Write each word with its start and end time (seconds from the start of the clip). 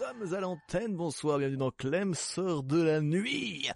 sommes 0.00 0.32
à 0.32 0.40
l'antenne. 0.40 0.96
Bonsoir, 0.96 1.38
bienvenue 1.38 1.58
dans 1.58 1.70
Clem, 1.70 2.14
sœur 2.14 2.62
de 2.62 2.80
la 2.80 3.02
nuit. 3.02 3.68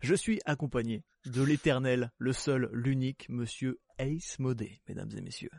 Je 0.00 0.16
suis 0.16 0.40
accompagné 0.44 1.04
de 1.24 1.40
l'éternel, 1.40 2.10
le 2.18 2.32
seul, 2.32 2.68
l'unique, 2.72 3.28
monsieur 3.28 3.78
Ace 3.98 4.40
Modé, 4.40 4.80
mesdames 4.88 5.10
et 5.16 5.20
messieurs. 5.20 5.52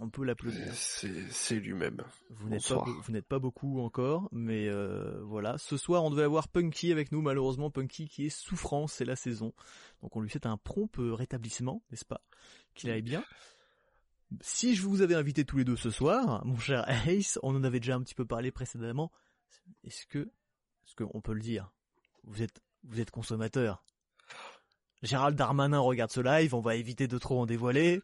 On 0.00 0.08
peut 0.08 0.24
l'applaudir. 0.24 0.72
C'est 0.72 1.56
lui-même. 1.56 2.00
Vous 2.30 2.48
n'êtes 2.48 2.68
pas, 2.68 2.84
vous 2.84 3.12
n'êtes 3.12 3.26
pas 3.26 3.40
beaucoup 3.40 3.80
encore, 3.80 4.28
mais 4.30 4.68
euh, 4.68 5.20
voilà. 5.24 5.58
Ce 5.58 5.76
soir, 5.76 6.04
on 6.04 6.10
devait 6.10 6.22
avoir 6.22 6.46
Punky 6.46 6.92
avec 6.92 7.10
nous. 7.10 7.20
Malheureusement, 7.20 7.72
Punky 7.72 8.06
qui 8.06 8.26
est 8.26 8.30
souffrant, 8.30 8.86
c'est 8.86 9.04
la 9.04 9.16
saison. 9.16 9.52
Donc 10.00 10.14
on 10.14 10.20
lui 10.20 10.30
souhaite 10.30 10.46
un 10.46 10.58
prompt 10.58 10.92
rétablissement, 10.96 11.82
n'est-ce 11.90 12.04
pas? 12.04 12.20
Qu'il 12.76 12.90
aille 12.90 13.02
bien. 13.02 13.24
Si 14.42 14.76
je 14.76 14.82
vous 14.82 15.02
avais 15.02 15.14
invité 15.14 15.44
tous 15.44 15.56
les 15.56 15.64
deux 15.64 15.76
ce 15.76 15.90
soir, 15.90 16.44
mon 16.46 16.56
cher 16.56 16.84
Ace, 17.08 17.40
on 17.42 17.56
en 17.56 17.64
avait 17.64 17.80
déjà 17.80 17.96
un 17.96 18.02
petit 18.02 18.14
peu 18.14 18.26
parlé 18.26 18.52
précédemment. 18.52 19.10
Est-ce 19.84 20.06
que, 20.06 20.18
est-ce 20.18 20.94
qu'on 20.94 21.20
peut 21.20 21.34
le 21.34 21.40
dire 21.40 21.72
Vous 22.24 22.42
êtes, 22.42 22.60
vous 22.84 23.00
êtes 23.00 23.10
consommateur. 23.10 23.84
Gérald 25.02 25.36
Darmanin 25.36 25.78
regarde 25.78 26.10
ce 26.10 26.20
live, 26.20 26.54
on 26.54 26.60
va 26.60 26.74
éviter 26.74 27.06
de 27.06 27.18
trop 27.18 27.40
en 27.40 27.46
dévoiler, 27.46 28.00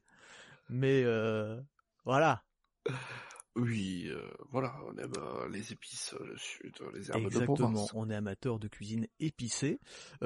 mais 0.68 1.02
euh, 1.04 1.60
voilà. 2.04 2.44
Oui, 3.54 4.06
euh, 4.08 4.30
voilà, 4.48 4.74
on 4.86 4.96
aime 4.96 5.12
euh, 5.18 5.48
les 5.48 5.72
épices, 5.72 6.14
le 6.20 6.36
sud, 6.36 6.74
les 6.94 7.10
herbes 7.10 7.26
Exactement, 7.26 7.86
on 7.94 8.08
est 8.08 8.14
amateur 8.14 8.58
de 8.58 8.68
cuisine 8.68 9.06
épicée. 9.20 9.78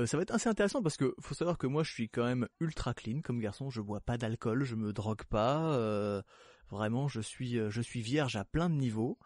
ça 0.04 0.16
va 0.16 0.22
être 0.22 0.34
assez 0.34 0.48
intéressant 0.48 0.82
parce 0.82 0.96
que 0.96 1.14
faut 1.20 1.34
savoir 1.34 1.58
que 1.58 1.66
moi 1.66 1.82
je 1.82 1.92
suis 1.92 2.08
quand 2.08 2.24
même 2.24 2.48
ultra 2.60 2.94
clean 2.94 3.20
comme 3.22 3.40
garçon, 3.40 3.70
je 3.70 3.80
bois 3.80 4.00
pas 4.00 4.18
d'alcool, 4.18 4.64
je 4.64 4.74
me 4.74 4.92
drogue 4.92 5.24
pas. 5.24 6.22
Vraiment, 6.70 7.06
je 7.06 7.20
suis, 7.20 7.58
euh, 7.58 7.70
je 7.70 7.80
suis 7.80 8.00
vierge 8.00 8.34
à 8.34 8.44
plein 8.44 8.68
de 8.68 8.74
niveaux. 8.74 9.18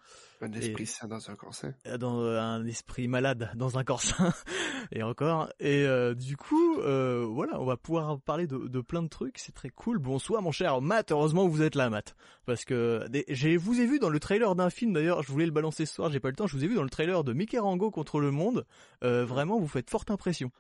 Un 0.43 0.53
esprit 0.53 0.87
sain 0.87 1.09
dans 1.09 1.31
un 1.31 1.37
corps 1.37 1.55
sain. 1.55 1.75
Euh, 1.87 1.97
dans 1.97 2.21
euh, 2.21 2.39
un 2.39 2.67
esprit 2.67 3.09
malade 3.09 3.51
dans 3.57 3.79
un 3.79 3.85
corps 3.85 4.03
sain. 4.03 4.35
et 4.93 5.03
encore. 5.03 5.51
Et 5.59 5.87
du 6.15 6.37
coup, 6.37 6.77
voilà, 6.77 7.61
on 7.61 7.65
va 7.65 7.77
pouvoir 7.77 8.21
parler 8.21 8.47
de, 8.47 8.59
de 8.59 8.81
plein 8.81 9.03
de 9.03 9.09
trucs. 9.09 9.39
C'est 9.39 9.55
très 9.55 9.71
cool. 9.71 9.99
Bonsoir, 9.99 10.43
mon 10.43 10.53
cher 10.53 10.81
Matt. 10.81 11.13
Heureusement 11.13 11.47
que 11.47 11.51
vous 11.51 11.63
êtes 11.63 11.75
là, 11.75 11.89
Matt, 11.89 12.15
parce 12.45 12.65
que 12.65 13.07
j'ai 13.29 13.57
vous 13.57 13.81
ai 13.81 13.87
vu 13.87 13.99
dans 13.99 14.11
le 14.11 14.21
trailer 14.21 14.55
d'un 14.55 14.71
film. 14.71 14.93
D'ailleurs, 14.93 15.23
je 15.23 15.33
voulais 15.33 15.47
le 15.47 15.53
balancer 15.53 15.87
ce 15.87 15.95
soir. 15.95 16.11
J'ai 16.11 16.21
pas 16.21 16.29
le 16.29 16.37
temps. 16.37 16.47
Je 16.47 16.57
vous 16.57 16.65
ai 16.65 16.69
vu 16.69 16.75
dans 16.75 16.83
le 16.83 16.91
trailer 16.91 17.25
de 17.25 17.33
Mickey 17.33 17.59
Rango 17.59 17.91
contre 17.91 18.21
le 18.21 18.31
monde. 18.31 18.67
vraiment, 19.03 19.59
vous 19.59 19.69
faites 19.69 19.89
forte 19.89 20.11
impression. 20.11 20.51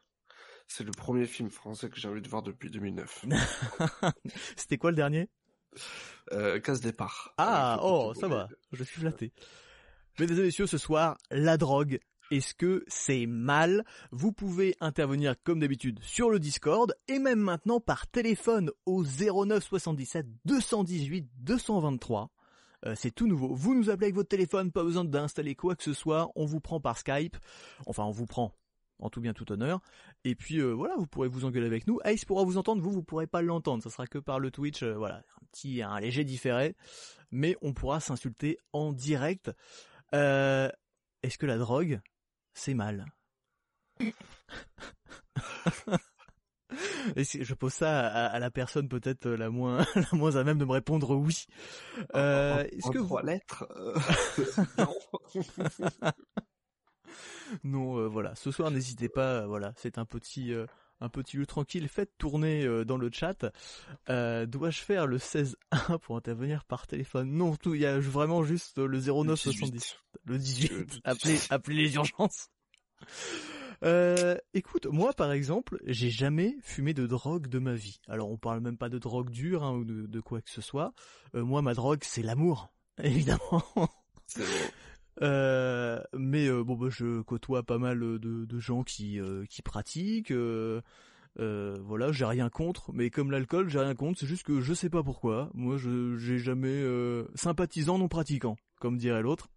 C'est 0.66 0.84
le 0.84 0.92
premier 0.92 1.27
film 1.27 1.50
français 1.50 1.90
que 1.90 1.98
j'ai 1.98 2.06
envie 2.06 2.22
de 2.22 2.28
voir 2.28 2.44
depuis 2.44 2.70
2009. 2.70 3.27
C'était 4.56 4.78
quoi 4.78 4.90
le 4.90 4.96
dernier? 4.96 5.28
Euh, 6.32 6.60
casse 6.60 6.80
départ. 6.80 7.34
Ah, 7.38 7.80
oh, 7.82 8.12
ça 8.14 8.28
va, 8.28 8.48
je 8.72 8.84
suis 8.84 9.00
flatté. 9.00 9.32
Mesdames 10.18 10.38
et 10.38 10.42
messieurs, 10.42 10.66
ce 10.66 10.78
soir, 10.78 11.16
la 11.30 11.56
drogue. 11.56 12.00
Est-ce 12.30 12.54
que 12.54 12.84
c'est 12.86 13.27
mal? 13.27 13.84
Vous 14.12 14.30
pouvez 14.30 14.77
intervenir 14.80 15.34
comme 15.42 15.58
d'habitude 15.58 15.98
sur 16.00 16.30
le 16.30 16.38
Discord 16.38 16.94
et 17.08 17.18
même 17.18 17.40
maintenant 17.40 17.80
par 17.80 18.06
téléphone 18.06 18.70
au 18.86 19.02
09 19.02 19.64
77 19.64 20.27
218 20.44 21.28
223. 21.38 22.30
c'est 22.94 23.12
tout 23.12 23.27
nouveau. 23.27 23.52
Vous 23.52 23.74
nous 23.74 23.90
appelez 23.90 24.06
avec 24.06 24.14
votre 24.14 24.28
téléphone, 24.28 24.70
pas 24.70 24.84
besoin 24.84 25.05
d'installer 25.05 25.56
quoi 25.56 25.74
que 25.74 25.82
ce 25.82 25.92
soit. 25.92 26.30
On 26.36 26.44
vous 26.44 26.60
prend 26.60 26.80
par 26.80 26.98
Skype. 26.98 27.36
Enfin, 27.86 28.05
on 28.05 28.12
vous 28.12 28.27
prend 28.27 28.55
en 29.00 29.10
tout 29.10 29.20
bien 29.20 29.32
tout 29.32 29.50
honneur. 29.50 29.80
Et 30.24 30.34
puis 30.34 30.58
euh, 30.58 30.72
voilà, 30.72 30.94
vous 30.96 31.06
pourrez 31.06 31.28
vous 31.28 31.44
engueuler 31.44 31.66
avec 31.66 31.86
nous. 31.86 31.98
Ace 32.04 32.24
pourra 32.24 32.44
vous 32.44 32.58
entendre, 32.58 32.82
vous 32.82 32.90
vous 32.90 33.02
pourrez 33.02 33.26
pas 33.26 33.42
l'entendre, 33.42 33.82
ça 33.82 33.90
sera 33.90 34.06
que 34.06 34.18
par 34.18 34.38
le 34.38 34.50
Twitch, 34.50 34.82
euh, 34.82 34.94
voilà, 34.94 35.16
un 35.16 35.46
petit 35.50 35.82
un 35.82 35.98
léger 35.98 36.24
différé, 36.24 36.77
mais 37.30 37.56
on 37.62 37.72
pourra 37.72 38.00
s'insulter 38.00 38.58
en 38.72 38.92
direct. 38.92 39.50
Euh, 40.14 40.68
est-ce 41.22 41.38
que 41.38 41.46
la 41.46 41.56
drogue 41.58 42.00
c'est 42.52 42.74
mal 42.74 43.06
Et 47.16 47.24
si 47.24 47.42
je 47.42 47.55
pose 47.55 47.72
ça 47.72 48.06
à, 48.06 48.39
la 48.39 48.50
personne 48.50 48.89
peut-être 48.89 49.28
la 49.28 49.50
moins 49.50 49.84
la 49.95 50.06
moins 50.12 50.36
à 50.36 50.45
même 50.45 50.58
de 50.58 50.64
me 50.64 50.72
répondre 50.72 51.16
oui. 51.16 51.46
Euh, 52.14 52.64
est-ce 52.70 52.90
que 52.90 52.98
trois 52.98 53.22
lettres 53.22 53.66
non, 57.64 57.98
euh, 57.98 58.06
voilà. 58.08 58.34
Ce 58.34 58.50
soir, 58.50 58.70
n'hésitez 58.70 59.08
pas. 59.08 59.40
Euh, 59.40 59.46
voilà, 59.46 59.72
c'est 59.77 59.98
un 59.98 60.05
petit 60.05 60.52
euh, 60.52 60.66
un 61.00 61.08
petit 61.08 61.36
lieu 61.36 61.46
tranquille. 61.46 61.88
Faites 61.88 62.16
tourner 62.18 62.84
dans 62.84 62.98
le 62.98 63.11
chat. 63.12 63.46
Dois-je 64.08 64.80
faire 64.80 65.06
le 65.06 65.18
16-1 65.18 65.98
pour 66.00 66.16
intervenir 66.16 66.64
par 66.64 66.86
téléphone? 66.86 67.30
Non, 67.30 67.56
tout. 67.56 67.74
Il 67.74 67.80
y 67.80 67.86
a 67.86 67.98
vraiment 67.98 68.42
juste 68.44 68.78
le 68.78 69.00
0970, 69.00 69.96
le 70.27 70.39
18. 70.39 71.00
appelez 71.05 71.39
appelez 71.48 71.77
les 71.77 71.94
urgences. 71.94 72.50
écoute, 74.52 74.86
moi 74.86 75.14
par 75.14 75.33
exemple, 75.33 75.78
j'ai 75.86 76.10
jamais 76.10 76.56
fumé 76.60 76.92
de 76.92 77.06
drogue 77.06 77.46
de 77.46 77.58
ma 77.58 77.72
vie. 77.72 78.00
Alors 78.06 78.30
on 78.30 78.36
parle 78.36 78.60
même 78.60 78.77
pas 78.77 78.90
de 78.90 78.98
drogue 78.98 79.30
dure 79.30 79.64
hein, 79.64 79.72
ou 79.72 79.84
de, 79.84 80.06
de, 80.06 80.20
quoi 80.20 80.42
que 80.42 80.50
ce 80.50 80.60
soit. 80.60 80.92
moi 81.33 81.62
ma 81.62 81.72
drogue 81.72 82.00
c'est 82.02 82.22
l'amour, 82.22 82.68
évidemment. 83.02 83.64
Euh, 85.22 86.00
mais 86.14 86.46
euh, 86.46 86.62
bon, 86.62 86.76
bah, 86.76 86.88
je 86.90 87.20
côtoie 87.22 87.62
pas 87.62 87.78
mal 87.78 87.98
de, 87.98 88.18
de 88.18 88.58
gens 88.58 88.82
qui 88.82 89.20
euh, 89.20 89.44
qui 89.46 89.62
pratiquent. 89.62 90.32
Euh, 90.32 90.80
voilà, 91.38 92.12
j'ai 92.12 92.24
rien 92.24 92.48
contre, 92.50 92.92
mais 92.92 93.10
comme 93.10 93.30
l'alcool, 93.30 93.68
j'ai 93.68 93.78
rien 93.78 93.94
contre. 93.94 94.20
C'est 94.20 94.26
juste 94.26 94.44
que 94.44 94.60
je 94.60 94.74
sais 94.74 94.90
pas 94.90 95.02
pourquoi. 95.02 95.50
Moi, 95.54 95.76
je 95.76 96.16
j'ai 96.16 96.38
jamais 96.38 96.84
sympathisant 97.34 97.98
non 97.98 98.08
pratiquant, 98.08 98.56
comme 98.80 98.98
dirait 98.98 99.22
l'autre. 99.22 99.48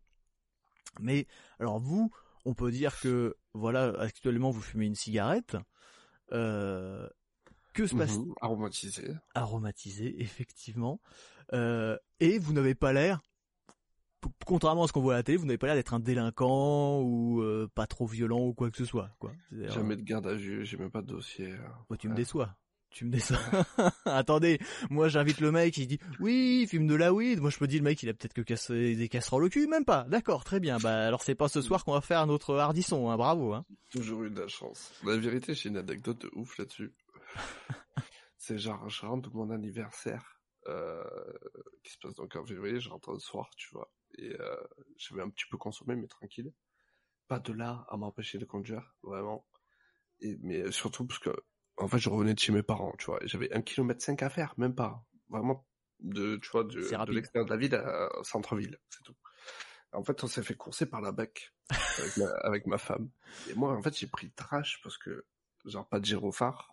Mais 1.00 1.28
alors 1.60 1.80
vous, 1.80 2.12
on 2.46 2.54
peut 2.54 2.72
dire 2.72 3.00
que 3.00 3.36
voilà, 3.54 3.94
actuellement 4.00 4.52
vous 4.52 4.62
fumez 4.62 4.86
une 4.86 4.96
cigarette. 4.96 5.58
Euh, 6.32 7.08
que 7.74 7.88
se 7.88 7.96
passe 7.96 8.18
mmh, 8.18 8.34
Aromatisé. 8.42 9.16
Aromatisé, 9.34 10.22
effectivement. 10.22 11.02
Euh, 11.54 11.98
et 12.20 12.38
vous 12.38 12.54
n'avez 12.54 12.76
pas 12.76 12.94
l'air 12.94 13.22
contrairement 14.46 14.84
à 14.84 14.88
ce 14.88 14.94
qu'on 14.94 15.02
voit 15.02 15.14
à 15.14 15.18
la 15.18 15.24
télé, 15.24 15.38
vous 15.38 15.46
n'avez 15.46 15.58
pas 15.58 15.68
l'air 15.68 15.76
d'être 15.76 15.94
un 15.94 16.00
délinquant 16.00 17.02
ou 17.02 17.42
euh, 17.42 17.68
pas 17.74 17.88
trop 17.88 18.06
violent 18.06 18.42
ou 18.42 18.54
quoi 18.54 18.70
que 18.72 18.78
ce 18.78 18.86
soit. 18.86 19.10
Quoi. 19.20 19.32
Jamais 19.52 19.96
de 19.96 20.02
garde 20.02 20.28
à 20.28 20.34
vue, 20.34 20.66
j'ai 20.66 20.78
même 20.78 20.92
pas 20.92 21.02
de 21.02 21.08
dossier. 21.08 21.54
Oh, 21.90 21.96
tu 21.96 22.10
me 22.10 22.16
déçois. 22.16 22.56
Tu 22.94 23.06
me 23.06 23.12
déçois. 23.12 23.40
Attendez, 24.06 24.60
moi 24.92 25.08
j'invite 25.08 25.40
le 25.40 25.52
mec, 25.52 25.76
il 25.78 25.88
dit 25.88 26.00
oui, 26.20 26.60
il 26.62 26.68
fume 26.68 26.86
de 26.86 26.94
la 26.94 27.12
weed. 27.12 27.40
Moi 27.40 27.50
je 27.50 27.58
me 27.60 27.68
dis 27.68 27.78
le 27.78 27.84
mec 27.84 28.02
il 28.04 28.10
a 28.10 28.14
peut-être 28.14 28.34
que 28.34 28.94
des 28.94 29.10
casseroles 29.10 29.46
au 29.46 29.50
cul, 29.50 29.68
même 29.68 29.84
pas. 29.84 30.04
D'accord, 30.10 30.44
très 30.44 30.60
bien. 30.60 30.78
Bah 30.78 31.08
alors 31.08 31.24
c'est 31.24 31.34
pas 31.34 31.48
ce 31.48 31.62
soir 31.62 31.84
qu'on 31.84 31.94
va 31.94 32.02
faire 32.02 32.28
notre 32.28 32.56
hardisson, 32.56 33.10
hein. 33.10 33.18
bravo. 33.18 33.54
Hein. 33.54 33.66
Toujours 33.90 34.24
eu 34.24 34.30
de 34.30 34.40
la 34.40 34.48
chance. 34.48 34.94
La 35.04 35.18
vérité, 35.18 35.56
j'ai 35.56 35.70
une 35.70 35.78
anecdote 35.78 36.22
de 36.22 36.30
ouf 36.36 36.58
là-dessus. 36.60 36.94
c'est 38.38 38.60
genre 38.60 38.88
je 38.90 39.06
rentre 39.06 39.34
mon 39.34 39.50
anniversaire 39.50 40.24
euh, 40.24 40.43
qui 41.84 41.92
se 41.92 41.98
passe 42.00 42.16
donc 42.16 42.36
en 42.36 42.46
février, 42.46 42.80
je 42.80 42.90
rentre 42.90 43.12
le 43.12 43.20
soir, 43.20 43.50
tu 43.58 43.70
vois 43.72 43.92
et 44.18 44.36
euh, 44.40 44.56
j'avais 44.98 45.22
un 45.22 45.30
petit 45.30 45.46
peu 45.50 45.58
consommé, 45.58 45.96
mais 45.96 46.08
tranquille. 46.08 46.52
Pas 47.28 47.40
de 47.40 47.54
là 47.54 47.86
à 47.90 47.98
m'empêcher 47.98 48.38
de 48.38 48.46
conduire, 48.46 48.96
vraiment. 49.02 49.48
Et, 50.20 50.38
mais 50.42 50.72
surtout 50.72 51.06
parce 51.06 51.20
que, 51.20 51.32
en 51.78 51.88
fait, 51.88 51.98
je 51.98 52.10
revenais 52.10 52.34
de 52.34 52.40
chez 52.40 52.52
mes 52.52 52.64
parents, 52.64 52.94
tu 52.98 53.06
vois, 53.06 53.24
et 53.24 53.28
j'avais 53.28 53.52
un 53.54 53.62
kilomètre 53.62 54.02
cinq 54.02 54.22
à 54.24 54.30
faire, 54.30 54.54
même 54.58 54.76
pas. 54.76 55.06
Vraiment, 55.30 55.66
de, 56.00 56.38
tu 56.38 56.50
vois, 56.52 56.64
de, 56.64 56.70
de 56.70 57.12
l'extérieur 57.12 57.46
de 57.46 57.54
la 57.54 57.58
ville 57.58 57.84
au 58.18 58.24
centre-ville, 58.24 58.78
c'est 58.90 59.04
tout. 59.04 59.16
En 59.94 60.04
fait, 60.04 60.24
on 60.24 60.28
s'est 60.28 60.44
fait 60.44 60.56
courser 60.56 60.88
par 60.88 61.02
la 61.02 61.12
BAC 61.12 61.54
avec, 61.70 62.18
ma, 62.18 62.26
avec 62.44 62.66
ma 62.68 62.78
femme. 62.78 63.10
Et 63.50 63.54
moi, 63.54 63.74
en 63.74 63.82
fait, 63.82 63.96
j'ai 63.98 64.08
pris 64.08 64.32
trash 64.32 64.82
parce 64.84 64.98
que, 64.98 65.26
genre, 65.66 65.88
pas 65.88 66.00
de 66.00 66.06
gyrophare, 66.06 66.73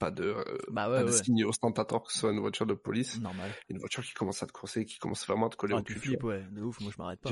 pas 0.00 0.10
de, 0.10 0.24
euh, 0.24 0.58
bah 0.68 0.90
ouais, 0.90 1.04
pas 1.04 1.04
de 1.04 1.10
signe 1.12 1.44
ostentatoire 1.44 2.02
que 2.02 2.10
ce 2.10 2.18
soit 2.18 2.32
une 2.32 2.40
voiture 2.40 2.64
de 2.64 2.72
police. 2.72 3.20
Normal. 3.20 3.52
Une 3.68 3.78
voiture 3.78 4.02
qui 4.02 4.14
commence 4.14 4.42
à 4.42 4.46
te 4.46 4.52
courser, 4.52 4.86
qui 4.86 4.98
commence 4.98 5.26
vraiment 5.26 5.46
à 5.46 5.50
te 5.50 5.56
coller 5.56 5.74
ah, 5.76 5.80
au 5.80 5.82
cul. 5.82 5.94
Flippes, 5.94 6.24
ouais, 6.24 6.42
de 6.50 6.62
ouf, 6.62 6.80
moi 6.80 6.90
je 6.90 7.00
m'arrête 7.00 7.20
pas. 7.20 7.30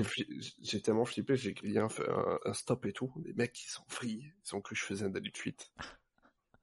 J'ai 0.60 0.82
tellement 0.82 1.06
flippé, 1.06 1.34
j'ai 1.36 1.54
grillé 1.54 1.78
un, 1.78 1.88
un, 2.44 2.52
stop 2.52 2.84
et 2.84 2.92
tout. 2.92 3.10
Les 3.24 3.32
mecs, 3.32 3.58
ils 3.64 3.70
sont 3.70 3.84
frits, 3.88 4.22
ils 4.44 4.54
ont 4.54 4.60
cru 4.60 4.74
que 4.74 4.80
je 4.80 4.84
faisais 4.84 5.06
un 5.06 5.08
délit 5.08 5.32
de 5.32 5.38
fuite. 5.38 5.72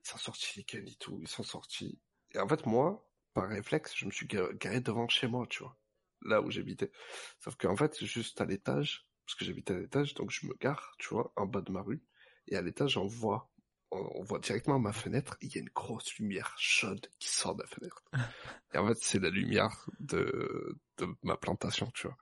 Ils 0.05 0.09
sont 0.09 0.17
sortis 0.19 0.63
les 0.71 0.91
et 0.91 0.95
tout, 0.99 1.17
ils 1.19 1.27
sont 1.27 1.41
sortis. 1.41 1.99
Et 2.35 2.39
en 2.39 2.47
fait, 2.47 2.67
moi, 2.67 3.09
par 3.33 3.49
réflexe, 3.49 3.91
je 3.95 4.05
me 4.05 4.11
suis 4.11 4.27
garé 4.27 4.79
devant 4.79 5.07
chez 5.07 5.25
moi, 5.25 5.47
tu 5.49 5.63
vois. 5.63 5.75
Là 6.21 6.41
où 6.41 6.51
j'habitais. 6.51 6.91
Sauf 7.39 7.55
qu'en 7.55 7.75
fait, 7.75 8.05
juste 8.05 8.39
à 8.39 8.45
l'étage, 8.45 9.07
parce 9.25 9.33
que 9.33 9.45
j'habitais 9.45 9.73
à 9.73 9.79
l'étage, 9.79 10.13
donc 10.13 10.29
je 10.29 10.45
me 10.45 10.53
gare, 10.53 10.93
tu 10.99 11.09
vois, 11.09 11.33
en 11.35 11.47
bas 11.47 11.61
de 11.61 11.71
ma 11.71 11.81
rue. 11.81 12.03
Et 12.47 12.55
à 12.55 12.61
l'étage, 12.61 12.97
on 12.97 13.07
voit 13.07 13.49
on 13.95 14.23
voit 14.23 14.39
directement 14.39 14.79
ma 14.79 14.93
fenêtre, 14.93 15.37
il 15.41 15.53
y 15.53 15.57
a 15.57 15.61
une 15.61 15.69
grosse 15.69 16.15
lumière 16.15 16.53
chaude 16.57 17.07
qui 17.19 17.29
sort 17.29 17.55
de 17.55 17.63
la 17.63 17.67
fenêtre. 17.67 18.03
Et 18.73 18.77
en 18.77 18.87
fait, 18.87 18.97
c'est 19.01 19.19
la 19.19 19.29
lumière 19.29 19.85
de, 19.99 20.77
de 20.97 21.07
ma 21.23 21.37
plantation, 21.37 21.89
tu 21.93 22.07
vois. 22.07 22.17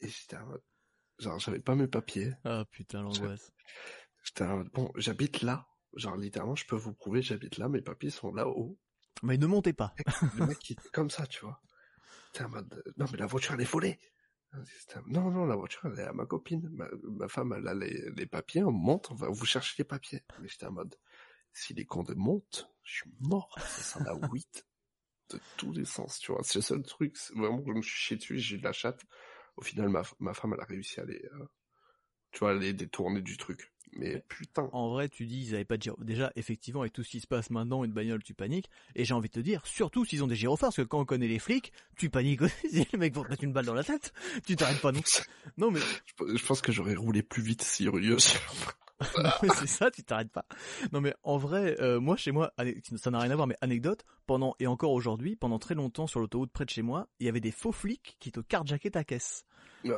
Et 0.00 0.08
j'étais 0.08 0.36
en 0.36 0.46
mode, 0.46 0.62
genre, 1.18 1.38
j'avais 1.38 1.60
pas 1.60 1.74
mes 1.74 1.88
papiers. 1.88 2.34
Ah 2.44 2.64
putain, 2.70 3.02
l'angoisse. 3.02 3.52
J'étais 4.22 4.44
en 4.44 4.58
mode, 4.58 4.70
bon, 4.72 4.92
j'habite 4.96 5.42
là. 5.42 5.66
Genre, 5.94 6.16
littéralement, 6.16 6.56
je 6.56 6.66
peux 6.66 6.76
vous 6.76 6.92
prouver, 6.92 7.22
j'habite 7.22 7.56
là, 7.56 7.68
mes 7.68 7.80
papiers 7.80 8.10
sont 8.10 8.32
là-haut. 8.32 8.78
Mais 9.22 9.38
ne 9.38 9.46
montez 9.46 9.72
pas. 9.72 9.94
Le 10.36 10.46
mec, 10.46 10.70
était 10.70 10.88
comme 10.90 11.08
ça, 11.08 11.26
tu 11.26 11.40
vois. 11.40 11.62
T'es 12.32 12.44
en 12.44 12.50
mode, 12.50 12.82
non, 12.98 13.06
mais 13.10 13.18
la 13.18 13.26
voiture, 13.26 13.54
elle 13.54 13.62
est 13.62 13.70
volée. 13.70 13.98
Non, 15.06 15.30
non, 15.30 15.44
la 15.44 15.56
voiture, 15.56 15.82
elle 15.84 15.98
est 16.00 16.04
à 16.06 16.12
ma 16.12 16.26
copine. 16.26 16.68
Ma, 16.70 17.28
femme, 17.28 17.54
elle 17.56 17.68
a 17.68 17.74
les, 17.74 18.26
papiers, 18.26 18.64
on 18.64 18.72
monte, 18.72 19.10
on 19.10 19.14
va 19.14 19.28
vous 19.28 19.44
chercher 19.44 19.74
les 19.78 19.84
papiers. 19.84 20.22
Mais 20.40 20.48
j'étais 20.48 20.66
en 20.66 20.72
mode, 20.72 20.96
si 21.52 21.74
les 21.74 21.84
comptes 21.84 22.14
montent, 22.16 22.70
je 22.82 22.96
suis 22.96 23.10
mort. 23.20 23.54
Ça 23.58 23.98
sent 23.98 24.04
la 24.04 24.14
huit 24.32 24.66
de 25.30 25.40
tous 25.56 25.72
les 25.72 25.84
sens, 25.84 26.18
tu 26.18 26.32
vois. 26.32 26.42
C'est 26.42 26.58
le 26.58 26.62
seul 26.62 26.82
truc, 26.82 27.16
vraiment, 27.34 27.62
je 27.66 27.72
me 27.72 27.82
suis 27.82 27.96
chié 27.96 28.16
dessus, 28.16 28.38
j'ai 28.38 28.56
eu 28.56 28.58
de 28.58 28.64
la 28.64 28.72
chatte. 28.72 29.02
Au 29.56 29.62
final, 29.62 29.88
ma, 29.88 30.02
ma 30.20 30.34
femme, 30.34 30.54
elle 30.54 30.60
a 30.60 30.66
réussi 30.66 31.00
à 31.00 31.04
les, 31.04 31.22
euh, 31.24 31.46
tu 32.30 32.40
vois, 32.40 32.54
les 32.54 32.72
détourner 32.72 33.22
du 33.22 33.36
truc. 33.36 33.72
Mais 33.92 34.22
putain. 34.28 34.68
En 34.72 34.90
vrai, 34.90 35.08
tu 35.08 35.26
dis, 35.26 35.46
ils 35.48 35.54
avaient 35.54 35.64
pas 35.64 35.76
de 35.76 35.82
gyro. 35.82 35.96
Déjà, 36.02 36.32
effectivement, 36.36 36.80
avec 36.80 36.92
tout 36.92 37.02
ce 37.02 37.10
qui 37.10 37.20
se 37.20 37.26
passe 37.26 37.50
maintenant, 37.50 37.84
une 37.84 37.92
bagnole, 37.92 38.22
tu 38.22 38.34
paniques. 38.34 38.70
Et 38.94 39.04
j'ai 39.04 39.14
envie 39.14 39.28
de 39.28 39.34
te 39.34 39.40
dire, 39.40 39.64
surtout 39.66 40.04
s'ils 40.04 40.22
ont 40.22 40.26
des 40.26 40.36
gyrophares, 40.36 40.68
parce 40.68 40.76
que 40.76 40.82
quand 40.82 41.00
on 41.00 41.04
connaît 41.04 41.28
les 41.28 41.38
flics, 41.38 41.72
tu 41.96 42.10
paniques 42.10 42.42
aussi. 42.42 42.86
les 42.92 42.98
mecs 42.98 43.14
vont 43.14 43.24
te 43.24 43.30
mettre 43.30 43.44
une 43.44 43.52
balle 43.52 43.66
dans 43.66 43.74
la 43.74 43.84
tête. 43.84 44.12
Tu 44.46 44.56
t'arrêtes 44.56 44.80
pas 44.80 44.92
non. 44.92 45.00
Non, 45.56 45.70
mais. 45.70 45.80
Je 46.18 46.44
pense 46.44 46.60
que 46.60 46.72
j'aurais 46.72 46.94
roulé 46.94 47.22
plus 47.22 47.42
vite 47.42 47.64
aurait 47.86 48.02
eu 48.02 48.16
c'est 49.58 49.66
ça, 49.66 49.90
tu 49.90 50.02
t'arrêtes 50.02 50.32
pas. 50.32 50.46
Non 50.92 51.00
mais 51.00 51.14
en 51.22 51.36
vrai, 51.36 51.76
euh, 51.80 52.00
moi 52.00 52.16
chez 52.16 52.32
moi, 52.32 52.52
ça 52.96 53.10
n'a 53.10 53.18
rien 53.18 53.30
à 53.30 53.36
voir, 53.36 53.46
mais 53.46 53.56
anecdote, 53.60 54.04
pendant 54.26 54.54
et 54.58 54.66
encore 54.66 54.92
aujourd'hui, 54.92 55.36
pendant 55.36 55.58
très 55.58 55.74
longtemps 55.74 56.06
sur 56.06 56.20
l'autoroute 56.20 56.50
près 56.50 56.64
de 56.64 56.70
chez 56.70 56.82
moi, 56.82 57.08
il 57.20 57.26
y 57.26 57.28
avait 57.28 57.40
des 57.40 57.50
faux 57.50 57.72
flics 57.72 58.16
qui 58.20 58.32
te 58.32 58.40
carjackaient 58.40 58.90
ta 58.90 59.04
caisse 59.04 59.44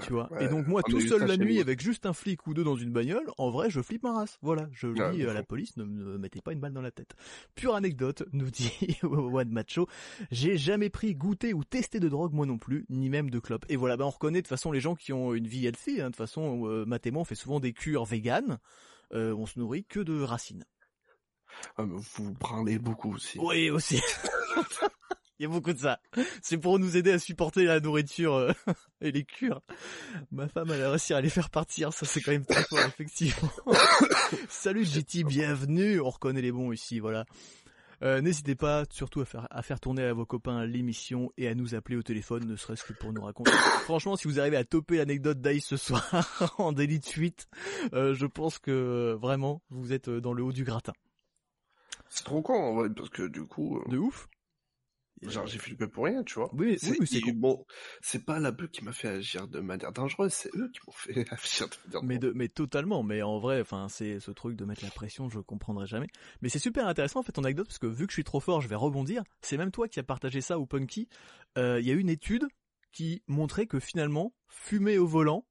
tu 0.02 0.12
vois. 0.12 0.28
et 0.40 0.48
donc 0.48 0.66
moi 0.66 0.82
tout 0.82 1.00
seul 1.00 1.26
la 1.26 1.36
nuit 1.36 1.60
avec 1.60 1.80
juste 1.80 2.06
un 2.06 2.12
flic 2.12 2.46
ou 2.46 2.54
deux 2.54 2.64
dans 2.64 2.76
une 2.76 2.92
bagnole, 2.92 3.26
en 3.38 3.50
vrai 3.50 3.70
je 3.70 3.80
flippe 3.80 4.02
ma 4.02 4.12
race. 4.12 4.38
Voilà, 4.42 4.68
je 4.72 4.88
dis 5.12 5.24
à 5.24 5.32
la 5.32 5.42
police 5.42 5.76
ne 5.76 5.84
me 5.84 6.18
mettez 6.18 6.40
pas 6.40 6.52
une 6.52 6.60
balle 6.60 6.72
dans 6.72 6.82
la 6.82 6.90
tête. 6.90 7.14
Pure 7.54 7.74
anecdote, 7.74 8.24
nous 8.32 8.50
dit 8.50 8.72
One 9.02 9.50
Macho. 9.50 9.86
J'ai 10.30 10.56
jamais 10.56 10.90
pris, 10.90 11.14
goûté 11.14 11.54
ou 11.54 11.64
testé 11.64 12.00
de 12.00 12.08
drogue 12.08 12.32
moi 12.32 12.46
non 12.46 12.58
plus, 12.58 12.86
ni 12.88 13.08
même 13.08 13.30
de 13.30 13.38
clope. 13.38 13.64
Et 13.68 13.76
voilà, 13.76 13.96
ben 13.96 14.04
on 14.04 14.10
reconnaît 14.10 14.38
de 14.38 14.42
toute 14.42 14.48
façon 14.48 14.72
les 14.72 14.80
gens 14.80 14.94
qui 14.94 15.12
ont 15.12 15.34
une 15.34 15.46
vie 15.46 15.66
healthy. 15.66 16.00
Hein. 16.00 16.04
De 16.04 16.08
toute 16.08 16.16
façon, 16.16 16.66
euh, 16.66 16.84
on 17.14 17.24
fait 17.24 17.34
souvent 17.34 17.60
des 17.60 17.72
cures 17.72 18.04
véganes. 18.04 18.58
Euh, 19.12 19.34
on 19.34 19.46
se 19.46 19.58
nourrit 19.58 19.84
que 19.84 20.00
de 20.00 20.20
racines. 20.20 20.64
Ah, 21.76 21.84
vous 21.86 22.32
branlez 22.34 22.78
beaucoup 22.78 23.14
aussi. 23.14 23.38
Oui 23.40 23.70
aussi. 23.70 24.00
Il 25.38 25.44
y 25.44 25.46
a 25.46 25.48
beaucoup 25.48 25.72
de 25.72 25.78
ça. 25.78 26.00
C'est 26.42 26.58
pour 26.58 26.80
nous 26.80 26.96
aider 26.96 27.12
à 27.12 27.18
supporter 27.20 27.64
la 27.64 27.78
nourriture 27.78 28.34
euh, 28.34 28.52
et 29.00 29.12
les 29.12 29.24
cures. 29.24 29.62
Ma 30.32 30.48
femme, 30.48 30.70
elle 30.72 30.82
a 30.82 30.90
réussi 30.90 31.14
à 31.14 31.20
les 31.20 31.30
faire 31.30 31.50
partir. 31.50 31.92
Ça, 31.92 32.06
c'est 32.06 32.20
quand 32.20 32.32
même 32.32 32.44
très 32.44 32.64
fort, 32.64 32.80
effectivement. 32.80 33.50
Salut 34.48 34.84
JT, 34.84 35.22
bienvenue. 35.22 36.00
On 36.00 36.10
reconnaît 36.10 36.42
les 36.42 36.50
bons 36.50 36.72
ici, 36.72 36.98
voilà. 36.98 37.24
Euh, 38.02 38.20
n'hésitez 38.20 38.56
pas 38.56 38.84
surtout 38.90 39.20
à 39.20 39.24
faire, 39.24 39.46
à 39.50 39.62
faire 39.62 39.78
tourner 39.78 40.04
à 40.04 40.12
vos 40.12 40.26
copains 40.26 40.64
l'émission 40.66 41.32
et 41.36 41.48
à 41.48 41.54
nous 41.54 41.74
appeler 41.74 41.96
au 41.96 42.02
téléphone, 42.02 42.44
ne 42.44 42.56
serait-ce 42.56 42.84
que 42.84 42.92
pour 42.92 43.12
nous 43.12 43.22
raconter. 43.22 43.50
Franchement, 43.84 44.16
si 44.16 44.26
vous 44.26 44.40
arrivez 44.40 44.56
à 44.56 44.64
toper 44.64 44.98
l'anecdote 44.98 45.40
d'Aïe 45.40 45.60
ce 45.60 45.76
soir 45.76 46.54
en 46.58 46.72
délit 46.72 46.98
de 47.00 47.06
fuite, 47.06 47.48
euh, 47.92 48.14
je 48.14 48.26
pense 48.26 48.58
que 48.58 49.16
vraiment, 49.20 49.62
vous 49.70 49.92
êtes 49.92 50.10
dans 50.10 50.32
le 50.32 50.42
haut 50.42 50.52
du 50.52 50.64
gratin. 50.64 50.92
C'est 52.08 52.24
trop 52.24 52.42
con 52.42 52.54
en 52.54 52.74
vrai, 52.74 52.88
parce 52.90 53.10
que 53.10 53.26
du 53.26 53.44
coup... 53.44 53.80
De 53.88 53.98
ouf 53.98 54.28
Genre 55.22 55.46
j'ai 55.46 55.58
flippé 55.58 55.86
pour 55.86 56.04
rien, 56.04 56.22
tu 56.22 56.34
vois. 56.34 56.50
Oui, 56.54 56.76
c'est 56.78 56.98
oui, 56.98 57.32
bon. 57.32 57.64
C'est 58.00 58.24
pas 58.24 58.38
la 58.38 58.50
bœuf 58.50 58.70
qui 58.70 58.84
m'a 58.84 58.92
fait 58.92 59.08
agir 59.08 59.48
de 59.48 59.60
manière 59.60 59.92
dangereuse, 59.92 60.32
c'est 60.32 60.54
eux 60.54 60.70
qui 60.72 60.80
m'ont 60.86 60.92
fait 60.92 61.26
agir 61.32 61.68
de 61.68 61.74
manière 61.86 62.02
mais 62.02 62.18
de, 62.18 62.32
mais 62.34 62.48
totalement. 62.48 63.02
Mais 63.02 63.22
en 63.22 63.38
vrai, 63.38 63.60
enfin, 63.60 63.88
c'est 63.88 64.20
ce 64.20 64.30
truc 64.30 64.56
de 64.56 64.64
mettre 64.64 64.84
la 64.84 64.90
pression, 64.90 65.28
je 65.28 65.40
comprendrai 65.40 65.86
jamais. 65.86 66.08
Mais 66.42 66.48
c'est 66.48 66.58
super 66.58 66.86
intéressant 66.86 67.20
en 67.20 67.22
fait 67.22 67.32
ton 67.32 67.44
anecdote 67.44 67.66
parce 67.66 67.78
que 67.78 67.86
vu 67.86 68.06
que 68.06 68.12
je 68.12 68.16
suis 68.16 68.24
trop 68.24 68.40
fort, 68.40 68.60
je 68.60 68.68
vais 68.68 68.76
rebondir. 68.76 69.22
C'est 69.40 69.56
même 69.56 69.70
toi 69.70 69.88
qui 69.88 69.98
as 70.00 70.04
partagé 70.04 70.40
ça 70.40 70.58
au 70.58 70.66
Punky. 70.66 71.08
Euh, 71.56 71.80
il 71.80 71.86
y 71.86 71.90
a 71.90 71.94
une 71.94 72.10
étude 72.10 72.46
qui 72.92 73.22
montrait 73.26 73.66
que 73.66 73.80
finalement, 73.80 74.34
fumer 74.48 74.98
au 74.98 75.06
volant, 75.06 75.46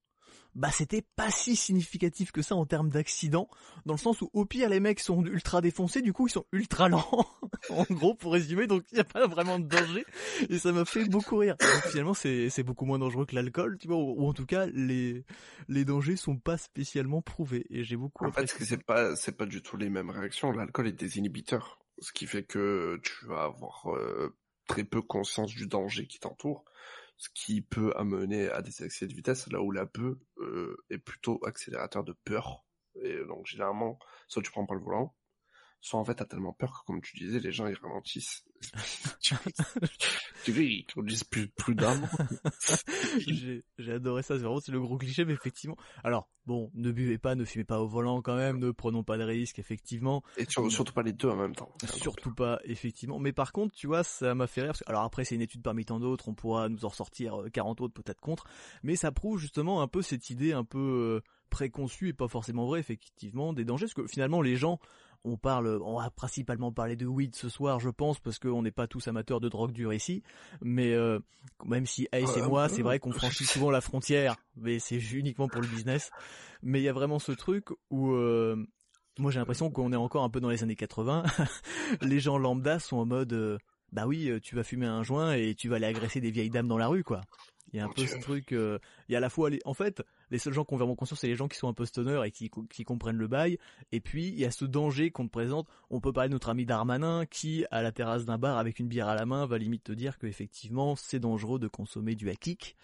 bah 0.57 0.71
c'était 0.71 1.04
pas 1.15 1.30
si 1.30 1.56
significatif 1.56 2.31
que 2.31 2.42
ça 2.42 2.56
en 2.56 2.65
termes 2.65 2.89
d'accidents, 2.89 3.48
dans 3.86 3.94
le 3.94 4.00
sens 4.00 4.24
où 4.24 4.31
au 4.33 4.44
pire 4.44 4.69
les 4.69 4.80
mecs 4.80 5.00
sont 5.00 5.24
ultra 5.24 5.62
défoncés, 5.62 6.01
du 6.01 6.13
coup 6.13 6.27
ils 6.27 6.31
sont 6.31 6.45
ultra 6.51 6.89
lents, 6.89 7.27
en 7.69 7.86
gros 7.92 8.15
pour 8.15 8.33
résumer, 8.33 8.65
donc 8.65 8.83
il 8.92 8.95
n'y 8.95 9.01
a 9.01 9.04
pas 9.04 9.27
vraiment 9.27 9.59
de 9.59 9.68
danger, 9.68 10.04
et 10.50 10.57
ça 10.57 10.71
m'a 10.71 10.83
fait 10.83 11.06
beaucoup 11.06 11.38
rire. 11.38 11.56
Donc, 11.59 11.92
finalement 11.92 12.15
c'est 12.15 12.50
c'est 12.50 12.63
beaucoup 12.63 12.86
moins 12.86 12.98
dangereux 12.98 13.27
que 13.27 13.36
l'alcool, 13.36 13.77
tu 13.77 13.88
vois, 13.88 13.98
ou, 13.98 14.27
en 14.27 14.33
tout 14.33 14.48
cas 14.48 14.65
les 14.65 15.24
les 15.69 15.86
dangers 15.86 16.15
sont 16.15 16.38
pas 16.38 16.57
spécialement 16.57 17.21
prouvés, 17.21 17.68
et 17.69 17.83
j'ai 17.83 17.95
beaucoup. 17.95 18.25
En 18.25 18.31
fait 18.31 18.48
c'est 18.48 18.83
pas 18.83 19.15
c'est 19.15 19.38
pas 19.38 19.45
du 19.45 19.62
tout 19.62 19.77
les 19.77 19.89
mêmes 19.89 20.09
réactions, 20.09 20.51
l'alcool 20.51 20.88
est 20.88 21.00
des 21.00 21.19
inhibiteurs, 21.19 21.77
ce 22.00 22.12
qui 22.12 22.25
fait 22.25 22.44
que 22.44 23.00
tu 23.04 23.27
vas 23.27 23.44
avoir 23.44 23.94
euh, 23.94 24.36
très 24.68 24.83
peu 24.83 25.04
conscience 25.04 25.54
du 25.54 25.68
danger 25.68 26.07
qui 26.07 26.19
t'entoure 26.19 26.65
ce 27.18 27.30
qui 27.34 27.62
peut 27.62 27.94
amener 27.96 28.50
à 28.50 28.62
des 28.62 28.84
excès 28.84 29.08
de 29.08 29.14
vitesse, 29.14 29.52
là 29.52 29.62
où 29.62 29.72
la 29.72 29.86
peur 29.86 30.16
est 30.90 31.00
plutôt 31.00 31.40
accélérateur 31.46 32.04
de 32.04 32.14
peur. 32.24 32.66
Et 33.02 33.18
donc 33.25 33.46
généralement, 33.46 34.00
soit 34.28 34.42
tu 34.42 34.52
prends 34.52 34.66
pas 34.66 34.75
le 34.75 34.81
volant, 34.81 35.16
soit 35.81 36.00
en 36.00 36.06
fait 36.06 36.16
t'as 36.16 36.25
tellement 36.25 36.54
peur 36.54 36.72
que 36.72 36.86
comme 36.86 37.02
tu 37.02 37.18
disais, 37.18 37.40
les 37.40 37.52
gens 37.52 37.68
ils 37.68 37.75
ralentissent. 37.75 38.47
tu 40.44 40.51
veux, 40.51 40.63
ils 40.63 40.86
conduisent 40.94 41.24
plus, 41.24 41.50
d'âme. 41.75 42.07
j'ai, 43.27 43.63
j'ai 43.77 43.92
adoré 43.92 44.24
ça, 44.24 44.36
c'est 44.36 44.44
vraiment 44.44 44.59
c'est 44.59 44.71
le 44.71 44.80
gros 44.80 44.98
cliché, 44.98 45.25
mais 45.25 45.33
effectivement. 45.33 45.77
Alors, 46.04 46.30
bon, 46.45 46.71
ne 46.74 46.92
buvez 46.92 47.18
pas, 47.18 47.36
ne 47.36 47.45
fumez 47.45 47.65
pas 47.65 47.80
au 47.81 47.88
volant 47.88 48.21
quand 48.21 48.36
même, 48.36 48.59
ne 48.59 48.71
prenons 48.71 49.04
pas 49.04 49.18
de 49.18 49.24
risques, 49.24 49.59
effectivement. 49.59 50.24
Et 50.38 50.45
surtout 50.50 50.94
pas 50.94 51.04
les 51.04 51.13
deux 51.13 51.30
en 51.30 51.36
même 51.36 51.56
temps. 51.56 51.71
Surtout 51.86 52.33
pas, 52.33 52.59
effectivement. 52.63 53.19
Mais 53.19 53.33
par 53.33 53.51
contre, 53.51 53.75
tu 53.75 53.88
vois, 53.88 54.04
ça 54.04 54.33
m'a 54.33 54.48
fait 54.48 54.62
rire. 54.62 54.74
alors 54.88 55.04
après, 55.04 55.25
c'est 55.25 55.36
une 55.36 55.42
étude 55.42 55.62
parmi 55.62 55.86
tant 55.86 56.00
d'autres, 56.00 56.30
on 56.30 56.33
pourra 56.33 56.69
nous 56.69 56.86
en 56.86 56.89
sortir 56.89 57.44
40 57.54 57.80
euh, 57.80 57.83
autres 57.83 57.94
peut-être 57.94 58.21
contre, 58.21 58.45
mais 58.83 58.95
ça 58.95 59.12
prouve 59.12 59.39
justement 59.39 59.81
un 59.81 59.88
peu 59.88 60.01
cette 60.01 60.30
idée 60.30 60.54
un 60.54 60.63
peu 60.63 61.21
euh, 61.24 61.30
préconçue 61.50 62.09
et 62.09 62.13
pas 62.13 62.27
forcément 62.27 62.65
vraie, 62.65 62.80
effectivement, 62.80 63.54
des 63.54 63.65
dangers, 63.65 63.86
parce 63.86 63.94
que 63.94 64.07
finalement 64.07 64.42
les 64.42 64.56
gens 64.56 64.80
on 65.28 65.38
parle, 65.38 65.80
on 65.84 66.00
va 66.00 66.10
principalement 66.10 66.72
parler 66.72 66.96
de 66.96 67.06
weed 67.06 67.36
ce 67.36 67.50
soir, 67.50 67.80
je 67.80 67.90
pense, 67.90 68.20
parce 68.20 68.40
qu'on 68.40 68.62
n'est 68.62 68.72
pas 68.72 68.88
tous 68.88 69.08
amateurs 69.08 69.40
de 69.40 69.50
drogue 69.50 69.72
dure 69.72 69.94
ici. 69.94 70.24
Mais 70.62 70.94
euh, 70.94 71.20
même 71.66 71.86
si 71.86 72.08
Ace 72.12 72.38
et 72.38 72.42
moi, 72.42 72.70
c'est 72.70 72.82
vrai 72.82 73.00
qu'on 73.00 73.12
franchit 73.12 73.46
souvent 73.46 73.72
la 73.72 73.82
frontière, 73.82 74.36
mais 74.56 74.80
c'est 74.80 74.98
uniquement 74.98 75.48
pour 75.48 75.62
le 75.62 75.68
business. 75.68 76.10
Mais 76.64 76.80
il 76.80 76.84
y 76.84 76.90
a 76.90 76.94
vraiment 76.94 77.20
ce 77.20 77.32
truc 77.32 77.66
où 77.90 78.12
euh, 78.12 78.56
moi 79.20 79.32
j'ai 79.32 79.40
l'impression 79.40 79.70
qu'on 79.70 79.92
est 79.94 79.98
encore 79.98 80.24
un 80.24 80.30
peu 80.30 80.40
dans 80.40 80.50
les 80.50 80.64
années 80.64 80.76
80. 80.76 81.24
les 82.02 82.20
gens 82.20 82.38
lambda 82.38 82.80
sont 82.80 82.98
en 82.98 83.06
mode, 83.06 83.34
euh, 83.34 83.58
bah 83.92 84.06
oui, 84.06 84.31
tu 84.42 84.56
vas 84.56 84.63
fumer 84.63 84.86
un 84.86 85.04
joint 85.04 85.34
et 85.34 85.56
tu 85.56 85.69
vas 85.69 85.78
aller 85.78 85.86
agresser 85.86 86.22
des 86.22 86.31
vieilles 86.31 86.50
dames 86.50 86.68
dans 86.68 86.78
la 86.78 86.88
rue, 86.88 87.04
quoi. 87.04 87.22
Il 87.74 87.78
y 87.78 87.81
a 87.81 87.86
un 87.86 87.89
peu 87.89 88.06
ce 88.06 88.18
truc, 88.19 88.51
il 88.51 88.80
y 89.10 89.16
a 89.16 89.18
à 89.18 89.22
la 89.22 89.30
fois, 89.30 89.50
les... 89.50 89.60
en 89.66 89.74
fait, 89.74 90.01
les 90.31 90.39
seuls 90.39 90.54
gens 90.54 90.63
qui 90.63 90.74
ont 90.74 90.78
vraiment 90.78 90.95
conscience, 90.95 91.19
c'est 91.19 91.28
les 91.28 91.35
gens 91.35 91.47
qui 91.47 91.57
sont 91.57 91.68
un 91.68 91.73
peu 91.73 91.85
stoner 91.85 92.21
et 92.26 92.31
qui, 92.31 92.50
qui 92.69 92.83
comprennent 92.83 93.18
le 93.18 93.28
bail. 93.28 93.57
Et 93.92 94.00
puis, 94.00 94.28
il 94.28 94.40
y 94.40 94.45
a 94.45 94.52
ce 94.52 94.66
danger 94.66 95.12
qu'on 95.12 95.26
te 95.26 95.31
présente. 95.31 95.68
On 95.90 96.00
peut 96.00 96.14
parler 96.14 96.30
de 96.30 96.33
notre 96.33 96.50
ami 96.50 96.66
Darmanin 96.66 97.26
qui, 97.26 97.66
à 97.71 97.81
la 97.81 97.92
terrasse 97.92 98.26
d'un 98.26 98.38
bar 98.38 98.57
avec 98.57 98.80
une 98.80 98.88
bière 98.88 99.07
à 99.09 99.16
la 99.16 99.26
main, 99.26 99.45
va 99.45 99.57
limite 99.57 99.83
te 99.83 99.92
dire 99.92 100.18
qu'effectivement, 100.18 100.95
c'est 100.95 101.19
dangereux 101.19 101.59
de 101.59 101.68
consommer 101.68 102.16
du 102.16 102.30
hakik. 102.30 102.78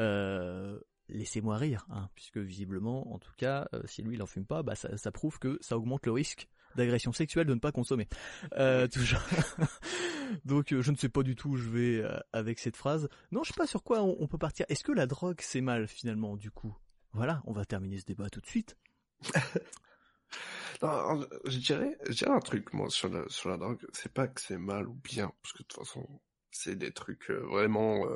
Euh, 0.00 0.80
laissez-moi 1.08 1.56
rire, 1.56 1.86
hein, 1.90 2.08
puisque 2.14 2.38
visiblement, 2.38 3.12
en 3.14 3.18
tout 3.18 3.32
cas, 3.36 3.68
euh, 3.72 3.82
si 3.86 4.02
lui 4.02 4.14
il 4.16 4.22
en 4.22 4.26
fume 4.26 4.46
pas, 4.46 4.62
bah 4.62 4.74
ça, 4.74 4.96
ça 4.96 5.12
prouve 5.12 5.38
que 5.38 5.58
ça 5.60 5.76
augmente 5.76 6.06
le 6.06 6.12
risque 6.12 6.48
d'agression 6.76 7.12
sexuelle 7.12 7.46
de 7.46 7.54
ne 7.54 7.60
pas 7.60 7.72
consommer. 7.72 8.08
Euh, 8.56 8.86
toujours. 8.88 9.20
Donc 10.44 10.72
euh, 10.72 10.82
je 10.82 10.90
ne 10.90 10.96
sais 10.96 11.08
pas 11.08 11.22
du 11.22 11.36
tout 11.36 11.50
où 11.50 11.56
je 11.56 11.68
vais 11.68 12.02
euh, 12.02 12.18
avec 12.32 12.58
cette 12.58 12.76
phrase. 12.76 13.08
Non, 13.32 13.42
je 13.42 13.52
sais 13.52 13.56
pas 13.56 13.66
sur 13.66 13.82
quoi 13.82 14.02
on, 14.02 14.26
peut 14.26 14.38
partir. 14.38 14.66
Est-ce 14.68 14.84
que 14.84 14.92
la 14.92 15.06
drogue 15.06 15.40
c'est 15.40 15.60
mal 15.60 15.86
finalement 15.86 16.36
du 16.36 16.50
coup? 16.50 16.74
Voilà, 17.12 17.42
on 17.46 17.52
va 17.52 17.64
terminer 17.64 17.98
ce 17.98 18.06
débat 18.06 18.28
tout 18.30 18.40
de 18.40 18.46
suite. 18.46 18.76
non, 20.82 21.26
je 21.46 21.58
dirais, 21.58 21.96
je 22.08 22.12
dirais 22.12 22.32
un 22.32 22.40
truc 22.40 22.72
moi 22.72 22.90
sur 22.90 23.08
la 23.08 23.24
sur 23.28 23.50
la 23.50 23.56
drogue, 23.56 23.86
c'est 23.92 24.12
pas 24.12 24.26
que 24.26 24.40
c'est 24.40 24.58
mal 24.58 24.88
ou 24.88 24.94
bien, 24.94 25.32
parce 25.42 25.52
que 25.52 25.62
de 25.62 25.68
toute 25.68 25.86
façon 25.86 26.06
c'est 26.50 26.76
des 26.76 26.92
trucs 26.92 27.30
vraiment. 27.30 28.06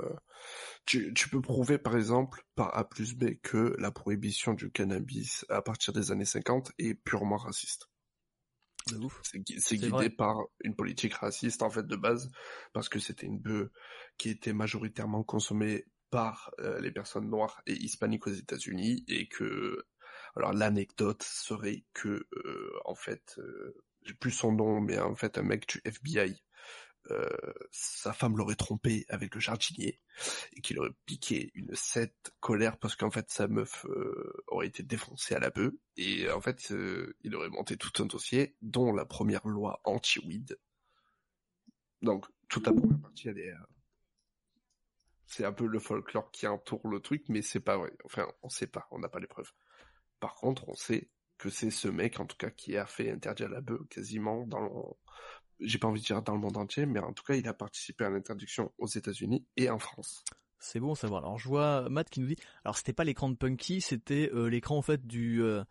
Tu, 0.86 1.12
tu 1.14 1.28
peux 1.28 1.40
prouver 1.40 1.78
par 1.78 1.96
exemple 1.96 2.44
par 2.54 2.76
A 2.76 2.88
plus 2.88 3.14
B 3.14 3.34
que 3.42 3.74
la 3.78 3.90
prohibition 3.90 4.54
du 4.54 4.70
cannabis 4.70 5.44
à 5.48 5.62
partir 5.62 5.92
des 5.92 6.12
années 6.12 6.24
50 6.24 6.72
est 6.78 6.94
purement 6.94 7.36
raciste. 7.36 7.88
C'est 9.23 9.76
guidé 9.76 10.11
par 10.11 10.38
une 10.62 10.75
politique 10.75 11.14
raciste 11.14 11.62
en 11.62 11.71
fait 11.71 11.87
de 11.87 11.97
base, 11.97 12.30
parce 12.73 12.88
que 12.88 12.99
c'était 12.99 13.26
une 13.26 13.38
bœuf 13.38 13.68
qui 14.16 14.30
était 14.30 14.52
majoritairement 14.52 15.23
consommée 15.23 15.87
par 16.11 16.50
euh, 16.61 16.80
les 16.80 16.90
personnes 16.90 17.28
noires 17.28 17.61
et 17.66 17.75
hispaniques 17.75 18.26
aux 18.26 18.33
États-Unis, 18.33 19.04
et 19.09 19.28
que 19.28 19.85
alors 20.37 20.52
l'anecdote 20.52 21.23
serait 21.23 21.85
que 21.92 22.26
euh, 22.33 22.73
en 22.85 22.95
fait, 22.95 23.37
euh, 23.38 23.75
j'ai 24.02 24.14
plus 24.14 24.30
son 24.30 24.52
nom, 24.52 24.80
mais 24.80 24.99
en 24.99 25.14
fait 25.14 25.38
un 25.38 25.42
mec 25.42 25.68
du 25.68 25.80
FBI 25.85 26.42
sa 27.70 28.12
femme 28.12 28.36
l'aurait 28.36 28.54
trompé 28.54 29.04
avec 29.08 29.34
le 29.34 29.40
jardinier 29.40 30.00
et 30.52 30.60
qu'il 30.60 30.78
aurait 30.78 30.94
piqué 31.06 31.50
une 31.54 31.74
cette 31.74 32.32
colère 32.40 32.78
parce 32.78 32.96
qu'en 32.96 33.10
fait 33.10 33.30
sa 33.30 33.48
meuf 33.48 33.86
euh, 33.86 34.42
aurait 34.48 34.66
été 34.66 34.82
défoncée 34.82 35.34
à 35.34 35.38
la 35.38 35.50
bœuf 35.50 35.72
et 35.96 36.30
en 36.30 36.40
fait 36.40 36.70
euh, 36.72 37.16
il 37.22 37.34
aurait 37.34 37.48
monté 37.48 37.76
tout 37.76 38.02
un 38.02 38.06
dossier 38.06 38.56
dont 38.62 38.92
la 38.92 39.04
première 39.04 39.46
loi 39.46 39.80
anti-weed. 39.84 40.58
Donc 42.02 42.26
toute 42.48 42.66
la 42.66 42.72
première 42.72 43.00
partie 43.00 43.28
elle 43.28 43.38
est 43.38 43.54
C'est 45.26 45.44
un 45.44 45.52
peu 45.52 45.66
le 45.66 45.78
folklore 45.78 46.30
qui 46.30 46.46
entoure 46.46 46.88
le 46.88 47.00
truc, 47.00 47.24
mais 47.28 47.42
c'est 47.42 47.60
pas 47.60 47.76
vrai. 47.76 47.92
Enfin, 48.04 48.26
on 48.42 48.48
sait 48.48 48.66
pas, 48.66 48.88
on 48.90 48.98
n'a 48.98 49.08
pas 49.08 49.20
les 49.20 49.26
preuves. 49.26 49.52
Par 50.20 50.34
contre, 50.34 50.68
on 50.68 50.74
sait 50.74 51.10
que 51.38 51.50
c'est 51.50 51.70
ce 51.70 51.88
mec, 51.88 52.20
en 52.20 52.26
tout 52.26 52.36
cas, 52.36 52.50
qui 52.50 52.76
a 52.76 52.86
fait 52.86 53.10
interdire 53.10 53.48
la 53.48 53.60
bœuf 53.60 53.80
quasiment 53.88 54.46
dans. 54.46 54.98
J'ai 55.60 55.78
pas 55.78 55.88
envie 55.88 56.00
de 56.00 56.06
dire 56.06 56.22
dans 56.22 56.34
le 56.34 56.40
monde 56.40 56.56
entier, 56.56 56.86
mais 56.86 57.00
en 57.00 57.12
tout 57.12 57.24
cas, 57.24 57.34
il 57.34 57.46
a 57.48 57.54
participé 57.54 58.04
à 58.04 58.10
l'interdiction 58.10 58.72
aux 58.78 58.86
États-Unis 58.86 59.44
et 59.56 59.70
en 59.70 59.78
France. 59.78 60.24
C'est 60.58 60.80
bon 60.80 60.92
à 60.92 60.96
savoir. 60.96 61.24
Alors 61.24 61.38
je 61.38 61.48
vois 61.48 61.88
Matt 61.88 62.10
qui 62.10 62.20
nous 62.20 62.26
dit, 62.26 62.36
alors 62.64 62.76
c'était 62.76 62.92
pas 62.92 63.04
l'écran 63.04 63.28
de 63.28 63.36
Punky, 63.36 63.80
c'était 63.80 64.30
euh, 64.34 64.48
l'écran 64.48 64.76
en 64.76 64.82
fait 64.82 65.06
du 65.06 65.42
euh, 65.42 65.62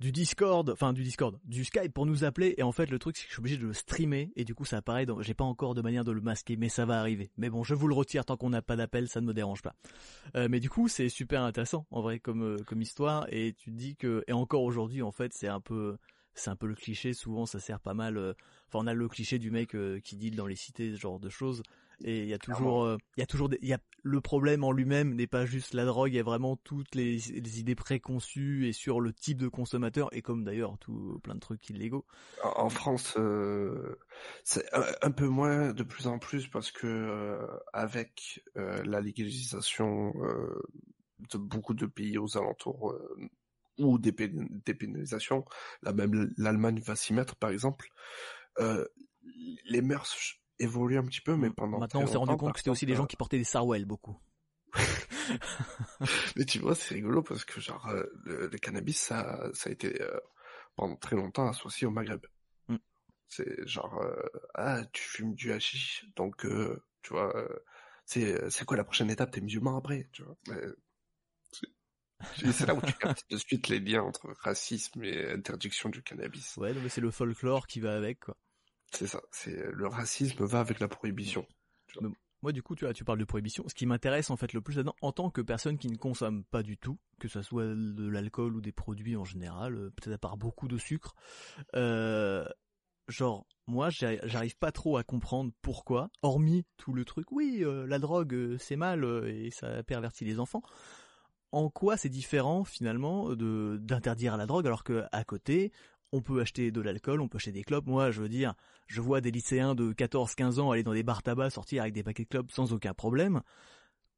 du 0.00 0.12
Discord, 0.12 0.70
enfin 0.70 0.92
du 0.92 1.02
Discord, 1.02 1.38
du 1.44 1.64
Skype 1.64 1.92
pour 1.92 2.06
nous 2.06 2.24
appeler. 2.24 2.54
Et 2.56 2.62
en 2.62 2.72
fait 2.72 2.90
le 2.90 2.98
truc 2.98 3.16
c'est 3.16 3.24
que 3.24 3.28
je 3.28 3.34
suis 3.34 3.40
obligé 3.40 3.56
de 3.58 3.66
le 3.66 3.74
streamer 3.74 4.32
et 4.34 4.44
du 4.44 4.54
coup 4.54 4.64
ça 4.64 4.78
apparaît. 4.78 5.04
Dans... 5.04 5.20
J'ai 5.20 5.34
pas 5.34 5.44
encore 5.44 5.74
de 5.74 5.82
manière 5.82 6.04
de 6.04 6.12
le 6.12 6.22
masquer, 6.22 6.56
mais 6.56 6.70
ça 6.70 6.86
va 6.86 7.00
arriver. 7.00 7.30
Mais 7.36 7.50
bon, 7.50 7.64
je 7.64 7.74
vous 7.74 7.86
le 7.86 7.94
retire 7.94 8.24
tant 8.24 8.36
qu'on 8.36 8.50
n'a 8.50 8.62
pas 8.62 8.76
d'appel, 8.76 9.08
ça 9.08 9.20
ne 9.20 9.26
me 9.26 9.34
dérange 9.34 9.62
pas. 9.62 9.74
Euh, 10.36 10.48
mais 10.50 10.60
du 10.60 10.70
coup 10.70 10.88
c'est 10.88 11.10
super 11.10 11.42
intéressant 11.42 11.86
en 11.90 12.00
vrai 12.00 12.18
comme 12.18 12.56
comme 12.64 12.80
histoire 12.80 13.26
et 13.30 13.52
tu 13.52 13.70
te 13.70 13.76
dis 13.76 13.96
que 13.96 14.24
et 14.26 14.32
encore 14.32 14.62
aujourd'hui 14.62 15.02
en 15.02 15.12
fait 15.12 15.34
c'est 15.34 15.48
un 15.48 15.60
peu 15.60 15.98
c'est 16.38 16.50
un 16.50 16.56
peu 16.56 16.66
le 16.66 16.74
cliché. 16.74 17.12
Souvent 17.12 17.46
ça 17.46 17.60
sert 17.60 17.80
pas 17.80 17.94
mal. 17.94 18.18
Enfin 18.68 18.84
on 18.84 18.86
a 18.86 18.94
le 18.94 19.08
cliché 19.08 19.38
du 19.38 19.50
mec 19.50 19.76
qui 20.02 20.16
deal 20.16 20.36
dans 20.36 20.46
les 20.46 20.56
cités, 20.56 20.92
ce 20.92 21.00
genre 21.00 21.20
de 21.20 21.28
choses. 21.28 21.62
Et 22.04 22.22
il 22.22 22.28
y 22.28 22.34
a 22.34 22.38
toujours, 22.38 22.84
euh, 22.84 22.96
il 23.16 23.20
y 23.20 23.22
a 23.22 23.26
toujours, 23.26 23.50
il 23.60 23.68
y 23.68 23.72
a 23.72 23.78
le 24.04 24.20
problème 24.20 24.62
en 24.62 24.70
lui-même 24.70 25.14
n'est 25.14 25.26
pas 25.26 25.44
juste 25.44 25.74
la 25.74 25.84
drogue, 25.84 26.12
il 26.12 26.16
y 26.16 26.20
a 26.20 26.22
vraiment 26.22 26.56
toutes 26.56 26.94
les, 26.94 27.16
les, 27.16 27.60
idées 27.60 27.74
préconçues 27.74 28.68
et 28.68 28.72
sur 28.72 29.00
le 29.00 29.12
type 29.12 29.38
de 29.38 29.48
consommateur 29.48 30.08
et 30.12 30.22
comme 30.22 30.44
d'ailleurs 30.44 30.78
tout 30.78 31.18
plein 31.24 31.34
de 31.34 31.40
trucs 31.40 31.68
illégaux. 31.70 32.06
En 32.44 32.68
France, 32.68 33.14
euh, 33.18 33.98
c'est 34.44 34.64
un, 35.02 35.10
peu 35.10 35.26
moins 35.26 35.72
de 35.72 35.82
plus 35.82 36.06
en 36.06 36.20
plus 36.20 36.46
parce 36.46 36.70
que 36.70 36.86
euh, 36.86 37.46
avec 37.72 38.44
euh, 38.56 38.80
la 38.84 39.00
légalisation 39.00 40.12
de 41.30 41.38
beaucoup 41.38 41.74
de 41.74 41.86
pays 41.86 42.16
aux 42.16 42.38
alentours 42.38 42.94
ou 43.78 43.98
pénalisations, 43.98 45.44
là 45.82 45.92
même 45.92 46.32
l'Allemagne 46.36 46.80
va 46.80 46.96
s'y 46.96 47.12
mettre 47.12 47.36
par 47.36 47.50
exemple. 47.50 47.88
les 49.64 49.82
mœurs 49.82 50.38
évolué 50.58 50.96
un 50.96 51.04
petit 51.04 51.20
peu, 51.20 51.36
mais 51.36 51.50
pendant 51.50 51.78
Maintenant, 51.78 52.02
on 52.02 52.06
s'est 52.06 52.16
rendu 52.16 52.36
compte 52.36 52.52
que 52.52 52.58
c'était 52.58 52.70
aussi 52.70 52.86
des 52.86 52.94
gens 52.94 53.06
qui 53.06 53.16
portaient 53.16 53.38
des 53.38 53.44
Sarwell, 53.44 53.84
beaucoup. 53.84 54.18
mais 56.36 56.44
tu 56.44 56.58
vois, 56.58 56.74
c'est 56.74 56.94
rigolo 56.94 57.22
parce 57.22 57.44
que 57.44 57.60
genre 57.60 57.86
euh, 57.88 58.04
le, 58.24 58.48
cannabis, 58.58 58.98
ça, 58.98 59.50
ça 59.54 59.70
a 59.70 59.72
été 59.72 60.00
euh, 60.02 60.18
pendant 60.76 60.96
très 60.96 61.16
longtemps 61.16 61.48
associé 61.48 61.86
au 61.86 61.90
Maghreb. 61.90 62.24
Mm. 62.68 62.76
C'est 63.28 63.66
genre 63.66 64.00
euh, 64.02 64.22
ah 64.54 64.84
tu 64.92 65.02
fumes 65.02 65.34
du 65.34 65.52
hashish, 65.52 66.06
donc 66.16 66.46
tu 67.02 67.12
vois, 67.12 67.32
c'est 68.04 68.50
c'est 68.50 68.64
quoi 68.64 68.76
la 68.76 68.84
prochaine 68.84 69.10
étape? 69.10 69.30
T'es 69.30 69.40
musulman 69.40 69.76
après, 69.76 70.08
tu 70.12 70.22
vois? 70.22 70.36
C'est 72.36 72.66
là 72.66 72.74
où 72.74 72.80
tu 72.80 72.92
captes 72.94 73.30
de 73.30 73.36
suite 73.36 73.68
les 73.68 73.80
liens 73.80 74.02
entre 74.02 74.32
racisme 74.40 75.04
et 75.04 75.30
interdiction 75.30 75.88
du 75.88 76.02
cannabis. 76.02 76.56
Ouais, 76.56 76.74
mais 76.74 76.88
c'est 76.88 77.00
le 77.00 77.10
folklore 77.10 77.66
qui 77.66 77.80
va 77.80 77.96
avec, 77.96 78.20
quoi. 78.20 78.36
C'est 78.92 79.06
ça. 79.06 79.20
C'est 79.30 79.70
le 79.70 79.86
racisme 79.86 80.44
va 80.44 80.60
avec 80.60 80.80
la 80.80 80.88
prohibition. 80.88 81.46
moi, 82.42 82.52
du 82.52 82.62
coup, 82.62 82.74
tu 82.74 82.84
vois, 82.84 82.94
tu 82.94 83.04
parles 83.04 83.18
de 83.18 83.24
prohibition. 83.24 83.64
Ce 83.68 83.74
qui 83.74 83.86
m'intéresse 83.86 84.30
en 84.30 84.36
fait 84.36 84.52
le 84.52 84.60
plus 84.60 84.76
là-dedans, 84.76 84.96
en 85.02 85.12
tant 85.12 85.30
que 85.30 85.40
personne 85.40 85.78
qui 85.78 85.88
ne 85.88 85.96
consomme 85.96 86.44
pas 86.44 86.62
du 86.62 86.78
tout, 86.78 86.98
que 87.20 87.28
ce 87.28 87.42
soit 87.42 87.66
de 87.66 88.08
l'alcool 88.08 88.56
ou 88.56 88.60
des 88.60 88.72
produits 88.72 89.16
en 89.16 89.24
général, 89.24 89.74
euh, 89.74 89.90
peut-être 89.90 90.14
à 90.14 90.18
part 90.18 90.36
beaucoup 90.36 90.68
de 90.68 90.78
sucre, 90.78 91.14
euh, 91.74 92.46
genre 93.08 93.46
moi, 93.66 93.90
j'arrive 93.90 94.56
pas 94.56 94.72
trop 94.72 94.96
à 94.96 95.04
comprendre 95.04 95.52
pourquoi, 95.60 96.08
hormis 96.22 96.64
tout 96.78 96.94
le 96.94 97.04
truc. 97.04 97.30
Oui, 97.30 97.58
euh, 97.62 97.86
la 97.86 97.98
drogue, 97.98 98.56
c'est 98.58 98.76
mal 98.76 99.04
et 99.28 99.50
ça 99.50 99.82
pervertit 99.82 100.24
les 100.24 100.40
enfants 100.40 100.62
en 101.52 101.70
quoi 101.70 101.96
c'est 101.96 102.08
différent 102.08 102.64
finalement 102.64 103.34
d'interdire 103.34 104.36
la 104.36 104.46
drogue 104.46 104.66
alors 104.66 104.84
que 104.84 105.04
à 105.12 105.24
côté 105.24 105.72
on 106.12 106.22
peut 106.22 106.40
acheter 106.40 106.70
de 106.70 106.80
l'alcool, 106.80 107.20
on 107.20 107.28
peut 107.28 107.36
acheter 107.36 107.52
des 107.52 107.64
clopes. 107.64 107.86
Moi, 107.86 108.10
je 108.10 108.22
veux 108.22 108.28
dire, 108.28 108.54
je 108.86 109.00
vois 109.00 109.20
des 109.20 109.30
lycéens 109.30 109.74
de 109.74 109.92
14-15 109.92 110.60
ans 110.60 110.70
aller 110.70 110.82
dans 110.82 110.94
des 110.94 111.02
bars 111.02 111.22
tabac, 111.22 111.50
sortir 111.50 111.82
avec 111.82 111.94
des 111.94 112.02
paquets 112.02 112.24
de 112.24 112.28
clopes 112.28 112.50
sans 112.50 112.72
aucun 112.72 112.94
problème. 112.94 113.42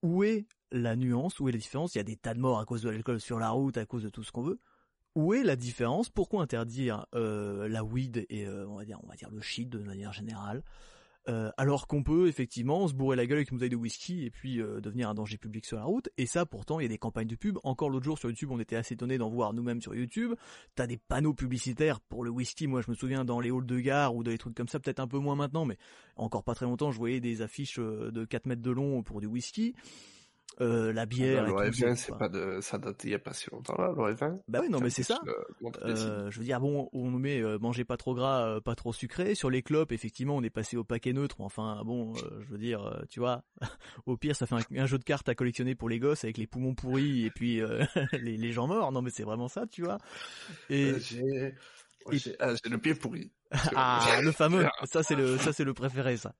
Où 0.03 0.23
est 0.23 0.47
la 0.71 0.97
nuance 0.97 1.41
Où 1.41 1.49
est 1.49 1.53
la 1.53 1.59
différence? 1.59 1.95
Il 1.95 1.99
y 1.99 2.01
a 2.01 2.05
des 2.05 2.17
tas 2.17 2.35
de 2.35 2.41
morts 2.41 2.61
à 2.61 2.65
cause 2.65 2.83
de 2.83 2.91
l'alcool 2.91 3.21
sur 3.21 3.39
la 3.39 3.51
route, 3.51 3.77
à 3.77 3.87
cause 3.87 4.05
de 4.05 4.09
tout 4.09 4.23
ce 4.23 4.33
qu'on 4.33 4.43
veut. 4.43 4.61
Où 5.17 5.35
est 5.35 5.43
la 5.43 5.57
différence? 5.57 6.09
Pourquoi 6.09 6.43
interdire 6.43 7.07
euh, 7.15 7.69
la 7.69 7.83
weed 7.83 8.25
et 8.31 8.47
euh, 8.47 8.69
on 8.69 8.77
va 8.77 8.85
dire, 8.85 9.01
on 9.03 9.09
va 9.09 9.17
dire 9.17 9.31
le 9.31 9.41
shit 9.41 9.69
de 9.69 9.79
manière 9.81 10.13
générale? 10.13 10.63
Euh, 11.31 11.51
alors 11.57 11.87
qu'on 11.87 12.03
peut 12.03 12.27
effectivement 12.27 12.89
se 12.89 12.95
bourrer 12.95 13.17
la 13.17 13.25
gueule 13.25 13.39
avec 13.39 13.53
une 13.53 13.59
bouteille 13.59 13.71
de 13.71 13.77
whisky 13.77 14.25
et 14.25 14.31
puis 14.31 14.61
euh, 14.61 14.81
devenir 14.81 15.09
un 15.09 15.15
danger 15.15 15.39
public 15.39 15.65
sur 15.65 15.77
la 15.77 15.85
route. 15.85 16.09
Et 16.19 16.27
ça, 16.27 16.45
pourtant, 16.45 16.81
il 16.81 16.83
y 16.83 16.87
a 16.87 16.89
des 16.89 16.99
campagnes 16.99 17.29
de 17.29 17.37
pub. 17.37 17.59
Encore 17.63 17.89
l'autre 17.89 18.05
jour 18.05 18.19
sur 18.19 18.29
YouTube, 18.29 18.51
on 18.51 18.59
était 18.59 18.75
assez 18.75 18.95
étonné 18.95 19.17
d'en 19.17 19.31
voir 19.31 19.53
nous-mêmes 19.53 19.81
sur 19.81 19.95
YouTube. 19.95 20.35
T'as 20.75 20.89
des 20.89 20.97
panneaux 20.97 21.35
publicitaires 21.35 22.01
pour 22.01 22.25
le 22.25 22.31
whisky. 22.31 22.67
Moi, 22.67 22.83
je 22.83 22.91
me 22.91 22.97
souviens 22.97 23.25
dans 23.25 23.39
les 23.39 23.51
halls 23.51 23.67
de 23.67 23.79
gare 23.79 24.17
ou 24.17 24.25
des 24.25 24.39
trucs 24.39 24.57
comme 24.57 24.69
ça, 24.69 24.81
peut-être 24.81 24.99
un 24.99 25.07
peu 25.07 25.19
moins 25.19 25.37
maintenant, 25.37 25.65
mais 25.65 25.77
encore 26.17 26.43
pas 26.43 26.55
très 26.55 26.67
longtemps, 26.67 26.91
je 26.91 26.99
voyais 26.99 27.21
des 27.21 27.43
affiches 27.43 27.79
euh, 27.79 28.11
de 28.11 28.25
4 28.25 28.47
mètres 28.47 28.63
de 28.63 28.71
long 28.71 29.05
pour 29.05 29.21
du 29.21 29.27
whisky. 29.27 29.75
Euh, 30.61 30.93
la 30.93 31.07
bière. 31.07 31.47
L'ORF20, 31.47 31.95
c'est 31.95 32.17
pas 32.17 32.29
de, 32.29 32.59
ça 32.61 32.77
date 32.77 33.05
il 33.05 33.11
y 33.11 33.15
a 33.15 33.19
pas 33.19 33.33
si 33.33 33.49
longtemps 33.51 33.77
là, 33.79 33.93
l'ORF20. 33.97 34.41
Bah 34.49 34.61
oui, 34.63 34.69
non, 34.69 34.81
mais 34.81 34.91
c'est 34.91 35.03
ça. 35.03 35.19
Euh, 35.83 36.31
je 36.31 36.39
veux 36.39 36.45
dire, 36.45 36.61
bon, 36.61 36.89
on 36.93 37.11
nous 37.11 37.19
met 37.19 37.41
euh, 37.41 37.59
manger 37.59 37.85
pas 37.85 37.97
trop 37.97 38.15
gras, 38.15 38.47
euh, 38.47 38.61
pas 38.61 38.75
trop 38.75 38.93
sucré. 38.93 39.35
Sur 39.35 39.49
les 39.49 39.63
clopes, 39.63 39.93
effectivement, 39.93 40.37
on 40.37 40.43
est 40.43 40.51
passé 40.51 40.77
au 40.77 40.85
paquet 40.85 41.13
neutre. 41.13 41.41
Enfin, 41.41 41.83
bon, 41.85 42.15
je 42.15 42.51
veux 42.51 42.59
dire, 42.59 43.05
tu 43.09 43.21
vois, 43.21 43.43
au 44.07 44.17
pire, 44.17 44.37
ça 44.37 44.47
fait 44.47 44.57
un, 44.77 44.87
jeu 44.87 44.99
de 44.99 45.05
cartes 45.05 45.29
à 45.29 45.35
collectionner 45.35 45.75
pour 45.75 45.89
les 45.89 45.99
gosses 45.99 46.25
avec 46.25 46.37
les 46.37 46.47
poumons 46.47 46.75
pourris 46.75 47.25
et 47.25 47.31
puis 47.31 47.61
les, 48.13 48.37
les 48.37 48.53
gens 48.53 48.67
morts. 48.67 48.93
Non, 48.93 49.03
mais 49.03 49.11
c'est 49.11 49.25
vraiment 49.25 49.49
ça, 49.49 49.67
tu 49.67 49.83
vois. 49.83 49.99
Et 50.69 50.93
ah, 52.39 52.55
j'ai 52.55 52.71
le 52.71 52.79
pied 52.79 52.95
pourri. 52.95 53.31
Ah, 53.75 54.21
le 54.23 54.33
fameux. 54.33 54.67
Ça 54.85 55.03
c'est 55.03 55.17
le, 55.17 55.39
ça 55.39 55.53
c'est 55.53 55.65
le 55.65 55.75
préféré 55.75 56.17
ça. 56.17 56.35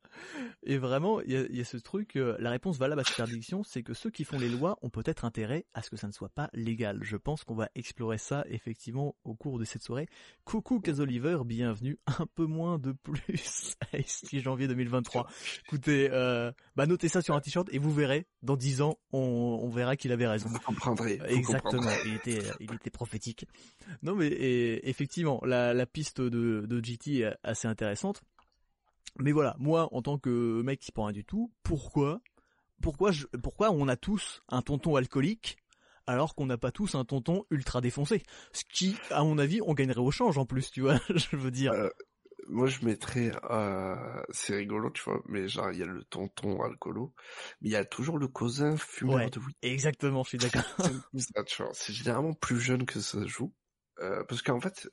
Et 0.63 0.79
vraiment, 0.79 1.21
il 1.23 1.33
y 1.33 1.37
a, 1.37 1.47
y 1.51 1.61
a, 1.61 1.65
ce 1.65 1.77
truc. 1.77 2.17
Euh, 2.17 2.37
la 2.39 2.51
réponse 2.51 2.79
valable 2.79 3.01
à 3.01 3.05
cette 3.05 3.19
interdiction, 3.19 3.63
c'est 3.65 3.83
que 3.83 3.95
ceux 3.95 4.11
qui 4.11 4.25
font 4.25 4.39
les 4.39 4.49
lois 4.49 4.79
ont 4.83 4.91
peut-être 4.91 5.25
intérêt 5.25 5.67
à 5.75 5.83
ce 5.83 5.91
que 5.91 5.97
ça 5.97 6.07
ne 6.07 6.13
soit 6.13 6.29
pas 6.29 6.51
légal. 6.53 6.99
Je 7.03 7.17
pense 7.17 7.45
qu'on 7.45 7.55
va 7.55 7.69
explorer 7.75 8.19
ça 8.19 8.45
effectivement 8.49 9.17
au 9.25 9.35
cours 9.35 9.59
de 9.59 9.65
cette 9.65 9.83
soirée. 9.83 10.07
Coucou 10.45 10.81
Kaz 10.81 11.01
Oliver, 11.01 11.39
bienvenue. 11.45 11.99
Un 12.07 12.27
peu 12.35 12.45
moins 12.45 12.79
de 12.79 12.93
plus. 12.93 13.75
6 14.05 14.41
janvier 14.41 14.69
2023. 14.69 15.27
Écoutez, 15.67 16.09
euh, 16.13 16.53
bah 16.77 16.87
notez 16.87 17.09
ça 17.09 17.23
sur 17.23 17.35
un 17.35 17.41
t-shirt 17.41 17.69
et 17.73 17.79
vous 17.79 17.93
verrez. 17.93 18.27
Dans 18.43 18.57
10 18.57 18.83
ans, 18.83 18.99
on, 19.13 19.19
on 19.63 19.69
verra 19.71 19.97
qu'il 19.97 20.13
avait 20.13 20.27
raison. 20.27 20.49
Vous 20.49 20.61
comprendrez. 20.61 21.21
Exactement. 21.27 21.91
Il 22.07 22.15
était, 22.15 22.43
il 22.61 22.73
était 22.73 22.91
prophétique. 22.91 23.47
Non 24.03 24.15
mais 24.15 24.29
et, 24.29 24.89
effectivement, 24.89 25.41
la, 25.45 25.75
la 25.75 25.87
piste 25.87 26.21
de, 26.21 26.67
de 26.67 26.85
GT 26.85 27.00
est 27.07 27.35
assez 27.43 27.69
intéressante. 27.69 28.23
Mais 29.19 29.33
voilà, 29.33 29.57
moi, 29.59 29.89
en 29.93 30.03
tant 30.03 30.19
que 30.19 30.63
mec 30.63 30.81
qui 30.81 30.93
prend 30.93 31.07
rien 31.07 31.13
du 31.13 31.25
tout, 31.25 31.53
pourquoi, 31.63 32.21
pourquoi, 32.83 33.11
je, 33.11 33.27
pourquoi 33.43 33.71
on 33.71 33.89
a 33.89 33.97
tous 33.97 34.43
un 34.49 34.63
tonton 34.63 34.97
alcoolique 34.97 35.57
alors 36.07 36.35
qu'on 36.35 36.47
n'a 36.47 36.59
pas 36.59 36.73
tous 36.73 36.95
un 36.95 37.05
tonton 37.05 37.45
ultra 37.51 37.81
défoncé? 37.81 38.23
Ce 38.53 38.65
qui, 38.65 38.97
à 39.11 39.23
mon 39.25 39.39
avis, 39.39 39.61
on 39.63 39.75
gagnerait 39.75 40.01
au 40.01 40.11
change 40.11 40.39
en 40.39 40.47
plus, 40.47 40.71
tu 40.71 40.83
vois, 40.83 40.99
je 41.15 41.37
veux 41.37 41.51
dire. 41.51 41.73
Euh, 41.73 41.89
moi, 42.47 42.67
je 42.67 42.85
mettrais, 42.85 43.33
euh, 43.51 44.23
c'est 44.31 44.57
rigolo, 44.57 44.91
tu 44.91 45.03
vois, 45.03 45.21
mais 45.27 45.49
genre, 45.49 45.71
il 45.73 45.79
y 45.79 45.83
a 45.83 45.87
le 45.87 46.05
tonton 46.05 46.63
alcoolo, 46.63 47.15
mais 47.61 47.69
il 47.69 47.73
y 47.73 47.77
a 47.77 47.85
toujours 47.85 48.19
le 48.19 48.29
cousin 48.29 48.77
fumeur 48.77 49.31
de 49.31 49.39
weed. 49.39 49.57
Exactement, 49.63 50.23
je 50.25 50.31
suis 50.31 50.39
d'accord. 50.39 50.63
c'est 51.73 51.93
généralement 51.93 52.33
plus 52.33 52.61
jeune 52.61 52.87
que 52.87 53.01
ça 53.01 53.25
joue. 53.27 53.53
Euh, 54.01 54.25
parce 54.25 54.41
qu'en 54.41 54.61
fait, 54.61 54.89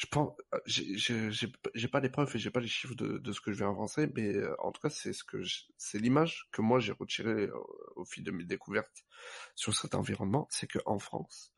je 0.00 0.06
pense, 0.06 0.32
euh, 0.54 1.30
j'ai 1.74 1.88
pas 1.88 2.00
les 2.00 2.08
preuves 2.08 2.34
et 2.34 2.38
j'ai 2.38 2.50
pas 2.50 2.60
les 2.60 2.68
chiffres 2.68 2.94
de, 2.94 3.18
de, 3.18 3.32
ce 3.32 3.40
que 3.42 3.52
je 3.52 3.58
vais 3.58 3.66
avancer, 3.66 4.08
mais 4.16 4.34
euh, 4.34 4.56
en 4.58 4.72
tout 4.72 4.80
cas, 4.80 4.88
c'est 4.88 5.12
ce 5.12 5.22
que 5.22 5.42
c'est 5.76 5.98
l'image 5.98 6.48
que 6.52 6.62
moi 6.62 6.80
j'ai 6.80 6.92
retirée 6.92 7.50
au, 7.96 8.04
fil 8.06 8.24
de 8.24 8.30
mes 8.30 8.44
découvertes 8.44 9.04
sur 9.54 9.76
cet 9.76 9.94
environnement, 9.94 10.48
c'est 10.50 10.66
que 10.66 10.78
en 10.86 10.98
France, 10.98 11.52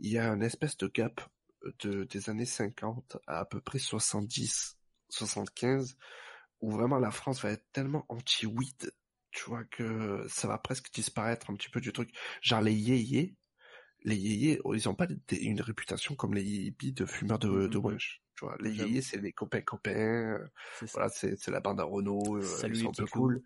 il 0.00 0.12
y 0.12 0.18
a 0.18 0.28
une 0.28 0.42
espèce 0.42 0.76
de 0.76 0.86
gap 0.86 1.22
de 1.80 2.04
des 2.04 2.28
années 2.28 2.44
50 2.44 3.16
à 3.26 3.38
à 3.38 3.44
peu 3.46 3.62
près 3.62 3.78
70, 3.78 4.76
75, 5.08 5.96
où 6.60 6.70
vraiment 6.70 6.98
la 6.98 7.10
France 7.10 7.40
va 7.40 7.52
être 7.52 7.64
tellement 7.72 8.04
anti-weed, 8.10 8.92
tu 9.30 9.44
vois, 9.44 9.64
que 9.64 10.26
ça 10.28 10.46
va 10.46 10.58
presque 10.58 10.92
disparaître 10.92 11.50
un 11.50 11.54
petit 11.54 11.70
peu 11.70 11.80
du 11.80 11.94
truc. 11.94 12.14
Genre 12.42 12.60
les 12.60 12.74
yéyés, 12.74 13.34
les 14.04 14.16
yéyés, 14.16 14.60
oh, 14.64 14.74
ils 14.74 14.88
ont 14.88 14.94
pas 14.94 15.06
une 15.30 15.60
réputation 15.60 16.14
comme 16.14 16.34
les 16.34 16.44
hippies 16.44 16.92
de 16.92 17.06
fumeurs 17.06 17.38
de, 17.38 17.66
de 17.66 17.78
mmh, 17.78 17.80
mmh. 17.80 17.84
wesh. 17.84 18.22
Tu 18.36 18.44
vois, 18.44 18.56
les 18.60 18.70
yéyés, 18.70 19.02
c'est 19.02 19.20
les 19.20 19.32
copains 19.32 19.62
copains. 19.62 20.38
Euh, 20.40 20.46
voilà, 20.92 21.08
c'est 21.08 21.48
la 21.48 21.60
bande 21.60 21.80
à 21.80 21.84
Renault. 21.84 22.36
Euh, 22.36 22.42
Salut, 22.42 22.78
ils 22.78 22.94
sont 22.94 23.06
cool. 23.06 23.42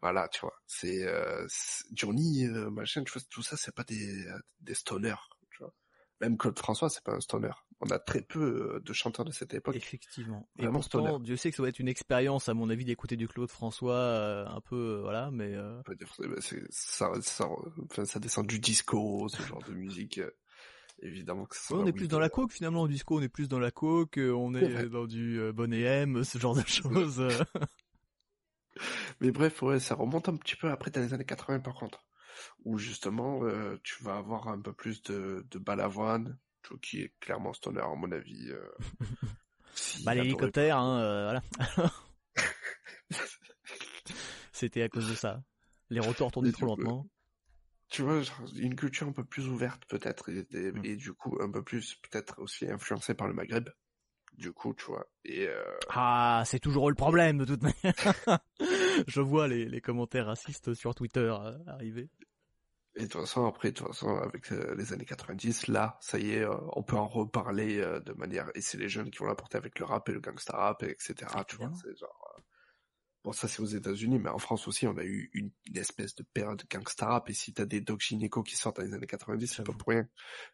Voilà, 0.00 0.28
tu 0.28 0.40
vois, 0.40 0.54
c'est 0.66 1.04
euh, 1.08 1.46
Johnny, 1.92 2.46
euh, 2.46 2.70
machin, 2.70 3.02
tu 3.02 3.12
vois, 3.12 3.22
tout 3.30 3.42
ça, 3.42 3.56
c'est 3.56 3.74
pas 3.74 3.84
des 3.84 4.26
des 4.60 4.74
stoners. 4.74 5.16
Tu 5.50 5.62
vois. 5.62 5.74
Même 6.20 6.36
Claude 6.36 6.58
François, 6.58 6.88
c'est 6.88 7.02
pas 7.02 7.14
un 7.14 7.20
stoner. 7.20 7.50
On 7.80 7.90
a 7.90 7.98
très 7.98 8.22
peu 8.22 8.80
de 8.84 8.92
chanteurs 8.92 9.24
de 9.24 9.30
cette 9.30 9.54
époque. 9.54 9.76
Effectivement. 9.76 10.48
Et 10.58 10.66
pourtant, 10.66 11.20
Dieu 11.20 11.36
sait 11.36 11.50
que 11.50 11.56
ça 11.56 11.62
doit 11.62 11.68
être 11.68 11.78
une 11.78 11.88
expérience, 11.88 12.48
à 12.48 12.54
mon 12.54 12.70
avis, 12.70 12.84
d'écouter 12.84 13.16
du 13.16 13.28
Claude 13.28 13.50
François, 13.50 14.48
un 14.48 14.60
peu, 14.60 15.00
voilà, 15.02 15.30
mais. 15.30 15.54
Ça, 16.70 17.12
ça, 17.20 17.48
ça, 18.04 18.18
descend 18.18 18.46
du 18.46 18.58
disco, 18.58 19.28
ce 19.28 19.42
genre 19.42 19.62
de 19.62 19.74
musique 19.74 20.20
évidemment 21.02 21.46
que 21.46 21.56
on 21.70 21.86
est 21.86 21.92
plus 21.92 22.08
dans 22.08 22.18
la 22.18 22.28
coke 22.28 22.52
finalement 22.52 22.82
au 22.82 22.88
disco 22.88 23.18
on 23.18 23.22
est 23.22 23.28
plus 23.28 23.48
dans 23.48 23.58
la 23.58 23.70
coke 23.70 24.18
euh, 24.18 24.32
on 24.32 24.54
est 24.54 24.88
dans 24.88 25.06
du 25.06 25.40
euh, 25.40 25.52
bonnet 25.52 25.80
M 25.80 26.24
ce 26.24 26.38
genre 26.38 26.56
de 26.56 26.66
choses 26.66 27.22
mais 29.20 29.30
bref 29.30 29.62
ouais 29.62 29.80
ça 29.80 29.94
remonte 29.94 30.28
un 30.28 30.36
petit 30.36 30.56
peu 30.56 30.70
après 30.70 30.90
dans 30.90 31.00
les 31.00 31.14
années 31.14 31.24
80 31.24 31.60
par 31.60 31.74
contre 31.74 32.04
où 32.64 32.78
justement 32.78 33.44
euh, 33.44 33.76
tu 33.82 34.02
vas 34.02 34.16
avoir 34.16 34.48
un 34.48 34.60
peu 34.60 34.72
plus 34.72 35.02
de, 35.02 35.46
de 35.50 35.58
balavoine 35.58 36.38
qui 36.82 37.02
est 37.02 37.12
clairement 37.20 37.52
stoner 37.52 37.80
à 37.80 37.94
mon 37.94 38.10
avis 38.12 38.52
bah 40.04 40.14
l'hélicoptère 40.14 40.78
hein, 40.78 41.40
voilà 41.72 41.90
c'était 44.52 44.82
à 44.82 44.88
cause 44.88 45.08
de 45.08 45.14
ça 45.14 45.42
les 45.90 46.00
rotors 46.00 46.30
tournaient 46.30 46.52
trop 46.52 46.66
lentement 46.66 47.06
tu 47.88 48.02
vois, 48.02 48.20
une 48.56 48.76
culture 48.76 49.08
un 49.08 49.12
peu 49.12 49.24
plus 49.24 49.48
ouverte 49.48 49.82
peut-être, 49.88 50.28
et, 50.28 50.46
mmh. 50.52 50.84
et, 50.84 50.96
du 50.96 51.14
coup 51.14 51.38
un 51.40 51.50
peu 51.50 51.62
plus 51.62 51.94
peut-être 51.96 52.38
aussi 52.38 52.70
influencée 52.70 53.14
par 53.14 53.28
le 53.28 53.34
Maghreb. 53.34 53.68
Du 54.36 54.52
coup, 54.52 54.72
tu 54.74 54.84
vois. 54.84 55.08
Et 55.24 55.48
euh... 55.48 55.64
Ah, 55.88 56.44
c'est 56.46 56.60
toujours 56.60 56.90
le 56.90 56.94
problème 56.94 57.38
de 57.38 57.44
toute 57.44 57.62
manière. 57.62 57.94
Je 59.08 59.20
vois 59.20 59.48
les, 59.48 59.64
les, 59.64 59.80
commentaires 59.80 60.26
racistes 60.26 60.74
sur 60.74 60.94
Twitter 60.94 61.34
euh, 61.40 61.58
arriver. 61.66 62.08
Et 62.98 63.02
de 63.02 63.06
toute 63.06 63.20
façon, 63.22 63.46
après, 63.46 63.70
de 63.70 63.76
toute 63.76 63.86
façon, 63.86 64.16
avec 64.16 64.52
euh, 64.52 64.74
les 64.76 64.92
années 64.92 65.04
90, 65.04 65.68
là, 65.68 65.98
ça 66.00 66.18
y 66.18 66.32
est, 66.32 66.42
euh, 66.42 66.54
on 66.74 66.82
peut 66.82 66.96
en 66.96 67.06
reparler 67.06 67.78
de 67.78 68.12
manière. 68.14 68.50
Et 68.54 68.60
c'est 68.60 68.76
les 68.76 68.88
jeunes 68.88 69.10
qui 69.10 69.18
vont 69.18 69.26
l'apporter 69.26 69.56
avec 69.56 69.78
le 69.78 69.84
rap 69.86 70.08
et 70.08 70.12
le 70.12 70.20
gangsta 70.20 70.56
rap, 70.56 70.82
etc. 70.82 71.14
tu 71.46 71.56
vois, 71.56 71.72
c'est 71.80 71.96
genre 71.96 72.28
Bon, 73.24 73.32
ça 73.32 73.48
c'est 73.48 73.60
aux 73.60 73.66
États-Unis, 73.66 74.20
mais 74.20 74.30
en 74.30 74.38
France 74.38 74.68
aussi, 74.68 74.86
on 74.86 74.96
a 74.96 75.04
eu 75.04 75.30
une, 75.34 75.50
espèce 75.74 76.14
de 76.14 76.22
période 76.22 76.62
gangsta 76.70 77.06
rap. 77.06 77.28
Et 77.28 77.34
si 77.34 77.52
t'as 77.52 77.64
des 77.64 77.80
Doc 77.80 78.00
Gineco 78.00 78.42
qui 78.42 78.56
sortent 78.56 78.76
dans 78.76 78.84
les 78.84 78.94
années 78.94 79.06
90, 79.06 79.46
c'est 79.46 79.64
pas 79.64 79.72
pour 79.72 79.88
rien. 79.88 80.08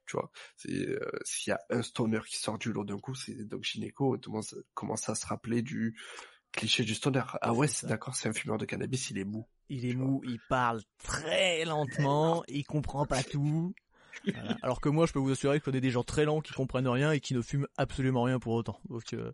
Tu 0.06 0.16
vois, 0.16 0.30
euh, 0.70 0.98
s'il 1.24 1.50
y 1.50 1.52
a 1.52 1.60
un 1.70 1.82
stoner 1.82 2.20
qui 2.26 2.38
sort 2.38 2.58
du 2.58 2.72
lot 2.72 2.84
d'un 2.84 2.98
coup, 2.98 3.14
c'est 3.14 3.34
Doc 3.44 3.62
Gineco. 3.62 4.16
Tout 4.16 4.30
le 4.30 4.36
monde 4.36 4.64
commence 4.72 5.08
à 5.08 5.14
se 5.14 5.26
rappeler 5.26 5.62
du 5.62 5.96
cliché 6.52 6.84
du 6.84 6.94
stoner. 6.94 7.22
Ah 7.42 7.52
ouais, 7.52 7.68
c'est 7.68 7.86
d'accord, 7.86 8.16
c'est 8.16 8.28
un 8.28 8.32
fumeur 8.32 8.58
de 8.58 8.64
cannabis, 8.64 9.10
il 9.10 9.18
est 9.18 9.24
mou. 9.24 9.46
Il 9.68 9.86
est 9.86 9.94
mou, 9.94 10.20
il 10.24 10.38
parle 10.48 10.80
très 11.02 11.64
lentement, 11.64 12.44
il 12.48 12.64
comprend 12.64 13.06
pas 13.06 13.22
tout. 13.22 13.74
Alors 14.62 14.80
que 14.80 14.88
moi, 14.88 15.06
je 15.06 15.12
peux 15.12 15.18
vous 15.18 15.32
assurer 15.32 15.58
que 15.58 15.64
je 15.64 15.70
connais 15.70 15.80
des 15.80 15.90
gens 15.90 16.04
très 16.04 16.24
lents 16.24 16.40
qui 16.40 16.52
comprennent 16.52 16.88
rien 16.88 17.12
et 17.12 17.20
qui 17.20 17.34
ne 17.34 17.42
fument 17.42 17.66
absolument 17.76 18.22
rien 18.22 18.38
pour 18.38 18.54
autant. 18.54 18.78
Donc, 18.88 19.12
euh, 19.12 19.32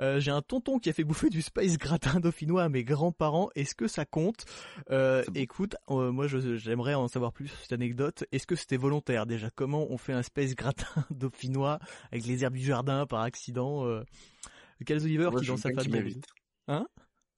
euh, 0.00 0.20
j'ai 0.20 0.30
un 0.30 0.42
tonton 0.42 0.78
qui 0.78 0.90
a 0.90 0.92
fait 0.92 1.04
bouffer 1.04 1.30
du 1.30 1.42
spice 1.42 1.78
gratin 1.78 2.20
dauphinois 2.20 2.64
à 2.64 2.68
mes 2.68 2.84
grands-parents. 2.84 3.48
Est-ce 3.54 3.74
que 3.74 3.88
ça 3.88 4.04
compte? 4.04 4.44
Euh, 4.90 5.24
Écoute, 5.34 5.76
moi 5.88 6.26
j'aimerais 6.26 6.94
en 6.94 7.08
savoir 7.08 7.32
plus 7.32 7.48
cette 7.48 7.72
anecdote. 7.72 8.24
Est-ce 8.32 8.46
que 8.46 8.56
c'était 8.56 8.76
volontaire? 8.76 9.26
Déjà 9.26 9.50
Comment 9.50 9.86
on 9.90 9.98
fait 9.98 10.12
un 10.12 10.22
spice 10.22 10.54
gratin 10.54 10.86
dauphinois 11.10 11.78
avec 12.12 12.26
les 12.26 12.44
herbes 12.44 12.54
du 12.54 12.64
jardin 12.64 13.06
par 13.06 13.20
accident 13.20 13.86
euh, 13.86 14.02
Quels 14.84 15.02
Oliver 15.02 15.30
qui 15.40 15.46
dans 15.46 15.56
sa 15.56 15.70
famille 15.72 16.20
Hein? 16.68 16.86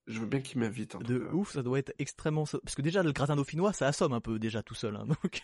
Je 0.08 0.20
veux 0.20 0.26
bien 0.26 0.40
qu'il 0.40 0.58
m'invite. 0.58 0.96
De 0.96 1.28
ouf, 1.32 1.52
ça 1.52 1.62
doit 1.62 1.78
être 1.78 1.92
extrêmement 1.98 2.44
parce 2.44 2.74
que 2.74 2.82
déjà 2.82 3.02
le 3.02 3.12
gratin 3.12 3.36
dauphinois, 3.36 3.72
ça 3.72 3.86
assomme 3.86 4.14
un 4.14 4.20
peu 4.20 4.38
déjà 4.38 4.62
tout 4.62 4.74
seul. 4.74 4.96
Hein, 4.96 5.06
donc 5.22 5.42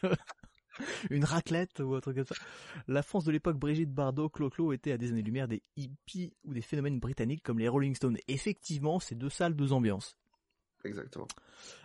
une 1.11 1.25
raclette 1.25 1.81
ou 1.81 1.95
autre 1.95 2.13
comme 2.13 2.27
ça. 2.27 2.35
La 2.89 3.03
France 3.03 3.25
de 3.25 3.33
l'époque, 3.33 3.59
Brigitte 3.59 3.93
Bardot, 3.93 4.29
Clo-Clo 4.29 4.73
était 4.73 4.93
à 4.93 4.99
des 4.99 5.11
années-lumière 5.11 5.49
des 5.49 5.63
hippies 5.77 6.33
ou 6.45 6.55
des 6.55 6.63
phénomènes 6.63 6.99
britanniques 6.99 7.43
comme 7.43 7.59
les 7.59 7.69
Rolling 7.69 7.95
Stones. 7.95 8.17
Effectivement, 8.27 8.99
c'est 8.99 9.15
deux 9.15 9.31
salles, 9.31 9.55
deux 9.55 9.73
ambiances. 9.73 10.17
Exactement. 10.85 11.29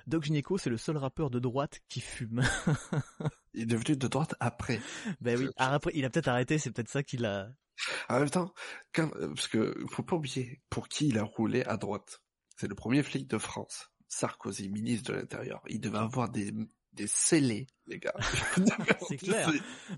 Doc 0.08 0.24
Gineco, 0.24 0.58
c'est 0.58 0.70
le 0.70 0.78
seul 0.78 0.98
rappeur 0.98 1.30
de 1.30 1.40
droite 1.40 1.80
qui 1.88 2.02
fume. 2.02 2.42
il 3.54 3.64
est 3.64 3.66
devenu 3.66 3.96
de 3.96 4.08
droite 4.08 4.36
après. 4.40 4.82
Ben 5.22 5.38
oui, 5.38 5.50
après, 5.56 5.92
il 5.96 6.04
a 6.04 6.10
peut-être 6.10 6.28
arrêté, 6.28 6.58
c'est 6.58 6.72
peut-être 6.72 6.90
ça 6.90 7.04
qu'il 7.04 7.26
a... 7.26 7.50
En 8.10 8.20
même 8.20 8.30
temps, 8.30 8.54
quand, 8.94 9.10
parce 9.10 9.48
que 9.48 9.74
faut 9.89 10.04
pas 10.04 10.18
oublier 10.18 10.60
pour 10.70 10.89
qui 10.89 11.08
il 11.08 11.18
a 11.18 11.24
roulé 11.24 11.63
à 11.63 11.78
droite. 11.78 12.22
C'est 12.60 12.67
le 12.67 12.76
premier 12.76 13.04
flic 13.04 13.26
de 13.30 13.38
France. 13.38 13.89
Sarkozy, 14.10 14.67
ministre 14.67 15.13
de 15.13 15.17
l'Intérieur. 15.17 15.62
Il 15.69 15.80
devait 15.80 16.00
avoir 16.00 16.28
des 16.28 16.52
des 16.91 17.08
scellés, 17.08 17.67
les 17.88 18.00
gars. 18.00 18.13
c'est 19.08 19.15
clair. 19.15 19.50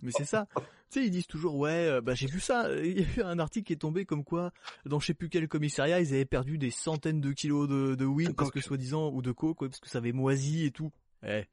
Mais 0.03 0.11
c'est 0.11 0.25
ça. 0.25 0.47
Tu 0.55 0.61
sais, 0.89 1.05
ils 1.07 1.09
disent 1.09 1.25
toujours, 1.25 1.55
ouais, 1.55 1.87
euh, 1.87 2.01
bah 2.01 2.13
j'ai 2.13 2.27
vu 2.27 2.39
ça. 2.39 2.71
Il 2.83 2.99
y 2.99 3.03
a 3.03 3.07
eu 3.17 3.21
un 3.23 3.39
article 3.39 3.65
qui 3.65 3.73
est 3.73 3.77
tombé 3.77 4.05
comme 4.05 4.23
quoi, 4.23 4.53
dans 4.85 4.99
je 4.99 5.07
sais 5.07 5.15
plus 5.15 5.27
quel 5.27 5.47
commissariat, 5.47 6.01
ils 6.01 6.13
avaient 6.13 6.23
perdu 6.23 6.59
des 6.59 6.69
centaines 6.69 7.19
de 7.19 7.31
kilos 7.31 7.67
de, 7.67 7.95
de 7.95 8.05
weed 8.05 8.35
parce 8.35 8.51
que 8.51 8.61
soi-disant 8.61 9.09
ou 9.09 9.23
de 9.23 9.31
coke, 9.31 9.61
parce 9.61 9.79
que 9.79 9.89
ça 9.89 9.97
avait 9.97 10.11
moisi 10.11 10.63
et 10.65 10.71
tout. 10.71 10.91
Eh. 11.25 11.45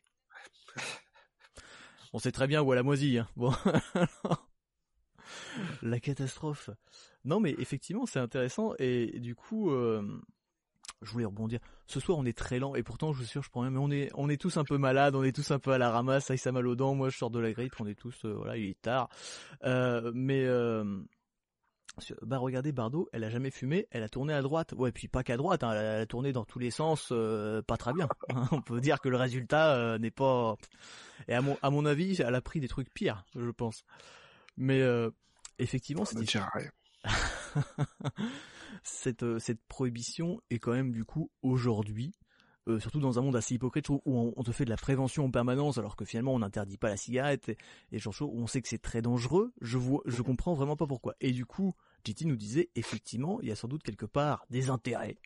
On 2.12 2.18
sait 2.18 2.32
très 2.32 2.46
bien 2.46 2.60
où 2.60 2.70
elle 2.74 2.80
a 2.80 2.82
moisi. 2.82 3.16
Hein. 3.16 3.28
Bon. 3.34 3.54
La 5.80 6.00
catastrophe. 6.00 6.68
Non, 7.24 7.40
mais 7.40 7.54
effectivement, 7.58 8.04
c'est 8.04 8.20
intéressant 8.20 8.74
et 8.78 9.20
du 9.20 9.34
coup. 9.34 9.70
Euh 9.70 10.20
je 11.02 11.10
voulais 11.10 11.24
rebondir. 11.24 11.60
Ce 11.86 12.00
soir, 12.00 12.18
on 12.18 12.24
est 12.24 12.36
très 12.36 12.58
lent 12.58 12.74
et 12.74 12.82
pourtant, 12.82 13.12
je 13.12 13.18
vous 13.18 13.24
assure, 13.24 13.42
je 13.42 13.50
prends 13.50 13.60
rien. 13.60 13.70
Mais 13.70 13.78
on 13.78 13.90
est, 13.90 14.10
on 14.14 14.28
est 14.28 14.40
tous 14.40 14.56
un 14.56 14.64
peu 14.64 14.78
malades, 14.78 15.14
on 15.14 15.22
est 15.22 15.32
tous 15.32 15.50
un 15.50 15.58
peu 15.58 15.72
à 15.72 15.78
la 15.78 15.90
ramasse. 15.90 16.26
Ça, 16.26 16.36
ça 16.36 16.52
mal 16.52 16.66
aux 16.66 16.76
dents. 16.76 16.94
Moi, 16.94 17.10
je 17.10 17.16
sors 17.16 17.30
de 17.30 17.38
la 17.38 17.52
grippe. 17.52 17.74
On 17.80 17.86
est 17.86 17.94
tous, 17.94 18.24
euh, 18.24 18.34
voilà, 18.34 18.56
il 18.56 18.70
est 18.70 18.80
tard. 18.80 19.08
Euh, 19.64 20.10
mais 20.14 20.44
euh, 20.44 21.00
bah 22.22 22.38
regardez 22.38 22.72
Bardot, 22.72 23.08
elle 23.12 23.24
a 23.24 23.30
jamais 23.30 23.50
fumé, 23.50 23.86
elle 23.90 24.02
a 24.02 24.08
tourné 24.08 24.32
à 24.32 24.42
droite. 24.42 24.72
Ouais, 24.76 24.92
puis 24.92 25.08
pas 25.08 25.22
qu'à 25.22 25.36
droite, 25.36 25.62
hein, 25.64 25.72
elle, 25.72 26.02
a, 26.02 26.06
tourné 26.06 26.32
dans 26.32 26.44
tous 26.44 26.58
les 26.58 26.70
sens, 26.70 27.12
pas 27.66 27.76
très 27.76 27.92
bien. 27.92 28.08
on 28.52 28.60
peut 28.60 28.80
dire 28.80 29.00
que 29.00 29.08
le 29.08 29.16
résultat 29.16 29.98
n'est 29.98 30.10
pas. 30.10 30.56
Et 31.28 31.34
à 31.34 31.40
mon, 31.40 31.56
à 31.62 31.70
mon 31.70 31.86
avis, 31.86 32.20
elle 32.20 32.34
a 32.34 32.40
pris 32.40 32.60
des 32.60 32.68
trucs 32.68 32.92
pires, 32.92 33.24
je 33.34 33.50
pense. 33.50 33.84
Mais 34.56 34.82
effectivement, 35.58 36.04
c'est 36.04 36.18
cette, 38.82 39.22
euh, 39.22 39.38
cette 39.38 39.60
prohibition 39.68 40.40
est 40.50 40.58
quand 40.58 40.72
même 40.72 40.92
du 40.92 41.04
coup 41.04 41.30
aujourd'hui, 41.42 42.14
euh, 42.68 42.78
surtout 42.80 43.00
dans 43.00 43.18
un 43.18 43.22
monde 43.22 43.36
assez 43.36 43.54
hypocrite 43.54 43.88
où 43.88 44.00
on, 44.04 44.42
te 44.42 44.52
fait 44.52 44.64
de 44.64 44.70
la 44.70 44.76
prévention 44.76 45.24
en 45.24 45.30
permanence 45.30 45.78
alors 45.78 45.96
que 45.96 46.04
finalement 46.04 46.34
on 46.34 46.40
n'interdit 46.40 46.76
pas 46.76 46.88
la 46.88 46.96
cigarette 46.96 47.48
et, 47.48 47.56
et 47.92 47.98
genre 47.98 48.14
on 48.20 48.46
sait 48.46 48.60
que 48.60 48.68
c'est 48.68 48.82
très 48.82 49.02
dangereux, 49.02 49.52
je 49.60 49.78
vois, 49.78 50.02
je 50.06 50.22
comprends 50.22 50.54
vraiment 50.54 50.76
pas 50.76 50.86
pourquoi. 50.86 51.14
Et 51.20 51.32
du 51.32 51.46
coup, 51.46 51.74
JT 52.04 52.26
nous 52.26 52.36
disait 52.36 52.70
effectivement, 52.74 53.40
il 53.40 53.48
y 53.48 53.52
a 53.52 53.56
sans 53.56 53.68
doute 53.68 53.82
quelque 53.82 54.06
part 54.06 54.44
des 54.50 54.70
intérêts. 54.70 55.18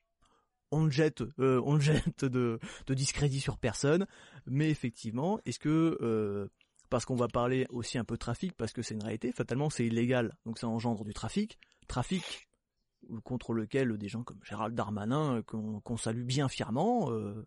On 0.71 0.89
jette, 0.89 1.23
euh, 1.39 1.61
on 1.65 1.79
jette 1.81 2.25
de, 2.25 2.59
de 2.87 2.95
discrédit 2.95 3.41
sur 3.41 3.59
personne, 3.59 4.07
mais 4.47 4.71
effectivement, 4.71 5.41
est-ce 5.45 5.59
que 5.59 6.49
parce 6.93 7.07
qu'on 7.07 7.17
va 7.17 7.27
parler 7.27 7.67
aussi 7.71 7.97
un 7.97 8.05
peu 8.05 8.19
trafic, 8.19 8.55
parce 8.55 8.75
que 8.75 8.83
c'est 8.83 8.93
une 8.93 9.03
réalité, 9.03 9.33
fatalement 9.33 9.71
c'est 9.71 9.87
illégal, 9.87 10.37
donc 10.45 10.59
ça 10.59 10.69
engendre 10.69 11.05
du 11.05 11.15
trafic. 11.15 11.59
Trafic, 11.89 12.47
contre 13.25 13.53
lequel 13.53 13.97
des 13.99 14.09
gens 14.09 14.23
comme 14.23 14.39
Gérald 14.45 14.75
Darmanin, 14.75 15.37
euh, 15.37 15.43
qu'on 15.43 15.97
salue 15.97 16.25
bien 16.25 16.49
fièrement, 16.49 17.11
euh, 17.11 17.47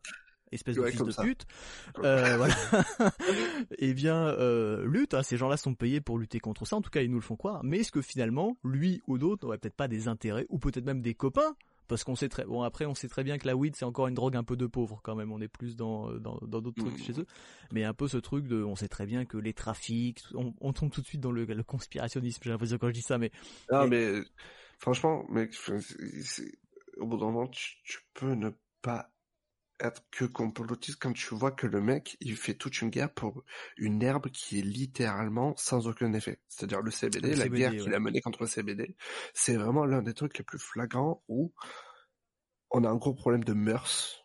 espèce 0.52 0.76
de 0.76 0.86
fils 0.86 1.02
de 1.02 1.22
pute, 1.22 1.46
euh, 2.00 2.38
voilà, 2.38 2.56
eh 3.78 3.94
bien, 3.94 4.28
euh, 4.28 4.86
lutte. 4.86 5.14
Hein, 5.14 5.24
ces 5.24 5.38
gens-là 5.38 5.58
sont 5.58 5.76
payés 5.76 6.02
pour 6.02 6.18
lutter 6.18 6.40
contre 6.40 6.66
ça. 6.66 6.76
En 6.76 6.82
tout 6.82 6.90
cas, 6.90 7.02
ils 7.02 7.10
nous 7.10 7.20
le 7.20 7.24
font 7.24 7.36
croire. 7.36 7.64
Mais 7.64 7.80
est-ce 7.80 7.92
que 7.92 8.02
finalement, 8.02 8.58
lui 8.64 9.02
ou 9.08 9.18
d'autres 9.18 9.46
n'auraient 9.46 9.58
peut-être 9.58 9.76
pas 9.76 9.88
des 9.88 10.08
intérêts, 10.08 10.46
ou 10.50 10.60
peut-être 10.60 10.86
même 10.86 11.02
des 11.02 11.14
copains? 11.14 11.56
Parce 11.88 12.04
qu'on 12.04 12.16
sait 12.16 12.30
très 12.30 12.46
bon 12.46 12.64
après 12.64 12.88
on 12.88 12.96
sait 12.96 13.08
très 13.08 13.24
bien 13.24 13.38
que 13.38 13.46
la 13.46 13.56
weed 13.56 13.76
c'est 13.76 13.86
encore 13.86 14.08
une 14.08 14.16
drogue 14.16 14.36
un 14.36 14.44
peu 14.44 14.56
de 14.56 14.66
pauvre 14.66 15.02
quand 15.04 15.14
même. 15.14 15.32
On 15.32 15.40
est 15.40 15.48
plus 15.48 15.76
dans 15.76 16.12
dans 16.14 16.40
d'autres 16.42 16.72
trucs 16.72 16.98
chez 16.98 17.20
eux. 17.20 17.28
Mais 17.72 17.84
un 17.84 17.94
peu 17.94 18.08
ce 18.08 18.18
truc 18.18 18.48
de 18.48 18.64
on 18.64 18.76
sait 18.76 18.88
très 18.88 19.06
bien 19.06 19.26
que 19.26 19.38
les 19.38 19.54
trafics 19.54 20.20
on, 20.34 20.74
tombe 20.74 20.90
tout 20.90 21.02
de 21.02 21.06
suite 21.06 21.22
dans 21.22 21.32
le, 21.32 21.46
conspirationnisme. 21.62 22.42
J'ai 22.44 22.50
l'impression 22.50 22.80
quand 22.80 22.88
je 22.88 22.94
dis 22.94 23.04
ça 23.04 23.20
mais 23.20 23.32
non 23.72 23.88
mais 23.88 24.24
Franchement, 24.86 25.26
mec, 25.30 25.56
au 26.98 27.08
bout 27.08 27.18
d'un 27.18 27.26
moment, 27.26 27.48
tu, 27.48 27.74
peux 28.14 28.36
ne 28.36 28.52
pas 28.84 29.12
être 29.80 30.04
que 30.12 30.26
complotiste 30.26 31.00
quand 31.02 31.12
tu 31.12 31.34
vois 31.34 31.50
que 31.50 31.66
le 31.66 31.82
mec, 31.82 32.18
il 32.20 32.38
fait 32.38 32.54
toute 32.54 32.80
une 32.82 32.92
guerre 32.92 33.12
pour 33.12 33.44
une 33.78 34.04
herbe 34.04 34.28
qui 34.30 34.60
est 34.60 34.62
littéralement 34.62 35.56
sans 35.58 35.88
aucun 35.88 36.14
effet. 36.14 36.40
C'est-à-dire 36.50 36.84
le 36.84 36.92
CBD, 36.92 37.34
la 37.34 37.50
guerre 37.50 37.72
qu'il 37.72 37.96
a 37.96 38.00
menée 38.00 38.22
contre 38.22 38.44
le 38.44 38.48
CBD, 38.48 38.96
c'est 39.34 39.56
vraiment 39.56 39.86
l'un 39.86 40.04
des 40.04 40.14
trucs 40.14 40.38
les 40.38 40.44
plus 40.44 40.60
flagrants 40.60 41.24
où 41.28 41.52
on 42.70 42.84
a 42.84 42.88
un 42.88 42.96
gros 42.98 43.16
problème 43.16 43.44
de 43.44 43.54
mœurs 43.54 44.24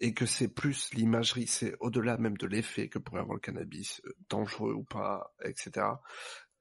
et 0.00 0.12
que 0.12 0.26
c'est 0.26 0.48
plus 0.48 0.92
l'imagerie, 0.92 1.46
c'est 1.46 1.76
au-delà 1.78 2.18
même 2.18 2.36
de 2.36 2.48
l'effet 2.48 2.88
que 2.88 2.98
pourrait 2.98 3.20
avoir 3.20 3.34
le 3.36 3.40
cannabis, 3.40 4.02
euh, 4.06 4.12
dangereux 4.28 4.72
ou 4.72 4.82
pas, 4.82 5.32
etc. 5.44 5.86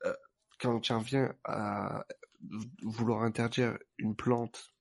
Euh, 0.05 0.13
quand 0.59 0.79
tu 0.81 0.93
en 0.93 0.99
viens 0.99 1.33
à 1.45 2.05
vouloir 2.81 3.23
interdire 3.23 3.77
une 3.97 4.15
plante 4.15 4.73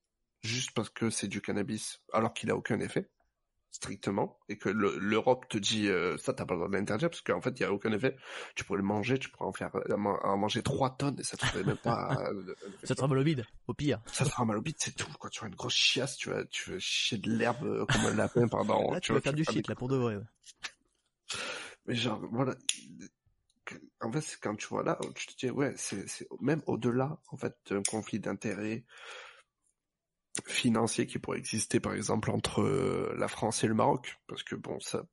juste 0.42 0.72
parce 0.72 0.90
que 0.90 1.10
c'est 1.10 1.28
du 1.28 1.40
cannabis 1.40 2.00
alors 2.12 2.34
qu'il 2.34 2.50
a 2.50 2.56
aucun 2.56 2.80
effet, 2.80 3.08
strictement 3.70 4.38
et 4.48 4.58
que 4.58 4.68
l'Europe 4.68 5.48
te 5.48 5.56
dit 5.56 5.88
euh, 5.88 6.16
ça 6.18 6.34
t'as 6.34 6.44
pas 6.44 6.54
le 6.54 6.60
droit 6.60 6.68
de 6.68 6.76
l'interdire 6.76 7.08
parce 7.08 7.22
qu'en 7.22 7.40
fait 7.40 7.58
il 7.58 7.62
y 7.62 7.64
a 7.64 7.72
aucun 7.72 7.90
effet. 7.92 8.16
Tu 8.54 8.64
pourrais 8.64 8.78
le 8.78 8.84
manger 8.84 9.18
tu 9.18 9.30
pourrais 9.30 9.46
en 9.46 9.52
faire 9.52 9.70
en 9.90 10.36
manger 10.36 10.62
trois 10.62 10.90
tonnes 10.96 11.18
et 11.18 11.24
ça 11.24 11.36
te 11.36 11.46
ferait 11.46 11.64
même 11.64 11.78
pas 11.78 12.16
euh, 12.32 12.54
ça 12.82 12.94
te 12.94 13.00
fera 13.00 13.08
mal 13.08 13.18
au 13.18 13.24
bide 13.24 13.46
au 13.66 13.74
pire. 13.74 14.00
Ça 14.06 14.24
te 14.24 14.30
fera 14.30 14.44
mal 14.44 14.58
au 14.58 14.62
bide 14.62 14.76
c'est 14.78 14.94
tout 14.94 15.10
quoi. 15.18 15.30
Tu 15.30 15.40
vois 15.40 15.48
une 15.48 15.54
grosse 15.54 15.74
chiasse 15.74 16.16
tu 16.16 16.30
vas 16.30 16.44
tu 16.44 16.72
vas 16.72 16.78
chier 16.78 17.18
de 17.18 17.30
l'herbe 17.30 17.64
euh, 17.64 17.86
comme 17.86 18.04
un 18.06 18.14
lapin 18.14 18.46
pendant 18.46 18.92
là, 18.92 19.00
tu, 19.00 19.12
vas 19.12 19.20
faire 19.20 19.32
du 19.32 19.44
shit 19.44 19.66
là 19.68 19.74
pour 19.74 19.88
de 19.88 19.96
vrai 19.96 20.18
mais 21.86 21.94
genre 21.94 22.20
voilà 22.30 22.54
en 24.02 24.12
fait 24.12 24.38
quand 24.40 24.56
tu 24.56 24.66
vois 24.68 24.82
là 24.82 24.98
tu 25.14 25.26
te 25.26 25.46
dis 25.46 25.50
ouais 25.50 25.74
c'est 25.76 26.28
même 26.40 26.62
au-delà 26.66 27.18
en 27.28 27.36
fait 27.36 27.56
d'un 27.68 27.82
conflit 27.82 28.20
d'intérêts 28.20 28.84
financier 30.46 31.06
qui 31.06 31.18
pourrait 31.18 31.38
exister 31.38 31.78
par 31.78 31.92
exemple 31.92 32.30
entre 32.30 32.62
euh, 32.62 33.14
la 33.18 33.28
France 33.28 33.64
et 33.64 33.66
le 33.66 33.74
Maroc 33.74 34.18
parce 34.26 34.42
que 34.42 34.54
bon 34.54 34.80
ça 34.80 35.04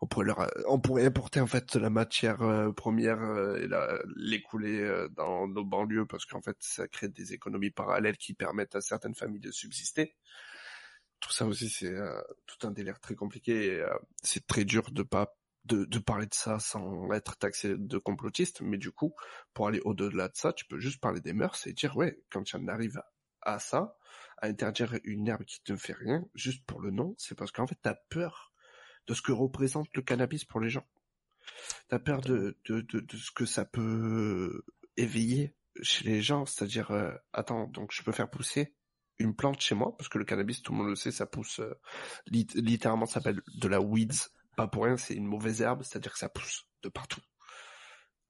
on 0.00 0.06
pourrait 0.06 0.24
leur 0.24 0.50
on 0.66 0.80
pourrait 0.80 1.04
importer 1.04 1.40
en 1.40 1.46
fait 1.46 1.74
la 1.74 1.90
matière 1.90 2.40
euh, 2.42 2.72
première 2.72 3.20
euh, 3.22 3.56
et 3.56 3.68
l'écouler 4.16 5.06
dans 5.12 5.46
nos 5.46 5.64
banlieues 5.64 6.06
parce 6.06 6.24
qu'en 6.24 6.40
fait 6.40 6.56
ça 6.60 6.88
crée 6.88 7.08
des 7.08 7.34
économies 7.34 7.70
parallèles 7.70 8.16
qui 8.16 8.32
permettent 8.32 8.74
à 8.74 8.80
certaines 8.80 9.14
familles 9.14 9.40
de 9.40 9.50
subsister. 9.50 10.16
Tout 11.20 11.32
ça 11.32 11.46
aussi 11.46 11.68
c'est 11.68 11.94
tout 12.46 12.66
un 12.66 12.70
délire 12.70 13.00
très 13.00 13.14
compliqué 13.14 13.66
et 13.66 13.84
c'est 14.22 14.46
très 14.46 14.64
dur 14.64 14.90
de 14.90 15.02
pas 15.02 15.36
de, 15.64 15.84
de 15.84 15.98
parler 15.98 16.26
de 16.26 16.34
ça 16.34 16.58
sans 16.58 17.10
être 17.12 17.36
taxé 17.36 17.74
de 17.76 17.98
complotiste 17.98 18.60
mais 18.60 18.78
du 18.78 18.90
coup 18.90 19.14
pour 19.54 19.68
aller 19.68 19.80
au-delà 19.84 20.28
de 20.28 20.36
ça 20.36 20.52
tu 20.52 20.66
peux 20.66 20.78
juste 20.78 21.00
parler 21.00 21.20
des 21.20 21.32
mœurs 21.32 21.66
et 21.66 21.72
dire 21.72 21.96
ouais 21.96 22.20
quand 22.30 22.42
tu 22.42 22.56
en 22.56 22.68
arrives 22.68 23.00
à 23.42 23.58
ça 23.58 23.96
à 24.38 24.46
interdire 24.46 24.98
une 25.04 25.28
herbe 25.28 25.44
qui 25.44 25.62
te 25.62 25.76
fait 25.76 25.92
rien, 25.92 26.24
juste 26.34 26.64
pour 26.66 26.80
le 26.80 26.90
nom, 26.90 27.14
c'est 27.18 27.36
parce 27.36 27.52
qu'en 27.52 27.66
fait, 27.66 27.78
t'as 27.80 27.94
peur 28.08 28.52
de 29.06 29.14
ce 29.14 29.22
que 29.22 29.32
représente 29.32 29.88
le 29.94 30.02
cannabis 30.02 30.44
pour 30.44 30.60
les 30.60 30.70
gens. 30.70 30.86
T'as 31.88 31.98
peur 31.98 32.20
de, 32.20 32.58
de, 32.66 32.80
de, 32.80 33.16
ce 33.16 33.30
que 33.30 33.44
ça 33.44 33.64
peut 33.64 34.64
éveiller 34.96 35.54
chez 35.82 36.04
les 36.04 36.22
gens, 36.22 36.46
c'est-à-dire, 36.46 36.90
euh, 36.90 37.12
attends, 37.32 37.66
donc 37.68 37.92
je 37.92 38.02
peux 38.02 38.12
faire 38.12 38.30
pousser 38.30 38.74
une 39.18 39.36
plante 39.36 39.60
chez 39.60 39.74
moi, 39.74 39.96
parce 39.96 40.08
que 40.08 40.18
le 40.18 40.24
cannabis, 40.24 40.62
tout 40.62 40.72
le 40.72 40.78
monde 40.78 40.88
le 40.88 40.96
sait, 40.96 41.12
ça 41.12 41.26
pousse, 41.26 41.60
euh, 41.60 41.74
littéralement, 42.26 43.06
ça 43.06 43.14
s'appelle 43.14 43.42
de 43.54 43.68
la 43.68 43.80
weeds, 43.80 44.30
pas 44.56 44.66
pour 44.66 44.84
rien, 44.84 44.96
c'est 44.96 45.14
une 45.14 45.26
mauvaise 45.26 45.62
herbe, 45.62 45.82
c'est-à-dire 45.82 46.12
que 46.12 46.18
ça 46.18 46.28
pousse 46.28 46.66
de 46.82 46.88
partout. 46.88 47.20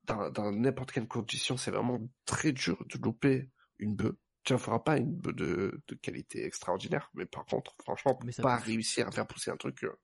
Dans 0.04 0.52
n'importe 0.52 0.92
quelle 0.92 1.08
condition, 1.08 1.56
c'est 1.56 1.70
vraiment 1.70 1.98
très 2.26 2.52
dur 2.52 2.84
de 2.90 2.98
louper 2.98 3.50
une 3.78 3.96
bœuf 3.96 4.14
tu 4.44 4.52
ne 4.52 4.58
feras 4.58 4.78
pas 4.78 4.98
une 4.98 5.20
de, 5.20 5.82
de 5.88 5.94
qualité 5.94 6.44
extraordinaire, 6.44 7.10
mais 7.14 7.24
par 7.24 7.46
contre, 7.46 7.74
franchement, 7.82 8.18
pas 8.42 8.56
réussir 8.56 9.08
à 9.08 9.10
faire 9.10 9.26
pousser 9.26 9.50
un 9.50 9.56
truc, 9.56 9.82
euh, 9.84 9.98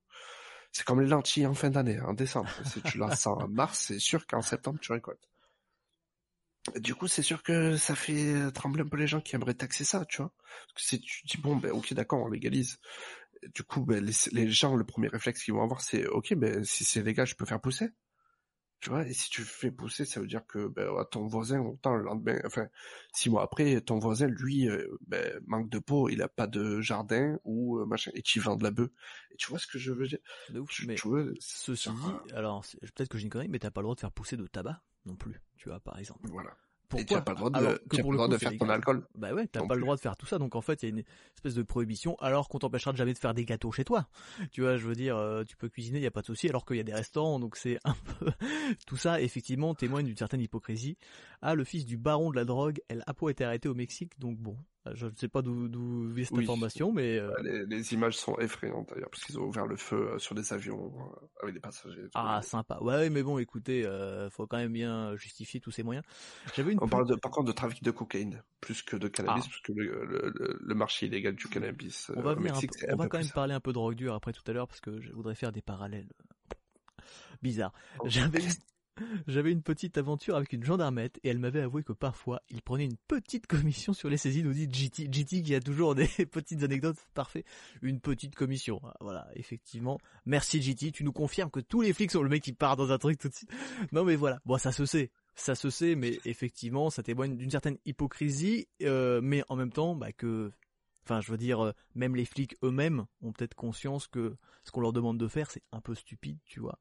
c'est 0.71 0.83
comme 0.83 1.01
les 1.01 1.07
lentilles 1.07 1.45
en 1.45 1.53
fin 1.53 1.69
d'année, 1.69 1.99
en 2.01 2.13
décembre. 2.13 2.49
si 2.65 2.81
tu 2.81 2.97
lances 2.97 3.19
ça 3.19 3.31
en 3.31 3.47
mars, 3.47 3.85
c'est 3.87 3.99
sûr 3.99 4.25
qu'en 4.25 4.41
septembre, 4.41 4.79
tu 4.81 4.91
récoltes. 4.91 5.29
Du 6.75 6.93
coup, 6.95 7.07
c'est 7.07 7.23
sûr 7.23 7.41
que 7.41 7.75
ça 7.75 7.95
fait 7.95 8.51
trembler 8.51 8.83
un 8.83 8.87
peu 8.87 8.97
les 8.97 9.07
gens 9.07 9.21
qui 9.21 9.35
aimeraient 9.35 9.55
taxer 9.55 9.83
ça, 9.83 10.05
tu 10.05 10.21
vois. 10.21 10.31
Parce 10.39 10.73
que 10.73 10.81
si 10.81 11.01
tu 11.01 11.25
dis, 11.25 11.37
bon, 11.37 11.55
ben, 11.55 11.71
ok, 11.71 11.93
d'accord, 11.93 12.21
on 12.21 12.27
légalise. 12.27 12.79
Du 13.55 13.63
coup, 13.63 13.85
ben, 13.85 14.03
les, 14.03 14.13
les 14.31 14.49
gens, 14.49 14.75
le 14.75 14.83
premier 14.83 15.07
réflexe 15.07 15.43
qu'ils 15.43 15.53
vont 15.53 15.63
avoir, 15.63 15.81
c'est, 15.81 16.05
ok, 16.07 16.35
ben, 16.35 16.63
si 16.63 16.83
c'est 16.83 17.01
légal, 17.01 17.25
je 17.25 17.35
peux 17.35 17.45
faire 17.45 17.61
pousser. 17.61 17.89
Tu 18.81 18.89
vois, 18.89 19.07
et 19.07 19.13
si 19.13 19.29
tu 19.29 19.43
fais 19.43 19.69
pousser, 19.69 20.05
ça 20.05 20.19
veut 20.19 20.25
dire 20.25 20.43
que 20.47 20.67
ben, 20.67 20.89
ton 21.11 21.27
voisin, 21.27 21.59
autant 21.59 21.95
le 21.95 22.03
lendemain, 22.03 22.39
enfin, 22.45 22.67
six 23.13 23.29
mois 23.29 23.43
après, 23.43 23.79
ton 23.81 23.99
voisin, 23.99 24.25
lui, 24.25 24.67
euh, 24.67 24.87
ben, 25.05 25.39
manque 25.45 25.69
de 25.69 25.77
peau, 25.77 26.09
il 26.09 26.19
a 26.23 26.27
pas 26.27 26.47
de 26.47 26.81
jardin 26.81 27.37
ou 27.43 27.77
euh, 27.77 27.85
machin, 27.85 28.09
et 28.15 28.23
tu 28.23 28.39
vends 28.39 28.55
de 28.55 28.63
la 28.63 28.71
bœuf. 28.71 28.89
Et 29.29 29.35
tu 29.37 29.49
vois 29.49 29.59
ce 29.59 29.67
que 29.67 29.77
je 29.77 29.91
veux 29.91 30.07
dire? 30.07 30.17
Tu, 30.69 30.87
mais 30.87 30.95
vois, 30.95 31.25
ceci 31.39 31.91
dit, 31.91 32.33
alors 32.33 32.65
peut-être 32.81 33.09
que 33.09 33.19
j'ai 33.19 33.25
une 33.25 33.29
connerie, 33.29 33.49
mais 33.49 33.59
t'as 33.59 33.69
pas 33.69 33.81
le 33.81 33.85
droit 33.85 33.93
de 33.95 33.99
faire 33.99 34.11
pousser 34.11 34.35
de 34.35 34.47
tabac 34.47 34.81
non 35.05 35.15
plus, 35.15 35.39
tu 35.57 35.69
vois, 35.69 35.79
par 35.79 35.99
exemple. 35.99 36.27
Voilà. 36.29 36.57
Pourquoi 36.91 37.01
et 37.01 37.05
tu 37.05 37.13
n'as 37.13 37.21
pas 37.21 37.31
le 37.31 37.37
droit 37.37 37.49
de, 37.49 37.81
tu 37.89 38.01
le 38.01 38.17
droit 38.17 38.27
de 38.27 38.37
faire 38.37 38.51
ton 38.57 38.67
alcool. 38.67 39.07
Bah 39.15 39.33
ouais, 39.33 39.47
t'as 39.47 39.65
pas 39.65 39.75
le 39.75 39.81
droit 39.81 39.95
de 39.95 40.01
faire 40.01 40.17
tout 40.17 40.25
ça. 40.25 40.37
Donc 40.37 40.55
en 40.55 40.61
fait, 40.61 40.83
il 40.83 40.89
y 40.89 40.91
a 40.91 40.95
une 40.97 41.03
espèce 41.35 41.55
de 41.55 41.63
prohibition. 41.63 42.17
Alors 42.19 42.49
qu'on 42.49 42.59
t'empêchera 42.59 42.91
de 42.91 42.97
jamais 42.97 43.13
de 43.13 43.17
faire 43.17 43.33
des 43.33 43.45
gâteaux 43.45 43.71
chez 43.71 43.85
toi. 43.85 44.07
Tu 44.51 44.61
vois, 44.61 44.75
je 44.75 44.85
veux 44.85 44.95
dire, 44.95 45.15
euh, 45.15 45.43
tu 45.45 45.55
peux 45.55 45.69
cuisiner, 45.69 45.99
il 45.99 46.03
y 46.03 46.07
a 46.07 46.11
pas 46.11 46.21
de 46.21 46.25
souci. 46.25 46.49
Alors 46.49 46.65
qu'il 46.65 46.75
y 46.75 46.81
a 46.81 46.83
des 46.83 46.93
restaurants, 46.93 47.39
donc 47.39 47.55
c'est 47.55 47.79
un 47.85 47.95
peu 48.19 48.31
tout 48.85 48.97
ça. 48.97 49.21
Effectivement, 49.21 49.73
témoigne 49.73 50.05
d'une 50.05 50.17
certaine 50.17 50.41
hypocrisie. 50.41 50.97
Ah, 51.41 51.55
le 51.55 51.63
fils 51.63 51.85
du 51.85 51.97
baron 51.97 52.29
de 52.29 52.35
la 52.35 52.45
drogue, 52.45 52.81
El 52.89 53.03
Apo 53.07 53.27
a 53.27 53.31
été 53.31 53.45
arrêté 53.45 53.69
au 53.69 53.73
Mexique, 53.73 54.19
donc 54.19 54.37
bon, 54.37 54.57
je 54.93 55.05
ne 55.05 55.11
sais 55.11 55.27
pas 55.27 55.41
d'où 55.41 56.09
vient 56.11 56.25
cette 56.25 56.37
information, 56.39 56.91
mais 56.91 57.17
euh, 57.17 57.31
les, 57.67 57.93
images 57.93 58.17
sont 58.17 58.37
effrayantes 58.39 58.89
d'ailleurs 58.89 59.09
parce 59.11 59.23
qu'ils 59.23 59.39
ont 59.39 59.43
ouvert 59.43 59.67
le 59.67 59.75
feu 59.75 60.13
euh, 60.13 60.19
sur 60.19 60.33
des 60.33 60.53
avions 60.53 60.85
euh, 60.85 61.27
avec 61.43 61.53
des 61.53 61.59
passagers. 61.59 62.07
Ah 62.15 62.41
sympa. 62.41 62.79
Ouais, 62.81 63.09
mais 63.11 63.21
bon, 63.21 63.37
écoutez, 63.37 63.85
euh, 63.85 64.29
faut 64.31 64.47
quand 64.47 64.57
même 64.57 64.73
bien 64.73 65.15
justifier 65.17 65.59
tous 65.59 65.71
ces 65.71 65.83
moyens. 65.83 66.03
J'avais 66.55 66.71
une. 66.71 66.79
On 66.81 66.87
parle 66.87 67.07
de, 67.07 67.15
par 67.15 67.31
contre 67.31 67.47
de 67.47 67.51
trafic 67.51 67.83
de 67.83 67.91
cocaïne 67.91 68.41
plus 68.59 68.81
que 68.81 68.95
de 68.95 69.07
cannabis, 69.07 69.43
ah. 69.45 69.49
parce 69.49 69.61
que 69.61 69.73
le, 69.73 70.75
marché 70.75 71.05
illégal 71.05 71.35
du 71.35 71.47
cannabis. 71.47 72.11
On 72.15 72.21
va, 72.21 72.35
on 72.35 72.95
va 72.95 73.07
quand 73.07 73.19
même 73.19 73.29
parler 73.29 73.53
un 73.53 73.59
peu 73.59 73.71
de 73.71 73.75
drogue 73.75 73.95
dure 73.95 74.15
après 74.15 74.33
tout 74.33 74.43
à 74.47 74.51
l'heure 74.51 74.67
parce 74.67 74.81
que 74.81 74.99
je 74.99 75.11
voudrais 75.11 75.35
faire 75.35 75.51
des 75.51 75.61
parallèles 75.61 76.09
bizarres. 77.43 77.73
Oh. 77.99 78.05
J'avais 78.07 78.41
j'avais 79.27 79.51
une 79.51 79.61
petite 79.61 79.97
aventure 79.97 80.35
avec 80.35 80.53
une 80.53 80.63
gendarmette 80.63 81.19
et 81.23 81.29
elle 81.29 81.39
m'avait 81.39 81.61
avoué 81.61 81.83
que 81.83 81.93
parfois 81.93 82.41
il 82.49 82.61
prenait 82.61 82.85
une 82.85 82.97
petite 83.07 83.47
commission 83.47 83.93
sur 83.93 84.09
les 84.09 84.17
saisies, 84.17 84.43
nous 84.43 84.53
dit 84.53 84.67
GT, 84.71 85.09
GT 85.11 85.43
qui 85.43 85.55
a 85.55 85.59
toujours 85.59 85.95
des 85.95 86.07
petites 86.31 86.63
anecdotes, 86.63 86.97
parfait, 87.13 87.43
une 87.81 87.99
petite 87.99 88.35
commission. 88.35 88.81
Ah, 88.83 88.93
voilà, 89.01 89.27
effectivement. 89.35 89.99
Merci 90.25 90.61
GT, 90.61 90.91
tu 90.91 91.03
nous 91.03 91.13
confirmes 91.13 91.51
que 91.51 91.59
tous 91.59 91.81
les 91.81 91.93
flics 91.93 92.11
sont 92.11 92.23
le 92.23 92.29
mec 92.29 92.43
qui 92.43 92.53
part 92.53 92.75
dans 92.75 92.91
un 92.91 92.97
truc 92.97 93.19
tout 93.19 93.29
de 93.29 93.33
suite. 93.33 93.51
Non 93.91 94.03
mais 94.03 94.15
voilà, 94.15 94.39
bon 94.45 94.57
ça 94.57 94.71
se 94.71 94.85
sait, 94.85 95.11
ça 95.35 95.55
se 95.55 95.69
sait, 95.69 95.95
mais 95.95 96.19
effectivement 96.25 96.89
ça 96.89 97.03
témoigne 97.03 97.37
d'une 97.37 97.51
certaine 97.51 97.77
hypocrisie, 97.85 98.67
euh, 98.83 99.21
mais 99.21 99.43
en 99.49 99.55
même 99.55 99.71
temps 99.71 99.95
bah, 99.95 100.11
que 100.11 100.51
Enfin, 101.03 101.19
je 101.19 101.31
veux 101.31 101.37
dire, 101.37 101.65
euh, 101.65 101.71
même 101.95 102.15
les 102.15 102.25
flics 102.25 102.55
eux-mêmes 102.63 103.05
ont 103.21 103.31
peut-être 103.31 103.55
conscience 103.55 104.07
que 104.07 104.35
ce 104.63 104.71
qu'on 104.71 104.81
leur 104.81 104.93
demande 104.93 105.17
de 105.17 105.27
faire, 105.27 105.49
c'est 105.49 105.63
un 105.71 105.81
peu 105.81 105.95
stupide, 105.95 106.37
tu 106.45 106.59
vois. 106.59 106.79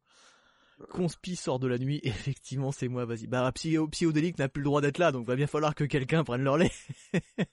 Conspi 0.88 1.36
sort 1.36 1.58
de 1.58 1.68
la 1.68 1.78
nuit, 1.78 2.00
effectivement 2.04 2.72
c'est 2.72 2.88
moi, 2.88 3.04
vas-y. 3.04 3.26
Bah 3.26 3.52
Psyodélique 3.52 4.38
n'a 4.38 4.48
plus 4.48 4.60
le 4.60 4.66
droit 4.66 4.80
d'être 4.80 4.98
là, 4.98 5.12
donc 5.12 5.26
va 5.26 5.36
bien 5.36 5.46
falloir 5.46 5.74
que 5.74 5.84
quelqu'un 5.84 6.24
prenne 6.24 6.42
leur 6.42 6.56
lait. 6.56 6.72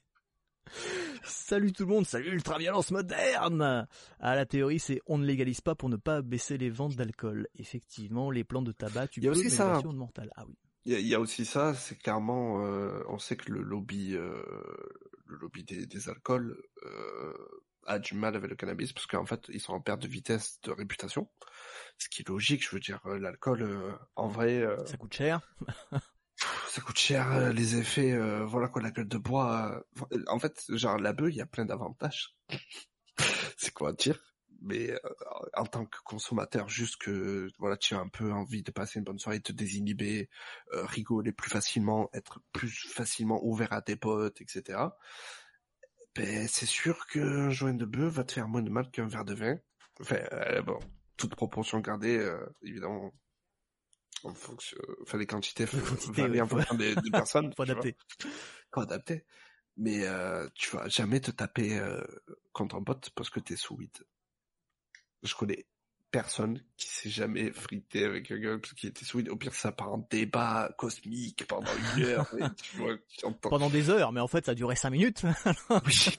salut 1.24 1.72
tout 1.72 1.84
le 1.84 1.94
monde, 1.94 2.06
salut 2.06 2.30
ultra-violence 2.32 2.90
moderne 2.90 3.86
Ah 4.20 4.34
la 4.34 4.46
théorie 4.46 4.78
c'est 4.78 5.00
on 5.06 5.18
ne 5.18 5.24
légalise 5.24 5.60
pas 5.60 5.74
pour 5.74 5.88
ne 5.88 5.96
pas 5.96 6.22
baisser 6.22 6.58
les 6.58 6.70
ventes 6.70 6.96
d'alcool. 6.96 7.48
Effectivement, 7.56 8.30
les 8.30 8.44
plans 8.44 8.62
de 8.62 8.72
tabac, 8.72 9.08
tu 9.08 9.20
peux 9.20 9.30
aussi 9.30 9.50
ça. 9.50 9.80
mortale. 9.82 10.30
Ah 10.36 10.44
oui. 10.46 10.54
Il 10.84 11.06
y, 11.06 11.14
a 11.14 11.20
aussi 11.20 11.44
ça, 11.44 11.74
c'est 11.74 11.98
clairement, 11.98 12.64
euh, 12.64 13.02
on 13.08 13.18
sait 13.18 13.36
que 13.36 13.52
le 13.52 13.60
lobby, 13.60 14.14
euh, 14.14 14.42
le 15.26 15.36
lobby 15.36 15.62
des, 15.62 15.84
des 15.84 16.08
alcools 16.08 16.56
euh, 16.82 17.34
a 17.84 17.98
du 17.98 18.14
mal 18.14 18.36
avec 18.36 18.48
le 18.48 18.56
cannabis 18.56 18.92
parce 18.92 19.06
qu'en 19.06 19.26
fait 19.26 19.40
ils 19.48 19.60
sont 19.60 19.72
en 19.72 19.80
perte 19.80 20.00
de 20.02 20.08
vitesse 20.08 20.58
de 20.62 20.70
réputation 20.70 21.28
ce 21.98 22.08
qui 22.08 22.22
est 22.22 22.28
logique, 22.28 22.64
je 22.64 22.70
veux 22.70 22.80
dire, 22.80 23.00
euh, 23.06 23.18
l'alcool, 23.18 23.62
euh, 23.62 23.92
en 24.16 24.28
vrai... 24.28 24.62
Euh, 24.62 24.84
ça 24.86 24.96
coûte 24.96 25.14
cher 25.14 25.40
ça 26.68 26.80
coûte 26.82 26.98
cher, 26.98 27.52
les 27.52 27.76
effets, 27.78 28.16
voilà 28.44 28.68
quoi, 28.68 28.80
la 28.80 28.92
gueule 28.92 29.08
de 29.08 29.18
bois... 29.18 29.82
en 30.28 30.38
fait, 30.38 30.62
genre, 30.68 30.96
la 30.96 31.12
bœuf, 31.12 31.30
il 31.32 31.36
y 31.36 31.40
a 31.40 31.46
plein 31.46 31.64
d'avantages. 31.64 32.36
c'est 33.56 33.72
quoi 33.72 33.92
dire? 33.92 34.20
Mais 34.62 34.92
en 35.54 35.66
tant 35.66 35.84
que 35.84 35.98
consommateur, 36.04 36.68
juste 36.68 36.96
que 36.98 37.48
voilà, 37.58 37.76
tu 37.76 37.94
as 37.94 37.98
un 37.98 38.08
peu 38.08 38.30
envie 38.30 38.62
de 38.62 38.70
passer 38.70 39.00
une 39.00 39.04
bonne 39.04 39.18
soirée, 39.18 39.40
te 39.40 39.50
désinhiber, 39.50 40.28
rigoler 40.70 41.32
plus 41.32 41.50
facilement, 41.50 42.08
être 42.12 42.40
plus 42.52 42.86
facilement 42.88 43.44
ouvert 43.44 43.72
à 43.72 43.82
tes 43.82 43.96
potes, 43.96 44.40
etc. 44.40 44.78
Ben 46.14 46.46
c'est 46.46 46.66
sûr 46.66 47.06
qu'un 47.08 47.50
joint 47.50 47.74
de 47.74 47.84
bœuf 47.84 48.14
va 48.14 48.22
te 48.22 48.32
faire 48.32 48.46
moins 48.46 48.62
de 48.62 48.70
mal 48.70 48.88
qu'un 48.92 49.08
verre 49.08 49.24
de 49.24 49.34
vin. 49.34 49.56
Enfin 50.00 50.20
bon, 50.64 50.78
toute 51.18 51.34
proportion 51.34 51.80
gardée, 51.80 52.16
euh, 52.16 52.46
évidemment, 52.62 53.12
en 54.24 54.34
fonction, 54.34 54.78
enfin 55.02 55.18
les 55.18 55.26
quantités, 55.26 55.66
varient 56.14 56.40
en 56.40 56.46
fonction 56.48 56.76
des, 56.76 56.94
personnes. 57.12 57.52
Faut 57.56 57.62
adapter. 57.62 57.96
Faut 58.72 58.80
adapter. 58.80 59.26
Mais 59.76 60.06
euh, 60.06 60.48
tu 60.54 60.74
vas 60.74 60.88
jamais 60.88 61.20
te 61.20 61.30
taper 61.30 61.78
euh, 61.78 62.02
contre 62.52 62.76
un 62.76 62.82
pote 62.82 63.10
parce 63.14 63.30
que 63.30 63.38
t'es 63.38 63.56
sous 63.56 63.76
8. 63.76 64.02
Je 65.22 65.34
connais 65.34 65.66
personne 66.10 66.64
qui 66.76 66.88
s'est 66.88 67.10
jamais 67.10 67.52
frité 67.52 68.04
avec 68.04 68.30
un 68.30 68.38
gars 68.38 68.58
parce 68.58 68.72
qu'il 68.72 68.88
était 68.88 69.04
sous 69.04 69.20
Au 69.28 69.36
pire, 69.36 69.54
ça 69.54 69.72
part 69.72 69.92
en 69.92 70.08
débat 70.10 70.74
cosmique 70.78 71.46
pendant 71.46 71.70
une 71.96 72.04
heure. 72.04 72.28
pendant 73.42 73.70
des 73.70 73.90
heures, 73.90 74.10
mais 74.12 74.20
en 74.20 74.28
fait, 74.28 74.46
ça 74.46 74.52
a 74.52 74.54
duré 74.54 74.74
5 74.74 74.90
minutes. 74.90 75.22
oui. 75.70 76.18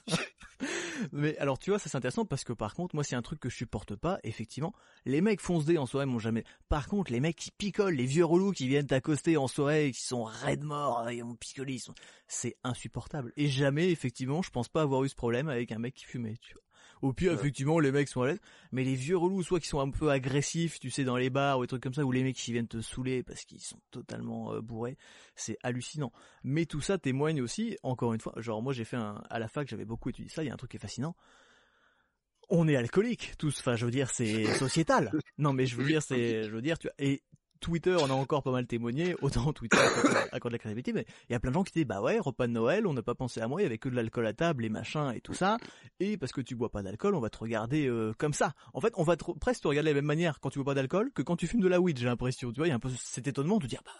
Mais 1.12 1.36
alors 1.38 1.58
tu 1.58 1.70
vois, 1.70 1.78
ça 1.78 1.88
c'est 1.88 1.96
intéressant 1.96 2.24
parce 2.24 2.44
que 2.44 2.52
par 2.52 2.74
contre, 2.74 2.94
moi 2.94 3.04
c'est 3.04 3.16
un 3.16 3.22
truc 3.22 3.40
que 3.40 3.48
je 3.48 3.56
supporte 3.56 3.96
pas. 3.96 4.18
Effectivement, 4.22 4.72
les 5.04 5.20
mecs 5.20 5.40
foncés 5.40 5.78
en 5.78 5.86
soirée 5.86 6.06
m'ont 6.06 6.18
jamais. 6.18 6.44
Par 6.68 6.88
contre, 6.88 7.12
les 7.12 7.20
mecs 7.20 7.36
qui 7.36 7.50
picolent, 7.50 7.94
les 7.94 8.06
vieux 8.06 8.24
relous 8.24 8.52
qui 8.52 8.68
viennent 8.68 8.86
t'accoster 8.86 9.36
en 9.36 9.48
soirée, 9.48 9.86
et 9.86 9.92
qui 9.92 10.02
sont 10.02 10.24
raides 10.24 10.64
morts, 10.64 11.10
ils 11.10 11.22
ont 11.22 11.34
picolé, 11.34 11.78
sont... 11.78 11.94
c'est 12.28 12.56
insupportable. 12.64 13.32
Et 13.36 13.48
jamais, 13.48 13.90
effectivement, 13.90 14.42
je 14.42 14.50
pense 14.50 14.68
pas 14.68 14.82
avoir 14.82 15.04
eu 15.04 15.08
ce 15.08 15.14
problème 15.14 15.48
avec 15.48 15.72
un 15.72 15.78
mec 15.78 15.94
qui 15.94 16.04
fumait. 16.04 16.36
Tu 16.40 16.54
vois. 16.54 16.62
Au 17.02 17.12
pire, 17.14 17.32
Ouais. 17.32 17.38
effectivement, 17.38 17.78
les 17.78 17.92
mecs 17.92 18.08
sont 18.08 18.22
à 18.22 18.26
l'aise. 18.28 18.40
Mais 18.72 18.84
les 18.84 18.94
vieux 18.94 19.16
relous, 19.16 19.42
soit 19.42 19.58
qui 19.60 19.68
sont 19.68 19.80
un 19.80 19.90
peu 19.90 20.10
agressifs, 20.10 20.78
tu 20.80 20.90
sais, 20.90 21.02
dans 21.04 21.16
les 21.16 21.30
bars 21.30 21.58
ou 21.58 21.62
des 21.62 21.66
trucs 21.68 21.82
comme 21.82 21.94
ça, 21.94 22.04
ou 22.04 22.12
les 22.12 22.22
mecs 22.22 22.36
qui 22.36 22.52
viennent 22.52 22.68
te 22.68 22.80
saouler 22.80 23.22
parce 23.22 23.44
qu'ils 23.44 23.60
sont 23.60 23.80
totalement 23.90 24.52
euh, 24.52 24.60
bourrés, 24.60 24.96
c'est 25.34 25.56
hallucinant. 25.62 26.12
Mais 26.44 26.66
tout 26.66 26.80
ça 26.82 26.98
témoigne 26.98 27.40
aussi, 27.40 27.78
encore 27.82 28.12
une 28.12 28.20
fois, 28.20 28.34
genre 28.36 28.60
moi 28.62 28.72
j'ai 28.74 28.84
fait 28.84 28.96
un, 28.96 29.22
à 29.30 29.38
la 29.38 29.48
fac, 29.48 29.66
j'avais 29.68 29.84
beaucoup 29.86 30.10
étudié 30.10 30.28
ça, 30.30 30.42
il 30.42 30.48
y 30.48 30.50
a 30.50 30.54
un 30.54 30.56
truc 30.58 30.70
qui 30.72 30.76
est 30.76 30.80
fascinant. 30.80 31.16
On 32.52 32.66
est 32.66 32.74
alcooliques 32.74 33.34
tous, 33.38 33.60
enfin 33.60 33.76
je 33.76 33.84
veux 33.84 33.92
dire 33.92 34.10
c'est 34.10 34.44
sociétal. 34.58 35.12
Non 35.38 35.52
mais 35.52 35.66
je 35.66 35.76
veux 35.76 35.84
dire 35.84 36.02
c'est, 36.02 36.42
je 36.44 36.50
veux 36.50 36.62
dire 36.62 36.78
tu 36.78 36.88
vois, 36.88 36.94
et 36.98 37.22
Twitter 37.60 37.96
on 38.00 38.10
a 38.10 38.12
encore 38.14 38.42
pas 38.42 38.50
mal 38.52 38.66
témoigné, 38.66 39.14
autant 39.22 39.52
Twitter 39.52 39.76
accorde- 40.32 40.52
la 40.52 40.58
créativité, 40.58 40.92
mais 40.92 41.06
il 41.28 41.32
y 41.32 41.36
a 41.36 41.40
plein 41.40 41.50
de 41.50 41.54
gens 41.54 41.62
qui 41.62 41.72
disent 41.72 41.84
bah 41.86 42.00
ouais 42.02 42.18
repas 42.18 42.46
de 42.46 42.52
Noël, 42.52 42.86
on 42.86 42.94
n'a 42.94 43.02
pas 43.02 43.14
pensé 43.14 43.40
à 43.40 43.48
moi, 43.48 43.60
il 43.60 43.64
y 43.64 43.66
avait 43.66 43.78
que 43.78 43.88
de 43.88 43.94
l'alcool 43.94 44.26
à 44.26 44.32
table, 44.32 44.62
les 44.62 44.68
machins 44.70 45.12
et 45.14 45.20
tout 45.20 45.34
ça, 45.34 45.58
et 46.00 46.16
parce 46.16 46.32
que 46.32 46.40
tu 46.40 46.54
bois 46.56 46.70
pas 46.70 46.82
d'alcool, 46.82 47.14
on 47.14 47.20
va 47.20 47.30
te 47.30 47.38
regarder 47.38 47.86
euh, 47.86 48.12
comme 48.18 48.32
ça. 48.32 48.54
En 48.74 48.80
fait, 48.80 48.92
on 48.96 49.02
va 49.04 49.16
presque 49.40 49.62
te 49.62 49.68
regarder 49.68 49.90
de 49.90 49.94
la 49.94 49.98
même 50.00 50.06
manière 50.06 50.40
quand 50.40 50.50
tu 50.50 50.58
bois 50.58 50.72
pas 50.72 50.74
d'alcool 50.74 51.12
que 51.12 51.22
quand 51.22 51.36
tu 51.36 51.46
fumes 51.46 51.60
de 51.60 51.68
la 51.68 51.80
weed, 51.80 51.98
j'ai 51.98 52.06
l'impression. 52.06 52.50
Tu 52.52 52.58
vois, 52.60 52.66
il 52.66 52.70
y 52.70 52.72
a 52.72 52.76
un 52.76 52.80
peu 52.80 52.90
cet 52.96 53.26
étonnement 53.28 53.58
de 53.58 53.66
dire 53.66 53.82
bah 53.84 53.92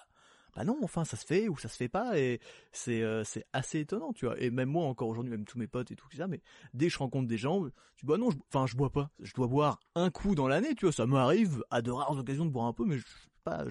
bah 0.56 0.64
non, 0.64 0.76
enfin 0.82 1.04
ça 1.04 1.16
se 1.16 1.24
fait 1.24 1.48
ou 1.48 1.56
ça 1.56 1.68
se 1.68 1.76
fait 1.76 1.88
pas 1.88 2.18
et 2.18 2.40
c'est 2.72 3.02
euh, 3.02 3.22
c'est 3.22 3.44
assez 3.52 3.78
étonnant, 3.78 4.12
tu 4.12 4.26
vois. 4.26 4.34
Et 4.42 4.50
même 4.50 4.68
moi 4.68 4.84
encore 4.86 5.06
aujourd'hui, 5.08 5.30
même 5.30 5.44
tous 5.44 5.58
mes 5.58 5.68
potes 5.68 5.92
et 5.92 5.94
tout 5.96 6.08
ça, 6.16 6.26
mais 6.26 6.40
dès 6.74 6.86
que 6.86 6.92
je 6.92 6.98
rencontre 6.98 7.28
des 7.28 7.38
gens, 7.38 7.64
tu 7.94 8.04
vois 8.04 8.18
non, 8.18 8.32
je- 8.32 8.36
enfin 8.48 8.66
je 8.66 8.74
bois 8.76 8.90
pas, 8.90 9.10
je 9.20 9.32
dois 9.32 9.46
boire 9.46 9.78
un 9.94 10.10
coup 10.10 10.34
dans 10.34 10.48
l'année, 10.48 10.74
tu 10.74 10.86
vois, 10.86 10.92
ça 10.92 11.06
m'arrive 11.06 11.62
à 11.70 11.82
de 11.82 11.92
rares 11.92 12.18
occasions 12.18 12.44
de 12.46 12.50
boire 12.50 12.66
un 12.66 12.72
peu, 12.72 12.84
mais 12.84 12.98
je 12.98 13.04
pas, 13.40 13.64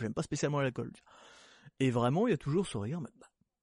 j'aime 0.00 0.14
pas 0.14 0.22
spécialement 0.22 0.60
l'alcool. 0.60 0.90
Et 1.80 1.90
vraiment, 1.90 2.26
il 2.26 2.30
y 2.30 2.34
a 2.34 2.38
toujours 2.38 2.66
ce 2.66 2.76
regard, 2.78 3.00
bah, 3.00 3.10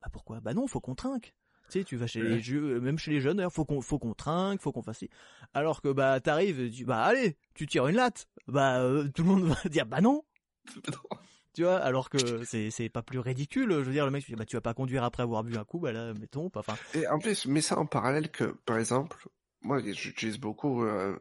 bah 0.01 0.07
pourquoi? 0.11 0.39
Bah 0.39 0.53
non, 0.53 0.67
faut 0.67 0.79
qu'on 0.81 0.95
trinque. 0.95 1.33
Tu 1.69 1.79
sais, 1.79 1.85
tu 1.85 1.95
vas 1.95 2.07
chez 2.07 2.21
Ouais. 2.21 2.29
les 2.29 2.39
jeux, 2.41 2.81
même 2.81 2.97
chez 2.97 3.11
les 3.11 3.21
jeunes, 3.21 3.49
faut 3.49 3.63
qu'on, 3.63 3.81
faut 3.81 3.97
qu'on 3.99 4.13
trinque, 4.13 4.59
faut 4.61 4.71
qu'on 4.73 4.81
fasse. 4.81 5.05
Alors 5.53 5.81
que 5.81 5.89
bah 5.89 6.19
t'arrives, 6.19 6.69
tu 6.71 6.83
bah 6.85 7.03
allez, 7.03 7.37
tu 7.53 7.65
tires 7.65 7.87
une 7.87 7.95
latte, 7.95 8.27
bah 8.47 8.81
euh, 8.81 9.07
tout 9.09 9.23
le 9.23 9.29
monde 9.29 9.43
va 9.45 9.69
dire 9.69 9.85
bah 9.85 10.01
non, 10.01 10.23
tu 11.53 11.63
vois. 11.63 11.77
Alors 11.77 12.09
que 12.09 12.43
c'est 12.43 12.71
c'est 12.71 12.89
pas 12.89 13.03
plus 13.03 13.19
ridicule. 13.19 13.69
Je 13.71 13.75
veux 13.79 13.91
dire, 13.93 14.05
le 14.05 14.11
mec, 14.11 14.23
tu 14.25 14.31
dis, 14.31 14.35
bah 14.35 14.45
tu 14.45 14.55
vas 14.57 14.61
pas 14.61 14.73
conduire 14.73 15.03
après 15.03 15.23
avoir 15.23 15.43
bu 15.43 15.55
un 15.57 15.63
coup, 15.63 15.79
bah 15.79 15.91
là 15.93 16.13
mettons, 16.13 16.49
pas. 16.49 16.59
Enfin, 16.59 16.75
Et 16.93 17.07
en 17.07 17.19
plus, 17.19 17.45
mets 17.45 17.61
ça 17.61 17.77
en 17.79 17.85
parallèle 17.85 18.31
que, 18.31 18.43
par 18.65 18.77
exemple, 18.77 19.29
moi, 19.61 19.79
j'utilise 19.79 20.37
beaucoup 20.39 20.83
euh, 20.83 21.17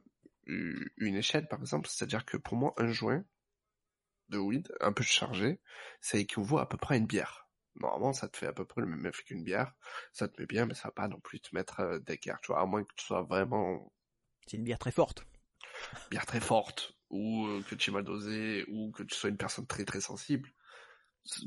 une 0.46 1.14
échelle, 1.16 1.46
par 1.46 1.60
exemple, 1.60 1.88
c'est-à-dire 1.88 2.24
que 2.24 2.36
pour 2.36 2.56
moi, 2.56 2.74
un 2.78 2.88
joint 2.88 3.22
de 4.30 4.38
weed, 4.38 4.72
un 4.80 4.92
peu 4.92 5.02
chargé, 5.02 5.60
ça 6.00 6.18
équivaut 6.18 6.58
à 6.58 6.68
peu 6.68 6.76
près 6.76 6.94
à 6.96 6.98
une 6.98 7.06
bière. 7.06 7.48
Normalement, 7.76 8.12
ça 8.12 8.28
te 8.28 8.36
fait 8.36 8.46
à 8.46 8.52
peu 8.52 8.64
près 8.64 8.80
le 8.80 8.86
même 8.88 9.06
effet 9.06 9.22
qu'une 9.24 9.44
bière. 9.44 9.74
Ça 10.12 10.28
te 10.28 10.40
met 10.40 10.46
bien, 10.46 10.66
mais 10.66 10.74
ça 10.74 10.88
va 10.88 10.92
pas 10.92 11.08
non 11.08 11.20
plus 11.20 11.40
te 11.40 11.54
mettre 11.54 11.80
euh, 11.80 11.98
d'écart, 12.00 12.40
tu 12.40 12.48
vois, 12.52 12.60
à 12.60 12.66
moins 12.66 12.84
que 12.84 12.92
tu 12.96 13.04
sois 13.04 13.22
vraiment 13.22 13.92
c'est 14.46 14.56
une 14.56 14.64
bière 14.64 14.78
très 14.80 14.90
forte. 14.90 15.24
bière 16.10 16.26
très 16.26 16.40
forte, 16.40 16.92
ou 17.10 17.46
euh, 17.46 17.62
que 17.68 17.74
tu 17.74 17.90
es 17.90 17.92
mal 17.92 18.04
dosé, 18.04 18.64
ou 18.68 18.90
que 18.90 19.02
tu 19.04 19.14
sois 19.14 19.30
une 19.30 19.36
personne 19.36 19.66
très 19.66 19.84
très 19.84 20.00
sensible. 20.00 20.50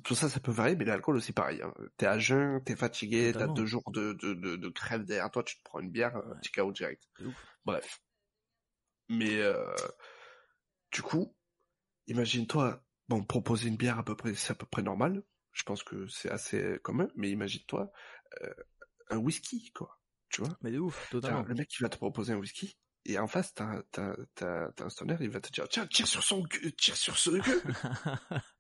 Tout 0.04 0.16
ça, 0.16 0.30
ça 0.30 0.40
peut 0.40 0.52
varier, 0.52 0.76
mais 0.76 0.86
l'alcool 0.86 1.18
aussi 1.18 1.34
pareil. 1.34 1.62
Hein. 1.62 1.74
T'es 1.98 2.06
à 2.06 2.20
jeun, 2.20 2.64
t'es 2.64 2.76
fatigué, 2.76 3.34
t'as 3.34 3.48
deux 3.48 3.66
jours 3.66 3.84
de, 3.92 4.14
de, 4.14 4.34
de, 4.34 4.56
de 4.56 4.70
crève 4.70 5.04
derrière 5.04 5.32
toi, 5.32 5.44
tu 5.44 5.58
te 5.58 5.64
prends 5.64 5.80
une 5.80 5.92
bière, 5.92 6.16
Ouais. 6.16 6.22
un 6.32 6.36
petit 6.40 6.52
KO 6.52 6.72
direct. 6.72 7.04
Bref. 7.66 8.00
Mais 9.10 9.42
euh, 9.42 9.74
du 10.92 11.02
coup, 11.02 11.36
imagine-toi, 12.08 12.84
bon, 13.10 13.24
proposer 13.24 13.68
une 13.70 13.78
bière 13.78 14.00
à 14.00 14.04
peu 14.04 14.16
près, 14.16 14.34
c'est 14.36 14.52
à 14.52 14.56
peu 14.56 14.66
près 14.66 14.82
normal. 14.82 15.24
Je 15.52 15.64
pense 15.64 15.84
que 15.84 16.08
c'est 16.08 16.32
assez 16.32 16.80
commun, 16.84 17.08
mais 17.16 17.30
imagine-toi 17.30 17.92
euh, 18.42 18.54
un 19.10 19.18
whisky, 19.18 19.72
quoi. 19.72 20.00
Tu 20.30 20.42
vois? 20.42 20.58
Mais 20.62 20.72
de 20.72 20.80
ouf, 20.80 21.08
Tiens, 21.10 21.20
totalement. 21.22 21.42
le 21.44 21.54
mec 21.54 21.68
qui 21.68 21.84
va 21.84 21.90
te 21.90 21.98
proposer 21.98 22.34
un 22.34 22.38
whisky, 22.38 22.76
et 23.06 23.20
en 23.20 23.28
face, 23.28 23.54
t'as, 23.54 23.84
t'as, 23.92 24.16
t'as, 24.34 24.72
t'as 24.72 24.86
un 24.86 24.90
stoner, 24.90 25.18
il 25.20 25.30
va 25.30 25.42
te 25.42 25.52
dire, 25.52 25.68
tiens, 25.70 25.86
tire 25.88 26.08
sur 26.08 26.24
son 26.24 26.42
gueux, 26.42 26.72
tire 26.72 26.96
sur 26.98 27.18
ce 27.18 27.32
gueux. 27.32 27.64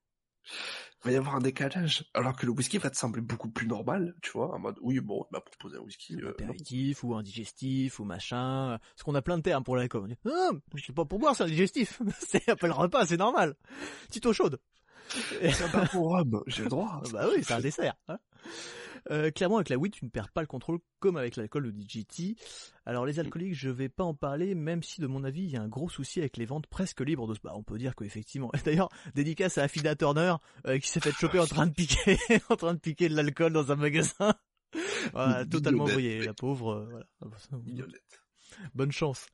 Il 1.03 1.07
va 1.07 1.11
y 1.11 1.15
avoir 1.17 1.35
un 1.35 1.39
décalage. 1.41 2.05
Alors 2.13 2.35
que 2.35 2.45
le 2.45 2.51
whisky 2.53 2.77
va 2.77 2.89
te 2.89 2.95
sembler 2.97 3.21
beaucoup 3.21 3.49
plus 3.49 3.67
normal, 3.67 4.15
tu 4.21 4.31
vois, 4.31 4.53
en 4.53 4.59
mode, 4.59 4.77
oui, 4.81 4.99
bon, 4.99 5.25
il 5.29 5.33
m'a 5.33 5.41
proposé 5.41 5.77
un 5.77 5.81
whisky. 5.81 6.15
un 6.15 6.27
euh, 6.27 6.29
apéritif 6.29 7.03
ou 7.03 7.13
un 7.15 7.23
digestif 7.23 7.99
ou 7.99 8.05
machin. 8.05 8.77
Parce 8.79 9.03
qu'on 9.03 9.15
a 9.15 9.21
plein 9.21 9.37
de 9.37 9.43
termes 9.43 9.63
pour 9.63 9.75
l'alcool. 9.75 10.03
On 10.03 10.07
dit, 10.07 10.17
ah, 10.25 10.51
c'est 10.77 10.95
pas 10.95 11.05
pour 11.05 11.19
boire, 11.19 11.35
c'est 11.35 11.43
un 11.43 11.47
digestif. 11.47 12.01
c'est 12.19 12.49
un 12.49 12.55
peu 12.55 12.67
le 12.67 12.73
repas, 12.73 13.05
c'est 13.05 13.17
normal. 13.17 13.55
Petite 14.07 14.25
eau 14.25 14.33
chaude. 14.33 14.59
C'est 15.09 15.61
un 15.61 15.67
bar 15.67 15.89
pour 15.89 16.07
rhum, 16.07 16.41
j'ai 16.47 16.63
le 16.63 16.69
droit. 16.69 17.01
Ah 17.03 17.09
bah 17.13 17.27
oui, 17.29 17.43
c'est 17.43 17.53
un 17.53 17.59
dessert. 17.59 17.95
hein. 18.07 18.17
Euh, 19.11 19.31
clairement, 19.31 19.57
avec 19.57 19.69
la 19.69 19.77
weed, 19.77 19.93
tu 19.93 20.05
ne 20.05 20.09
perds 20.09 20.29
pas 20.29 20.41
le 20.41 20.47
contrôle 20.47 20.79
comme 20.99 21.17
avec 21.17 21.35
l'alcool 21.35 21.67
ou 21.67 21.71
DGT. 21.71 22.35
Alors, 22.85 23.05
les 23.05 23.19
alcooliques, 23.19 23.55
je 23.55 23.69
vais 23.69 23.89
pas 23.89 24.03
en 24.03 24.13
parler, 24.13 24.55
même 24.55 24.83
si, 24.83 25.01
de 25.01 25.07
mon 25.07 25.23
avis, 25.23 25.43
il 25.43 25.49
y 25.49 25.57
a 25.57 25.61
un 25.61 25.67
gros 25.67 25.89
souci 25.89 26.19
avec 26.19 26.37
les 26.37 26.45
ventes 26.45 26.67
presque 26.67 27.01
libres 27.01 27.27
de 27.27 27.33
ce. 27.33 27.39
Bah, 27.43 27.51
on 27.55 27.63
peut 27.63 27.77
dire 27.77 27.95
qu'effectivement. 27.95 28.51
D'ailleurs, 28.65 28.89
dédicace 29.15 29.57
à 29.57 29.63
Afida 29.63 29.95
Turner, 29.95 30.35
euh, 30.67 30.79
qui 30.79 30.87
s'est 30.87 30.99
fait 30.99 31.11
choper 31.11 31.39
en 31.39 31.45
train 31.47 31.67
de 31.67 31.73
piquer, 31.73 32.17
en 32.49 32.55
train 32.55 32.73
de 32.73 32.79
piquer 32.79 33.09
de 33.09 33.15
l'alcool 33.15 33.53
dans 33.53 33.71
un 33.71 33.75
magasin. 33.75 34.33
Voilà, 35.13 35.45
totalement 35.45 35.83
mignonnette, 35.83 35.93
brillé, 35.93 36.19
oui. 36.21 36.25
la 36.25 36.33
pauvre. 36.33 36.71
euh, 36.71 36.87
voilà. 36.89 37.05
Bonne 38.75 38.91
chance. 38.91 39.27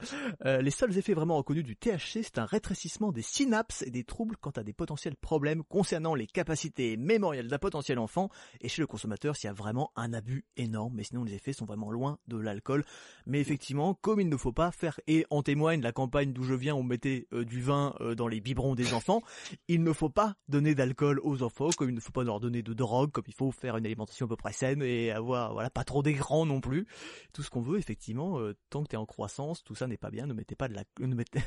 Euh, 0.46 0.62
les 0.62 0.72
seuls 0.72 0.98
effets 0.98 1.14
vraiment 1.14 1.38
reconnus 1.38 1.64
du 1.64 1.76
THC, 1.76 2.24
c'est 2.24 2.40
un 2.40 2.46
rétrécissement 2.46 3.12
des 3.12 3.22
synapses 3.22 3.82
et 3.84 3.92
des 3.92 4.04
troubles 4.04 4.38
quant 4.38 4.52
à 4.52 4.64
des 4.64 4.74
potentiels 4.74 5.16
problèmes 5.16 5.64
concernant 5.64 6.16
les 6.16 6.28
capacités 6.28 6.98
mémorielles 6.98 7.48
d'un 7.48 7.58
potentiel 7.58 8.00
enfant. 8.00 8.30
Et 8.62 8.70
chez 8.70 8.82
le 8.82 8.88
consommateur, 8.88 9.36
s'il 9.36 9.48
y 9.48 9.50
a 9.50 9.54
vraiment 9.54 9.92
un 9.96 10.14
abus 10.14 10.46
énorme, 10.58 10.94
mais 10.96 11.04
sinon 11.04 11.24
les 11.24 11.34
effets 11.34 11.54
sont 11.54 11.66
vraiment 11.66 11.92
loin 11.92 12.20
de 12.28 12.38
l'alcool. 12.38 12.86
Mais 13.26 13.40
effectivement, 13.40 13.94
comme 13.94 14.20
il 14.20 14.30
ne 14.30 14.38
faut 14.38 14.52
pas 14.52 14.72
faire, 14.72 15.00
et 15.08 15.26
en 15.30 15.44
témoigne 15.44 15.82
la 15.82 15.92
campagne 15.92 16.34
d'où 16.34 16.44
je 16.44 16.54
viens, 16.54 16.76
on 16.76 16.84
mettait 16.84 17.28
euh, 17.34 17.46
du 17.46 17.62
vin 17.62 17.96
euh, 18.02 18.16
dans 18.16 18.28
les 18.28 18.42
biberons 18.42 18.76
des 18.76 18.94
enfants, 18.94 19.22
il 19.68 19.84
ne 19.84 19.94
faut 19.94 20.10
pas 20.10 20.36
donner 20.48 20.76
d'alcool 20.76 21.20
aux 21.24 21.44
enfants, 21.44 21.70
comme 21.78 21.90
il 21.90 21.96
ne 21.96 22.00
faut 22.00 22.12
pas 22.12 22.24
leur 22.24 22.40
donner 22.40 22.62
de 22.62 22.74
drogue, 22.74 23.12
comme 23.12 23.26
il 23.28 23.34
faut 23.34 23.52
faire 23.52 23.78
une 23.78 23.86
alimentation 23.86 24.26
à 24.26 24.30
peu 24.30 24.36
près 24.36 24.54
saine 24.54 24.82
et 24.82 25.12
avoir 25.12 25.54
voilà 25.54 25.70
pas 25.70 25.84
trop 25.84 26.04
d'écran 26.04 26.46
non 26.46 26.62
plus 26.62 26.88
tout 27.34 27.44
ce 27.44 27.50
qu'on 27.50 27.62
veut, 27.62 27.78
effectivement, 27.78 28.40
tant 28.70 28.84
que 28.84 28.90
t'es 28.90 28.98
en 28.98 29.06
croissance, 29.10 29.64
tout 29.64 29.76
ça 29.76 29.88
n'est 29.88 29.98
pas 29.98 30.10
bien, 30.12 30.26
ne 30.28 30.34
mettez 30.34 30.56
pas 30.56 30.68
de 30.70 30.74
la, 30.76 30.84
ne 31.00 31.14
mettez- 31.16 31.42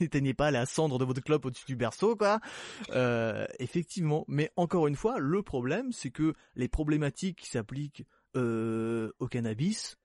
n'éteignez 0.00 0.32
pas 0.34 0.50
la 0.50 0.64
cendre 0.64 0.98
de 0.98 1.04
votre 1.04 1.20
clope 1.22 1.44
au-dessus 1.44 1.66
du 1.66 1.76
berceau, 1.76 2.16
quoi. 2.16 2.40
Euh, 2.90 3.46
effectivement. 3.58 4.24
Mais 4.28 4.50
encore 4.56 4.86
une 4.86 4.96
fois, 4.96 5.18
le 5.18 5.42
problème, 5.42 5.92
c'est 5.92 6.10
que 6.10 6.32
les 6.54 6.68
problématiques 6.68 7.38
qui 7.40 7.50
s'appliquent, 7.50 8.04
euh, 8.36 9.10
au 9.18 9.26
cannabis, 9.28 9.96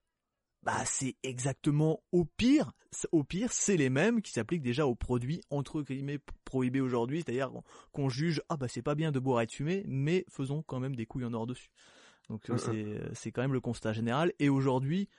bah, 0.62 0.82
c'est 0.86 1.16
exactement 1.22 2.02
au 2.12 2.24
pire, 2.24 2.72
au 3.12 3.22
pire, 3.22 3.52
c'est 3.52 3.76
les 3.76 3.90
mêmes 3.90 4.22
qui 4.22 4.32
s'appliquent 4.32 4.62
déjà 4.62 4.86
aux 4.86 4.94
produits 4.94 5.42
entre 5.50 5.82
guillemets 5.82 6.18
prohibés 6.44 6.80
aujourd'hui, 6.80 7.18
c'est-à-dire 7.24 7.50
qu'on- 7.92 8.08
juge, 8.08 8.40
ah 8.48 8.56
bah 8.56 8.66
c'est 8.68 8.80
pas 8.82 8.94
bien 8.94 9.12
de 9.12 9.18
boire 9.18 9.42
et 9.42 9.46
de 9.46 9.52
fumer, 9.52 9.84
mais 9.86 10.24
faisons 10.30 10.62
quand 10.62 10.80
même 10.80 10.96
des 10.96 11.04
couilles 11.04 11.26
en 11.26 11.34
or 11.34 11.46
dessus. 11.46 11.68
Donc 12.30 12.48
euh, 12.48 12.54
c'est 12.56 13.14
c'est 13.14 13.30
quand 13.30 13.42
même 13.42 13.52
le 13.52 13.60
constat 13.60 13.92
général. 13.92 14.32
Et 14.38 14.48
aujourd'hui, 14.48 15.10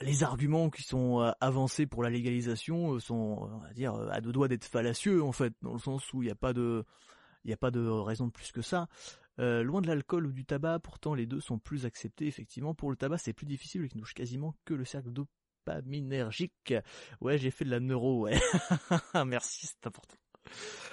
les 0.00 0.22
arguments 0.22 0.70
qui 0.70 0.82
sont 0.82 1.20
euh, 1.22 1.30
avancés 1.40 1.86
pour 1.86 2.02
la 2.02 2.10
légalisation 2.10 2.94
euh, 2.94 3.00
sont, 3.00 3.50
euh, 3.78 4.10
à 4.10 4.20
deux 4.20 4.32
doigts 4.32 4.48
d'être 4.48 4.64
fallacieux 4.64 5.22
en 5.22 5.32
fait, 5.32 5.54
dans 5.62 5.72
le 5.72 5.78
sens 5.78 6.12
où 6.12 6.22
il 6.22 6.26
n'y 6.26 6.32
a 6.32 6.36
pas 6.36 6.52
de, 6.52 6.84
raison 7.44 8.26
de 8.26 8.32
plus 8.32 8.52
que 8.52 8.62
ça. 8.62 8.88
Loin 9.38 9.82
de 9.82 9.86
l'alcool 9.86 10.26
ou 10.26 10.32
du 10.32 10.46
tabac, 10.46 10.78
pourtant 10.78 11.14
les 11.14 11.26
deux 11.26 11.40
sont 11.40 11.58
plus 11.58 11.84
acceptés 11.84 12.26
effectivement. 12.26 12.74
Pour 12.74 12.90
le 12.90 12.96
tabac, 12.96 13.18
c'est 13.18 13.34
plus 13.34 13.46
difficile, 13.46 13.82
il 13.82 13.96
ne 13.96 14.00
touche 14.00 14.14
quasiment 14.14 14.54
que 14.64 14.72
le 14.72 14.86
cercle 14.86 15.10
dopaminergique. 15.10 16.74
Ouais, 17.20 17.36
j'ai 17.36 17.50
fait 17.50 17.66
de 17.66 17.70
la 17.70 17.80
neuro, 17.80 18.22
ouais. 18.22 18.40
Merci, 19.26 19.66
c'est 19.66 19.86
important. 19.86 20.16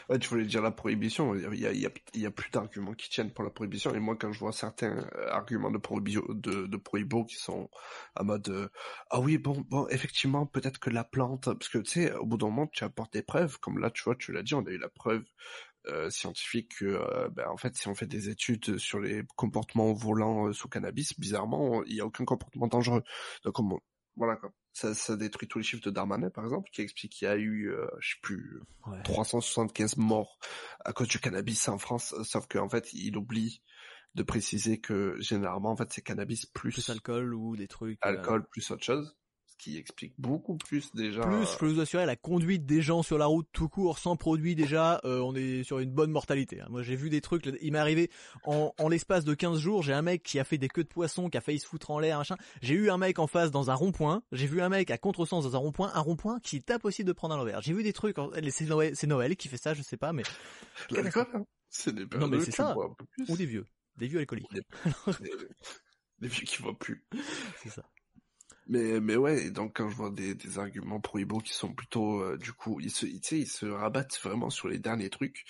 Ouais, 0.09 0.19
tu 0.19 0.27
voulais 0.29 0.45
dire 0.45 0.61
la 0.61 0.71
prohibition. 0.71 1.33
Il 1.35 1.59
y 1.59 2.25
a, 2.25 2.31
plus 2.31 2.51
d'arguments 2.51 2.93
qui 2.93 3.09
tiennent 3.09 3.31
pour 3.31 3.43
la 3.43 3.49
prohibition. 3.49 3.93
Et 3.95 3.99
moi, 3.99 4.15
quand 4.19 4.31
je 4.31 4.39
vois 4.39 4.51
certains 4.51 4.97
euh, 5.15 5.29
arguments 5.29 5.71
de 5.71 5.77
prohibio, 5.77 6.25
de, 6.33 6.77
prohibo 6.77 7.23
qui 7.23 7.35
sont 7.35 7.69
en 8.15 8.23
mode 8.25 8.49
euh, 8.49 8.67
ah 9.09 9.19
oui 9.19 9.37
bon 9.37 9.63
bon 9.69 9.87
effectivement 9.89 10.45
peut-être 10.45 10.79
que 10.79 10.89
la 10.89 11.03
plante 11.03 11.45
parce 11.45 11.69
que 11.69 11.77
tu 11.77 11.91
sais 11.91 12.13
au 12.13 12.25
bout 12.25 12.37
d'un 12.37 12.47
moment 12.47 12.67
tu 12.67 12.83
apportes 12.83 13.13
des 13.13 13.21
preuves 13.21 13.57
comme 13.59 13.79
là 13.79 13.89
tu 13.91 14.03
vois 14.03 14.15
tu 14.15 14.33
l'as 14.33 14.43
dit 14.43 14.53
on 14.53 14.65
a 14.65 14.69
eu 14.69 14.77
la 14.77 14.89
preuve 14.89 15.23
euh, 15.87 16.09
scientifique 16.09 16.75
que 16.79 17.29
ben, 17.29 17.47
en 17.47 17.57
fait 17.57 17.75
si 17.77 17.87
on 17.87 17.95
fait 17.95 18.05
des 18.07 18.29
études 18.29 18.77
sur 18.77 18.99
les 18.99 19.23
comportements 19.35 19.93
volants 19.93 20.51
sous 20.51 20.67
cannabis 20.67 21.17
bizarrement 21.19 21.83
il 21.85 21.95
y 21.95 22.01
a 22.01 22.05
aucun 22.05 22.25
comportement 22.25 22.67
dangereux 22.67 23.03
donc 23.45 23.59
on- 23.59 23.79
voilà 24.15 24.35
quoi 24.35 24.51
ça, 24.73 24.93
ça 24.95 25.15
détruit 25.15 25.47
tous 25.47 25.59
les 25.59 25.63
chiffres 25.63 25.83
de 25.83 25.91
Darmanin 25.91 26.29
par 26.29 26.43
exemple 26.43 26.69
qui 26.71 26.81
explique 26.81 27.11
qu'il 27.13 27.27
y 27.27 27.31
a 27.31 27.35
eu 27.35 27.71
euh, 27.71 27.87
je 27.99 28.11
sais 28.13 28.19
plus 28.21 28.59
Ouais. 28.85 29.01
375 29.03 29.97
morts 29.97 30.39
à 30.83 30.91
cause 30.93 31.07
du 31.07 31.19
cannabis 31.19 31.67
en 31.69 31.77
France, 31.77 32.13
sauf 32.23 32.47
qu'en 32.47 32.67
fait, 32.67 32.91
il 32.91 33.15
oublie 33.15 33.61
de 34.15 34.23
préciser 34.23 34.79
que 34.81 35.15
généralement, 35.19 35.71
en 35.71 35.75
fait, 35.77 35.91
c'est 35.93 36.01
cannabis 36.01 36.45
plus, 36.45 36.73
Plus 36.73 36.89
alcool 36.89 37.33
ou 37.33 37.55
des 37.55 37.67
trucs. 37.69 37.97
euh, 38.05 38.09
alcool 38.09 38.45
plus 38.49 38.69
autre 38.71 38.83
chose. 38.83 39.15
Ce 39.53 39.63
qui 39.63 39.77
explique 39.77 40.13
beaucoup 40.17 40.55
plus 40.57 40.93
déjà. 40.93 41.21
Plus, 41.21 41.45
je 41.53 41.57
peux 41.57 41.67
vous 41.67 41.79
assurer, 41.79 42.05
la 42.05 42.15
conduite 42.15 42.65
des 42.65 42.81
gens 42.81 43.03
sur 43.03 43.17
la 43.17 43.25
route 43.27 43.47
tout 43.53 43.69
court, 43.69 43.97
sans 43.99 44.15
produit 44.15 44.55
déjà, 44.55 44.99
euh, 45.05 45.19
on 45.19 45.35
est 45.35 45.63
sur 45.63 45.79
une 45.79 45.91
bonne 45.91 46.11
mortalité. 46.11 46.61
hein. 46.61 46.67
Moi 46.69 46.81
j'ai 46.83 46.95
vu 46.95 47.09
des 47.09 47.21
trucs, 47.21 47.45
il 47.61 47.71
m'est 47.71 47.77
arrivé 47.79 48.09
en, 48.45 48.73
en 48.77 48.89
l'espace 48.89 49.23
de 49.25 49.33
15 49.33 49.59
jours, 49.59 49.83
j'ai 49.83 49.93
un 49.93 50.01
mec 50.01 50.23
qui 50.23 50.39
a 50.39 50.43
fait 50.43 50.57
des 50.57 50.67
queues 50.67 50.83
de 50.83 50.89
poisson, 50.89 51.29
qui 51.29 51.37
a 51.37 51.41
failli 51.41 51.59
se 51.59 51.67
foutre 51.67 51.91
en 51.91 51.99
l'air, 51.99 52.17
machin. 52.17 52.35
J'ai 52.61 52.73
eu 52.75 52.89
un 52.89 52.97
mec 52.97 53.19
en 53.19 53.27
face 53.27 53.51
dans 53.51 53.69
un 53.71 53.75
rond-point, 53.75 54.23
j'ai 54.31 54.47
vu 54.47 54.61
un 54.61 54.69
mec 54.69 54.89
à 54.91 54.97
contresens 54.97 55.43
dans 55.43 55.55
un 55.55 55.59
rond-point, 55.59 55.91
un 55.93 55.99
rond-point 56.01 56.39
qui 56.41 56.55
est 56.57 56.71
impossible 56.71 57.07
de 57.07 57.13
prendre 57.13 57.35
à 57.35 57.37
l'envers. 57.37 57.61
J'ai 57.61 57.73
vu 57.73 57.83
des 57.83 57.93
trucs, 57.93 58.17
en- 58.19 58.31
c'est 58.51 59.07
Noël, 59.07 59.35
qui 59.35 59.47
fait 59.47 59.57
ça, 59.57 59.73
je 59.73 59.81
sais 59.81 59.97
pas, 59.97 60.13
mais... 60.13 60.23
Là 60.89 61.01
C'est 61.69 61.93
des 61.93 62.05
Non, 62.17 62.27
mais 62.27 62.39
c'est 62.41 62.51
ça. 62.51 62.75
Ou 63.29 63.37
des 63.37 63.45
vieux, 63.45 63.65
des 63.97 64.07
vieux 64.07 64.19
alcooliques, 64.19 64.51
Des, 64.53 64.61
des 66.19 66.27
vieux 66.27 66.45
qui 66.45 66.61
voient 66.61 66.77
plus. 66.77 67.05
c'est 67.61 67.69
ça. 67.69 67.83
Mais, 68.67 68.99
mais 68.99 69.15
ouais, 69.15 69.45
et 69.47 69.51
donc 69.51 69.75
quand 69.75 69.89
je 69.89 69.95
vois 69.95 70.09
des, 70.09 70.35
des 70.35 70.59
arguments 70.59 70.99
pro 70.99 71.19
Ibo 71.19 71.39
qui 71.39 71.53
sont 71.53 71.73
plutôt, 71.73 72.21
euh, 72.21 72.37
du 72.37 72.53
coup, 72.53 72.79
ils 72.79 72.91
se, 72.91 73.05
sais, 73.21 73.39
ils 73.39 73.47
se 73.47 73.65
rabattent 73.65 74.17
vraiment 74.23 74.49
sur 74.49 74.67
les 74.67 74.79
derniers 74.79 75.09
trucs, 75.09 75.45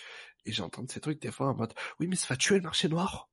et 0.45 0.51
j'entends 0.51 0.85
ces 0.87 0.99
trucs 0.99 1.21
des 1.21 1.31
fois 1.31 1.49
en 1.49 1.55
mode, 1.55 1.73
oui, 1.99 2.07
mais 2.07 2.15
ça 2.15 2.27
va 2.29 2.37
tuer 2.37 2.55
le 2.55 2.63
marché 2.63 2.89
noir. 2.89 3.29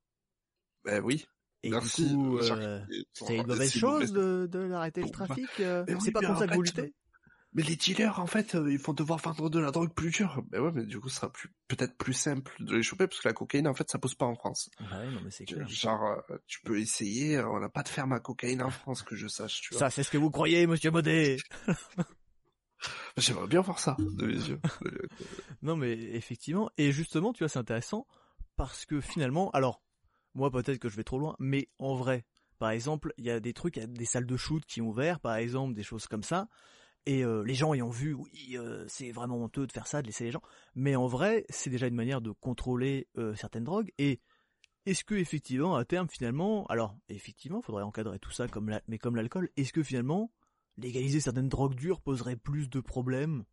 Ben 0.83 1.03
oui. 1.03 1.25
Et 1.63 1.69
Merci. 1.69 2.09
du 2.09 2.15
coup, 2.15 2.37
euh, 2.39 2.81
ils 2.89 3.05
sont- 3.13 3.25
c'est 3.27 3.37
une 3.37 3.47
mauvaise 3.47 3.71
chose 3.71 4.11
de, 4.13 4.47
de 4.51 4.59
l'arrêter 4.59 5.01
le 5.01 5.07
bah, 5.07 5.13
trafic 5.13 5.49
euh, 5.59 5.85
oui, 5.87 5.95
C'est 5.99 6.11
pas 6.11 6.21
comme 6.21 6.37
ça 6.37 6.47
que 6.47 6.53
vous 6.55 6.61
luttez 6.61 6.93
Mais 7.53 7.63
les 7.63 7.75
dealers, 7.75 8.19
en 8.19 8.27
fait, 8.27 8.55
euh, 8.55 8.71
ils 8.71 8.79
vont 8.79 8.93
devoir 8.93 9.19
vendre 9.19 9.49
de 9.49 9.59
la 9.59 9.71
drogue 9.71 9.93
plus 9.93 10.09
dure. 10.09 10.41
Ben 10.49 10.61
ouais, 10.61 10.71
mais 10.73 10.85
du 10.85 11.01
coup, 11.01 11.09
ce 11.09 11.17
sera 11.17 11.31
plus, 11.31 11.49
peut-être 11.67 11.97
plus 11.97 12.13
simple 12.13 12.53
de 12.59 12.77
les 12.77 12.83
choper, 12.83 13.07
parce 13.07 13.19
que 13.19 13.27
la 13.27 13.33
cocaïne, 13.33 13.67
en 13.67 13.73
fait, 13.73 13.89
ça 13.89 13.99
pose 13.99 14.15
pas 14.15 14.25
en 14.25 14.35
France. 14.35 14.69
Bah 14.79 14.99
ouais, 14.99 15.11
non 15.11 15.19
mais 15.23 15.31
c'est 15.31 15.43
clair. 15.45 15.67
Genre, 15.67 16.01
euh, 16.29 16.37
tu 16.47 16.61
peux 16.61 16.79
essayer, 16.79 17.37
euh, 17.37 17.49
on 17.49 17.59
n'a 17.59 17.67
pas 17.67 17.83
de 17.83 17.89
ferme 17.89 18.13
à 18.13 18.21
cocaïne 18.21 18.61
en 18.61 18.69
France, 18.69 19.03
que 19.03 19.17
je 19.17 19.27
sache, 19.27 19.61
tu 19.61 19.73
vois. 19.73 19.79
Ça, 19.79 19.89
c'est 19.89 20.03
ce 20.03 20.11
que 20.11 20.17
vous 20.17 20.31
croyez, 20.31 20.65
monsieur 20.65 20.91
Baudet 20.91 21.37
J'aimerais 23.17 23.47
bien 23.47 23.61
voir 23.61 23.79
ça, 23.79 23.97
de 23.99 24.25
mes 24.25 24.33
yeux. 24.33 24.59
Non 25.61 25.75
mais 25.75 25.91
effectivement, 25.91 26.71
et 26.77 26.91
justement, 26.91 27.33
tu 27.33 27.43
vois, 27.43 27.49
c'est 27.49 27.59
intéressant, 27.59 28.07
parce 28.55 28.85
que 28.85 28.99
finalement, 29.01 29.51
alors, 29.51 29.83
moi 30.33 30.49
peut-être 30.49 30.79
que 30.79 30.89
je 30.89 30.95
vais 30.95 31.03
trop 31.03 31.19
loin, 31.19 31.35
mais 31.37 31.69
en 31.77 31.93
vrai, 31.93 32.25
par 32.57 32.71
exemple, 32.71 33.13
il 33.17 33.25
y 33.25 33.29
a 33.29 33.39
des 33.39 33.53
trucs, 33.53 33.77
il 33.77 33.81
y 33.81 33.83
a 33.83 33.87
des 33.87 34.05
salles 34.05 34.25
de 34.25 34.37
shoot 34.37 34.65
qui 34.65 34.81
ont 34.81 34.87
ouvert, 34.87 35.19
par 35.19 35.35
exemple, 35.35 35.75
des 35.75 35.83
choses 35.83 36.07
comme 36.07 36.23
ça, 36.23 36.47
et 37.05 37.23
euh, 37.23 37.41
les 37.43 37.53
gens 37.55 37.73
y 37.73 37.81
ont 37.81 37.89
vu, 37.89 38.13
oui, 38.13 38.57
euh, 38.57 38.85
c'est 38.87 39.11
vraiment 39.11 39.37
honteux 39.37 39.65
de 39.65 39.71
faire 39.71 39.87
ça, 39.87 40.01
de 40.01 40.07
laisser 40.07 40.25
les 40.25 40.31
gens, 40.31 40.41
mais 40.75 40.95
en 40.95 41.07
vrai, 41.07 41.45
c'est 41.49 41.69
déjà 41.69 41.87
une 41.87 41.95
manière 41.95 42.21
de 42.21 42.31
contrôler 42.31 43.07
euh, 43.17 43.33
certaines 43.35 43.63
drogues, 43.63 43.91
et 43.97 44.19
est-ce 44.85 45.03
que 45.03 45.15
effectivement, 45.15 45.75
à 45.75 45.85
terme, 45.85 46.07
finalement, 46.09 46.65
alors, 46.67 46.95
effectivement, 47.09 47.61
faudrait 47.61 47.83
encadrer 47.83 48.19
tout 48.19 48.31
ça, 48.31 48.47
comme 48.47 48.75
mais 48.87 48.97
comme 48.97 49.15
l'alcool, 49.15 49.49
est-ce 49.55 49.73
que 49.73 49.83
finalement, 49.83 50.31
légaliser 50.77 51.19
certaines 51.19 51.49
drogues 51.49 51.75
dures 51.75 52.01
poserait 52.01 52.35
plus 52.35 52.69
de 52.69 52.79
problèmes? 52.79 53.43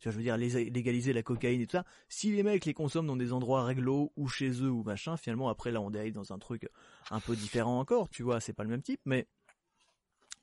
Je 0.00 0.10
veux 0.10 0.22
dire, 0.22 0.36
légaliser 0.36 1.12
la 1.12 1.24
cocaïne 1.24 1.60
et 1.60 1.66
tout 1.66 1.76
ça. 1.76 1.84
Si 2.08 2.30
les 2.30 2.44
mecs 2.44 2.64
les 2.64 2.72
consomment 2.72 3.08
dans 3.08 3.16
des 3.16 3.32
endroits 3.32 3.64
réglo 3.64 4.12
ou 4.16 4.28
chez 4.28 4.48
eux 4.62 4.70
ou 4.70 4.84
machin, 4.84 5.16
finalement, 5.16 5.48
après 5.48 5.72
là, 5.72 5.80
on 5.80 5.90
dérive 5.90 6.14
dans 6.14 6.32
un 6.32 6.38
truc 6.38 6.68
un 7.10 7.18
peu 7.18 7.34
différent 7.34 7.80
encore, 7.80 8.08
tu 8.08 8.22
vois, 8.22 8.40
c'est 8.40 8.52
pas 8.52 8.62
le 8.62 8.70
même 8.70 8.82
type, 8.82 9.00
mais 9.04 9.26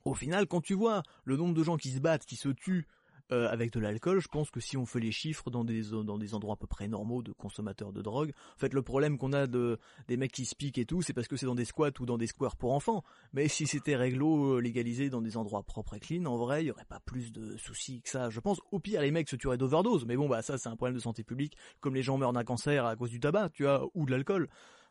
au 0.06 0.14
final, 0.14 0.48
quand 0.48 0.62
tu 0.62 0.74
vois 0.74 1.04
le 1.26 1.36
nombre 1.36 1.54
de 1.54 1.64
gens 1.64 1.78
qui 1.78 1.90
se 1.90 2.00
battent, 2.00 2.26
qui 2.26 2.36
se 2.36 2.50
tuent 2.50 2.88
euh, 3.32 3.50
avec 3.50 3.72
de 3.72 3.80
l'alcool, 3.80 4.20
je 4.20 4.28
pense 4.28 4.52
que 4.52 4.60
si 4.60 4.78
on 4.78 4.86
fait 4.86 5.00
les 5.00 5.12
chiffres 5.12 5.50
dans 5.50 5.64
des 5.64 5.94
endroits 5.96 6.54
à 6.54 6.58
peu 6.58 6.68
près 6.68 6.88
normaux 6.88 7.24
de 7.24 7.32
consommateurs 7.32 7.92
de 7.92 8.04
drogue, 8.04 8.34
en 8.56 8.60
fait, 8.60 8.72
le 8.72 8.84
problème 8.84 9.18
qu'on 9.18 9.34
a 9.34 9.48
de 9.48 9.80
des 10.08 10.16
mecs 10.16 10.32
qui 10.32 10.46
se 10.46 10.56
piquent 10.56 10.78
et 10.78 10.86
tout, 10.86 11.02
c'est 11.02 11.14
parce 11.14 11.28
que 11.28 11.36
c'est 11.36 11.48
dans 11.48 11.56
des 11.56 11.66
squats 11.66 11.90
ou 12.00 12.06
dans 12.06 12.20
des 12.20 12.28
squares 12.28 12.56
pour 12.56 12.74
enfants. 12.74 13.04
Mais 13.34 13.48
si 13.48 13.66
c'était 13.66 13.96
réglo 13.96 14.58
euh, 14.58 14.62
légalisé 14.62 15.10
dans 15.10 15.22
des 15.22 15.38
endroits 15.38 15.64
propres 15.64 15.96
et 15.96 16.00
clean, 16.00 16.26
en 16.26 16.38
vrai, 16.38 16.64
il 16.64 16.68
y 16.68 16.72
aurait 16.72 16.86
pas 16.86 17.00
plus 17.00 17.32
de 17.32 17.58
soucis 17.58 18.04
que 18.04 18.10
ça. 18.10 18.30
Je 18.30 18.40
pense, 18.40 18.62
au 18.72 18.80
pire, 18.80 19.02
les 19.02 19.10
mecs 19.10 19.28
se 19.28 19.36
tueraient 19.36 19.58
d'overdose. 19.58 20.06
Mais 20.06 20.18
bon, 20.18 20.30
bah 20.30 20.44
ça, 20.44 20.60
c'est 20.60 20.70
un 20.70 20.76
problème 20.76 20.96
de 20.96 21.02
santé 21.02 21.24
publique, 21.24 21.58
comme 21.80 21.96
les 21.96 22.04
gens 22.04 22.20
meurent 22.20 22.34
d'un 22.34 22.44
cancer 22.44 22.86
à 22.86 22.96
cause 22.96 23.10
du 23.10 23.20
tabac, 23.20 23.50
tu 23.50 23.64
vois, 23.64 23.90
ou 23.96 24.06
de 24.06 24.12
l'alcool. 24.12 24.50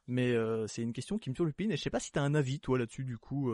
Mais 0.09 0.33
euh, 0.33 0.66
c'est 0.66 0.83
une 0.83 0.92
question 0.92 1.18
qui 1.18 1.31
me 1.31 1.37
turlupine 1.37 1.70
et 1.70 1.77
je 1.77 1.83
sais 1.83 1.88
pas 1.88 2.00
si 2.00 2.11
t'as 2.11 2.22
un 2.22 2.35
avis 2.35 2.59
toi 2.59 2.79
là-dessus 2.79 3.05
du 3.05 3.16
coup. 3.16 3.53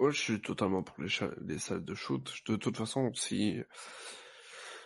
Ouais, 0.00 0.10
je 0.12 0.18
suis 0.18 0.40
totalement 0.40 0.82
pour 0.82 0.96
les, 1.00 1.58
salles 1.58 1.84
de 1.84 1.94
shoot. 1.94 2.32
De 2.48 2.56
toute 2.56 2.76
façon, 2.76 3.12
si... 3.14 3.60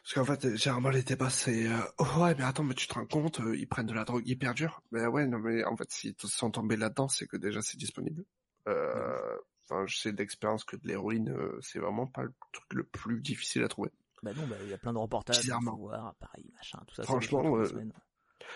Parce 0.02 0.12
qu'en 0.14 0.24
fait, 0.24 0.56
généralement, 0.56 0.90
les 0.90 1.02
débats, 1.02 1.30
c'est... 1.30 1.66
euh, 1.66 1.78
Oh 1.98 2.04
ouais, 2.20 2.34
mais 2.34 2.44
attends, 2.44 2.64
mais 2.64 2.74
tu 2.74 2.86
te 2.86 2.92
rends 2.94 3.06
compte, 3.06 3.40
euh, 3.40 3.56
ils 3.56 3.66
prennent 3.66 3.86
de 3.86 3.94
la 3.94 4.04
drogue 4.04 4.26
hyper 4.26 4.52
dure. 4.52 4.82
Mais 4.90 5.06
ouais, 5.06 5.26
non, 5.26 5.38
mais 5.38 5.64
en 5.64 5.76
fait, 5.76 5.90
s'ils 5.90 6.14
te 6.14 6.26
sont 6.26 6.50
tombés 6.50 6.76
là-dedans, 6.76 7.08
c'est 7.08 7.26
que 7.26 7.38
déjà, 7.38 7.62
c'est 7.62 7.78
disponible. 7.78 8.24
Euh, 8.68 9.36
Enfin, 9.66 9.86
je 9.86 9.96
sais 9.96 10.12
d'expérience 10.12 10.62
que 10.62 10.76
de 10.76 10.86
l'héroïne, 10.86 11.34
c'est 11.62 11.78
vraiment 11.78 12.06
pas 12.06 12.22
le 12.22 12.34
truc 12.52 12.70
le 12.74 12.84
plus 12.84 13.22
difficile 13.22 13.64
à 13.64 13.68
trouver. 13.68 13.90
Bah 14.22 14.32
non, 14.36 14.46
bah 14.46 14.56
il 14.62 14.68
y 14.68 14.74
a 14.74 14.78
plein 14.78 14.92
de 14.92 14.98
reportages, 14.98 15.40
Bizarrement. 15.40 15.74
voir, 15.76 16.14
pareil, 16.16 16.44
machin, 16.54 16.80
tout 16.86 16.94
ça. 16.94 17.02
Franchement. 17.04 17.42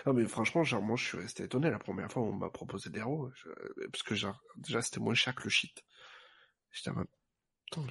Non, 0.07 0.13
mais 0.13 0.27
franchement, 0.27 0.65
genre, 0.65 0.83
moi, 0.83 0.97
je 0.97 1.05
suis 1.07 1.17
resté 1.19 1.45
étonné 1.45 1.71
la 1.71 1.79
première 1.79 2.13
fois 2.13 2.23
où 2.23 2.27
on 2.27 2.33
m'a 2.35 2.51
proposé 2.51 2.91
des 2.91 2.99
héros. 2.99 3.31
je- 3.35 3.87
Parce 3.91 4.03
que, 4.03 4.15
genre, 4.15 4.39
déjà, 4.59 4.83
c'était 4.83 5.01
moins 5.01 5.15
cher 5.15 5.35
que 5.35 5.45
le 5.45 5.49
shit. 5.49 5.83
J'étais. 6.73 6.91
Attends, 7.71 7.85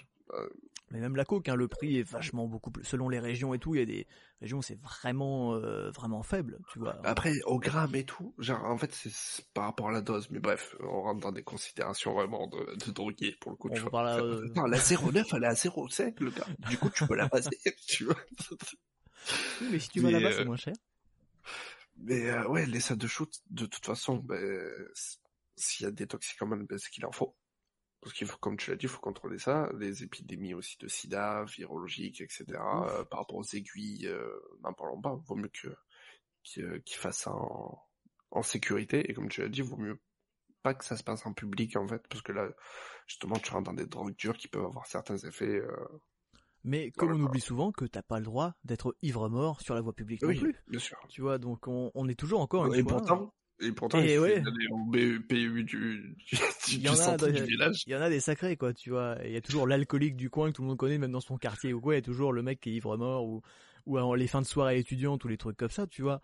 Mais 0.92 1.00
même 1.00 1.16
la 1.16 1.26
coke, 1.26 1.50
hein, 1.50 1.56
le 1.56 1.68
prix 1.68 1.98
est 1.98 2.04
vachement 2.04 2.48
beaucoup 2.48 2.72
plus. 2.72 2.84
Selon 2.86 3.10
les 3.10 3.20
régions 3.20 3.54
et 3.54 3.60
tout, 3.60 3.76
il 3.76 3.80
y 3.80 3.82
a 3.82 3.86
des 3.86 4.08
régions 4.42 4.60
où 4.60 4.62
c'est 4.62 4.80
vraiment, 4.80 5.54
euh, 5.56 5.92
vraiment 5.92 6.24
faible, 6.24 6.60
tu 6.72 6.80
vois. 6.80 7.00
Après, 7.04 7.34
au 7.46 7.60
gramme 7.60 7.96
et 7.96 8.06
tout, 8.06 8.34
genre, 8.38 8.64
en 8.64 8.78
fait, 8.78 8.94
c'est- 8.94 9.46
par 9.54 9.66
rapport 9.66 9.90
à 9.90 9.92
la 9.92 10.02
dose, 10.02 10.30
mais 10.32 10.40
bref, 10.40 10.76
on 10.80 11.02
rentre 11.02 11.20
dans 11.22 11.32
des 11.34 11.44
considérations 11.44 12.14
vraiment 12.14 12.48
de, 12.48 12.76
de 12.86 12.92
droguer, 12.92 13.36
pour 13.42 13.52
le 13.52 13.58
coup, 13.58 13.70
On 13.70 13.76
tu 13.76 13.82
vois. 13.82 14.04
là, 14.04 14.18
euh, 14.20 14.48
Attends, 14.52 14.66
la 14.66 14.80
0,9, 14.80 15.28
elle 15.34 15.44
est 15.44 15.48
à 15.48 15.56
0,5, 15.56 16.20
le 16.22 16.32
gars. 16.32 16.48
Du 16.60 16.78
coup, 16.78 16.90
tu 16.90 17.06
peux 17.06 17.16
la 17.16 17.28
passer, 17.28 17.50
tu 17.88 18.06
vois. 18.06 18.16
Oui, 19.62 19.68
mais 19.72 19.80
si 19.80 19.90
tu 19.90 20.00
vas 20.00 20.12
là-bas, 20.12 20.30
euh, 20.30 20.38
c'est 20.38 20.46
moins 20.46 20.56
cher. 20.56 20.74
Mais, 21.98 22.30
euh, 22.30 22.48
ouais, 22.48 22.66
les 22.66 22.80
salles 22.80 22.98
de 22.98 23.08
shoot, 23.08 23.34
de 23.50 23.66
toute 23.66 23.86
façon, 23.86 24.18
ben, 24.18 24.72
s'il 25.56 25.86
y 25.86 25.88
a 25.88 25.92
des 25.92 26.08
toxicomanes, 26.08 26.66
ben, 26.66 26.78
c'est 26.78 26.90
qu'il 26.92 27.06
en 27.06 27.12
faut. 27.12 27.36
Parce 28.08 28.18
qu'il 28.18 28.28
faut, 28.28 28.38
comme 28.38 28.56
tu 28.56 28.70
l'as 28.72 28.78
dit, 28.78 28.86
il 28.86 28.90
faut 28.90 29.02
contrôler 29.02 29.38
ça. 29.38 29.70
Les 29.78 30.02
épidémies 30.04 30.54
aussi 30.54 30.78
de 30.78 30.88
sida, 30.88 31.44
virologiques, 31.44 32.22
etc. 32.22 32.46
euh, 32.52 33.04
par 33.04 33.20
rapport 33.20 33.36
aux 33.36 33.44
aiguilles, 33.44 34.08
euh, 34.08 34.30
n'en 34.64 34.72
parlons 34.72 35.02
pas. 35.02 35.14
Vaut 35.26 35.36
mieux 35.36 35.50
que, 35.50 35.68
qu'ils 36.44 36.98
fassent 36.98 37.24
ça 37.24 37.34
en, 37.34 37.84
en 38.32 38.42
sécurité. 38.44 39.10
Et 39.12 39.14
comme 39.14 39.28
tu 39.28 39.42
l'as 39.42 39.50
dit, 39.50 39.62
vaut 39.62 39.76
mieux 39.76 40.00
pas 40.64 40.74
que 40.74 40.86
ça 40.86 40.96
se 40.96 41.04
passe 41.04 41.26
en 41.26 41.34
public, 41.34 41.76
en 41.76 41.86
fait. 41.86 42.02
Parce 42.08 42.22
que 42.22 42.32
là, 42.32 42.48
justement, 43.08 43.36
tu 43.40 43.52
rentres 43.52 43.66
dans 43.70 43.74
des 43.76 43.86
drogues 43.88 44.16
dures 44.16 44.38
qui 44.38 44.48
peuvent 44.48 44.64
avoir 44.66 44.86
certains 44.86 45.18
effets, 45.18 45.58
euh, 45.60 45.76
Mais 46.64 46.92
comme 46.92 47.12
on 47.12 47.22
oublie 47.26 47.42
souvent 47.42 47.74
que 47.74 47.84
t'as 47.84 48.04
pas 48.04 48.20
le 48.20 48.26
droit 48.26 48.54
d'être 48.64 48.96
ivre-mort 49.02 49.60
sur 49.60 49.76
la 49.76 49.82
voie 49.82 49.94
publique 49.94 50.22
non 50.22 50.34
plus. 50.34 50.56
bien 50.68 50.80
sûr. 50.80 50.98
Tu 51.10 51.22
vois, 51.22 51.38
donc 51.40 51.68
on, 51.68 51.92
on 51.94 52.08
est 52.08 52.16
toujours 52.18 52.40
encore 52.40 52.66
une 52.68 52.74
Et 52.76 52.84
fois. 52.84 52.94
pourtant, 52.98 53.34
et 53.60 53.72
pourtant, 53.72 54.00
Et 54.00 54.14
il 54.14 54.20
ouais. 54.20 54.42
du, 54.42 56.16
y 56.70 56.90
en 56.90 57.00
a 57.00 57.18
du 57.18 57.44
village. 57.44 57.84
Il 57.88 57.94
y 57.94 57.96
en 57.96 58.02
a 58.02 58.10
des 58.10 58.20
sacrés, 58.20 58.56
quoi, 58.56 58.74
tu 58.74 58.92
vois. 58.92 59.18
Il 59.26 59.32
y 59.32 59.36
a 59.38 59.42
toujours 59.42 59.66
l'alcoolique 59.66 60.16
du 60.16 60.30
coin 60.30 60.52
que 60.52 60.56
tout 60.56 60.62
le 60.62 60.68
monde 60.68 60.78
connaît, 60.78 60.98
même 60.98 61.12
dans 61.12 61.22
son 61.22 61.38
quartier 61.38 61.74
ou 61.74 61.82
quoi. 61.82 61.96
Il 61.96 61.98
y 61.98 62.00
a 62.00 62.04
toujours 62.04 62.34
le 62.34 62.44
mec 62.44 62.60
qui 62.60 62.70
est 62.70 62.74
ivre-mort 62.74 63.26
ou, 63.26 63.42
ou 63.86 63.98
alors 63.98 64.16
les 64.16 64.28
fins 64.28 64.42
de 64.42 64.48
soirée 64.48 64.78
étudiantes 64.78 65.24
ou 65.26 65.28
les 65.28 65.38
trucs 65.38 65.58
comme 65.58 65.70
ça, 65.70 65.88
tu 65.88 66.04
vois. 66.04 66.22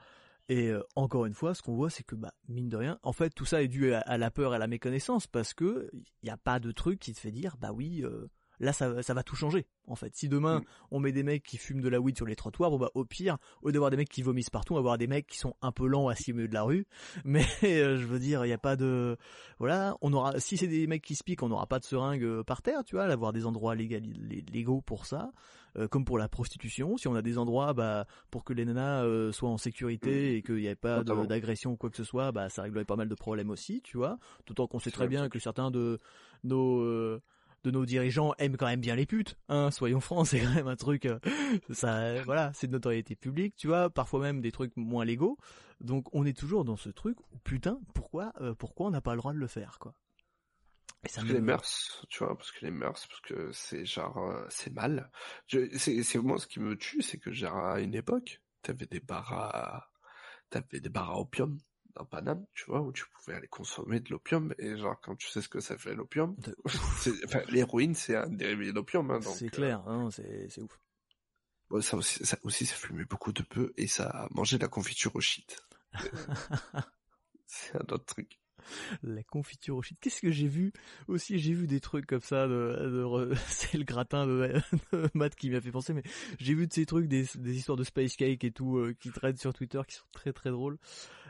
Et 0.49 0.69
euh, 0.69 0.83
encore 0.95 1.25
une 1.25 1.33
fois, 1.33 1.55
ce 1.55 1.61
qu'on 1.61 1.75
voit, 1.75 1.89
c'est 1.89 2.03
que, 2.03 2.15
bah, 2.15 2.33
mine 2.49 2.69
de 2.69 2.77
rien, 2.77 2.99
en 3.01 3.13
fait, 3.13 3.29
tout 3.31 3.45
ça 3.45 3.63
est 3.63 3.67
dû 3.67 3.93
à, 3.93 3.99
à 4.01 4.17
la 4.17 4.29
peur 4.29 4.53
et 4.53 4.57
à 4.57 4.59
la 4.59 4.67
méconnaissance 4.67 5.25
parce 5.25 5.53
que 5.53 5.89
il 5.93 6.25
n'y 6.25 6.29
a 6.31 6.37
pas 6.37 6.59
de 6.59 6.71
truc 6.71 6.99
qui 6.99 7.13
te 7.13 7.19
fait 7.19 7.31
dire, 7.31 7.55
bah 7.59 7.71
oui, 7.71 8.03
euh, 8.03 8.27
là, 8.59 8.73
ça, 8.73 9.01
ça 9.03 9.13
va 9.13 9.23
tout 9.23 9.35
changer. 9.35 9.65
En 9.87 9.95
fait, 9.95 10.15
si 10.15 10.29
demain 10.29 10.59
Mm. 10.59 10.63
on 10.91 10.99
met 10.99 11.11
des 11.11 11.23
mecs 11.23 11.43
qui 11.43 11.57
fument 11.57 11.81
de 11.81 11.89
la 11.89 11.99
weed 11.99 12.15
sur 12.15 12.25
les 12.25 12.35
trottoirs, 12.35 12.69
bon 12.69 12.77
bah 12.77 12.91
au 12.93 13.05
pire, 13.05 13.37
au 13.61 13.67
lieu 13.67 13.73
d'avoir 13.73 13.91
des 13.91 13.97
mecs 13.97 14.09
qui 14.09 14.21
vomissent 14.21 14.49
partout, 14.49 14.73
on 14.73 14.75
va 14.75 14.79
avoir 14.79 14.97
des 14.97 15.07
mecs 15.07 15.27
qui 15.27 15.37
sont 15.37 15.55
un 15.61 15.71
peu 15.71 15.87
lents 15.87 16.07
assis 16.07 16.31
au 16.31 16.35
milieu 16.35 16.47
de 16.47 16.53
la 16.53 16.63
rue. 16.63 16.85
Mais 17.25 17.45
euh, 17.63 17.97
je 17.97 18.05
veux 18.05 18.19
dire, 18.19 18.45
il 18.45 18.47
n'y 18.47 18.53
a 18.53 18.57
pas 18.57 18.75
de, 18.75 19.17
voilà, 19.59 19.97
on 20.01 20.13
aura, 20.13 20.39
si 20.39 20.57
c'est 20.57 20.67
des 20.67 20.87
mecs 20.87 21.03
qui 21.03 21.15
se 21.15 21.23
piquent, 21.23 21.43
on 21.43 21.49
n'aura 21.49 21.67
pas 21.67 21.79
de 21.79 21.85
seringues 21.85 22.23
euh, 22.23 22.43
par 22.43 22.61
terre, 22.61 22.83
tu 22.83 22.95
vois, 22.95 23.05
avoir 23.05 23.33
des 23.33 23.45
endroits 23.45 23.75
légaux 23.75 24.81
pour 24.81 25.05
ça, 25.05 25.31
euh, 25.77 25.87
comme 25.87 26.05
pour 26.05 26.17
la 26.17 26.29
prostitution. 26.29 26.97
Si 26.97 27.07
on 27.07 27.15
a 27.15 27.21
des 27.21 27.37
endroits, 27.37 27.73
bah, 27.73 28.05
pour 28.31 28.43
que 28.43 28.53
les 28.53 28.65
nanas 28.65 29.03
euh, 29.03 29.31
soient 29.31 29.49
en 29.49 29.57
sécurité 29.57 30.35
et 30.35 30.41
qu'il 30.43 30.55
n'y 30.55 30.67
ait 30.67 30.75
pas 30.75 31.03
d'agression 31.03 31.71
ou 31.71 31.77
quoi 31.77 31.89
que 31.89 31.97
ce 31.97 32.03
soit, 32.03 32.31
bah, 32.31 32.49
ça 32.49 32.61
réglerait 32.63 32.85
pas 32.85 32.95
mal 32.95 33.09
de 33.09 33.15
problèmes 33.15 33.49
aussi, 33.49 33.81
tu 33.81 33.97
vois. 33.97 34.17
D'autant 34.45 34.67
qu'on 34.67 34.79
sait 34.79 34.91
très 34.91 35.07
bien 35.07 35.29
que 35.29 35.39
certains 35.39 35.71
de 35.71 35.99
nos 36.43 36.81
euh, 36.81 37.21
de 37.63 37.71
nos 37.71 37.85
dirigeants 37.85 38.33
aiment 38.37 38.57
quand 38.57 38.67
même 38.67 38.81
bien 38.81 38.95
les 38.95 39.05
putes, 39.05 39.37
hein, 39.49 39.71
soyons 39.71 39.99
francs, 40.01 40.27
c'est 40.27 40.39
quand 40.39 40.53
même 40.53 40.67
un 40.67 40.75
truc, 40.75 41.05
euh, 41.05 41.19
ça, 41.71 41.97
euh, 41.99 42.21
voilà, 42.25 42.51
c'est 42.53 42.67
de 42.67 42.71
notoriété 42.71 43.15
publique, 43.15 43.55
tu 43.55 43.67
vois, 43.67 43.89
parfois 43.89 44.19
même 44.19 44.41
des 44.41 44.51
trucs 44.51 44.75
moins 44.75 45.05
légaux, 45.05 45.37
donc 45.79 46.07
on 46.13 46.25
est 46.25 46.37
toujours 46.37 46.65
dans 46.65 46.77
ce 46.77 46.89
truc 46.89 47.19
où 47.31 47.37
putain, 47.43 47.79
pourquoi, 47.93 48.33
euh, 48.41 48.53
pourquoi 48.55 48.87
on 48.87 48.91
n'a 48.91 49.01
pas 49.01 49.13
le 49.13 49.17
droit 49.17 49.33
de 49.33 49.37
le 49.37 49.47
faire, 49.47 49.79
quoi. 49.79 49.93
Et 51.05 51.09
ça 51.09 51.21
Parce 51.21 51.27
que 51.27 51.33
les 51.33 51.41
mœurs, 51.41 52.05
tu 52.09 52.23
vois, 52.23 52.37
parce 52.37 52.51
que 52.51 52.65
les 52.65 52.71
mœurs, 52.71 53.07
parce 53.07 53.21
que 53.21 53.51
c'est 53.51 53.85
genre, 53.85 54.17
euh, 54.17 54.45
c'est 54.49 54.71
mal. 54.71 55.11
C'est, 55.49 56.03
c'est 56.03 56.19
moi 56.19 56.39
ce 56.39 56.47
qui 56.47 56.61
me 56.61 56.77
tue, 56.77 57.01
c'est 57.01 57.17
que 57.17 57.31
genre 57.31 57.57
à 57.57 57.81
une 57.81 57.93
époque, 57.93 58.41
t'avais 58.61 58.85
des 58.85 59.01
bars 59.01 59.33
à, 59.33 59.91
t'avais 60.49 60.79
des 60.79 60.89
bars 60.89 61.11
à 61.11 61.19
opium, 61.19 61.57
dans 61.95 62.05
Paname, 62.05 62.45
tu 62.53 62.65
vois, 62.65 62.81
où 62.81 62.91
tu 62.91 63.05
pouvais 63.09 63.37
aller 63.37 63.47
consommer 63.47 63.99
de 63.99 64.09
l'opium, 64.09 64.53
et 64.57 64.77
genre, 64.77 64.99
quand 65.01 65.15
tu 65.15 65.27
sais 65.29 65.41
ce 65.41 65.49
que 65.49 65.59
ça 65.59 65.77
fait 65.77 65.93
l'opium, 65.93 66.35
enfin, 67.25 67.41
l'héroïne, 67.49 67.95
c'est 67.95 68.15
un 68.15 68.29
dérivé 68.29 68.67
de 68.67 68.71
l'opium, 68.71 69.11
hein, 69.11 69.21
C'est 69.21 69.49
clair, 69.49 69.87
hein, 69.87 70.09
c'est 70.11 70.61
ouf. 70.61 70.79
Bon, 71.69 71.81
ça 71.81 71.97
aussi, 71.97 72.25
ça 72.25 72.37
aussi, 72.43 72.65
ça 72.65 72.75
fumait 72.75 73.05
beaucoup 73.05 73.31
de 73.31 73.43
peu, 73.43 73.73
et 73.77 73.87
ça 73.87 74.27
mangeait 74.31 74.57
de 74.57 74.63
la 74.63 74.69
confiture 74.69 75.15
au 75.15 75.21
shit. 75.21 75.61
c'est 77.45 77.75
un 77.75 77.85
autre 77.93 78.05
truc 78.05 78.39
la 79.03 79.23
confiture 79.23 79.77
au 79.77 79.81
shit. 79.81 79.97
Qu'est-ce 79.99 80.21
que 80.21 80.31
j'ai 80.31 80.47
vu 80.47 80.73
aussi? 81.07 81.39
J'ai 81.39 81.53
vu 81.53 81.67
des 81.67 81.79
trucs 81.79 82.05
comme 82.05 82.21
ça. 82.21 82.47
De, 82.47 83.31
c'est 83.47 83.77
le 83.77 83.83
gratin 83.83 84.25
de, 84.27 84.53
Matt 85.13 85.35
qui 85.35 85.49
m'a 85.49 85.61
fait 85.61 85.71
penser, 85.71 85.93
mais 85.93 86.03
j'ai 86.39 86.53
vu 86.53 86.67
de 86.67 86.73
ces 86.73 86.85
trucs, 86.85 87.07
des, 87.07 87.27
histoires 87.55 87.77
de 87.77 87.83
space 87.83 88.15
cake 88.15 88.43
et 88.43 88.51
tout 88.51 88.77
euh, 88.77 88.95
qui 88.99 89.11
traînent 89.11 89.37
sur 89.37 89.53
Twitter, 89.53 89.81
qui 89.87 89.95
sont 89.95 90.05
très 90.11 90.33
très 90.33 90.49
drôles. 90.49 90.77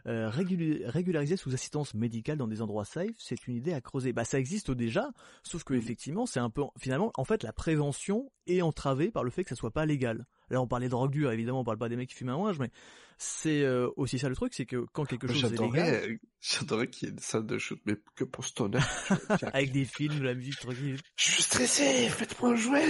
Euh, 0.06 0.30
régulariser 0.30 1.38
sous 1.38 1.54
assistance 1.54 1.94
médicale 1.94 2.38
dans 2.38 2.48
des 2.48 2.62
endroits 2.62 2.84
safe, 2.84 3.16
c'est 3.18 3.48
une 3.48 3.56
idée 3.56 3.74
à 3.74 3.80
creuser. 3.80 4.12
Bah 4.12 4.26
ça 4.26 4.38
existe 4.38 4.72
déjà, 4.72 5.12
sauf 5.44 5.64
que 5.64 5.74
effectivement, 5.74 6.26
c'est 6.26 6.42
un 6.42 6.50
peu 6.50 6.64
finalement, 6.78 7.12
en 7.16 7.24
fait, 7.24 7.44
la 7.44 7.54
prévention 7.54 8.30
est 8.48 8.62
entravée 8.62 9.12
par 9.12 9.24
le 9.24 9.30
fait 9.30 9.44
que 9.44 9.50
ça 9.50 9.56
soit 9.56 9.72
pas 9.72 9.86
légal. 9.86 10.26
Là, 10.54 10.62
on 10.62 10.68
parlait 10.68 10.86
de 10.86 10.91
drogue 10.91 11.12
dure, 11.12 11.32
évidemment, 11.32 11.62
on 11.62 11.64
parle 11.64 11.80
pas 11.80 11.89
des 11.89 11.95
mecs 11.95 12.10
qui 12.10 12.16
fument 12.16 12.30
un 12.30 12.36
ouinge, 12.36 12.60
mais 12.60 12.70
c'est 13.18 13.64
euh, 13.64 13.89
aussi 13.95 14.20
ça 14.20 14.30
le 14.30 14.36
truc, 14.36 14.54
c'est 14.54 14.68
que 14.68 14.86
quand 14.93 15.04
quelque 15.06 15.28
chose 15.28 15.51
est 15.51 15.60
légal... 15.60 16.20
J'adorais 16.41 16.88
qu'il 16.89 17.08
y 17.08 17.12
ait 17.12 17.14
une 17.14 17.20
salle 17.20 17.47
de 17.47 17.58
shoot, 17.58 17.80
mais 17.86 17.95
que 18.16 18.24
pour 18.24 18.45
stoner. 18.45 18.80
Avec 19.54 19.72
des 19.72 19.86
films, 19.86 20.20
de 20.20 20.24
la 20.24 20.36
musique 20.36 20.60
tranquille. 20.60 20.99
Je 21.16 21.32
suis 21.32 21.41
stressé, 21.41 22.08
faites-moi 22.10 22.51
un 22.51 22.56
jouet 22.56 22.86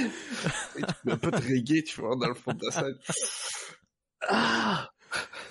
Un 1.07 1.17
peu 1.17 1.31
de 1.31 1.37
reggae, 1.37 1.83
tu 1.85 2.01
vois, 2.01 2.17
dans 2.17 2.27
le 2.27 2.33
fond 2.33 2.51
de 2.51 2.65
la 2.65 2.71
salle. 2.71 2.99
Ah, 4.27 4.89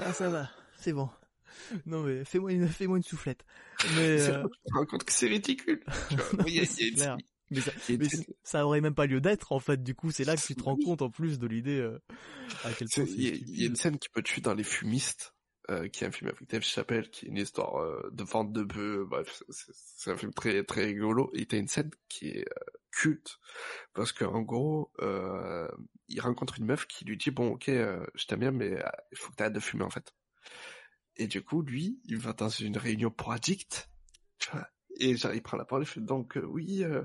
ah 0.00 0.12
ça 0.12 0.28
va, 0.28 0.50
c'est 0.78 0.92
bon. 0.92 1.08
Non 1.86 2.02
mais 2.02 2.24
fais-moi 2.24 2.52
une, 2.52 2.68
fais-moi 2.68 2.98
une 2.98 3.02
soufflette. 3.02 3.44
Mais 3.96 4.20
euh... 4.20 4.26
je 4.26 4.32
me 4.32 4.78
rends 4.78 4.86
compte 4.86 5.04
que 5.04 5.12
c'est 5.12 5.28
ridicule. 5.28 5.82
A 6.38 7.16
mais, 7.52 7.60
ça, 7.60 7.72
mais 7.88 8.08
ça, 8.42 8.66
aurait 8.66 8.80
même 8.80 8.94
pas 8.94 9.06
lieu 9.06 9.20
d'être 9.20 9.52
en 9.52 9.60
fait. 9.60 9.82
Du 9.82 9.94
coup, 9.94 10.10
c'est 10.10 10.24
là 10.24 10.36
que 10.36 10.42
tu 10.42 10.54
te 10.54 10.62
rends 10.62 10.76
compte 10.76 11.02
en 11.02 11.10
plus 11.10 11.38
de 11.38 11.46
l'idée 11.46 11.78
euh, 11.78 11.98
à 12.64 12.72
quel 12.72 12.88
point. 12.88 13.04
Il 13.04 13.60
y, 13.60 13.64
a 13.64 13.66
une 13.66 13.76
scène 13.76 13.98
qui 13.98 14.08
peut 14.08 14.22
tuer 14.22 14.40
dans 14.40 14.54
les 14.54 14.64
fumistes, 14.64 15.34
euh, 15.70 15.88
qui 15.88 16.02
est 16.02 16.06
un 16.08 16.10
film 16.10 16.28
avec 16.28 16.48
Dave 16.48 16.62
Chappelle, 16.62 17.08
qui 17.10 17.26
est 17.26 17.28
une 17.28 17.36
histoire 17.36 17.76
euh, 17.76 18.10
de 18.12 18.24
vente 18.24 18.52
de 18.52 18.62
bœufs. 18.62 19.06
Bref, 19.08 19.42
c'est 19.48 20.10
un 20.10 20.16
film 20.16 20.32
très 20.32 20.64
très 20.64 20.86
rigolo. 20.86 21.30
Et 21.34 21.46
t'as 21.46 21.58
une 21.58 21.68
scène 21.68 21.90
qui 22.08 22.28
est 22.28 22.48
euh, 22.48 22.64
culte 22.90 23.38
parce 23.94 24.12
que 24.12 24.24
en 24.24 24.42
gros, 24.42 24.92
il 26.08 26.20
rencontre 26.20 26.58
une 26.58 26.66
meuf 26.66 26.86
qui 26.86 27.04
lui 27.04 27.16
dit 27.16 27.30
bon 27.30 27.52
ok, 27.52 27.66
je 27.68 28.26
t'aime 28.26 28.40
bien, 28.40 28.50
mais 28.50 28.82
il 29.12 29.18
faut 29.18 29.30
que 29.30 29.36
t'arrêtes 29.36 29.52
de 29.52 29.60
fumer 29.60 29.84
en 29.84 29.90
fait. 29.90 30.12
Et 31.16 31.26
du 31.26 31.42
coup, 31.42 31.62
lui, 31.62 32.00
il 32.04 32.18
va 32.18 32.32
dans 32.32 32.48
une 32.48 32.76
réunion 32.76 33.10
pour. 33.10 33.34
Tu 33.40 34.50
vois, 34.50 34.66
et 34.98 35.16
genre, 35.16 35.34
il 35.34 35.42
prend 35.42 35.56
la 35.56 35.64
parole, 35.64 35.84
il 35.84 35.86
fait 35.86 36.00
donc 36.00 36.36
euh, 36.36 36.44
oui, 36.44 36.84
euh, 36.84 37.02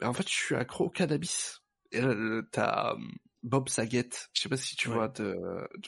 ben, 0.00 0.08
en 0.08 0.12
fait 0.12 0.28
je 0.28 0.34
suis 0.34 0.54
accro 0.54 0.86
au 0.86 0.90
cannabis. 0.90 1.62
Et 1.92 2.00
là, 2.00 2.14
t'as 2.52 2.92
euh, 2.92 2.98
Bob 3.42 3.68
Saget, 3.68 4.10
je 4.34 4.42
sais 4.42 4.48
pas 4.48 4.56
si 4.56 4.76
tu 4.76 4.88
vois 4.88 5.08
de, 5.08 5.36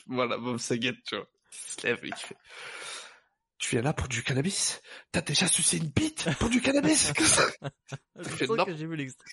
voilà 0.07 0.37
Bob 0.37 0.57
Saget, 0.57 0.95
tu 1.05 1.15
vois, 1.15 1.27
il 1.51 1.71
se 1.71 1.87
lève 1.87 1.99
et 2.03 2.07
il 2.07 2.15
fait. 2.15 2.37
Tu 3.57 3.75
viens 3.75 3.83
là 3.83 3.93
pour 3.93 4.07
du 4.07 4.23
cannabis? 4.23 4.81
T'as 5.11 5.21
déjà 5.21 5.47
sucé 5.47 5.77
une 5.77 5.89
bite 5.89 6.27
pour 6.39 6.49
du 6.49 6.61
cannabis? 6.61 7.13
C'est 8.23 8.47
ça 8.47 8.65
que 8.65 8.75
j'ai 8.75 8.87
vu 8.87 8.95
l'extrait. 8.95 9.31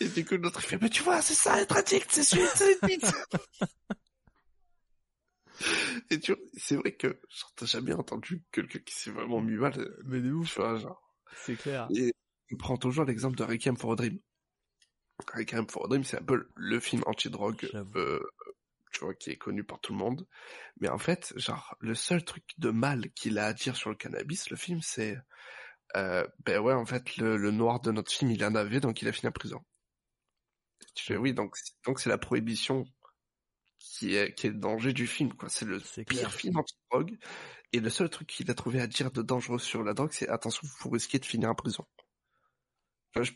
Et 0.00 0.08
du 0.08 0.24
coup 0.24 0.36
l'autre 0.36 0.60
il 0.62 0.66
fait 0.68 0.78
mais 0.80 0.88
tu 0.88 1.02
vois 1.02 1.20
c'est 1.20 1.34
ça 1.34 1.60
être 1.60 1.76
addict, 1.76 2.06
c'est 2.12 2.22
sucer 2.22 2.76
une 2.80 2.88
bite. 2.88 3.12
Et 6.10 6.20
tu 6.20 6.32
vois, 6.32 6.42
c'est 6.56 6.76
vrai 6.76 6.92
que 6.92 7.20
t'as 7.56 7.66
jamais 7.66 7.92
entendu 7.92 8.42
quelqu'un 8.52 8.78
qui 8.80 8.94
s'est 8.94 9.10
vraiment 9.10 9.40
mis 9.40 9.56
mal. 9.56 9.74
Mais 10.04 10.20
de 10.20 10.32
ouf. 10.32 10.54
Tu 10.54 10.60
vois, 10.60 10.76
genre. 10.76 11.07
C'est 11.36 11.56
clair. 11.56 11.88
Et 11.94 12.12
on 12.52 12.56
prend 12.56 12.76
toujours 12.76 13.04
l'exemple 13.04 13.36
de 13.36 13.44
Requiem 13.44 13.76
for 13.76 13.92
a 13.92 13.96
Dream. 13.96 14.18
Requiem 15.34 15.68
for 15.68 15.84
a 15.84 15.88
Dream, 15.88 16.04
c'est 16.04 16.18
un 16.18 16.24
peu 16.24 16.48
le 16.54 16.80
film 16.80 17.02
anti-drogue, 17.06 17.68
euh, 17.96 18.20
tu 18.92 19.00
vois, 19.00 19.14
qui 19.14 19.30
est 19.30 19.36
connu 19.36 19.64
par 19.64 19.80
tout 19.80 19.92
le 19.92 19.98
monde. 19.98 20.26
Mais 20.80 20.88
en 20.88 20.98
fait, 20.98 21.32
genre, 21.36 21.76
le 21.80 21.94
seul 21.94 22.24
truc 22.24 22.44
de 22.58 22.70
mal 22.70 23.10
qu'il 23.12 23.38
a 23.38 23.46
à 23.46 23.52
dire 23.52 23.76
sur 23.76 23.90
le 23.90 23.96
cannabis, 23.96 24.50
le 24.50 24.56
film, 24.56 24.80
c'est, 24.80 25.18
euh, 25.96 26.26
ben 26.44 26.60
ouais, 26.60 26.74
en 26.74 26.86
fait, 26.86 27.16
le, 27.16 27.36
le, 27.36 27.50
noir 27.50 27.80
de 27.80 27.90
notre 27.90 28.12
film, 28.12 28.30
il 28.30 28.44
en 28.44 28.54
avait, 28.54 28.80
donc 28.80 29.02
il 29.02 29.08
a 29.08 29.12
fini 29.12 29.28
en 29.28 29.32
prison. 29.32 29.60
Tu 30.94 31.04
fais, 31.04 31.16
oui, 31.16 31.34
donc, 31.34 31.56
donc 31.84 32.00
c'est 32.00 32.10
la 32.10 32.18
prohibition 32.18 32.84
qui 33.78 34.14
est, 34.14 34.34
qui 34.34 34.46
est 34.46 34.50
le 34.50 34.58
danger 34.58 34.92
du 34.92 35.06
film, 35.06 35.32
quoi. 35.34 35.48
C'est 35.48 35.64
le 35.64 35.80
pire 36.04 36.32
film 36.32 36.56
anti-drogue. 36.56 37.16
Et 37.72 37.80
le 37.80 37.90
seul 37.90 38.08
truc 38.08 38.28
qu'il 38.28 38.50
a 38.50 38.54
trouvé 38.54 38.80
à 38.80 38.86
dire 38.86 39.10
de 39.10 39.22
dangereux 39.22 39.58
sur 39.58 39.82
la 39.82 39.94
drogue, 39.94 40.12
c'est 40.12 40.28
attention, 40.28 40.66
vous 40.80 40.90
risquez 40.90 41.18
de 41.18 41.24
finir 41.24 41.50
en 41.50 41.54
prison. 41.54 41.84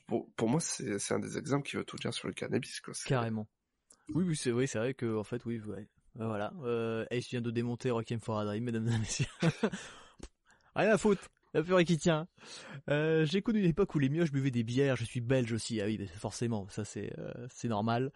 pour, 0.06 0.30
pour 0.34 0.48
moi, 0.48 0.60
c'est 0.60 1.12
un 1.12 1.18
des 1.18 1.36
exemples 1.36 1.68
qui 1.68 1.76
veut 1.76 1.84
tout 1.84 1.96
dire 1.96 2.14
sur 2.14 2.28
le 2.28 2.34
cannabis, 2.34 2.80
quoi. 2.80 2.94
Carrément. 3.04 3.46
Oui, 4.08 4.24
oui, 4.26 4.36
c'est 4.36 4.50
vrai, 4.50 4.94
que, 4.94 5.16
en 5.16 5.24
fait, 5.24 5.44
oui, 5.44 5.60
ouais. 5.60 5.88
Euh, 6.20 6.26
voilà. 6.26 6.52
Euh, 6.62 7.06
Ace 7.10 7.28
vient 7.28 7.40
de 7.40 7.50
démonter 7.50 7.90
Requiem 7.90 8.20
for 8.20 8.38
a 8.38 8.44
Dream, 8.44 8.64
mesdames 8.64 8.88
et 8.88 8.98
messieurs. 8.98 9.26
Rien 10.74 10.90
à 10.90 10.98
foutre. 10.98 11.28
La 11.54 11.62
purée 11.62 11.84
qui 11.84 11.98
tient. 11.98 12.28
Euh, 12.88 13.26
j'ai 13.26 13.42
connu 13.42 13.60
une 13.60 13.68
époque 13.68 13.94
où 13.94 13.98
les 13.98 14.08
mioches 14.08 14.32
buvaient 14.32 14.50
des 14.50 14.62
bières. 14.62 14.96
Je 14.96 15.04
suis 15.04 15.20
belge 15.20 15.52
aussi. 15.52 15.80
Ah 15.82 15.84
oui, 15.84 16.06
forcément, 16.16 16.66
ça 16.70 16.84
c'est 16.84 17.12
euh, 17.18 17.46
c'est 17.50 17.68
normal. 17.68 18.10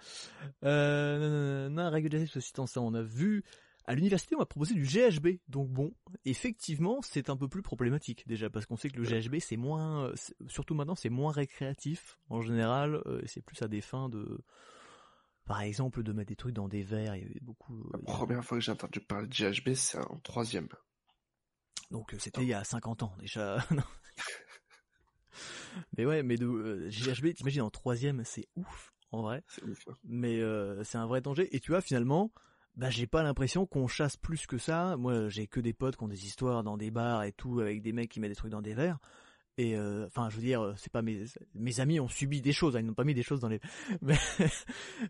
Euh, 0.64 1.69
non, 1.69 1.93
assistance, 1.93 2.73
ça 2.73 2.81
on 2.81 2.95
a 2.95 3.03
vu. 3.03 3.45
À 3.87 3.95
l'université, 3.95 4.34
on 4.34 4.41
m'a 4.41 4.47
proposé 4.47 4.74
du 4.74 4.84
GHB. 4.84 5.39
Donc 5.49 5.70
bon, 5.70 5.95
effectivement, 6.24 7.01
c'est 7.03 7.30
un 7.30 7.37
peu 7.37 7.49
plus 7.49 7.62
problématique 7.62 8.26
déjà 8.26 8.51
parce 8.51 8.66
qu'on 8.66 8.76
sait 8.76 8.91
que 8.91 8.99
le 8.99 9.05
GHB 9.05 9.39
c'est 9.39 9.57
moins, 9.57 10.12
surtout 10.49 10.74
maintenant, 10.74 10.97
c'est 10.97 11.09
moins 11.09 11.32
récréatif 11.32 12.18
en 12.28 12.41
général. 12.41 13.01
Euh, 13.07 13.22
c'est 13.26 13.43
plus 13.43 13.62
à 13.62 13.68
des 13.68 13.80
fins 13.80 14.09
de 14.09 14.45
par 15.47 15.61
exemple, 15.61 16.03
de 16.03 16.12
mettre 16.12 16.28
des 16.28 16.37
trucs 16.37 16.55
dans 16.55 16.68
des 16.68 16.82
verres, 16.82 17.14
il 17.14 17.22
y 17.22 17.24
avait 17.24 17.41
beaucoup... 17.41 17.89
La 17.93 18.01
première 18.01 18.45
fois 18.45 18.59
que 18.59 18.64
j'ai 18.64 18.72
entendu 18.72 19.01
parler 19.01 19.28
de 19.28 19.32
GHB, 19.32 19.74
c'est 19.74 19.99
en 19.99 20.18
troisième. 20.18 20.68
Donc 21.93 22.12
euh, 22.12 22.18
c'était 22.18 22.43
il 22.43 22.49
y 22.49 22.55
a 22.55 22.64
50 22.64 23.05
ans 23.05 23.14
déjà. 23.20 23.64
mais 25.97 26.05
ouais, 26.05 26.24
mais 26.24 26.37
de 26.37 26.47
euh, 26.47 26.91
GHB, 26.91 27.34
t'imagines 27.34 27.62
en 27.62 27.70
troisième, 27.70 28.24
c'est 28.24 28.49
ouf 28.57 28.93
en 29.12 29.22
vrai. 29.22 29.45
Ouf, 29.62 29.78
hein. 29.87 29.95
Mais 30.03 30.41
euh, 30.41 30.82
c'est 30.82 30.99
un 30.99 31.07
vrai 31.07 31.20
danger. 31.20 31.55
Et 31.55 31.61
tu 31.61 31.70
vois 31.70 31.80
finalement, 31.80 32.32
bah 32.77 32.91
j'ai 32.91 33.07
pas 33.07 33.22
l'impression 33.22 33.66
qu'on 33.66 33.89
chasse 33.89 34.16
plus 34.16 34.47
que 34.47 34.59
ça. 34.59 34.97
Moi 34.97 35.29
j'ai 35.29 35.47
que 35.47 35.61
des 35.61 35.72
potes 35.72 35.97
qui 35.97 36.05
ont 36.05 36.09
des 36.09 36.27
histoires 36.27 36.62
dans 36.62 36.77
des 36.77 36.91
bars 36.91 37.24
et 37.24 37.33
tout 37.33 37.61
avec 37.61 37.83
des 37.83 37.93
mecs 37.93 38.11
qui 38.11 38.20
mettent 38.20 38.31
des 38.31 38.37
trucs 38.37 38.53
dans 38.53 38.62
des 38.62 38.74
verres. 38.74 38.99
Et 39.59 39.79
enfin, 40.07 40.29
je 40.29 40.37
veux 40.37 40.43
dire, 40.43 40.74
c'est 40.77 40.93
pas 40.93 41.01
mes 41.01 41.24
mes 41.55 41.81
amis 41.81 41.99
ont 41.99 42.09
subi 42.09 42.43
des 42.43 42.53
choses, 42.53 42.77
hein, 42.77 42.81
ils 42.81 42.87
n'ont 42.87 42.93
pas 42.93 43.05
mis 43.05 43.14
des 43.14 43.22
choses 43.22 43.41
dans 43.41 43.49
les. 43.49 43.61
Mais 44.03 44.18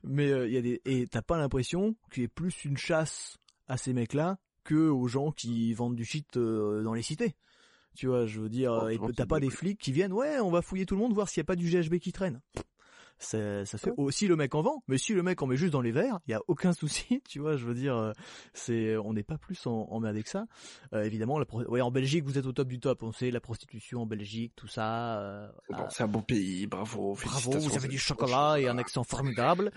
mais 0.05 0.29
il 0.47 0.53
y 0.53 0.57
a 0.57 0.63
des 0.63 0.81
et 0.85 1.09
t'as 1.09 1.23
pas 1.23 1.37
l'impression 1.37 1.97
qu'il 2.13 2.23
y 2.23 2.27
ait 2.27 2.29
plus 2.29 2.65
une 2.65 2.77
chasse 2.77 3.39
à 3.67 3.77
ces 3.77 3.93
mecs-là 3.93 4.39
que 4.63 4.89
aux 4.89 5.09
gens 5.09 5.33
qui 5.33 5.73
vendent 5.73 5.97
du 5.97 6.05
shit 6.05 6.37
euh, 6.37 6.83
dans 6.83 6.95
les 6.95 7.03
cités. 7.03 7.35
Tu 7.97 8.09
vois, 8.09 8.27
je 8.27 8.41
veux 8.41 8.51
dire, 8.51 8.73
oh, 9.01 9.13
t'as 9.13 9.25
pas 9.25 9.41
des 9.41 9.49
flics 9.49 9.81
qui 9.81 9.91
viennent, 9.91 10.13
ouais, 10.13 10.39
on 10.41 10.51
va 10.51 10.61
fouiller 10.61 10.85
tout 10.85 10.95
le 10.95 11.01
monde, 11.01 11.15
voir 11.15 11.31
s'il 11.31 11.41
y 11.41 11.41
a 11.41 11.45
pas 11.45 11.57
du 11.57 11.71
GHB 11.71 11.97
qui 11.97 12.13
traîne 12.13 12.43
ça, 13.19 13.65
ça 13.65 13.79
fait 13.79 13.93
aussi 13.97 14.27
le 14.27 14.37
mec 14.37 14.55
en 14.55 14.63
vend, 14.63 14.83
mais 14.89 14.99
si 14.99 15.15
le 15.15 15.23
mec 15.23 15.41
en 15.41 15.47
met 15.47 15.57
juste 15.57 15.73
dans 15.73 15.81
les 15.81 15.93
verres, 15.93 16.21
il 16.27 16.33
y 16.33 16.35
a 16.35 16.41
aucun 16.49 16.73
souci, 16.75 17.23
tu 17.29 17.41
vois, 17.41 17.57
je 17.57 17.65
veux 17.65 17.75
dire, 17.75 17.97
euh, 17.97 18.13
c'est, 18.53 18.97
on 18.97 19.13
n'est 19.13 19.23
pas 19.23 19.39
plus 19.39 19.67
en, 19.67 19.89
emmerdé 19.91 20.23
que 20.23 20.29
ça. 20.29 20.47
Euh, 20.93 21.03
évidemment, 21.03 21.39
la, 21.39 21.47
ouais, 21.69 21.81
en 21.81 21.91
Belgique, 21.91 22.25
vous 22.25 22.39
êtes 22.39 22.47
au 22.47 22.53
top 22.53 22.69
du 22.69 22.79
top, 22.79 23.03
on 23.03 23.13
sait 23.13 23.31
la 23.31 23.41
prostitution 23.41 24.03
en 24.03 24.07
Belgique, 24.07 24.53
tout 24.57 24.69
ça. 24.69 25.21
Euh, 25.21 25.49
c'est 25.91 26.03
un 26.03 26.09
bon 26.09 26.23
pays, 26.23 26.67
bravo. 26.67 27.17
Bravo, 27.25 27.53
vous 27.53 27.77
avez 27.77 27.89
du 27.89 27.99
chocolat 27.99 28.57
et 28.59 28.69
un 28.69 28.79
accent 28.79 29.05
formidable. 29.05 29.73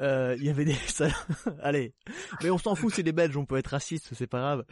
Euh, 0.00 0.34
il 0.38 0.44
y 0.44 0.50
avait 0.50 0.64
des, 0.64 0.76
allez, 1.62 1.94
mais 2.42 2.50
on 2.50 2.58
s'en 2.58 2.74
fout, 2.74 2.92
c'est 2.94 3.02
des 3.02 3.12
Belges, 3.12 3.36
on 3.36 3.46
peut 3.46 3.56
être 3.56 3.68
raciste, 3.68 4.10
c'est 4.14 4.26
pas 4.26 4.40
grave. 4.40 4.64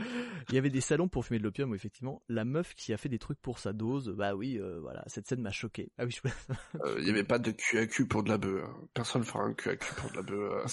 Il 0.48 0.54
y 0.54 0.58
avait 0.58 0.70
des 0.70 0.80
salons 0.80 1.08
pour 1.08 1.24
fumer 1.24 1.38
de 1.38 1.44
l'opium, 1.44 1.74
effectivement. 1.74 2.22
La 2.28 2.44
meuf 2.44 2.74
qui 2.74 2.92
a 2.92 2.96
fait 2.96 3.08
des 3.08 3.18
trucs 3.18 3.40
pour 3.40 3.58
sa 3.58 3.72
dose, 3.72 4.08
bah 4.16 4.34
oui, 4.34 4.60
voilà, 4.80 5.04
cette 5.06 5.28
scène 5.28 5.40
m'a 5.40 5.52
choqué. 5.52 5.90
Ah 5.98 6.04
oui, 6.04 6.10
je... 6.10 6.98
il 6.98 7.06
y 7.06 7.10
avait 7.10 7.24
pas 7.24 7.38
de 7.38 7.52
QAQ 7.52 8.07
pour 8.08 8.22
de 8.22 8.30
la 8.30 8.38
bœuf. 8.38 8.64
Hein. 8.64 8.88
Personne 8.94 9.24
fera 9.24 9.44
un 9.44 9.52
QAQ 9.54 9.94
pour 9.96 10.10
de 10.10 10.16
la 10.16 10.22
bœuf. 10.22 10.64
Hein. 10.64 10.68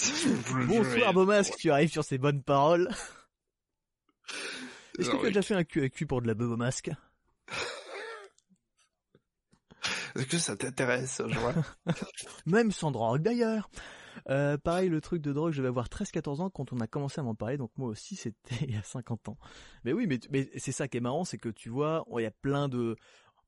Bonsoir 0.68 1.14
Beaumasque, 1.14 1.56
tu 1.58 1.72
arrives 1.72 1.92
sur 1.92 2.04
ces 2.04 2.18
bonnes 2.18 2.42
paroles. 2.42 2.90
Est-ce 4.98 5.10
que 5.10 5.18
tu 5.18 5.26
as 5.26 5.30
déjà 5.30 5.42
fait 5.42 5.56
un 5.56 5.64
QAQ 5.64 6.08
pour 6.08 6.22
de 6.22 6.28
la 6.28 6.34
bœuf 6.34 6.50
Beaumasque 6.50 6.92
Est-ce 10.16 10.28
que 10.28 10.38
ça 10.38 10.56
t'intéresse, 10.56 11.22
je 11.28 11.38
vois? 11.38 11.54
Même 12.46 12.72
sans 12.72 12.92
drogue 12.92 13.22
d'ailleurs. 13.22 13.70
Euh, 14.30 14.58
pareil, 14.58 14.90
le 14.90 15.02
truc 15.02 15.22
de 15.22 15.34
drogue, 15.34 15.52
je 15.52 15.62
vais 15.62 15.68
avoir 15.68 15.88
13-14 15.88 16.42
ans 16.42 16.50
quand 16.50 16.72
on 16.72 16.80
a 16.80 16.88
commencé 16.88 17.20
à 17.20 17.24
m'en 17.24 17.36
parler, 17.36 17.58
donc 17.58 17.72
moi 17.78 17.90
aussi 17.90 18.16
c'était 18.16 18.56
il 18.62 18.72
y 18.72 18.78
a 18.78 18.82
50 18.82 19.30
ans. 19.30 19.38
Mais 19.84 19.94
oui, 19.94 20.08
mais, 20.08 20.20
mais 20.32 20.50
c'est 20.58 20.72
ça 20.72 20.88
qui 20.88 20.98
est 20.98 21.02
marrant, 21.02 21.26
c'est 21.26 21.38
que 21.38 21.50
tu 21.50 21.70
vois, 21.70 22.06
il 22.18 22.22
y 22.22 22.26
a 22.26 22.32
plein 22.32 22.70
de 22.70 22.96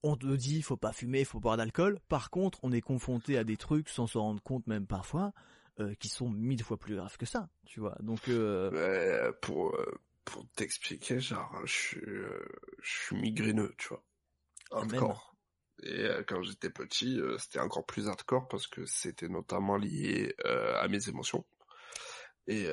on 0.04 0.16
te 0.16 0.26
dit 0.36 0.62
faut 0.62 0.78
pas 0.78 0.94
fumer, 0.94 1.24
faut 1.26 1.40
boire 1.40 1.58
d'alcool. 1.58 2.00
Par 2.08 2.30
contre, 2.30 2.60
on 2.64 2.72
est 2.72 2.82
confronté 2.82 3.38
à 3.38 3.44
des 3.44 3.58
trucs 3.58 3.90
sans 3.90 4.08
s'en 4.08 4.22
rendre 4.22 4.42
compte 4.42 4.68
même 4.68 4.88
parfois, 4.88 5.34
euh, 5.80 5.94
qui 5.96 6.10
sont 6.10 6.30
mille 6.30 6.64
fois 6.64 6.78
plus 6.78 6.96
graves 6.96 7.18
que 7.18 7.26
ça, 7.26 7.50
tu 7.66 7.80
vois. 7.80 7.96
Donc 8.02 8.28
euh... 8.30 9.32
pour 9.42 9.76
euh, 9.76 10.00
pour 10.26 10.46
t'expliquer, 10.56 11.20
genre, 11.20 11.62
je 11.66 11.72
suis, 11.72 12.02
je 12.82 12.90
suis 13.06 13.16
migraineux, 13.16 13.74
tu 13.78 13.90
vois. 13.90 14.04
Hardcore. 14.72 15.36
Et 15.84 16.06
quand 16.28 16.42
j'étais 16.42 16.70
petit, 16.70 17.22
c'était 17.38 17.60
encore 17.60 17.86
plus 17.86 18.10
hardcore 18.10 18.48
parce 18.48 18.68
que 18.68 18.86
c'était 18.86 19.30
notamment 19.30 19.78
lié 19.78 20.36
à 20.44 20.86
mes 20.90 21.08
émotions 21.08 21.46
et 22.48 22.68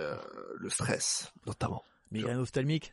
le 0.56 0.68
stress, 0.68 1.32
notamment. 1.46 1.84
Migraine 2.10 2.38
ophtalmique. 2.38 2.92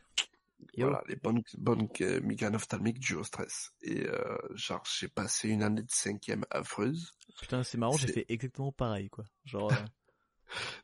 Voilà, 0.76 1.02
les 1.08 1.16
bonnes, 1.16 1.42
bonnes 1.58 1.88
migraines 2.22 2.54
ophtalmiques 2.54 3.00
dues 3.00 3.16
au 3.16 3.24
stress. 3.24 3.72
Et 3.82 4.06
genre, 4.54 4.82
j'ai 4.98 5.08
passé 5.08 5.48
une 5.48 5.62
année 5.62 5.82
de 5.82 5.90
cinquième 5.90 6.44
affreuse. 6.50 7.12
Putain, 7.40 7.62
c'est 7.62 7.78
marrant, 7.78 7.96
j'ai 7.96 8.08
fait 8.08 8.26
exactement 8.28 8.72
pareil, 8.72 9.08
quoi. 9.10 9.24
Genre. 9.44 9.72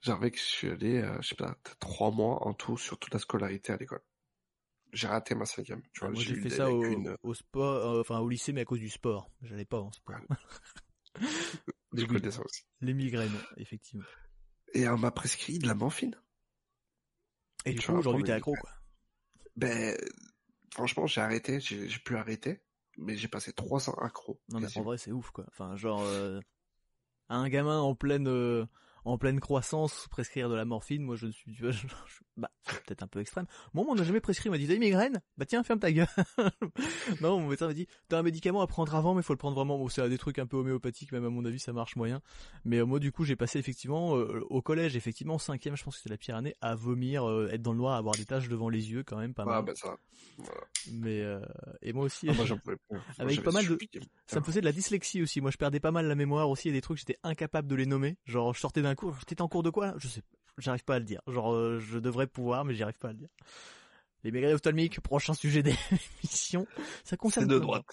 Genre, 0.02 0.20
mec, 0.20 0.36
je 0.36 0.42
suis 0.42 0.68
allé, 0.68 0.98
euh, 0.98 1.20
je 1.20 1.28
sais 1.28 1.34
pas, 1.34 1.56
trois 1.78 2.10
mois 2.10 2.46
en 2.46 2.54
tout 2.54 2.76
sur 2.76 2.98
toute 2.98 3.12
la 3.12 3.20
scolarité 3.20 3.72
à 3.72 3.76
l'école. 3.76 4.02
J'ai 4.92 5.06
raté 5.06 5.34
ma 5.34 5.44
cinquième. 5.44 5.82
Tu 5.92 6.00
vois, 6.00 6.10
moi, 6.10 6.22
j'ai 6.22 6.34
fait 6.36 6.50
ça 6.50 6.70
au, 6.70 7.34
sport, 7.34 7.86
euh, 7.86 8.00
enfin 8.00 8.20
au 8.20 8.28
lycée, 8.28 8.52
mais 8.52 8.62
à 8.62 8.64
cause 8.64 8.80
du 8.80 8.88
sport. 8.88 9.30
J'allais 9.42 9.66
pas 9.66 9.80
en 9.80 9.92
sport. 9.92 10.16
je 11.92 12.04
connais 12.06 12.30
ça 12.30 12.42
aussi. 12.42 12.62
Les 12.80 12.94
migraines, 12.94 13.38
effectivement. 13.58 14.06
Et 14.72 14.88
on 14.88 14.96
m'a 14.96 15.10
prescrit 15.10 15.58
de 15.58 15.66
la 15.66 15.74
morphine. 15.74 16.16
Et 17.66 17.74
du 17.74 17.80
coup, 17.80 17.92
aujourd'hui, 17.92 18.24
t'es 18.24 18.32
accro, 18.32 18.54
quoi. 18.54 18.70
Ben, 19.58 19.96
franchement, 20.72 21.08
j'ai 21.08 21.20
arrêté, 21.20 21.58
j'ai 21.58 21.98
pu 21.98 22.16
arrêter, 22.16 22.62
mais 22.96 23.16
j'ai 23.16 23.26
passé 23.26 23.52
trois 23.52 23.90
ans 23.90 23.94
accro. 23.94 24.40
Non, 24.50 24.60
mais 24.60 24.68
en 24.78 24.82
vrai, 24.82 24.98
c'est 24.98 25.10
ouf, 25.10 25.30
quoi. 25.32 25.44
Enfin, 25.48 25.74
genre, 25.74 26.02
euh, 26.02 26.40
un 27.28 27.48
gamin 27.48 27.80
en 27.80 27.96
pleine, 27.96 28.28
en 29.04 29.18
pleine 29.18 29.40
croissance 29.40 30.06
prescrire 30.10 30.48
de 30.48 30.54
la 30.54 30.64
morphine, 30.64 31.02
moi 31.02 31.16
je 31.16 31.26
ne 31.26 31.32
suis, 31.32 31.52
tu 31.54 31.62
vois, 31.62 31.72
bah, 32.36 32.50
peut-être 32.64 33.02
un 33.02 33.06
peu 33.06 33.20
extrême. 33.20 33.46
Moi, 33.74 33.84
on 33.88 33.94
m'a 33.94 34.02
jamais 34.02 34.20
prescrit, 34.20 34.48
il 34.48 34.52
m'a 34.52 34.58
dit, 34.58 34.66
t'as 34.66 34.74
une 34.74 34.80
migraine? 34.80 35.20
Bah 35.36 35.46
tiens, 35.46 35.62
ferme 35.62 35.80
ta 35.80 35.92
gueule. 35.92 36.08
non, 37.20 37.40
mon 37.40 37.48
médecin 37.48 37.66
m'a 37.66 37.74
dit, 37.74 37.86
t'as 38.08 38.18
un 38.18 38.22
médicament 38.22 38.60
à 38.60 38.66
prendre 38.66 38.94
avant, 38.94 39.14
mais 39.14 39.22
faut 39.22 39.32
le 39.32 39.38
prendre 39.38 39.56
vraiment. 39.56 39.78
Bon, 39.78 39.88
c'est 39.88 40.08
des 40.08 40.18
trucs 40.18 40.38
un 40.38 40.46
peu 40.46 40.56
homéopathiques, 40.56 41.12
même 41.12 41.24
à 41.24 41.30
mon 41.30 41.44
avis, 41.44 41.58
ça 41.58 41.72
marche 41.72 41.96
moyen. 41.96 42.20
Mais 42.64 42.78
euh, 42.78 42.86
moi, 42.86 42.98
du 42.98 43.12
coup, 43.12 43.24
j'ai 43.24 43.36
passé 43.36 43.58
effectivement, 43.58 44.16
euh, 44.16 44.44
au 44.48 44.62
collège, 44.62 44.96
effectivement, 44.96 45.38
cinquième, 45.38 45.76
je 45.76 45.84
pense 45.84 45.96
que 45.96 46.02
c'est 46.02 46.08
la 46.08 46.16
pire 46.16 46.36
année, 46.36 46.54
à 46.60 46.74
vomir, 46.74 47.28
euh, 47.28 47.48
être 47.50 47.62
dans 47.62 47.72
le 47.72 47.78
noir, 47.78 47.96
avoir 47.96 48.14
des 48.14 48.24
taches 48.24 48.48
devant 48.48 48.68
les 48.68 48.90
yeux, 48.90 49.02
quand 49.02 49.18
même, 49.18 49.34
pas 49.34 49.44
mal. 49.44 49.64
bah 49.64 49.74
ça. 49.74 49.96
Mais, 50.92 51.22
et 51.82 51.92
moi 51.92 52.04
aussi. 52.04 52.28
Ah, 52.28 52.34
moi, 52.34 52.44
j'en 52.44 52.58
pouvais 52.58 52.76
plus. 52.76 52.98
Avec 53.18 53.42
pas 53.42 53.50
mal 53.50 53.66
de, 53.66 53.78
ça 54.26 54.40
me 54.40 54.44
faisait 54.44 54.60
de 54.60 54.66
la 54.66 54.72
dyslexie 54.72 55.22
aussi. 55.22 55.40
Moi, 55.40 55.50
je 55.50 55.56
perdais 55.56 55.80
pas 55.80 55.90
mal 55.90 56.06
la 56.06 56.14
mémoire 56.14 56.48
aussi, 56.48 56.68
et 56.68 56.72
des 56.72 56.80
trucs, 56.80 56.98
j'étais 56.98 57.18
incapable 57.22 57.68
de 57.68 57.74
les 57.74 57.86
nommer. 57.86 58.16
Genre, 58.24 58.54
je 58.54 58.60
sortais 58.60 58.82
d'un 58.82 58.87
cours, 58.94 59.16
j'étais 59.20 59.40
en 59.40 59.48
cours 59.48 59.62
de 59.62 59.70
quoi? 59.70 59.94
Je 59.98 60.08
sais 60.08 60.22
j'arrive 60.58 60.84
pas 60.84 60.96
à 60.96 60.98
le 60.98 61.04
dire. 61.04 61.22
Genre, 61.26 61.52
euh, 61.52 61.78
je 61.78 61.98
devrais 61.98 62.26
pouvoir, 62.26 62.64
mais 62.64 62.74
j'y 62.74 62.82
arrive 62.82 62.98
pas 62.98 63.08
à 63.08 63.12
le 63.12 63.18
dire. 63.18 63.28
Les 64.24 64.32
migraines 64.32 64.54
ophtalmiques, 64.54 65.00
prochain 65.00 65.32
sujet 65.32 65.62
d'émission. 65.62 66.66
Ça 67.04 67.16
concerne. 67.16 67.46
C'est 67.46 67.54
de 67.54 67.58
droite. 67.58 67.86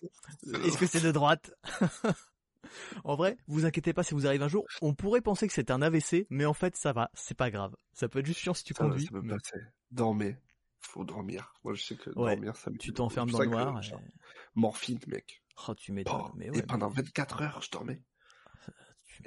Est-ce 0.63 0.77
que 0.77 0.87
c'est 0.87 1.01
de 1.01 1.11
droite? 1.11 1.53
En 3.05 3.15
vrai, 3.15 3.37
vous 3.47 3.65
inquiétez 3.65 3.93
pas 3.93 4.01
si 4.01 4.15
vous 4.15 4.25
arrivez 4.25 4.43
un 4.43 4.49
jour. 4.49 4.65
On 4.81 4.95
pourrait 4.95 5.21
penser 5.21 5.47
que 5.47 5.53
c'est 5.53 5.69
un 5.69 5.83
AVC, 5.83 6.25
mais 6.31 6.45
en 6.45 6.53
fait, 6.53 6.75
ça 6.75 6.93
va. 6.93 7.11
C'est 7.13 7.37
pas 7.37 7.51
grave. 7.51 7.73
Ça 7.93 8.09
peut 8.09 8.19
être 8.19 8.25
juste 8.25 8.39
chiant 8.39 8.55
si 8.55 8.63
tu 8.63 8.73
conduis. 8.73 9.05
ça 9.05 9.11
peut 9.11 9.25
passer. 9.25 9.59
Dormez. 9.91 10.35
Faut 10.81 11.05
dormir. 11.05 11.53
Moi, 11.63 11.75
je 11.75 11.83
sais 11.83 11.95
que 11.95 12.09
dormir, 12.09 12.55
ça 12.55 12.71
me 12.71 12.77
Tu 12.77 12.91
t'enfermes 12.91 13.29
dans 13.29 13.39
le 13.39 13.45
noir. 13.45 13.79
Morphine, 14.55 14.99
mec. 15.07 15.43
Oh, 15.67 15.75
tu 15.75 15.93
m'étonnes. 15.93 16.31
Mais 16.35 16.49
Et 16.53 16.63
pendant 16.63 16.89
24 16.89 17.43
heures, 17.43 17.61
je 17.61 17.69
dormais 17.69 18.01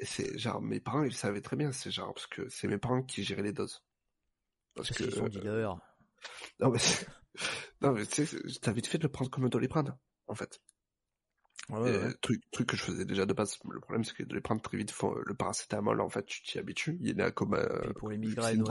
c'est 0.02 0.38
genre 0.38 0.60
mes 0.60 0.80
parents 0.80 1.02
ils 1.02 1.14
savaient 1.14 1.40
très 1.40 1.56
bien 1.56 1.72
c'est 1.72 1.90
genre 1.90 2.12
parce 2.14 2.26
que 2.26 2.48
c'est 2.48 2.68
mes 2.68 2.78
parents 2.78 3.02
qui 3.02 3.24
géraient 3.24 3.42
les 3.42 3.52
doses. 3.52 3.82
Parce, 4.74 4.90
que 4.90 5.02
qu'ils 5.04 5.12
sont 5.12 5.28
dealers 5.28 5.78
non 6.60 6.70
mais 6.70 6.78
non 7.80 7.92
mais 7.92 8.06
tu 8.06 8.26
sais 8.26 8.38
t'as 8.60 8.72
vite 8.72 8.86
fait 8.86 8.98
de 8.98 9.04
le 9.04 9.08
prendre 9.08 9.30
comme 9.30 9.44
un 9.44 9.48
doliprane 9.48 9.96
en 10.26 10.34
fait. 10.34 10.60
Truc 12.22 12.42
truc 12.50 12.68
que 12.68 12.76
je 12.76 12.82
faisais 12.82 13.04
déjà 13.04 13.26
de 13.26 13.32
base 13.32 13.58
le 13.68 13.80
problème 13.80 14.04
c'est 14.04 14.14
que 14.14 14.22
de 14.22 14.34
les 14.34 14.40
prendre 14.40 14.62
très 14.62 14.78
vite 14.78 14.94
le 15.26 15.34
paracétamol 15.34 16.00
en 16.00 16.08
fait 16.08 16.24
tu 16.24 16.42
t'y 16.42 16.58
habitues 16.58 16.96
il 17.00 17.20
est 17.20 17.32
comme 17.32 17.54
euh, 17.54 17.92
pour 17.94 18.08
les 18.08 18.16
migraines 18.16 18.64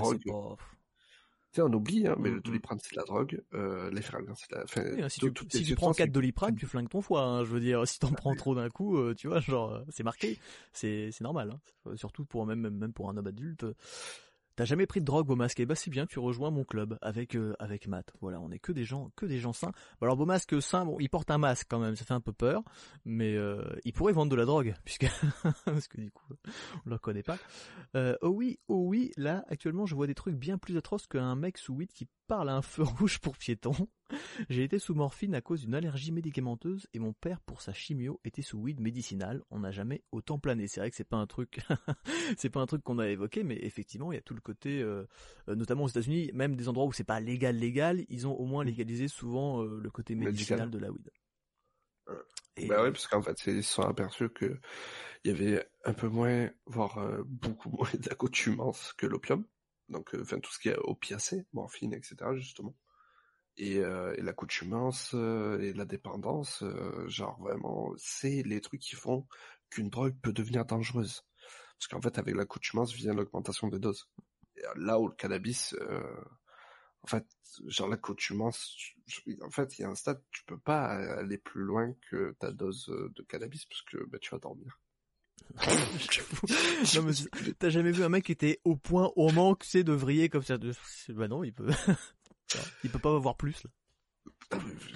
drogue 1.52 1.56
sais, 1.56 1.62
on 1.62 1.74
oublie, 1.74 2.08
hein, 2.08 2.16
mais 2.20 2.30
le 2.30 2.36
mm, 2.36 2.40
mm. 2.40 2.42
doliprane 2.42 2.80
c'est 2.82 2.92
de 2.94 3.00
la 3.00 3.06
drogue, 3.06 3.42
euh, 3.54 3.90
c'est 4.36 4.52
la. 4.52 4.64
Enfin, 4.64 4.84
hein, 5.00 5.10
si, 5.10 5.20
tu, 5.20 5.32
si 5.50 5.64
tu 5.64 5.76
prends 5.76 5.94
4 5.94 6.12
doliprane, 6.12 6.56
tu 6.56 6.66
flingues 6.66 6.90
ton 6.90 7.02
foie. 7.02 7.22
Hein, 7.22 7.44
je 7.46 7.50
veux 7.50 7.60
dire, 7.60 7.88
si 7.88 8.00
t'en 8.00 8.12
prends 8.12 8.36
trop 8.36 8.54
d'un 8.54 8.70
coup, 8.70 8.98
euh, 8.98 9.16
tu 9.16 9.28
vois, 9.28 9.40
genre, 9.40 9.74
euh, 9.74 9.82
c'est 9.90 10.04
marqué, 10.04 10.38
c'est 10.74 11.10
c'est 11.12 11.24
normal. 11.24 11.52
Hein, 11.86 11.96
surtout 11.96 12.26
pour 12.26 12.46
même 12.46 12.70
même 12.70 12.94
pour 12.94 13.10
un 13.10 13.18
homme 13.18 13.28
adulte. 13.28 13.66
T'as 14.58 14.66
jamais 14.66 14.88
pris 14.88 15.02
de 15.02 15.06
drogue, 15.06 15.28
Beaumasque 15.28 15.60
Eh 15.60 15.68
bah 15.68 15.76
c'est 15.76 15.92
bien, 15.92 16.08
tu 16.08 16.18
rejoins 16.18 16.50
mon 16.50 16.64
club 16.64 16.98
avec 17.04 17.36
euh, 17.36 17.54
avec 17.60 17.88
Matt. 17.88 18.12
Voilà, 18.22 18.42
on 18.42 18.50
est 18.50 18.58
que 18.58 18.72
des 18.72 18.86
gens 18.86 19.12
que 19.16 19.28
des 19.28 19.38
gens 19.38 19.54
sains. 19.54 19.72
Alors 20.02 20.18
Beaumasque 20.18 20.60
sain, 20.64 20.84
bon, 20.84 20.98
il 21.00 21.10
porte 21.10 21.30
un 21.30 21.38
masque 21.38 21.68
quand 21.70 21.78
même, 21.78 21.96
ça 21.96 22.06
fait 22.06 22.16
un 22.16 22.22
peu 22.22 22.34
peur, 22.34 22.64
mais 23.06 23.36
euh, 23.36 23.62
il 23.86 23.94
pourrait 23.94 24.14
vendre 24.14 24.32
de 24.32 24.36
la 24.36 24.46
drogue 24.46 24.74
puisque 24.84 25.06
parce 25.64 25.88
que 25.88 26.02
du 26.02 26.10
coup 26.10 26.34
on 26.88 26.90
le 26.90 26.98
connaît 26.98 27.22
pas. 27.22 27.38
Euh, 27.96 28.18
oh 28.24 28.30
oui, 28.30 28.58
oh 28.68 28.82
oui, 28.88 29.12
là 29.16 29.46
actuellement 29.48 29.86
je 29.86 29.94
vois 29.94 30.08
des 30.08 30.16
trucs 30.16 30.36
bien 30.36 30.58
plus 30.58 30.76
atroces 30.76 31.06
qu'un 31.06 31.36
mec 31.36 31.60
sous 31.60 31.76
weed 31.76 31.92
qui 31.94 32.08
parle 32.28 32.50
à 32.50 32.56
un 32.56 32.62
feu 32.62 32.84
rouge 33.00 33.20
pour 33.20 33.38
piéton. 33.38 33.74
J'ai 34.50 34.64
été 34.64 34.80
sous 34.80 34.94
morphine 34.94 35.36
à 35.36 35.42
cause 35.42 35.62
d'une 35.62 35.76
allergie 35.76 36.12
médicamenteuse 36.12 36.88
et 36.94 37.00
mon 37.00 37.14
père 37.14 37.42
pour 37.42 37.62
sa 37.62 37.74
chimio 37.74 38.22
était 38.24 38.42
sous 38.42 38.60
weed 38.60 38.80
médicinal. 38.80 39.44
On 39.50 39.60
n'a 39.60 39.72
jamais 39.72 40.04
autant 40.12 40.40
plané. 40.40 40.68
C'est 40.68 40.80
vrai 40.80 40.90
que 40.90 40.96
c'est 40.96 41.04
pas 41.04 41.18
un 41.18 41.28
truc, 41.28 41.60
c'est 42.38 42.50
pas 42.50 42.60
un 42.60 42.66
truc 42.66 42.84
qu'on 42.84 43.00
a 43.00 43.08
évoqué, 43.08 43.44
mais 43.44 43.58
effectivement 43.62 44.12
il 44.12 44.16
y 44.16 44.20
a 44.20 44.22
tout 44.22 44.36
le 44.36 44.42
côté, 44.42 44.82
euh, 44.82 45.06
euh, 45.50 45.56
notamment 45.56 45.86
aux 45.86 45.90
États-Unis, 45.90 46.32
même 46.34 46.56
des 46.56 46.70
endroits 46.70 46.86
où 46.86 46.94
c'est 46.94 47.04
pas 47.04 47.20
légal 47.20 47.58
légal, 47.58 48.06
ils 48.10 48.28
ont 48.28 48.34
au 48.34 48.46
moins 48.46 48.64
légalisé 48.64 49.08
souvent 49.08 49.64
euh, 49.64 49.80
le 49.82 49.90
côté 49.90 50.16
médicinal 50.16 50.70
de 50.70 50.78
la 50.78 50.92
weed. 50.92 51.10
Et... 52.56 52.68
Bah 52.68 52.82
oui, 52.84 52.92
parce 52.92 53.06
qu'en 53.08 53.22
fait, 53.22 53.38
ils 53.46 53.64
se 53.64 53.74
sont 53.74 53.84
aperçus 53.84 54.30
que 54.30 54.60
il 55.24 55.32
y 55.32 55.34
avait 55.34 55.68
un 55.84 55.94
peu 55.94 56.08
moins, 56.08 56.50
voire 56.66 57.00
beaucoup 57.26 57.70
moins 57.78 57.90
d'accoutumance 57.94 58.94
que 58.94 59.06
l'opium. 59.06 59.46
Donc, 59.90 60.16
enfin, 60.20 60.40
tout 60.40 60.52
ce 60.52 60.60
qui 60.60 60.70
est 60.70 60.78
opiacé, 60.78 61.46
morphine, 61.54 61.94
etc., 61.94 62.36
justement 62.36 62.76
et, 63.58 63.80
euh, 63.80 64.14
et 64.18 64.22
l'accoutumance 64.22 65.12
euh, 65.14 65.60
et 65.60 65.74
la 65.74 65.86
dépendance, 65.86 66.64
euh, 66.64 67.08
genre 67.08 67.40
vraiment, 67.42 67.92
c'est 67.98 68.44
les 68.44 68.62
trucs 68.62 68.82
qui 68.82 68.96
font 68.96 69.28
qu'une 69.70 69.90
drogue 69.90 70.16
peut 70.22 70.34
devenir 70.34 70.66
dangereuse. 70.66 71.24
Parce 71.80 71.88
qu'en 71.90 72.02
fait, 72.02 72.18
avec 72.18 72.36
l'accoutumance 72.36 72.94
vient 72.94 73.14
l'augmentation 73.14 73.68
des 73.68 73.80
doses. 73.80 74.10
Là 74.76 75.00
où 75.00 75.08
le 75.08 75.16
cannabis, 75.16 75.76
en 77.04 77.08
fait, 77.08 77.28
genre 77.68 77.88
l'accoutumance, 77.88 78.76
en 79.44 79.52
fait, 79.52 79.78
il 79.78 79.84
y 79.84 79.86
a 79.86 79.90
un 79.90 79.96
stade, 79.96 80.22
tu 80.32 80.44
peux 80.46 80.58
pas 80.58 80.86
aller 80.86 81.38
plus 81.38 81.62
loin 81.62 81.94
que 82.10 82.36
ta 82.40 82.52
dose 82.52 82.88
de 82.88 83.24
cannabis 83.24 83.66
parce 83.66 83.84
que 83.84 84.04
bah, 84.08 84.18
tu 84.20 84.32
vas 84.32 84.40
dormir. 84.40 84.80
t'as 87.60 87.70
jamais 87.70 87.92
vu 87.92 88.04
un 88.04 88.10
mec 88.10 88.26
qui 88.26 88.32
était 88.32 88.60
au 88.64 88.76
point, 88.76 89.12
au 89.16 89.32
manque, 89.32 89.64
c'est 89.64 89.84
de 89.84 89.94
vriller 89.94 90.30
comme 90.30 90.44
ça. 90.44 90.58
De... 90.58 90.74
Bah 91.10 91.28
non, 91.28 91.44
il 91.44 91.54
peut. 91.54 91.68
Il 92.84 92.90
peut 92.90 93.00
pas 93.00 93.14
avoir 93.14 93.36
plus, 93.36 93.64
là. 93.64 93.70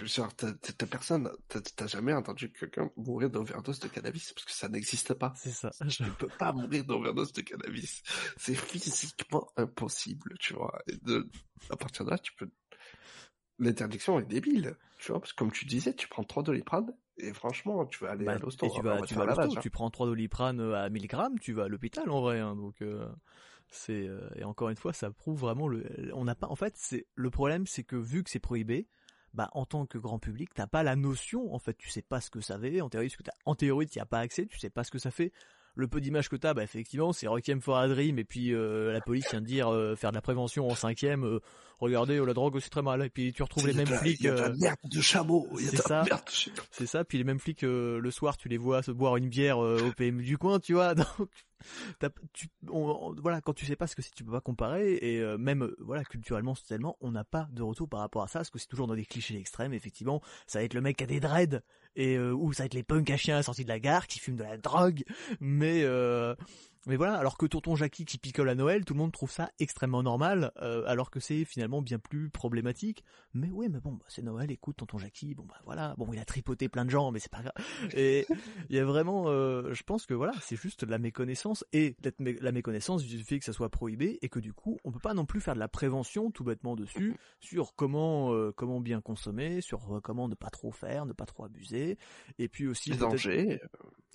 Genre, 0.03 0.33
t'as 0.33 0.53
personne, 0.87 1.29
t'as 1.75 1.87
jamais 1.87 2.13
entendu 2.13 2.51
quelqu'un 2.53 2.89
mourir 2.95 3.29
d'overdose 3.29 3.79
de 3.79 3.89
cannabis 3.89 4.31
parce 4.31 4.45
que 4.45 4.51
ça 4.51 4.69
n'existe 4.69 5.13
pas. 5.13 5.33
C'est 5.35 5.51
ça. 5.51 5.71
Je 5.81 6.03
ne 6.03 6.09
peux 6.11 6.29
pas 6.29 6.53
mourir 6.53 6.85
d'overdose 6.85 7.33
de 7.33 7.41
cannabis. 7.41 8.01
C'est 8.37 8.55
physiquement 8.55 9.51
impossible, 9.57 10.35
tu 10.39 10.53
vois. 10.53 10.81
Et 10.87 10.95
de, 10.97 11.29
à 11.69 11.75
partir 11.75 12.05
de 12.05 12.11
là, 12.11 12.17
tu 12.17 12.33
peux. 12.35 12.49
L'interdiction 13.61 14.19
est 14.19 14.25
débile, 14.25 14.75
tu 14.97 15.11
vois, 15.11 15.21
parce 15.21 15.31
que 15.31 15.37
comme 15.37 15.51
tu 15.51 15.65
disais, 15.65 15.93
tu 15.93 16.07
prends 16.09 16.23
3 16.23 16.43
doliprane 16.43 16.93
et 17.17 17.31
franchement, 17.31 17.85
tu 17.85 18.03
vas 18.03 18.11
aller 18.11 18.25
bah, 18.25 18.33
à 18.33 18.37
l'hosto. 18.37 18.67
Tu 18.69 18.81
vas, 18.81 19.01
tu 19.01 19.13
vas 19.13 19.23
à 19.23 19.25
l'hosto, 19.27 19.61
tu 19.61 19.69
prends 19.69 19.89
3 19.89 20.07
doliprane 20.07 20.59
à 20.73 20.89
1000 20.89 21.07
grammes, 21.07 21.39
tu 21.39 21.53
vas 21.53 21.65
à 21.65 21.67
l'hôpital 21.67 22.09
en 22.09 22.21
vrai, 22.21 22.39
hein, 22.39 22.55
donc. 22.55 22.81
Euh... 22.81 23.07
C'est 23.71 24.05
euh, 24.05 24.29
et 24.35 24.43
encore 24.43 24.69
une 24.69 24.75
fois, 24.75 24.91
ça 24.91 25.09
prouve 25.11 25.39
vraiment 25.39 25.67
le. 25.67 26.11
On 26.13 26.25
n'a 26.25 26.35
pas. 26.35 26.47
En 26.47 26.57
fait, 26.57 26.73
c'est 26.75 27.07
le 27.15 27.29
problème, 27.29 27.65
c'est 27.65 27.83
que 27.83 27.95
vu 27.95 28.21
que 28.21 28.29
c'est 28.29 28.39
prohibé, 28.39 28.89
bah 29.33 29.49
en 29.53 29.65
tant 29.65 29.85
que 29.85 29.97
grand 29.97 30.19
public, 30.19 30.53
t'as 30.53 30.67
pas 30.67 30.83
la 30.83 30.97
notion. 30.97 31.53
En 31.53 31.59
fait, 31.59 31.77
tu 31.77 31.89
sais 31.89 32.01
pas 32.01 32.19
ce 32.19 32.29
que 32.29 32.41
ça 32.41 32.59
fait. 32.59 32.81
En 32.81 32.89
théorie, 32.89 33.09
que 33.09 33.23
en 33.45 33.55
théorie, 33.55 33.87
t'y 33.87 34.01
as 34.01 34.05
pas 34.05 34.19
accès. 34.19 34.45
Tu 34.45 34.59
sais 34.59 34.69
pas 34.69 34.83
ce 34.83 34.91
que 34.91 34.99
ça 34.99 35.09
fait. 35.09 35.31
Le 35.75 35.87
peu 35.87 36.01
d'images 36.01 36.29
que 36.29 36.35
t'as, 36.35 36.53
bah 36.53 36.63
effectivement, 36.63 37.13
c'est 37.13 37.27
Requiem 37.27 37.61
for 37.61 37.77
a 37.77 37.87
Dream 37.87 38.19
et 38.19 38.23
puis 38.23 38.53
euh, 38.53 38.91
la 38.91 39.01
police 39.01 39.29
vient 39.31 39.41
de 39.41 39.45
dire 39.45 39.69
euh, 39.69 39.95
faire 39.95 40.11
de 40.11 40.15
la 40.15 40.21
prévention 40.21 40.67
en 40.67 40.75
cinquième. 40.75 41.39
regardez, 41.79 42.23
la 42.23 42.33
drogue 42.33 42.59
c'est 42.59 42.69
très 42.69 42.81
mal. 42.81 43.03
Et 43.03 43.09
puis 43.09 43.31
tu 43.33 43.41
retrouves 43.43 43.67
les 43.67 43.73
mêmes 43.73 43.87
flics. 43.87 44.23
Merde 44.23 44.77
de 44.83 45.01
chameau. 45.01 45.47
C'est 45.57 45.77
ça. 45.77 46.03
C'est 46.71 46.87
ça. 46.87 47.03
Puis 47.05 47.17
les 47.17 47.23
mêmes 47.23 47.39
flics 47.39 47.61
le 47.61 48.11
soir, 48.11 48.37
tu 48.37 48.49
les 48.49 48.57
vois 48.57 48.83
se 48.83 48.91
boire 48.91 49.17
une 49.17 49.29
bière 49.29 49.59
au 49.59 49.91
PMU 49.95 50.23
du 50.23 50.37
coin, 50.37 50.59
tu 50.59 50.73
vois. 50.73 50.93
Donc 50.95 51.07
voilà, 52.63 53.41
quand 53.41 53.53
tu 53.53 53.65
sais 53.65 53.75
pas 53.75 53.87
ce 53.87 53.95
que 53.95 54.01
c'est, 54.01 54.13
tu 54.13 54.23
peux 54.23 54.31
pas 54.31 54.41
comparer 54.41 54.95
et 54.95 55.19
euh, 55.19 55.37
même 55.37 55.63
euh, 55.63 55.75
voilà 55.79 56.03
culturellement, 56.03 56.55
socialement, 56.55 56.97
on 57.01 57.11
n'a 57.11 57.23
pas 57.23 57.47
de 57.51 57.61
retour 57.61 57.87
par 57.87 57.99
rapport 57.99 58.23
à 58.23 58.27
ça 58.27 58.39
parce 58.39 58.49
que 58.49 58.59
c'est 58.59 58.67
toujours 58.67 58.87
dans 58.87 58.95
des 58.95 59.05
clichés 59.05 59.37
extrêmes. 59.37 59.73
Effectivement, 59.73 60.21
ça 60.47 60.59
va 60.59 60.65
être 60.65 60.73
le 60.73 60.81
mec 60.81 60.97
qui 60.97 61.03
a 61.03 61.07
des 61.07 61.19
dreads 61.19 61.61
euh, 61.97 62.31
ou 62.31 62.53
ça 62.53 62.63
va 62.63 62.65
être 62.67 62.73
les 62.73 62.83
punks 62.83 63.09
à 63.09 63.17
chiens 63.17 63.41
sortis 63.41 63.63
de 63.63 63.69
la 63.69 63.79
gare 63.79 64.07
qui 64.07 64.19
fument 64.19 64.37
de 64.37 64.43
la 64.43 64.57
drogue, 64.57 65.03
mais 65.39 65.83
Mais 66.87 66.95
voilà, 66.95 67.13
alors 67.13 67.37
que 67.37 67.45
tonton 67.45 67.75
Jackie 67.75 68.05
qui 68.05 68.17
picole 68.17 68.49
à 68.49 68.55
Noël, 68.55 68.85
tout 68.85 68.95
le 68.95 68.99
monde 68.99 69.11
trouve 69.11 69.31
ça 69.31 69.51
extrêmement 69.59 70.01
normal, 70.01 70.51
euh, 70.61 70.83
alors 70.87 71.11
que 71.11 71.19
c'est 71.19 71.45
finalement 71.45 71.81
bien 71.81 71.99
plus 71.99 72.29
problématique. 72.29 73.03
Mais 73.35 73.49
oui, 73.51 73.67
mais 73.69 73.79
bon, 73.79 73.93
bah, 73.93 74.05
c'est 74.07 74.23
Noël, 74.23 74.49
écoute, 74.49 74.77
tonton 74.77 74.97
Jackie, 74.97 75.35
bon 75.35 75.43
bah 75.43 75.61
voilà, 75.65 75.93
bon 75.97 76.11
il 76.11 76.19
a 76.19 76.25
tripoté 76.25 76.69
plein 76.69 76.83
de 76.83 76.89
gens, 76.89 77.11
mais 77.11 77.19
c'est 77.19 77.31
pas 77.31 77.41
grave. 77.41 77.53
Et 77.93 78.25
il 78.69 78.75
y 78.75 78.79
a 78.79 78.85
vraiment, 78.85 79.25
euh, 79.27 79.73
je 79.73 79.83
pense 79.83 80.07
que 80.07 80.15
voilà, 80.15 80.33
c'est 80.41 80.55
juste 80.55 80.81
la 80.83 80.97
méconnaissance 80.97 81.63
et 81.71 81.95
la 82.19 82.51
méconnaissance 82.51 83.03
du 83.03 83.23
fait 83.23 83.37
que 83.37 83.45
ça 83.45 83.53
soit 83.53 83.69
prohibé 83.69 84.17
et 84.23 84.29
que 84.29 84.39
du 84.39 84.51
coup, 84.51 84.79
on 84.83 84.91
peut 84.91 84.99
pas 84.99 85.13
non 85.13 85.25
plus 85.25 85.39
faire 85.39 85.53
de 85.53 85.59
la 85.59 85.67
prévention 85.67 86.31
tout 86.31 86.43
bêtement 86.43 86.75
dessus 86.75 87.15
sur 87.39 87.75
comment 87.75 88.33
euh, 88.33 88.51
comment 88.55 88.79
bien 88.79 89.01
consommer, 89.01 89.61
sur 89.61 89.99
comment 90.03 90.27
ne 90.27 90.35
pas 90.35 90.49
trop 90.49 90.71
faire, 90.71 91.05
ne 91.05 91.13
pas 91.13 91.25
trop 91.25 91.45
abuser, 91.45 91.99
et 92.39 92.47
puis 92.47 92.65
aussi 92.65 92.89
les 92.89 92.97
dangers 92.97 93.61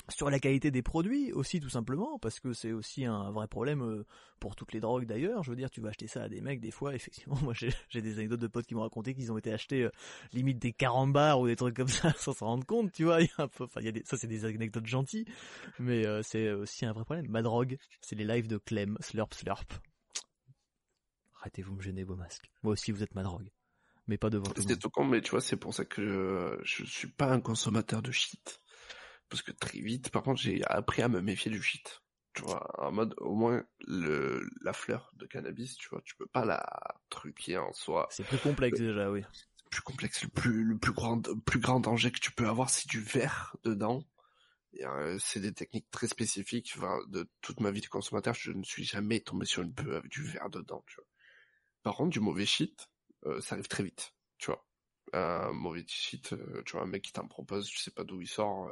sur 0.08 0.30
la 0.30 0.38
qualité 0.38 0.70
des 0.70 0.82
produits 0.82 1.32
aussi 1.32 1.60
tout 1.60 1.68
simplement 1.68 2.18
parce 2.18 2.40
que 2.40 2.52
c'est 2.57 2.72
aussi 2.72 3.04
un 3.04 3.30
vrai 3.30 3.46
problème 3.46 3.82
euh, 3.82 4.07
pour 4.40 4.57
toutes 4.57 4.72
les 4.72 4.80
drogues 4.80 5.07
d'ailleurs. 5.07 5.42
Je 5.42 5.50
veux 5.50 5.57
dire 5.57 5.70
tu 5.70 5.80
vas 5.80 5.90
acheter 5.90 6.09
ça 6.09 6.24
à 6.24 6.28
des 6.28 6.40
mecs 6.40 6.61
des 6.61 6.70
fois 6.70 6.94
effectivement 6.96 7.36
moi 7.42 7.54
j'ai 7.54 8.02
des 8.02 8.14
anecdotes 8.14 8.40
de 8.40 8.46
potes 8.46 8.66
qui 8.66 8.74
m'ont 8.74 8.82
raconté 8.82 9.14
qu'ils 9.14 9.30
ont 9.32 9.38
été 9.38 9.52
achetés 9.52 9.84
euh, 9.84 9.90
limite 10.32 10.59
des 10.59 10.72
carambars 10.72 11.40
ou 11.40 11.46
des 11.46 11.57
trucs 11.57 11.76
comme 11.76 11.88
ça 11.88 12.12
sans 12.18 12.32
s'en 12.32 12.46
rendre 12.46 12.66
compte 12.66 12.92
tu 12.92 13.04
vois. 13.04 13.20
Il 13.20 13.26
y 13.26 13.30
a 13.38 13.44
un 13.44 13.48
peu 13.48 13.64
enfin 13.64 13.80
il 13.80 13.86
y 13.86 13.88
a 13.88 13.92
des, 13.92 14.02
ça 14.04 14.16
c'est 14.16 14.26
des 14.26 14.44
anecdotes 14.44 14.86
gentilles 14.86 15.26
mais 15.78 16.07
euh, 16.07 16.22
c'est 16.22 16.50
aussi 16.52 16.86
un 16.86 16.92
vrai 16.92 17.04
problème. 17.04 17.28
Ma 17.28 17.42
drogue 17.42 17.78
c'est 18.00 18.16
les 18.16 18.24
lives 18.24 18.48
de 18.48 18.59
Clem 18.59 18.96
slurp 19.00 19.34
slurp. 19.34 19.72
Arrêtez 21.40 21.62
vous 21.62 21.74
me 21.74 21.82
gêner 21.82 22.02
vos 22.02 22.16
masques. 22.16 22.50
Moi 22.62 22.72
aussi 22.72 22.90
vous 22.90 23.02
êtes 23.02 23.14
ma 23.14 23.22
drogue. 23.22 23.48
Mais 24.09 24.18
pas 24.18 24.30
devant 24.30 24.44
tout 24.76 24.90
con 24.90 25.04
mais 25.04 25.20
tu 25.20 25.30
vois 25.30 25.40
c'est 25.40 25.57
pour 25.57 25.74
ça 25.74 25.84
que 25.84 26.59
je, 26.64 26.82
je 26.82 26.84
suis 26.84 27.09
pas 27.09 27.30
un 27.30 27.40
consommateur 27.40 28.02
de 28.02 28.11
shit. 28.11 28.61
Parce 29.28 29.42
que 29.42 29.52
très 29.52 29.80
vite, 29.80 30.11
par 30.11 30.22
contre, 30.22 30.40
j'ai 30.40 30.62
appris 30.66 31.02
à 31.02 31.09
me 31.09 31.20
méfier 31.20 31.50
du 31.50 31.62
shit. 31.62 32.02
Tu 32.37 32.43
vois, 32.43 32.68
en 32.78 32.93
mode, 32.93 33.14
au 33.16 33.34
moins, 33.34 33.64
le, 33.87 34.47
la 34.61 34.74
fleur 34.74 35.11
de 35.14 35.24
cannabis, 35.24 35.76
tu 35.78 35.89
vois, 35.89 36.03
tu 36.05 36.14
peux 36.16 36.26
pas 36.26 36.45
la 36.45 36.62
truquer 37.09 37.57
en 37.57 37.72
soi. 37.72 38.07
C'est 38.11 38.26
plus 38.26 38.39
complexe 38.39 38.78
déjà, 38.78 39.11
oui. 39.11 39.22
C'est 39.32 39.70
plus 39.70 39.80
complexe, 39.80 40.22
le 40.22 40.28
plus, 40.28 40.62
le 40.62 40.76
plus 40.76 40.93
grand, 40.93 41.22
plus 41.47 41.61
grand 41.61 41.80
danger 41.80 42.12
que 42.12 42.20
tu 42.20 42.32
peux 42.32 42.47
avoir, 42.47 42.68
c'est 42.68 42.91
du 42.91 43.01
verre 43.01 43.57
dedans. 43.64 44.05
Euh, 44.82 45.18
c'est 45.18 45.41
des 45.41 45.55
techniques 45.55 45.91
très 45.91 46.09
spécifiques. 46.09 46.74
Enfin, 46.76 46.99
de 47.09 47.26
toute 47.41 47.61
ma 47.61 47.70
vie 47.70 47.80
de 47.80 47.87
consommateur, 47.87 48.34
je 48.34 48.53
ne 48.53 48.62
suis 48.62 48.84
jamais 48.84 49.20
tombé 49.20 49.47
sur 49.47 49.62
une 49.62 49.72
bœuf 49.72 49.97
avec 49.97 50.11
du 50.11 50.22
verre 50.22 50.51
dedans, 50.51 50.84
tu 50.87 50.97
vois. 50.97 51.07
Par 51.82 51.97
contre, 51.97 52.11
du 52.11 52.20
mauvais 52.20 52.45
shit, 52.45 52.91
euh, 53.24 53.41
ça 53.41 53.55
arrive 53.55 53.68
très 53.68 53.82
vite, 53.82 54.14
tu 54.37 54.51
vois. 54.51 54.66
Un 55.14 55.53
mauvais 55.53 55.87
shit, 55.89 56.34
euh, 56.34 56.62
tu 56.66 56.72
vois, 56.72 56.82
un 56.82 56.87
mec 56.87 57.03
qui 57.03 57.12
t'en 57.14 57.26
propose, 57.26 57.70
je 57.70 57.78
sais 57.78 57.93
pas 57.93 58.05
d'où 58.05 58.20
il 58.20 58.28
sort, 58.28 58.70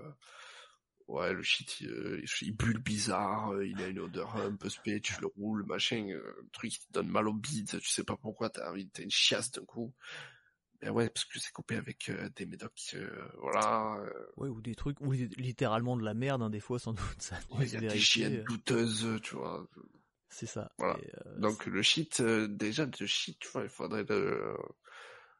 ouais, 1.08 1.32
le 1.32 1.42
shit, 1.42 1.80
il, 1.80 1.90
euh, 1.90 2.22
il, 2.42 2.56
bulle 2.56 2.78
bizarre, 2.78 3.52
euh, 3.52 3.66
il 3.66 3.80
a 3.82 3.88
une 3.88 4.00
odeur 4.00 4.36
un 4.36 4.54
peu 4.56 4.68
spé, 4.68 5.00
tu 5.00 5.14
le 5.20 5.26
roules, 5.26 5.64
machin, 5.66 6.08
euh, 6.10 6.34
le 6.42 6.48
truc 6.52 6.72
qui 6.72 6.86
te 6.86 6.92
donne 6.92 7.08
mal 7.08 7.28
au 7.28 7.34
bide, 7.34 7.78
tu 7.80 7.88
sais 7.88 8.04
pas 8.04 8.16
pourquoi, 8.16 8.50
t'as 8.50 8.70
envie, 8.70 8.88
t'as 8.88 9.02
une 9.02 9.10
chiasse 9.10 9.50
d'un 9.50 9.64
coup. 9.64 9.92
Ben 10.80 10.90
ouais, 10.90 11.08
parce 11.08 11.24
que 11.24 11.38
c'est 11.38 11.52
coupé 11.52 11.76
avec 11.76 12.10
des 12.36 12.46
médocs, 12.46 12.96
voilà. 13.38 14.04
Ouais, 14.36 14.48
ou 14.48 14.60
des 14.60 14.74
trucs, 14.74 15.00
ou 15.00 15.12
littéralement 15.12 15.96
de 15.96 16.04
la 16.04 16.12
merde, 16.12 16.42
hein, 16.42 16.50
des 16.50 16.60
fois, 16.60 16.78
sans 16.78 16.92
doute. 16.92 17.22
Ça 17.22 17.38
ouais, 17.52 17.66
il 17.66 17.72
y 17.72 17.86
a 17.86 17.92
des 17.92 17.98
chiennes 17.98 18.44
douteuses, 18.44 19.20
tu 19.22 19.36
vois. 19.36 19.66
C'est 20.28 20.46
ça. 20.46 20.70
Voilà. 20.78 20.98
Donc 21.38 21.64
le 21.66 21.80
shit, 21.80 22.20
déjà, 22.20 22.86
le 23.00 23.06
shit, 23.06 23.38
tu 23.38 23.48
vois, 23.48 23.62
il 23.62 23.68
faudrait 23.70 24.04
le 24.08 24.56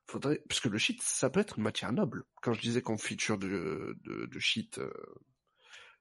faudrait 0.07 0.41
parce 0.49 0.61
que 0.61 0.69
le 0.69 0.79
shit 0.79 1.01
ça 1.03 1.31
peut 1.31 1.41
être 1.41 1.57
une 1.59 1.65
matière 1.65 1.91
noble 1.91 2.25
quand 2.43 2.53
je 2.53 2.61
disais 2.61 2.83
qu'on 2.83 2.99
feature 2.99 3.39
de, 3.39 3.97
de, 4.05 4.27
de 4.27 4.39
shit 4.39 4.79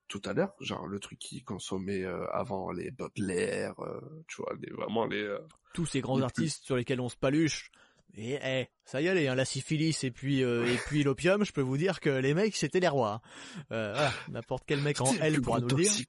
tout 0.07 0.21
à 0.25 0.33
l'heure, 0.33 0.53
genre 0.59 0.87
le 0.87 0.99
truc 0.99 1.19
qui 1.19 1.43
consommait 1.43 2.03
euh, 2.03 2.25
avant 2.31 2.71
les 2.71 2.91
Baudelaire, 2.91 3.79
euh, 3.79 3.99
tu 4.27 4.37
vois, 4.37 4.53
les, 4.59 4.71
vraiment 4.71 5.05
les... 5.05 5.21
Euh, 5.21 5.39
Tous 5.73 5.85
ces 5.85 6.01
grands 6.01 6.21
artistes 6.21 6.65
sur 6.65 6.75
lesquels 6.75 7.01
on 7.01 7.09
se 7.09 7.17
paluche. 7.17 7.71
Et 8.15 8.37
eh, 8.43 8.67
ça 8.85 9.01
y 9.01 9.07
est, 9.07 9.27
hein, 9.27 9.33
la 9.33 9.43
syphilis 9.43 10.03
et 10.03 10.11
puis 10.11 10.41
et 10.41 10.77
puis 10.85 11.01
l'opium, 11.01 11.43
je 11.43 11.51
peux 11.51 11.61
vous 11.61 11.77
dire 11.77 11.99
que 11.99 12.11
les 12.11 12.35
mecs 12.35 12.55
c'était 12.55 12.79
les 12.79 12.87
rois. 12.87 13.23
voilà, 13.69 14.11
n'importe 14.29 14.65
quel 14.67 14.81
mec 14.81 15.01
en 15.01 15.11
L 15.15 15.41
pourra 15.41 15.61
nous 15.61 15.67
le 15.69 15.83
dire. 15.83 16.05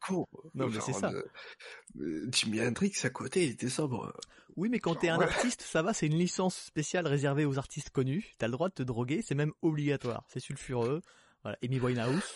Non 0.53 0.69
mais 0.69 0.81
c'est 0.81 0.93
ça. 0.93 1.11
Jimi 2.31 2.61
Hendrix 2.61 2.93
à 3.05 3.09
côté, 3.09 3.45
il 3.45 3.53
était 3.53 3.71
sobre. 3.71 4.13
Oui, 4.57 4.69
mais 4.69 4.81
quand 4.81 4.97
t'es 4.97 5.09
un 5.09 5.19
artiste, 5.19 5.63
ça 5.63 5.81
va, 5.81 5.95
c'est 5.95 6.07
une 6.07 6.19
licence 6.19 6.57
spéciale 6.57 7.07
réservée 7.07 7.47
aux 7.47 7.59
artistes 7.59 7.89
connus. 7.89 8.35
T'as 8.37 8.49
le 8.49 8.53
droit 8.53 8.69
de 8.69 8.75
te 8.75 8.83
droguer, 8.83 9.23
c'est 9.23 9.35
même 9.35 9.53
obligatoire. 9.63 10.25
C'est 10.29 10.41
sulfureux. 10.41 11.01
Voilà, 11.43 11.59
Amy 11.63 11.81
Winehouse 11.81 12.35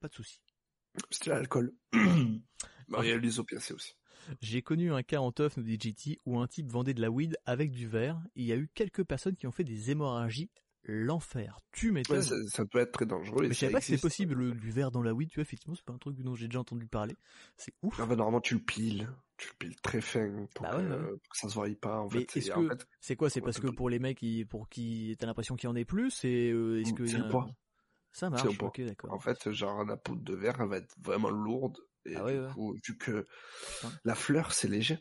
pas 0.00 0.08
de 0.08 0.14
souci. 0.14 0.40
C'était 1.10 1.30
l'alcool. 1.30 1.72
bah, 1.92 3.00
il 3.02 3.08
y 3.08 3.12
a 3.12 3.18
les 3.18 3.38
opiacés 3.38 3.74
aussi. 3.74 3.94
J'ai 4.40 4.62
connu 4.62 4.92
un 4.92 5.02
cas 5.02 5.18
en 5.18 5.32
teuf, 5.32 5.56
nous 5.56 5.62
dit 5.62 5.78
GT, 5.80 6.18
où 6.26 6.38
un 6.38 6.46
type 6.46 6.68
vendait 6.68 6.94
de 6.94 7.00
la 7.00 7.10
weed 7.10 7.36
avec 7.46 7.70
du 7.70 7.86
verre. 7.86 8.20
Il 8.34 8.44
y 8.44 8.52
a 8.52 8.56
eu 8.56 8.68
quelques 8.74 9.04
personnes 9.04 9.36
qui 9.36 9.46
ont 9.46 9.52
fait 9.52 9.64
des 9.64 9.90
hémorragies. 9.90 10.50
L'enfer. 10.84 11.60
Tu 11.72 11.92
m'étonnes. 11.92 12.16
Ouais, 12.16 12.48
ça, 12.48 12.64
peut 12.64 12.78
être 12.78 12.92
très 12.92 13.04
dangereux. 13.04 13.42
Mais 13.42 13.48
je 13.48 13.52
savais 13.52 13.72
pas 13.72 13.80
que 13.80 13.84
c'est 13.84 14.00
possible 14.00 14.58
du 14.58 14.70
verre 14.70 14.90
dans 14.90 15.02
la 15.02 15.12
weed. 15.12 15.28
Tu 15.28 15.36
vois, 15.36 15.42
effectivement, 15.42 15.74
c'est 15.74 15.84
pas 15.84 15.92
un 15.92 15.98
truc 15.98 16.16
dont 16.16 16.34
j'ai 16.34 16.46
déjà 16.46 16.60
entendu 16.60 16.86
parler. 16.86 17.16
C'est 17.58 17.74
ouf. 17.82 17.98
Non, 17.98 18.06
bah, 18.06 18.16
normalement, 18.16 18.40
tu 18.40 18.54
le 18.54 18.60
piles. 18.60 19.06
Tu 19.36 19.48
le 19.48 19.54
piles 19.58 19.76
très 19.82 20.00
fin 20.00 20.46
pour, 20.54 20.64
bah 20.64 20.78
que, 20.78 21.20
ça 21.34 21.48
se 21.50 21.54
voie 21.54 21.68
pas. 21.78 22.00
En 22.00 22.08
fait. 22.08 22.26
c'est 23.00 23.14
quoi? 23.14 23.28
C'est 23.28 23.42
parce 23.42 23.60
que 23.60 23.68
pour 23.68 23.90
les 23.90 23.98
mecs 23.98 24.24
pour 24.48 24.70
qui 24.70 25.14
t'as 25.18 25.26
l'impression 25.26 25.54
qu'il 25.54 25.68
y 25.68 25.70
en 25.70 25.76
ait 25.76 25.84
plus? 25.84 26.24
Et 26.24 26.48
est-ce 26.48 26.94
que 26.94 27.06
c'est 27.06 27.18
le 27.18 27.28
poids. 27.28 27.46
Ça 28.12 28.30
marche, 28.30 28.58
ok, 28.60 28.80
d'accord. 28.80 29.12
En 29.12 29.20
fait, 29.20 29.50
genre 29.52 29.84
la 29.84 29.96
poudre 29.96 30.22
de 30.22 30.34
verre, 30.34 30.60
elle 30.60 30.68
va 30.68 30.78
être 30.78 30.94
vraiment 31.00 31.30
lourde. 31.30 31.78
Et 32.06 32.16
ah 32.16 32.24
du 32.30 32.54
coup, 32.54 32.76
vu 32.84 32.96
que 32.96 33.26
la 34.04 34.14
fleur, 34.14 34.52
c'est 34.52 34.68
léger. 34.68 34.98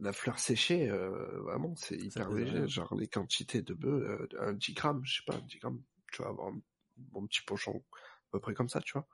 La 0.00 0.12
fleur 0.12 0.38
séchée, 0.38 0.88
euh, 0.88 1.40
vraiment, 1.40 1.74
c'est 1.76 1.96
hyper 1.96 2.30
léger. 2.30 2.68
Genre 2.68 2.94
les 2.94 3.08
quantités 3.08 3.62
de 3.62 3.74
bœuf, 3.74 4.02
euh, 4.02 4.28
un 4.40 4.52
10 4.52 4.74
grammes, 4.74 5.00
je 5.04 5.16
sais 5.16 5.22
pas, 5.26 5.36
un 5.36 5.40
10 5.40 5.58
grammes, 5.58 5.82
tu 6.12 6.22
vas 6.22 6.28
avoir 6.28 6.48
un 6.48 6.60
bon 6.96 7.26
petit 7.26 7.42
pochon, 7.42 7.84
à 7.92 8.30
peu 8.32 8.40
près 8.40 8.54
comme 8.54 8.68
ça, 8.68 8.80
tu 8.80 8.92
vois. 8.92 9.08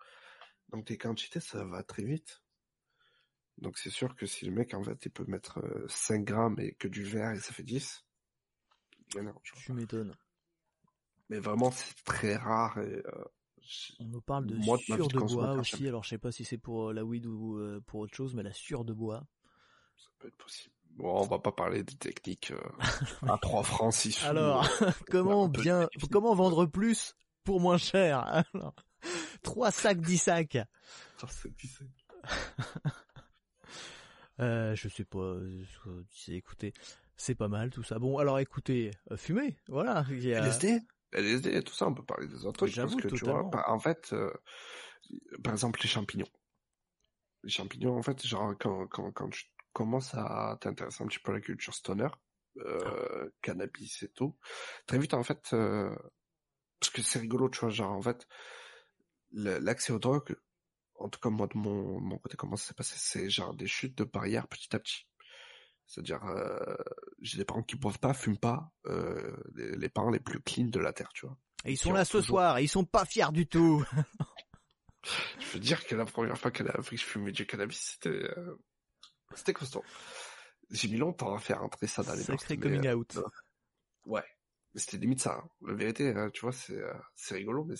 Donc 0.70 0.86
tes 0.86 0.98
quantités, 0.98 1.40
ça 1.40 1.64
va 1.64 1.82
très 1.82 2.04
vite. 2.04 2.42
Donc 3.58 3.78
c'est 3.78 3.90
sûr 3.90 4.16
que 4.16 4.26
si 4.26 4.44
le 4.46 4.52
mec, 4.52 4.74
en 4.74 4.82
fait, 4.82 5.06
il 5.06 5.10
peut 5.10 5.24
mettre 5.28 5.60
5 5.88 6.20
euh, 6.20 6.24
grammes 6.24 6.58
et 6.58 6.74
que 6.74 6.88
du 6.88 7.04
verre 7.04 7.32
et 7.32 7.38
ça 7.38 7.52
fait 7.52 7.62
10, 7.62 8.04
tu 9.42 9.72
m'étonnes. 9.72 10.14
Mais 11.34 11.40
vraiment, 11.40 11.72
c'est 11.72 11.96
très 12.04 12.36
rare. 12.36 12.78
Et, 12.78 13.02
euh, 13.04 13.24
on 13.98 14.04
nous 14.04 14.20
parle 14.20 14.46
de 14.46 14.56
sueur 14.78 15.08
de, 15.08 15.18
bois 15.18 15.54
aussi. 15.54 15.88
Alors, 15.88 16.04
je 16.04 16.10
sais 16.10 16.18
pas 16.18 16.30
si 16.30 16.44
c'est 16.44 16.58
pour 16.58 16.90
euh, 16.90 16.92
la 16.92 17.04
weed 17.04 17.26
ou 17.26 17.58
euh, 17.58 17.82
pour 17.86 18.00
autre 18.00 18.14
chose, 18.14 18.34
mais 18.34 18.44
la 18.44 18.52
sueur 18.52 18.84
de 18.84 18.92
bois. 18.92 19.26
Ça 19.96 20.10
peut 20.20 20.28
être 20.28 20.36
possible. 20.36 20.72
Bon, 20.90 21.22
on 21.22 21.26
va 21.26 21.40
pas 21.40 21.50
parler 21.50 21.82
des 21.82 21.96
techniques 21.96 22.52
à 23.26 23.36
3 23.36 23.64
francs 23.64 23.92
6 23.92 24.24
Alors, 24.26 24.64
comment 25.10 25.48
bien, 25.48 25.88
comment 26.12 26.36
vendre 26.36 26.66
plus 26.66 27.16
pour 27.42 27.60
moins 27.60 27.78
cher? 27.78 28.20
Alors, 28.54 28.76
3 29.42 29.72
sacs 29.72 30.00
10 30.00 30.18
sacs. 30.18 30.58
3 31.18 31.28
sacs 31.28 31.56
10 31.56 31.66
sacs. 31.66 31.88
euh, 34.38 34.76
je 34.76 34.88
sais 34.88 35.04
pas, 35.04 35.34
écoutez, 36.28 36.72
c'est 37.16 37.34
pas 37.34 37.48
mal 37.48 37.70
tout 37.70 37.82
ça. 37.82 37.98
Bon, 37.98 38.18
alors 38.18 38.38
écoutez, 38.38 38.92
fumez, 39.16 39.56
voilà. 39.66 40.06
Il 40.10 40.24
y 40.24 40.32
a... 40.32 40.38
LSD 40.38 40.80
LSD 41.14 41.54
et 41.54 41.62
tout 41.62 41.74
ça, 41.74 41.86
on 41.86 41.94
peut 41.94 42.04
parler 42.04 42.28
des 42.28 42.44
autres 42.44 42.66
trucs. 42.66 42.74
Parce 42.76 42.96
que 42.96 43.08
tu 43.08 43.24
vois, 43.24 43.48
en 43.68 43.78
fait, 43.78 44.12
euh, 44.12 44.32
par 45.42 45.52
exemple, 45.52 45.80
les 45.82 45.88
champignons. 45.88 46.28
Les 47.42 47.50
champignons, 47.50 47.96
en 47.96 48.02
fait, 48.02 48.26
genre, 48.26 48.54
quand, 48.58 48.86
quand, 48.88 49.12
quand 49.12 49.28
tu 49.30 49.44
commences 49.72 50.14
à 50.14 50.56
t'intéresser 50.60 51.02
un 51.04 51.06
petit 51.06 51.18
peu 51.18 51.32
à 51.32 51.34
la 51.34 51.40
culture 51.40 51.74
stoner, 51.74 52.08
euh, 52.58 53.30
cannabis 53.42 54.02
et 54.02 54.08
tout, 54.08 54.36
très 54.86 54.98
vite, 54.98 55.14
en 55.14 55.22
fait, 55.22 55.52
euh, 55.52 55.94
parce 56.80 56.90
que 56.90 57.02
c'est 57.02 57.18
rigolo, 57.18 57.48
tu 57.48 57.60
vois, 57.60 57.70
genre, 57.70 57.92
en 57.92 58.02
fait, 58.02 58.26
l'accès 59.32 59.92
aux 59.92 59.98
drogues, 59.98 60.36
en 60.96 61.08
tout 61.08 61.20
cas, 61.20 61.30
moi, 61.30 61.46
de 61.46 61.58
mon, 61.58 62.00
mon 62.00 62.18
côté, 62.18 62.36
comment 62.36 62.56
ça 62.56 62.68
s'est 62.68 62.74
passé, 62.74 62.94
c'est 62.98 63.28
genre 63.28 63.54
des 63.54 63.66
chutes 63.66 63.98
de 63.98 64.04
barrières 64.04 64.48
petit 64.48 64.74
à 64.74 64.78
petit. 64.78 65.06
C'est-à-dire, 65.86 66.24
euh, 66.24 66.76
j'ai 67.20 67.38
des 67.38 67.44
parents 67.44 67.62
qui 67.62 67.76
boivent 67.76 67.98
pas, 67.98 68.14
fument 68.14 68.38
pas, 68.38 68.72
euh, 68.86 69.36
les, 69.54 69.88
parents 69.88 70.10
les 70.10 70.20
plus 70.20 70.40
clean 70.40 70.66
de 70.66 70.80
la 70.80 70.92
terre, 70.92 71.10
tu 71.14 71.26
vois. 71.26 71.36
Et 71.64 71.72
ils 71.72 71.78
sont 71.78 71.92
là 71.92 72.04
ce 72.04 72.20
soir, 72.20 72.58
et 72.58 72.64
ils 72.64 72.68
sont 72.68 72.84
pas 72.84 73.04
fiers 73.04 73.32
du 73.32 73.46
tout. 73.46 73.84
je 75.38 75.46
veux 75.52 75.60
dire 75.60 75.84
que 75.86 75.94
la 75.94 76.04
première 76.04 76.38
fois 76.38 76.50
qu'elle 76.50 76.68
a 76.68 76.76
appris 76.76 76.96
que 76.96 77.02
je 77.02 77.06
fumais 77.06 77.32
du 77.32 77.46
cannabis, 77.46 77.92
c'était, 77.94 78.08
euh, 78.08 78.56
c'était 79.34 79.52
costaud. 79.52 79.84
J'ai 80.70 80.88
mis 80.88 80.96
longtemps 80.96 81.34
à 81.34 81.38
faire 81.38 81.62
entrer 81.62 81.86
ça 81.86 82.02
dans 82.02 82.14
les 82.14 82.22
Sacré 82.22 82.56
coming 82.58 82.88
out. 82.88 83.18
ouais. 84.06 84.24
Mais 84.72 84.80
c'était 84.80 84.96
limite 84.96 85.20
ça. 85.20 85.34
Hein. 85.34 85.48
La 85.66 85.74
vérité, 85.74 86.08
hein, 86.16 86.30
tu 86.32 86.40
vois, 86.40 86.52
c'est, 86.52 86.80
c'est 87.14 87.36
rigolo, 87.36 87.64
mais 87.64 87.76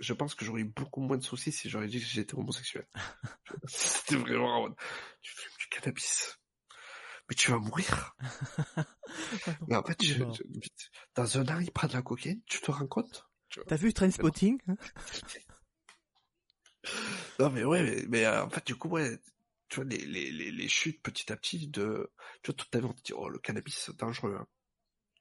je 0.00 0.12
pense 0.14 0.34
que 0.34 0.44
j'aurais 0.44 0.62
eu 0.62 0.64
beaucoup 0.64 1.00
moins 1.00 1.16
de 1.16 1.22
soucis 1.22 1.52
si 1.52 1.68
j'aurais 1.68 1.86
dit 1.86 2.00
que 2.00 2.06
j'étais 2.06 2.34
homosexuel. 2.34 2.88
c'était 3.68 4.16
vraiment, 4.16 4.68
tu 5.20 5.32
fumes 5.36 5.52
du 5.60 5.68
cannabis 5.68 6.41
mais 7.32 7.36
tu 7.36 7.50
vas 7.50 7.56
mourir. 7.56 8.14
mais 9.66 9.76
en 9.76 9.82
fait, 9.82 9.98
dans 11.14 11.38
un 11.38 11.48
an, 11.48 11.60
il 11.60 11.72
prend 11.72 11.88
de 11.88 11.94
la 11.94 12.02
cocaïne, 12.02 12.42
tu 12.44 12.60
te 12.60 12.70
rends 12.70 12.86
compte? 12.86 13.26
T'as 13.66 13.76
vu 13.76 13.94
Trainspotting 13.94 14.60
non 17.38 17.50
mais 17.50 17.64
ouais, 17.64 17.82
mais, 17.82 18.04
mais, 18.08 18.26
euh, 18.26 18.44
en 18.44 18.50
fait 18.50 18.66
du 18.66 18.74
coup 18.74 18.88
ouais, 18.88 19.18
tu 19.68 19.76
vois 19.76 19.84
les, 19.84 20.04
les, 20.04 20.32
les, 20.32 20.50
les 20.50 20.68
chutes 20.68 21.00
petit 21.02 21.32
à 21.32 21.36
petit 21.36 21.68
de, 21.68 22.10
tu 22.42 22.50
vois 22.50 22.56
toute 22.56 22.70
ta 22.70 22.80
vie 22.80 22.86
on 22.86 22.92
te 22.92 23.02
dit 23.02 23.12
oh 23.12 23.28
le 23.28 23.38
cannabis 23.38 23.78
c'est 23.78 23.96
dangereux, 23.96 24.36
hein. 24.38 24.46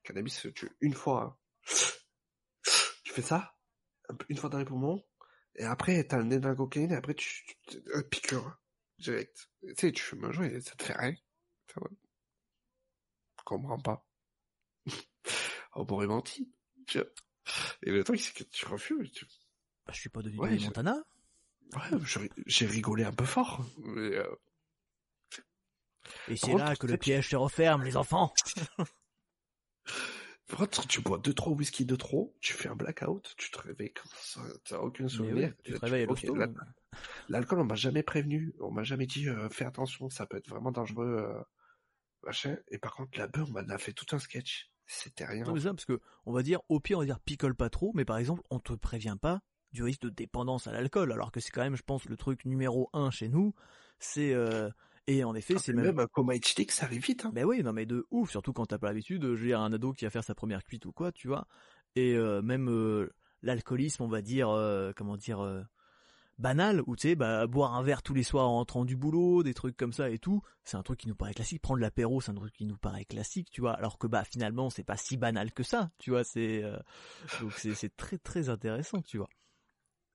Le 0.03 0.07
cannabis 0.07 0.47
tu 0.55 0.71
une 0.81 0.93
fois, 0.93 1.23
hein. 1.23 1.37
tu 3.03 3.13
fais 3.13 3.21
ça, 3.21 3.55
une 4.27 4.37
fois 4.37 4.49
dans 4.49 4.57
les 4.57 4.65
poumons, 4.65 5.05
et 5.55 5.65
après 5.65 6.03
t'as 6.05 6.17
le 6.17 6.23
nez 6.23 6.39
dans 6.39 6.49
la 6.49 6.55
cocaïne, 6.55 6.91
et 6.91 6.95
après 6.95 7.13
tu, 7.13 7.45
tu 7.67 7.77
euh, 7.93 8.01
piqûre 8.03 8.47
hein, 8.47 8.57
direct. 8.97 9.49
Tu 9.61 9.75
sais 9.77 9.91
tu 9.91 10.03
fumes 10.03 10.25
un 10.25 10.31
joint 10.31 10.49
et 10.49 10.61
ça 10.61 10.73
te 10.75 10.83
fait 10.83 10.97
rien. 10.97 11.13
Enfin, 11.69 11.81
ouais. 11.81 11.91
Je 11.91 12.00
comprends 13.43 13.79
pas. 13.79 14.05
on 15.75 15.85
m'aurait 15.85 16.07
menti. 16.07 16.51
Tu 16.87 16.97
vois. 16.99 17.07
Et 17.83 17.91
le 17.91 18.03
truc 18.03 18.19
c'est 18.19 18.33
que 18.33 18.43
tu 18.43 18.65
refumes, 18.67 19.07
tu 19.09 19.25
Bah, 19.85 19.93
je 19.93 19.99
suis 19.99 20.09
pas 20.09 20.21
de 20.21 20.29
Ouais, 20.37 20.57
Montana. 20.59 21.03
Ouais, 21.73 22.29
j'ai 22.47 22.65
rigolé 22.65 23.03
un 23.03 23.13
peu 23.13 23.25
fort. 23.25 23.65
Mais 23.79 24.15
euh, 24.17 24.27
Et 26.27 26.35
c'est 26.35 26.55
là 26.55 26.75
que 26.75 26.87
le 26.87 26.97
piège 26.97 27.29
se 27.29 27.35
referme, 27.35 27.83
les 27.83 27.97
enfants. 27.97 28.33
par 30.47 30.59
contre, 30.59 30.87
tu 30.87 31.01
bois 31.01 31.17
deux 31.17 31.33
trois 31.33 31.53
whisky 31.53 31.85
de 31.85 31.95
trop, 31.95 32.35
tu 32.41 32.53
fais 32.53 32.67
un 32.69 32.75
blackout, 32.75 33.33
tu 33.37 33.51
te 33.51 33.59
réveilles 33.59 33.93
comme 33.93 34.11
ça, 34.15 34.41
t'as 34.65 34.79
aucun 34.79 35.07
Mais 35.07 35.17
souvenir. 35.17 35.47
oui, 35.49 35.53
tu 35.63 35.73
te 35.73 35.79
réveilles 35.79 36.03
à 36.03 36.07
ok, 36.07 36.21
l'hosto. 36.23 36.35
la- 36.35 36.47
L'alcool, 37.29 37.59
on 37.61 37.65
m'a 37.65 37.75
jamais 37.75 38.03
prévenu, 38.03 38.53
on 38.59 38.71
m'a 38.71 38.83
jamais 38.83 39.05
dit 39.07 39.29
euh, 39.29 39.49
fais 39.49 39.65
attention, 39.65 40.09
ça 40.09 40.25
peut 40.25 40.37
être 40.37 40.49
vraiment 40.49 40.71
dangereux, 40.71 41.17
euh, 41.19 41.41
machin. 42.23 42.57
Et 42.69 42.77
par 42.77 42.95
contre, 42.95 43.17
la 43.17 43.27
beurre, 43.27 43.49
on 43.53 43.69
a 43.69 43.77
fait 43.77 43.93
tout 43.93 44.05
un 44.15 44.19
sketch. 44.19 44.71
C'était 44.87 45.25
rien. 45.25 45.45
Non 45.45 45.53
mais 45.53 45.61
ça 45.61 45.69
parce 45.69 45.85
que 45.85 46.01
on 46.25 46.33
va 46.33 46.43
dire 46.43 46.59
au 46.67 46.81
pire 46.81 46.97
on 46.97 47.01
va 47.01 47.05
dire 47.05 47.19
picole 47.21 47.55
pas 47.55 47.69
trop, 47.69 47.91
mais 47.95 48.03
par 48.03 48.17
exemple 48.17 48.41
on 48.49 48.59
te 48.59 48.73
prévient 48.73 49.15
pas 49.19 49.39
du 49.71 49.83
risque 49.83 50.01
de 50.01 50.09
dépendance 50.09 50.67
à 50.67 50.73
l'alcool, 50.73 51.13
alors 51.13 51.31
que 51.31 51.39
c'est 51.39 51.51
quand 51.51 51.61
même 51.61 51.77
je 51.77 51.83
pense 51.83 52.05
le 52.05 52.17
truc 52.17 52.43
numéro 52.43 52.89
un 52.91 53.09
chez 53.09 53.29
nous, 53.29 53.53
c'est 53.99 54.33
euh, 54.33 54.69
et 55.07 55.23
en 55.23 55.33
effet 55.33 55.53
Ah, 55.55 55.59
c'est 55.59 55.71
même 55.71 55.85
même 55.85 55.99
un 55.99 56.07
coma 56.07 56.35
éthylique, 56.35 56.73
ça 56.73 56.87
arrive 56.87 57.03
vite. 57.03 57.25
Hein. 57.25 57.31
Ben 57.33 57.45
oui, 57.45 57.63
non 57.63 57.71
mais 57.71 57.85
de 57.85 58.05
ouf, 58.11 58.31
surtout 58.31 58.51
quand 58.51 58.65
t'as 58.65 58.79
pas 58.79 58.87
l'habitude, 58.87 59.23
je 59.23 59.27
veux 59.29 59.47
dire 59.47 59.61
un 59.61 59.71
ado 59.71 59.93
qui 59.93 60.03
va 60.03 60.11
faire 60.11 60.25
sa 60.25 60.35
première 60.35 60.63
cuite 60.65 60.85
ou 60.85 60.91
quoi, 60.91 61.13
tu 61.13 61.29
vois. 61.29 61.47
Et 61.95 62.15
euh, 62.15 62.41
même 62.41 62.69
euh, 62.69 63.13
l'alcoolisme, 63.43 64.03
on 64.03 64.09
va 64.09 64.21
dire, 64.21 64.49
comment 64.97 65.15
dire, 65.15 65.65
banal, 66.37 66.81
ou 66.87 66.95
tu 66.95 67.09
sais, 67.09 67.15
bah, 67.15 67.47
boire 67.47 67.75
un 67.75 67.83
verre 67.83 68.01
tous 68.01 68.13
les 68.13 68.23
soirs 68.23 68.47
en 68.47 68.55
rentrant 68.55 68.85
du 68.85 68.95
boulot, 68.95 69.43
des 69.43 69.53
trucs 69.53 69.77
comme 69.77 69.93
ça 69.93 70.09
et 70.09 70.19
tout, 70.19 70.41
c'est 70.63 70.77
un 70.77 70.83
truc 70.83 70.99
qui 70.99 71.07
nous 71.07 71.15
paraît 71.15 71.33
classique. 71.33 71.61
Prendre 71.61 71.79
l'apéro, 71.81 72.21
c'est 72.21 72.31
un 72.31 72.35
truc 72.35 72.53
qui 72.53 72.65
nous 72.65 72.77
paraît 72.77 73.05
classique, 73.05 73.49
tu 73.51 73.61
vois. 73.61 73.73
Alors 73.73 73.97
que 73.97 74.07
bah 74.07 74.23
finalement, 74.23 74.69
c'est 74.69 74.83
pas 74.83 74.97
si 74.97 75.17
banal 75.17 75.51
que 75.51 75.63
ça, 75.63 75.91
tu 75.97 76.11
vois. 76.11 76.23
C'est 76.23 76.63
euh, 76.63 76.77
donc 77.39 77.53
c'est 77.53 77.95
très 77.95 78.17
très 78.17 78.49
intéressant, 78.49 79.01
tu 79.01 79.17
vois. 79.17 79.29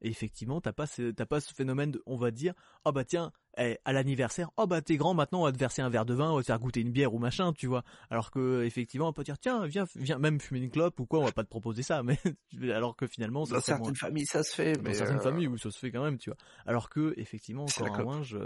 Et 0.03 0.09
effectivement, 0.09 0.61
t'as 0.61 0.73
pas 0.73 0.87
t'as 0.87 1.27
pas 1.27 1.41
ce 1.41 1.55
phénomène 1.55 1.93
de, 1.93 2.03
on 2.07 2.17
va 2.17 2.31
dire, 2.31 2.55
oh 2.85 2.93
bah 2.93 3.05
tiens, 3.05 3.33
eh, 3.59 3.79
à 3.85 3.93
l'anniversaire, 3.93 4.51
oh 4.57 4.67
bah 4.67 4.83
t'es 4.83 4.97
grand 4.97 5.15
maintenant, 5.15 5.41
on 5.41 5.45
va 5.45 5.53
te 5.53 5.59
verser 5.59 5.83
un 5.83 5.89
verre 5.89 6.05
de 6.07 6.15
vin, 6.15 6.31
on 6.31 6.37
va 6.37 6.43
te 6.43 6.47
faire 6.47 6.59
goûter 6.59 6.81
une 6.81 6.91
bière 6.93 7.15
ou 7.15 7.19
machin, 7.19 7.53
tu 7.53 7.67
vois. 7.67 7.83
Alors 8.11 8.31
que 8.31 8.63
effectivement, 8.65 9.09
on 9.09 9.13
peut 9.13 9.25
dire 9.25 9.39
tiens, 9.39 9.67
viens, 9.67 9.87
viens 9.97 10.19
même 10.19 10.41
fumer 10.41 10.61
une 10.61 10.71
clope 10.71 10.99
ou 11.01 11.07
quoi, 11.07 11.21
on 11.21 11.25
va 11.25 11.33
pas 11.33 11.45
te 11.45 11.49
proposer 11.49 11.83
ça, 11.83 12.03
mais 12.03 12.19
alors 12.75 12.97
que 12.97 13.07
finalement, 13.07 13.45
ça 13.47 13.51
Dans 13.51 13.55
moins- 13.57 13.63
certaines 13.63 13.97
familles, 13.97 14.27
ça 14.27 14.43
se 14.43 14.55
fait, 14.55 14.75
dans 14.75 14.83
mais 14.83 14.95
certaines 14.95 15.19
euh, 15.19 15.21
familles 15.21 15.49
où 15.49 15.59
ça 15.59 15.71
se 15.71 15.79
fait 15.79 15.91
quand 15.91 16.03
même, 16.05 16.19
tu 16.19 16.31
vois. 16.31 16.37
Alors 16.67 16.91
que 16.91 17.15
effectivement, 17.17 17.67
la 17.81 17.87
un 17.87 18.23
je... 18.23 18.39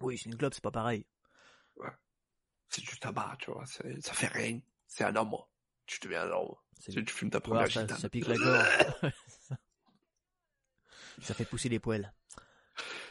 oui, 0.00 0.18
c'est 0.18 0.30
une 0.30 0.36
clope, 0.36 0.54
c'est 0.54 0.62
pas 0.62 0.70
pareil. 0.70 1.04
c'est 2.68 2.82
du 2.84 2.98
tabac, 2.98 3.36
tu 3.40 3.50
vois. 3.50 3.64
Ça 3.66 4.12
fait 4.12 4.28
rien. 4.28 4.60
C'est 4.86 5.04
un 5.04 5.14
homme. 5.16 5.34
Tu 5.86 5.98
deviens 6.02 6.22
un 6.22 6.30
homme. 6.30 6.54
C'est 6.78 6.92
Tu, 6.92 7.04
tu 7.04 7.12
fumes 7.14 7.30
ta 7.30 7.38
Ouais, 7.38 7.42
première 7.42 7.70
ça, 7.70 7.86
ça 7.88 8.08
pique 8.08 8.26
la 8.26 8.36
gorge. 8.36 8.68
ça 11.22 11.34
fait 11.34 11.44
pousser 11.44 11.68
les 11.68 11.78
poils. 11.78 12.12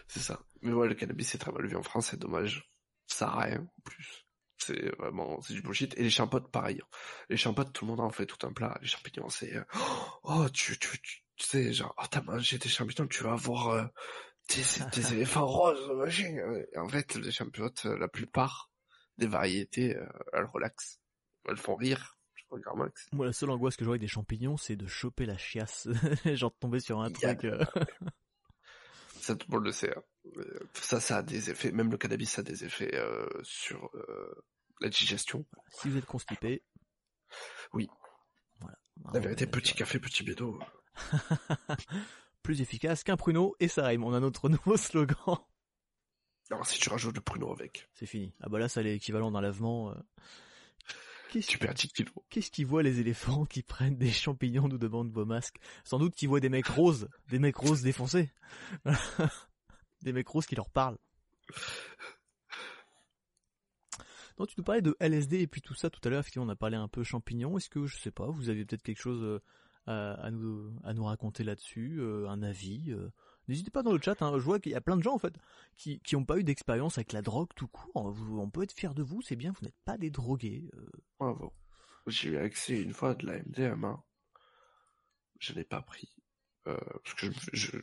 C'est 0.09 0.19
ça. 0.19 0.41
Mais 0.61 0.73
ouais, 0.73 0.87
le 0.89 0.95
cannabis 0.95 1.29
c'est 1.29 1.37
très 1.37 1.51
mal 1.51 1.65
vu 1.65 1.75
en 1.77 1.83
France, 1.83 2.07
c'est 2.11 2.19
dommage. 2.19 2.69
Ça 3.07 3.29
a 3.29 3.39
rien, 3.43 3.61
en 3.61 3.81
plus. 3.83 4.25
C'est 4.57 4.93
vraiment, 4.97 5.39
c'est 5.41 5.53
du 5.53 5.61
bullshit. 5.61 5.97
Et 5.97 6.03
les 6.03 6.09
champottes, 6.09 6.51
pareil. 6.51 6.81
Les 7.29 7.37
champottes, 7.37 7.71
tout 7.71 7.85
le 7.85 7.91
monde 7.91 8.01
en 8.01 8.09
fait 8.09 8.25
tout 8.25 8.45
un 8.45 8.51
plat. 8.51 8.77
Les 8.81 8.87
champignons, 8.87 9.29
c'est, 9.29 9.55
euh, 9.55 9.63
oh, 10.23 10.47
tu, 10.53 10.77
tu, 10.77 10.99
tu, 11.01 11.23
tu 11.37 11.45
sais, 11.45 11.71
genre, 11.71 11.95
oh, 11.97 12.03
t'as 12.11 12.21
mangé 12.21 12.57
des 12.57 12.67
champignons, 12.67 13.07
tu 13.07 13.23
vas 13.23 13.31
avoir 13.33 13.69
euh, 13.69 13.85
des, 14.49 14.63
des 15.01 15.13
éléphants 15.13 15.47
roses, 15.47 15.89
machin. 15.95 16.35
En 16.75 16.89
fait, 16.89 17.15
les 17.15 17.31
champiottes, 17.31 17.85
euh, 17.85 17.97
la 17.97 18.09
plupart 18.09 18.69
des 19.17 19.27
variétés, 19.27 19.95
euh, 19.95 20.05
elles 20.33 20.45
relaxent. 20.45 20.99
Elles 21.47 21.55
font 21.57 21.75
rire. 21.75 22.15
Max. 22.75 23.07
Moi, 23.11 23.27
la 23.27 23.31
seule 23.31 23.51
angoisse 23.51 23.75
que 23.75 23.85
j'aurais 23.85 23.97
avec 23.97 24.01
des 24.01 24.07
champignons, 24.07 24.57
c'est 24.57 24.75
de 24.75 24.87
choper 24.87 25.27
la 25.27 25.37
chiasse. 25.37 25.87
Genre 26.25 26.49
de 26.49 26.55
tomber 26.59 26.79
sur 26.79 26.99
un 26.99 27.05
a- 27.05 27.35
truc. 27.35 27.45
Ça, 29.29 29.35
tout 29.35 29.45
le 29.51 29.55
monde 29.57 29.65
le 29.65 29.71
sait. 29.71 29.95
hein. 29.95 30.01
Euh, 30.37 30.59
Ça, 30.73 30.99
ça 30.99 31.17
a 31.17 31.21
des 31.21 31.51
effets, 31.51 31.71
même 31.71 31.91
le 31.91 31.97
cannabis 31.97 32.31
ça 32.31 32.41
a 32.41 32.43
des 32.43 32.65
effets 32.65 32.95
euh, 32.95 33.27
sur 33.43 33.89
euh, 33.95 34.43
la 34.81 34.89
digestion. 34.89 35.45
Si 35.69 35.87
vous 35.89 35.97
êtes 35.97 36.05
constipé. 36.05 36.63
Oui. 37.73 37.87
Voilà. 38.59 38.77
La 39.13 39.19
vérité, 39.19 39.45
petit 39.45 39.73
café, 39.75 39.99
petit 39.99 40.23
bédo. 40.23 40.59
Plus 42.43 42.61
efficace 42.61 43.03
qu'un 43.03 43.17
pruneau 43.17 43.55
et 43.59 43.67
ça 43.67 43.85
rime. 43.85 44.03
On 44.03 44.13
a 44.13 44.19
notre 44.19 44.49
nouveau 44.49 44.77
slogan. 44.77 45.37
Alors, 46.51 46.65
si 46.65 46.79
tu 46.79 46.89
rajoutes 46.89 47.15
le 47.15 47.21
pruneau 47.21 47.51
avec, 47.51 47.87
C'est 47.93 48.07
fini. 48.07 48.33
Ah 48.41 48.49
bah 48.49 48.57
là, 48.57 48.67
ça 48.67 48.81
l'équivalent 48.81 49.29
d'un 49.31 49.41
lavement. 49.41 49.91
euh. 49.91 49.95
Qu'est-ce 51.31 51.47
tu 51.47 51.57
perds 51.59 51.75
10 51.75 51.93
kilos. 51.93 52.13
Qu'est-ce 52.29 52.49
qu'ils 52.49 52.65
voient 52.65 52.81
les 52.81 52.99
éléphants 52.99 53.45
qui 53.45 53.61
prennent 53.61 53.97
des 53.97 54.11
champignons, 54.11 54.67
nous 54.67 54.79
demandent 54.79 55.11
vos 55.11 55.25
masques 55.25 55.57
Sans 55.83 55.99
doute 55.99 56.15
qu'ils 56.15 56.27
voient 56.27 56.39
des 56.39 56.49
mecs 56.49 56.67
roses, 56.67 57.07
des 57.29 57.37
mecs 57.39 57.55
roses 57.55 57.81
défoncés. 57.81 58.31
des 60.01 60.11
mecs 60.11 60.27
roses 60.27 60.47
qui 60.47 60.55
leur 60.55 60.69
parlent. 60.69 60.97
Non, 64.39 64.45
tu 64.45 64.55
nous 64.57 64.63
parlais 64.63 64.81
de 64.81 64.95
LSD 64.99 65.41
et 65.41 65.47
puis 65.47 65.61
tout 65.61 65.75
ça 65.75 65.89
tout 65.89 65.99
à 66.05 66.09
l'heure, 66.09 66.21
effectivement 66.21 66.45
on 66.45 66.49
a 66.49 66.55
parlé 66.55 66.77
un 66.77 66.87
peu 66.87 67.03
champignons. 67.03 67.57
Est-ce 67.57 67.69
que, 67.69 67.85
je 67.85 67.97
sais 67.97 68.11
pas, 68.11 68.27
vous 68.27 68.49
aviez 68.49 68.65
peut-être 68.65 68.83
quelque 68.83 69.01
chose 69.01 69.21
euh, 69.21 69.39
à, 69.85 70.13
à 70.13 70.31
nous, 70.31 70.73
à 70.83 70.93
nous 70.93 71.03
raconter 71.03 71.43
là-dessus, 71.43 71.97
euh, 71.99 72.27
un 72.29 72.41
avis 72.41 72.91
euh. 72.91 73.09
N'hésitez 73.49 73.71
pas 73.71 73.83
dans 73.83 73.91
le 73.91 73.99
chat, 74.01 74.21
hein. 74.21 74.31
je 74.35 74.43
vois 74.43 74.59
qu'il 74.59 74.71
y 74.71 74.75
a 74.75 74.81
plein 74.81 74.95
de 74.95 75.01
gens 75.03 75.15
en 75.15 75.19
fait 75.19 75.33
qui 75.75 75.99
qui 76.01 76.15
ont 76.15 76.23
pas 76.23 76.37
eu 76.37 76.43
d'expérience 76.43 76.97
avec 76.97 77.11
la 77.13 77.21
drogue 77.21 77.49
tout 77.55 77.67
court. 77.67 78.11
Vous- 78.11 78.39
on 78.39 78.49
peut 78.49 78.63
être 78.63 78.71
fier 78.71 78.93
de 78.93 79.03
vous, 79.03 79.21
c'est 79.21 79.35
bien, 79.35 79.51
vous 79.51 79.65
n'êtes 79.65 79.75
pas 79.85 79.97
des 79.97 80.09
drogués. 80.11 80.69
euh. 80.75 80.89
Bravo. 81.19 81.51
J'ai 82.07 82.29
eu 82.29 82.37
accès 82.37 82.81
une 82.81 82.93
fois 82.93 83.09
à 83.11 83.15
de 83.15 83.25
la 83.25 83.39
MDMA. 83.39 84.01
Je 85.39 85.53
l'ai 85.53 85.63
pas 85.65 85.81
pris. 85.81 86.09
Euh, 86.67 86.77
parce 87.03 87.15
que 87.15 87.31
je, 87.31 87.49
je 87.53 87.77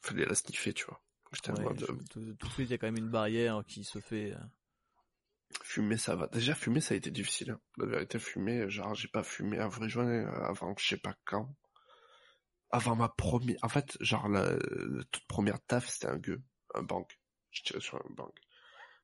fallait 0.00 0.24
la 0.26 0.34
sniffer, 0.34 0.72
tu 0.72 0.84
vois. 0.86 1.02
J'étais 1.32 1.52
Ouais, 1.52 1.66
euh, 1.66 1.96
tout, 2.10 2.34
tout 2.34 2.46
de 2.48 2.52
suite, 2.52 2.68
il 2.68 2.70
y 2.70 2.74
a 2.74 2.78
quand 2.78 2.86
même 2.88 2.96
une 2.98 3.10
barrière 3.10 3.62
qui 3.66 3.84
se 3.84 3.98
fait. 4.00 4.34
fumer, 5.62 5.96
ça 5.96 6.16
va. 6.16 6.26
Déjà, 6.28 6.54
fumer, 6.54 6.80
ça 6.80 6.94
a 6.94 6.96
été 6.96 7.10
difficile. 7.10 7.50
hein. 7.52 7.60
La 7.78 7.86
vérité, 7.86 8.18
fumer, 8.18 8.68
genre, 8.70 8.94
j'ai 8.94 9.08
pas 9.08 9.22
fumé 9.22 9.58
vrai 9.58 10.24
avant 10.42 10.74
je 10.78 10.86
sais 10.88 10.96
pas 10.96 11.14
quand. 11.24 11.54
Avant 12.70 12.94
ma 12.96 13.08
première... 13.08 13.56
En 13.62 13.68
fait, 13.68 13.96
genre, 14.00 14.28
la, 14.28 14.52
la 14.52 15.04
toute 15.10 15.26
première 15.26 15.60
taf, 15.62 15.88
c'était 15.88 16.06
un 16.06 16.16
gueux, 16.18 16.40
un 16.74 16.82
banc. 16.82 17.06
Je 17.50 17.62
tirais 17.62 17.80
sur 17.80 17.96
un 17.96 18.14
banc. 18.14 18.32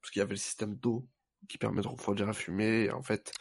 Parce 0.01 0.13
qu'il 0.13 0.21
y 0.21 0.23
avait 0.23 0.35
le 0.35 0.37
système 0.37 0.77
d'eau 0.77 1.09
qui 1.49 1.59
permet 1.59 1.83
de 1.83 1.89
refroidir 1.89 2.27
la 2.27 2.33
fumée, 2.33 2.85
et 2.85 2.91
en 2.93 3.03
fait, 3.03 3.33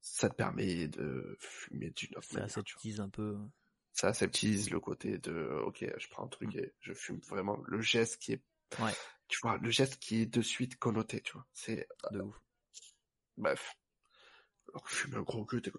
ça 0.00 0.28
te 0.28 0.34
permet 0.34 0.86
de 0.88 1.36
fumer 1.40 1.90
d'une 1.90 2.16
autre 2.16 2.26
Ça 2.28 2.44
aseptise 2.44 3.00
un 3.00 3.08
peu. 3.08 3.36
Ça 3.92 4.08
aseptise 4.08 4.70
le 4.70 4.78
côté 4.80 5.18
de, 5.18 5.60
ok, 5.64 5.84
je 5.98 6.08
prends 6.08 6.24
un 6.24 6.28
truc 6.28 6.54
et 6.54 6.72
je 6.80 6.92
fume 6.92 7.18
vraiment 7.28 7.58
le 7.66 7.80
geste 7.80 8.18
qui 8.18 8.32
est, 8.34 8.42
Ouais. 8.78 8.92
tu 9.28 9.38
vois, 9.42 9.56
le 9.58 9.70
geste 9.70 9.96
qui 9.98 10.20
est 10.22 10.26
de 10.26 10.40
suite 10.42 10.76
connoté, 10.78 11.20
tu 11.20 11.32
vois. 11.32 11.46
C'est, 11.52 11.88
De 12.12 12.20
ouf. 12.20 12.36
bref. 13.36 13.74
Alors 14.68 14.84
que 14.84 14.90
fumer 14.94 15.16
un 15.16 15.22
gros 15.22 15.44
gueux, 15.44 15.60
t'es. 15.60 15.72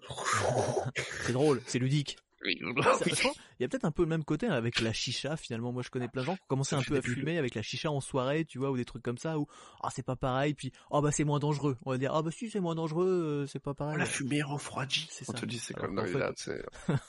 C'est 1.24 1.32
drôle, 1.32 1.62
c'est 1.66 1.78
ludique. 1.78 2.18
Il 2.44 3.60
y 3.60 3.64
a 3.64 3.68
peut-être 3.68 3.84
un 3.84 3.90
peu 3.90 4.02
le 4.02 4.08
même 4.08 4.24
côté 4.24 4.46
avec 4.46 4.80
la 4.80 4.92
chicha 4.92 5.36
finalement. 5.36 5.72
Moi 5.72 5.82
je 5.82 5.90
connais 5.90 6.08
plein 6.08 6.22
de 6.22 6.26
gens 6.26 6.36
qui 6.36 6.42
ont 6.42 6.46
commencé 6.48 6.74
un 6.74 6.82
peu 6.82 6.96
à 6.96 7.02
fumer 7.02 7.36
avec 7.38 7.54
la 7.54 7.62
chicha 7.62 7.90
en 7.90 8.00
soirée, 8.00 8.44
tu 8.44 8.58
vois, 8.58 8.70
ou 8.70 8.76
des 8.76 8.84
trucs 8.84 9.02
comme 9.02 9.18
ça, 9.18 9.38
où 9.38 9.46
ah 9.82 9.88
c'est 9.94 10.04
pas 10.04 10.16
pareil, 10.16 10.54
puis 10.54 10.72
ah 10.90 11.00
bah 11.00 11.12
c'est 11.12 11.24
moins 11.24 11.38
dangereux. 11.38 11.76
On 11.84 11.90
va 11.90 11.98
dire 11.98 12.14
ah 12.14 12.22
bah 12.22 12.30
si 12.30 12.48
c'est 12.50 12.60
moins 12.60 12.74
dangereux, 12.74 13.42
euh, 13.42 13.46
c'est 13.46 13.58
pas 13.60 13.74
pareil. 13.74 13.98
la 13.98 14.06
fumée 14.06 14.42
refroidit. 14.42 15.06
C'est 15.10 15.28
On 15.28 15.32
ça. 15.32 15.38
te 15.38 15.46
dit, 15.46 15.58
c'est 15.58 15.76
Alors 15.76 15.94
comme 15.94 16.06
fait- 16.06 16.18
là, 16.18 16.32
c'est... 16.36 16.64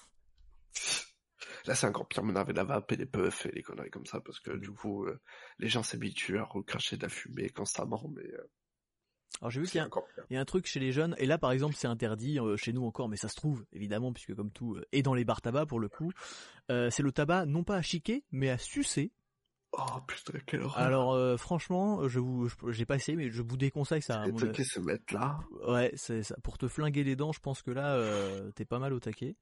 Là, 1.68 1.76
c'est 1.76 1.86
encore 1.86 2.08
pire, 2.08 2.24
mais 2.24 2.34
on 2.34 2.38
avait 2.38 2.54
la 2.54 2.64
vape 2.64 2.92
et 2.92 2.96
les 2.96 3.06
puffs 3.06 3.46
et 3.46 3.52
les 3.52 3.62
conneries 3.62 3.92
comme 3.92 4.06
ça, 4.08 4.20
parce 4.20 4.40
que 4.40 4.52
du 4.58 4.72
coup, 4.72 5.06
euh, 5.06 5.20
les 5.60 5.68
gens 5.68 5.84
s'habituent 5.84 6.40
à 6.40 6.44
recracher 6.44 6.98
de 6.98 7.04
la 7.04 7.10
fumée 7.10 7.50
constamment, 7.50 8.04
mais 8.16 8.24
euh, 8.24 8.50
Alors 9.40 9.50
j'ai 9.50 9.62
vu 9.62 9.68
qu'il 9.68 9.80
y 9.80 9.84
a, 9.84 9.90
y 10.30 10.38
un 10.38 10.46
truc 10.46 10.68
chez 10.68 10.80
les 10.80 10.92
jeunes, 10.92 11.16
et 11.18 11.26
là 11.26 11.38
par 11.38 11.52
exemple 11.52 11.76
c'est 11.76 11.88
interdit 11.88 12.40
euh, 12.40 12.58
chez 12.58 12.74
nous 12.74 12.86
encore, 12.86 13.10
mais 13.10 13.18
ça 13.18 13.28
se 13.28 13.36
trouve 13.36 13.66
évidemment 13.72 14.12
puisque 14.14 14.36
comme 14.36 14.52
tout 14.52 14.76
euh, 14.76 14.86
et 14.92 15.02
dans 15.02 15.14
les 15.14 15.26
bars 15.26 15.42
tabac 15.42 15.66
pour 15.66 15.80
le 15.80 15.90
coup, 15.90 16.12
euh, 16.70 16.90
c'est 16.90 17.04
le 17.04 17.12
tabac 17.12 17.46
non 17.46 17.64
pas 17.64 17.78
à 17.78 17.82
chiquer 17.82 18.24
mais 18.32 18.50
à 18.50 18.58
sucer. 18.58 19.12
Oh 19.74 20.02
putain, 20.06 20.38
quelle 20.46 20.64
horreur. 20.64 20.78
Alors 20.78 21.14
euh, 21.14 21.38
franchement, 21.38 22.08
je 22.10 22.20
vous, 22.20 22.50
j'ai 22.68 22.86
pas 22.86 22.96
essayé, 22.96 23.16
mais 23.16 23.30
je 23.30 23.42
vous 23.42 23.56
déconseille 23.56 24.02
ça. 24.02 24.26
les 24.26 24.64
se 24.66 24.80
mettent 24.82 25.12
là. 25.14 25.40
Ouais, 25.66 25.92
c'est 25.96 26.24
ça. 26.24 26.36
Pour 26.44 26.58
te 26.58 26.68
flinguer 26.68 27.06
les 27.06 27.16
dents, 27.16 27.32
je 27.32 27.40
pense 27.40 27.62
que 27.62 27.72
là, 27.72 27.96
euh, 27.96 28.52
t'es 28.52 28.66
pas 28.66 28.80
mal 28.80 28.92
au 28.92 29.00
taquet. 29.00 29.38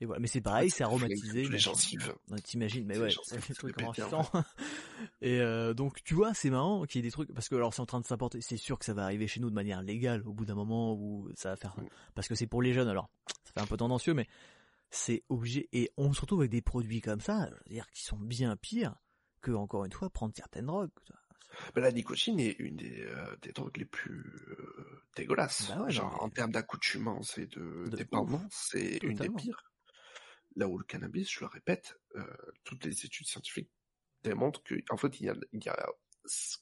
Et 0.00 0.06
voilà, 0.06 0.20
mais 0.20 0.28
c'est 0.28 0.40
pareil, 0.40 0.70
c'est 0.70 0.82
aromatisé. 0.82 1.46
Les 1.46 1.58
gencives. 1.58 2.14
T'imagines, 2.44 2.86
mais 2.86 2.98
ouais, 2.98 3.10
c'est 3.22 3.46
des 3.48 3.54
trucs 3.54 3.82
en 3.82 3.92
Et 5.20 5.40
euh, 5.40 5.74
donc, 5.74 6.02
tu 6.04 6.14
vois, 6.14 6.32
c'est 6.32 6.48
marrant 6.48 6.86
qu'il 6.86 7.00
y 7.00 7.04
ait 7.04 7.08
des 7.08 7.12
trucs, 7.12 7.32
parce 7.34 7.48
que 7.48 7.54
alors 7.54 7.74
c'est 7.74 7.82
en 7.82 7.86
train 7.86 8.00
de 8.00 8.06
s'importer, 8.06 8.40
c'est 8.40 8.56
sûr 8.56 8.78
que 8.78 8.84
ça 8.86 8.94
va 8.94 9.04
arriver 9.04 9.26
chez 9.26 9.40
nous 9.40 9.50
de 9.50 9.54
manière 9.54 9.82
légale 9.82 10.26
au 10.26 10.32
bout 10.32 10.46
d'un 10.46 10.54
moment 10.54 10.94
où 10.94 11.28
ça 11.34 11.50
va 11.50 11.56
faire, 11.56 11.76
mm. 11.76 11.86
parce 12.14 12.28
que 12.28 12.34
c'est 12.34 12.46
pour 12.46 12.62
les 12.62 12.72
jeunes, 12.72 12.88
alors 12.88 13.10
ça 13.44 13.52
fait 13.52 13.60
un 13.60 13.66
peu 13.66 13.76
tendancieux, 13.76 14.14
mais 14.14 14.26
c'est 14.90 15.22
obligé, 15.28 15.68
et 15.72 15.90
on 15.98 16.14
se 16.14 16.22
retrouve 16.22 16.40
avec 16.40 16.50
des 16.50 16.62
produits 16.62 17.02
comme 17.02 17.20
ça, 17.20 17.48
je 17.48 17.54
veux 17.54 17.74
dire, 17.74 17.90
qui 17.90 18.02
sont 18.02 18.18
bien 18.18 18.56
pires 18.56 18.94
que, 19.42 19.50
encore 19.50 19.84
une 19.84 19.92
fois, 19.92 20.08
prendre 20.08 20.34
certaines 20.34 20.66
drogues. 20.66 20.90
La 21.74 21.90
nicotine 21.92 22.38
est 22.40 22.58
une 22.58 22.76
des, 22.76 23.02
euh, 23.02 23.36
des 23.42 23.52
drogues 23.52 23.76
les 23.76 23.84
plus 23.84 24.24
euh, 24.50 25.02
dégueulasses. 25.16 25.72
Bah 25.76 25.88
Genre, 25.88 26.22
en 26.22 26.28
termes 26.28 26.52
d'accoutumance 26.52 27.38
et 27.38 27.46
de, 27.46 27.88
dépendance, 27.88 28.42
c'est 28.50 28.98
une 29.02 29.16
des 29.16 29.28
pires. 29.28 29.69
Là 30.56 30.68
où 30.68 30.78
le 30.78 30.84
cannabis, 30.84 31.30
je 31.30 31.40
le 31.40 31.46
répète, 31.46 31.98
euh, 32.16 32.24
toutes 32.64 32.84
les 32.84 33.04
études 33.04 33.26
scientifiques 33.26 33.70
démontrent 34.22 34.62
qu'en 34.62 34.96
fait, 34.96 35.20
il 35.20 35.26
y 35.26 35.28
a, 35.28 35.34
il 35.52 35.64
y 35.64 35.68
a 35.68 35.86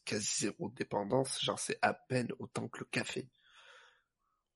quasi 0.05 0.45
zéro 0.45 0.70
dépendance, 0.70 1.43
genre 1.43 1.59
c'est 1.59 1.78
à 1.82 1.95
peine 1.95 2.28
autant 2.39 2.68
que 2.68 2.80
le 2.80 2.86
café. 2.86 3.28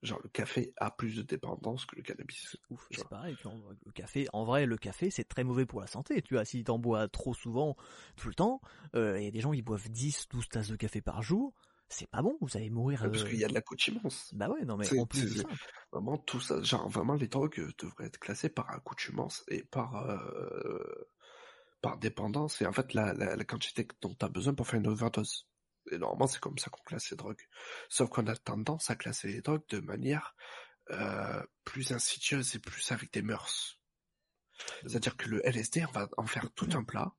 Genre 0.03 0.21
le 0.25 0.29
café 0.31 0.75
a 0.79 0.91
plus 0.91 1.17
de 1.17 1.23
dépendance 1.23 1.87
que 1.87 1.95
le 1.95 2.03
cannabis. 2.03 2.57
Ouf, 2.71 2.89
c'est 2.91 3.09
pareil. 3.09 3.37
Le 3.87 3.93
café, 3.93 4.27
en 4.33 4.45
vrai, 4.45 4.67
le 4.67 4.77
café 4.77 5.11
c'est 5.11 5.25
très 5.25 5.45
mauvais 5.45 5.65
pour 5.65 5.81
la 5.81 5.87
santé. 5.87 6.23
Tu 6.23 6.35
vois, 6.35 6.45
si 6.45 6.65
t'en 6.65 6.79
bois 6.79 7.09
trop 7.09 7.35
souvent, 7.35 7.77
tout 8.17 8.29
le 8.29 8.35
temps, 8.35 8.61
euh, 8.97 9.21
il 9.21 9.25
y 9.25 9.29
a 9.29 9.31
des 9.31 9.41
gens 9.41 9.53
qui 9.53 9.63
boivent 9.63 9.89
10, 9.89 10.29
12 10.31 10.49
tasses 10.49 10.69
de 10.69 10.77
café 10.77 11.01
par 11.01 11.23
jour 11.23 11.55
c'est 11.93 12.09
pas 12.09 12.23
bon, 12.23 12.37
vous 12.41 12.57
allez 12.57 12.71
mourir. 12.71 13.01
Parce 13.01 13.25
qu'il 13.25 13.37
y 13.39 13.45
a 13.45 13.49
de 13.49 13.55
l'accoutumance. 13.55 14.33
Bah 14.35 14.49
ouais, 14.49 14.65
non 14.65 14.77
mais 14.77 14.99
en 14.99 15.07
plus 15.07 15.43
ça. 15.43 15.49
Vraiment 15.93 16.17
tout 16.17 16.41
ça, 16.41 16.63
genre 16.63 16.89
vraiment 16.89 17.15
les 17.15 17.29
drogues 17.29 17.61
euh, 17.61 17.73
devraient 17.79 18.07
être 18.07 18.19
classées 18.19 18.49
par 18.49 18.71
accoutumance 18.71 19.45
et 19.49 19.63
par 19.65 19.97
euh, 20.09 21.09
par 21.81 21.99
dépendance 21.99 22.63
et 22.63 22.67
en 22.67 22.73
fait 22.73 22.95
la, 22.95 23.13
la, 23.13 23.45
quantité 23.45 23.87
dont 24.01 24.15
tu 24.15 24.25
as 24.25 24.29
besoin 24.29 24.55
pour 24.55 24.67
faire 24.67 24.81
une 24.81 24.87
overdose. 24.87 25.49
Et 25.91 25.99
normalement 25.99 26.27
c'est 26.27 26.41
comme 26.41 26.59
ça 26.59 26.71
qu'on 26.71 26.83
classe 26.83 27.11
les 27.11 27.17
drogues. 27.17 27.43
Sauf 27.89 28.09
qu'on 28.09 28.27
a 28.27 28.37
tendance 28.37 28.91
à 28.91 28.97
classer 28.97 29.29
les 29.29 29.43
drogues 29.43 29.67
de 29.69 29.81
manière 29.81 30.35
euh, 30.91 31.43
plus 31.65 31.93
insidieuse 31.93 32.55
et 32.55 32.59
plus 32.59 32.91
avec 32.93 33.13
des 33.13 33.23
mœurs. 33.23 33.79
C'est-à-dire 34.87 35.17
que 35.17 35.29
le 35.29 35.45
LSD, 35.47 35.85
on 35.87 35.93
va 35.93 36.09
en 36.17 36.27
faire 36.27 36.49
tout 36.55 36.69
un 36.75 36.85
plat, 36.85 37.13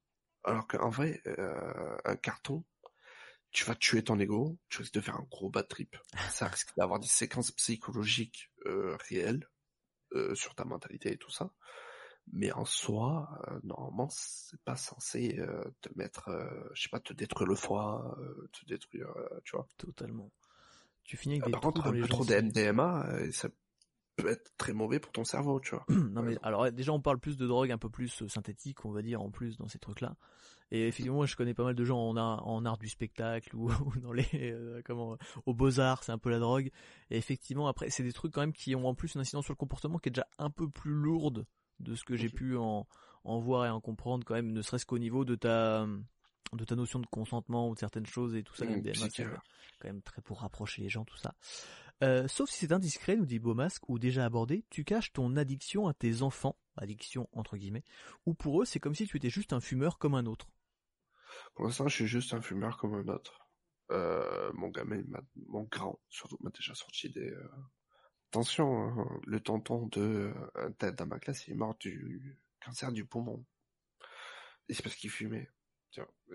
alors 0.45 0.65
qu'en 0.65 0.89
vrai, 0.89 1.21
un 2.05 2.15
carton, 2.15 2.63
tu 3.53 3.65
vas 3.65 3.75
tuer 3.75 4.03
ton 4.03 4.19
ego, 4.19 4.57
tu 4.69 4.79
risques 4.79 4.95
de 4.95 5.01
faire 5.01 5.15
un 5.15 5.27
gros 5.29 5.49
bad 5.49 5.67
trip. 5.67 5.95
Ça 6.31 6.47
risque 6.47 6.75
d'avoir 6.75 6.99
des 6.99 7.07
séquences 7.07 7.51
psychologiques 7.51 8.51
euh, 8.65 8.97
réelles 9.07 9.47
euh, 10.13 10.35
sur 10.35 10.55
ta 10.55 10.65
mentalité 10.65 11.13
et 11.13 11.17
tout 11.17 11.31
ça. 11.31 11.53
Mais 12.31 12.51
en 12.53 12.65
soi, 12.65 13.29
euh, 13.47 13.59
normalement, 13.63 14.07
c'est 14.09 14.59
pas 14.61 14.77
censé 14.77 15.39
te 15.81 15.89
mettre, 15.95 16.29
je 16.73 16.81
sais 16.81 16.89
pas, 16.89 16.99
te 16.99 17.13
détruire 17.13 17.47
le 17.47 17.55
foie, 17.55 18.17
te 18.53 18.65
détruire, 18.65 19.13
tu 19.43 19.55
vois. 19.55 19.67
Totalement. 19.77 20.31
Tu 21.03 21.17
finis 21.17 21.35
avec 21.35 21.45
des 21.47 21.51
Par 21.51 21.61
contre, 21.61 21.85
un 21.85 21.91
peu 21.91 22.07
trop 22.07 22.23
de 22.23 22.33
MDMA, 22.33 23.05
ça 23.33 23.49
peut 24.15 24.29
être 24.29 24.51
très 24.57 24.73
mauvais 24.73 24.99
pour 24.99 25.11
ton 25.11 25.23
cerveau, 25.23 25.59
tu 25.59 25.71
vois. 25.71 25.85
non 25.89 26.21
mais 26.21 26.37
alors 26.43 26.71
déjà 26.71 26.91
on 26.91 27.01
parle 27.01 27.19
plus 27.19 27.37
de 27.37 27.47
drogue 27.47 27.71
un 27.71 27.77
peu 27.77 27.89
plus 27.89 28.21
euh, 28.21 28.27
synthétique, 28.27 28.85
on 28.85 28.91
va 28.91 29.01
dire 29.01 29.21
en 29.21 29.31
plus 29.31 29.57
dans 29.57 29.67
ces 29.67 29.79
trucs-là. 29.79 30.15
Et 30.73 30.87
effectivement, 30.87 31.17
moi, 31.17 31.27
je 31.27 31.35
connais 31.35 31.53
pas 31.53 31.63
mal 31.63 31.75
de 31.75 31.85
gens 31.85 31.99
en 31.99 32.17
art, 32.17 32.47
en 32.47 32.65
art 32.65 32.79
du 32.79 32.89
spectacle 32.89 33.55
ou, 33.55 33.69
dans 34.01 34.11
les 34.11 34.27
euh, 34.33 34.81
comment 34.83 35.17
aux 35.45 35.53
beaux 35.53 35.79
arts, 35.79 36.03
c'est 36.03 36.11
un 36.11 36.17
peu 36.17 36.31
la 36.31 36.39
drogue. 36.39 36.71
Et 37.11 37.17
effectivement, 37.17 37.67
après, 37.67 37.91
c'est 37.91 38.01
des 38.01 38.11
trucs 38.11 38.33
quand 38.33 38.41
même 38.41 38.53
qui 38.53 38.75
ont 38.75 38.87
en 38.87 38.95
plus 38.95 39.13
une 39.13 39.21
incidence 39.21 39.45
sur 39.45 39.53
le 39.53 39.57
comportement 39.57 39.99
qui 39.99 40.09
est 40.09 40.11
déjà 40.11 40.27
un 40.39 40.49
peu 40.49 40.67
plus 40.67 40.91
lourde 40.91 41.45
de 41.79 41.93
ce 41.93 42.03
que 42.03 42.17
j'ai 42.17 42.29
pu 42.29 42.57
en, 42.57 42.87
en 43.23 43.39
voir 43.39 43.67
et 43.67 43.69
en 43.69 43.81
comprendre 43.81 44.25
quand 44.25 44.33
même, 44.33 44.51
ne 44.51 44.63
serait-ce 44.63 44.87
qu'au 44.87 44.97
niveau 44.97 45.25
de 45.25 45.35
ta 45.35 45.87
de 46.53 46.65
ta 46.65 46.75
notion 46.75 46.99
de 46.99 47.07
consentement 47.07 47.69
ou 47.69 47.73
de 47.73 47.79
certaines 47.79 48.05
choses 48.05 48.35
et 48.35 48.43
tout 48.43 48.55
ça. 48.55 48.65
Mmh, 48.65 48.83
c'est 49.11 49.25
quand 49.79 49.87
même 49.87 50.01
très 50.01 50.21
pour 50.21 50.41
rapprocher 50.41 50.81
les 50.81 50.89
gens, 50.89 51.03
tout 51.03 51.17
ça. 51.17 51.33
Euh, 52.03 52.27
sauf 52.27 52.49
si 52.49 52.59
c'est 52.59 52.71
indiscret, 52.71 53.15
nous 53.15 53.25
dit 53.25 53.39
Beaumasque, 53.39 53.87
ou 53.89 53.99
déjà 53.99 54.25
abordé, 54.25 54.65
tu 54.69 54.83
caches 54.83 55.13
ton 55.13 55.35
addiction 55.35 55.87
à 55.87 55.93
tes 55.93 56.21
enfants, 56.21 56.57
addiction 56.77 57.29
entre 57.31 57.57
guillemets, 57.57 57.83
ou 58.25 58.33
pour 58.33 58.61
eux 58.61 58.65
c'est 58.65 58.79
comme 58.79 58.95
si 58.95 59.07
tu 59.07 59.17
étais 59.17 59.29
juste 59.29 59.53
un 59.53 59.59
fumeur 59.59 59.97
comme 59.97 60.15
un 60.15 60.25
autre. 60.25 60.47
Pour 61.53 61.65
l'instant, 61.65 61.87
je 61.87 61.95
suis 61.95 62.07
juste 62.07 62.33
un 62.33 62.41
fumeur 62.41 62.77
comme 62.77 62.95
un 62.95 63.07
autre. 63.07 63.47
Euh, 63.91 64.51
mon 64.53 64.69
gamin, 64.69 65.03
mon 65.47 65.63
grand, 65.63 65.99
surtout, 66.09 66.37
m'a 66.41 66.49
déjà 66.49 66.73
sorti 66.73 67.09
des... 67.09 67.29
Euh... 67.29 67.49
Attention, 68.31 68.81
hein, 68.81 69.21
le 69.27 69.39
tonton 69.39 69.87
de 69.87 70.33
un 70.55 70.71
tête 70.71 70.95
dans 70.95 71.05
ma 71.05 71.19
classe, 71.19 71.47
il 71.47 71.51
est 71.51 71.57
mort 71.57 71.75
du 71.79 72.39
cancer 72.65 72.91
du 72.91 73.05
poumon. 73.05 73.45
Et 74.67 74.73
c'est 74.73 74.81
parce 74.81 74.95
qu'il 74.95 75.11
fumait. 75.11 75.51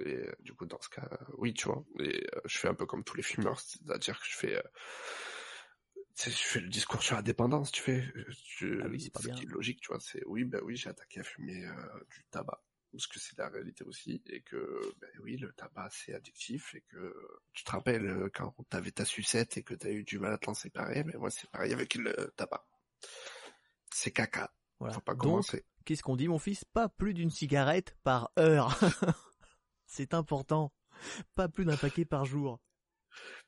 Et 0.05 0.29
du 0.39 0.55
coup, 0.55 0.67
dans 0.67 0.81
ce 0.81 0.89
cas, 0.89 1.09
oui, 1.39 1.53
tu 1.55 1.67
vois. 1.67 1.85
Et 1.99 2.25
je 2.45 2.59
fais 2.59 2.69
un 2.69 2.75
peu 2.75 2.87
comme 2.87 3.03
tous 3.03 3.17
les 3.17 3.25
fumeurs, 3.25 3.59
c'est-à-dire 3.59 4.21
que 4.21 4.27
je 4.27 4.37
fais 4.37 4.63
je 6.27 6.31
fais 6.31 6.61
le 6.61 6.69
discours 6.69 7.03
sur 7.03 7.17
la 7.17 7.23
dépendance, 7.23 7.71
tu 7.71 7.83
fais. 7.83 8.05
Tu, 8.45 8.81
ah 8.83 8.89
oui, 8.89 9.01
c'est 9.01 9.13
pas 9.13 9.21
bien. 9.21 9.37
logique, 9.47 9.81
tu 9.81 9.89
vois. 9.89 10.01
C'est 10.01 10.23
oui, 10.27 10.45
ben 10.45 10.61
oui, 10.65 10.77
j'ai 10.77 10.91
attaqué 10.91 11.21
à 11.21 11.25
fumer 11.25 11.65
euh, 11.65 12.01
du 12.11 12.25
tabac, 12.31 12.61
parce 12.93 13.07
que 13.07 13.19
c'est 13.19 13.37
la 13.39 13.49
réalité 13.49 13.85
aussi, 13.85 14.23
et 14.31 14.41
que 14.41 14.81
ben 15.01 15.11
oui, 15.23 15.37
le 15.37 15.53
tabac 15.53 15.89
c'est 15.91 16.15
addictif, 16.15 16.75
et 16.75 16.83
que 16.83 17.15
tu 17.53 17.65
te 17.65 17.71
rappelles 17.71 18.07
euh, 18.07 18.31
quand 18.33 18.55
t'avais 18.71 18.91
ta 18.91 19.05
sucette 19.05 19.57
et 19.57 19.63
que 19.63 19.75
t'as 19.75 19.91
eu 19.91 20.05
du 20.05 20.19
mal 20.19 20.33
à 20.33 20.39
t'en 20.39 20.55
séparer, 20.55 21.05
mais 21.05 21.15
moi 21.15 21.31
c'est 21.31 21.51
pareil 21.51 21.73
avec 21.73 21.95
le 21.95 22.33
tabac. 22.37 22.67
C'est 23.93 24.11
caca. 24.11 24.53
Voilà. 24.79 24.95
Faut 24.95 25.01
pas 25.01 25.17
commencer. 25.17 25.65
Qu'est-ce 25.85 26.03
qu'on 26.03 26.17
dit, 26.17 26.29
mon 26.29 26.39
fils? 26.39 26.65
Pas 26.65 26.89
plus 26.89 27.15
d'une 27.15 27.31
cigarette 27.31 27.97
par 28.05 28.31
heure. 28.39 28.79
c'est 29.87 30.15
important. 30.15 30.73
Pas 31.35 31.49
plus 31.49 31.65
d'un 31.65 31.77
paquet 31.77 32.05
par 32.05 32.25
jour. 32.25 32.61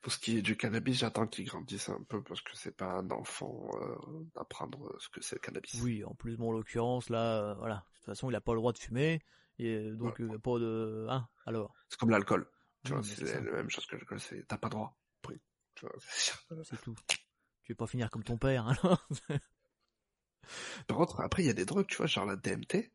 Pour 0.00 0.12
ce 0.12 0.18
qui 0.18 0.38
est 0.38 0.42
du 0.42 0.56
cannabis, 0.56 0.98
j'attends 0.98 1.26
qu'il 1.26 1.44
grandisse 1.46 1.88
un 1.88 2.02
peu 2.08 2.22
parce 2.22 2.40
que 2.40 2.56
c'est 2.56 2.76
pas 2.76 2.92
un 2.92 3.11
enfant 3.11 3.70
euh, 3.74 3.96
d'apprendre 4.34 4.94
ce 4.98 5.08
que 5.08 5.22
c'est 5.22 5.36
le 5.36 5.40
cannabis. 5.40 5.80
Oui, 5.82 6.04
en 6.04 6.14
plus, 6.14 6.36
bon, 6.36 6.48
en 6.48 6.52
l'occurrence, 6.52 7.11
là, 7.11 7.42
euh, 7.42 7.54
voilà, 7.54 7.76
de 7.76 7.96
toute 7.96 8.06
façon, 8.06 8.30
il 8.30 8.36
a 8.36 8.40
pas 8.40 8.52
le 8.52 8.58
droit 8.58 8.72
de 8.72 8.78
fumer, 8.78 9.22
et 9.58 9.90
donc 9.92 10.16
il 10.18 10.34
a 10.34 10.38
pas 10.38 10.58
de, 10.58 11.06
hein, 11.11 11.28
alors. 11.46 11.74
C'est 11.88 11.98
comme 11.98 12.11
l'alcool. 12.11 12.48
Tu 12.84 12.92
vois, 12.92 13.02
c'est 13.02 13.42
la 13.44 13.52
même 13.52 13.68
chose 13.68 13.84
que 13.86 13.96
l'alcool, 13.96 14.20
c'est 14.20 14.46
t'as 14.46 14.56
pas 14.58 14.68
droit. 14.70 14.96
c'est 16.64 16.80
tout. 16.82 16.94
Tu 17.62 17.72
veux 17.72 17.76
pas 17.76 17.86
finir 17.86 18.11
comme 18.11 18.24
ton 18.24 18.36
père, 18.36 18.66
alors. 18.66 19.08
Par 20.86 20.96
contre, 20.96 21.20
après, 21.20 21.42
il 21.42 21.46
y 21.46 21.50
a 21.50 21.54
des 21.54 21.64
drogues, 21.64 21.86
tu 21.86 21.96
vois, 21.96 22.06
genre 22.06 22.26
la 22.26 22.36
DMT 22.36 22.90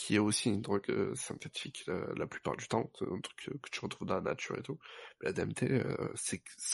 qui 0.00 0.14
est 0.14 0.18
aussi 0.18 0.48
une 0.48 0.62
drogue 0.62 0.88
euh, 0.88 1.14
synthétique 1.14 1.84
la, 1.86 2.26
plupart 2.26 2.56
du 2.56 2.66
temps, 2.66 2.90
un 3.02 3.20
truc 3.20 3.50
que, 3.60 3.70
tu 3.70 3.80
retrouves 3.80 4.08
dans 4.08 4.14
la 4.14 4.22
nature 4.22 4.58
et 4.58 4.62
tout. 4.62 4.78
Mais 5.20 5.26
la 5.26 5.32
DMT, 5.34 5.64
euh, 5.64 6.14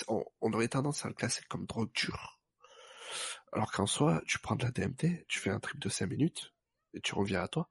on, 0.06 0.52
aurait 0.52 0.68
tendance 0.68 1.04
à 1.04 1.08
le 1.08 1.14
classer 1.14 1.42
comme 1.48 1.66
drogue 1.66 1.90
dure. 1.92 2.40
Alors 3.50 3.72
qu'en 3.72 3.86
soi, 3.86 4.22
tu 4.28 4.38
prends 4.38 4.54
de 4.54 4.62
la 4.62 4.70
DMT, 4.70 5.26
tu 5.26 5.40
fais 5.40 5.50
un 5.50 5.58
trip 5.58 5.80
de 5.80 5.88
5 5.88 6.06
minutes, 6.06 6.54
et 6.94 7.00
tu 7.00 7.16
reviens 7.16 7.42
à 7.42 7.48
toi. 7.48 7.68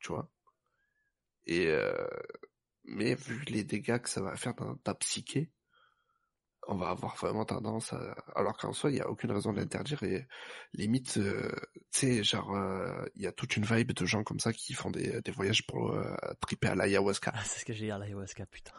Tu 0.00 0.08
vois 0.08 0.28
Et 1.46 1.68
euh, 1.68 2.08
mais 2.82 3.14
vu 3.14 3.44
les 3.44 3.62
dégâts 3.62 3.98
que 3.98 4.08
ça 4.08 4.20
va 4.20 4.34
faire 4.34 4.54
dans 4.54 4.74
ta 4.78 4.94
psyché, 4.94 5.52
on 6.68 6.76
va 6.76 6.90
avoir 6.90 7.16
vraiment 7.16 7.46
tendance 7.46 7.94
à... 7.94 8.14
Alors 8.36 8.56
qu'en 8.56 8.74
soi, 8.74 8.90
il 8.90 8.94
n'y 8.94 9.00
a 9.00 9.08
aucune 9.08 9.32
raison 9.32 9.52
de 9.52 9.58
l'interdire 9.58 10.02
et 10.02 10.28
limite, 10.74 11.16
euh, 11.16 11.50
tu 11.90 12.00
sais, 12.00 12.22
genre, 12.22 12.54
euh, 12.54 13.04
il 13.16 13.22
y 13.22 13.26
a 13.26 13.32
toute 13.32 13.56
une 13.56 13.64
vibe 13.64 13.92
de 13.92 14.04
gens 14.04 14.22
comme 14.22 14.38
ça 14.38 14.52
qui 14.52 14.74
font 14.74 14.90
des, 14.90 15.22
des 15.22 15.30
voyages 15.30 15.66
pour 15.66 15.92
euh, 15.92 16.14
triper 16.40 16.68
à 16.68 16.74
l'ayahuasca. 16.74 17.32
Ah, 17.34 17.42
c'est 17.42 17.60
ce 17.60 17.64
que 17.64 17.72
j'ai 17.72 17.86
dit 17.86 17.90
à 17.90 17.98
l'ayahuasca, 17.98 18.44
putain. 18.46 18.74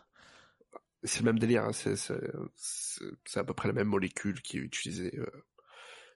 C'est 1.03 1.21
le 1.21 1.25
même 1.25 1.39
délire, 1.39 1.63
hein, 1.63 1.73
c'est, 1.73 1.95
c'est, 1.95 3.39
à 3.39 3.43
peu 3.43 3.53
près 3.55 3.67
la 3.67 3.73
même 3.73 3.87
molécule 3.87 4.39
qui 4.43 4.57
est 4.57 4.61
utilisée, 4.61 5.17
euh, 5.17 5.45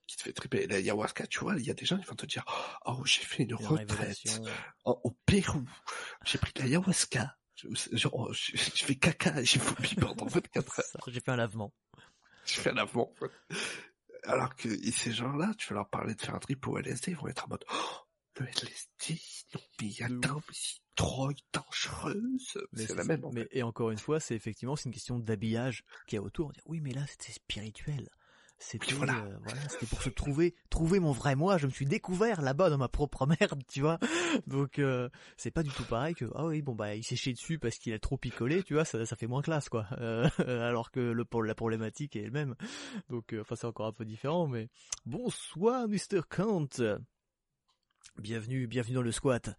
qui 0.05 0.15
te 0.15 0.21
fait 0.21 0.33
triper. 0.33 0.67
L'ayahuasca, 0.67 1.25
tu 1.25 1.39
vois, 1.39 1.55
il 1.55 1.65
y 1.65 1.71
a 1.71 1.73
des 1.73 1.85
gens 1.85 1.97
qui 1.97 2.05
vont 2.05 2.15
te 2.15 2.27
dire, 2.27 2.45
oh, 2.85 3.01
j'ai 3.03 3.23
fait 3.23 3.43
une, 3.43 3.55
retraite 3.55 4.41
au 4.85 5.17
Pérou, 5.25 5.63
j'ai 6.23 6.37
pris 6.37 6.51
de 6.53 6.61
l'ayahuasca 6.61 7.35
genre, 7.91 8.33
je, 8.33 8.57
fais 8.57 8.95
caca, 8.95 9.43
j'ai 9.43 9.59
vomi 9.59 9.95
pendant 9.95 10.25
24 10.25 10.79
heures. 10.79 11.03
J'ai 11.07 11.19
fait 11.19 11.31
un 11.31 11.35
lavement. 11.35 11.73
J'ai 12.45 12.61
fait 12.61 12.69
un 12.71 12.75
lavement. 12.75 13.13
Alors 14.25 14.55
que 14.55 14.69
ces 14.91 15.11
gens-là, 15.11 15.53
tu 15.57 15.69
vas 15.69 15.75
leur 15.75 15.89
parler 15.89 16.15
de 16.15 16.21
faire 16.21 16.35
un 16.35 16.39
trip 16.39 16.65
au 16.67 16.77
LSD, 16.77 17.11
ils 17.11 17.17
vont 17.17 17.27
être 17.27 17.45
en 17.45 17.49
mode, 17.49 17.65
oh, 17.71 18.39
le 18.39 18.45
LSD, 18.47 19.21
non 19.53 19.61
mais 19.81 20.03
attends, 20.03 20.41
mais 20.47 20.53
c'est 20.53 20.79
trop 20.95 21.31
dangereuse. 21.51 22.57
C'est 22.73 22.95
la 22.95 23.03
même. 23.03 23.25
En 23.25 23.31
mais 23.31 23.47
et 23.51 23.63
encore 23.63 23.91
une 23.91 23.97
fois, 23.97 24.19
c'est 24.19 24.35
effectivement 24.35 24.75
c'est 24.75 24.85
une 24.85 24.93
question 24.93 25.19
d'habillage 25.19 25.83
qui 26.07 26.15
est 26.15 26.19
autour. 26.19 26.51
oui, 26.65 26.79
mais 26.81 26.93
là 26.93 27.05
c'était 27.07 27.33
spirituel. 27.33 28.09
C'était 28.65 28.93
voilà. 28.93 29.17
euh, 29.25 29.37
voilà, 29.43 29.67
c'était 29.67 29.85
pour 29.85 30.01
se 30.01 30.09
trouver 30.09 30.55
trouver 30.69 30.99
mon 30.99 31.11
vrai 31.11 31.35
moi. 31.35 31.57
Je 31.57 31.65
me 31.67 31.71
suis 31.71 31.85
découvert 31.85 32.41
là-bas 32.41 32.69
dans 32.69 32.77
ma 32.77 32.87
propre 32.87 33.25
merde, 33.39 33.61
tu 33.67 33.81
vois. 33.81 33.99
Donc 34.47 34.79
euh, 34.79 35.09
c'est 35.37 35.51
pas 35.51 35.63
du 35.63 35.69
tout 35.69 35.83
pareil 35.83 36.15
que 36.15 36.25
ah 36.33 36.45
oui 36.45 36.61
bon 36.61 36.73
bah 36.73 36.95
il 36.95 37.03
s'est 37.03 37.15
chié 37.17 37.33
dessus 37.33 37.59
parce 37.59 37.77
qu'il 37.77 37.93
a 37.93 37.99
trop 37.99 38.17
picolé, 38.17 38.63
tu 38.63 38.73
vois. 38.73 38.85
Ça, 38.85 39.05
ça 39.05 39.15
fait 39.15 39.27
moins 39.27 39.41
classe 39.41 39.67
quoi. 39.69 39.85
Euh, 39.99 40.29
alors 40.47 40.91
que 40.91 40.99
le 40.99 41.25
la 41.45 41.55
problématique 41.55 42.15
est 42.15 42.21
elle-même. 42.23 42.55
Donc 43.09 43.33
euh, 43.33 43.41
enfin 43.41 43.55
c'est 43.55 43.67
encore 43.67 43.87
un 43.87 43.93
peu 43.93 44.05
différent. 44.05 44.47
Mais 44.47 44.69
bonsoir 45.05 45.87
Mr 45.87 46.21
Kant. 46.29 46.69
Bienvenue 48.17 48.67
bienvenue 48.67 48.95
dans 48.95 49.01
le 49.01 49.11
squat. 49.11 49.49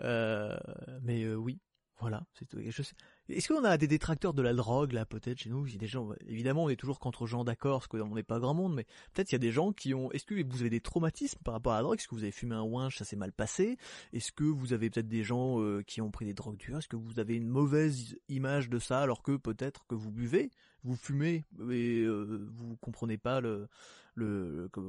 Mais 0.00 1.26
oui 1.34 1.60
voilà, 2.00 2.22
c'est 2.32 2.46
tout. 2.48 2.58
Et 2.58 2.70
je 2.70 2.82
sais- 2.82 2.94
Est-ce 3.32 3.48
qu'on 3.48 3.64
a 3.64 3.76
des 3.76 3.86
détracteurs 3.86 4.34
de 4.34 4.42
la 4.42 4.52
drogue 4.52 4.92
là 4.92 5.06
peut-être 5.06 5.38
chez 5.38 5.50
nous? 5.50 5.66
Des 5.68 5.86
gens, 5.86 6.10
évidemment, 6.26 6.64
on 6.64 6.68
est 6.68 6.76
toujours 6.76 6.98
contre 6.98 7.26
gens 7.26 7.44
d'accord, 7.44 7.80
parce 7.80 7.86
qu'on 7.88 8.14
n'est 8.14 8.22
pas 8.22 8.38
grand 8.38 8.54
monde, 8.54 8.74
mais 8.74 8.84
peut-être 9.14 9.30
il 9.30 9.34
y 9.34 9.36
a 9.36 9.40
des 9.40 9.52
gens 9.52 9.72
qui 9.72 9.94
ont. 9.94 10.10
Est-ce 10.12 10.24
que 10.24 10.34
vous 10.48 10.60
avez 10.60 10.70
des 10.70 10.80
traumatismes 10.80 11.38
par 11.44 11.54
rapport 11.54 11.72
à 11.72 11.76
la 11.76 11.82
drogue? 11.82 11.98
Est-ce 11.98 12.08
que 12.08 12.14
vous 12.14 12.22
avez 12.22 12.32
fumé 12.32 12.54
un 12.54 12.62
winch, 12.62 12.98
ça 12.98 13.04
s'est 13.04 13.16
mal 13.16 13.32
passé? 13.32 13.78
Est-ce 14.12 14.32
que 14.32 14.44
vous 14.44 14.72
avez 14.72 14.90
peut-être 14.90 15.08
des 15.08 15.22
gens 15.22 15.60
euh, 15.60 15.82
qui 15.82 16.00
ont 16.00 16.10
pris 16.10 16.24
des 16.24 16.34
drogues 16.34 16.58
dures? 16.58 16.78
Est-ce 16.78 16.88
que 16.88 16.96
vous 16.96 17.18
avez 17.18 17.36
une 17.36 17.48
mauvaise 17.48 18.16
image 18.28 18.68
de 18.68 18.78
ça 18.78 19.00
alors 19.00 19.22
que 19.22 19.36
peut-être 19.36 19.86
que 19.86 19.94
vous 19.94 20.10
buvez, 20.10 20.50
vous 20.82 20.96
fumez, 20.96 21.44
et 21.70 22.00
euh, 22.00 22.48
vous 22.52 22.76
comprenez 22.76 23.18
pas 23.18 23.40
le, 23.40 23.68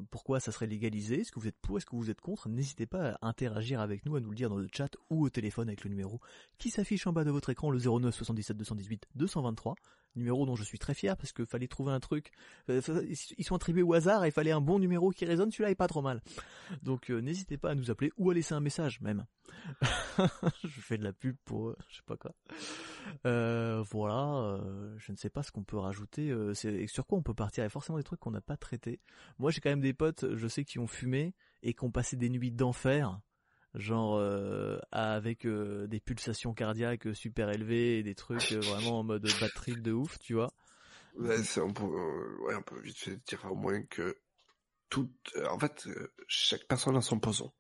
pourquoi 0.10 0.40
ça 0.40 0.52
serait 0.52 0.68
légalisé 0.68 1.22
Est-ce 1.22 1.32
que 1.32 1.40
vous 1.40 1.48
êtes 1.48 1.60
pour 1.62 1.78
Est-ce 1.78 1.86
que 1.86 1.96
vous 1.96 2.10
êtes 2.10 2.22
contre 2.22 2.50
N'hésitez 2.50 2.86
pas 2.86 3.18
à 3.22 3.28
interagir 3.28 3.80
avec 3.80 4.06
nous, 4.06 4.16
à 4.16 4.20
nous 4.20 4.30
le 4.30 4.36
dire 4.36 4.50
dans 4.50 4.58
le 4.58 4.68
chat 4.72 4.96
ou 5.10 5.26
au 5.26 5.30
téléphone 5.30 5.68
avec 5.68 5.84
le 5.84 5.90
numéro 5.90 6.20
qui 6.58 6.70
s'affiche 6.70 7.08
en 7.08 7.14
bas 7.14 7.24
de 7.24 7.32
votre 7.32 7.50
écran, 7.50 7.72
le 7.72 7.80
09 7.80 8.14
77 8.14 8.58
218 8.58 9.08
223, 9.16 9.76
numéro 10.16 10.46
dont 10.46 10.56
je 10.56 10.64
suis 10.64 10.80
très 10.80 10.94
fier 10.94 11.16
parce 11.18 11.32
que 11.32 11.46
fallait 11.46 11.68
trouver 11.68 11.92
un 11.92 12.00
truc. 12.00 12.32
Euh, 12.70 12.82
Ils 13.38 13.44
sont 13.44 13.56
attribués 13.56 13.84
au 13.84 13.94
hasard 13.94 14.24
et 14.24 14.30
il 14.30 14.32
fallait 14.32 14.52
un 14.52 14.62
bon 14.62 14.80
numéro 14.80 15.12
qui 15.12 15.26
résonne, 15.26 15.52
celui-là 15.52 15.72
est 15.72 15.76
pas 15.76 15.88
trop 15.88 16.02
mal. 16.02 16.22
Donc 16.84 17.10
euh, 17.10 17.20
n'hésitez 17.22 17.58
pas 17.58 17.72
à 17.72 17.76
nous 17.76 17.92
appeler 17.92 18.12
ou 18.18 18.30
à 18.30 18.34
laisser 18.34 18.54
un 18.54 18.60
message 18.60 19.02
même. 19.02 19.26
je 20.18 20.82
fais 20.82 20.98
de 20.98 21.04
la 21.04 21.14
pub 21.14 21.36
pour 21.46 21.76
je 21.90 21.98
sais 21.98 22.04
pas 22.06 22.18
quoi. 22.18 22.34
Euh, 23.26 23.84
voilà, 23.90 24.60
je 24.98 25.12
ne 25.12 25.18
sais 25.18 25.30
pas 25.30 25.44
ce 25.44 25.52
qu'on 25.52 25.64
peut 25.64 25.78
rajouter. 25.78 26.34
c'est 26.54 26.88
sur 26.88 27.06
quoi 27.06 27.18
on 27.18 27.24
peut 27.24 27.34
partir 27.34 27.64
Il 27.64 27.66
y 27.66 27.68
a 27.68 27.70
forcément 27.70 27.98
des 27.98 28.04
trucs 28.04 28.20
qu'on 28.20 28.32
n'a 28.32 28.42
pas 28.42 28.58
traités. 28.58 29.00
Moi 29.40 29.52
j'ai 29.52 29.62
quand 29.62 29.70
même 29.70 29.82
des 29.82 29.94
potes, 29.94 30.36
je 30.36 30.48
sais 30.48 30.64
qui 30.64 30.80
ont 30.80 30.88
fumé 30.88 31.34
et 31.64 31.74
qui 31.74 31.84
ont 31.84 31.92
passé 31.92 32.16
des 32.16 32.30
nuits 32.30 32.52
d'enfer 32.52 33.20
genre 33.74 34.18
euh, 34.18 34.80
avec 34.92 35.46
euh, 35.46 35.88
des 35.88 36.00
pulsations 36.00 36.54
cardiaques 36.54 37.16
super 37.16 37.50
élevées 37.50 38.00
et 38.00 38.04
des 38.04 38.16
trucs 38.16 38.52
euh, 38.52 38.60
vraiment 38.60 39.00
en 39.00 39.04
mode 39.04 39.28
bad 39.40 39.52
trip 39.54 39.82
de 39.82 39.92
ouf, 39.92 40.20
tu 40.20 40.34
vois. 40.34 40.52
On 41.16 41.74
peut, 41.74 41.84
euh, 41.84 42.82
vite 42.82 42.98
fait 42.98 43.18
dire 43.28 43.46
au 43.46 43.56
moins 43.56 43.82
que 43.84 44.18
tout, 44.90 45.12
euh, 45.36 45.48
en 45.50 45.60
fait, 45.60 45.88
euh, 45.88 46.14
chaque 46.28 46.68
personne 46.68 46.96
a 46.98 47.02
son 47.02 47.20
poison. 47.20 47.52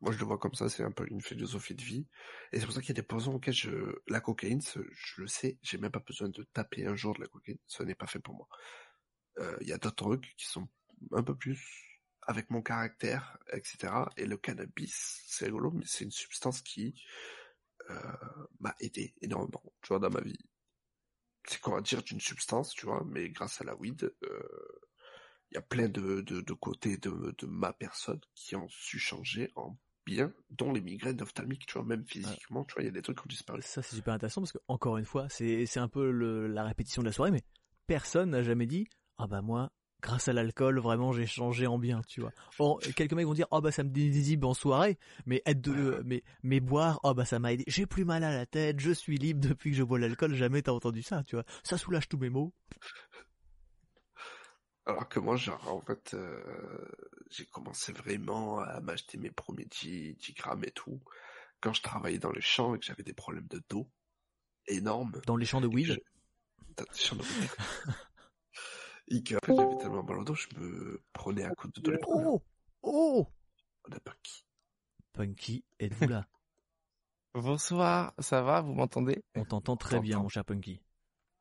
Moi, 0.00 0.12
je 0.12 0.18
le 0.18 0.24
vois 0.24 0.38
comme 0.38 0.54
ça, 0.54 0.68
c'est 0.68 0.82
un 0.82 0.90
peu 0.90 1.06
une 1.10 1.20
philosophie 1.20 1.74
de 1.74 1.82
vie. 1.82 2.06
Et 2.52 2.58
c'est 2.58 2.64
pour 2.64 2.74
ça 2.74 2.80
qu'il 2.80 2.88
y 2.90 2.98
a 2.98 3.02
des 3.02 3.06
poisons 3.06 3.34
auxquels 3.34 3.54
je, 3.54 3.70
la 4.08 4.20
cocaïne, 4.20 4.62
je 4.62 5.20
le 5.20 5.26
sais, 5.26 5.58
j'ai 5.62 5.76
même 5.76 5.90
pas 5.90 6.00
besoin 6.00 6.28
de 6.28 6.42
taper 6.54 6.86
un 6.86 6.96
jour 6.96 7.14
de 7.14 7.20
la 7.20 7.26
cocaïne, 7.26 7.58
ce 7.66 7.82
n'est 7.82 7.94
pas 7.94 8.06
fait 8.06 8.18
pour 8.18 8.34
moi. 8.34 8.48
Euh, 9.38 9.56
Il 9.60 9.68
y 9.68 9.72
a 9.72 9.78
d'autres 9.78 9.96
trucs 9.96 10.34
qui 10.36 10.46
sont 10.46 10.68
un 11.12 11.22
peu 11.22 11.34
plus 11.34 11.89
avec 12.30 12.48
mon 12.50 12.62
caractère, 12.62 13.36
etc. 13.52 14.08
Et 14.16 14.24
le 14.24 14.36
cannabis, 14.36 15.22
c'est 15.26 15.46
rigolo, 15.46 15.72
mais 15.72 15.84
c'est 15.86 16.04
une 16.04 16.10
substance 16.12 16.62
qui 16.62 16.94
euh, 17.90 17.94
m'a 18.60 18.74
aidé 18.80 19.14
énormément, 19.20 19.62
tu 19.82 19.88
vois, 19.88 19.98
dans 19.98 20.10
ma 20.10 20.20
vie. 20.20 20.38
C'est 21.44 21.60
qu'on 21.60 21.72
va 21.72 21.80
dire 21.80 22.02
d'une 22.02 22.20
substance, 22.20 22.70
tu 22.70 22.86
vois, 22.86 23.02
mais 23.06 23.28
grâce 23.30 23.60
à 23.60 23.64
la 23.64 23.74
weed, 23.74 24.04
euh, 24.22 24.48
il 25.50 25.54
y 25.56 25.58
a 25.58 25.62
plein 25.62 25.88
de, 25.88 26.20
de, 26.20 26.40
de 26.40 26.52
côtés 26.52 26.96
de, 26.98 27.34
de 27.36 27.46
ma 27.46 27.72
personne 27.72 28.20
qui 28.34 28.54
ont 28.54 28.68
su 28.68 28.98
changer 29.00 29.50
en 29.56 29.76
bien, 30.06 30.32
dont 30.50 30.72
les 30.72 30.80
migraines 30.80 31.20
ophtalmiques, 31.20 31.66
tu 31.66 31.74
vois, 31.74 31.84
même 31.84 32.06
physiquement, 32.06 32.64
tu 32.64 32.74
vois, 32.74 32.82
il 32.82 32.86
y 32.86 32.88
a 32.88 32.92
des 32.92 33.02
trucs 33.02 33.16
qui 33.18 33.24
ont 33.24 33.28
disparu. 33.28 33.60
Ça 33.62 33.82
c'est 33.82 33.96
super 33.96 34.14
intéressant 34.14 34.40
parce 34.40 34.52
que 34.52 34.58
encore 34.68 34.98
une 34.98 35.04
fois, 35.04 35.28
c'est 35.28 35.66
c'est 35.66 35.80
un 35.80 35.88
peu 35.88 36.10
le- 36.10 36.46
la 36.46 36.62
répétition 36.64 37.02
de 37.02 37.06
la 37.08 37.12
soirée, 37.12 37.32
mais 37.32 37.42
personne 37.88 38.30
n'a 38.30 38.42
jamais 38.44 38.66
dit 38.66 38.86
ah 39.18 39.26
bah 39.26 39.42
moi 39.42 39.72
grâce 40.00 40.28
à 40.28 40.32
l'alcool 40.32 40.78
vraiment 40.78 41.12
j'ai 41.12 41.26
changé 41.26 41.66
en 41.66 41.78
bien, 41.78 42.02
tu 42.06 42.20
vois. 42.20 42.32
Or 42.58 42.80
quelques 42.96 43.12
mecs 43.12 43.26
vont 43.26 43.34
dire 43.34 43.46
ah 43.50 43.60
bah 43.60 43.70
ça 43.72 43.82
me 43.84 43.90
désinhibe 43.90 44.44
en 44.44 44.54
soirée, 44.54 44.98
mais 45.26 45.42
être 45.46 45.60
de 45.60 46.02
mais 46.04 46.22
mais 46.42 46.60
boire 46.60 47.00
ah 47.04 47.14
bah 47.14 47.24
ça 47.24 47.38
m'a 47.38 47.52
aidé, 47.52 47.64
j'ai 47.66 47.86
plus 47.86 48.04
mal 48.04 48.24
à 48.24 48.32
la 48.32 48.46
tête, 48.46 48.80
je 48.80 48.90
suis 48.90 49.16
libre 49.18 49.40
depuis 49.46 49.70
que 49.70 49.76
je 49.76 49.82
bois 49.82 49.98
l'alcool, 49.98 50.34
jamais 50.34 50.62
t'as 50.62 50.72
entendu 50.72 51.02
ça, 51.02 51.22
tu 51.24 51.36
vois. 51.36 51.44
Ça 51.64 51.78
soulage 51.78 52.08
tous 52.08 52.18
mes 52.18 52.30
maux. 52.30 52.52
Alors 54.86 55.08
que 55.08 55.20
moi, 55.20 55.36
genre, 55.36 55.68
en 55.72 55.80
fait, 55.82 56.14
euh, 56.14 56.42
j'ai 57.30 57.44
commencé 57.46 57.92
vraiment 57.92 58.58
à 58.60 58.80
m'acheter 58.80 59.18
mes 59.18 59.30
premiers 59.30 59.66
10, 59.66 60.14
10 60.14 60.32
grammes 60.32 60.64
et 60.64 60.70
tout, 60.72 61.00
quand 61.60 61.72
je 61.72 61.82
travaillais 61.82 62.18
dans 62.18 62.32
les 62.32 62.40
champs 62.40 62.74
et 62.74 62.78
que 62.78 62.86
j'avais 62.86 63.02
des 63.04 63.12
problèmes 63.12 63.46
de 63.48 63.62
dos 63.68 63.88
énormes. 64.66 65.20
Dans 65.26 65.36
les 65.36 65.46
champs 65.46 65.60
de 65.60 65.66
weed. 65.68 65.86
je- 65.86 65.94
Dans 66.76 66.84
les 66.92 66.98
champs 66.98 67.16
de 67.16 67.22
weed. 67.22 67.50
et 69.10 69.22
fait, 69.22 69.54
j'avais 69.56 69.76
tellement 69.76 70.02
mal 70.02 70.18
au 70.18 70.24
dos, 70.24 70.34
je 70.34 70.48
me 70.56 71.02
prenais 71.12 71.44
à 71.44 71.50
coups 71.50 71.74
de 71.74 71.80
dos 71.80 71.90
les 71.90 71.98
premiers. 71.98 72.24
Oh 72.26 72.42
oh 72.82 73.26
On 73.88 73.92
a 73.92 73.98
qui. 74.22 74.44
Punky, 75.12 75.64
êtes-vous 75.78 76.08
là? 76.08 76.26
Bonsoir, 77.34 78.14
ça 78.18 78.42
va, 78.42 78.60
vous 78.60 78.72
m'entendez? 78.74 79.22
On 79.34 79.44
t'entend 79.44 79.76
très 79.76 80.00
bien, 80.00 80.18
mon 80.20 80.28
cher 80.28 80.44
Punky. 80.44 80.80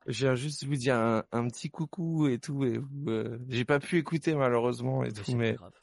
Je 0.07 0.25
viens 0.25 0.35
juste 0.35 0.63
vous 0.65 0.75
dire 0.75 0.95
un, 0.95 1.23
un 1.31 1.47
petit 1.47 1.69
coucou 1.69 2.27
et 2.27 2.39
tout. 2.39 2.63
Et 2.63 2.77
vous, 2.77 3.09
euh, 3.09 3.39
j'ai 3.49 3.65
pas 3.65 3.79
pu 3.79 3.97
écouter 3.97 4.33
malheureusement 4.35 5.03
et 5.03 5.11
Mais 5.15 5.23
c'est 5.23 5.35
tout, 5.35 5.35
mais 5.35 5.53
grave. 5.53 5.73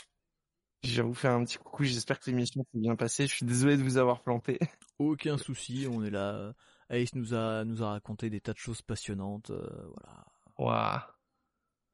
je 0.83 0.91
viens 0.93 1.03
vous 1.05 1.15
faire 1.15 1.33
un 1.33 1.45
petit 1.45 1.59
coucou. 1.59 1.85
J'espère 1.85 2.19
que 2.21 2.31
l'émission 2.31 2.63
s'est 2.73 2.79
bien 2.81 2.97
passée. 2.97 3.27
Je 3.27 3.35
suis 3.35 3.47
désolé 3.47 3.77
de 3.77 3.83
vous 3.83 3.99
avoir 3.99 4.23
planté. 4.23 4.59
Aucun 4.99 5.39
souci, 5.39 5.87
on 5.91 6.03
est 6.05 6.11
là. 6.11 6.55
Ace 6.91 7.15
nous 7.15 7.35
a 7.35 7.65
nous 7.65 7.83
a 7.83 7.91
raconté 7.91 8.31
des 8.31 8.41
tas 8.41 8.53
de 8.53 8.59
choses 8.59 8.83
passionnantes. 8.83 9.51
euh, 9.51 9.91
voilà. 9.95 10.25
Waouh. 10.59 11.16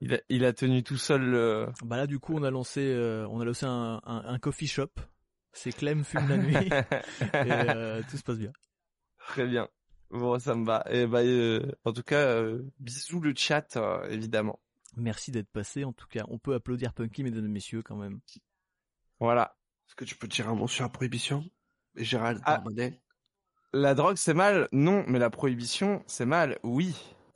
Il 0.05 0.15
a, 0.15 0.19
il 0.29 0.45
a 0.45 0.53
tenu 0.53 0.83
tout 0.83 0.97
seul. 0.97 1.33
euh, 1.35 1.67
Bah 1.85 1.97
là, 1.97 2.07
du 2.09 2.19
coup, 2.19 2.35
on 2.35 2.43
a 2.43 2.51
lancé 2.51 2.81
euh, 2.81 3.25
on 3.31 3.41
a 3.41 3.45
lancé 3.45 3.67
un, 3.67 4.01
un, 4.05 4.25
un 4.27 4.39
coffee 4.41 4.67
shop. 4.67 4.91
C'est 5.53 5.71
Clem 5.71 6.03
fume 6.03 6.29
la 6.29 6.37
nuit 6.39 6.57
et 7.35 7.53
euh, 7.53 8.03
tout 8.11 8.17
se 8.17 8.23
passe 8.23 8.39
bien. 8.39 8.53
Très 9.29 9.47
bien. 9.47 9.69
Bon, 10.11 10.39
ça 10.41 10.55
me 10.57 10.65
va. 10.67 10.85
Et 10.91 11.07
bah, 11.07 11.21
euh, 11.21 11.71
en 11.85 11.93
tout 11.93 12.03
cas, 12.03 12.17
euh, 12.27 12.63
bisous 12.81 13.21
le 13.21 13.33
chat, 13.37 13.77
euh, 13.77 14.03
évidemment. 14.11 14.59
Merci 14.97 15.31
d'être 15.31 15.51
passé. 15.51 15.85
En 15.85 15.93
tout 15.93 16.07
cas, 16.09 16.25
on 16.29 16.39
peut 16.39 16.55
applaudir 16.55 16.93
Punky, 16.95 17.23
mesdames 17.23 17.45
et 17.47 17.49
messieurs, 17.49 17.83
quand 17.83 17.97
même. 17.97 18.21
Voilà. 19.21 19.57
Est-ce 19.87 19.95
que 19.95 20.05
tu 20.05 20.17
peux 20.17 20.27
dire 20.27 20.49
un 20.49 20.55
mot 20.55 20.69
sur 20.69 20.83
la 20.85 20.89
prohibition? 20.91 21.45
Et 21.97 22.05
Gérald 22.05 22.41
Ah. 22.45 22.57
Darmanin 22.57 22.91
La 23.73 23.95
drogue, 23.95 24.17
c'est 24.17 24.35
mal? 24.35 24.69
Non, 24.73 25.05
mais 25.07 25.19
la 25.19 25.31
prohibition, 25.31 26.03
c'est 26.07 26.27
mal. 26.27 26.59
Oui. 26.63 26.95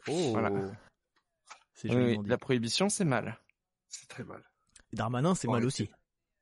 Oh, 0.08 0.30
Voilà. 0.32 0.50
C'est 1.76 1.94
Oui, 1.94 2.18
la 2.24 2.38
prohibition, 2.38 2.88
c'est 2.88 3.04
mal. 3.04 3.38
C'est 3.88 4.08
très 4.08 4.24
mal. 4.24 4.42
Darmanin, 4.92 5.34
c'est 5.34 5.46
Faut 5.46 5.52
mal 5.52 5.64
aussi. 5.64 5.88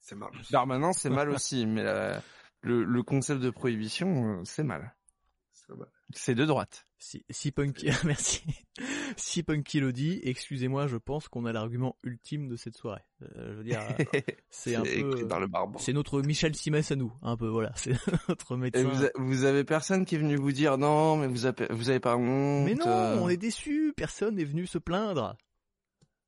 C'est 0.01 0.14
mal 0.14 0.30
aussi. 0.39 0.53
Darmanin, 0.53 0.93
c'est 0.93 1.11
mal 1.11 1.28
aussi, 1.30 1.66
mais 1.66 1.82
la- 1.82 2.22
le, 2.62 2.82
le 2.85 3.03
concept 3.03 3.41
de 3.43 3.51
prohibition, 3.51 4.41
euh, 4.41 4.45
c'est 4.45 4.64
mal. 4.64 4.95
C'est 6.15 6.35
de 6.35 6.45
droite. 6.45 6.87
Si, 6.99 7.25
si 7.31 7.51
Punky, 7.53 7.87
merci. 8.05 8.43
Si 9.17 9.43
Punky 9.43 9.81
le 9.81 9.93
dit, 9.93 10.21
excusez-moi, 10.23 10.87
je 10.87 10.97
pense 10.97 11.29
qu'on 11.29 11.45
a 11.45 11.53
l'argument 11.53 11.97
ultime 12.03 12.49
de 12.49 12.57
cette 12.57 12.77
soirée. 12.77 13.03
Euh, 13.23 13.53
je 13.53 13.57
veux 13.59 13.65
dire, 13.65 13.81
c'est 14.51 14.75
un 14.75 14.83
peu, 14.83 14.89
écrit 14.89 15.27
dans 15.27 15.39
le 15.41 15.49
marbre. 15.49 15.81
c'est 15.81 15.93
notre 15.93 16.23
Michel 16.23 16.55
Simès 16.55 16.91
à 16.93 16.97
nous, 16.97 17.12
un 17.23 17.37
peu, 17.37 17.49
voilà. 17.49 17.73
C'est 17.77 17.93
notre 18.29 18.55
Et 18.55 18.59
médecin. 18.59 18.85
vous, 18.89 19.05
a- 19.05 19.11
vous 19.17 19.45
avez 19.45 19.65
personne 19.65 20.05
qui 20.05 20.15
est 20.15 20.19
venu 20.19 20.37
vous 20.37 20.53
dire 20.53 20.79
non, 20.79 21.17
mais 21.17 21.27
vous 21.27 21.47
avez, 21.47 21.67
vous 21.71 21.91
avez 21.91 22.01
pas 22.01 22.17
honte. 22.17 22.65
Mais 22.65 22.75
non, 22.75 22.87
euh. 22.87 23.19
on 23.21 23.29
est 23.29 23.37
déçus. 23.37 23.93
Personne 23.97 24.37
n'est 24.37 24.45
venu 24.45 24.67
se 24.67 24.79
plaindre. 24.79 25.37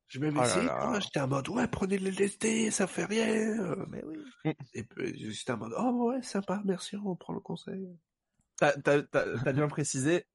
J'ai 0.09 0.19
même 0.19 0.37
Oh 0.37 0.43
essayé 0.43 0.61
de 0.63 0.89
m'acheter 0.91 1.19
en 1.19 1.27
mode, 1.27 1.49
ouais, 1.49 1.67
prenez 1.67 1.97
le 1.97 2.09
LSD, 2.11 2.71
ça 2.71 2.87
fait 2.87 3.03
rien. 3.05 3.75
Mais 3.89 4.01
oui. 4.05 4.53
Et 4.73 4.83
puis, 4.83 5.13
j'étais 5.33 5.51
en 5.51 5.57
mode, 5.57 5.73
oh 5.77 6.09
ouais, 6.11 6.21
sympa, 6.21 6.61
merci, 6.63 6.95
on 7.03 7.15
prend 7.17 7.33
le 7.33 7.41
conseil. 7.41 7.89
T'as, 8.59 8.73
t'as, 8.73 9.01
t'as, 9.03 9.25
t'as 9.43 9.53
bien 9.53 9.67
précisé. 9.67 10.25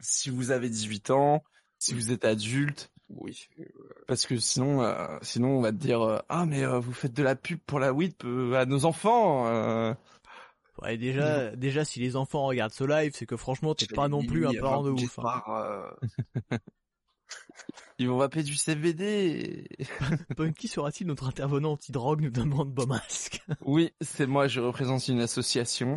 Si 0.00 0.30
vous 0.30 0.50
avez 0.50 0.68
18 0.68 1.10
ans, 1.10 1.42
si 1.78 1.94
vous 1.94 2.12
êtes 2.12 2.24
adulte, 2.24 2.92
Oui. 3.08 3.48
parce 4.06 4.26
que 4.26 4.36
sinon, 4.38 4.82
euh, 4.82 5.18
sinon 5.22 5.58
on 5.58 5.60
va 5.62 5.72
te 5.72 5.76
dire 5.78 6.02
euh, 6.02 6.18
ah 6.28 6.44
mais 6.46 6.64
euh, 6.64 6.78
vous 6.78 6.92
faites 6.92 7.12
de 7.14 7.22
la 7.22 7.34
pub 7.36 7.58
pour 7.66 7.80
la 7.80 7.92
weed 7.92 8.14
euh, 8.24 8.52
à 8.54 8.66
nos 8.66 8.84
enfants. 8.84 9.46
euh. 9.48 9.94
Ouais, 10.82 10.98
déjà, 10.98 11.56
déjà, 11.56 11.86
si 11.86 12.00
les 12.00 12.16
enfants 12.16 12.44
regardent 12.44 12.72
ce 12.74 12.84
live, 12.84 13.12
c'est 13.14 13.24
que 13.24 13.36
franchement, 13.38 13.74
t'es 13.74 13.86
pas 13.86 14.08
non 14.08 14.22
plus 14.22 14.46
un 14.46 14.52
parent 14.60 14.82
de 14.82 14.90
ouf. 14.90 15.18
hein. 15.20 15.42
euh, 15.48 15.90
Ils 17.98 18.08
vont 18.08 18.18
vaper 18.18 18.42
du 18.42 18.54
CBD. 18.54 19.66
Punky 20.36 20.68
sera-t-il 20.68 21.06
notre 21.06 21.26
intervenant 21.26 21.72
anti-drogue 21.72 22.20
nous 22.20 22.30
demande 22.30 22.70
Bomasque. 22.72 23.40
oui, 23.62 23.92
c'est 24.02 24.26
moi. 24.26 24.48
Je 24.48 24.60
représente 24.60 25.08
une 25.08 25.20
association. 25.20 25.96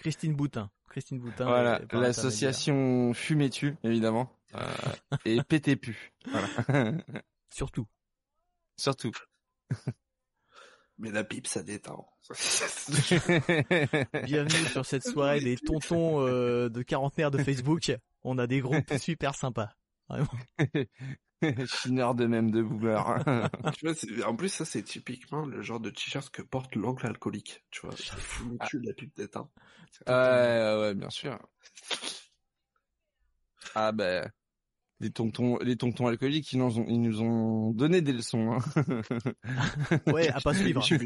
Christine 0.00 0.34
Boutin. 0.34 0.70
Christine 0.94 1.18
Boutin. 1.18 1.46
Voilà, 1.46 1.80
l'association 1.90 3.12
Fumez-tu, 3.14 3.74
évidemment, 3.82 4.30
euh, 4.54 4.60
et 5.24 5.42
PTPU. 5.42 6.12
Voilà. 6.24 6.46
intermédiaire. 6.46 7.22
Surtout. 7.50 7.88
Surtout. 8.76 9.10
Mais 10.98 11.10
la 11.10 11.24
pipe, 11.24 11.48
ça 11.48 11.64
détend. 11.64 12.06
Bienvenue 14.22 14.66
sur 14.70 14.86
cette 14.86 15.02
soirée 15.02 15.40
des 15.40 15.56
tontons 15.56 16.24
euh, 16.24 16.68
de 16.68 16.82
quarantenaire 16.82 17.32
de 17.32 17.42
Facebook. 17.42 17.90
On 18.22 18.38
a 18.38 18.46
des 18.46 18.60
groupes 18.60 18.96
super 19.00 19.34
sympas. 19.34 19.70
Vraiment. 20.08 20.28
Chineur 21.66 22.14
de 22.14 22.26
même 22.26 22.50
de 22.50 22.62
boomer. 22.62 23.24
tu 23.76 23.86
vois, 23.86 24.28
en 24.28 24.36
plus, 24.36 24.48
ça, 24.48 24.64
c'est 24.64 24.82
typiquement 24.82 25.44
le 25.46 25.62
genre 25.62 25.80
de 25.80 25.90
t-shirt 25.90 26.30
que 26.30 26.42
porte 26.42 26.74
l'oncle 26.76 27.06
alcoolique. 27.06 27.64
Tu 27.70 27.86
vois, 27.86 27.96
ça 27.96 28.16
fout 28.16 28.46
le 28.52 28.58
cul 28.66 28.80
de 28.80 28.86
la 28.88 28.94
pipe 28.94 29.14
détend. 29.16 29.50
C'est 29.90 30.08
ouais, 30.08 30.80
ouais, 30.80 30.94
bien 30.94 31.10
sûr. 31.10 31.38
Ah 33.74 33.92
ben, 33.92 34.30
les 35.00 35.10
tontons, 35.10 35.58
les 35.58 35.76
tontons 35.76 36.06
alcooliques, 36.06 36.52
ils 36.52 36.58
nous 36.58 36.78
ont, 36.78 36.86
ils 36.88 37.00
nous 37.00 37.20
ont 37.20 37.72
donné 37.72 38.00
des 38.00 38.12
leçons. 38.12 38.52
Hein. 38.52 38.58
Ouais, 40.06 40.28
à 40.28 40.40
pas 40.40 40.54
suivre. 40.54 40.82
J'ai 40.82 40.96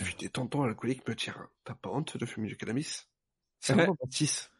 vu, 0.00 0.14
des 0.18 0.28
tontons 0.28 0.62
alcooliques 0.62 1.06
me 1.08 1.14
dire, 1.14 1.48
t'as 1.64 1.74
pas 1.74 1.90
honte 1.90 2.16
de 2.16 2.26
fumer 2.26 2.48
du 2.48 2.56
cannabis? 2.56 3.08
C'est 3.60 3.72
Ouais. 3.72 3.82
vraiment 3.82 3.96
Baptiste. 4.00 4.51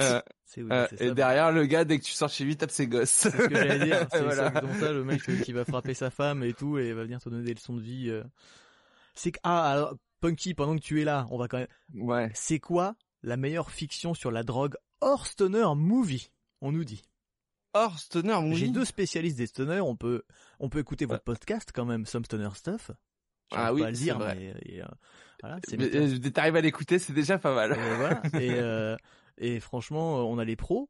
Euh, 0.00 0.20
oui, 0.56 0.64
euh, 0.70 0.86
ça. 0.96 1.04
et 1.04 1.10
derrière, 1.14 1.52
le 1.52 1.64
gars, 1.66 1.84
dès 1.84 1.98
que 1.98 2.04
tu 2.04 2.12
sors 2.12 2.28
chez 2.30 2.44
lui, 2.44 2.56
tape 2.56 2.70
ses 2.70 2.86
gosses. 2.86 3.10
C'est 3.10 3.30
ce 3.30 3.36
que 3.36 3.54
j'allais 3.54 3.84
dire. 3.84 4.06
C'est 4.12 4.22
Voilà. 4.22 4.46
exactement 4.48 4.74
ça, 4.80 4.92
le 4.92 5.04
mec 5.04 5.28
euh, 5.28 5.36
qui 5.40 5.52
va 5.52 5.64
frapper 5.64 5.94
sa 5.94 6.10
femme 6.10 6.42
et 6.44 6.52
tout 6.52 6.78
et 6.78 6.92
va 6.92 7.02
venir 7.04 7.20
te 7.20 7.28
donner 7.28 7.44
des 7.44 7.54
leçons 7.54 7.74
de 7.74 7.80
vie. 7.82 8.12
C'est 9.14 9.32
que 9.32 9.38
ah 9.42 9.70
alors, 9.72 9.94
Punky, 10.20 10.54
pendant 10.54 10.74
que 10.76 10.80
tu 10.82 11.00
es 11.00 11.04
là, 11.04 11.26
on 11.30 11.38
va 11.38 11.48
quand 11.48 11.58
même. 11.58 11.68
Ouais. 11.94 12.30
C'est 12.34 12.58
quoi 12.60 12.94
la 13.22 13.36
meilleure 13.36 13.70
fiction 13.70 14.14
sur 14.14 14.30
la 14.30 14.42
drogue 14.42 14.74
hors 15.00 15.26
stoner 15.26 15.66
movie? 15.76 16.30
On 16.60 16.72
nous 16.72 16.84
dit. 16.84 17.02
Or, 17.76 17.98
Stoner, 17.98 18.34
oui. 18.36 18.54
J'ai 18.54 18.68
deux 18.68 18.84
spécialistes 18.84 19.36
des 19.36 19.48
stoners. 19.48 19.80
On 19.80 19.96
peut 19.96 20.22
on 20.60 20.68
peut 20.68 20.78
écouter 20.78 21.06
votre 21.06 21.24
podcast 21.24 21.70
quand 21.74 21.84
même, 21.84 22.06
Some 22.06 22.24
Stoner 22.24 22.48
Stuff. 22.54 22.92
Ah 23.50 23.74
oui, 23.74 23.82
pas 23.82 23.88
le 23.90 23.96
dire, 23.96 24.16
vrai. 24.18 24.36
mais 24.64 24.80
euh, 24.80 24.86
voilà, 25.42 25.58
bien. 25.68 25.80
euh, 25.86 26.18
que 26.18 26.28
t'arrives 26.28 26.54
à 26.56 26.60
l'écouter, 26.60 26.98
c'est 27.00 27.12
déjà 27.12 27.36
pas 27.36 27.52
mal. 27.54 27.72
Et 27.72 27.96
voilà. 27.96 28.22
Et, 28.40 28.50
euh, 28.54 28.96
et 29.38 29.60
franchement, 29.60 30.18
euh, 30.18 30.22
on 30.22 30.38
a 30.38 30.44
les 30.44 30.56
pros. 30.56 30.88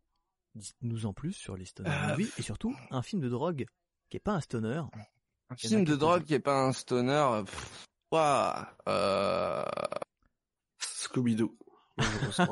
Dites-nous 0.54 1.06
en 1.06 1.12
plus 1.12 1.32
sur 1.32 1.56
les 1.56 1.64
stoner 1.64 1.90
Euh, 1.90 2.08
movies 2.10 2.30
et 2.38 2.42
surtout 2.42 2.74
un 2.90 3.02
film 3.02 3.20
de 3.20 3.28
drogue 3.28 3.66
qui 4.10 4.16
est 4.16 4.20
pas 4.20 4.32
un 4.34 4.40
stoner. 4.40 4.82
Un 5.50 5.56
film 5.56 5.84
de 5.84 5.96
drogue 5.96 6.24
qui 6.24 6.34
est 6.34 6.38
pas 6.40 6.62
un 6.64 6.72
stoner. 6.72 7.42
ouah, 8.12 8.68
euh... 8.88 9.64
Scooby-Doo. 10.78 11.56
Moi, 11.96 12.06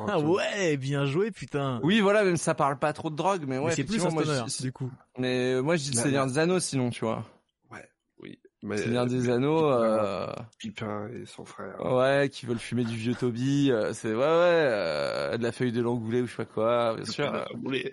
Ah 0.07 0.19
ouais, 0.21 0.77
bien 0.77 1.05
joué 1.05 1.31
putain. 1.31 1.79
Oui, 1.83 1.99
voilà, 2.01 2.23
même 2.23 2.37
ça 2.37 2.53
parle 2.55 2.77
pas 2.79 2.93
trop 2.93 3.09
de 3.09 3.15
drogue, 3.15 3.45
mais 3.47 3.57
ouais. 3.57 3.75
c'est 3.75 3.83
plus 3.83 4.03
un 4.05 4.09
moi, 4.09 4.23
stoner 4.23 4.43
je- 4.47 4.61
du 4.63 4.71
coup. 4.71 4.91
Mais 5.17 5.61
moi, 5.61 5.75
je 5.75 5.83
dis 5.83 5.89
le 5.91 5.95
Là, 5.97 6.03
Seigneur 6.03 6.25
là. 6.25 6.31
des 6.31 6.37
Anneaux, 6.39 6.59
sinon, 6.59 6.89
tu 6.89 7.05
vois. 7.05 7.25
Seigneur 8.77 9.05
des 9.07 9.29
Anneaux, 9.29 9.69
euh... 9.69 10.27
Pipin 10.57 11.07
et 11.09 11.25
son 11.25 11.43
frère. 11.45 11.75
ouais, 11.85 12.29
qui 12.31 12.45
veulent 12.45 12.59
fumer 12.59 12.83
du 12.85 12.95
vieux 12.95 13.13
Toby, 13.15 13.71
euh, 13.71 13.93
c'est 13.93 14.09
ouais, 14.13 14.15
ouais, 14.15 14.23
euh, 14.23 15.37
de 15.37 15.43
la 15.43 15.51
feuille 15.51 15.71
de 15.71 15.81
l'angoulet 15.81 16.21
ou 16.21 16.25
je 16.27 16.31
sais 16.31 16.37
pas 16.37 16.45
quoi, 16.45 16.95
bien 16.95 17.05
sûr. 17.05 17.33
euh, 17.33 17.43
Ouais, 17.61 17.91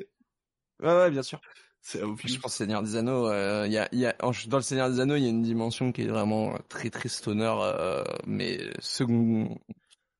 ouais, 0.80 1.10
bien 1.10 1.22
sûr. 1.22 1.40
C'est. 1.82 2.00
Je 2.24 2.38
pense 2.38 2.54
Seigneur 2.54 2.82
des 2.82 2.96
Anneaux, 2.96 3.28
euh, 3.28 3.64
il 3.66 3.72
y 3.72 3.78
a, 3.78 3.88
il 3.92 3.98
y 3.98 4.06
a, 4.06 4.14
dans 4.48 4.58
le 4.58 4.62
Seigneur 4.62 4.90
des 4.90 5.00
Anneaux, 5.00 5.16
il 5.16 5.22
y 5.22 5.26
a 5.26 5.30
une 5.30 5.42
dimension 5.42 5.92
qui 5.92 6.02
est 6.02 6.06
vraiment 6.08 6.56
très 6.68 6.90
très 6.90 7.08
stoner, 7.08 7.52
euh, 7.62 8.04
mais 8.26 8.60
second, 8.80 9.58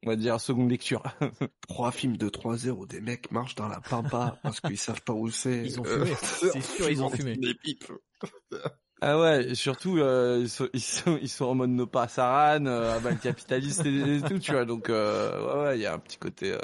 on 0.05 0.09
va 0.09 0.17
dire 0.17 0.41
seconde 0.41 0.71
lecture. 0.71 1.03
Trois 1.69 1.93
films 1.93 2.17
de 2.17 2.29
3 2.31 2.67
heures 2.67 2.79
où 2.79 2.87
des 2.87 3.01
mecs 3.03 3.31
marchent 3.31 3.55
dans 3.57 3.69
la 3.69 3.81
pampa 3.81 4.39
parce 4.43 4.61
qu'ils 4.61 4.79
savent 4.79 5.03
pas 5.03 5.13
où 5.13 5.31
c'est. 5.31 5.65
Ils 5.67 5.79
ont 5.81 5.85
Euh, 5.87 6.05
fumé. 6.07 6.17
C'est 6.53 6.61
sûr, 6.63 6.91
ils 6.91 7.03
ont 7.03 7.11
fumé. 7.11 7.37
Des 7.37 7.55
pipes. 7.55 7.85
Ah 9.03 9.19
ouais, 9.19 9.51
et 9.51 9.55
surtout 9.55 9.99
euh, 9.99 10.41
ils, 10.43 10.51
sont, 10.51 10.69
ils 10.75 10.81
sont 10.81 11.19
ils 11.23 11.29
sont 11.29 11.47
en 11.47 11.55
mode 11.55 11.71
no 11.71 11.87
pas 11.87 12.07
Saran, 12.07 12.67
euh, 12.67 13.01
balle 13.01 13.19
capitaliste 13.19 13.87
et, 13.87 14.17
et 14.17 14.21
tout, 14.21 14.39
tu 14.39 14.53
vois. 14.53 14.67
Donc 14.67 14.91
euh, 14.91 15.47
ouais 15.47 15.63
ouais, 15.69 15.79
il 15.79 15.83
y 15.83 15.87
a 15.87 15.95
un 15.95 15.99
petit 15.99 16.19
côté, 16.19 16.53
euh, 16.53 16.59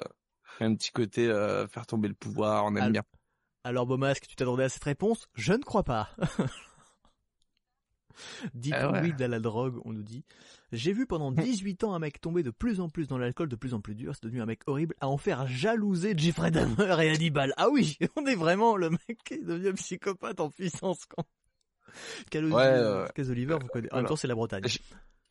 un 0.60 0.74
petit 0.74 0.90
côté 0.90 1.28
euh, 1.28 1.66
faire 1.66 1.86
tomber 1.86 2.08
le 2.08 2.14
pouvoir, 2.14 2.64
on 2.66 2.76
aime 2.76 2.84
Al- 2.84 2.92
bien. 2.92 3.02
Alors 3.64 3.86
Beaumasque, 3.86 4.26
tu 4.28 4.36
t'attendais 4.36 4.64
à 4.64 4.68
cette 4.68 4.84
réponse? 4.84 5.28
Je 5.34 5.54
ne 5.54 5.62
crois 5.62 5.82
pas. 5.82 6.10
Dites 8.54 8.74
Ah 8.74 8.90
ouais. 8.92 9.02
oui 9.02 9.22
à 9.22 9.28
la 9.28 9.40
drogue, 9.40 9.78
on 9.84 9.92
nous 9.92 10.02
dit. 10.02 10.24
J'ai 10.72 10.92
vu 10.92 11.06
pendant 11.06 11.32
18 11.32 11.84
ans 11.84 11.94
un 11.94 11.98
mec 11.98 12.20
tomber 12.20 12.42
de 12.42 12.50
plus 12.50 12.80
en 12.80 12.88
plus 12.88 13.08
dans 13.08 13.18
l'alcool, 13.18 13.48
de 13.48 13.56
plus 13.56 13.74
en 13.74 13.80
plus 13.80 13.94
dur, 13.94 14.14
c'est 14.14 14.24
devenu 14.24 14.40
un 14.40 14.46
mec 14.46 14.60
horrible, 14.66 14.94
à 15.00 15.08
en 15.08 15.16
faire 15.18 15.46
jalouser 15.46 16.14
Jeffrey 16.16 16.50
Dahmer 16.50 16.96
et 17.04 17.10
Hannibal. 17.10 17.52
Ah 17.56 17.68
oui, 17.70 17.98
on 18.16 18.24
est 18.26 18.34
vraiment 18.34 18.76
le 18.76 18.90
mec 18.90 19.18
qui 19.24 19.38
devient 19.42 19.72
psychopathe 19.74 20.40
en 20.40 20.50
puissance 20.50 21.04
quand... 21.06 21.24
Cal 22.30 22.44
Ouais, 22.44 22.52
Oliver, 22.52 23.02
ouais. 23.02 23.08
Cal 23.14 23.30
Oliver, 23.30 23.58
vous 23.60 23.68
connaissez. 23.68 23.92
En 23.92 23.96
même 23.96 24.02
Voilà. 24.02 24.08
temps, 24.08 24.16
c'est 24.16 24.28
la 24.28 24.34
Bretagne. 24.34 24.64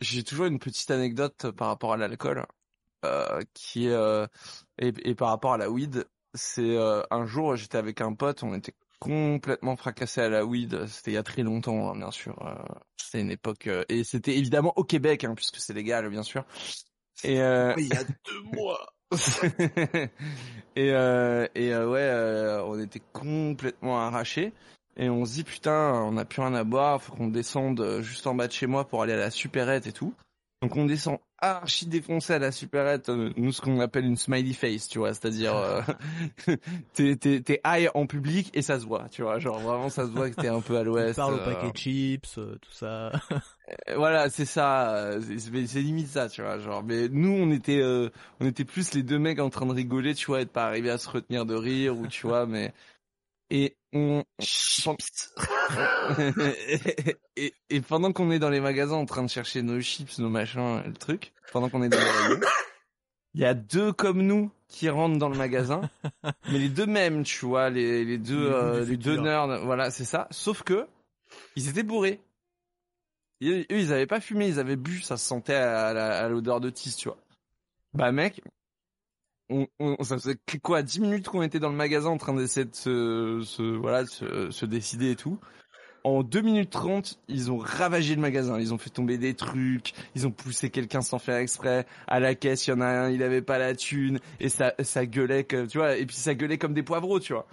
J'ai 0.02 0.24
toujours 0.24 0.46
une 0.48 0.60
petite 0.60 0.92
anecdote 0.92 1.52
par 1.52 1.68
rapport 1.70 1.94
à 1.94 1.98
l'alcool, 1.98 2.46
euh, 3.06 3.42
qui 3.54 3.88
est 3.88 3.92
euh, 3.94 4.28
et, 4.80 4.94
et 5.04 5.16
par 5.16 5.30
rapport 5.30 5.54
à 5.54 5.58
la 5.58 5.70
weed. 5.70 6.06
C'est 6.34 6.76
euh, 6.78 7.02
un 7.12 7.26
jour 7.26 7.56
j'étais 7.56 7.78
avec 7.78 8.02
un 8.02 8.14
pote, 8.14 8.44
on 8.44 8.54
était 8.56 8.74
complètement 9.00 9.78
fracassé 9.78 10.20
à 10.22 10.28
la 10.30 10.44
weed. 10.46 10.86
C'était 10.88 11.12
il 11.12 11.14
y 11.14 11.18
a 11.18 11.24
très 11.24 11.44
longtemps, 11.44 11.92
hein, 11.92 11.96
bien 11.98 12.12
sûr. 12.12 12.36
euh, 12.46 12.56
c'était 12.98 13.22
une 13.22 13.32
époque 13.32 13.68
euh, 13.68 13.86
et 13.88 14.04
c'était 14.04 14.36
évidemment 14.38 14.74
au 14.76 14.84
Québec, 14.84 15.24
hein, 15.24 15.34
puisque 15.36 15.58
c'est 15.58 15.74
légal, 15.74 16.10
bien 16.10 16.24
sûr. 16.24 16.44
Et 17.24 17.42
euh, 17.42 17.74
Il 17.78 17.88
y 17.88 17.94
a 17.96 18.04
deux 18.04 18.42
mois. 18.54 18.92
et 20.76 20.92
euh, 20.92 21.48
et 21.56 21.74
euh, 21.74 21.90
ouais, 21.90 22.00
euh, 22.02 22.64
on 22.66 22.78
était 22.80 23.02
complètement 23.14 24.00
arrachés. 24.00 24.52
Et 24.98 25.10
on 25.10 25.26
se 25.26 25.34
dit 25.34 25.44
putain, 25.44 25.94
on 25.94 26.18
a 26.18 26.26
plus 26.26 26.42
rien 26.42 26.54
à 26.54 26.64
boire, 26.64 27.02
faut 27.02 27.14
qu'on 27.14 27.28
descende 27.28 27.82
euh, 27.82 28.02
juste 28.02 28.28
en 28.28 28.36
bas 28.36 28.48
de 28.48 28.54
chez 28.54 28.68
moi 28.68 28.88
pour 28.88 29.02
aller 29.02 29.14
à 29.14 29.18
la 29.18 29.32
supérette 29.32 29.88
et 29.88 29.92
tout. 29.92 30.14
Donc 30.62 30.78
on 30.78 30.86
descend 30.86 31.20
archi 31.38 31.86
défoncé 31.86 32.34
à 32.34 32.40
la 32.40 32.52
supérette, 32.52 33.10
euh, 33.10 33.32
nous 33.36 33.52
ce 33.52 33.62
qu'on 33.62 33.80
appelle 33.82 34.06
une 34.06 34.16
smiley 34.16 34.54
face, 34.54 34.88
tu 34.88 35.00
vois, 35.00 35.14
c'est-à-dire 35.14 35.56
euh, 35.56 35.82
t'es 36.94 37.18
t'es 37.18 37.42
t'es 37.42 37.62
high 37.66 37.90
en 37.94 38.08
public 38.08 38.50
et 38.54 38.62
ça 38.62 38.80
se 38.80 38.86
voit, 38.86 39.10
tu 39.10 39.22
vois, 39.22 39.38
genre 39.38 39.60
vraiment 39.60 39.90
ça 39.90 40.06
se 40.06 40.12
voit 40.12 40.30
que 40.30 40.36
t'es 40.36 40.48
un 40.48 40.62
peu 40.62 40.78
à 40.78 40.84
l'ouest. 40.84 41.18
parle 41.18 41.36
au 41.36 41.38
euh, 41.38 41.46
paquet 41.46 41.72
de 41.72 41.78
chips, 41.78 42.38
euh, 42.38 42.58
tout 42.62 42.72
ça. 42.72 43.12
Voilà, 43.96 44.30
c'est 44.30 44.46
ça, 44.46 45.18
c'est- 45.22 45.80
limite 45.82 46.10
ça, 46.10 46.30
tu 46.30 46.44
vois, 46.44 46.60
genre. 46.60 46.84
Mais 46.84 47.10
nous, 47.10 47.32
on 47.32 47.50
était, 47.50 47.82
euh, 47.82 48.10
on 48.40 48.46
était 48.46 48.64
plus 48.64 48.94
les 48.94 49.02
deux 49.02 49.18
mecs 49.18 49.40
en 49.40 49.50
train 49.50 49.66
de 49.66 49.72
rigoler, 49.74 50.14
tu 50.14 50.28
vois, 50.28 50.42
et 50.42 50.46
de 50.46 50.50
pas 50.52 50.68
arriver 50.68 50.92
à 50.92 51.00
se 51.00 51.10
retenir 51.10 51.48
de 51.48 51.56
rire 51.56 51.98
ou 51.98 52.06
tu 52.06 52.28
vois, 52.28 52.46
mais 52.46 52.74
et 53.50 53.76
et, 57.38 57.54
et 57.70 57.82
pendant 57.82 58.12
qu'on 58.12 58.32
est 58.32 58.40
dans 58.40 58.50
les 58.50 58.60
magasins 58.60 58.96
en 58.96 59.06
train 59.06 59.24
de 59.24 59.30
chercher 59.30 59.62
nos 59.62 59.80
chips, 59.82 60.18
nos 60.20 60.30
machins, 60.30 60.82
le 60.86 60.94
truc, 60.94 61.34
pendant 61.52 61.70
qu'on 61.70 61.84
est 61.84 61.90
dans 61.90 61.98
les 61.98 62.06
il 63.36 63.42
y 63.42 63.46
a 63.46 63.54
deux 63.54 63.92
comme 63.92 64.22
nous 64.22 64.50
qui 64.70 64.88
rentrent 64.88 65.18
dans 65.18 65.28
le 65.28 65.38
magasin, 65.38 65.90
mais 66.52 66.58
les 66.58 66.70
deux 66.70 66.86
mêmes, 66.86 67.24
tu 67.24 67.46
vois, 67.46 67.70
les, 67.70 68.06
les 68.06 68.18
deux, 68.18 68.50
euh, 68.52 68.86
les 68.86 68.96
deux 68.96 69.20
nerds, 69.20 69.66
voilà, 69.66 69.92
c'est 69.92 70.06
ça. 70.06 70.28
Sauf 70.32 70.64
que 70.64 70.88
ils 71.58 71.68
étaient 71.68 71.84
bourrés. 71.84 72.22
Et 73.42 73.68
eux, 73.70 73.78
ils 73.78 73.92
avaient 73.92 74.08
pas 74.08 74.22
fumé, 74.22 74.48
ils 74.48 74.60
avaient 74.60 74.78
bu, 74.78 75.02
ça 75.02 75.18
se 75.18 75.28
sentait 75.28 75.54
à, 75.54 75.88
à 75.88 76.30
l'odeur 76.30 76.62
de 76.62 76.70
tisse, 76.70 76.96
tu 76.96 77.10
vois. 77.10 77.18
Bah 77.94 78.14
mec, 78.14 78.42
on, 79.50 79.68
on, 79.80 80.04
ça 80.04 80.18
faisait 80.18 80.36
que- 80.46 80.58
quoi, 80.58 80.82
10 80.82 81.00
minutes 81.00 81.28
qu'on 81.28 81.42
était 81.42 81.60
dans 81.60 81.70
le 81.70 81.76
magasin 81.76 82.10
en 82.10 82.18
train 82.18 82.34
d'essayer 82.34 82.66
de 82.66 82.76
se, 82.76 83.76
voilà, 83.78 84.06
se, 84.06 84.66
décider 84.66 85.12
et 85.12 85.16
tout. 85.16 85.40
En 86.04 86.22
2 86.22 86.42
minutes 86.42 86.70
30, 86.70 87.20
ils 87.28 87.52
ont 87.52 87.58
ravagé 87.58 88.16
le 88.16 88.22
magasin, 88.22 88.60
ils 88.60 88.74
ont 88.74 88.78
fait 88.78 88.92
tomber 88.92 89.18
des 89.18 89.34
trucs, 89.34 89.94
ils 90.16 90.28
ont 90.28 90.32
poussé 90.32 90.70
quelqu'un 90.70 91.02
sans 91.02 91.18
faire 91.20 91.38
exprès. 91.38 91.88
À 92.08 92.20
la 92.20 92.36
caisse, 92.36 92.68
il 92.68 92.72
y 92.72 92.74
en 92.74 92.82
a 92.82 92.86
un, 92.86 93.10
il 93.10 93.24
avait 93.24 93.42
pas 93.42 93.58
la 93.58 93.76
thune, 93.76 94.20
et 94.40 94.50
ça, 94.50 94.74
ça 94.84 95.06
gueulait 95.08 95.46
comme, 95.46 95.68
tu 95.68 95.80
vois, 95.80 95.98
et 95.98 96.06
puis 96.06 96.16
ça 96.16 96.36
gueulait 96.36 96.60
comme 96.60 96.74
des 96.74 96.84
poivreaux, 96.84 97.20
tu 97.20 97.34
vois. 97.34 97.48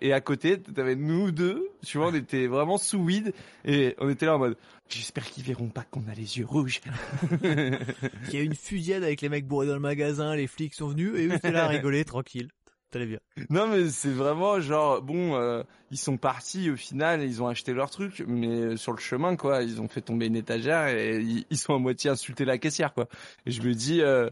Et 0.00 0.12
à 0.14 0.20
côté, 0.20 0.60
t'avais 0.60 0.96
nous 0.96 1.30
deux, 1.30 1.68
tu 1.84 1.98
vois, 1.98 2.08
on 2.08 2.14
était 2.14 2.46
vraiment 2.46 2.78
sous 2.78 2.98
weed, 2.98 3.34
et 3.66 3.94
on 3.98 4.08
était 4.08 4.24
là 4.24 4.36
en 4.36 4.38
mode, 4.38 4.56
j'espère 4.88 5.26
qu'ils 5.26 5.44
verront 5.44 5.68
pas 5.68 5.84
qu'on 5.84 6.08
a 6.08 6.14
les 6.14 6.38
yeux 6.38 6.46
rouges. 6.46 6.80
Il 7.42 8.32
y 8.32 8.36
a 8.38 8.40
eu 8.40 8.46
une 8.46 8.54
fusillade 8.54 9.04
avec 9.04 9.20
les 9.20 9.28
mecs 9.28 9.46
bourrés 9.46 9.66
dans 9.66 9.74
le 9.74 9.80
magasin, 9.80 10.34
les 10.34 10.46
flics 10.46 10.74
sont 10.74 10.88
venus 10.88 11.14
et 11.16 11.26
eux 11.26 11.34
étaient 11.34 11.50
là 11.50 11.64
à 11.64 11.68
rigoler, 11.68 12.04
tranquille. 12.06 12.48
T'allais 12.90 13.06
bien. 13.06 13.18
Non 13.50 13.68
mais 13.68 13.90
c'est 13.90 14.10
vraiment 14.10 14.60
genre 14.60 15.02
bon 15.02 15.34
euh, 15.34 15.62
ils 15.90 15.98
sont 15.98 16.16
partis 16.16 16.70
au 16.70 16.76
final 16.76 17.22
ils 17.22 17.42
ont 17.42 17.46
acheté 17.46 17.74
leur 17.74 17.90
truc 17.90 18.24
mais 18.26 18.78
sur 18.78 18.92
le 18.92 18.98
chemin 18.98 19.36
quoi 19.36 19.62
ils 19.62 19.82
ont 19.82 19.88
fait 19.88 20.00
tomber 20.00 20.24
une 20.26 20.36
étagère 20.36 20.86
et 20.86 21.20
ils, 21.20 21.56
sont 21.58 21.74
à 21.74 21.78
moitié 21.78 22.08
insulté 22.08 22.46
la 22.46 22.56
caissière 22.56 22.94
quoi 22.94 23.06
et 23.44 23.50
je 23.50 23.60
me 23.60 23.74
dis 23.74 24.00
euh, 24.00 24.30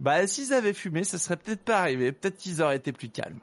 bah 0.00 0.26
s'ils 0.26 0.54
avaient 0.54 0.72
fumé 0.72 1.04
ça 1.04 1.18
serait 1.18 1.36
peut-être 1.36 1.62
pas 1.62 1.80
arrivé 1.80 2.12
peut-être 2.12 2.38
qu'ils 2.38 2.62
auraient 2.62 2.76
été 2.76 2.92
plus 2.92 3.10
calmes 3.10 3.40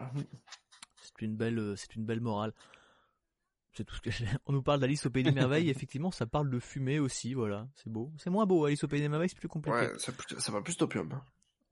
C'est 1.17 1.25
une 1.25 1.35
belle, 1.35 1.59
euh, 1.59 1.75
c'est 1.75 1.95
une 1.95 2.05
belle 2.05 2.21
morale. 2.21 2.53
C'est 3.73 3.83
tout 3.83 3.95
ce 3.95 4.01
que 4.01 4.11
j'ai. 4.11 4.25
On 4.45 4.53
nous 4.53 4.61
parle 4.61 4.79
d'Alice 4.79 5.05
au 5.05 5.09
Pays 5.09 5.23
des 5.23 5.31
Merveilles. 5.31 5.69
Effectivement, 5.69 6.11
ça 6.11 6.25
parle 6.25 6.49
de 6.49 6.59
fumée 6.59 6.99
aussi, 6.99 7.33
voilà. 7.33 7.67
C'est 7.75 7.89
beau. 7.89 8.11
C'est 8.17 8.29
moins 8.29 8.45
beau, 8.45 8.65
Alice 8.65 8.83
au 8.83 8.87
Pays 8.87 9.01
des 9.01 9.09
Merveilles, 9.09 9.29
c'est 9.29 9.39
plus 9.39 9.47
compliqué. 9.47 9.77
Ouais, 9.77 9.99
ça, 9.99 10.11
ça 10.39 10.51
va 10.51 10.61
plus 10.61 10.77
d'opium. 10.77 11.21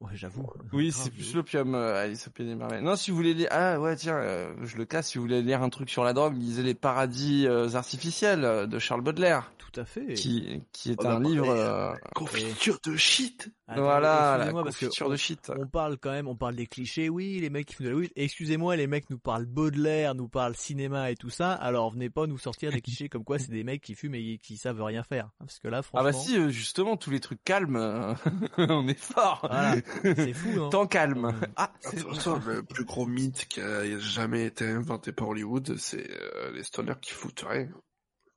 Ouais, 0.03 0.11
j'avoue. 0.15 0.45
Oui, 0.73 0.91
c'est 0.91 1.09
plus 1.11 1.33
l'opium, 1.33 1.75
euh, 1.75 2.03
Alice 2.03 2.27
au 2.27 2.31
Pays 2.31 2.45
des 2.45 2.55
merveilles. 2.55 2.83
Non, 2.83 2.95
si 2.95 3.09
vous 3.09 3.17
voulez 3.17 3.33
lire, 3.33 3.47
ah 3.51 3.79
ouais, 3.79 3.95
tiens, 3.95 4.15
euh, 4.17 4.53
je 4.63 4.75
le 4.77 4.85
casse. 4.85 5.09
Si 5.11 5.17
vous 5.17 5.23
voulez 5.23 5.41
lire 5.41 5.63
un 5.63 5.69
truc 5.69 5.89
sur 5.89 6.03
la 6.03 6.11
drogue, 6.13 6.35
lisez 6.37 6.61
Les 6.61 6.73
Paradis 6.73 7.47
euh, 7.47 7.73
artificiels 7.75 8.43
euh, 8.43 8.67
de 8.67 8.79
Charles 8.79 9.01
Baudelaire, 9.01 9.51
Tout 9.57 9.79
à 9.79 9.85
fait. 9.85 10.13
qui 10.13 10.61
qui 10.73 10.91
est 10.91 11.05
a 11.05 11.13
un 11.15 11.19
livre. 11.21 11.45
parlé, 11.45 11.61
euh, 11.61 11.93
Confiture 12.15 12.79
de 12.85 12.95
shit 12.97 13.49
Attends, 13.65 13.81
voilà, 13.83 14.01
la 14.09 14.35
excusez-moi, 14.39 14.63
parce 14.65 14.75
que 14.77 14.85
confiture 14.85 15.07
on- 15.07 15.09
de 15.09 15.15
shit. 15.15 15.51
On 15.57 15.67
parle 15.67 15.97
quand 15.97 16.11
même, 16.11 16.27
on 16.27 16.35
parle 16.35 16.55
des 16.57 16.67
clichés, 16.67 17.07
oui, 17.07 17.39
les 17.39 17.49
mecs 17.49 17.65
qui 17.67 17.75
font 17.75 17.85
de 17.85 17.89
la 17.89 17.95
weed. 17.95 18.11
Excusez-moi, 18.17 18.75
les 18.75 18.87
mecs 18.87 19.09
nous 19.09 19.17
parlent 19.17 19.45
Baudelaire, 19.45 20.15
nous 20.15 20.27
parlent 20.27 20.55
cinéma 20.57 21.11
et 21.11 21.15
tout 21.15 21.29
ça. 21.29 21.53
Alors 21.53 21.89
venez 21.93 22.09
pas 22.09 22.27
nous 22.27 22.37
sortir 22.37 22.71
des 22.71 22.81
clichés 22.81 23.07
comme 23.07 23.23
quoi 23.23 23.39
c'est 23.39 23.51
des 23.51 23.63
mecs 23.63 23.81
qui 23.81 23.95
fument 23.95 24.15
et 24.15 24.37
qui 24.37 24.57
savent 24.57 24.83
rien 24.83 25.01
faire. 25.03 25.29
Parce 25.39 25.59
que 25.59 25.69
là, 25.69 25.77
Ah 25.77 25.81
franchement, 25.81 26.03
bah 26.03 26.13
si, 26.13 26.37
euh, 26.37 26.49
justement, 26.49 26.97
tous 26.97 27.09
les 27.09 27.21
trucs 27.21 27.41
calmes, 27.45 27.77
euh, 27.77 28.13
on 28.57 28.85
est 28.89 28.99
fort. 28.99 29.47
Voilà. 29.49 29.75
C'est 30.03 30.33
fou. 30.33 30.61
Hein. 30.63 30.69
Tant 30.69 30.87
calme. 30.87 31.25
Ouais. 31.25 31.47
Ah, 31.55 31.71
c'est 31.81 31.97
le 32.03 32.61
plus 32.63 32.85
gros 32.85 33.05
mythe 33.05 33.45
qui 33.47 33.61
a 33.61 33.97
jamais 33.99 34.45
été 34.45 34.65
inventé 34.67 35.11
par 35.11 35.29
Hollywood, 35.29 35.75
c'est 35.77 36.09
euh, 36.11 36.51
les 36.51 36.63
stoners 36.63 36.99
qui 37.01 37.11
foutent 37.11 37.45
rien. 37.47 37.69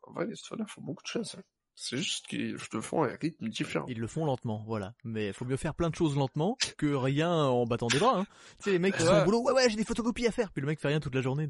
En 0.02 0.12
vrai, 0.12 0.26
les 0.26 0.36
stoners 0.36 0.64
font 0.68 0.82
beaucoup 0.82 1.02
de 1.02 1.08
choses. 1.08 1.34
hein. 1.38 1.42
C'est 1.78 1.98
juste 1.98 2.26
qu'ils 2.28 2.56
le 2.72 2.80
font 2.80 3.02
à 3.02 3.08
un 3.08 3.16
rythme 3.20 3.48
différent. 3.48 3.84
Ils 3.88 3.98
le 4.00 4.06
font 4.06 4.24
lentement, 4.24 4.64
voilà. 4.66 4.94
Mais 5.04 5.32
faut 5.34 5.44
mieux 5.44 5.58
faire 5.58 5.74
plein 5.74 5.90
de 5.90 5.94
choses 5.94 6.16
lentement 6.16 6.56
que 6.78 6.86
rien 6.94 7.30
en 7.30 7.66
battant 7.66 7.88
des 7.88 7.98
bras. 7.98 8.20
Hein. 8.20 8.26
Tu 8.58 8.64
sais, 8.64 8.70
les 8.70 8.78
mecs 8.78 8.96
qui 8.96 9.02
sont 9.02 9.12
Ouais. 9.12 9.20
au 9.20 9.24
boulot, 9.26 9.42
ouais 9.42 9.52
ouais, 9.52 9.68
j'ai 9.68 9.76
des 9.76 9.84
photocopies 9.84 10.26
à 10.26 10.30
faire. 10.32 10.50
Puis 10.52 10.62
le 10.62 10.66
mec 10.68 10.80
fait 10.80 10.88
rien 10.88 11.00
toute 11.00 11.14
la 11.14 11.20
journée. 11.20 11.48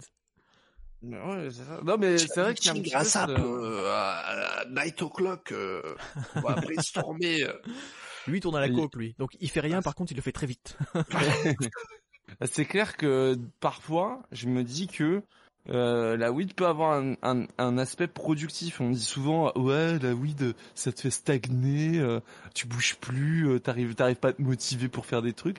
Mais 1.03 1.17
ouais, 1.23 1.49
c'est 1.53 1.63
ça. 1.63 1.81
Non, 1.85 1.97
mais 1.97 2.19
c'est 2.19 2.41
vrai 2.41 2.55
qu'il 2.55 2.67
y 2.67 2.69
a 2.71 2.73
un 2.73 2.75
petit 2.75 2.83
peu 2.85 2.91
grâce 2.91 3.15
à, 3.15 3.27
ce- 3.27 3.33
euh, 3.33 3.93
à, 3.93 4.63
à 4.63 4.65
Night 4.65 5.01
O'Clock, 5.03 5.53
euh, 5.53 5.95
on 6.35 6.41
va 6.41 6.55
brainstormer. 6.55 7.47
Lui 8.27 8.39
il 8.39 8.41
tourne 8.41 8.57
à 8.57 8.61
la 8.61 8.69
coke, 8.69 8.97
lui. 8.97 9.15
Donc 9.19 9.37
il 9.41 9.51
fait 9.51 9.61
rien, 9.61 9.83
par 9.83 9.95
contre 9.95 10.13
il 10.13 10.17
le 10.17 10.23
fait 10.23 10.33
très 10.33 10.47
vite. 10.47 10.77
C'est 12.45 12.65
clair 12.65 12.97
que 12.97 13.39
parfois, 13.61 14.23
je 14.33 14.49
me 14.49 14.65
dis 14.65 14.89
que 14.89 15.23
euh, 15.69 16.17
la 16.17 16.33
weed 16.33 16.55
peut 16.55 16.67
avoir 16.67 16.93
un, 16.93 17.15
un, 17.23 17.47
un 17.59 17.79
aspect 17.79 18.09
productif. 18.09 18.81
On 18.81 18.91
dit 18.91 19.01
souvent, 19.01 19.53
ouais, 19.57 19.99
la 19.99 20.13
weed, 20.13 20.55
ça 20.75 20.93
te 20.93 21.01
fait 21.01 21.11
stagner, 21.11 21.99
euh, 21.99 22.21
tu 22.55 22.67
bouges 22.67 22.97
plus, 22.97 23.49
euh, 23.49 23.61
t'arrives, 23.61 23.95
t'arrives 23.95 24.17
pas 24.17 24.29
à 24.29 24.33
te 24.33 24.43
motiver 24.43 24.89
pour 24.89 25.07
faire 25.07 25.23
des 25.23 25.33
trucs. 25.33 25.59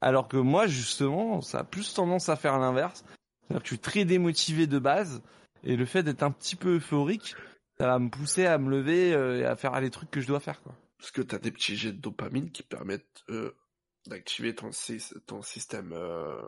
Alors 0.00 0.28
que 0.28 0.36
moi, 0.36 0.66
justement, 0.66 1.40
ça 1.40 1.60
a 1.60 1.64
plus 1.64 1.94
tendance 1.94 2.28
à 2.28 2.36
faire 2.36 2.58
l'inverse. 2.58 3.04
C'est-à-dire 3.48 3.62
que 3.62 3.68
je 3.68 3.74
suis 3.74 3.78
très 3.78 4.04
démotivé 4.04 4.66
de 4.66 4.78
base, 4.78 5.22
et 5.64 5.76
le 5.76 5.84
fait 5.84 6.02
d'être 6.02 6.22
un 6.22 6.30
petit 6.30 6.56
peu 6.56 6.76
euphorique, 6.76 7.34
ça 7.78 7.86
va 7.86 7.98
me 7.98 8.08
pousser 8.08 8.46
à 8.46 8.58
me 8.58 8.70
lever 8.70 9.14
euh, 9.14 9.40
et 9.40 9.44
à 9.44 9.56
faire 9.56 9.78
les 9.80 9.90
trucs 9.90 10.10
que 10.10 10.20
je 10.20 10.26
dois 10.26 10.40
faire, 10.40 10.62
quoi. 10.62 10.74
Parce 11.02 11.10
que 11.10 11.20
t'as 11.22 11.38
des 11.40 11.50
petits 11.50 11.76
jets 11.76 11.90
de 11.92 11.98
dopamine 12.00 12.52
qui 12.52 12.62
permettent 12.62 13.24
euh, 13.28 13.56
d'activer 14.06 14.54
ton, 14.54 14.70
sy- 14.70 15.02
ton 15.26 15.42
système 15.42 15.92
euh, 15.92 16.40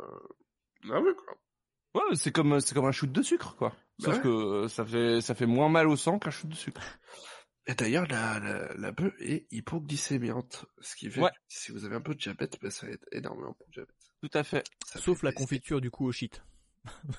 nerveux, 0.84 1.14
quoi. 1.14 1.34
Ouais, 1.96 2.14
c'est 2.14 2.30
comme, 2.30 2.60
c'est 2.60 2.72
comme 2.74 2.84
un 2.86 2.92
shoot 2.92 3.10
de 3.10 3.20
sucre, 3.22 3.56
quoi. 3.56 3.70
Bah 3.98 4.06
Sauf 4.06 4.14
ouais. 4.16 4.22
que 4.22 4.28
euh, 4.28 4.68
ça 4.68 4.84
fait, 4.86 5.20
ça 5.20 5.34
fait 5.34 5.46
moins 5.46 5.68
mal 5.68 5.88
au 5.88 5.96
sang 5.96 6.20
qu'un 6.20 6.30
shoot 6.30 6.48
de 6.48 6.54
sucre. 6.54 6.80
Et 7.66 7.74
d'ailleurs, 7.74 8.06
la, 8.06 8.38
la, 8.38 8.74
la 8.74 8.92
bœuf 8.92 9.12
est 9.18 9.48
hypoglycémiante. 9.50 10.66
Ce 10.80 10.94
qui 10.94 11.10
fait 11.10 11.20
Ouais. 11.20 11.30
que 11.30 11.36
si 11.48 11.72
vous 11.72 11.84
avez 11.84 11.96
un 11.96 12.00
peu 12.00 12.14
de 12.14 12.20
diabète, 12.20 12.56
ben, 12.62 12.70
ça 12.70 12.88
aide 12.88 13.04
énormément 13.10 13.54
pour 13.54 13.66
le 13.68 13.72
diabète. 13.72 13.96
Tout 14.22 14.30
à 14.38 14.44
fait. 14.44 14.62
Ça 14.86 15.00
Sauf 15.00 15.20
fait 15.20 15.26
la 15.26 15.32
confiture 15.32 15.80
du 15.80 15.90
coup 15.90 16.06
au 16.06 16.12
shit. 16.12 16.42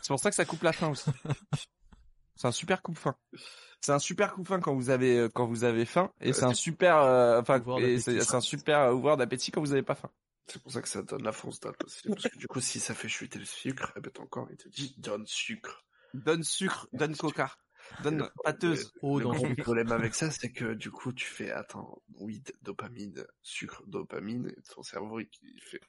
C'est 0.02 0.07
pour 0.07 0.20
ça 0.20 0.30
que 0.30 0.36
ça 0.38 0.45
coupe 0.45 0.64
la 0.64 0.72
faim 0.72 0.90
aussi. 0.90 1.10
c'est 2.36 2.48
un 2.48 2.52
super 2.53 2.82
coupe 2.82 2.98
faim. 2.98 3.18
C'est 3.86 3.91
un 3.91 3.99
super 3.99 4.34
coupe 4.34 4.48
faim 4.48 4.60
quand 4.62 4.74
vous 4.74 4.90
avez 4.90 5.16
euh, 5.16 5.30
quand 5.30 5.45
vous 5.45 5.64
avez 5.64 5.86
faim 5.86 6.12
et 6.20 6.30
Euh, 6.30 6.34
c'est 6.34 6.44
un 6.44 6.56
super 6.56 6.98
euh, 6.98 7.40
enfin 7.40 7.62
c'est 7.99 8.34
un 8.34 8.41
super 8.41 8.91
ouvreur 8.95 9.16
d'appétit 9.16 9.52
quand 9.52 9.62
vous 9.62 9.74
avez 9.74 9.84
pas 9.84 9.94
faim. 9.94 10.10
C'est 10.48 10.60
pour 10.60 10.72
ça 10.72 10.82
que 10.82 10.88
ça 10.88 11.03
donne 11.03 11.22
la 11.22 11.32
fonce 11.32 11.60
date 11.60 11.84
aussi. 11.84 12.07
Parce 12.07 12.28
que 12.28 12.38
du 12.40 12.48
coup, 12.48 12.62
si 12.62 12.80
ça 12.80 12.95
fait 12.95 13.07
chuter 13.07 13.38
le 13.38 13.45
sucre, 13.45 13.94
eh 13.95 13.99
ben 14.02 14.12
ton 14.12 14.26
corps, 14.26 14.48
il 14.49 14.57
te 14.57 14.68
dit, 14.70 14.95
donne 14.98 15.28
sucre. 15.28 15.86
Donne 16.16 16.44
sucre, 16.44 16.88
donne 16.94 17.16
coca, 17.16 17.56
donne 18.02 18.28
pâteuse. 18.44 18.91
Oh, 19.03 19.20
le 19.20 19.56
problème 19.62 19.91
avec 19.91 20.16
ça, 20.16 20.32
c'est 20.32 20.52
que 20.52 20.74
du 20.74 20.90
coup, 20.90 21.14
tu 21.14 21.28
fais, 21.28 21.52
attends, 21.52 22.02
weed, 22.16 22.53
dopamine, 22.64 23.24
sucre, 23.44 23.84
dopamine, 23.86 24.48
et 24.48 24.62
ton 24.74 24.82
cerveau, 24.82 25.20
il, 25.20 25.30
il 25.44 25.62
fait, 25.62 25.82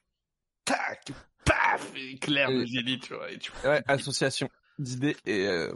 tac, 0.65 1.07
paf, 1.45 1.91
il 1.95 2.15
éclaire 2.15 2.51
le 2.51 2.63
génie, 2.65 2.99
tu 2.99 3.15
vois, 3.15 3.31
et 3.31 3.39
tu 3.39 3.51
Ouais, 3.63 3.83
association 3.87 4.49
d'idées 4.77 5.17
et 5.25 5.47
euh, 5.47 5.71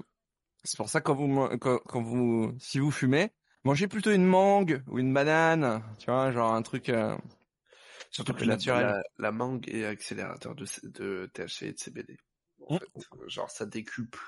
c'est 0.64 0.78
pour 0.78 0.90
ça 0.90 1.02
quand 1.02 1.16
vous 1.16 1.48
quand, 1.58 1.80
quand 1.80 2.02
vous 2.02 2.54
si 2.60 2.80
vous 2.80 2.92
fumez, 2.92 3.32
mangez 3.64 3.88
plutôt 3.88 4.12
une 4.12 4.26
mangue 4.26 4.84
ou 4.88 5.00
une 5.00 5.14
banane, 5.14 5.84
tu 6.00 6.06
vois, 6.06 6.32
genre 6.32 6.54
un 6.54 6.62
truc 6.62 6.90
euh, 6.90 7.18
Surtout 8.12 8.34
que 8.34 8.46
naturel. 8.46 8.86
la, 8.88 9.02
la 9.18 9.32
mangue 9.32 9.70
est 9.70 9.86
accélérateur 9.86 10.56
de, 10.56 10.66
de 10.84 11.30
THC 11.34 11.64
et 11.68 11.74
de 11.74 11.80
CBD. 11.80 12.18
En 12.68 12.76
Mm. 12.76 12.80
fait, 12.80 12.88
genre 13.28 13.50
ça 13.50 13.66
décuple. 13.66 14.20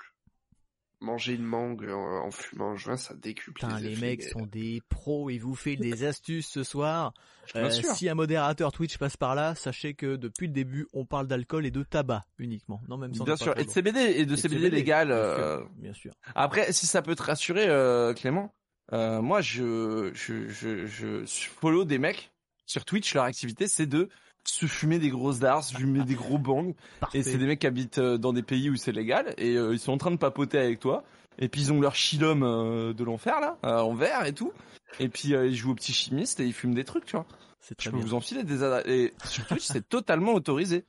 Manger 1.03 1.33
une 1.33 1.43
mangue 1.43 1.89
en, 1.89 2.25
en 2.25 2.31
fumant 2.31 2.71
un 2.71 2.75
joint, 2.77 2.95
ça 2.97 3.13
décuple. 3.13 3.59
Putain, 3.59 3.77
les 3.79 3.91
effets, 3.91 4.01
mecs 4.05 4.23
sont 4.23 4.45
des 4.45 4.81
pros, 4.89 5.29
ils 5.29 5.37
vous 5.37 5.53
filent 5.55 5.79
des 5.79 6.03
astuces 6.05 6.47
ce 6.47 6.63
soir. 6.63 7.13
Euh, 7.57 7.69
si 7.69 8.07
un 8.07 8.15
modérateur 8.15 8.71
Twitch 8.71 8.97
passe 8.97 9.17
par 9.17 9.35
là, 9.35 9.53
sachez 9.53 9.93
que 9.95 10.15
depuis 10.15 10.47
le 10.47 10.53
début, 10.53 10.87
on 10.93 11.05
parle 11.05 11.27
d'alcool 11.27 11.65
et 11.65 11.71
de 11.71 11.83
tabac 11.83 12.23
uniquement. 12.39 12.81
Non, 12.87 12.97
même 12.97 13.13
sans 13.13 13.25
bien 13.25 13.35
sûr 13.35 13.53
et 13.59 13.65
de 13.65 13.69
CBD 13.69 13.99
et 13.99 14.25
de 14.25 14.35
CBD, 14.37 14.69
légal. 14.69 15.11
euh, 15.11 15.61
Bien 15.75 15.91
sûr. 15.93 16.13
Après, 16.35 16.71
si 16.71 16.87
ça 16.87 17.01
peut 17.01 17.15
te 17.15 17.23
rassurer, 17.23 17.65
euh, 17.67 18.13
Clément, 18.13 18.53
moi, 18.91 19.41
je, 19.41 20.11
je, 20.13 20.47
je, 20.47 20.85
je 20.87 21.25
follow 21.25 21.83
des 21.83 21.97
mecs 21.97 22.31
sur 22.65 22.85
Twitch. 22.85 23.13
Leur 23.13 23.25
activité, 23.25 23.67
c'est 23.67 23.87
de 23.87 24.07
se 24.45 24.65
fumer 24.65 24.99
des 24.99 25.09
grosses 25.09 25.39
darts, 25.39 25.63
fumer 25.65 26.03
des 26.03 26.15
gros 26.15 26.37
bangs. 26.37 26.73
Parfait. 26.99 27.19
Et 27.19 27.23
c'est 27.23 27.37
des 27.37 27.45
mecs 27.45 27.59
qui 27.59 27.67
habitent 27.67 27.97
euh, 27.99 28.17
dans 28.17 28.33
des 28.33 28.43
pays 28.43 28.69
où 28.69 28.75
c'est 28.75 28.91
légal. 28.91 29.33
Et 29.37 29.55
euh, 29.55 29.73
ils 29.73 29.79
sont 29.79 29.91
en 29.93 29.97
train 29.97 30.11
de 30.11 30.17
papoter 30.17 30.57
avec 30.57 30.79
toi. 30.79 31.03
Et 31.39 31.49
puis 31.49 31.61
ils 31.61 31.73
ont 31.73 31.81
leur 31.81 31.95
chilum 31.95 32.43
euh, 32.43 32.93
de 32.93 33.03
l'enfer 33.03 33.39
là, 33.39 33.57
euh, 33.65 33.79
en 33.79 33.93
verre 33.95 34.25
et 34.25 34.33
tout. 34.33 34.53
Et 34.99 35.09
puis 35.09 35.33
euh, 35.33 35.47
ils 35.47 35.55
jouent 35.55 35.71
au 35.71 35.75
petit 35.75 35.93
chimiste 35.93 36.39
et 36.39 36.45
ils 36.45 36.53
fument 36.53 36.75
des 36.75 36.83
trucs, 36.83 37.05
tu 37.05 37.15
vois. 37.15 37.25
C'est 37.59 37.75
Je 37.79 37.85
très 37.85 37.91
peux 37.91 37.97
bien. 37.97 38.05
vous 38.05 38.13
enfiler 38.13 38.43
des 38.43 38.61
adresses. 38.61 38.85
Et 38.87 39.13
sur 39.25 39.47
Twitch, 39.47 39.63
c'est 39.63 39.87
totalement 39.87 40.33
autorisé. 40.33 40.85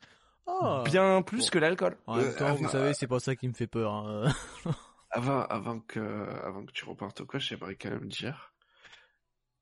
Ah. 0.46 0.82
Bien 0.84 1.22
plus 1.22 1.44
Bon. 1.46 1.50
que 1.52 1.58
l'alcool. 1.58 1.96
En 2.06 2.16
même 2.16 2.26
Euh, 2.26 2.36
temps, 2.36 2.52
vous 2.54 2.66
ah, 2.66 2.72
savez, 2.72 2.92
c'est 2.94 3.06
pas 3.06 3.20
ça 3.20 3.34
qui 3.36 3.48
me 3.48 3.54
fait 3.54 3.66
peur. 3.66 3.94
hein. 3.94 4.24
Avant, 5.10 5.42
avant 5.44 5.78
que, 5.78 6.00
avant 6.44 6.66
que 6.66 6.72
tu 6.72 6.84
repartes 6.84 7.20
au 7.20 7.26
quoi, 7.26 7.38
j'aimerais 7.38 7.76
quand 7.76 7.88
même 7.90 8.08
dire 8.08 8.52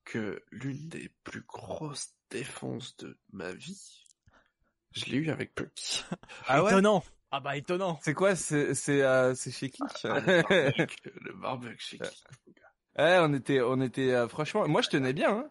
que 0.04 0.42
l'une 0.50 0.88
des 0.88 1.10
plus 1.24 1.42
grosses 1.46 2.14
défenses 2.32 2.96
de 2.98 3.18
ma 3.32 3.52
vie, 3.52 4.04
je 4.92 5.04
l'ai 5.06 5.18
eu 5.18 5.30
avec 5.30 5.54
Punky. 5.54 6.02
Ah 6.48 6.62
ouais 6.62 6.70
étonnant. 6.70 7.02
Ah 7.30 7.40
bah 7.40 7.56
étonnant. 7.56 7.98
C'est 8.02 8.14
quoi 8.14 8.36
C'est 8.36 8.74
c'est 8.74 9.02
euh, 9.02 9.34
c'est 9.34 9.50
chez 9.50 9.70
qui 9.70 9.82
Ah, 10.04 10.20
le 10.20 10.42
barbecue, 10.42 10.96
le 11.20 11.32
barbecue 11.34 11.78
chez 11.78 11.98
qui 11.98 12.24
Ouais, 12.98 13.18
on 13.20 13.32
était, 13.32 13.60
on 13.62 13.80
était, 13.80 14.12
euh, 14.12 14.28
franchement, 14.28 14.68
moi 14.68 14.82
je 14.82 14.90
tenais 14.90 15.14
bien. 15.14 15.30
Hein. 15.38 15.50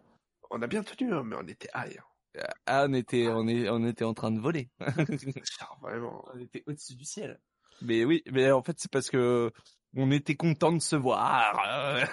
On 0.50 0.62
a 0.62 0.66
bien 0.68 0.82
tenu, 0.84 1.12
hein, 1.12 1.22
mais 1.24 1.34
on 1.36 1.46
était 1.48 1.68
high. 1.74 1.98
hein. 1.98 2.44
Ah, 2.66 2.84
on 2.88 2.92
était, 2.94 3.26
on 3.28 3.48
est, 3.48 3.68
on 3.68 3.84
était 3.86 4.04
en 4.04 4.14
train 4.14 4.30
de 4.30 4.38
voler. 4.40 4.70
Genre, 4.80 5.78
vraiment. 5.82 6.24
on 6.32 6.38
était 6.38 6.62
au-dessus 6.68 6.94
du 6.94 7.04
ciel. 7.04 7.40
Mais 7.80 8.04
oui, 8.04 8.22
mais 8.30 8.50
en 8.52 8.62
fait 8.62 8.78
c'est 8.78 8.90
parce 8.90 9.10
que 9.10 9.50
on 9.96 10.10
était 10.12 10.36
content 10.36 10.72
de 10.72 10.78
se 10.78 10.94
voir. 10.96 12.06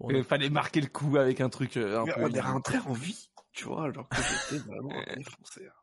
Bon, 0.00 0.08
Il 0.10 0.24
fallait 0.24 0.50
marquer 0.50 0.80
le 0.80 0.88
coup 0.88 1.16
avec 1.16 1.40
un 1.40 1.48
truc 1.48 1.76
euh, 1.76 2.00
un 2.00 2.04
Mais 2.04 2.12
peu. 2.12 2.24
on 2.24 2.30
est 2.32 2.40
rentré 2.40 2.78
en 2.86 2.92
vie, 2.92 3.28
tu 3.52 3.66
vois, 3.66 3.84
alors 3.84 4.08
que 4.08 4.16
j'étais 4.50 4.62
vraiment 4.66 4.90
défoncé. 5.16 5.66
hein. 5.66 5.72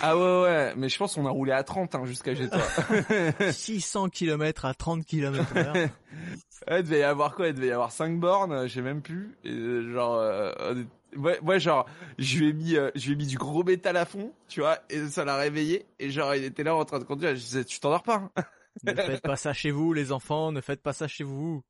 Ah 0.00 0.16
ouais 0.16 0.42
ouais, 0.42 0.74
mais 0.76 0.88
je 0.88 0.98
pense 0.98 1.14
qu'on 1.14 1.26
a 1.26 1.30
roulé 1.30 1.52
à 1.52 1.62
30 1.62 1.94
hein, 1.94 2.04
jusqu'à 2.04 2.34
chez 2.34 2.48
toi. 2.48 2.58
600 3.52 4.08
km 4.08 4.64
à 4.64 4.74
30 4.74 5.04
km 5.04 5.56
heure. 5.56 5.74
Ouais, 5.74 6.80
il 6.80 6.82
devait 6.82 7.00
y 7.00 7.02
avoir 7.02 7.34
quoi? 7.36 7.48
Il 7.48 7.54
devait 7.54 7.68
y 7.68 7.72
avoir 7.72 7.92
5 7.92 8.18
bornes, 8.18 8.52
euh, 8.52 8.66
je 8.66 8.74
sais 8.74 8.82
même 8.82 9.02
plus. 9.02 9.36
Et, 9.44 9.52
euh, 9.52 9.92
genre, 9.92 10.16
euh, 10.16 10.82
ouais, 11.16 11.38
ouais, 11.40 11.60
genre, 11.60 11.86
je 12.18 12.38
lui 12.38 12.48
ai 12.48 12.52
mis, 12.54 12.76
euh, 12.76 12.90
je 12.96 13.06
lui 13.06 13.12
ai 13.12 13.16
mis 13.16 13.26
du 13.26 13.36
gros 13.38 13.62
métal 13.62 13.96
à 13.98 14.04
fond, 14.06 14.32
tu 14.48 14.60
vois, 14.60 14.78
et 14.90 15.06
ça 15.06 15.24
l'a 15.24 15.36
réveillé. 15.36 15.86
Et 16.00 16.10
genre, 16.10 16.34
il 16.34 16.42
était 16.44 16.64
là 16.64 16.74
en 16.74 16.84
train 16.84 16.98
de 16.98 17.04
conduire. 17.04 17.30
Je 17.36 17.40
disais, 17.40 17.64
tu 17.64 17.78
t'endors 17.78 18.02
pas 18.02 18.30
hein 18.36 18.42
ne 18.84 18.94
faites 18.94 19.22
pas 19.22 19.36
ça 19.36 19.52
chez 19.52 19.70
vous, 19.70 19.92
les 19.92 20.12
enfants. 20.12 20.50
Ne 20.50 20.60
faites 20.60 20.82
pas 20.82 20.92
ça 20.92 21.06
chez 21.08 21.24
vous. 21.24 21.62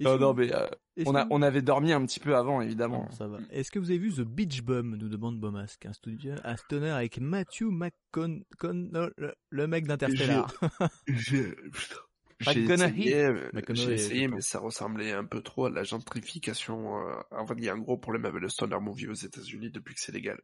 Non, 0.00 0.18
non, 0.18 0.34
mais 0.34 0.52
euh, 0.54 0.66
on 1.06 1.14
a, 1.14 1.26
on 1.30 1.40
avait 1.42 1.62
dormi 1.62 1.92
un 1.92 2.04
petit 2.04 2.20
peu 2.20 2.36
avant, 2.36 2.60
évidemment. 2.60 3.04
Non, 3.08 3.16
ça 3.16 3.26
va. 3.28 3.38
Est-ce 3.50 3.70
que 3.70 3.78
vous 3.78 3.90
avez 3.90 3.98
vu 3.98 4.12
The 4.12 4.20
Beach 4.20 4.62
Bum 4.62 4.96
nous 4.96 5.08
demande 5.08 5.40
Bomasque, 5.40 5.86
un 5.86 5.92
studio, 5.92 6.34
un 6.44 6.56
stoner 6.56 6.90
avec 6.90 7.18
Matthew 7.18 7.64
McConnell, 7.70 9.12
le, 9.16 9.34
le 9.50 9.66
mec 9.66 9.86
d'Interstellar. 9.86 10.52
J'ai 11.06 11.50
putain. 11.54 11.96
J'ai 12.40 12.60
McConaughey. 12.64 13.00
essayé, 13.08 13.32
mais- 13.32 13.50
McConaughey, 13.54 13.86
j'ai 13.86 13.92
essayé, 13.94 14.28
mais 14.28 14.42
ça 14.42 14.58
ressemblait 14.58 15.12
un 15.12 15.24
peu 15.24 15.40
trop 15.40 15.64
à 15.66 15.70
la 15.70 15.84
gentrification. 15.84 16.98
euh, 16.98 17.14
En 17.30 17.46
fait, 17.46 17.54
il 17.56 17.64
y 17.64 17.70
a 17.70 17.72
un 17.72 17.78
gros 17.78 17.96
problème 17.96 18.26
avec 18.26 18.42
le 18.42 18.50
stoner 18.50 18.78
movie 18.78 19.08
aux 19.08 19.14
États-Unis 19.14 19.70
depuis 19.70 19.94
que 19.94 20.00
c'est 20.02 20.12
légal. 20.12 20.38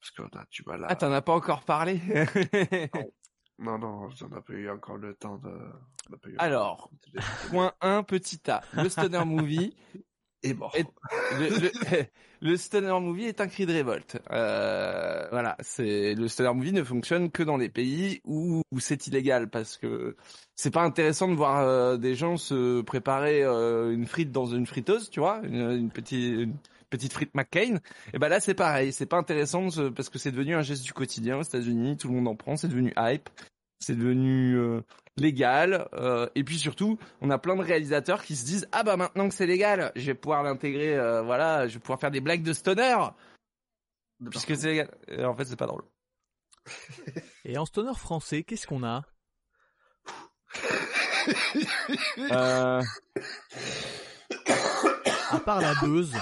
Parce 0.00 0.12
qu'on 0.16 0.38
a 0.38 0.44
du 0.52 0.62
mal 0.66 0.84
à... 0.84 0.86
Ah, 0.90 0.94
t'en 0.94 1.10
as 1.10 1.20
pas 1.20 1.32
encore 1.32 1.64
parlé? 1.64 2.00
Non, 3.58 3.78
non, 3.78 4.08
j'en 4.10 4.28
ai 4.28 4.40
pas 4.40 4.52
eu 4.52 4.70
encore 4.70 4.96
le 4.98 5.14
temps 5.14 5.36
de... 5.38 5.48
on 5.48 6.12
n'a 6.12 6.16
pas 6.18 6.28
eu 6.28 6.34
Alors, 6.38 6.72
encore 6.72 6.90
le 7.12 7.20
temps 7.20 7.26
de- 7.44 7.50
Point 7.50 7.72
1, 7.80 8.02
petit 8.04 8.40
A. 8.50 8.62
Le 8.72 8.88
stoner 8.88 9.24
movie 9.24 9.74
est 10.44 10.54
mort. 10.54 10.72
Le, 11.38 11.48
le, 11.48 12.04
le 12.40 12.56
stoner 12.56 13.00
movie 13.00 13.24
est 13.24 13.40
un 13.40 13.48
cri 13.48 13.66
de 13.66 13.72
révolte. 13.72 14.20
Euh, 14.30 15.26
voilà, 15.30 15.56
c'est 15.60 16.14
le 16.14 16.28
stoner 16.28 16.54
movie 16.54 16.72
ne 16.72 16.84
fonctionne 16.84 17.30
que 17.32 17.42
dans 17.42 17.56
les 17.56 17.68
pays 17.68 18.20
où, 18.24 18.62
où 18.70 18.78
c'est 18.80 19.08
illégal 19.08 19.50
parce 19.50 19.76
que 19.76 20.16
c'est 20.54 20.70
pas 20.72 20.82
intéressant 20.82 21.26
de 21.28 21.34
voir 21.34 21.58
euh, 21.66 21.96
des 21.96 22.14
gens 22.14 22.36
se 22.36 22.80
préparer 22.82 23.42
euh, 23.42 23.90
une 23.92 24.06
frite 24.06 24.30
dans 24.30 24.46
une 24.46 24.66
friteuse, 24.66 25.10
tu 25.10 25.18
vois, 25.18 25.40
une, 25.42 25.70
une 25.72 25.90
petite 25.90 26.34
une 26.38 26.56
petite 26.90 27.12
frite 27.12 27.34
McCain. 27.34 27.78
Et 28.12 28.18
ben 28.18 28.28
là 28.28 28.40
c'est 28.40 28.54
pareil, 28.54 28.92
c'est 28.92 29.06
pas 29.06 29.16
intéressant 29.16 29.68
parce 29.94 30.08
que 30.08 30.18
c'est 30.18 30.32
devenu 30.32 30.54
un 30.54 30.62
geste 30.62 30.84
du 30.84 30.92
quotidien 30.92 31.38
aux 31.38 31.42
États-Unis, 31.42 31.96
tout 31.96 32.08
le 32.08 32.14
monde 32.14 32.28
en 32.28 32.36
prend, 32.36 32.56
c'est 32.56 32.68
devenu 32.68 32.92
hype, 32.96 33.28
c'est 33.78 33.96
devenu 33.96 34.56
euh, 34.56 34.80
légal. 35.16 35.88
Euh, 35.94 36.28
et 36.34 36.44
puis 36.44 36.58
surtout 36.58 36.98
on 37.20 37.30
a 37.30 37.38
plein 37.38 37.56
de 37.56 37.62
réalisateurs 37.62 38.22
qui 38.22 38.36
se 38.36 38.44
disent 38.44 38.68
ah 38.72 38.82
bah 38.82 38.96
maintenant 38.96 39.28
que 39.28 39.34
c'est 39.34 39.46
légal 39.46 39.92
je 39.96 40.06
vais 40.06 40.14
pouvoir 40.14 40.42
l'intégrer 40.42 40.96
euh, 40.96 41.22
voilà 41.22 41.68
je 41.68 41.74
vais 41.74 41.80
pouvoir 41.80 42.00
faire 42.00 42.10
des 42.10 42.20
blagues 42.20 42.42
de 42.42 42.52
stoner 42.52 42.96
puisque 44.30 44.56
c'est 44.56 44.68
légal. 44.68 44.90
Et 45.08 45.24
en 45.24 45.34
fait 45.34 45.44
c'est 45.44 45.56
pas 45.56 45.66
drôle. 45.66 45.84
Et 47.44 47.56
en 47.56 47.64
stoner 47.64 47.94
français, 47.94 48.42
qu'est-ce 48.42 48.66
qu'on 48.66 48.84
a? 48.84 49.02
Euh, 52.30 52.82
À 55.30 55.40
part 55.40 55.60
la 55.60 55.74
buzz, 55.74 56.14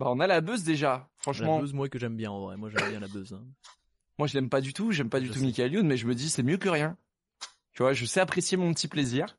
bah 0.00 0.06
on 0.08 0.18
a 0.18 0.26
la 0.26 0.40
buzz 0.40 0.64
déjà 0.64 0.88
la 0.90 1.08
franchement 1.18 1.60
buzz 1.60 1.72
moi 1.74 1.88
que 1.88 1.98
j'aime 1.98 2.16
bien 2.16 2.30
en 2.32 2.40
vrai, 2.40 2.56
moi 2.56 2.70
j'aime 2.70 2.90
bien 2.90 2.98
la 3.00 3.06
buzz. 3.08 3.32
hein. 3.34 3.42
moi 4.18 4.26
je 4.26 4.34
l'aime 4.34 4.48
pas 4.50 4.60
du 4.60 4.72
tout 4.72 4.90
j'aime 4.90 5.10
pas 5.10 5.20
du 5.20 5.26
Je 5.26 5.32
tout 5.32 5.38
sais. 5.38 5.44
Michael 5.44 5.72
Youn 5.74 5.86
mais 5.86 5.96
je 5.96 6.06
me 6.06 6.14
dis 6.14 6.28
c'est 6.30 6.42
mieux 6.42 6.56
que 6.56 6.68
rien 6.68 6.96
tu 7.72 7.82
vois 7.82 7.92
je 7.92 8.04
sais 8.06 8.18
apprécier 8.20 8.56
mon 8.56 8.72
petit 8.74 8.88
plaisir 8.88 9.36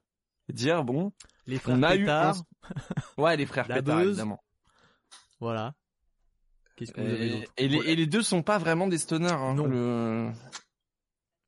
dire 0.49 0.83
bon 0.83 1.11
Les 1.47 1.57
frères 1.59 1.75
on 1.77 1.83
a 1.83 1.95
eu 1.95 2.07
un- 2.09 2.33
ouais 3.17 3.35
les 3.37 3.45
frères 3.45 3.67
La 3.67 3.75
Pétard 3.75 3.97
buzz. 3.97 4.07
évidemment 4.09 4.41
voilà. 5.39 5.73
Qu'est-ce 6.75 6.93
qu'on 6.93 7.01
avait 7.01 7.47
et, 7.57 7.67
les, 7.67 7.77
et 7.77 7.95
les 7.95 8.05
deux 8.05 8.21
sont 8.21 8.43
pas 8.43 8.57
vraiment 8.59 8.87
des 8.87 8.97
stoners 8.99 9.31
hein. 9.31 9.55
Non. 9.55 9.65
Le- 9.65 10.31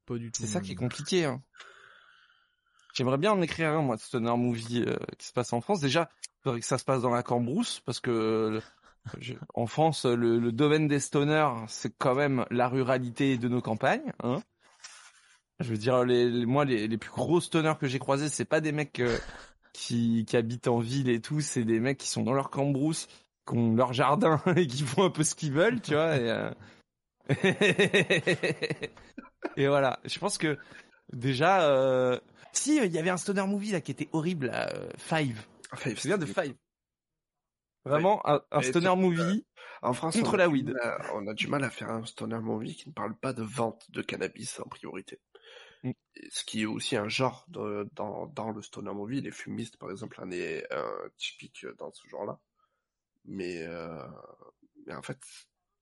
Pas 0.07 0.17
du 0.17 0.31
tout. 0.31 0.41
C'est 0.41 0.47
ça 0.47 0.61
qui 0.61 0.71
est 0.71 0.75
compliqué. 0.75 1.25
Hein. 1.25 1.41
J'aimerais 2.93 3.17
bien 3.17 3.31
en 3.31 3.41
écrire 3.41 3.69
un, 3.69 3.81
moi, 3.81 3.95
de 3.95 4.01
stoner 4.01 4.35
movie 4.37 4.83
euh, 4.87 4.95
qui 5.17 5.27
se 5.27 5.33
passe 5.33 5.53
en 5.53 5.61
France. 5.61 5.79
Déjà, 5.79 6.09
il 6.23 6.41
faudrait 6.43 6.59
que 6.59 6.65
ça 6.65 6.77
se 6.77 6.83
passe 6.85 7.01
dans 7.01 7.09
la 7.09 7.23
Cambrousse, 7.23 7.79
parce 7.85 7.99
que 7.99 8.61
je- 9.19 9.33
en 9.53 9.65
France, 9.67 10.05
le, 10.05 10.39
le 10.39 10.51
domaine 10.51 10.87
des 10.87 10.99
stoners, 10.99 11.49
c'est 11.67 11.93
quand 11.97 12.15
même 12.15 12.45
la 12.49 12.67
ruralité 12.67 13.37
de 13.37 13.47
nos 13.47 13.61
campagnes. 13.61 14.13
Hein. 14.23 14.41
Je 15.59 15.69
veux 15.69 15.77
dire, 15.77 16.03
les, 16.03 16.29
les- 16.29 16.45
moi, 16.45 16.65
les, 16.65 16.87
les 16.87 16.97
plus 16.97 17.11
gros 17.11 17.39
stoners 17.41 17.75
que 17.79 17.87
j'ai 17.87 17.99
croisés, 17.99 18.29
c'est 18.29 18.45
pas 18.45 18.59
des 18.61 18.71
mecs 18.71 18.99
euh, 18.99 19.17
qui, 19.73 20.25
qui 20.25 20.35
habitent 20.37 20.67
en 20.67 20.79
ville 20.79 21.09
et 21.09 21.21
tout, 21.21 21.41
c'est 21.41 21.63
des 21.63 21.79
mecs 21.79 21.97
qui 21.97 22.07
sont 22.07 22.23
dans 22.23 22.33
leur 22.33 22.49
Cambrousse, 22.49 23.07
qui 23.47 23.55
ont 23.55 23.75
leur 23.75 23.93
jardin 23.93 24.41
et 24.55 24.67
qui 24.67 24.83
font 24.83 25.03
un 25.05 25.09
peu 25.09 25.23
ce 25.23 25.35
qu'ils 25.35 25.53
veulent, 25.53 25.81
tu 25.81 25.93
vois. 25.93 26.15
Et, 26.17 26.29
euh, 26.29 26.51
et 29.57 29.67
voilà, 29.67 29.99
je 30.05 30.19
pense 30.19 30.37
que 30.37 30.57
déjà, 31.11 31.63
euh... 31.69 32.19
si 32.51 32.77
il 32.77 32.91
y 32.91 32.97
avait 32.97 33.09
un 33.09 33.17
stoner 33.17 33.45
movie 33.47 33.71
là 33.71 33.81
qui 33.81 33.91
était 33.91 34.09
horrible, 34.11 34.47
là, 34.47 34.69
euh, 34.73 34.89
Five. 34.97 35.45
Enfin, 35.71 35.91
Je 35.95 36.07
viens 36.07 36.17
de 36.17 36.25
Five? 36.25 36.53
Vraiment 37.85 38.25
un, 38.27 38.41
un 38.51 38.61
stoner 38.61 38.91
tu- 38.93 38.97
movie. 38.99 39.45
En 39.81 39.93
France, 39.93 40.15
Contre 40.15 40.31
on 40.31 40.33
a 40.35 40.37
la 40.37 40.47
du 40.47 40.53
weed. 40.53 40.65
mal 40.69 40.79
à- 40.81 41.13
on 41.15 41.27
a 41.27 41.33
du 41.33 41.47
mal 41.47 41.63
à 41.63 41.69
faire 41.69 41.89
un 41.89 42.05
stoner 42.05 42.39
movie 42.39 42.75
qui 42.75 42.87
ne 42.89 42.93
parle 42.93 43.15
pas 43.17 43.33
de 43.33 43.43
vente 43.43 43.91
de 43.91 44.01
cannabis 44.01 44.59
en 44.59 44.63
priorité. 44.69 45.19
Mm. 45.83 45.91
Ce 46.29 46.45
qui 46.45 46.61
est 46.61 46.65
aussi 46.65 46.95
un 46.95 47.09
genre 47.09 47.43
de- 47.49 47.89
dans, 47.93 48.27
dans 48.27 48.51
le 48.51 48.61
stoner 48.61 48.93
movie. 48.93 49.19
Les 49.21 49.31
fumistes, 49.31 49.75
par 49.77 49.91
exemple, 49.91 50.21
en 50.21 50.31
est 50.31 50.65
un 50.73 50.89
typique 51.17 51.65
dans 51.77 51.91
ce 51.91 52.07
genre-là. 52.07 52.39
Mais, 53.25 53.63
euh, 53.63 53.99
mais 54.85 54.93
en 54.93 55.01
fait, 55.01 55.19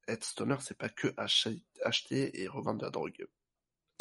être 0.08 0.24
stoner, 0.24 0.58
c'est 0.62 0.78
pas 0.78 0.90
que 0.90 1.14
acheter, 1.18 1.62
acheter 1.84 2.42
et 2.42 2.48
revendre 2.48 2.80
de 2.80 2.86
la 2.86 2.92
drogue. 2.92 3.28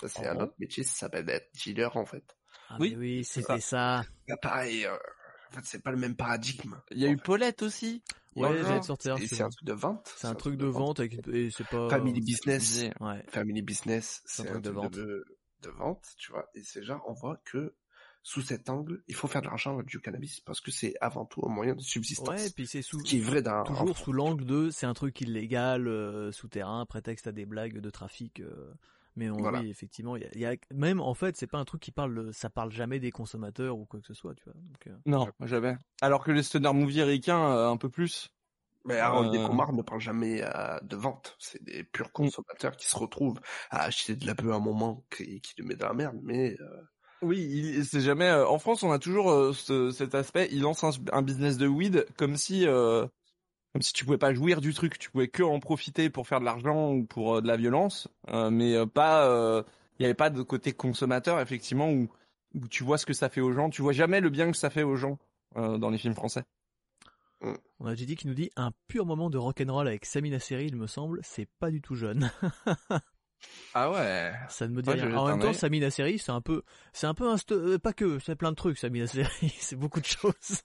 C'est 0.07 0.27
Ah 0.27 0.33
un 0.33 0.41
autre 0.41 0.55
métier, 0.59 0.83
ça 0.83 0.93
s'appelle 0.95 1.29
être 1.29 1.51
dealer, 1.53 1.95
en 1.99 2.07
fait. 2.07 2.25
Ah, 2.71 2.77
Oui, 2.81 2.95
oui, 2.97 3.23
c'était 3.25 3.61
ça. 3.61 4.03
Pareil, 4.41 4.87
euh, 4.87 4.97
en 5.51 5.57
fait, 5.57 5.65
c'est 5.65 5.83
pas 5.83 5.91
le 5.91 5.97
même 5.97 6.15
paradigme. 6.15 6.77
Il 6.91 6.99
y 6.99 7.07
a 7.07 7.09
eu 7.09 7.17
fait, 7.17 7.23
Paulette 7.23 7.63
aussi. 7.63 8.03
Ouais, 8.37 8.63
j'allais 8.63 8.83
sortir. 8.83 9.17
c'est 9.19 9.43
un 9.43 9.49
truc 9.49 9.65
de 9.67 9.73
vente. 9.73 10.15
C'est 10.17 10.29
un 10.29 10.35
truc 10.35 10.57
de 10.57 10.67
vente 10.67 11.01
avec 11.01 11.27
et 11.29 11.51
c'est 11.51 11.67
pas. 11.67 11.89
Family 11.91 12.21
business. 12.21 12.85
Ouais. 13.01 13.25
Family 13.29 13.63
business, 13.63 14.23
C'est 14.25 14.43
un 14.43 14.45
truc 14.47 14.57
un 14.59 14.61
de 14.61 14.71
vente. 14.71 14.93
de, 14.95 15.25
de 15.63 15.71
vente, 15.71 16.07
tu 16.17 16.31
vois. 16.31 16.49
Et 16.55 16.63
c'est 16.63 16.83
genre, 16.83 17.03
on 17.09 17.13
voit 17.13 17.41
que 17.45 17.75
sous 18.23 18.43
cet 18.43 18.69
angle, 18.69 19.03
il 19.09 19.15
faut 19.15 19.29
faire 19.29 19.41
de 19.41 19.47
l'argent 19.47 19.75
avec 19.75 19.87
du 19.87 19.99
cannabis 19.99 20.41
parce 20.41 20.61
que 20.61 20.71
c'est 20.71 20.95
avant 21.01 21.25
tout 21.25 21.43
un 21.45 21.49
moyen 21.49 21.75
de 21.75 21.81
subsistance. 21.81 22.29
Ouais, 22.29 22.47
et 22.47 22.51
puis 22.51 22.67
c'est 22.67 22.83
sous 22.83 23.01
Ce 23.01 23.05
qui 23.05 23.19
est 23.19 23.23
vrai 23.23 23.43
d'un 23.43 23.65
toujours 23.65 23.97
sous 23.97 24.13
l'angle 24.13 24.45
de 24.45 24.71
c'est 24.71 24.87
un 24.87 24.93
truc 24.95 25.21
illégal 25.23 25.89
euh, 25.89 26.31
souterrain 26.31 26.85
prétexte 26.87 27.27
à 27.27 27.33
des 27.33 27.47
blagues 27.47 27.79
de 27.79 27.91
trafic 27.91 28.41
euh, 28.41 28.73
mais 29.17 29.31
on, 29.31 29.37
Voilà. 29.39 29.61
oui 29.61 29.71
effectivement 29.71 30.17
il 30.17 30.23
y 30.23 30.27
a, 30.27 30.29
il 30.35 30.41
y 30.41 30.47
a- 30.47 30.57
même 30.73 31.01
en 31.01 31.15
fait 31.15 31.37
c'est 31.37 31.47
pas 31.47 31.59
un 31.59 31.65
truc 31.65 31.81
qui 31.81 31.93
parle 31.93 32.33
ça 32.33 32.51
parle 32.51 32.71
jamais 32.73 33.01
des 33.01 33.11
consommateurs 33.11 33.79
ou 33.79 33.85
quoi 33.87 34.01
que 34.01 34.07
ce 34.07 34.15
soit 34.15 34.35
tu 34.35 34.45
vois 34.45 34.55
donc, 34.55 34.87
euh, 34.87 34.97
Non, 35.07 35.29
jamais. 35.47 35.77
Alors 36.01 36.25
que 36.25 36.31
les 36.31 36.43
stoner 36.43 36.73
movie 36.73 37.03
ricains, 37.03 37.53
euh, 37.55 37.69
un 37.71 37.77
peu 37.77 37.89
plus. 37.91 38.29
Mais 38.87 38.99
Harold 38.99 39.35
Euh. 39.35 39.39
et 39.45 39.47
Comar 39.47 39.73
ne 39.75 39.83
parlent 39.83 40.01
jamais 40.01 40.43
euh, 40.43 40.79
de 40.81 40.97
vente. 40.97 41.37
C'est 41.39 41.63
des 41.63 41.85
purs 41.85 42.13
consommateurs 42.13 42.77
qui 42.77 42.89
se 42.89 42.97
retrouvent 42.97 43.39
à 43.71 43.83
acheter 43.83 44.17
de 44.17 44.27
la 44.27 44.33
bœuf 44.33 44.53
à 44.53 44.57
un 44.57 44.61
moment 44.61 45.05
qui, 45.15 45.41
qui 45.43 45.53
le 45.59 45.65
met 45.67 45.75
dans 45.77 45.89
la 45.89 45.95
merde. 45.95 46.19
Mais 46.23 46.57
euh, 46.61 46.81
Oui, 47.21 47.41
il- 47.43 47.85
c'est 47.85 48.01
jamais. 48.01 48.25
euh, 48.29 48.47
en 48.49 48.59
France, 48.59 48.83
on 48.83 48.91
a 48.91 48.99
toujours 48.99 49.31
euh, 49.31 49.53
ce- 49.53 49.91
cet 49.91 50.15
aspect. 50.15 50.49
Ils 50.51 50.63
lancent 50.63 50.85
un, 50.85 50.93
un 51.13 51.21
business 51.21 51.59
de 51.59 51.67
weed 51.67 52.07
comme 52.17 52.37
si, 52.39 52.67
euh, 52.67 53.07
comme 53.73 53.83
si 53.83 53.93
tu 53.93 54.05
pouvais 54.05 54.19
pas 54.19 54.35
jouir 54.35 54.61
du 54.61 54.75
truc. 54.75 54.99
Tu 54.99 55.11
pouvais 55.11 55.29
que 55.29 55.43
en 55.43 55.61
profiter 55.61 56.11
pour 56.11 56.27
faire 56.27 56.41
de 56.41 56.45
l'argent 56.45 56.93
ou 56.93 57.05
pour 57.05 57.37
euh, 57.37 57.41
de 57.41 57.47
la 57.47 57.57
violence, 57.57 58.09
euh, 58.31 58.51
mais 58.51 58.75
euh, 58.75 58.87
pas. 58.87 59.27
euh, 59.29 59.63
Il 59.99 60.03
y 60.03 60.07
avait 60.07 60.15
pas 60.15 60.31
de 60.31 60.43
côté 60.43 60.73
consommateur 60.73 61.41
effectivement 61.41 61.91
où 61.91 62.09
où 62.55 62.67
tu 62.67 62.83
vois 62.83 62.99
ce 62.99 63.07
que 63.07 63.13
ça 63.13 63.29
fait 63.29 63.41
aux 63.41 63.53
gens. 63.53 63.71
Tu 63.71 63.81
vois 63.83 63.93
jamais 63.93 64.21
le 64.21 64.29
bien 64.31 64.51
que 64.51 64.57
ça 64.57 64.71
fait 64.71 64.83
aux 64.83 64.97
gens 64.97 65.19
euh, 65.57 65.79
dans 65.79 65.89
les 65.91 65.99
films 65.99 66.15
français. 66.15 66.43
on 67.43 67.87
a 67.87 67.95
JD 67.95 68.17
qui 68.17 68.27
nous 68.27 68.35
dit 68.35 68.51
un 68.57 68.73
pur 68.89 69.07
moment 69.07 69.31
de 69.31 69.39
rock'n'roll 69.39 69.87
avec 69.87 70.05
Samina 70.05 70.39
Seri 70.41 70.67
il 70.67 70.77
me 70.77 70.87
semble 70.89 71.21
c'est 71.23 71.49
pas 71.61 71.71
du 71.71 71.81
tout 71.81 71.95
jeune 71.95 72.31
Ah 73.75 73.91
ouais. 73.91 74.33
ça 74.51 74.69
ne 74.69 74.75
me 74.75 74.83
dit 74.83 74.91
Ouais, 74.91 75.01
rien 75.01 75.17
en 75.17 75.27
même 75.29 75.41
temps. 75.41 75.53
Samina 75.55 75.91
Seri 75.91 76.19
c'est 76.19 76.33
un 76.33 76.43
peu 76.43 76.63
c'est 76.93 77.07
un 77.07 77.15
peu 77.15 77.27
un 77.31 77.37
pas 77.79 77.93
que 77.95 78.19
c'est 78.19 78.35
plein 78.37 78.51
de 78.51 78.57
trucs 78.57 78.77
Samina 78.79 79.07
Seri 79.07 79.25
c'est 79.61 79.77
beaucoup 79.77 80.01
de 80.01 80.07
choses 80.07 80.61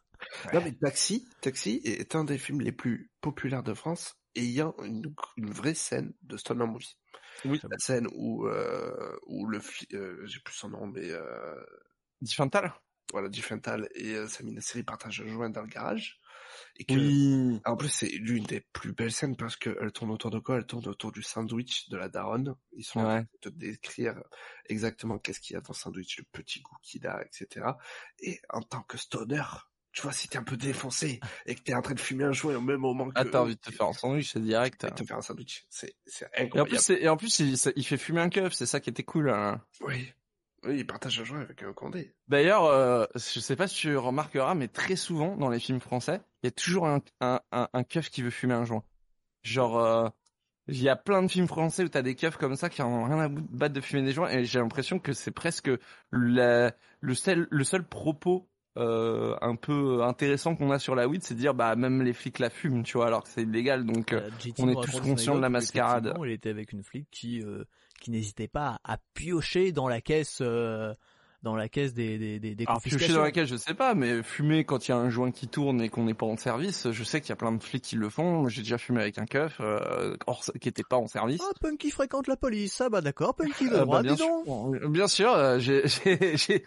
non, 0.53 0.61
mais 0.61 0.71
Taxi, 0.73 1.27
Taxi 1.41 1.81
est 1.83 2.15
un 2.15 2.23
des 2.23 2.37
films 2.37 2.61
les 2.61 2.71
plus 2.71 3.11
populaires 3.21 3.63
de 3.63 3.73
France 3.73 4.15
ayant 4.35 4.75
une, 4.83 5.13
une 5.37 5.49
vraie 5.51 5.73
scène 5.75 6.13
de 6.23 6.37
stoner 6.37 6.65
movie. 6.65 6.97
Oui. 7.45 7.59
La 7.69 7.77
scène 7.77 8.07
où 8.15 8.47
où, 8.47 9.19
où 9.27 9.45
le 9.47 9.59
euh, 9.93 10.25
j'ai 10.25 10.39
plus 10.39 10.53
son 10.55 10.69
nom 10.69 10.87
mais 10.87 11.09
euh, 11.11 11.55
Diffental. 12.21 12.73
voilà 13.11 13.29
Diffental 13.29 13.87
et 13.95 14.13
euh, 14.15 14.27
Samina 14.27 14.61
Seri 14.61 14.83
partagent 14.83 15.21
un 15.21 15.27
joint 15.27 15.49
dans 15.49 15.61
le 15.61 15.67
garage 15.67 16.19
et 16.77 16.85
que 16.85 16.93
Oui. 16.93 17.59
En 17.65 17.75
plus, 17.75 17.89
c'est 17.89 18.07
l'une 18.07 18.43
des 18.45 18.61
plus 18.61 18.93
belles 18.93 19.11
scènes 19.11 19.35
parce 19.35 19.57
qu'elle 19.57 19.91
tourne 19.93 20.11
autour 20.11 20.31
de 20.31 20.39
quoi? 20.39 20.57
Elle 20.57 20.65
tourne 20.65 20.87
autour 20.87 21.11
du 21.11 21.21
sandwich 21.21 21.89
de 21.89 21.97
la 21.97 22.07
daronne. 22.07 22.55
Ils 22.77 22.83
sont 22.85 22.99
en 22.99 23.03
train 23.03 23.15
Ouais. 23.17 23.25
de 23.43 23.49
te 23.49 23.49
décrire 23.49 24.21
exactement 24.69 25.17
qu'est-ce 25.19 25.41
qu'il 25.41 25.55
y 25.55 25.57
a 25.57 25.61
dans 25.61 25.73
le 25.73 25.75
sandwich, 25.77 26.17
le 26.19 26.23
petit 26.31 26.61
goût 26.61 26.77
qu'il 26.81 27.05
a, 27.07 27.23
etc. 27.25 27.65
Et 28.19 28.39
en 28.49 28.61
tant 28.61 28.83
que 28.83 28.97
stoner, 28.97 29.43
tu 29.95 30.01
vois, 30.01 30.11
si 30.11 30.27
t'es 30.27 30.37
un 30.37 30.43
peu 30.43 30.57
défoncé 30.57 31.19
et 31.45 31.55
que 31.55 31.61
t'es 31.61 31.73
en 31.73 31.81
train 31.81 31.93
de 31.95 31.99
fumer 31.99 32.25
un 32.25 32.31
joint 32.33 32.55
au 32.55 32.61
même 32.61 32.79
moment 32.81 33.05
que... 33.07 33.13
Ah, 33.15 33.25
t'as 33.25 33.39
envie 33.39 33.55
de 33.55 33.59
te 33.61 33.71
faire 33.71 33.87
un 33.87 33.93
sandwich, 33.93 34.33
c'est 34.33 34.41
direct. 34.41 34.85
de 34.85 34.89
te 34.91 35.03
faire 35.03 35.17
un 35.17 35.21
sandwich. 35.21 35.65
C'est, 35.69 35.95
c'est 36.05 36.25
Et 36.37 36.41
en 36.41 36.45
incroyable. 36.45 36.69
plus, 36.69 36.89
et 36.91 37.09
en 37.09 37.17
plus, 37.17 37.39
il, 37.39 37.57
ça- 37.57 37.71
il 37.75 37.85
fait 37.85 37.97
fumer 37.97 38.21
un 38.21 38.29
keuf. 38.29 38.53
C'est 38.53 38.65
ça 38.65 38.79
qui 38.79 38.89
était 38.89 39.03
cool. 39.03 39.29
hein. 39.29 39.61
Oui. 39.81 40.11
Oui, 40.63 40.79
il 40.79 40.85
partage 40.87 41.19
un 41.19 41.23
joint 41.23 41.41
avec 41.41 41.61
un 41.63 41.73
condé. 41.73 42.13
D'ailleurs, 42.27 42.65
euh, 42.65 43.05
je 43.15 43.39
sais 43.39 43.55
pas 43.55 43.67
si 43.67 43.75
tu 43.75 43.95
remarqueras, 43.97 44.53
mais 44.55 44.67
très 44.67 44.95
souvent 44.95 45.37
dans 45.37 45.49
les 45.49 45.59
films 45.59 45.79
français, 45.79 46.19
il 46.43 46.47
y 46.47 46.49
a 46.49 46.51
toujours 46.51 46.87
un, 46.87 47.01
un, 47.21 47.39
un, 47.51 47.69
un 47.71 47.83
keuf 47.83 48.09
qui 48.09 48.21
veut 48.23 48.31
fumer 48.31 48.55
un 48.55 48.65
joint. 48.65 48.83
Genre, 49.43 49.77
euh, 49.79 50.09
il 50.67 50.81
y 50.81 50.89
a 50.89 50.95
plein 50.95 51.21
de 51.21 51.27
films 51.27 51.47
français 51.47 51.83
où 51.83 51.87
t'as 51.87 52.01
des 52.01 52.15
keufs 52.15 52.37
comme 52.37 52.55
ça 52.55 52.69
qui 52.69 52.81
en 52.81 52.89
ont 52.89 53.03
rien 53.05 53.19
à 53.19 53.27
bout- 53.27 53.45
battre 53.51 53.75
de 53.75 53.81
fumer 53.81 54.01
des 54.01 54.11
joints, 54.11 54.29
et 54.31 54.43
j'ai 54.43 54.57
l'impression 54.59 54.97
que 54.97 55.13
c'est 55.13 55.29
presque 55.31 55.69
la- 56.11 56.73
le 56.99 57.13
seul, 57.13 57.47
le 57.51 57.63
seul 57.63 57.87
propos 57.87 58.49
euh, 58.77 59.35
un 59.41 59.55
peu 59.55 60.03
intéressant 60.03 60.55
qu'on 60.55 60.71
a 60.71 60.79
sur 60.79 60.95
la 60.95 61.07
weed, 61.07 61.23
c'est 61.23 61.33
de 61.33 61.39
dire 61.39 61.53
bah 61.53 61.75
même 61.75 62.01
les 62.01 62.13
flics 62.13 62.39
la 62.39 62.49
fument, 62.49 62.83
tu 62.83 62.97
vois, 62.97 63.07
alors 63.07 63.23
que 63.23 63.29
c'est 63.29 63.43
illégal. 63.43 63.85
Donc, 63.85 64.11
euh, 64.13 64.29
Euh, 64.45 64.51
on 64.59 64.69
est 64.69 64.83
tous 64.83 64.99
conscients 64.99 65.35
de 65.35 65.41
la 65.41 65.49
mascarade. 65.49 66.13
Il 66.23 66.31
était 66.31 66.49
avec 66.49 66.73
une 66.73 66.83
flic 66.83 67.07
qui 67.11 67.41
euh, 67.41 67.63
qui 68.01 68.11
n'hésitait 68.11 68.47
pas 68.47 68.79
à 68.83 68.97
piocher 69.13 69.71
dans 69.71 69.87
la 69.87 70.01
caisse 70.01 70.41
dans 71.45 71.55
la 71.55 71.69
caisse 71.69 71.93
des 71.93 72.17
des 72.17 72.39
des, 72.39 72.55
des 72.55 72.65
Alors 72.67 72.81
piocher 72.81 73.13
dans 73.13 73.21
la 73.21 73.31
cage, 73.31 73.47
je 73.47 73.55
sais 73.55 73.73
pas, 73.75 73.93
mais 73.93 74.21
fumer 74.23 74.65
quand 74.65 74.87
il 74.87 74.91
y 74.91 74.93
a 74.93 74.97
un 74.97 75.09
joint 75.09 75.31
qui 75.31 75.47
tourne 75.47 75.79
et 75.81 75.87
qu'on 75.89 76.03
n'est 76.03 76.13
pas 76.13 76.25
en 76.25 76.35
service, 76.35 76.91
je 76.91 77.03
sais 77.05 77.21
qu'il 77.21 77.29
y 77.29 77.33
a 77.33 77.35
plein 77.37 77.51
de 77.53 77.61
flics 77.63 77.83
qui 77.83 77.95
le 77.95 78.09
font. 78.09 78.49
J'ai 78.49 78.63
déjà 78.63 78.77
fumé 78.77 78.99
avec 79.01 79.17
un 79.19 79.25
keuf 79.25 79.57
euh, 79.61 80.17
hors- 80.27 80.43
qui 80.59 80.67
était 80.67 80.83
pas 80.83 80.97
en 80.97 81.07
service. 81.07 81.41
Ah, 81.47 81.53
Punky 81.61 81.91
fréquente 81.91 82.27
la 82.27 82.35
police. 82.35 82.81
Ah 82.81 82.89
bah 82.89 83.01
d'accord, 83.01 83.35
Punky 83.35 83.69
de 83.69 83.75
Euh, 83.75 83.81
droit, 83.85 83.97
bah, 83.97 84.03
bien 84.03 84.13
dis 84.15 84.21
donc. 84.21 84.45
sûr, 84.75 84.89
bien 84.89 85.07
sûr, 85.07 85.31
euh, 85.33 85.59
j'ai, 85.59 85.83
j'ai, 85.87 86.35
j'ai- 86.35 86.65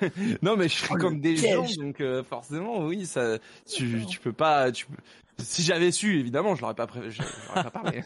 non 0.42 0.56
mais 0.56 0.68
je 0.68 0.76
fréquente 0.76 1.20
des 1.20 1.36
gens, 1.36 1.66
donc 1.78 2.00
euh, 2.00 2.22
forcément, 2.22 2.86
oui, 2.86 3.04
ça, 3.06 3.38
tu, 3.68 4.06
tu 4.06 4.20
peux 4.20 4.32
pas, 4.32 4.70
tu, 4.72 4.86
peux- 4.86 4.94
si 5.38 5.62
j'avais 5.62 5.90
su, 5.90 6.20
évidemment, 6.20 6.54
je 6.54 6.60
l'aurais 6.60 6.74
pas, 6.74 6.86
pré... 6.86 7.10
je, 7.10 7.22
je 7.22 7.48
l'aurais 7.48 7.64
pas 7.64 7.70
parlé. 7.70 8.02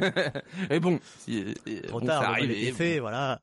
Et 0.70 0.80
bon, 0.80 0.98
si, 1.18 1.44
et- 1.66 1.82
Trop 1.82 2.00
bon, 2.00 2.06
tard, 2.06 2.22
arrivé, 2.22 2.62
était 2.62 2.72
fait, 2.72 2.94
bon. 2.96 3.02
voilà. 3.02 3.40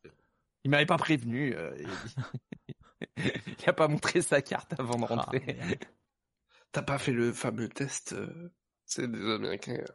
Il 0.66 0.72
m'avait 0.72 0.86
pas 0.88 0.98
prévenu, 0.98 1.56
euh, 1.56 1.78
il... 3.18 3.70
a 3.70 3.74
pas 3.74 3.88
montré 3.88 4.22
sa 4.22 4.42
carte 4.42 4.74
avant 4.80 4.98
de 4.98 5.04
Ah, 5.04 5.16
rentrer. 5.16 5.42
T'as 6.72 6.82
pas 6.82 6.98
fait 6.98 7.12
le 7.14 7.32
fameux 7.32 7.70
test, 7.70 8.14
euh, 8.14 8.52
c'est 8.84 9.10
des 9.10 9.32
Américains. 9.32 9.76
euh, 9.76 9.86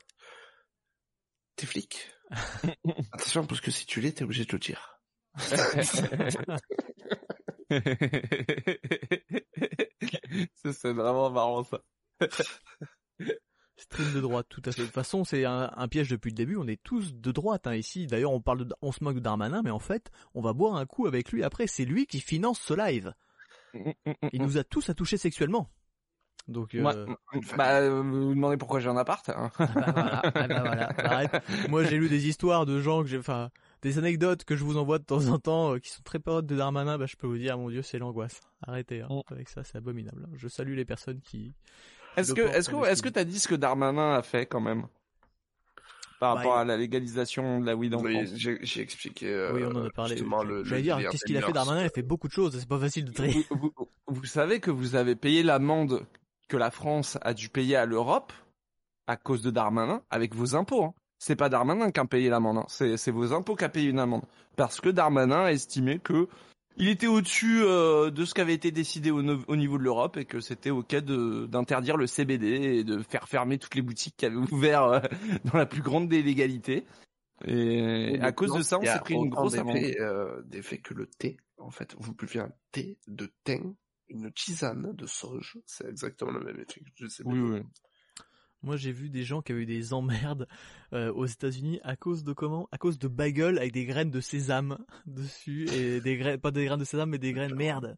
T'es 1.56 1.66
flic 1.66 2.08
Attention, 3.12 3.44
parce 3.46 3.60
que 3.60 3.72
si 3.72 3.84
tu 3.84 4.00
l'es, 4.00 4.12
t'es 4.12 4.22
obligé 4.22 4.44
de 4.44 4.52
le 4.52 4.58
dire. 4.60 5.00
c'est 10.54 10.92
vraiment 10.92 11.30
marrant 11.30 11.64
ça. 11.64 11.80
Stream 13.80 14.12
de 14.12 14.20
droite, 14.20 14.46
tout 14.48 14.62
à 14.64 14.72
fait. 14.72 14.82
De 14.82 14.86
toute 14.86 14.94
façon, 14.94 15.24
c'est 15.24 15.44
un, 15.44 15.70
un 15.74 15.88
piège 15.88 16.08
depuis 16.10 16.30
le 16.30 16.34
début. 16.36 16.56
On 16.56 16.66
est 16.66 16.82
tous 16.82 17.14
de 17.14 17.32
droite 17.32 17.66
hein, 17.66 17.74
ici. 17.74 18.06
D'ailleurs, 18.06 18.32
on 18.32 18.40
parle, 18.40 18.66
de, 18.66 18.74
on 18.82 18.92
se 18.92 19.02
moque 19.02 19.14
de 19.16 19.20
Darmanin, 19.20 19.62
mais 19.64 19.70
en 19.70 19.78
fait, 19.78 20.10
on 20.34 20.40
va 20.42 20.52
boire 20.52 20.76
un 20.76 20.86
coup 20.86 21.06
avec 21.06 21.32
lui 21.32 21.42
après. 21.42 21.66
C'est 21.66 21.84
lui 21.86 22.06
qui 22.06 22.20
finance 22.20 22.60
ce 22.60 22.74
live. 22.74 23.14
Il 24.32 24.42
nous 24.42 24.58
a 24.58 24.64
tous 24.64 24.90
à 24.90 24.94
toucher 24.94 25.16
sexuellement. 25.16 25.68
Donc, 26.48 26.74
euh, 26.74 26.80
Moi, 26.80 26.94
bah, 27.56 27.76
euh, 27.80 28.02
vous 28.02 28.28
vous 28.28 28.34
demandez 28.34 28.56
pourquoi 28.56 28.80
j'ai 28.80 28.88
un 28.88 28.96
appart 28.96 29.28
hein. 29.28 29.50
ah 29.58 29.66
bah 29.66 29.92
voilà, 29.92 30.20
ah 30.24 30.30
bah 30.48 30.60
voilà. 30.64 30.88
Arrête. 30.98 31.42
Moi, 31.68 31.84
j'ai 31.84 31.96
lu 31.96 32.08
des 32.08 32.26
histoires 32.26 32.66
de 32.66 32.80
gens 32.80 33.02
que 33.02 33.08
j'ai, 33.08 33.18
enfin, 33.18 33.50
des 33.82 33.98
anecdotes 33.98 34.44
que 34.44 34.56
je 34.56 34.64
vous 34.64 34.76
envoie 34.76 34.98
de 34.98 35.04
temps 35.04 35.26
en 35.28 35.38
temps, 35.38 35.74
euh, 35.74 35.78
qui 35.78 35.90
sont 35.90 36.02
très 36.02 36.18
potes 36.18 36.46
de 36.46 36.56
Darmanin. 36.56 36.98
Bah, 36.98 37.06
je 37.06 37.14
peux 37.16 37.26
vous 37.28 37.38
dire, 37.38 37.56
mon 37.56 37.68
Dieu, 37.70 37.82
c'est 37.82 37.98
l'angoisse. 37.98 38.40
Arrêtez 38.66 39.02
hein, 39.02 39.08
Mm. 39.10 39.32
avec 39.32 39.48
ça, 39.48 39.62
c'est 39.64 39.76
abominable. 39.78 40.26
Je 40.34 40.48
salue 40.48 40.74
les 40.74 40.84
personnes 40.84 41.20
qui. 41.20 41.52
Est-ce 42.16 42.34
que, 42.34 42.40
est-ce 42.42 42.68
que, 42.68 42.86
est-ce 42.86 43.02
que 43.02 43.08
t'as 43.08 43.24
dit 43.24 43.38
ce 43.38 43.48
que 43.48 43.54
Darmanin 43.54 44.14
a 44.16 44.22
fait 44.22 44.46
quand 44.46 44.60
même? 44.60 44.86
Par 46.18 46.34
Bah, 46.34 46.40
rapport 46.40 46.56
il- 46.56 46.60
à 46.60 46.64
la 46.64 46.76
légalisation 46.76 47.60
de 47.60 47.66
la 47.66 47.74
weed 47.74 47.94
en 47.94 48.02
Oui, 48.02 48.12
France 48.26 48.36
j'ai 48.38 48.58
j'ai 48.62 48.80
expliqué. 48.82 49.26
euh, 49.32 49.52
oui, 49.54 49.62
on 49.64 49.74
en 49.74 49.86
a 49.86 49.90
parlé. 49.90 50.10
Justement, 50.16 50.42
le, 50.42 50.64
J'allais 50.64 50.82
dire, 50.82 50.98
qu'est-ce 51.10 51.24
qu'il 51.24 51.36
a 51.38 51.40
fait. 51.42 51.52
Darmanin? 51.52 51.80
Il 51.80 51.86
a 51.86 51.90
fait 51.90 52.02
beaucoup 52.02 52.28
de 52.28 52.32
choses. 52.32 52.58
C'est 52.58 52.68
pas 52.68 52.78
facile 52.78 53.06
de 53.06 53.12
trier. 53.12 53.46
vous, 53.50 53.72
vous- 53.76 53.88
vous 54.06 54.24
savez 54.26 54.60
que 54.60 54.70
vous 54.70 54.96
avez 54.96 55.16
payé 55.16 55.42
l'amende 55.42 56.04
que 56.48 56.56
la 56.58 56.70
France 56.70 57.16
a 57.22 57.32
dû 57.32 57.48
payer 57.48 57.76
à 57.76 57.86
l'Europe 57.86 58.32
à 59.06 59.16
cause 59.16 59.40
de 59.40 59.50
Darmanin 59.50 60.02
avec 60.10 60.34
vos 60.34 60.54
impôts. 60.54 60.84
Hein. 60.84 60.94
C'est 61.18 61.36
pas 61.36 61.48
Darmanin 61.48 61.90
qui 61.90 62.00
a 62.00 62.04
payé 62.04 62.28
l'amende, 62.28 62.58
hein. 62.58 62.66
c'est 62.68 62.96
c'est 62.96 63.10
vos 63.10 63.32
impôts 63.32 63.54
qui 63.56 63.64
a 63.64 63.68
payé 63.68 63.88
une 63.90 63.98
amende 63.98 64.22
parce 64.56 64.80
que 64.80 64.88
Darmanin 64.90 65.44
a 65.44 65.52
estimé 65.52 65.98
que 66.00 66.28
il 66.76 66.88
était 66.88 67.06
au-dessus 67.06 67.62
euh, 67.62 68.10
de 68.10 68.24
ce 68.24 68.34
qui 68.34 68.40
avait 68.40 68.54
été 68.54 68.70
décidé 68.70 69.10
au, 69.10 69.22
no- 69.22 69.42
au 69.48 69.56
niveau 69.56 69.76
de 69.78 69.82
l'Europe 69.82 70.16
et 70.16 70.24
que 70.24 70.40
c'était 70.40 70.70
ok 70.70 70.94
de 70.96 71.46
d'interdire 71.46 71.96
le 71.96 72.06
CBD 72.06 72.46
et 72.46 72.84
de 72.84 73.02
faire 73.02 73.28
fermer 73.28 73.58
toutes 73.58 73.74
les 73.74 73.82
boutiques 73.82 74.16
qui 74.16 74.26
avaient 74.26 74.36
ouvert 74.36 74.84
euh, 74.84 75.00
dans 75.44 75.58
la 75.58 75.66
plus 75.66 75.82
grande 75.82 76.08
des 76.08 76.22
légalités. 76.22 76.86
Et 77.46 78.18
à 78.20 78.32
cause 78.32 78.54
de 78.54 78.62
ça, 78.62 78.78
on 78.78 78.84
s'est 78.84 79.00
pris 79.00 79.14
une 79.14 79.30
grosse 79.30 79.54
amende. 79.54 79.76
d'effets, 79.76 80.00
euh, 80.00 80.42
d'effets 80.44 80.78
que 80.78 80.94
le 80.94 81.06
thé. 81.06 81.36
En 81.58 81.70
fait, 81.70 81.94
vous 81.98 82.14
buvez 82.14 82.40
un 82.40 82.52
thé 82.72 82.98
de 83.06 83.30
thym, 83.44 83.74
une 84.08 84.30
tisane 84.32 84.92
de 84.94 85.06
sauge, 85.06 85.58
c'est 85.66 85.88
exactement 85.88 86.32
le 86.32 86.40
même 86.40 86.60
effet. 86.60 86.82
Je 86.96 87.06
sais 87.06 87.22
Oui, 87.24 87.38
oui. 87.40 87.62
Moi, 88.62 88.76
j'ai 88.76 88.92
vu 88.92 89.08
des 89.08 89.22
gens 89.24 89.40
qui 89.42 89.52
avaient 89.52 89.62
eu 89.62 89.66
des 89.66 89.92
emmerdes 89.94 90.46
euh, 90.92 91.12
aux 91.12 91.26
États-Unis 91.26 91.80
à 91.82 91.96
cause 91.96 92.24
de 92.24 92.32
comment? 92.32 92.68
À 92.72 92.78
cause 92.78 92.98
de 92.98 93.08
bagels 93.08 93.58
avec 93.58 93.72
des 93.72 93.86
graines 93.86 94.10
de 94.10 94.20
sésame 94.20 94.78
dessus 95.06 95.66
et 95.70 96.00
des 96.00 96.16
graines, 96.18 96.38
pas 96.38 96.50
des 96.50 96.64
graines 96.66 96.78
de 96.80 96.84
sésame, 96.84 97.10
mais 97.10 97.18
des 97.18 97.32
graines 97.32 97.54
merde, 97.54 97.96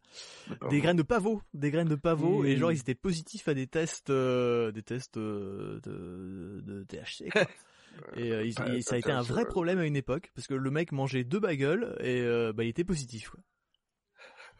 des 0.70 0.80
graines 0.80 0.96
de 0.96 1.02
pavot, 1.02 1.42
des 1.54 1.70
graines 1.70 1.88
de 1.88 1.96
pavot. 1.96 2.44
Et 2.44 2.54
Mmh. 2.54 2.58
genre, 2.58 2.72
ils 2.72 2.78
étaient 2.80 2.94
positifs 2.94 3.48
à 3.48 3.54
des 3.54 3.66
tests, 3.66 4.10
euh, 4.10 4.70
des 4.72 4.82
tests 4.82 5.16
euh, 5.16 5.80
de, 5.82 6.60
de 6.64 6.84
THC. 6.84 7.30
Quoi. 7.30 7.42
Et 8.16 8.32
euh, 8.32 8.42
Ouais, 8.58 8.80
ça 8.80 8.94
a 8.94 8.98
été 8.98 9.10
un 9.10 9.20
vrai 9.20 9.44
problème 9.44 9.78
à 9.78 9.84
une 9.84 9.96
époque 9.96 10.30
parce 10.34 10.46
que 10.46 10.54
le 10.54 10.70
mec 10.70 10.92
mangeait 10.92 11.24
deux 11.24 11.40
bagels 11.40 11.94
et 12.00 12.20
euh, 12.22 12.52
bah, 12.54 12.64
il 12.64 12.68
était 12.68 12.84
positif. 12.84 13.28
Quoi. 13.30 13.40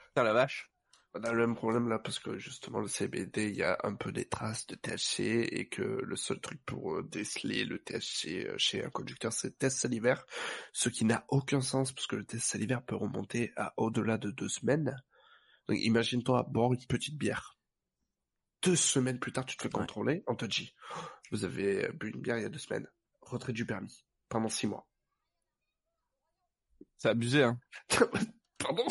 Putain, 0.08 0.22
la 0.24 0.32
vache. 0.34 0.70
On 1.14 1.22
a 1.24 1.32
le 1.32 1.46
même 1.46 1.54
problème 1.54 1.88
là 1.90 1.98
parce 1.98 2.18
que 2.18 2.38
justement 2.38 2.80
le 2.80 2.88
CBD, 2.88 3.50
il 3.50 3.56
y 3.56 3.62
a 3.62 3.78
un 3.84 3.94
peu 3.94 4.12
des 4.12 4.24
traces 4.26 4.66
de 4.66 4.74
THC 4.76 5.20
et 5.20 5.68
que 5.68 5.82
le 5.82 6.16
seul 6.16 6.40
truc 6.40 6.64
pour 6.64 6.94
euh, 6.94 7.02
déceler 7.02 7.64
le 7.66 7.78
THC 7.78 8.46
euh, 8.46 8.54
chez 8.56 8.82
un 8.82 8.88
conducteur, 8.88 9.30
c'est 9.30 9.48
le 9.48 9.54
test 9.54 9.78
salivaire, 9.78 10.24
ce 10.72 10.88
qui 10.88 11.04
n'a 11.04 11.26
aucun 11.28 11.60
sens 11.60 11.92
parce 11.92 12.06
que 12.06 12.16
le 12.16 12.24
test 12.24 12.46
salivaire 12.46 12.82
peut 12.82 12.96
remonter 12.96 13.52
à 13.56 13.74
au-delà 13.76 14.16
de 14.16 14.30
deux 14.30 14.48
semaines. 14.48 14.96
Donc 15.68 15.78
imagine-toi 15.80 16.44
boire 16.48 16.72
une 16.72 16.86
petite 16.86 17.18
bière. 17.18 17.58
Deux 18.62 18.76
semaines 18.76 19.18
plus 19.18 19.32
tard, 19.32 19.44
tu 19.44 19.56
te 19.56 19.62
fais 19.62 19.68
Ouais. 19.74 19.80
contrôler, 19.80 20.24
on 20.26 20.34
te 20.34 20.46
dit, 20.46 20.74
vous 21.30 21.44
avez 21.44 21.90
bu 21.92 22.10
une 22.10 22.22
bière 22.22 22.38
il 22.38 22.42
y 22.42 22.46
a 22.46 22.48
deux 22.48 22.58
semaines, 22.58 22.88
retrait 23.20 23.52
du 23.52 23.66
permis 23.66 24.06
pendant 24.30 24.48
six 24.48 24.66
mois. 24.66 24.88
C'est 26.96 27.08
abusé, 27.10 27.42
hein. 27.42 27.58
Pardon? 28.58 28.86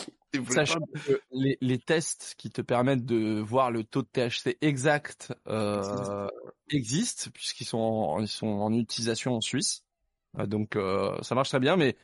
Sachant 0.50 0.80
pas- 0.80 1.00
que 1.00 1.22
les, 1.32 1.58
les 1.62 1.78
tests 1.78 2.36
qui 2.38 2.50
te 2.50 2.62
permettent 2.62 3.06
de 3.06 3.40
voir 3.40 3.72
le 3.72 3.84
taux 3.84 4.02
de 4.02 4.08
THC 4.08 4.58
exact 4.62 5.34
euh, 5.48 6.28
existent 6.70 7.30
puisqu'ils 7.34 7.66
sont 7.66 7.78
en, 7.78 8.20
ils 8.20 8.28
sont 8.28 8.48
en 8.48 8.74
utilisation 8.74 9.36
en 9.36 9.42
Suisse. 9.42 9.84
Euh, 10.40 10.46
donc 10.46 10.76
euh, 10.76 11.22
ça 11.22 11.36
marche 11.36 11.50
très 11.50 11.60
bien, 11.60 11.76
mais 11.76 11.98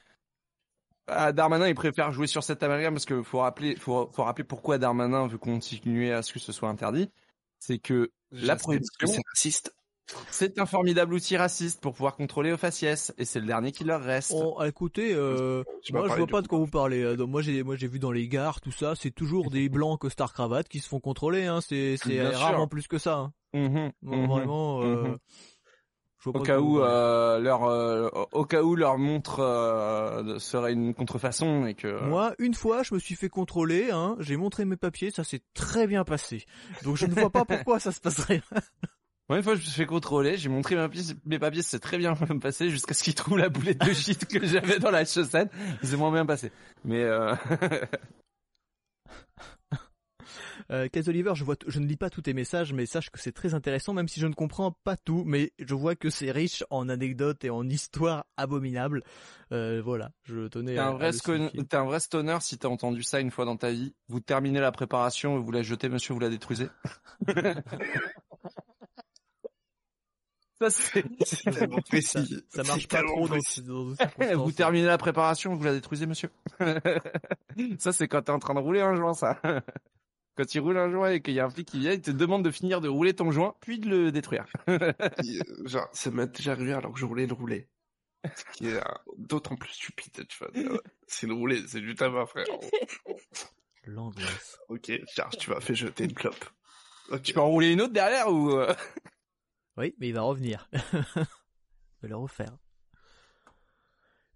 ah, 1.08 1.32
Darmanin 1.32 1.68
il 1.70 1.76
préfère 1.76 2.12
jouer 2.12 2.28
sur 2.28 2.44
cet 2.44 2.64
amalgame 2.64 2.94
parce 2.94 3.06
que 3.06 3.24
faut 3.24 3.40
rappeler, 3.40 3.76
faut, 3.78 4.10
faut 4.12 4.24
rappeler 4.24 4.44
pourquoi 4.44 4.78
Darmanin 4.78 5.28
veut 5.28 5.38
continuer 5.38 6.12
à 6.12 6.22
ce 6.22 6.34
que 6.34 6.40
ce 6.40 6.52
soit 6.52 6.70
interdit. 6.70 7.10
C'est 7.60 7.80
que 7.80 8.12
la 8.32 8.56
prohibition, 8.56 9.08
c'est 9.08 9.22
raciste. 9.34 9.74
C'est 10.32 10.60
un 10.60 10.66
formidable 10.66 11.14
outil 11.14 11.38
raciste 11.38 11.82
pour 11.82 11.94
pouvoir 11.94 12.16
contrôler 12.16 12.52
aux 12.52 12.58
faciès 12.58 13.14
et 13.18 13.26
c'est 13.26 13.40
le 13.40 13.46
dernier 13.46 13.72
qui 13.72 13.84
leur 13.84 14.02
reste. 14.02 14.34
Oh, 14.36 14.62
écoutez, 14.64 15.14
euh, 15.14 15.64
moi 15.92 16.08
je 16.10 16.16
vois 16.16 16.28
pas 16.28 16.42
de 16.42 16.48
quoi 16.48 16.60
vous 16.60 16.68
parlez. 16.68 17.04
Euh, 17.04 17.16
donc, 17.16 17.30
moi 17.30 17.42
j'ai 17.42 17.64
moi 17.64 17.76
j'ai 17.76 17.88
vu 17.88 18.00
dans 18.00 18.12
les 18.12 18.28
gares 18.28 18.62
tout 18.62 18.72
ça, 18.72 18.94
c'est 18.96 19.12
toujours 19.12 19.50
des 19.50 19.70
blancs 19.70 20.00
costard 20.00 20.34
cravate 20.34 20.68
qui 20.70 20.80
se 20.80 20.88
font 20.88 21.00
contrôler. 21.00 21.46
Hein. 21.46 21.60
C'est 21.62 21.98
c'est 21.98 22.18
sûr. 22.18 22.40
rarement 22.40 22.68
plus 22.68 22.88
que 22.88 22.98
ça. 22.98 23.18
Hein. 23.18 23.34
Mhm, 23.54 23.92
Non, 24.02 24.18
mhm. 24.18 24.28
Vraiment. 24.28 24.82
Euh, 24.84 25.04
mhm. 25.04 25.18
je 26.20 26.30
vois 26.30 26.42
Au 26.42 26.44
cas 26.44 26.60
où 26.60 26.82
euh, 26.82 27.40
leur 27.40 27.64
euh, 27.64 28.10
au 28.32 28.46
cas 28.46 28.62
où 28.62 28.76
leur 28.76 28.98
montre 28.98 29.40
euh, 29.40 30.40
serait 30.40 30.74
une 30.74 30.94
contrefaçon 30.94 31.66
et 31.66 31.74
que 31.74 32.04
Moi, 32.06 32.34
une 32.40 32.54
fois, 32.54 32.84
je 32.84 32.94
me 32.94 33.00
suis 33.00 33.16
fait 33.16 33.30
contrôler. 33.30 33.92
Hein. 33.92 34.16
J'ai 34.20 34.38
montré 34.38 34.66
mes 34.66 34.78
papiers, 34.78 35.12
ça 35.12 35.24
s'est 35.24 35.42
très 35.54 35.88
bien 35.88 36.04
passé. 36.04 36.46
Donc 36.84 36.98
je 36.98 37.06
ne 37.06 37.14
vois 37.14 37.30
pas 37.30 37.46
pourquoi 37.46 37.80
ça 37.80 37.92
se 37.92 38.00
passerait. 38.00 38.42
Une 39.30 39.44
fois 39.44 39.56
je 39.56 39.60
me 39.60 39.64
suis 39.66 39.74
fait 39.74 39.86
contrôler, 39.86 40.38
j'ai 40.38 40.48
montré 40.48 40.76
mes 41.26 41.40
papiers, 41.40 41.62
c'est 41.62 41.80
très 41.80 41.98
bien 41.98 42.16
passé 42.42 42.70
jusqu'à 42.70 42.94
ce 42.94 43.04
qu'ils 43.04 43.16
trouvent 43.16 43.38
la 43.38 43.50
boulette 43.50 43.80
de 43.80 43.94
shit 43.94 44.26
que 44.26 44.46
j'avais 44.46 44.80
dans 44.80 44.92
la 44.92 45.04
chaussette, 45.04 45.52
c'est 45.84 45.98
moins 45.98 46.12
bien 46.12 46.26
passé. 46.26 46.52
Mais 46.86 47.04
euh... 47.04 47.36
Euh, 50.70 50.88
Kaz 50.90 51.08
Oliver, 51.08 51.34
je 51.34 51.44
vois, 51.46 51.56
je 51.66 51.80
ne 51.80 51.86
lis 51.86 51.96
pas 51.96 52.10
tous 52.10 52.22
tes 52.22 52.34
messages, 52.34 52.74
mais 52.74 52.86
sache 52.86 53.10
que 53.10 53.20
c'est 53.20 53.32
très 53.32 53.54
intéressant, 53.54 53.94
même 53.94 54.08
si 54.10 54.20
je 54.20 54.28
ne 54.28 54.34
comprends 54.34 54.72
pas 54.84 54.98
tout, 54.98 55.24
mais 55.26 55.54
je 55.60 55.74
vois 55.74 55.96
que 55.96 56.10
c'est 56.10 56.32
riche 56.32 56.64
en 56.70 56.90
anecdotes 56.90 57.44
et 57.46 57.50
en 57.50 57.68
histoires 57.70 58.26
abominables. 58.36 59.04
Euh, 59.54 59.82
voilà, 59.82 60.12
je 60.24 60.48
tenais 60.48 60.74
t'es 60.74 60.80
à, 60.80 60.88
un 60.88 60.90
à 60.90 60.94
vrai 60.94 61.14
signifier. 61.14 61.64
t'es 61.64 61.78
un 61.78 61.86
vrai 61.86 62.02
stoner 62.02 62.38
si 62.42 62.58
t'as 62.58 62.68
entendu 62.68 63.02
ça 63.04 63.22
une 63.22 63.32
fois 63.32 63.46
dans 63.46 63.56
ta 63.56 63.72
vie. 63.72 63.94
Vous 64.10 64.20
terminez 64.20 64.60
la 64.60 64.72
préparation 64.74 65.38
et 65.38 65.42
vous 65.42 65.52
la 65.52 65.62
jetez, 65.62 65.88
monsieur, 65.88 66.14
vous 66.14 66.20
la 66.20 66.30
détruisez. 66.30 66.68
ça 70.60 70.70
c'est 70.70 71.04
tellement 71.52 71.82
précis. 71.82 72.44
Ça 72.50 72.64
marche 72.64 72.88
pas 72.88 73.04
trop 73.04 73.28
dans, 73.28 73.40
circonstances. 73.40 74.34
Vous 74.36 74.52
terminez 74.52 74.86
la 74.86 74.98
préparation, 74.98 75.56
vous 75.56 75.64
la 75.64 75.74
détruisez, 75.74 76.06
monsieur. 76.06 76.30
ça, 77.80 77.92
c'est 77.92 78.08
quand 78.08 78.24
t'es 78.24 78.32
en 78.32 78.40
train 78.40 78.56
de 78.56 78.60
rouler 78.60 78.82
un 78.82 78.96
joint, 78.96 79.14
ça. 79.14 79.40
Quand 80.36 80.46
tu 80.46 80.60
roules 80.60 80.78
un 80.78 80.92
joint 80.92 81.10
et 81.10 81.22
qu'il 81.24 81.34
y 81.34 81.40
a 81.40 81.46
un 81.46 81.50
flic 81.50 81.68
qui 81.68 81.80
vient, 81.80 81.94
il 81.94 82.02
te 82.02 82.12
demande 82.12 82.46
de 82.46 82.52
finir 82.52 82.80
de 82.80 82.88
rouler 82.88 83.16
ton 83.16 83.32
joint, 83.32 83.56
puis 83.60 83.80
de 83.80 83.90
le 83.90 84.12
détruire. 84.12 84.46
Euh, 84.70 84.94
Genre, 85.66 85.90
ça 85.94 86.12
m'est 86.12 86.28
déjà 86.28 86.52
arrivé 86.52 86.74
alors 86.74 86.94
que 86.94 87.00
je 87.00 87.06
roulais 87.06 87.26
le 87.26 87.34
roulé. 87.34 87.68
Ce 88.36 88.44
qui 88.54 88.68
est 88.68 88.76
euh, 88.76 88.82
d'autant 89.18 89.56
plus 89.56 89.72
stupide, 89.72 90.28
tu 90.28 90.38
vois. 90.38 90.50
Euh, 90.56 90.78
C'est 91.08 91.26
le 91.26 91.34
roulé, 91.34 91.64
c'est 91.68 91.80
du 91.80 91.96
tabac, 91.96 92.28
frère. 92.28 92.46
L'angoisse. 93.86 94.60
Ok, 94.70 94.92
Charles, 95.16 95.36
tu 95.40 95.50
vas 95.50 95.60
fait 95.60 95.74
jeter 95.74 96.04
une 96.04 96.14
clope. 96.14 96.46
Tu 97.24 97.34
peux 97.34 97.40
en 97.40 97.48
rouler 97.48 97.72
une 97.72 97.82
autre 97.82 97.94
derrière 97.94 98.32
ou 98.32 98.52
euh, 98.52 98.76
Oui, 99.78 99.94
mais 100.00 100.08
il 100.10 100.14
va 100.14 100.22
revenir. 100.22 100.70
il 100.74 101.00
va 102.02 102.08
le 102.10 102.16
refaire. 102.16 102.58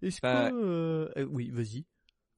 Est-ce 0.02 0.20
Bah, 0.20 0.50
que... 0.50 0.54
euh, 0.56 1.08
euh, 1.16 1.24
oui, 1.30 1.50
vas-y. 1.50 1.84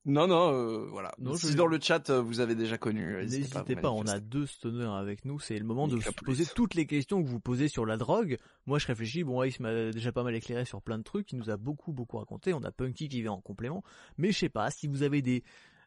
Non, 0.07 0.27
non, 0.27 0.53
euh, 0.53 0.87
voilà. 0.91 1.15
Non, 1.19 1.35
si 1.35 1.53
je- 1.53 1.57
dans 1.57 1.67
le 1.67 1.81
chat 1.81 2.11
euh, 2.11 2.21
vous 2.21 2.41
avez 2.41 2.55
déjà 2.55 2.77
connu, 2.77 3.17
N'hésitez 3.23 3.75
pas, 3.75 3.91
on 3.91 4.03
a 4.07 4.21
deux 4.21 4.45
stoners 4.45 4.85
avec 4.99 5.25
nous, 5.25 5.41
c'est 5.41 5.59
le 5.59 5.65
moment 5.65 5.89
de 5.89 5.99
se 5.99 6.11
poser 6.11 6.45
toutes 6.45 6.75
les 6.75 6.87
questions 6.87 7.23
que 7.25 7.29
vous 7.29 7.41
posez 7.41 7.69
sur 7.69 7.87
la 7.87 7.97
drogue. 7.97 8.37
Moi 8.67 8.79
je 8.79 8.87
réfléchis, 8.87 9.25
bon 9.25 9.41
Ace 9.43 9.61
m'a 9.61 9.91
déjà 9.93 10.13
pas 10.13 10.23
mal 10.23 10.35
éclairé 10.35 10.67
sur 10.67 10.83
plein 10.83 10.99
de 10.99 11.03
trucs, 11.05 11.33
il 11.33 11.39
nous 11.39 11.49
a 11.49 11.57
beaucoup 11.57 11.95
beaucoup 11.95 12.19
raconté, 12.19 12.53
on 12.53 12.63
a 12.65 12.71
Punky 12.71 13.09
qui 13.09 13.23
vient 13.23 13.33
en 13.33 13.41
complément, 13.41 13.83
mais 14.19 14.31
je 14.31 14.39
sais 14.41 14.51
pas, 14.51 14.71
si 14.71 14.89
vous 14.89 15.03
avez 15.05 15.23
des 15.23 15.43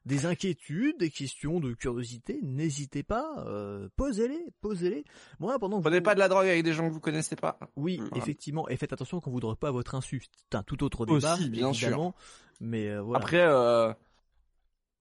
des 0.08 0.26
inquiétudes, 0.26 0.98
des 1.00 1.10
questions 1.12 1.60
de 1.60 1.74
curiosité, 1.74 2.40
n'hésitez 2.42 3.04
pas, 3.04 3.44
euh, 3.46 3.90
posez-les, 3.98 4.46
posez-les. 4.62 5.04
Moi 5.40 5.60
pendant 5.60 5.78
que 5.78 5.84
Prenez 5.84 5.98
vous- 5.98 6.04
pas 6.04 6.16
de 6.16 6.20
la 6.20 6.30
drogue 6.30 6.48
avec 6.48 6.64
des 6.64 6.74
gens 6.74 6.88
que 6.88 6.94
vous 6.94 7.00
connaissez 7.00 7.36
pas. 7.36 7.60
Oui, 7.76 7.98
Voilà. 7.98 8.18
effectivement, 8.18 8.68
et 8.70 8.78
faites 8.78 8.94
attention 8.94 9.20
qu'on 9.20 9.32
vous 9.32 9.40
pas 9.60 9.68
à 9.68 9.72
votre 9.72 9.94
insu. 9.96 10.24
C'est 10.50 10.56
un 10.58 10.64
tout 10.64 10.84
autre 10.84 11.06
débat, 11.06 11.36
Aussi, 11.36 11.50
bien 11.50 11.74
sûr. 11.74 11.88
évidemment, 11.90 12.16
mais 12.62 12.88
euh, 12.90 13.02
voilà. 13.02 13.20
Après, 13.20 13.42
euh... 13.42 13.94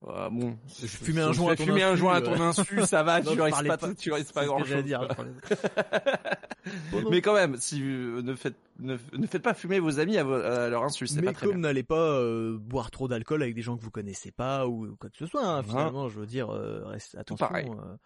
euh, 0.08 0.30
bon, 0.30 0.56
fumer 0.68 1.22
un 1.22 1.32
joint 1.32 1.52
à 1.52 1.56
ton 1.56 1.64
fumer 1.64 1.82
un 1.82 1.90
insu, 1.92 1.98
joint 1.98 2.14
à 2.14 2.18
euh. 2.18 2.20
ton 2.20 2.40
insu, 2.40 2.82
ça 2.86 3.02
va, 3.02 3.20
Non, 3.22 3.30
tu 3.32 3.36
je 3.36 3.42
risques 3.42 3.66
pas, 3.66 3.76
pas- 3.78 3.94
tu 3.94 4.12
risques 4.12 4.32
pas 4.34 4.44
grand 4.46 4.64
chose. 4.64 4.84
dire, 4.84 5.06
je 5.08 6.70
Bon, 6.92 7.10
Mais 7.10 7.20
quand 7.20 7.34
même, 7.34 7.56
si 7.56 7.80
euh, 7.82 8.22
ne 8.22 8.34
faites 8.34 8.56
ne, 8.78 8.96
ne 9.12 9.26
faites 9.26 9.42
pas 9.42 9.54
fumer 9.54 9.78
vos 9.80 9.98
amis 10.00 10.16
à, 10.18 10.22
à 10.22 10.68
leur 10.68 10.82
insu, 10.84 11.06
c'est 11.06 11.20
Mais 11.20 11.26
pas 11.28 11.32
très 11.32 11.46
comme 11.46 11.60
n'allez 11.60 11.82
pas 11.84 12.18
euh, 12.20 12.58
boire 12.58 12.90
trop 12.90 13.08
d'alcool 13.08 13.42
avec 13.42 13.54
des 13.54 13.62
gens 13.62 13.76
que 13.76 13.82
vous 13.82 13.90
connaissez 13.90 14.32
pas 14.32 14.66
ou 14.66 14.96
quoi 14.96 15.10
que 15.10 15.16
ce 15.16 15.26
soit, 15.26 15.44
hein, 15.46 15.58
Hein. 15.58 15.62
finalement, 15.62 16.08
je 16.08 16.18
veux 16.20 16.26
dire, 16.26 16.50
euh, 16.50 16.84
reste 16.86 17.14
attention 17.16 17.46
pareil. 17.46 17.68
euh, 17.70 17.96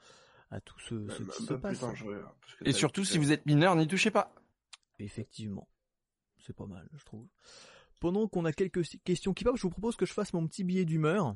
à 0.51 0.60
tout 0.60 0.78
ce, 0.81 0.89
ce 0.89 0.94
Même- 1.22 1.28
qui 1.31 1.43
se 1.44 1.52
même 1.52 1.60
plus 1.60 1.68
passe. 1.70 1.81
dangereux, 1.81 2.22
hein, 2.27 2.31
Et 2.64 2.72
surtout, 2.72 3.05
si 3.05 3.18
vous 3.18 3.32
êtes 3.32 3.47
mineur, 3.47 3.77
n'y 3.77 3.86
touchez 3.86 4.10
pas. 4.10 4.32
Effectivement, 4.98 5.68
c'est 6.39 6.55
pas 6.56 6.66
mal, 6.66 6.89
je 6.94 7.05
trouve. 7.05 7.27
Pendant 8.01 8.27
qu'on 8.28 8.44
a 8.44 8.52
quelques 8.52 8.82
questions 9.05 9.32
qui 9.35 9.44
passent, 9.44 9.56
je 9.56 9.62
vous 9.62 9.70
propose 9.70 9.97
que 9.97 10.06
je 10.06 10.12
fasse 10.12 10.32
mon 10.32 10.47
petit 10.47 10.64
billet 10.64 10.85
d'humeur. 10.85 11.35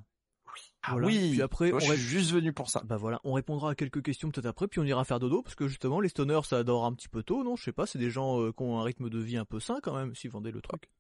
Ah 0.83 0.93
Voilà. 0.93 1.07
oui. 1.07 1.31
Puis 1.33 1.43
après, 1.43 1.71
Moi, 1.71 1.81
on 1.83 1.87
je 1.87 1.93
suis 1.95 2.03
juste 2.03 2.33
venu 2.33 2.53
pour 2.53 2.69
ça. 2.69 2.83
Bah 2.85 2.97
voilà, 2.97 3.21
on 3.25 3.33
répondra 3.33 3.71
à 3.71 3.75
quelques 3.75 4.03
questions 4.03 4.31
peut-être 4.31 4.47
après, 4.47 4.69
puis 4.69 4.81
on 4.81 4.85
ira 4.85 5.05
faire 5.05 5.19
dodo, 5.21 5.43
parce 5.43 5.55
que 5.55 5.67
justement, 5.67 6.01
les 6.01 6.09
stoners, 6.11 6.41
ça 6.45 6.63
dort 6.63 6.85
un 6.85 6.93
petit 6.93 7.09
peu 7.09 7.23
tôt, 7.23 7.43
non? 7.43 7.57
Je 7.57 7.65
sais 7.65 7.73
pas, 7.73 7.87
c'est 7.87 7.99
des 7.99 8.11
gens 8.11 8.41
euh, 8.41 8.53
qui 8.53 8.63
ont 8.63 8.79
un 8.79 8.83
rythme 8.83 9.09
de 9.09 9.19
vie 9.19 9.37
un 9.39 9.45
peu 9.47 9.61
sain 9.61 9.79
quand 9.83 9.95
même, 9.97 10.15
s'ils 10.15 10.31
vendaient 10.31 10.51
le 10.51 10.61
truc. 10.61 10.91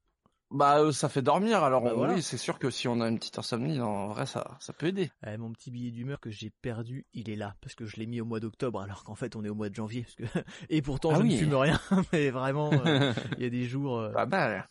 Bah, 0.50 0.78
euh, 0.78 0.92
ça 0.92 1.08
fait 1.08 1.22
dormir. 1.22 1.64
Alors 1.64 1.82
Bah, 1.82 1.92
voilà. 1.94 2.14
oui, 2.14 2.22
c'est 2.22 2.36
sûr 2.38 2.58
que 2.58 2.70
si 2.70 2.86
on 2.86 3.00
a 3.00 3.08
une 3.08 3.18
petite 3.18 3.38
insomnie, 3.38 3.80
en 3.80 4.08
vrai, 4.08 4.24
ça, 4.24 4.56
ça 4.60 4.72
peut 4.72 4.86
aider. 4.86 5.10
Eh, 5.26 5.36
mon 5.36 5.50
petit 5.52 5.70
billet 5.70 5.90
d'humeur 5.90 6.20
que 6.20 6.30
j'ai 6.30 6.50
perdu, 6.50 7.06
il 7.12 7.28
est 7.28 7.36
là, 7.36 7.56
parce 7.60 7.74
que 7.74 7.86
je 7.86 7.96
l'ai 7.96 8.06
mis 8.06 8.20
au 8.20 8.24
mois 8.24 8.40
d'octobre, 8.40 8.80
alors 8.80 9.02
qu'en 9.04 9.14
fait 9.16 9.36
on 9.36 9.44
est 9.44 9.48
au 9.48 9.54
mois 9.54 9.68
de 9.68 9.74
janvier. 9.74 10.02
Parce 10.02 10.14
que... 10.14 10.38
Et 10.70 10.80
pourtant 10.80 11.10
Ah 11.12 11.18
je 11.18 11.22
ne 11.24 11.36
fume 11.36 11.54
rien, 11.54 11.80
mais 12.12 12.30
vraiment, 12.30 12.70
euh, 12.72 13.12
il 13.36 13.42
y 13.42 13.46
a 13.46 13.50
des 13.50 13.64
jours... 13.64 14.08
Pas 14.12 14.26
mal. 14.26 14.68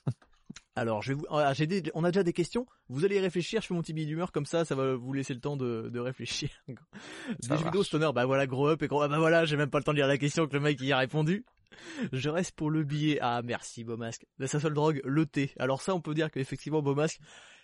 Alors, 0.76 1.02
je 1.02 1.10
vais 1.14 1.20
vous... 1.20 1.26
ah, 1.30 1.54
j'ai 1.54 1.68
des- 1.68 1.92
on 1.94 2.04
a 2.04 2.12
déjà 2.12 2.24
des 2.24 2.34
questions, 2.34 2.66
vous 2.90 3.06
allez 3.06 3.18
y 3.18 3.20
réfléchir, 3.20 3.62
je 3.62 3.68
fais 3.68 3.74
mon 3.74 3.82
petit 3.82 3.94
billet 3.94 4.08
d'humeur, 4.08 4.32
comme 4.32 4.46
ça, 4.46 4.66
ça 4.66 4.76
va 4.76 4.96
vous 4.96 5.14
laisser 5.14 5.34
le 5.34 5.40
temps 5.40 5.56
de, 5.58 5.90
de 5.92 6.00
réfléchir. 6.00 6.50
des 6.68 7.58
jeux 7.58 7.64
vidéo 7.66 7.84
stoner, 7.84 8.10
bah 8.14 8.26
voilà, 8.26 8.48
grow 8.48 8.70
up, 8.70 8.82
et 8.82 8.88
gros, 8.88 9.02
ah 9.02 9.08
bah 9.08 9.20
voilà, 9.20 9.46
j'ai 9.46 9.58
même 9.58 9.70
pas 9.70 9.78
le 9.80 9.84
temps 9.84 9.92
de 9.92 9.98
lire 9.98 10.08
la 10.08 10.18
question 10.18 10.48
que 10.48 10.54
le 10.54 10.60
mec 10.60 10.80
y 10.82 10.92
a 10.92 10.98
répondu. 10.98 11.46
Je 12.12 12.30
reste 12.30 12.56
pour 12.56 12.70
le 12.70 12.84
billet. 12.84 13.18
Ah, 13.22 13.42
merci, 13.44 13.84
Beaumasque. 13.84 14.26
Là, 14.38 14.46
sa 14.48 14.60
seule 14.60 14.76
drogue, 14.76 15.02
le 15.04 15.26
thé. 15.26 15.52
Alors 15.58 15.82
ça, 15.82 15.96
on 15.96 16.02
peut 16.02 16.14
dire 16.14 16.30
qu'effectivement, 16.30 16.84
Beaumasque, 16.84 17.20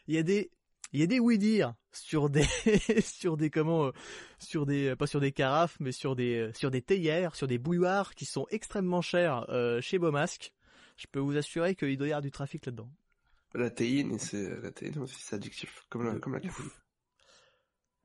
il 0.08 0.16
y 0.16 0.18
a 0.18 0.24
des, 0.24 0.50
il 0.94 1.00
y 1.00 1.04
a 1.04 1.06
des 1.06 1.20
oui-dire 1.20 1.76
sur 1.92 2.30
des, 2.30 2.44
sur 3.04 3.38
des, 3.38 3.52
comment, 3.52 3.86
euh, 3.86 3.92
sur 4.40 4.66
des, 4.66 4.96
pas 4.96 5.06
sur 5.06 5.20
des 5.20 5.32
carafes, 5.32 5.78
mais 5.80 5.92
sur 5.92 6.16
des, 6.16 6.38
euh, 6.40 6.52
sur 6.54 6.72
des 6.72 6.82
théières, 6.82 7.36
sur 7.36 7.48
des 7.48 7.60
bouilloires 7.60 8.16
qui 8.16 8.26
sont 8.26 8.48
extrêmement 8.50 9.02
chers, 9.02 9.46
euh, 9.50 9.80
chez 9.82 10.00
Beaumasque. 10.00 10.54
Je 11.00 11.08
peux 11.10 11.20
vous 11.20 11.38
assurer 11.38 11.76
qu'il 11.76 11.98
doit 11.98 12.08
y 12.08 12.12
avoir 12.12 12.22
du 12.22 12.30
trafic 12.30 12.66
là-dedans. 12.66 12.92
La 13.54 13.70
théine, 13.70 14.20
c'est 14.20 14.60
la 14.62 14.70
théine 14.70 15.00
aussi, 15.00 15.16
c'est 15.18 15.38
addictif, 15.38 15.86
comme 15.90 16.04
la, 16.04 16.20
comme 16.20 16.34
la 16.34 16.42
caféine. 16.42 16.70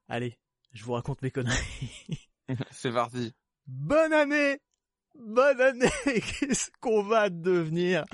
Allez, 0.08 0.38
je 0.72 0.84
vous 0.84 0.92
raconte 0.92 1.20
mes 1.20 1.32
conneries. 1.32 2.28
c'est 2.70 2.92
parti. 2.92 3.34
Bonne 3.66 4.12
année 4.12 4.60
Bonne 5.16 5.60
année 5.60 5.90
Qu'est-ce 6.04 6.70
qu'on 6.80 7.02
va 7.02 7.30
devenir? 7.30 8.04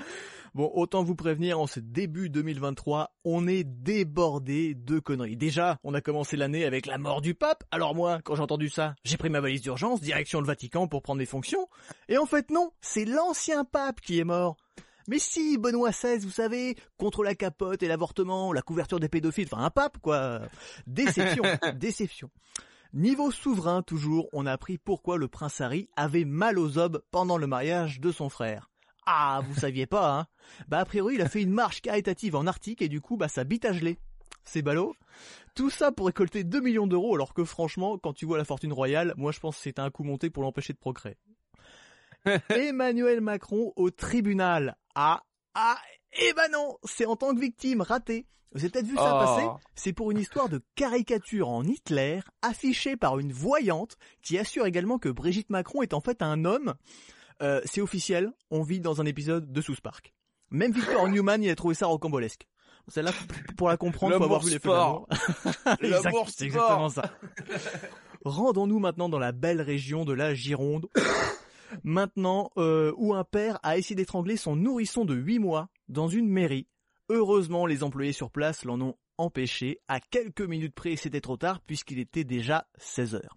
Bon, 0.55 0.69
autant 0.73 1.03
vous 1.03 1.15
prévenir, 1.15 1.59
en 1.59 1.67
ce 1.67 1.79
début 1.79 2.29
2023, 2.29 3.15
on 3.23 3.47
est 3.47 3.63
débordé 3.63 4.73
de 4.75 4.99
conneries. 4.99 5.37
Déjà, 5.37 5.77
on 5.83 5.93
a 5.93 6.01
commencé 6.01 6.35
l'année 6.35 6.65
avec 6.65 6.87
la 6.87 6.97
mort 6.97 7.21
du 7.21 7.35
pape. 7.35 7.63
Alors 7.71 7.95
moi, 7.95 8.19
quand 8.23 8.35
j'ai 8.35 8.41
entendu 8.41 8.69
ça, 8.69 8.95
j'ai 9.05 9.15
pris 9.15 9.29
ma 9.29 9.39
valise 9.41 9.61
d'urgence, 9.61 10.01
direction 10.01 10.41
le 10.41 10.47
Vatican 10.47 10.87
pour 10.87 11.03
prendre 11.03 11.19
mes 11.19 11.25
fonctions. 11.25 11.69
Et 12.09 12.17
en 12.17 12.25
fait 12.25 12.49
non, 12.49 12.71
c'est 12.81 13.05
l'ancien 13.05 13.63
pape 13.63 14.01
qui 14.01 14.19
est 14.19 14.25
mort. 14.25 14.57
Mais 15.07 15.19
si, 15.19 15.57
Benoît 15.57 15.91
XVI, 15.91 16.19
vous 16.19 16.31
savez, 16.31 16.75
contre 16.97 17.23
la 17.23 17.35
capote 17.35 17.83
et 17.83 17.87
l'avortement, 17.87 18.53
la 18.53 18.61
couverture 18.61 18.99
des 18.99 19.09
pédophiles, 19.09 19.47
enfin 19.51 19.63
un 19.63 19.69
pape 19.69 19.97
quoi. 19.99 20.41
Déception, 20.87 21.43
déception. 21.75 22.29
Niveau 22.93 23.31
souverain 23.31 23.81
toujours, 23.83 24.27
on 24.33 24.45
a 24.45 24.51
appris 24.51 24.77
pourquoi 24.77 25.17
le 25.17 25.27
prince 25.29 25.61
Harry 25.61 25.87
avait 25.95 26.25
mal 26.25 26.59
aux 26.59 26.77
obes 26.77 27.01
pendant 27.11 27.37
le 27.37 27.47
mariage 27.47 28.01
de 28.01 28.11
son 28.11 28.29
frère. 28.29 28.69
Ah, 29.05 29.41
vous 29.47 29.55
saviez 29.55 29.85
pas, 29.85 30.19
hein 30.19 30.27
Bah 30.67 30.79
a 30.79 30.85
priori, 30.85 31.15
il 31.15 31.21
a 31.21 31.29
fait 31.29 31.41
une 31.41 31.51
marche 31.51 31.81
caritative 31.81 32.35
en 32.35 32.45
Arctique 32.47 32.81
et 32.81 32.89
du 32.89 33.01
coup, 33.01 33.17
bah 33.17 33.27
ça 33.27 33.43
bite 33.43 33.65
à. 33.65 33.71
C'est 34.43 34.61
ballot. 34.61 34.95
Tout 35.55 35.69
ça 35.69 35.91
pour 35.91 36.07
récolter 36.07 36.43
2 36.43 36.61
millions 36.61 36.87
d'euros 36.87 37.15
alors 37.15 37.33
que 37.33 37.43
franchement, 37.43 37.97
quand 37.97 38.13
tu 38.13 38.25
vois 38.25 38.37
la 38.37 38.45
fortune 38.45 38.73
royale, 38.73 39.13
moi 39.17 39.31
je 39.31 39.39
pense 39.39 39.55
que 39.57 39.63
c'était 39.63 39.81
un 39.81 39.89
coup 39.89 40.03
monté 40.03 40.29
pour 40.29 40.43
l'empêcher 40.43 40.73
de 40.73 40.77
procréer. 40.77 41.17
Emmanuel 42.49 43.21
Macron 43.21 43.73
au 43.75 43.89
tribunal. 43.89 44.77
Ah, 44.95 45.21
ah, 45.55 45.77
eh 46.19 46.33
ben 46.33 46.49
non, 46.51 46.77
c'est 46.83 47.05
en 47.05 47.15
tant 47.15 47.33
que 47.33 47.39
victime 47.39 47.81
ratée. 47.81 48.25
Vous 48.53 48.59
avez 48.59 48.69
peut-être 48.69 48.85
vu 48.87 48.95
ça 48.95 49.15
Oh. 49.15 49.19
passer 49.25 49.47
C'est 49.75 49.93
pour 49.93 50.11
une 50.11 50.17
histoire 50.19 50.49
de 50.49 50.61
caricature 50.75 51.47
en 51.49 51.63
Hitler 51.63 52.19
affichée 52.41 52.97
par 52.97 53.17
une 53.17 53.31
voyante 53.31 53.97
qui 54.21 54.37
assure 54.37 54.65
également 54.65 54.99
que 54.99 55.07
Brigitte 55.09 55.49
Macron 55.49 55.81
est 55.81 55.93
en 55.93 56.01
fait 56.01 56.21
un 56.21 56.43
homme. 56.43 56.73
Euh, 57.41 57.61
c'est 57.65 57.81
officiel, 57.81 58.31
on 58.51 58.61
vit 58.61 58.79
dans 58.81 59.01
un 59.01 59.05
épisode 59.05 59.51
de 59.51 59.61
South 59.61 59.79
Park. 59.81 60.13
Même 60.49 60.73
Victor 60.73 61.07
Newman, 61.09 61.41
il 61.41 61.49
a 61.49 61.55
trouvé 61.55 61.75
ça 61.75 61.87
rocambolesque. 61.87 62.45
Celle-là, 62.87 63.11
pour 63.57 63.69
la 63.69 63.77
comprendre, 63.77 64.17
faut 64.17 64.23
avoir 64.23 64.41
vu 64.41 64.51
les 64.51 64.57
sport. 64.57 65.07
L'amour 65.79 66.27
c'est 66.35 66.45
exactement 66.45 66.89
ça. 66.89 67.03
Rendons-nous 68.25 68.79
maintenant 68.79 69.07
dans 69.07 69.19
la 69.19 69.31
belle 69.31 69.61
région 69.61 70.03
de 70.03 70.13
la 70.13 70.33
Gironde. 70.33 70.87
Maintenant, 71.83 72.51
euh, 72.57 72.93
où 72.97 73.13
un 73.13 73.23
père 73.23 73.59
a 73.63 73.77
essayé 73.77 73.95
d'étrangler 73.95 74.37
son 74.37 74.55
nourrisson 74.55 75.05
de 75.05 75.15
8 75.15 75.39
mois 75.39 75.69
dans 75.87 76.07
une 76.07 76.27
mairie. 76.27 76.67
Heureusement, 77.09 77.65
les 77.65 77.83
employés 77.83 78.13
sur 78.13 78.31
place 78.31 78.63
l'en 78.63 78.79
ont 78.79 78.95
empêché. 79.21 79.79
À 79.87 79.99
quelques 79.99 80.41
minutes 80.41 80.73
près, 80.73 80.95
c'était 80.95 81.21
trop 81.21 81.37
tard 81.37 81.61
puisqu'il 81.61 81.99
était 81.99 82.23
déjà 82.23 82.67
16 82.77 83.15
heures. 83.15 83.35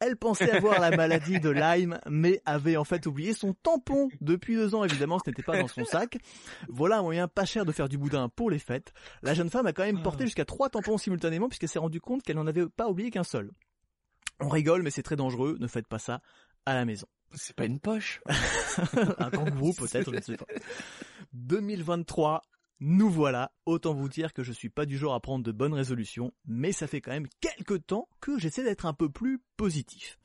Elle 0.00 0.16
pensait 0.16 0.50
avoir 0.50 0.80
la 0.80 0.90
maladie 0.96 1.40
de 1.40 1.50
Lyme, 1.50 1.98
mais 2.08 2.40
avait 2.44 2.76
en 2.76 2.84
fait 2.84 3.06
oublié 3.06 3.32
son 3.32 3.54
tampon. 3.54 4.08
Depuis 4.20 4.54
deux 4.56 4.74
ans, 4.74 4.84
évidemment, 4.84 5.18
ce 5.18 5.30
n'était 5.30 5.42
pas 5.42 5.58
dans 5.58 5.68
son 5.68 5.84
sac. 5.84 6.18
Voilà 6.68 6.98
un 6.98 7.02
moyen 7.02 7.28
pas 7.28 7.44
cher 7.44 7.64
de 7.64 7.72
faire 7.72 7.88
du 7.88 7.98
boudin 7.98 8.28
pour 8.28 8.50
les 8.50 8.58
fêtes. 8.58 8.92
La 9.22 9.34
jeune 9.34 9.50
femme 9.50 9.66
a 9.66 9.72
quand 9.72 9.84
même 9.84 10.02
porté 10.02 10.24
jusqu'à 10.24 10.44
trois 10.44 10.68
tampons 10.68 10.98
simultanément 10.98 11.48
puisqu'elle 11.48 11.68
s'est 11.68 11.78
rendue 11.78 12.00
compte 12.00 12.22
qu'elle 12.22 12.36
n'en 12.36 12.46
avait 12.46 12.66
pas 12.68 12.88
oublié 12.88 13.10
qu'un 13.10 13.24
seul. 13.24 13.50
On 14.40 14.48
rigole, 14.48 14.82
mais 14.82 14.90
c'est 14.90 15.02
très 15.02 15.16
dangereux. 15.16 15.56
Ne 15.60 15.68
faites 15.68 15.86
pas 15.86 15.98
ça 15.98 16.20
à 16.66 16.74
la 16.74 16.84
maison. 16.84 17.06
C'est 17.34 17.56
pas 17.56 17.64
une 17.64 17.80
poche. 17.80 18.20
un 19.18 19.30
kangourou 19.30 19.72
peut-être, 19.74 20.10
je 20.10 20.16
ne 20.16 20.20
sais 20.20 20.36
pas. 20.36 20.46
2023, 21.32 22.42
nous 22.80 23.10
voilà. 23.10 23.52
Autant 23.66 23.94
vous 23.94 24.08
dire 24.08 24.32
que 24.32 24.42
je 24.42 24.52
suis 24.52 24.68
pas 24.68 24.86
du 24.86 24.98
genre 24.98 25.14
à 25.14 25.20
prendre 25.20 25.44
de 25.44 25.52
bonnes 25.52 25.74
résolutions, 25.74 26.32
mais 26.44 26.72
ça 26.72 26.86
fait 26.86 27.00
quand 27.00 27.12
même 27.12 27.28
quelques 27.40 27.86
temps 27.86 28.08
que 28.20 28.38
j'essaie 28.38 28.64
d'être 28.64 28.86
un 28.86 28.94
peu 28.94 29.08
plus 29.08 29.40
positif. 29.56 30.18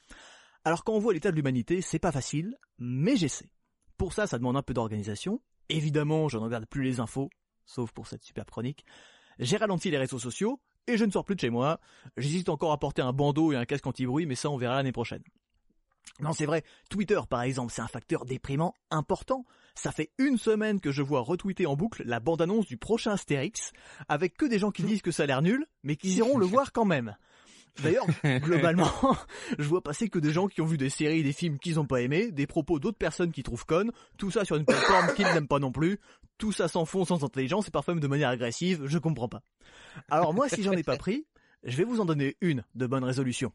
Alors 0.63 0.83
quand 0.83 0.93
on 0.93 0.99
voit 0.99 1.13
l'état 1.13 1.31
de 1.31 1.35
l'humanité, 1.35 1.81
c'est 1.81 1.99
pas 1.99 2.11
facile, 2.11 2.57
mais 2.77 3.15
j'essaie. 3.15 3.51
Pour 3.97 4.13
ça, 4.13 4.27
ça 4.27 4.37
demande 4.37 4.57
un 4.57 4.63
peu 4.63 4.73
d'organisation. 4.73 5.41
Évidemment, 5.69 6.29
je 6.29 6.37
ne 6.37 6.43
regarde 6.43 6.65
plus 6.65 6.83
les 6.83 6.99
infos, 6.99 7.29
sauf 7.65 7.91
pour 7.91 8.07
cette 8.07 8.23
superbe 8.23 8.49
chronique. 8.49 8.85
J'ai 9.39 9.57
ralenti 9.57 9.91
les 9.91 9.97
réseaux 9.97 10.19
sociaux, 10.19 10.59
et 10.87 10.97
je 10.97 11.05
ne 11.05 11.11
sors 11.11 11.25
plus 11.25 11.35
de 11.35 11.41
chez 11.41 11.49
moi. 11.49 11.79
J'hésite 12.15 12.49
encore 12.49 12.71
à 12.71 12.79
porter 12.79 13.01
un 13.01 13.13
bandeau 13.13 13.51
et 13.51 13.55
un 13.55 13.65
casque 13.65 13.85
anti-bruit, 13.85 14.25
mais 14.25 14.35
ça 14.35 14.49
on 14.49 14.57
verra 14.57 14.75
l'année 14.75 14.91
prochaine. 14.91 15.23
Non, 16.19 16.33
c'est 16.33 16.45
vrai, 16.45 16.63
Twitter 16.89 17.19
par 17.29 17.43
exemple, 17.43 17.71
c'est 17.71 17.81
un 17.81 17.87
facteur 17.87 18.25
déprimant 18.25 18.73
important. 18.89 19.45
Ça 19.75 19.91
fait 19.91 20.11
une 20.17 20.37
semaine 20.37 20.79
que 20.79 20.91
je 20.91 21.03
vois 21.03 21.21
retweeter 21.21 21.67
en 21.67 21.75
boucle 21.75 22.03
la 22.05 22.19
bande-annonce 22.19 22.65
du 22.65 22.77
prochain 22.77 23.11
Astérix, 23.11 23.71
avec 24.09 24.35
que 24.35 24.45
des 24.45 24.57
gens 24.57 24.71
qui 24.71 24.83
disent 24.83 25.03
que 25.03 25.11
ça 25.11 25.23
a 25.23 25.25
l'air 25.27 25.41
nul, 25.41 25.65
mais 25.83 25.95
qui 25.95 26.15
iront 26.15 26.37
le 26.37 26.45
voir 26.47 26.71
quand 26.71 26.85
même. 26.85 27.15
D'ailleurs, 27.83 28.07
globalement, 28.41 28.91
je 29.59 29.63
vois 29.63 29.83
passer 29.83 30.09
que 30.09 30.19
des 30.19 30.31
gens 30.31 30.47
qui 30.47 30.61
ont 30.61 30.65
vu 30.65 30.77
des 30.77 30.89
séries 30.89 31.23
des 31.23 31.33
films 31.33 31.59
qu'ils 31.59 31.75
n'ont 31.75 31.85
pas 31.85 32.01
aimés, 32.01 32.31
des 32.31 32.47
propos 32.47 32.79
d'autres 32.79 32.97
personnes 32.97 33.31
qui 33.31 33.43
trouvent 33.43 33.65
connes, 33.65 33.91
tout 34.17 34.31
ça 34.31 34.45
sur 34.45 34.55
une 34.55 34.65
plateforme 34.65 35.13
qu'ils 35.13 35.27
n'aiment 35.27 35.47
pas 35.47 35.59
non 35.59 35.71
plus, 35.71 35.99
tout 36.37 36.51
ça 36.51 36.67
s'enfonce 36.67 37.09
sans 37.09 37.23
intelligence 37.23 37.67
et 37.67 37.71
parfois 37.71 37.93
même 37.93 38.01
de 38.01 38.07
manière 38.07 38.29
agressive, 38.29 38.85
je 38.85 38.97
comprends 38.97 39.29
pas. 39.29 39.43
Alors 40.09 40.33
moi, 40.33 40.49
si 40.49 40.63
j'en 40.63 40.73
ai 40.73 40.83
pas 40.83 40.97
pris, 40.97 41.25
je 41.63 41.77
vais 41.77 41.83
vous 41.83 41.99
en 41.99 42.05
donner 42.05 42.35
une 42.41 42.63
de 42.75 42.87
bonne 42.87 43.03
résolution. 43.03 43.51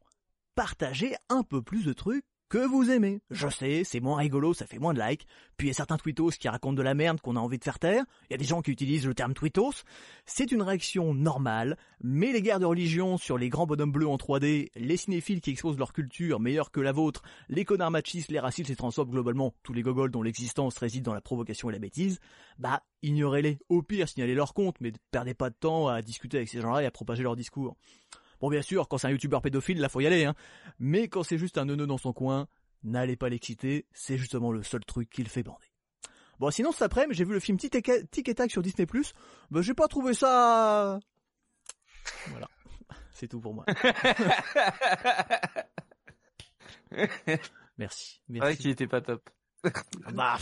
Partagez 0.55 1.15
un 1.29 1.43
peu 1.43 1.63
plus 1.63 1.85
de 1.85 1.93
trucs 1.93 2.25
que 2.53 2.59
vous 2.59 2.91
aimez. 2.91 3.23
Je 3.31 3.49
sais, 3.49 3.83
c'est 3.83 4.01
moins 4.01 4.19
rigolo, 4.19 4.53
ça 4.53 4.67
fait 4.67 4.79
moins 4.79 4.93
de 4.93 5.01
likes. 5.01 5.27
Puis 5.57 5.69
il 5.69 5.71
y 5.71 5.71
a 5.71 5.75
certains 5.75 5.97
tweetos 5.97 6.33
qui 6.33 6.51
racontent 6.51 6.75
de 6.75 6.83
la 6.83 6.93
merde 6.93 7.19
qu'on 7.19 7.37
a 7.37 7.41
envie 7.41 7.57
de 7.57 7.65
faire 7.65 7.79
taire. 7.79 8.05
Il 8.29 8.33
y 8.33 8.35
a 8.35 8.37
des 8.37 8.45
gens 8.45 8.61
qui 8.61 8.71
utilisent 8.71 9.07
le 9.07 9.15
terme 9.15 9.33
tweetos. 9.33 9.85
C'est 10.27 10.53
une 10.53 10.61
réaction 10.61 11.15
normale, 11.15 11.79
mais 12.03 12.31
les 12.31 12.43
guerres 12.43 12.61
de 12.61 12.67
religion 12.67 13.17
sur 13.17 13.39
les 13.39 13.49
grands 13.49 13.65
bonhommes 13.65 13.91
bleus 13.91 14.07
en 14.07 14.17
3D, 14.17 14.69
les 14.77 14.97
cinéphiles 14.99 15.41
qui 15.41 15.49
exposent 15.49 15.79
leur 15.79 15.95
culture 15.95 16.41
meilleure 16.41 16.71
que 16.71 16.81
la 16.81 16.93
vôtre, 16.93 17.23
les 17.49 17.65
connards 17.65 17.91
machistes, 17.91 18.31
les 18.31 18.39
racistes, 18.39 18.69
les 18.69 18.77
transhommes, 18.77 19.09
globalement, 19.09 19.55
tous 19.63 19.73
les 19.73 19.81
gogols 19.81 20.11
dont 20.11 20.23
l'existence 20.23 20.77
réside 20.77 21.05
dans 21.05 21.15
la 21.15 21.23
provocation 21.23 21.71
et 21.71 21.73
la 21.73 21.79
bêtise, 21.79 22.21
bah, 22.59 22.83
ignorez-les. 23.01 23.61
Au 23.71 23.81
pire, 23.81 24.11
signalez 24.11 24.35
leur 24.35 24.53
compte, 24.53 24.77
mais 24.83 24.93
perdez 25.11 25.33
pas 25.33 25.49
de 25.49 25.57
temps 25.59 25.89
à 25.89 26.03
discuter 26.03 26.37
avec 26.37 26.51
ces 26.51 26.61
gens-là 26.61 26.83
et 26.83 26.87
à 26.87 26.91
propager 26.91 27.23
leur 27.23 27.35
discours. 27.35 27.79
Bon, 28.43 28.51
bien 28.51 28.61
sûr, 28.61 28.89
quand 28.89 28.99
c'est 28.99 29.07
un 29.07 29.11
youtubeur 29.11 29.41
pédophile, 29.41 29.79
là, 29.79 29.89
faut 29.89 30.01
y 30.01 30.07
aller, 30.07 30.25
hein. 30.25 30.35
Mais 30.81 31.07
quand 31.07 31.23
c'est 31.23 31.39
juste 31.39 31.59
un 31.59 31.65
neuneu 31.65 31.87
dans 31.87 31.97
son 31.97 32.13
coin, 32.13 32.49
n'allez 32.83 33.15
pas 33.17 33.29
l'exciter, 33.29 33.87
c'est 33.93 34.19
justement 34.19 34.51
le 34.51 34.65
seul 34.65 34.85
truc 34.85 35.09
qui 35.09 35.23
le 35.23 35.29
fait 35.29 35.45
bander. 35.45 35.73
Bon, 36.41 36.51
sinon, 36.51 36.73
cet 36.73 36.83
après-midi, 36.83 37.17
j'ai 37.17 37.25
vu 37.25 37.35
le 37.35 37.39
film 37.41 37.57
Tic 37.57 37.73
et 37.77 38.35
Tac 38.35 38.51
sur 38.51 38.61
Disney+. 38.63 38.85
Bah, 39.53 39.63
j'ai 39.63 39.75
pas 39.75 39.87
trouvé 39.87 40.13
ça... 40.13 40.99
Voilà. 42.31 42.49
C'est 43.15 43.29
tout 43.29 43.39
pour 43.41 43.55
moi. 43.55 43.65
merci. 47.79 48.21
C'est 48.27 48.39
vrai 48.39 48.49
Merci. 48.49 48.59
qu'il 48.59 48.71
était 48.73 48.89
pas 48.89 49.01
top. 49.03 49.31
Bah, 50.13 50.37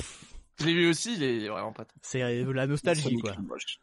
Je 0.58 0.64
l'ai 0.64 0.72
vu 0.72 0.88
aussi, 0.88 1.16
il 1.16 1.22
est 1.22 1.48
vraiment 1.48 1.74
pas 1.74 1.84
top. 1.84 1.98
c'est 2.00 2.22
euh, 2.22 2.50
la 2.54 2.66
nostalgie, 2.66 3.18
quoi. 3.18 3.36
moche. 3.42 3.78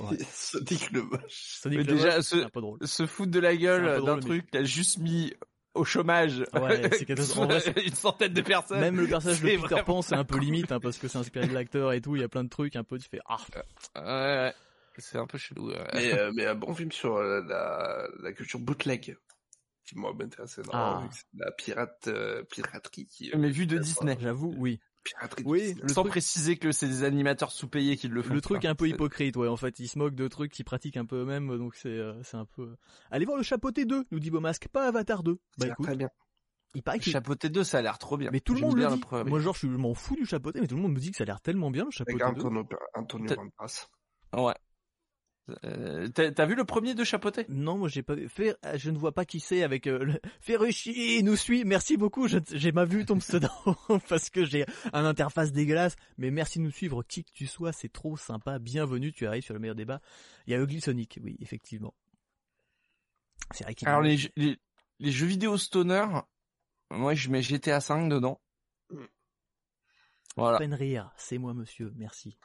Ouais. 0.00 0.18
Sonic 0.32 0.90
le 0.92 1.02
moche. 1.02 1.20
Sonic 1.60 1.78
Mais 1.78 1.84
le 1.84 1.92
déjà, 1.94 2.16
Moche, 2.16 2.24
ce- 2.24 2.36
c'est 2.38 2.44
un 2.44 2.48
peu 2.50 2.60
drôle. 2.60 2.78
Se 2.86 3.06
foutre 3.06 3.30
de 3.30 3.40
la 3.40 3.56
gueule 3.56 4.02
d'un 4.04 4.18
truc 4.18 4.50
qui 4.50 4.58
a 4.58 4.64
juste 4.64 4.98
mis 4.98 5.32
au 5.74 5.84
chômage 5.84 6.40
Ouais, 6.54 6.90
c'est. 6.92 7.38
En 7.38 7.46
vrai, 7.46 7.62
une 7.86 7.94
centaine 7.94 8.32
de 8.32 8.40
personnes. 8.40 8.80
Même 8.80 8.96
le 8.96 9.06
personnage 9.06 9.40
de 9.40 9.46
Peter 9.46 9.56
vraiment 9.58 9.84
Pan, 9.84 10.02
c'est 10.02 10.14
un 10.16 10.24
peu 10.24 10.38
limite, 10.38 10.72
hein, 10.72 10.80
parce 10.82 10.98
que 10.98 11.06
c'est 11.08 11.18
inspiré 11.18 11.46
de 11.46 11.54
l'acteur 11.54 11.92
et 11.92 12.00
tout, 12.00 12.16
il 12.16 12.20
y 12.20 12.24
a 12.24 12.28
plein 12.28 12.42
de 12.44 12.48
trucs, 12.48 12.74
un 12.76 12.84
peu, 12.84 12.98
tu 12.98 13.08
fais, 13.08 13.20
ah, 13.26 13.36
Ouais, 13.96 14.02
ouais. 14.02 14.54
C'est 15.00 15.18
un 15.18 15.26
peu 15.28 15.38
chelou. 15.38 15.68
ouais. 15.70 15.78
Mais, 15.94 16.18
euh, 16.18 16.32
mais 16.34 16.44
un 16.46 16.56
bon 16.56 16.74
film 16.74 16.90
sur 16.90 17.14
euh, 17.16 17.40
la, 17.46 18.08
la 18.20 18.32
culture 18.32 18.58
bootleg. 18.58 19.16
Qui 19.86 19.96
moi 19.96 20.12
m'intéresse 20.12 20.58
énormément. 20.58 21.08
Ah. 21.08 21.16
La 21.34 21.52
pirate, 21.52 22.08
euh, 22.08 22.42
piraterie 22.42 23.06
qui. 23.06 23.30
Mais 23.36 23.48
vu 23.48 23.66
de 23.66 23.78
Disney. 23.78 24.18
j'avoue, 24.20 24.52
oui. 24.58 24.80
Oui, 25.44 25.74
Sans 25.88 26.02
truc- 26.02 26.08
préciser 26.12 26.56
que 26.56 26.72
c'est 26.72 26.86
des 26.88 27.04
animateurs 27.04 27.50
sous-payés 27.52 27.96
qui 27.96 28.08
le 28.08 28.22
font. 28.22 28.34
Le 28.34 28.40
truc 28.40 28.62
quoi. 28.62 28.70
un 28.70 28.74
peu 28.74 28.88
hypocrite, 28.88 29.36
ouais, 29.36 29.48
en 29.48 29.56
fait, 29.56 29.78
ils 29.80 29.88
se 29.88 29.98
moquent 29.98 30.14
de 30.14 30.28
trucs 30.28 30.52
qu'ils 30.52 30.64
pratiquent 30.64 30.96
un 30.96 31.06
peu 31.06 31.22
eux-mêmes, 31.22 31.56
donc 31.58 31.74
c'est 31.74 31.88
euh, 31.88 32.20
c'est 32.22 32.36
un 32.36 32.44
peu... 32.46 32.76
Allez 33.10 33.24
voir 33.24 33.36
le 33.36 33.42
Chapeauté 33.42 33.84
2, 33.84 34.04
nous 34.10 34.20
dit 34.20 34.30
Beaumasque, 34.30 34.68
pas 34.68 34.86
Avatar 34.88 35.22
2. 35.22 35.38
Ça 35.58 35.64
a 35.64 35.66
Bah 35.68 35.72
écoute, 35.72 35.86
très 35.86 35.96
bien. 35.96 36.08
il 36.74 36.82
paraît 36.82 36.98
qu'il... 36.98 37.12
Chapeauté 37.12 37.48
2, 37.48 37.64
ça 37.64 37.78
a 37.78 37.82
l'air 37.82 37.98
trop 37.98 38.16
bien. 38.16 38.30
Mais 38.32 38.40
tout 38.40 38.54
le 38.54 38.60
monde 38.60 38.76
le 38.76 38.86
dit. 38.86 39.00
Moi, 39.28 39.40
genre, 39.40 39.54
je, 39.54 39.58
suis- 39.60 39.68
je 39.70 39.76
m'en 39.76 39.94
fous 39.94 40.16
du 40.16 40.26
Chapeauté, 40.26 40.60
mais 40.60 40.66
tout 40.66 40.76
le 40.76 40.82
monde 40.82 40.92
me 40.94 41.00
dit 41.00 41.10
que 41.10 41.16
ça 41.16 41.24
a 41.24 41.26
l'air 41.26 41.40
tellement 41.40 41.70
bien, 41.70 41.84
le 41.84 42.02
Avec 42.02 42.18
Chapeauté 42.18 42.40
2. 42.40 42.46
Antonio, 42.46 42.68
Antonio 42.94 43.34
Banderas. 43.36 43.88
Ouais. 44.36 44.54
Euh, 45.64 46.08
T'as 46.08 46.30
t'as 46.32 46.46
vu 46.46 46.54
le 46.54 46.64
premier 46.64 46.94
de 46.94 47.04
Chapeauté 47.04 47.46
Non, 47.48 47.78
moi 47.78 47.88
j'ai 47.88 48.02
pas 48.02 48.14
vu. 48.14 48.28
Fer- 48.28 48.56
Je 48.76 48.90
ne 48.90 48.98
vois 48.98 49.12
pas 49.12 49.24
qui 49.24 49.40
c'est 49.40 49.62
avec 49.62 49.86
euh, 49.86 50.04
le... 50.04 50.20
Ferrucci 50.40 51.22
nous 51.22 51.36
suit. 51.36 51.64
Merci 51.64 51.96
beaucoup. 51.96 52.28
Je... 52.28 52.38
J'ai 52.52 52.72
pas 52.72 52.84
vu 52.84 53.04
ton 53.06 53.18
pseudo 53.18 53.48
parce 54.08 54.28
que 54.30 54.44
j'ai 54.44 54.66
un 54.92 55.04
interface 55.04 55.52
dégueulasse. 55.52 55.96
Mais 56.18 56.30
merci 56.30 56.58
de 56.58 56.64
nous 56.64 56.70
suivre, 56.70 57.02
qui 57.02 57.24
que 57.24 57.32
tu 57.32 57.46
sois. 57.46 57.72
C'est 57.72 57.92
trop 57.92 58.16
sympa. 58.16 58.58
Bienvenue. 58.58 59.12
Tu 59.12 59.26
arrives 59.26 59.42
sur 59.44 59.54
le 59.54 59.60
meilleur 59.60 59.76
débat. 59.76 60.00
Il 60.46 60.52
y 60.52 60.54
a 60.54 60.58
Ugly 60.60 60.80
Sonic, 60.80 61.18
oui, 61.22 61.36
effectivement. 61.40 61.94
C'est 63.52 63.64
vrai 63.64 63.74
qu'il. 63.74 63.88
Alors 63.88 64.02
les, 64.02 64.16
jeux- 64.18 64.30
les, 64.36 64.58
les 64.98 65.10
jeux 65.12 65.26
vidéo 65.26 65.56
stoner, 65.56 66.04
moi 66.90 67.14
je 67.14 67.30
mets 67.30 67.40
GTA 67.42 67.80
5 67.80 68.08
dedans. 68.10 68.40
Mm. 68.90 69.04
Voilà. 70.36 70.58
peine 70.58 70.74
rire. 70.74 71.10
C'est 71.16 71.38
moi, 71.38 71.54
monsieur. 71.54 71.92
Merci. 71.96 72.36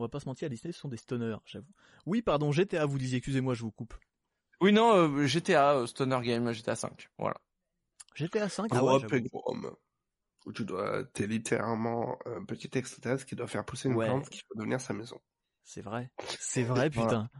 On 0.00 0.04
va 0.04 0.08
pas 0.08 0.18
se 0.20 0.26
mentir, 0.26 0.48
Disney, 0.48 0.72
ce 0.72 0.80
sont 0.80 0.88
des 0.88 0.96
stoners, 0.96 1.36
j'avoue. 1.44 1.68
Oui, 2.06 2.22
pardon, 2.22 2.52
GTA, 2.52 2.86
vous 2.86 2.96
disiez, 2.96 3.18
excusez-moi, 3.18 3.52
je 3.52 3.60
vous 3.60 3.70
coupe. 3.70 3.92
Oui 4.62 4.72
non, 4.72 4.94
euh, 4.94 5.26
GTA 5.26 5.74
euh, 5.76 5.86
stoner 5.86 6.18
game, 6.22 6.50
GTA 6.52 6.74
5. 6.74 7.10
Voilà. 7.18 7.36
GTA 8.14 8.48
5, 8.48 8.70
Ah 8.72 8.82
ouais. 8.82 8.98
Où 10.46 10.52
tu 10.54 10.64
dois, 10.64 11.04
t'es 11.12 11.26
littéralement 11.26 12.18
un 12.24 12.46
petit 12.46 12.70
extraterrestre 12.78 13.26
qui 13.26 13.36
doit 13.36 13.46
faire 13.46 13.62
pousser 13.66 13.88
une 13.90 13.94
Ouais. 13.94 14.06
plante 14.06 14.30
qui 14.30 14.38
va 14.38 14.60
devenir 14.60 14.80
sa 14.80 14.94
maison. 14.94 15.20
c'est 15.64 15.82
vrai. 15.82 16.10
C'est 16.38 16.62
vrai, 16.62 16.88
putain. 16.90 17.02
Voilà. 17.04 17.30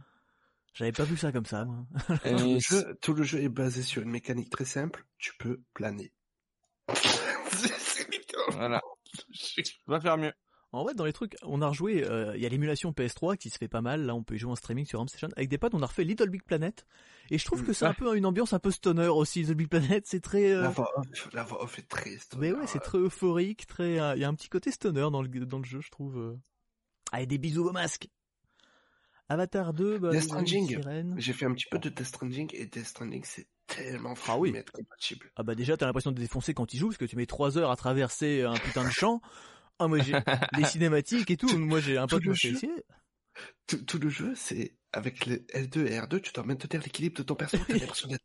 J'avais 0.75 0.91
pas 0.91 1.03
vu 1.03 1.17
ça 1.17 1.31
comme 1.31 1.47
ça, 1.47 1.65
moi. 1.65 1.83
Et 2.25 2.35
Tout 2.35 2.45
le, 2.53 2.59
jeu, 2.85 2.97
tout 3.01 3.13
le 3.15 3.23
jeu 3.23 3.39
est 3.41 3.49
basé 3.49 3.81
sur 3.81 4.03
une 4.03 4.11
mécanique 4.11 4.51
très 4.51 4.65
simple. 4.65 5.03
Tu 5.17 5.33
peux 5.39 5.63
planer. 5.73 6.13
Voilà. 8.51 8.81
Je- 9.31 9.61
On 9.87 9.91
va 9.93 9.99
faire 10.01 10.17
mieux. 10.17 10.33
En 10.73 10.83
vrai, 10.83 10.93
dans 10.93 11.03
les 11.03 11.11
trucs, 11.11 11.35
on 11.43 11.61
a 11.61 11.67
rejoué, 11.67 12.05
euh, 12.09 12.33
il 12.35 12.41
y 12.41 12.45
a 12.45 12.49
l'émulation 12.49 12.91
PS3 12.91 13.35
qui 13.35 13.49
se 13.49 13.57
fait 13.57 13.67
pas 13.67 13.81
mal, 13.81 14.05
là 14.05 14.15
on 14.15 14.23
peut 14.23 14.35
y 14.35 14.37
jouer 14.37 14.51
en 14.51 14.55
streaming 14.55 14.85
sur 14.85 15.03
Station. 15.09 15.27
Avec 15.35 15.49
des 15.49 15.57
potes, 15.57 15.73
on 15.73 15.81
a 15.81 15.85
refait 15.85 16.05
Little 16.05 16.29
Big 16.29 16.43
Planet, 16.43 16.85
et 17.29 17.37
je 17.37 17.43
trouve 17.45 17.63
que 17.65 17.73
c'est 17.73 17.85
un 17.85 17.93
peu 17.93 18.15
une 18.15 18.25
ambiance 18.25 18.53
un 18.53 18.59
peu 18.59 18.71
stoner 18.71 19.07
aussi, 19.07 19.41
Little 19.41 19.55
Big 19.55 19.67
Planet, 19.67 20.05
c'est 20.07 20.21
très... 20.21 20.49
euh, 20.51 20.61
La 20.61 20.69
voix 20.69 20.89
off, 20.97 21.29
la 21.33 21.43
voix 21.43 21.61
off 21.63 21.77
est 21.77 21.89
triste. 21.89 22.35
Mais 22.39 22.53
ouais, 22.53 22.67
c'est 22.67 22.79
très 22.79 22.99
euphorique, 22.99 23.67
très... 23.67 23.99
euh, 23.99 24.15
Il 24.15 24.21
y 24.21 24.23
a 24.23 24.29
un 24.29 24.33
petit 24.33 24.47
côté 24.47 24.71
stoner 24.71 25.09
dans 25.11 25.21
le, 25.21 25.27
dans 25.27 25.57
le 25.59 25.65
jeu, 25.65 25.81
je 25.81 25.91
trouve. 25.91 26.17
euh. 26.17 26.37
Ah, 27.11 27.21
et 27.21 27.25
des 27.25 27.37
bisous 27.37 27.65
au 27.67 27.71
masque 27.73 28.07
Avatar 29.29 29.73
2, 29.73 29.97
bah... 29.99 30.11
Death 30.11 30.23
Stranding. 30.23 30.81
J'ai 31.17 31.33
fait 31.33 31.45
un 31.45 31.53
petit 31.53 31.67
peu 31.69 31.79
de 31.79 31.89
Death 31.89 32.05
Stranding 32.07 32.49
et 32.53 32.65
Death 32.65 32.85
Stranding 32.85 33.23
c'est 33.23 33.47
tellement 33.67 34.13
Ah 34.27 34.37
oui. 34.37 34.51
fou 34.51 34.57
être 34.57 34.71
compatible. 34.71 35.31
Ah 35.37 35.43
bah 35.43 35.55
déjà, 35.55 35.77
t'as 35.77 35.85
l'impression 35.85 36.11
de 36.11 36.19
défoncer 36.19 36.53
quand 36.53 36.73
il 36.73 36.77
joue, 36.77 36.87
parce 36.87 36.97
que 36.97 37.05
tu 37.05 37.15
mets 37.15 37.25
3 37.25 37.57
heures 37.57 37.71
à 37.71 37.77
traverser 37.77 38.41
un 38.43 38.53
putain 38.55 38.83
de 38.85 38.89
champ. 38.91 39.21
Ah 39.81 39.87
moi 39.87 39.97
j'ai 39.99 40.13
les 40.57 40.65
cinématiques 40.65 41.31
et 41.31 41.37
tout, 41.37 41.57
moi 41.57 41.79
j'ai 41.79 41.97
un 41.97 42.05
pote 42.05 42.21
qui 42.21 42.53
fait. 42.53 42.85
Tout, 43.65 43.83
tout 43.85 43.97
le 43.97 44.09
jeu, 44.09 44.33
c'est 44.35 44.75
avec 44.93 45.25
le 45.25 45.37
L2 45.37 45.87
et 45.87 45.99
R2, 45.99 46.21
tu 46.21 46.33
dois 46.33 46.43
maintenir 46.43 46.81
l'équilibre 46.83 47.17
de 47.17 47.23
ton 47.23 47.33
perso. 47.33 47.57
T'as 47.67 47.73
l'impression 47.79 48.09
d'être 48.09 48.23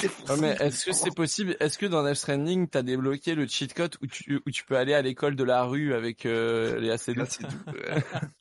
défoncé. 0.00 0.32
Ouais, 0.32 0.40
mais 0.40 0.56
est-ce 0.58 0.86
que 0.86 0.92
c'est 0.92 1.14
possible 1.14 1.56
Est-ce 1.60 1.78
que 1.78 1.86
dans 1.86 2.02
Death 2.02 2.16
Stranding, 2.16 2.68
t'as 2.68 2.82
débloqué 2.82 3.34
le 3.34 3.46
cheat 3.46 3.74
code 3.74 3.96
où 4.02 4.06
tu, 4.06 4.40
où 4.44 4.50
tu 4.50 4.64
peux 4.64 4.76
aller 4.76 4.94
à 4.94 5.02
l'école 5.02 5.36
de 5.36 5.44
la 5.44 5.62
rue 5.62 5.94
avec 5.94 6.26
euh, 6.26 6.80
les 6.80 6.88
AC2 6.88 7.16
Là, 7.16 7.26
c'est 7.26 7.44
tout. 7.44 7.70
Ouais. 7.70 8.02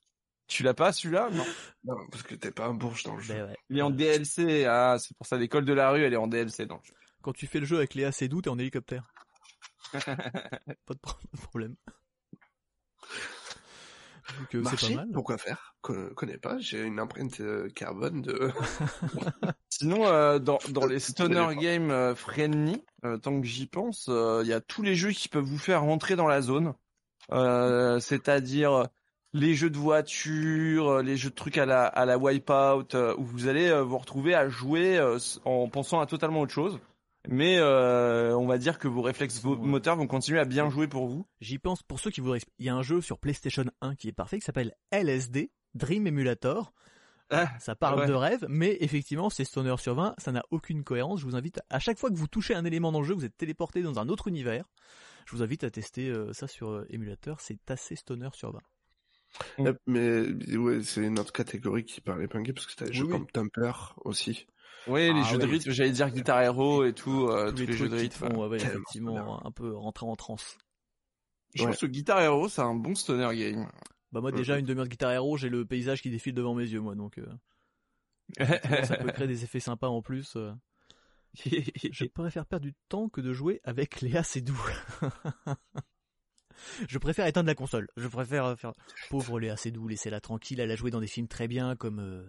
Tu 0.48 0.62
l'as 0.62 0.76
pas 0.76 0.92
celui-là? 0.92 1.30
Non. 1.32 1.46
Non, 1.86 1.96
parce 2.12 2.22
que 2.22 2.36
t'es 2.36 2.52
pas 2.52 2.68
un 2.68 2.76
bourge 2.76 3.02
dans 3.02 3.16
le 3.16 3.22
jeu. 3.22 3.34
Ben 3.34 3.48
ouais. 3.48 3.56
Il 3.72 3.80
est 3.80 3.82
en 3.82 3.90
DLC. 3.90 4.66
Ah, 4.66 4.96
c'est 5.00 5.18
pour 5.18 5.26
ça 5.26 5.38
l'école 5.38 5.66
de 5.66 5.74
la 5.74 5.90
rue, 5.90 6.04
elle 6.04 6.14
est 6.14 6.18
en 6.18 6.28
DLC 6.28 6.68
dans 6.68 6.76
le 6.76 6.84
jeu. 6.84 6.94
Quand 7.24 7.34
tu 7.34 7.48
fais 7.48 7.60
le 7.60 7.66
jeu 7.66 7.78
avec 7.78 7.96
Léa 7.96 8.12
Seydoux, 8.12 8.44
t'es 8.44 8.50
en 8.52 8.60
hélicoptère. 8.60 9.12
pas 9.92 10.94
de 10.94 11.40
problème. 11.42 11.76
Donc 14.40 14.56
euh, 14.56 14.64
c'est 14.64 14.72
Marché, 14.72 14.96
pas 14.96 15.02
mal. 15.02 15.10
pourquoi 15.14 15.38
faire? 15.38 15.76
Con- 15.82 16.10
Connais 16.16 16.38
pas, 16.38 16.58
j'ai 16.58 16.82
une 16.82 17.00
empreinte 17.00 17.40
euh, 17.42 17.70
carbone 17.70 18.22
de... 18.22 18.52
Sinon, 19.70 20.08
euh, 20.08 20.40
dans, 20.40 20.58
dans 20.70 20.86
les 20.86 21.00
Je 21.00 21.12
stoner 21.12 21.56
games 21.56 21.92
euh, 21.92 22.16
friendly, 22.16 22.84
euh, 23.04 23.18
tant 23.18 23.40
que 23.40 23.46
j'y 23.46 23.68
pense, 23.68 24.08
euh, 24.10 24.42
il 24.44 24.48
y 24.50 24.54
a 24.54 24.62
tous 24.62 24.82
les 24.82 24.96
jeux 24.96 25.12
qui 25.12 25.28
peuvent 25.28 25.44
vous 25.44 25.60
faire 25.60 25.82
rentrer 25.82 26.16
dans 26.16 26.28
la 26.28 26.42
zone. 26.42 26.74
Euh, 27.32 28.00
C'est-à-dire 28.00 28.88
les 29.34 29.54
jeux 29.54 29.70
de 29.70 29.78
voiture, 29.78 31.02
les 31.04 31.18
jeux 31.18 31.30
de 31.30 31.36
trucs 31.36 31.58
à 31.58 31.66
la, 31.66 31.86
à 31.86 32.06
la 32.06 32.18
wipeout, 32.18 32.96
euh, 32.96 33.14
où 33.18 33.24
vous 33.26 33.48
allez 33.48 33.68
euh, 33.70 33.84
vous 33.84 33.98
retrouver 33.98 34.34
à 34.34 34.50
jouer 34.50 34.98
euh, 34.98 35.20
en 35.44 35.68
pensant 35.68 36.00
à 36.00 36.06
totalement 36.06 36.42
autre 36.42 36.54
chose. 36.54 36.80
Mais 37.30 37.58
euh, 37.58 38.36
on 38.38 38.46
va 38.48 38.58
dire 38.58 38.78
que 38.80 38.88
vos 38.88 39.02
réflexes 39.02 39.40
vos 39.42 39.56
Ouais. 39.56 39.66
moteurs 39.68 39.96
vont 39.96 40.08
continuer 40.08 40.40
à 40.40 40.46
bien 40.46 40.70
jouer 40.70 40.88
pour 40.88 41.08
vous. 41.08 41.26
J'y 41.42 41.58
pense 41.60 41.84
pour 41.84 42.00
ceux 42.00 42.12
qui 42.12 42.22
voudraient. 42.22 42.42
Il 42.60 42.66
y 42.66 42.70
a 42.70 42.76
un 42.76 42.82
jeu 42.84 43.02
sur 43.02 43.20
PlayStation 43.20 43.66
1 43.82 43.96
qui 43.96 44.08
est 44.08 44.14
parfait 44.14 44.40
qui 44.40 44.46
s'appelle 44.46 44.74
LSD 44.92 45.52
Dream 45.74 46.08
Emulator. 46.08 46.74
Ah, 47.32 47.50
Ça 47.60 47.76
parle 47.76 48.02
ouais. 48.02 48.08
de 48.08 48.14
rêve, 48.14 48.46
mais 48.50 48.78
effectivement 48.82 49.32
c'est 49.32 49.46
stoner 49.46 49.76
sur 49.80 49.96
20, 49.96 50.14
ça 50.20 50.32
n'a 50.32 50.44
aucune 50.52 50.84
cohérence. 50.84 51.22
Je 51.22 51.26
vous 51.26 51.36
invite 51.36 51.60
à 51.72 51.80
chaque 51.80 51.98
fois 51.98 52.12
que 52.12 52.16
vous 52.16 52.28
touchez 52.28 52.54
un 52.54 52.64
élément 52.66 52.92
dans 52.92 53.00
le 53.02 53.06
jeu, 53.08 53.16
vous 53.16 53.26
êtes 53.26 53.36
téléporté 53.36 53.82
dans 53.82 53.98
un 53.98 54.10
autre 54.10 54.28
univers. 54.28 54.66
Je 55.26 55.36
vous 55.36 55.42
invite 55.42 55.64
à 55.64 55.72
tester 55.72 56.08
euh, 56.10 56.34
ça 56.34 56.48
sur 56.48 56.70
euh, 56.70 56.86
émulateur, 56.92 57.42
c'est 57.42 57.58
assez 57.72 57.96
stoner 57.96 58.30
sur 58.34 58.52
20. 58.52 58.60
Mm. 59.58 59.68
Euh, 59.68 59.74
Mais 59.88 60.56
ouais, 60.56 60.84
c'est 60.84 61.02
une 61.04 61.18
autre 61.18 61.34
catégorie 61.34 61.84
qui 61.84 62.00
parlait 62.00 62.28
pas 62.28 62.40
parce 62.54 62.68
que 62.68 62.76
t'as 62.76 62.86
des 62.86 62.92
Oui, 62.92 62.98
jeux 62.98 63.06
oui. 63.06 63.12
comme 63.12 63.26
Thumper 63.32 63.72
aussi. 64.06 64.46
Oui, 64.88 65.12
les 65.14 65.22
Ah 65.22 65.24
jeux 65.24 65.38
de 65.40 65.46
rythme, 65.46 65.72
j'allais 65.72 65.92
dire 65.92 66.10
Guitar 66.12 66.42
Hero 66.42 66.84
et 66.86 66.94
tout, 66.94 67.28
euh, 67.30 67.50
Tous 67.52 67.56
tous 67.56 67.60
les, 67.62 67.66
les, 67.68 67.74
jeux 67.74 67.90
de 67.90 67.96
rythme. 67.96 68.30
font 68.30 68.48
ouais, 68.48 68.58
effectivement 68.58 69.46
un 69.46 69.52
peu 69.52 69.76
rentrer 69.76 70.06
en 70.06 70.16
transe. 70.16 70.58
Je 71.56 71.64
Ouais. 71.64 71.70
pense 71.70 71.80
que 71.80 71.86
Guitar 71.88 72.22
Hero, 72.22 72.50
c'est 72.50 72.62
un 72.62 72.76
bon 72.76 72.94
stoner 72.96 73.36
game. 73.38 73.70
Bah 74.12 74.22
moi 74.22 74.32
déjà 74.32 74.58
une 74.60 74.66
demi-heure 74.66 74.86
de 74.86 74.90
Guitar 74.90 75.12
Hero, 75.12 75.38
j'ai 75.38 75.50
le 75.50 75.66
paysage 75.66 76.02
qui 76.02 76.10
défile 76.10 76.34
devant 76.34 76.54
mes 76.54 76.64
yeux 76.68 76.80
moi 76.82 76.96
donc 76.96 77.18
euh, 77.18 77.26
ça 78.86 78.98
peut 78.98 79.12
créer 79.12 79.28
des 79.28 79.44
effets 79.44 79.60
sympas 79.60 79.88
en 79.88 80.02
plus. 80.02 80.36
euh. 80.36 80.54
Je 81.92 82.06
préfère 82.06 82.46
perdre 82.46 82.66
du 82.66 82.74
temps 82.88 83.10
que 83.10 83.20
de 83.22 83.34
jouer 83.34 83.60
avec 83.64 84.02
Léa 84.02 84.24
Seydoux. 84.24 84.62
Je 86.88 86.98
préfère 86.98 87.26
éteindre 87.28 87.48
la 87.48 87.56
console. 87.56 87.88
Je 87.98 88.08
préfère 88.08 88.58
faire 88.58 88.72
pauvre 89.10 89.40
Léa 89.40 89.58
Seydoux, 89.58 89.88
laissez-la 89.88 90.22
tranquille. 90.22 90.60
Elle 90.60 90.72
a 90.72 90.76
joué 90.76 90.92
dans 90.92 91.02
des 91.02 91.08
films 91.08 91.28
très 91.28 91.48
bien 91.48 91.76
comme 91.76 92.00
euh, 92.00 92.26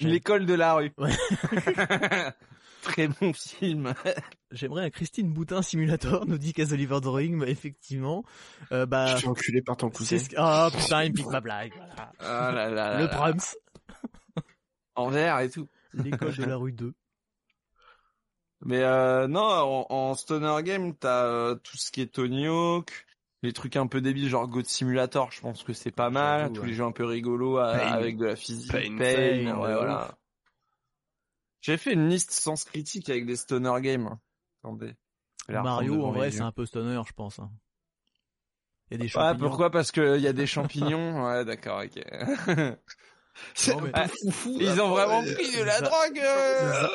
L'école 0.00 0.46
de 0.46 0.54
la 0.54 0.74
rue. 0.74 0.92
Ouais. 0.98 1.12
très 2.82 3.08
bon 3.08 3.32
film. 3.32 3.92
J'aimerais 4.50 4.84
un 4.86 4.90
Christine 4.90 5.32
Boutin 5.32 5.62
Simulator, 5.62 6.26
nous 6.26 6.38
dit 6.38 6.52
Case 6.52 6.72
Oliver 6.72 7.00
Drawing, 7.00 7.36
mais 7.36 7.50
effectivement, 7.50 8.24
euh, 8.72 8.86
bah, 8.86 9.06
Je 9.06 9.16
suis 9.18 9.28
enculé 9.28 9.62
par 9.62 9.76
ton 9.76 9.90
cousin. 9.90 10.16
Ah 10.36 10.70
putain, 10.72 11.04
il 11.04 11.10
me 11.12 11.16
pique 11.16 11.26
ma 11.26 11.40
blague, 11.40 11.72
voilà. 11.76 12.12
Ah 12.20 12.52
là 12.52 12.68
là 12.70 12.92
là 12.92 12.98
Le 12.98 13.04
là. 13.04 13.08
Prums, 13.08 13.40
En 14.94 15.08
vert 15.08 15.40
et 15.40 15.50
tout. 15.50 15.68
l'école 15.94 16.34
de 16.34 16.44
la 16.44 16.56
rue 16.56 16.72
2. 16.72 16.94
Mais 18.64 18.82
euh, 18.82 19.28
non, 19.28 19.40
en, 19.42 19.86
en 19.88 20.14
stoner 20.14 20.62
game, 20.64 20.94
t'as 20.94 21.24
euh, 21.26 21.54
tout 21.56 21.76
ce 21.76 21.92
qui 21.92 22.00
est 22.00 22.12
Tony 22.12 22.46
Hawk, 22.48 23.06
les 23.42 23.52
trucs 23.52 23.76
un 23.76 23.86
peu 23.86 24.00
débiles 24.00 24.28
genre 24.28 24.48
God 24.48 24.66
Simulator, 24.66 25.30
je 25.30 25.40
pense 25.40 25.62
que 25.62 25.72
c'est 25.72 25.90
pas 25.92 26.10
mal. 26.10 26.52
Tous 26.52 26.62
ouais. 26.62 26.66
les 26.68 26.74
jeux 26.74 26.84
un 26.84 26.92
peu 26.92 27.04
rigolos 27.04 27.58
à- 27.58 27.72
Pain. 27.78 27.92
avec 27.92 28.16
de 28.16 28.26
la 28.26 28.36
physique. 28.36 28.70
Pain. 28.72 28.96
ouais, 28.98 29.44
Pain, 29.44 29.56
ouais, 29.58 29.74
voilà. 29.74 30.16
J'ai 31.60 31.76
fait 31.76 31.92
une 31.92 32.08
liste 32.08 32.30
sans 32.32 32.62
critique 32.64 33.08
avec 33.10 33.26
des 33.26 33.36
stoner 33.36 33.80
games. 33.80 34.16
Attendez. 34.62 34.94
Mario, 35.48 36.04
en 36.04 36.12
vrai, 36.12 36.30
c'est 36.30 36.40
un 36.42 36.52
peu 36.52 36.66
stoner, 36.66 37.00
je 37.06 37.12
pense. 37.12 37.38
hein. 37.38 37.50
Il 38.90 38.94
y 38.94 38.96
a 38.96 38.98
des 38.98 39.04
Ouais, 39.04 39.08
champignons. 39.10 39.48
pourquoi? 39.48 39.70
Parce 39.70 39.92
qu'il 39.92 40.20
y 40.20 40.26
a 40.26 40.32
des 40.32 40.46
champignons. 40.46 41.24
Ouais, 41.26 41.44
d'accord, 41.44 41.82
ok. 41.84 42.02
Non, 43.68 43.80
mais-. 43.82 43.92
Ils 44.58 44.80
ont 44.80 44.88
vraiment 44.88 45.22
pris 45.22 45.56
de 45.56 45.62
la 45.62 45.74
Ça- 45.78 45.82
drogue. 45.82 46.18
euh. 46.20 46.88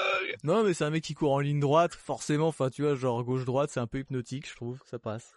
Non, 0.43 0.63
mais 0.63 0.73
c'est 0.73 0.83
un 0.83 0.89
mec 0.89 1.03
qui 1.03 1.13
court 1.13 1.31
en 1.33 1.39
ligne 1.39 1.59
droite, 1.61 1.93
forcément, 1.93 2.47
enfin, 2.47 2.69
tu 2.69 2.81
vois, 2.81 2.95
genre 2.95 3.23
gauche-droite, 3.23 3.69
c'est 3.71 3.79
un 3.79 3.87
peu 3.87 3.99
hypnotique, 3.99 4.49
je 4.49 4.55
trouve, 4.55 4.81
ça 4.85 4.99
passe. 4.99 5.33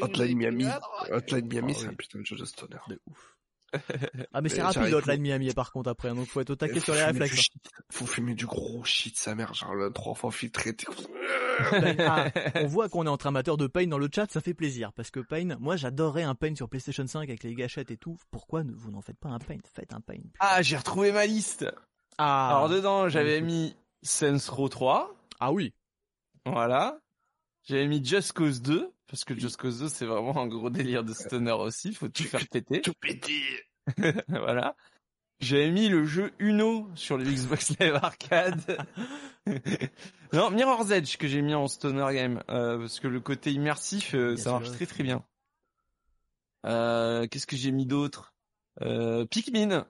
Hotline 0.00 0.36
Miami. 0.38 0.66
Hotline 1.10 1.46
Miami, 1.46 1.72
Ah 1.74 1.78
c'est 1.78 1.86
oui. 1.86 1.92
un 1.92 1.96
putain 1.96 2.18
de 2.20 2.24
jeu 2.26 2.36
de 2.36 2.44
stoner. 2.44 2.76
De 2.88 3.00
ouf. 3.06 3.34
Ah, 4.32 4.40
mais 4.40 4.48
c'est 4.48 4.62
rapide, 4.62 4.92
Hotline. 4.94 5.20
Miami, 5.20 5.52
par 5.52 5.72
contre, 5.72 5.90
après, 5.90 6.08
hein, 6.08 6.14
donc 6.14 6.26
faut 6.26 6.40
être 6.40 6.50
au 6.50 6.56
taquet 6.56 6.78
Et 6.78 6.80
sur 6.80 6.94
les 6.94 7.04
réflexes. 7.04 7.36
shit. 7.36 7.52
Faut 7.92 8.06
fumer 8.06 8.34
du 8.34 8.46
gros 8.46 8.82
shit, 8.84 9.16
sa 9.18 9.34
mère, 9.34 9.52
genre 9.54 9.74
le 9.74 9.92
trois 9.92 10.14
fois 10.14 10.30
filtré. 10.32 10.74
t'es- 10.74 10.86
Ah, 12.08 12.30
on 12.54 12.66
voit 12.66 12.88
qu'on 12.88 13.04
est 13.04 13.08
entre 13.10 13.26
amateurs 13.26 13.56
de 13.56 13.66
Pain 13.66 13.86
dans 13.88 13.98
le 13.98 14.08
chat, 14.14 14.30
ça 14.30 14.40
fait 14.40 14.54
plaisir. 14.54 14.92
Parce 14.92 15.10
que 15.10 15.20
Pain, 15.20 15.56
moi 15.58 15.76
j'adorerais 15.76 16.22
un 16.22 16.34
Pain 16.34 16.54
sur 16.54 16.68
PlayStation 16.68 17.06
5 17.06 17.28
avec 17.28 17.42
les 17.42 17.54
gâchettes 17.54 17.90
et 17.90 17.96
tout. 17.96 18.16
Pourquoi 18.30 18.62
ne- 18.64 18.72
vous 18.72 18.90
n'en 18.90 19.02
faites 19.02 19.18
pas 19.18 19.28
un 19.30 19.38
Pain? 19.40 19.58
Faites 19.74 19.92
un 19.92 20.00
Pain. 20.00 20.20
Ah, 20.40 20.62
j'ai 20.62 20.76
retrouvé 20.76 21.10
ma 21.12 21.26
liste. 21.26 21.66
Ah, 22.16 22.50
Alors 22.56 22.68
dedans, 22.68 23.08
j'avais 23.08 23.40
mis 23.40 23.74
Saints 24.02 24.38
Row 24.50 24.68
3. 24.68 25.14
ah 25.40 25.52
oui. 25.52 25.74
Voilà. 26.46 26.98
J'avais 27.68 27.86
mis 27.86 28.02
Just 28.02 28.32
Cause 28.32 28.62
2, 28.62 28.90
parce 29.08 29.24
que 29.24 29.38
Just 29.38 29.58
Cause 29.58 29.80
2, 29.80 29.88
c'est 29.88 30.06
vraiment 30.06 30.38
un 30.38 30.46
gros 30.46 30.70
délire 30.70 31.04
de 31.04 31.12
stoner 31.12 31.52
aussi, 31.52 31.92
faut 31.92 32.08
tout 32.08 32.22
faire 32.22 32.48
péter. 32.48 32.80
Tout 32.80 32.94
pété. 32.98 33.42
voilà. 34.28 34.74
J'avais 35.40 35.70
mis 35.70 35.90
le 35.90 36.06
jeu 36.06 36.32
Uno 36.38 36.88
sur 36.94 37.18
le 37.18 37.24
Xbox 37.24 37.68
Live 37.78 37.94
Arcade. 37.96 38.78
non, 40.32 40.50
Mirror's 40.50 40.90
Edge 40.90 41.18
que 41.18 41.28
j'ai 41.28 41.42
mis 41.42 41.54
en 41.54 41.68
stoner 41.68 42.06
game, 42.14 42.42
euh, 42.48 42.78
parce 42.78 43.00
que 43.00 43.06
le 43.06 43.20
côté 43.20 43.52
immersif, 43.52 44.14
euh, 44.14 44.34
ça 44.36 44.52
marche 44.52 44.70
très 44.72 44.86
très 44.86 45.04
bien. 45.04 45.22
Euh, 46.64 47.26
Qu'est-ce 47.26 47.46
que 47.46 47.56
j'ai 47.56 47.70
mis 47.70 47.84
d'autre? 47.84 48.34
Euh, 48.80 49.26
Pikmin. 49.26 49.86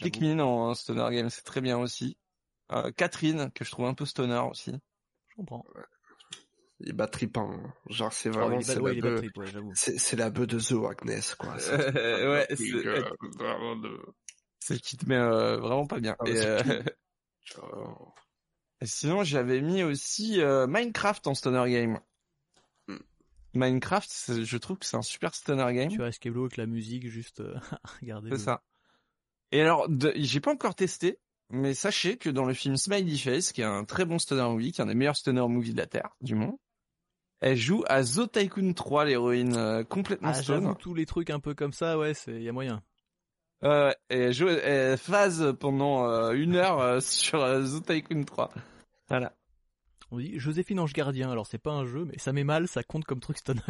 Pikmin 0.00 0.40
en 0.40 0.72
stoner 0.72 1.14
game, 1.14 1.28
c'est 1.28 1.44
très 1.44 1.60
bien 1.60 1.76
aussi. 1.76 2.16
Euh, 2.72 2.90
Catherine, 2.92 3.50
que 3.54 3.66
je 3.66 3.70
trouve 3.70 3.84
un 3.84 3.94
peu 3.94 4.06
stoner 4.06 4.42
aussi. 4.50 4.72
Je 5.28 5.34
comprends. 5.36 5.64
Il 6.80 6.90
est 6.90 6.94
battripant. 6.94 7.50
hein. 7.52 7.74
Genre, 7.88 8.12
c'est 8.12 8.30
Oh, 8.30 8.32
vraiment, 8.32 8.60
c'est 8.62 8.78
ouais, 8.78 8.94
la 8.94 9.00
bœuf. 9.02 9.20
ouais. 9.36 9.46
C'est 9.74 10.16
la 10.16 10.30
bœuf 10.30 10.46
de 10.46 10.58
The 10.58 10.72
Agnes, 10.90 11.20
quoi. 11.38 11.54
C'est 11.58 11.96
Euh, 11.96 12.32
ouais, 12.32 12.46
c'est- 12.56 12.86
euh, 12.86 13.02
vraiment 13.36 13.76
de- 13.76 14.00
C'est 14.60 14.80
qui 14.80 14.96
te 14.96 15.06
met 15.08 15.16
euh, 15.16 15.58
vraiment 15.58 15.86
pas 15.86 16.00
bien. 16.00 16.16
Ah, 16.18 16.24
Et, 16.28 16.38
euh, 16.38 16.58
et 18.80 18.86
sinon, 18.86 19.24
j'avais 19.24 19.60
mis 19.60 19.82
aussi 19.82 20.40
euh, 20.40 20.66
Minecraft 20.66 21.26
en 21.26 21.34
stoner 21.34 21.70
game. 21.70 22.00
Hmm. 22.88 22.96
Minecraft, 23.54 24.42
je 24.44 24.56
trouve 24.56 24.78
que 24.78 24.86
c'est 24.86 24.96
un 24.96 25.02
super 25.02 25.34
stoner 25.34 25.72
game. 25.74 25.90
Tu 25.90 26.02
as 26.02 26.12
Skeblo 26.12 26.44
avec 26.44 26.56
la 26.56 26.66
musique, 26.66 27.08
juste, 27.08 27.42
regardez. 28.00 28.30
C'est 28.30 28.38
ça. 28.44 28.62
Et 29.52 29.60
alors, 29.60 29.88
de- 29.88 30.12
j'ai 30.16 30.40
pas 30.40 30.52
encore 30.52 30.74
testé, 30.74 31.18
mais 31.50 31.74
sachez 31.74 32.16
que 32.16 32.30
dans 32.30 32.44
le 32.44 32.54
film 32.54 32.76
Smiley 32.76 33.18
Face, 33.18 33.52
qui 33.52 33.62
est 33.62 33.64
un 33.64 33.84
très 33.84 34.04
bon 34.04 34.18
stoner 34.18 34.48
movie, 34.48 34.72
qui 34.72 34.80
est 34.80 34.84
un 34.84 34.86
des 34.86 34.94
meilleurs 34.94 35.16
stoner 35.16 35.46
movies 35.48 35.72
de 35.72 35.78
la 35.78 35.86
Terre, 35.86 36.10
du 36.20 36.34
monde, 36.36 36.56
elle 37.40 37.56
joue 37.56 37.82
à 37.88 38.02
Zo 38.02 38.26
Tycoon 38.26 38.72
3, 38.74 39.04
l'héroïne 39.06 39.56
euh, 39.56 39.84
complètement 39.84 40.30
Ah, 40.30 40.34
stone. 40.34 40.74
tous 40.78 40.94
les 40.94 41.06
trucs 41.06 41.30
un 41.30 41.40
peu 41.40 41.54
comme 41.54 41.72
ça, 41.72 41.98
ouais, 41.98 42.14
c'est, 42.14 42.40
y 42.42 42.48
a 42.48 42.52
moyen. 42.52 42.82
Euh, 43.62 43.92
et 44.08 44.18
elle, 44.18 44.32
joue, 44.32 44.48
elle 44.48 44.96
phase 44.96 45.54
pendant 45.60 46.08
euh, 46.08 46.32
une 46.32 46.56
heure 46.56 46.80
euh, 46.80 47.00
sur 47.00 47.42
euh, 47.42 47.62
Zo 47.62 47.80
Tycoon 47.80 48.24
3. 48.24 48.50
Voilà. 49.08 49.34
On 50.10 50.18
dit 50.18 50.38
Joséphine 50.38 50.80
Ange 50.80 50.92
Gardien, 50.92 51.30
alors 51.30 51.46
c'est 51.46 51.58
pas 51.58 51.70
un 51.72 51.84
jeu, 51.86 52.04
mais 52.04 52.18
ça 52.18 52.32
met 52.32 52.42
mal, 52.44 52.66
ça 52.68 52.82
compte 52.82 53.04
comme 53.04 53.20
truc 53.20 53.38
stoner. 53.38 53.60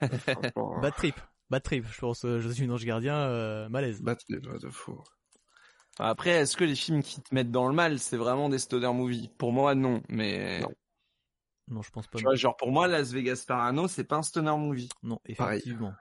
Bad 0.00 0.94
trip. 0.96 1.14
Bad 1.50 1.62
trip, 1.62 1.84
je 1.90 2.00
pense, 2.00 2.24
euh, 2.24 2.40
Joséphine 2.40 2.70
Ange 2.72 2.84
Gardien, 2.84 3.16
euh, 3.16 3.68
malaise. 3.68 4.00
battre 4.02 4.24
de 4.28 4.68
fou. 4.70 5.00
Après, 5.98 6.30
est-ce 6.30 6.56
que 6.56 6.64
les 6.64 6.74
films 6.76 7.02
qui 7.02 7.20
te 7.20 7.34
mettent 7.34 7.50
dans 7.50 7.68
le 7.68 7.74
mal, 7.74 7.98
c'est 7.98 8.16
vraiment 8.16 8.48
des 8.48 8.58
stoner 8.58 8.92
movies? 8.92 9.28
Pour 9.36 9.52
moi, 9.52 9.74
non. 9.74 10.00
Mais 10.08 10.60
Non. 10.60 10.70
Non, 11.70 11.82
je 11.82 11.90
pense 11.90 12.06
pas. 12.08 12.18
tu 12.18 12.24
vois, 12.24 12.34
genre 12.34 12.56
pour 12.56 12.70
moi, 12.72 12.88
Las 12.88 13.12
Vegas 13.12 13.44
Parano, 13.46 13.86
c'est 13.88 14.04
pas 14.04 14.16
un 14.16 14.22
stoner 14.22 14.56
movie. 14.56 14.88
Non, 15.02 15.20
Pareil. 15.38 15.58
effectivement. 15.58 15.94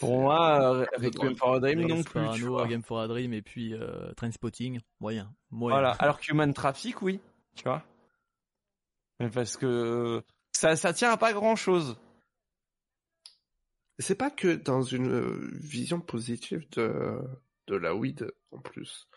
Pour 0.00 0.20
moi, 0.20 0.74
euh, 0.74 0.86
Requiem 0.98 1.36
for 1.36 1.54
a 1.54 1.60
Dream 1.60 1.86
non 1.86 2.02
plus. 2.02 2.20
Game 2.68 2.82
for 2.82 3.00
a 3.00 3.08
Dream 3.08 3.32
et 3.32 3.40
puis 3.40 3.72
euh, 3.72 4.12
Trainspotting, 4.14 4.80
moyen. 5.00 5.32
moyen. 5.50 5.76
Voilà. 5.76 5.90
Alors 6.00 6.20
que 6.20 6.30
Human 6.30 6.52
Traffic, 6.52 7.00
oui. 7.02 7.20
Tu 7.54 7.62
vois. 7.64 7.82
Mais 9.20 9.30
parce 9.30 9.56
que 9.56 10.22
ça, 10.52 10.76
ça 10.76 10.92
tient 10.92 11.12
à 11.12 11.16
pas 11.16 11.32
grand 11.32 11.56
chose. 11.56 11.96
C'est 13.98 14.16
pas 14.16 14.30
que 14.30 14.56
dans 14.56 14.82
une 14.82 15.10
euh, 15.10 15.50
vision 15.54 16.00
positive 16.00 16.68
de, 16.72 17.18
de 17.68 17.76
la 17.76 17.94
weed, 17.94 18.30
en 18.50 18.58
plus. 18.58 19.08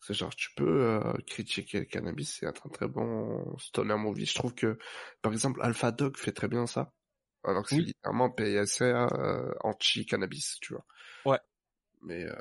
C'est 0.00 0.14
genre, 0.14 0.34
tu 0.34 0.50
peux 0.54 0.82
euh, 0.82 1.12
critiquer 1.26 1.80
le 1.80 1.84
cannabis, 1.86 2.36
c'est 2.38 2.46
un 2.46 2.52
très 2.52 2.86
bon 2.88 3.56
stoner 3.58 3.96
movie. 3.96 4.26
Je 4.26 4.34
trouve 4.34 4.54
que, 4.54 4.78
par 5.22 5.32
exemple, 5.32 5.60
Alpha 5.62 5.90
Dog 5.90 6.16
fait 6.16 6.32
très 6.32 6.48
bien 6.48 6.66
ça. 6.66 6.92
Alors 7.44 7.64
que 7.64 7.70
c'est 7.70 7.82
littéralement 7.82 8.30
PSA 8.30 9.06
euh, 9.08 9.52
anti-cannabis, 9.60 10.58
tu 10.60 10.74
vois. 10.74 10.84
Ouais. 11.24 11.40
Mais, 12.02 12.24
euh, 12.24 12.34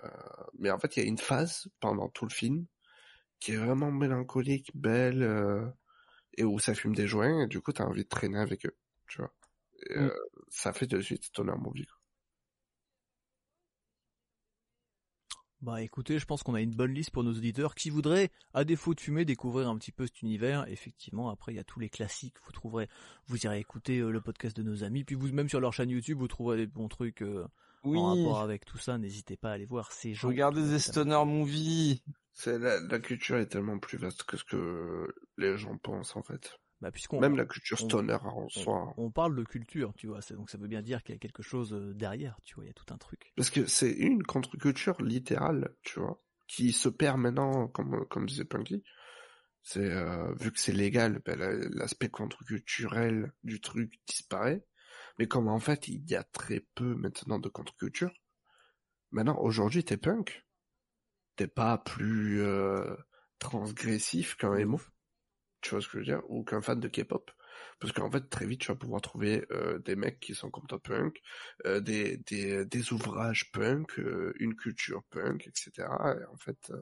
mais 0.59 0.69
en 0.71 0.79
fait, 0.79 0.97
il 0.97 1.03
y 1.03 1.05
a 1.05 1.09
une 1.09 1.17
phase 1.17 1.67
pendant 1.79 2.09
tout 2.09 2.25
le 2.25 2.33
film 2.33 2.65
qui 3.39 3.53
est 3.53 3.57
vraiment 3.57 3.91
mélancolique, 3.91 4.71
belle, 4.75 5.23
euh, 5.23 5.65
et 6.37 6.43
où 6.43 6.59
ça 6.59 6.75
fume 6.75 6.95
des 6.95 7.07
joints, 7.07 7.43
et 7.43 7.47
du 7.47 7.61
coup, 7.61 7.73
t'as 7.73 7.85
envie 7.85 8.03
de 8.03 8.09
traîner 8.09 8.39
avec 8.39 8.65
eux, 8.65 8.75
tu 9.07 9.19
vois. 9.19 9.33
Et, 9.89 9.95
Mm. 9.95 10.05
euh, 10.05 10.11
ça 10.49 10.73
fait 10.73 10.87
de 10.87 11.01
suite 11.01 11.25
stoner 11.25 11.53
movie. 11.57 11.85
quoi. 11.85 11.94
Bah 15.65 15.81
écoutez, 15.81 16.19
je 16.19 16.25
pense 16.27 16.43
qu'on 16.43 16.53
a 16.53 16.61
une 16.61 16.75
bonne 16.75 16.93
liste 16.93 17.09
pour 17.09 17.23
nos 17.23 17.31
auditeurs 17.33 17.73
qui 17.73 17.89
voudraient, 17.89 18.29
à 18.53 18.63
défaut 18.65 18.93
de 18.93 18.99
fumer, 18.99 19.25
découvrir 19.25 19.67
un 19.67 19.75
petit 19.79 19.91
peu 19.91 20.05
cet 20.05 20.21
univers. 20.21 20.67
Effectivement, 20.67 21.31
après 21.31 21.53
il 21.53 21.55
y 21.55 21.59
a 21.59 21.63
tous 21.63 21.79
les 21.79 21.89
classiques, 21.89 22.35
vous 22.45 22.51
trouverez, 22.51 22.87
vous 23.25 23.47
irez 23.47 23.61
écouter 23.61 23.97
euh, 23.97 24.11
le 24.11 24.21
podcast 24.21 24.55
de 24.55 24.61
nos 24.61 24.83
amis, 24.83 25.03
puis 25.03 25.15
vous 25.15 25.33
même 25.33 25.49
sur 25.49 25.59
leur 25.59 25.73
chaîne 25.73 25.89
YouTube, 25.89 26.19
vous 26.19 26.27
trouverez 26.27 26.57
des 26.57 26.67
bons 26.67 26.87
trucs 26.87 27.23
euh, 27.23 27.47
Oui. 27.83 27.97
en 27.97 28.13
rapport 28.13 28.41
avec 28.41 28.63
tout 28.63 28.77
ça. 28.77 28.99
N'hésitez 28.99 29.37
pas 29.37 29.49
à 29.49 29.53
aller 29.53 29.65
voir 29.65 29.91
ces 29.91 30.13
gens. 30.13 30.27
Regardez 30.27 30.61
des 30.69 30.77
stoner 30.77 31.15
la, 32.59 32.79
la 32.81 32.99
culture 32.99 33.37
est 33.37 33.47
tellement 33.47 33.79
plus 33.79 33.97
vaste 33.97 34.21
que 34.21 34.37
ce 34.37 34.43
que 34.43 35.15
les 35.39 35.57
gens 35.57 35.77
pensent 35.79 36.15
en 36.15 36.21
fait. 36.21 36.59
Bah 36.81 36.91
puisqu'on 36.91 37.19
Même 37.21 37.37
la 37.37 37.45
culture 37.45 37.77
on- 37.81 37.85
stoner 37.87 38.17
en 38.21 38.49
soi. 38.49 38.93
on 38.97 39.09
parle 39.09 39.35
de 39.35 39.43
culture, 39.43 39.93
tu 39.95 40.07
vois, 40.07 40.19
donc 40.31 40.49
ça 40.49 40.57
veut 40.57 40.67
bien 40.67 40.81
dire 40.81 41.03
qu'il 41.03 41.15
y 41.15 41.17
a 41.17 41.19
quelque 41.19 41.41
chose 41.41 41.73
euh, 41.73 41.93
derrière, 41.93 42.37
tu 42.43 42.55
vois, 42.55 42.65
il 42.65 42.67
y 42.67 42.71
a 42.71 42.73
tout 42.73 42.93
un 42.93 42.97
truc. 42.97 43.31
Parce 43.37 43.49
que 43.49 43.65
c'est 43.65 43.91
une 43.91 44.23
contre-culture 44.23 45.01
littérale, 45.01 45.73
tu 45.83 45.99
vois, 45.99 46.21
qui 46.47 46.73
se 46.73 46.89
perd 46.89 47.17
maintenant, 47.17 47.67
comme, 47.69 48.05
comme 48.07 48.25
disait 48.25 48.45
Punky. 48.45 48.83
C'est 49.63 49.89
euh, 49.89 50.31
vu 50.35 50.51
que 50.51 50.59
c'est 50.59 50.73
légal, 50.73 51.21
ben, 51.25 51.39
la- 51.39 51.53
l'aspect 51.69 52.09
contre-culturel 52.09 53.31
du 53.43 53.61
truc 53.61 53.93
disparaît. 54.05 54.63
Mais 55.17 55.27
comme 55.27 55.47
en 55.47 55.59
fait 55.59 55.87
il 55.87 56.07
y 56.09 56.15
a 56.15 56.23
très 56.23 56.59
peu 56.75 56.93
maintenant 56.93 57.39
de 57.39 57.49
contre-culture, 57.49 58.11
maintenant 59.11 59.39
aujourd'hui 59.39 59.83
t'es 59.83 59.97
punk, 59.97 60.45
t'es 61.35 61.47
pas 61.47 61.77
plus 61.79 62.41
euh, 62.41 62.95
transgressif 63.39 64.35
qu'un 64.35 64.55
emo. 64.55 64.79
Tu 65.61 65.71
vois 65.71 65.81
ce 65.81 65.87
que 65.87 65.93
je 65.93 65.97
veux 65.99 66.05
dire 66.05 66.21
Ou 66.29 66.43
qu'un 66.43 66.61
fan 66.61 66.79
de 66.79 66.87
K-pop. 66.87 67.31
Parce 67.79 67.93
qu'en 67.93 68.09
fait, 68.09 68.29
très 68.29 68.45
vite, 68.45 68.61
tu 68.61 68.67
vas 68.67 68.75
pouvoir 68.75 69.01
trouver 69.01 69.45
euh, 69.51 69.79
des 69.79 69.95
mecs 69.95 70.19
qui 70.19 70.35
sont 70.35 70.49
comme 70.49 70.67
toi 70.67 70.81
punk, 70.81 71.21
euh, 71.65 71.79
des, 71.79 72.17
des, 72.17 72.65
des 72.65 72.93
ouvrages 72.93 73.51
punk, 73.51 73.99
euh, 73.99 74.33
une 74.39 74.55
culture 74.55 75.03
punk, 75.09 75.47
etc. 75.47 75.71
Et 76.21 76.25
en 76.25 76.37
fait, 76.37 76.69
euh, 76.71 76.81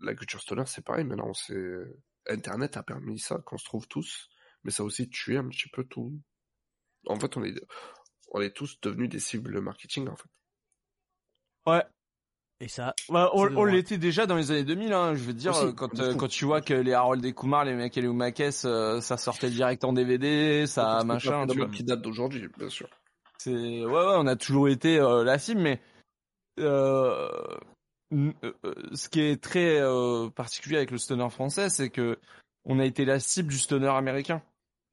la 0.00 0.14
culture 0.14 0.40
stoner, 0.40 0.64
c'est 0.66 0.84
pareil. 0.84 1.04
Maintenant, 1.04 1.32
c'est 1.34 1.78
Internet 2.28 2.76
a 2.76 2.82
permis 2.82 3.18
ça, 3.18 3.38
qu'on 3.44 3.58
se 3.58 3.64
trouve 3.64 3.88
tous, 3.88 4.28
mais 4.64 4.70
ça 4.70 4.82
a 4.82 4.86
aussi 4.86 5.08
tué 5.08 5.36
un 5.36 5.48
petit 5.48 5.68
peu 5.68 5.84
tout. 5.84 6.20
En 7.06 7.18
fait, 7.18 7.36
on 7.36 7.44
est, 7.44 7.54
on 8.32 8.40
est 8.40 8.54
tous 8.54 8.80
devenus 8.80 9.08
des 9.08 9.20
cibles 9.20 9.60
marketing, 9.60 10.08
en 10.08 10.16
fait. 10.16 10.28
Ouais. 11.66 11.84
Et 12.62 12.68
ça, 12.68 12.94
Bah, 13.08 13.28
on 13.34 13.56
on 13.56 13.64
l'était 13.64 13.98
déjà 13.98 14.24
dans 14.26 14.36
les 14.36 14.52
années 14.52 14.62
2000, 14.62 14.92
hein, 14.92 15.14
je 15.16 15.22
veux 15.24 15.32
dire, 15.32 15.50
Aussi, 15.50 15.74
quand, 15.74 15.92
de 15.92 16.02
euh, 16.02 16.14
quand 16.14 16.28
tu 16.28 16.44
vois 16.44 16.60
que 16.60 16.72
les 16.72 16.92
Harold 16.92 17.24
et 17.24 17.32
Kumar, 17.32 17.64
les 17.64 17.74
mecs 17.74 17.98
et 17.98 18.00
les 18.00 18.06
Oumakes, 18.06 18.40
euh, 18.64 19.00
ça 19.00 19.16
sortait 19.16 19.50
direct 19.50 19.82
en 19.82 19.92
DVD, 19.92 20.64
ça 20.68 20.98
C'est 21.00 21.06
machin, 21.06 21.40
un 21.42 21.46
tu 21.48 21.58
vois. 21.58 21.68
qui 21.68 21.82
date 21.82 22.02
d'aujourd'hui, 22.02 22.48
bien 22.56 22.68
sûr. 22.68 22.88
C'est 23.38 23.50
ouais 23.50 23.86
ouais, 23.86 24.14
on 24.16 24.28
a 24.28 24.36
toujours 24.36 24.68
été 24.68 25.00
euh, 25.00 25.24
la 25.24 25.40
cible, 25.40 25.60
mais 25.60 25.80
euh, 26.60 27.28
euh, 28.12 28.52
ce 28.92 29.08
qui 29.08 29.20
est 29.22 29.42
très 29.42 29.80
euh, 29.80 30.28
particulier 30.30 30.76
avec 30.76 30.92
le 30.92 30.98
stoner 30.98 31.30
français, 31.30 31.68
c'est 31.68 31.90
que 31.90 32.20
on 32.64 32.78
a 32.78 32.84
été 32.84 33.04
la 33.04 33.18
cible 33.18 33.48
du 33.48 33.58
stoner 33.58 33.88
américain. 33.88 34.40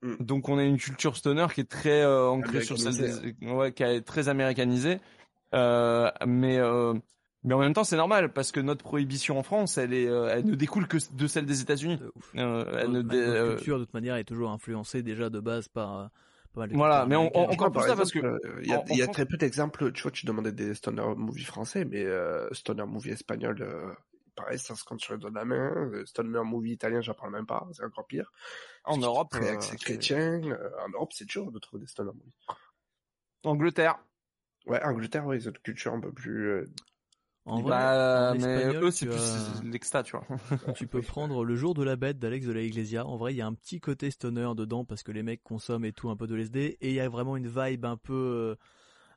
Mm. 0.02 0.16
Donc 0.22 0.50
on 0.50 0.58
a 0.58 0.64
une 0.64 0.78
culture 0.80 1.16
stoner 1.16 1.46
qui 1.54 1.62
est 1.62 1.70
très 1.70 2.02
euh, 2.02 2.30
ancrée 2.30 2.64
sur 2.64 2.80
celle 2.80 3.36
ouais, 3.42 3.74
qui 3.74 3.84
est 3.84 4.02
très 4.02 4.28
américanisée. 4.28 5.00
Euh, 5.54 6.10
mais 6.26 6.58
euh, 6.58 6.94
mais 7.44 7.54
en 7.54 7.60
même 7.60 7.74
temps 7.74 7.84
c'est 7.84 7.96
normal 7.98 8.34
parce 8.34 8.52
que 8.52 8.60
notre 8.60 8.84
prohibition 8.84 9.38
en 9.40 9.44
France, 9.44 9.78
elle 9.78 9.94
est, 9.94 10.08
euh, 10.08 10.28
elle 10.32 10.46
ne 10.46 10.56
découle 10.56 10.88
que 10.88 10.98
de 11.14 11.28
celle 11.28 11.46
des 11.46 11.62
États-Unis. 11.62 12.00
Euh, 12.36 12.66
elle 12.80 12.88
ne 12.92 13.02
Notre 13.02 13.10
dé- 13.10 13.18
euh, 13.18 13.56
culture, 13.56 13.80
de 13.80 13.86
toute 13.86 13.94
manière, 13.94 14.16
est 14.16 14.24
toujours 14.26 14.52
influencée 14.52 15.02
déjà 15.04 15.30
de 15.30 15.40
base 15.40 15.68
par 15.68 16.00
euh, 16.00 16.08
mal 16.56 16.70
de 16.70 16.76
Voilà, 16.76 17.06
mais 17.06 17.16
on- 17.16 17.32
on- 17.36 17.44
encore 17.50 17.72
Par 17.72 17.84
plus 17.84 17.90
ça, 17.90 17.96
parce 17.96 18.16
euh, 18.16 18.40
il 18.64 18.70
y 18.70 18.74
a, 18.74 18.80
en- 18.80 18.86
il 18.90 18.98
y 18.98 19.02
a 19.02 19.04
en 19.04 19.08
France- 19.08 19.16
très 19.16 19.26
peu 19.26 19.38
d'exemples. 19.38 19.92
Tu 19.94 20.02
vois, 20.04 20.12
tu 20.12 20.26
demandais 20.26 20.52
des 20.52 20.74
stoner 20.76 21.14
movies 21.16 21.46
français, 21.46 21.86
mais 21.86 22.04
euh, 22.04 22.52
stoner 22.54 22.86
movie 22.86 23.12
espagnol, 23.12 23.58
euh, 23.62 23.94
pareil, 24.36 24.60
ça 24.60 24.76
se 24.76 24.84
compte 24.84 25.00
sur 25.00 25.14
les 25.14 25.20
doigts 25.20 25.30
de 25.30 25.36
la 25.36 25.46
main. 25.46 25.72
Euh, 25.94 26.06
Stoner 26.06 26.42
movie 26.44 26.72
italien, 26.74 27.02
j'en 27.02 27.14
parle 27.14 27.32
même 27.34 27.46
pas, 27.46 27.68
c'est 27.72 27.84
encore 27.86 28.06
pire. 28.08 28.32
en 28.86 28.98
Europe, 28.98 29.34
euh, 29.36 29.60
c'est- 29.62 29.78
chrétien. 29.78 30.42
Euh, 30.44 30.70
en 30.86 30.90
Europe, 30.90 31.12
c'est 31.14 31.28
dur 31.28 31.52
de 31.52 31.60
trouver 31.60 31.82
des 31.82 31.88
stoner 31.88 32.12
movies. 32.12 32.34
Angleterre. 33.44 34.00
Ouais, 34.66 34.82
Angleterre, 34.84 35.26
ouais, 35.26 35.38
ils 35.38 35.48
ont 35.48 35.52
une 35.52 35.58
culture 35.60 35.94
un 35.94 36.00
peu 36.00 36.12
plus. 36.12 36.48
euh, 36.50 36.66
En 37.46 37.62
vrai, 37.62 37.72
Bah, 37.72 38.32
en 38.36 38.38
mais 38.40 38.76
eux, 38.76 38.92
c'est 38.92 39.06
tu 39.06 39.12
plus 39.12 39.64
l'exta, 39.64 40.04
tu 40.04 40.16
vois. 40.16 40.26
Tu 40.76 40.88
peux 40.88 41.02
prendre 41.02 41.44
Le 41.44 41.56
jour 41.56 41.74
de 41.74 41.84
la 41.84 41.96
bête 41.96 42.20
d'Alex 42.20 42.46
de 42.46 42.52
la 42.54 42.62
Iglesia. 42.62 43.06
En 43.08 43.18
vrai, 43.18 43.34
il 43.34 43.38
y 43.38 43.42
a 43.42 43.48
un 43.48 43.54
petit 43.54 43.80
côté 43.80 44.12
stoner 44.12 44.52
dedans 44.56 44.86
parce 44.86 45.02
que 45.04 45.12
les 45.12 45.24
mecs 45.24 45.42
consomment 45.44 45.86
et 45.86 45.94
tout 45.94 46.10
un 46.10 46.16
peu 46.16 46.28
de 46.28 46.36
LSD 46.36 46.78
et 46.82 46.90
il 46.90 46.94
y 46.94 47.00
a 47.00 47.10
vraiment 47.10 47.38
une 47.38 47.48
vibe 47.48 47.86
un 47.86 47.98
peu 47.98 48.14
euh, 48.14 48.56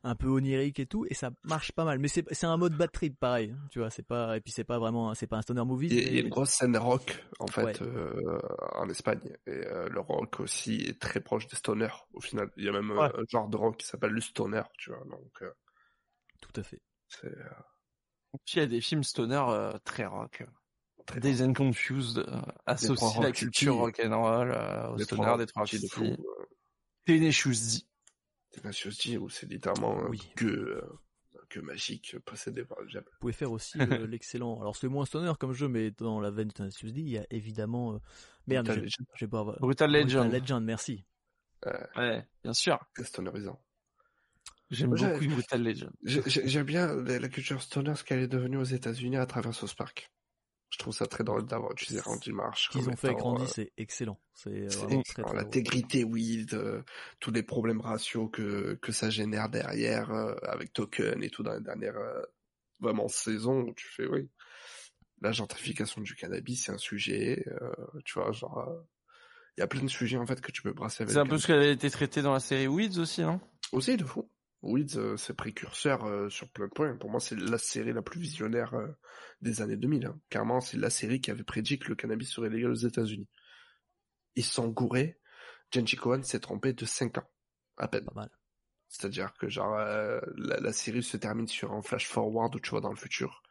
un 0.05 0.15
peu 0.15 0.27
onirique 0.27 0.79
et 0.79 0.85
tout 0.85 1.05
et 1.09 1.13
ça 1.13 1.29
marche 1.43 1.71
pas 1.73 1.85
mal. 1.85 1.99
Mais 1.99 2.07
c'est 2.07 2.25
c'est 2.33 2.45
un 2.47 2.57
mode 2.57 2.75
bad 2.75 2.91
trip 2.91 3.19
pareil, 3.19 3.53
tu 3.69 3.79
vois, 3.79 3.89
c'est 3.91 4.05
pas 4.07 4.35
et 4.35 4.41
puis 4.41 4.51
c'est 4.51 4.63
pas 4.63 4.79
vraiment 4.79 5.13
c'est 5.13 5.27
pas 5.27 5.37
un 5.37 5.41
stoner 5.43 5.63
movie. 5.65 5.87
Il 5.87 5.93
y 5.95 5.99
a- 5.99 6.01
il 6.01 6.07
y 6.07 6.09
a 6.09 6.13
mais- 6.13 6.19
une 6.21 6.29
grosse 6.29 6.49
scène 6.49 6.75
rock, 6.77 7.23
en 7.39 7.47
fait, 7.47 7.63
Ouais. 7.81 7.81
euh, 7.83 8.39
en 8.73 8.89
Espagne. 8.89 9.19
Et 9.45 9.51
euh, 9.51 9.87
le 9.89 9.99
rock 9.99 10.39
aussi 10.39 10.75
est 10.77 10.99
très 10.99 11.19
proche 11.19 11.47
des 11.47 11.55
stoners, 11.57 11.93
au 12.13 12.19
final. 12.21 12.49
Il 12.57 12.63
y 12.65 12.69
a 12.69 12.71
même 12.71 12.91
Ouais. 12.91 13.11
un 13.13 13.23
genre 13.29 13.47
de 13.47 13.57
rock 13.57 13.77
qui 13.77 13.85
s'appelle 13.85 14.11
le 14.11 14.21
stoner, 14.21 14.63
tu 14.77 14.89
vois. 14.89 15.03
Donc, 15.05 15.41
euh, 15.43 15.51
Tout 16.41 16.59
à 16.59 16.63
fait. 16.63 16.81
c'est 17.09 17.27
euh, 18.33 18.37
Puis 18.45 18.55
il 18.57 18.59
y 18.59 18.63
a 18.63 18.67
des 18.67 18.81
films 18.81 19.03
stoner 19.03 19.43
euh, 19.49 19.71
très 19.83 20.05
rock. 20.05 20.43
très 21.05 21.19
Days 21.19 21.41
and 21.43 21.53
Confused 21.53 22.17
euh, 22.19 22.41
associe 22.65 22.95
trois 22.97 23.21
la 23.21 23.27
Rock 23.27 23.35
culture 23.35 23.73
City. 23.73 24.01
rock'n'roll 24.01 24.51
euh, 24.51 24.89
au 24.89 24.95
des 24.97 25.03
stoner 25.03 25.37
des 25.37 25.45
trois 25.45 25.63
petits 25.65 25.81
de 25.81 25.87
fou. 25.87 26.05
City. 26.05 26.17
euh, 26.21 26.45
Tenacious 27.05 27.51
D. 27.51 28.59
Tenacious 28.61 28.91
D, 29.05 29.17
où 29.17 29.29
c'est 29.29 29.47
littéralement 29.49 29.97
un 29.99 30.09
Oui. 30.09 30.21
queue, 30.35 30.81
euh, 30.83 31.39
un 31.41 31.45
queue 31.49 31.61
magique 31.61 32.17
possédé 32.19 32.63
par 32.63 32.79
le 32.81 32.87
diable. 32.87 33.07
Vous 33.13 33.19
pouvez 33.19 33.33
faire 33.33 33.51
aussi 33.51 33.77
euh, 33.79 34.05
l'excellent. 34.07 34.59
Alors 34.61 34.75
c'est 34.75 34.87
moins 34.87 35.05
stoner 35.05 35.33
comme 35.39 35.53
jeu, 35.53 35.67
mais 35.67 35.91
dans 35.91 36.19
la 36.21 36.29
veine 36.31 36.49
de 36.49 36.53
Tenacious 36.53 36.91
D, 36.91 37.01
il 37.01 37.09
y 37.09 37.17
a 37.17 37.25
évidemment. 37.31 37.93
euh, 37.95 37.99
Merde, 38.47 38.65
Brutal 38.67 38.83
Legend, 38.83 39.29
pas. 39.29 39.43
Brutal 39.59 39.91
Legend. 39.91 40.23
Brutal 40.29 40.41
Legend, 40.41 40.63
merci. 40.63 41.05
Ouais, 41.95 42.27
bien 42.43 42.53
sûr. 42.53 42.77
très 42.93 43.05
stonerisant. 43.05 43.59
J'aime 44.73 44.89
beaucoup 44.89 45.27
Brutal 45.27 45.63
Legend. 45.63 45.91
J'ai- 46.03 46.21
j'ai- 46.25 46.47
J'aime 46.47 46.65
bien 46.65 46.95
la, 46.95 47.19
la 47.19 47.29
culture 47.29 47.61
stoner, 47.61 47.95
ce 47.95 48.03
qu'elle 48.03 48.19
est 48.21 48.27
devenue 48.27 48.57
aux 48.57 48.63
États-Unis 48.63 49.17
à 49.17 49.25
travers 49.25 49.53
South 49.53 49.75
Park. 49.75 50.09
Je 50.69 50.79
trouve 50.79 50.93
ça 50.93 51.05
très 51.05 51.23
drôle 51.23 51.45
d'avoir 51.45 51.71
utilisé 51.73 51.99
Randy 52.01 52.31
Marsh. 52.31 52.65
Ce 52.65 52.69
qu'ils 52.71 52.89
ont 52.89 52.95
fait 52.95 53.09
avec 53.09 53.19
Randy, 53.21 53.43
euh, 53.43 53.47
c'est 53.47 53.71
excellent. 53.77 54.19
C'est 54.33 54.67
c'est 54.69 54.77
vraiment 54.77 54.87
très 54.87 54.99
excellent. 54.99 55.03
très 55.27 55.33
drôle. 55.33 55.43
L'intégrité 55.43 56.03
weed, 56.03 56.53
euh, 56.55 56.81
tous 57.19 57.31
les 57.31 57.43
problèmes 57.43 57.79
raciaux 57.81 58.27
que, 58.27 58.73
que 58.81 58.91
ça 58.91 59.11
génère 59.11 59.49
derrière, 59.49 60.11
euh, 60.11 60.33
avec 60.41 60.73
Token 60.73 61.23
et 61.23 61.29
tout 61.29 61.43
dans 61.43 61.53
les 61.53 61.61
dernières 61.61 61.95
euh, 61.97 62.23
vraiment 62.79 63.07
saisons, 63.07 63.61
où 63.61 63.73
tu 63.75 63.87
fais 63.87 64.07
oui. 64.07 64.29
La 65.21 65.31
gentrification 65.31 66.01
du 66.01 66.15
cannabis, 66.15 66.65
c'est 66.65 66.71
un 66.71 66.77
sujet, 66.79 67.45
euh, 67.61 67.71
tu 68.03 68.15
vois, 68.15 68.31
genre, 68.31 68.57
euh, 68.67 68.81
il 69.57 69.61
y 69.61 69.63
a 69.63 69.67
plein 69.67 69.83
de 69.83 69.87
sujets 69.87 70.17
en 70.17 70.25
fait 70.25 70.41
que 70.41 70.51
tu 70.51 70.63
peux 70.63 70.73
brasser 70.73 71.03
avec. 71.03 71.13
C'est 71.13 71.19
un 71.19 71.27
peu 71.27 71.37
ce 71.37 71.45
qu'elle 71.47 71.61
a 71.61 71.67
été 71.69 71.89
traité 71.91 72.23
dans 72.23 72.33
la 72.33 72.39
série 72.39 72.67
Weeds 72.67 72.97
aussi, 72.97 73.21
non? 73.21 73.39
Aussi, 73.71 73.95
de 73.95 74.03
fou. 74.03 74.27
Weeds, 74.63 74.97
euh, 74.97 75.17
c'est 75.17 75.35
précurseur 75.35 76.05
euh, 76.05 76.29
sur 76.29 76.49
plein 76.49 76.67
de 76.67 76.71
points. 76.71 76.95
Pour 76.97 77.09
moi, 77.11 77.19
c'est 77.19 77.35
la 77.37 77.57
série 77.57 77.93
la 77.93 78.01
plus 78.01 78.19
visionnaire 78.19 78.73
euh, 78.73 78.87
des 79.41 79.61
années 79.61 79.77
2000. 79.77 80.05
Hein. 80.05 80.19
Carrément, 80.29 80.61
c'est 80.61 80.77
la 80.77 80.89
série 80.89 81.21
qui 81.21 81.31
avait 81.31 81.43
prédit 81.43 81.77
que 81.79 81.89
le 81.89 81.95
cannabis 81.95 82.31
serait 82.31 82.49
légal 82.49 82.71
aux 82.71 82.75
États-Unis. 82.75 83.27
Ils 84.35 84.45
sont 84.45 84.67
gourés. 84.69 85.19
Genji 85.71 85.95
Cohen 85.95 86.23
s'est 86.23 86.39
trompé 86.39 86.73
de 86.73 86.85
5 86.85 87.17
ans, 87.17 87.29
à 87.77 87.87
peine. 87.87 88.05
Pas 88.05 88.13
mal. 88.13 88.29
C'est-à-dire 88.87 89.33
que 89.33 89.49
genre 89.49 89.75
la, 89.75 90.21
la 90.59 90.73
série 90.73 91.01
se 91.03 91.17
termine 91.17 91.47
sur 91.47 91.73
un 91.73 91.81
flash 91.81 92.07
forward 92.07 92.55
où 92.55 92.59
tu 92.59 92.69
vois 92.69 92.81
dans 92.81 92.91
le 92.91 92.95
futur. 92.95 93.41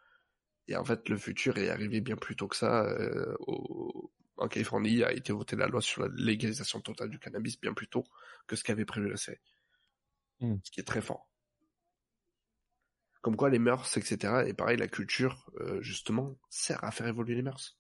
Et 0.68 0.76
en 0.76 0.84
fait, 0.84 1.08
le 1.08 1.18
futur 1.18 1.58
est 1.58 1.68
arrivé 1.70 2.00
bien 2.00 2.16
plus 2.16 2.36
tôt 2.36 2.48
que 2.48 2.56
ça. 2.56 2.86
au- 3.40 4.12
En 4.36 4.48
Californie, 4.48 5.04
a 5.04 5.12
été 5.12 5.32
votée 5.32 5.56
la 5.56 5.66
loi 5.68 5.80
sur 5.82 6.02
la 6.02 6.08
légalisation 6.14 6.80
totale 6.80 7.10
du 7.10 7.18
cannabis 7.18 7.60
bien 7.60 7.74
plus 7.74 7.88
tôt 7.88 8.04
que 8.46 8.56
ce 8.56 8.64
qu'avait 8.64 8.84
prévu 8.86 9.08
la 9.10 9.16
série. 9.16 9.40
Hmm. 10.42 10.56
Ce 10.62 10.70
qui 10.70 10.80
est 10.80 10.84
très 10.84 11.00
fort. 11.00 11.28
Comme 13.22 13.36
quoi 13.36 13.50
les 13.50 13.58
mœurs, 13.60 13.96
etc. 13.96 14.44
Et 14.48 14.52
pareil, 14.52 14.76
la 14.76 14.88
culture, 14.88 15.48
euh, 15.60 15.80
justement, 15.80 16.36
sert 16.50 16.82
à 16.82 16.90
faire 16.90 17.06
évoluer 17.06 17.36
les 17.36 17.42
mœurs. 17.42 17.78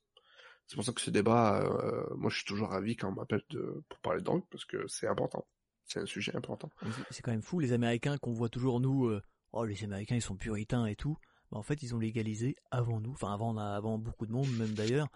C'est 0.68 0.76
pour 0.76 0.84
ça 0.84 0.92
que 0.92 1.00
ce 1.00 1.10
débat, 1.10 1.60
euh, 1.62 2.06
moi 2.14 2.30
je 2.30 2.36
suis 2.36 2.44
toujours 2.46 2.68
ravi 2.70 2.96
quand 2.96 3.08
on 3.08 3.12
m'appelle 3.12 3.42
pour 3.88 3.98
parler 4.00 4.20
de 4.20 4.24
drogue, 4.24 4.44
parce 4.50 4.64
que 4.64 4.86
c'est 4.86 5.08
important. 5.08 5.46
C'est 5.84 6.00
un 6.00 6.06
sujet 6.06 6.34
important. 6.36 6.70
C'est- 7.10 7.20
quand 7.22 7.32
même 7.32 7.42
fou, 7.42 7.58
les 7.58 7.72
Américains 7.72 8.16
qu'on 8.18 8.32
voit 8.32 8.48
toujours 8.48 8.80
nous, 8.80 9.06
euh, 9.06 9.20
oh 9.52 9.64
les 9.64 9.82
Américains 9.84 10.14
ils 10.14 10.22
sont 10.22 10.36
puritains 10.36 10.86
et 10.86 10.94
tout. 10.96 11.18
Bah, 11.50 11.58
en 11.58 11.62
fait 11.62 11.82
ils 11.82 11.94
ont 11.94 11.98
légalisé 11.98 12.54
avant 12.70 13.00
nous, 13.00 13.10
enfin 13.10 13.34
avant, 13.34 13.54
avant 13.58 13.98
beaucoup 13.98 14.26
de 14.26 14.32
monde 14.32 14.50
même 14.56 14.72
d'ailleurs. 14.72 15.08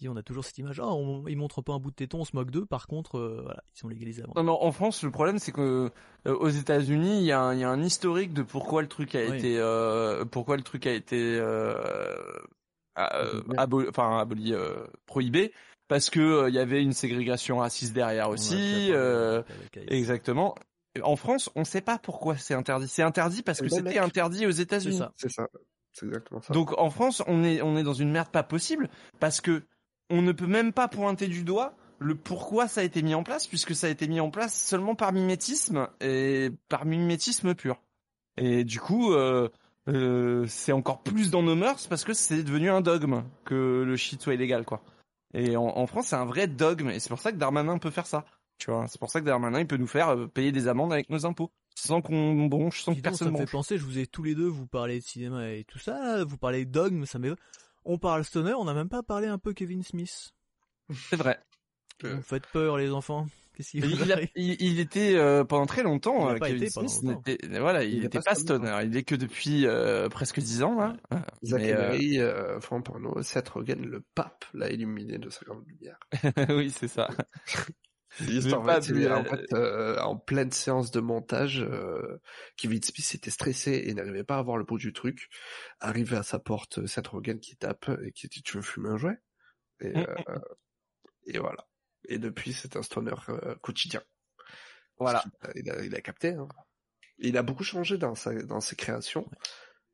Et 0.00 0.08
on 0.08 0.16
a 0.16 0.22
toujours 0.22 0.44
cette 0.44 0.56
image, 0.58 0.78
ah 0.80 0.86
on, 0.86 1.26
ils 1.26 1.36
montrent 1.36 1.60
pas 1.60 1.72
un 1.72 1.78
bout 1.80 1.90
de 1.90 1.96
téton, 1.96 2.20
on 2.20 2.24
se 2.24 2.36
moque 2.36 2.50
d'eux. 2.52 2.64
Par 2.64 2.86
contre, 2.86 3.18
euh, 3.18 3.40
voilà, 3.42 3.62
ils 3.74 3.78
sont 3.78 3.88
légalisés 3.88 4.22
avant. 4.22 4.32
Non, 4.36 4.44
mais 4.44 4.52
en 4.66 4.70
France, 4.72 5.02
le 5.02 5.10
problème, 5.10 5.38
c'est 5.40 5.50
que 5.50 5.90
euh, 6.26 6.34
aux 6.36 6.48
États-Unis, 6.48 7.18
il 7.18 7.24
y, 7.24 7.32
a 7.32 7.40
un- 7.40 7.54
il 7.54 7.60
y 7.60 7.64
a 7.64 7.68
un 7.70 7.82
historique 7.82 8.32
de 8.32 8.42
pourquoi 8.42 8.80
le 8.82 8.88
truc 8.88 9.14
a 9.16 9.26
Oui. 9.28 9.36
été, 9.38 9.58
euh, 9.58 10.24
pourquoi 10.24 10.56
le 10.56 10.62
truc 10.62 10.86
a 10.86 10.92
été, 10.92 11.16
euh, 11.40 11.74
euh, 12.98 13.42
abo- 13.56 13.88
enfin 13.88 14.18
aboli, 14.18 14.52
euh, 14.54 14.86
prohibé, 15.06 15.52
parce 15.88 16.10
que 16.10 16.20
euh, 16.20 16.48
il 16.48 16.54
y 16.54 16.58
avait 16.58 16.82
une 16.82 16.92
ségrégation 16.92 17.58
raciste 17.58 17.92
derrière 17.92 18.30
aussi. 18.30 18.90
euh, 18.92 19.42
Alex. 19.48 19.84
exactement. 19.88 20.54
En 21.02 21.16
France, 21.16 21.50
on 21.54 21.64
sait 21.64 21.80
pas 21.80 21.98
pourquoi 21.98 22.36
c'est 22.36 22.54
interdit. 22.54 22.88
C'est 22.88 23.02
interdit 23.02 23.42
parce 23.42 23.60
que 23.60 23.66
Eh 23.66 23.70
ben, 23.70 23.76
c'était 23.86 23.98
interdit 23.98 24.46
aux 24.46 24.50
États-Unis. 24.50 24.98
ça. 24.98 25.12
C'est 25.16 25.30
ça. 25.30 25.46
C'est 25.92 26.06
exactement 26.06 26.40
ça. 26.40 26.52
Donc 26.54 26.76
en 26.78 26.90
France, 26.90 27.22
on 27.26 27.44
est 27.44 27.62
on 27.62 27.76
est 27.76 27.82
dans 27.82 27.94
une 27.94 28.10
merde 28.10 28.28
pas 28.30 28.42
possible 28.42 28.88
parce 29.20 29.40
que 29.40 29.62
on 30.10 30.22
ne 30.22 30.32
peut 30.32 30.46
même 30.46 30.72
pas 30.72 30.88
pointer 30.88 31.28
du 31.28 31.44
doigt 31.44 31.74
le 31.98 32.14
pourquoi 32.14 32.68
ça 32.68 32.80
a 32.80 32.84
été 32.84 33.02
mis 33.02 33.14
en 33.14 33.22
place 33.22 33.46
puisque 33.46 33.74
ça 33.74 33.88
a 33.88 33.90
été 33.90 34.06
mis 34.06 34.20
en 34.20 34.30
place 34.30 34.58
seulement 34.58 34.94
par 34.94 35.12
mimétisme 35.12 35.88
et 36.00 36.50
par 36.68 36.84
mimétisme 36.84 37.54
pur. 37.54 37.82
Et 38.36 38.64
du 38.64 38.78
coup, 38.78 39.12
euh, 39.12 39.48
euh, 39.88 40.44
c'est 40.48 40.72
encore 40.72 41.02
plus 41.02 41.30
dans 41.30 41.42
nos 41.42 41.56
mœurs 41.56 41.86
parce 41.88 42.04
que 42.04 42.14
c'est 42.14 42.42
devenu 42.42 42.70
un 42.70 42.80
dogme 42.80 43.24
que 43.44 43.82
le 43.86 43.96
shit 43.96 44.22
soit 44.22 44.34
illégal 44.34 44.64
quoi. 44.64 44.82
Et 45.34 45.56
en, 45.56 45.64
en 45.64 45.86
France, 45.86 46.08
c'est 46.08 46.16
un 46.16 46.24
vrai 46.24 46.46
dogme 46.46 46.90
et 46.90 47.00
c'est 47.00 47.08
pour 47.10 47.18
ça 47.18 47.32
que 47.32 47.36
Darmanin 47.36 47.78
peut 47.78 47.90
faire 47.90 48.06
ça. 48.06 48.24
Tu 48.58 48.70
vois, 48.70 48.86
c'est 48.88 48.98
pour 48.98 49.10
ça 49.10 49.20
que 49.20 49.26
Darmanin 49.26 49.60
il 49.60 49.66
peut 49.66 49.76
nous 49.76 49.86
faire 49.86 50.10
euh, 50.10 50.26
payer 50.26 50.52
des 50.52 50.68
amendes 50.68 50.92
avec 50.92 51.10
nos 51.10 51.26
impôts 51.26 51.50
sans 51.74 52.00
qu'on 52.00 52.46
bronche, 52.46 52.82
sans 52.82 52.92
que 52.92 52.96
donc, 52.96 53.04
personne 53.04 53.28
ça 53.28 53.32
me 53.32 53.36
fait 53.36 53.44
bronche. 53.44 53.52
penser, 53.52 53.78
je 53.78 53.84
vous 53.84 53.98
ai 53.98 54.06
tous 54.06 54.24
les 54.24 54.34
deux, 54.34 54.48
vous 54.48 54.66
parlez 54.66 54.98
de 54.98 55.04
cinéma 55.04 55.50
et 55.50 55.64
tout 55.64 55.78
ça, 55.78 56.24
vous 56.24 56.36
parlez 56.36 56.64
de 56.64 56.70
dogme, 56.70 57.06
ça 57.06 57.18
m'est... 57.20 57.30
On 57.88 57.98
parle 57.98 58.22
stoner, 58.24 58.52
on 58.52 58.64
n'a 58.66 58.74
même 58.74 58.88
pas 58.90 59.02
parlé 59.02 59.26
un 59.28 59.38
peu 59.38 59.52
Kevin 59.54 59.82
Smith. 59.82 60.30
C'est 61.10 61.16
vrai. 61.16 61.40
Euh, 62.04 62.14
Vous 62.16 62.22
faites 62.22 62.46
peur 62.46 62.76
les 62.76 62.90
enfants. 62.90 63.26
Qu'est-ce 63.56 63.70
qu'il 63.72 63.84
Il, 63.86 64.00
il 64.02 64.12
a- 64.12 64.20
il- 64.36 64.62
il 64.62 64.78
était 64.78 65.16
euh, 65.16 65.42
pendant 65.42 65.66
très 65.66 65.82
longtemps. 65.82 66.30
Il 66.30 66.36
a 66.36 66.38
pas 66.38 66.48
Kevin 66.50 66.68
Smith 66.70 67.02
longtemps. 67.02 67.60
voilà, 67.60 67.82
il 67.84 68.02
n'était 68.02 68.18
pas 68.18 68.30
pas 68.30 68.34
stoner. 68.36 68.78
Il 68.84 68.96
est 68.96 69.02
que 69.02 69.14
depuis 69.16 69.66
euh, 69.66 70.08
presque 70.08 70.38
dix 70.38 70.62
ans 70.62 70.76
là. 70.78 70.96
Zach 71.42 71.60
Mais, 71.60 71.72
euh, 71.72 71.88
Emery, 71.88 72.20
euh, 72.20 72.60
franchement, 72.60 72.82
pour 72.82 73.00
nous, 73.00 73.22
Seth 73.22 73.48
Rogen, 73.48 73.84
le 73.84 74.04
pape, 74.14 74.44
l'a 74.54 74.70
illuminé 74.70 75.18
de 75.18 75.28
sa 75.30 75.44
grande 75.46 75.64
lumière. 75.66 75.98
oui, 76.56 76.70
c'est 76.70 76.88
ça. 76.88 77.08
Juste, 78.20 78.52
en, 78.52 78.64
pape, 78.64 78.82
fait, 78.84 79.06
en, 79.08 79.20
euh, 79.20 79.24
fait, 79.24 79.52
euh, 79.52 79.98
en 80.00 80.16
pleine 80.16 80.50
séance 80.50 80.90
de 80.90 81.00
montage, 81.00 81.60
euh, 81.62 82.20
Kevin 82.56 82.82
Smith 82.82 83.14
était 83.14 83.30
stressé 83.30 83.84
et 83.86 83.94
n'arrivait 83.94 84.24
pas 84.24 84.38
à 84.38 84.42
voir 84.42 84.56
le 84.56 84.64
bout 84.64 84.78
du 84.78 84.92
truc. 84.92 85.28
Arrivé 85.80 86.16
à 86.16 86.22
sa 86.22 86.38
porte, 86.38 86.86
Seth 86.86 87.06
Rogen 87.08 87.38
qui 87.38 87.56
tape 87.56 87.90
et 88.04 88.12
qui 88.12 88.28
dit 88.28 88.42
Tu 88.42 88.56
veux 88.56 88.62
fumer 88.62 88.88
un 88.90 88.96
jouet? 88.96 89.18
Et, 89.80 89.90
Mm, 89.90 90.06
euh, 90.28 90.38
et 91.26 91.38
voilà. 91.38 91.66
Et 92.08 92.18
depuis, 92.18 92.52
c'est 92.52 92.76
un 92.76 92.82
stoner 92.82 93.12
euh, 93.28 93.54
quotidien. 93.56 94.02
Voilà. 94.98 95.22
Il 95.54 95.70
a, 95.70 95.84
il 95.84 95.94
a 95.94 96.00
capté. 96.00 96.32
Hein. 96.32 96.48
Il 97.18 97.36
a 97.36 97.42
beaucoup 97.42 97.64
changé 97.64 97.98
dans, 97.98 98.14
sa, 98.14 98.32
dans 98.42 98.60
ses 98.60 98.74
créations. 98.76 99.28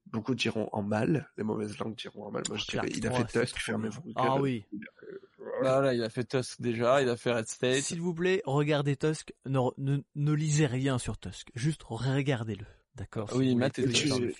beaucoup 0.06 0.34
diront 0.34 0.68
en 0.72 0.82
mal, 0.82 1.30
les 1.36 1.44
mauvaises 1.44 1.76
langues 1.78 1.96
diront 1.96 2.26
en 2.26 2.30
mal. 2.30 2.42
Moi, 2.48 2.58
je 2.58 2.66
dirais, 2.66 2.86
Clerks 2.86 2.96
il 2.98 3.06
a 3.06 3.10
3, 3.10 3.26
fait 3.26 3.40
Tusk, 3.46 3.58
fermez-vous. 3.58 4.12
Ah 4.16 4.36
oui. 4.38 4.64
Il 4.72 4.84
a- 4.84 5.04
euh, 5.12 5.18
voilà. 5.60 5.74
voilà, 5.74 5.94
il 5.94 6.02
a 6.02 6.10
fait 6.10 6.24
Tusk 6.24 6.60
déjà, 6.60 7.02
il 7.02 7.08
a 7.08 7.16
fait 7.16 7.32
Red 7.32 7.48
State. 7.48 7.82
S'il 7.82 8.00
vous 8.00 8.14
plaît, 8.14 8.42
regardez 8.44 8.96
Tusk, 8.96 9.32
ne, 9.46 9.58
ne, 9.78 9.98
ne 10.14 10.32
lisez 10.32 10.66
rien 10.66 10.98
sur 10.98 11.18
Tusk, 11.18 11.48
juste 11.54 11.82
regardez-le, 11.84 12.66
d'accord 12.94 13.30
si 13.30 13.36
Oui, 13.36 13.54
Matt 13.54 13.78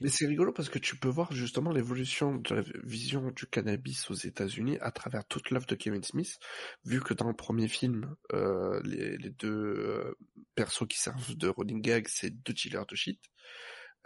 Mais, 0.01 0.09
c'est 0.09 0.27
rigolo 0.27 0.53
parce 0.53 0.69
que 0.69 0.79
tu 0.79 0.97
peux 0.97 1.09
voir 1.09 1.33
justement 1.33 1.73
l'évolution 1.73 2.37
de 2.37 2.55
la 2.55 2.63
vision 2.85 3.31
du 3.31 3.47
cannabis 3.47 4.11
aux 4.11 4.15
États-Unis 4.15 4.79
à 4.81 4.91
travers 4.91 5.25
toute 5.27 5.51
l'œuvre 5.51 5.67
de 5.67 5.75
Kevin 5.75 6.03
Smith, 6.03 6.39
vu 6.85 7.01
que 7.01 7.15
dans 7.15 7.29
le 7.29 7.35
premier 7.35 7.69
film, 7.69 8.15
euh, 8.33 8.81
les, 8.85 9.17
les 9.19 9.31
deux 9.31 9.49
euh, 9.49 10.15
persos 10.55 10.87
qui 10.89 10.99
servent 10.99 11.37
de 11.37 11.49
running 11.49 11.81
gag, 11.81 12.07
c'est 12.09 12.31
deux 12.31 12.53
dealers 12.53 12.87
de 12.87 12.95
shit. 12.97 13.21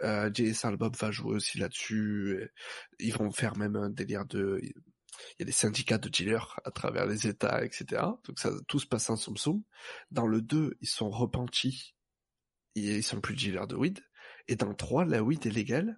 Euh, 0.01 0.29
Jay 0.33 0.45
et 0.45 0.53
Silent 0.53 0.77
Bob 0.77 0.95
va 0.95 1.11
jouer 1.11 1.35
aussi 1.35 1.57
là-dessus. 1.57 2.49
Ils 2.99 3.13
vont 3.13 3.31
faire 3.31 3.57
même 3.57 3.75
un 3.75 3.89
délire 3.89 4.25
de... 4.25 4.61
Il 5.33 5.41
y 5.41 5.43
a 5.43 5.45
des 5.45 5.51
syndicats 5.51 5.97
de 5.97 6.09
dealers 6.09 6.59
à 6.65 6.71
travers 6.71 7.05
les 7.05 7.27
États, 7.27 7.63
etc. 7.63 8.01
Donc 8.25 8.39
ça, 8.39 8.51
tout 8.67 8.79
se 8.79 8.85
passe 8.87 9.09
en 9.09 9.15
soum. 9.15 9.63
Dans 10.11 10.27
le 10.27 10.41
2, 10.41 10.77
ils 10.81 10.87
sont 10.87 11.09
repentis. 11.09 11.95
Et 12.75 12.97
ils 12.97 13.03
sont 13.03 13.19
plus 13.19 13.35
dealers 13.35 13.67
de 13.67 13.75
weed. 13.75 13.99
Et 14.47 14.55
dans 14.55 14.67
le 14.69 14.75
3, 14.75 15.05
la 15.05 15.21
weed 15.23 15.45
est 15.45 15.51
légale. 15.51 15.97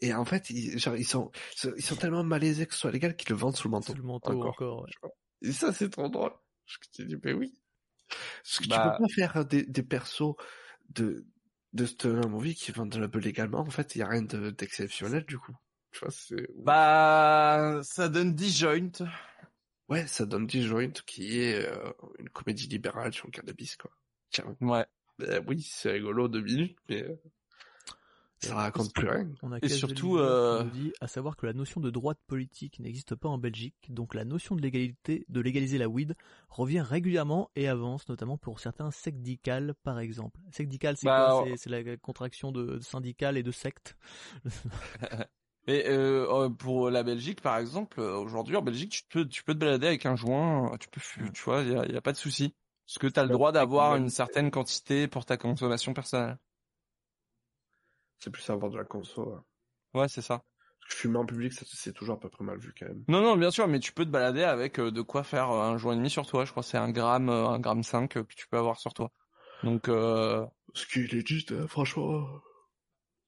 Et 0.00 0.12
en 0.12 0.24
fait, 0.24 0.50
ils, 0.50 0.78
genre, 0.78 0.96
ils 0.96 1.06
sont, 1.06 1.30
ils 1.76 1.84
sont 1.84 1.96
tellement 1.96 2.24
malaisés 2.24 2.66
que 2.66 2.74
ce 2.74 2.80
soit 2.80 2.90
légal 2.90 3.16
qu'ils 3.16 3.30
le 3.30 3.36
vendent 3.36 3.56
sous 3.56 3.68
le 3.68 3.72
manteau. 3.72 3.92
Sous 3.92 3.98
le 3.98 4.04
manteau 4.04 4.32
Encore. 4.32 4.50
encore, 4.50 4.82
ouais. 4.82 5.10
Et 5.42 5.52
ça, 5.52 5.72
c'est 5.72 5.88
trop 5.88 6.08
drôle. 6.08 6.32
Je 6.66 6.76
te 6.92 7.02
dis, 7.02 7.16
mais 7.22 7.32
oui. 7.32 7.58
Parce 8.08 8.60
que 8.60 8.68
Bah- 8.68 8.96
tu 8.98 9.02
peux 9.02 9.08
pas 9.08 9.14
faire 9.14 9.44
des, 9.46 9.64
des 9.64 9.82
persos 9.82 10.34
de, 10.90 11.26
de 11.72 11.86
stoner 11.86 12.26
movie 12.28 12.54
qui 12.54 12.70
vendent 12.72 12.92
de 12.92 12.98
la 13.00 13.08
beuh 13.08 13.20
légalement. 13.20 13.60
En 13.60 13.70
fait, 13.70 13.94
il 13.94 13.98
y 13.98 14.02
a 14.02 14.08
rien 14.08 14.22
de- 14.22 14.50
d'exceptionnel, 14.50 15.24
du 15.24 15.38
coup. 15.38 15.56
Tu 15.94 16.00
vois, 16.00 16.10
c'est... 16.10 16.48
Bah, 16.56 17.80
ça 17.82 18.08
donne 18.08 18.34
10 18.34 18.58
joints. 18.58 18.90
Ouais, 19.88 20.06
ça 20.06 20.24
donne 20.26 20.46
Disjoint 20.46 20.90
qui 21.06 21.40
est 21.40 21.66
euh, 21.66 21.92
une 22.18 22.30
comédie 22.30 22.66
libérale 22.66 23.12
sur 23.12 23.26
le 23.26 23.32
cannabis, 23.32 23.76
quoi. 23.76 23.90
Tiens, 24.30 24.56
Ouais. 24.62 24.84
ben 25.18 25.44
oui, 25.46 25.62
c'est 25.62 25.92
rigolo 25.92 26.26
deux 26.26 26.40
minutes, 26.40 26.78
mais 26.88 27.02
euh, 27.02 27.14
ça 28.38 28.54
raconte 28.54 28.94
plus 28.94 29.06
rien. 29.08 29.28
On 29.42 29.52
a 29.52 29.58
Et 29.60 29.68
surtout, 29.68 30.16
euh, 30.16 30.64
dit 30.64 30.92
à 31.02 31.06
savoir 31.06 31.36
que 31.36 31.44
la 31.46 31.52
notion 31.52 31.82
de 31.82 31.90
droite 31.90 32.18
politique 32.26 32.80
n'existe 32.80 33.14
pas 33.14 33.28
en 33.28 33.36
Belgique, 33.36 33.76
donc 33.90 34.14
la 34.14 34.24
notion 34.24 34.56
de 34.56 34.62
légalité 34.62 35.26
de 35.28 35.40
légaliser 35.40 35.76
la 35.76 35.88
weed 35.88 36.14
revient 36.48 36.80
régulièrement 36.80 37.50
et 37.54 37.68
avance, 37.68 38.08
notamment 38.08 38.38
pour 38.38 38.60
certains 38.60 38.90
secdicales 38.90 39.74
par 39.82 39.98
exemple. 40.00 40.40
Secdical, 40.50 40.96
c'est 40.96 41.04
Bah, 41.06 41.28
quoi? 41.30 41.44
C'est- 41.46 41.56
C'est 41.58 41.70
la 41.70 41.96
contraction 41.98 42.52
de 42.52 42.80
syndical 42.80 43.36
et 43.36 43.42
de 43.42 43.50
secte. 43.52 43.96
Et 45.66 45.88
euh, 45.88 46.26
euh, 46.46 46.50
pour 46.50 46.90
la 46.90 47.02
Belgique, 47.02 47.40
par 47.40 47.56
exemple, 47.58 48.00
aujourd'hui 48.00 48.56
en 48.56 48.62
Belgique, 48.62 48.90
tu 48.92 49.02
peux, 49.08 49.26
tu 49.26 49.42
peux 49.44 49.54
te 49.54 49.58
balader 49.58 49.86
avec 49.86 50.04
un 50.06 50.14
joint, 50.16 50.72
euh, 50.74 50.76
tu 50.76 50.88
peux, 50.88 51.00
tu 51.32 51.42
vois, 51.42 51.62
il 51.62 51.72
y 51.72 51.76
a, 51.76 51.86
y 51.86 51.96
a 51.96 52.02
pas 52.02 52.12
de 52.12 52.18
souci, 52.18 52.54
parce 52.86 52.98
que 52.98 53.06
tu 53.06 53.18
as 53.18 53.24
le 53.24 53.28
Ouais, 53.28 53.36
droit 53.36 53.50
d'avoir 53.52 53.96
une 53.96 54.10
certaine 54.10 54.50
quantité 54.50 55.08
pour 55.08 55.24
ta 55.24 55.36
consommation 55.38 55.94
personnelle. 55.94 56.38
C'est 58.18 58.30
plus 58.32 58.50
avoir 58.50 58.72
de 58.72 58.76
la 58.78 58.84
conso. 58.84 59.24
ouais. 59.34 59.40
Ouais, 59.94 60.08
c'est 60.08 60.20
ça. 60.22 60.44
Parce 60.80 60.94
que 60.94 61.00
fumer 61.00 61.18
en 61.18 61.26
public, 61.26 61.52
c'est 61.52 61.92
toujours 61.92 62.14
à 62.14 62.20
peu 62.20 62.28
près 62.28 62.44
mal 62.44 62.58
vu 62.58 62.72
quand 62.78 62.86
même. 62.86 63.06
Non, 63.08 63.20
non, 63.22 63.36
bien 63.36 63.50
sûr, 63.50 63.68
mais 63.68 63.80
tu 63.80 63.92
peux 63.92 64.04
te 64.06 64.10
balader 64.10 64.42
avec 64.44 64.78
euh, 64.78 64.90
de 64.90 65.02
quoi 65.02 65.24
faire 65.24 65.50
euh, 65.50 65.60
un 65.62 65.76
joint 65.76 65.92
et 65.92 65.96
demi 65.96 66.08
sur 66.10 66.26
toi. 66.26 66.44
Je 66.46 66.50
crois 66.52 66.62
que 66.62 66.68
c'est 66.68 66.78
un 66.78 66.90
gramme, 66.90 67.28
un 67.28 67.58
gramme 67.60 67.82
5 67.82 68.08
que 68.14 68.20
tu 68.34 68.46
peux 68.48 68.56
avoir 68.56 68.78
sur 68.80 68.94
toi. 68.94 69.10
Donc, 69.62 69.88
euh, 69.88 70.46
Ce 70.74 70.86
qui 70.86 71.00
est 71.00 71.26
juste, 71.26 71.52
euh, 71.52 71.66
franchement, 71.66 72.26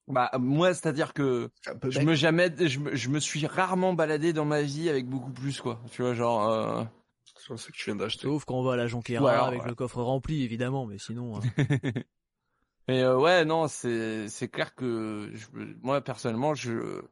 bah 0.08 0.30
moi, 0.38 0.72
c'est-à-dire 0.74 1.12
que 1.14 1.50
je 1.88 2.00
me 2.00 2.14
jamais, 2.14 2.50
je 2.68 2.78
me, 2.80 2.94
je 2.94 3.08
me 3.08 3.18
suis 3.20 3.46
rarement 3.46 3.92
baladé 3.94 4.32
dans 4.32 4.44
ma 4.44 4.62
vie 4.62 4.88
avec 4.88 5.06
beaucoup 5.08 5.32
plus, 5.32 5.60
quoi. 5.60 5.80
Tu 5.90 6.02
vois, 6.02 6.14
genre. 6.14 6.48
euh, 6.48 6.84
C'est 7.24 7.56
ça 7.56 7.66
que 7.70 7.76
tu 7.76 7.84
viens 7.86 7.96
d'acheter. 7.96 8.22
Sauf 8.22 8.44
quand 8.44 8.54
on 8.56 8.62
va 8.62 8.74
à 8.74 8.76
la 8.76 8.86
Jonquera 8.86 9.22
Ouais, 9.24 9.30
alors, 9.30 9.46
avec 9.46 9.62
ouais. 9.62 9.68
le 9.68 9.74
coffre 9.74 10.02
rempli 10.02 10.42
évidemment, 10.42 10.86
mais 10.86 10.98
sinon... 10.98 11.38
hein. 11.38 11.40
Mais 12.88 13.02
euh, 13.02 13.18
ouais, 13.18 13.44
non, 13.44 13.68
c'est 13.68 14.28
c'est 14.28 14.48
clair 14.48 14.74
que 14.74 15.30
je, 15.34 15.46
moi 15.82 16.00
personnellement, 16.02 16.54
je 16.54 17.02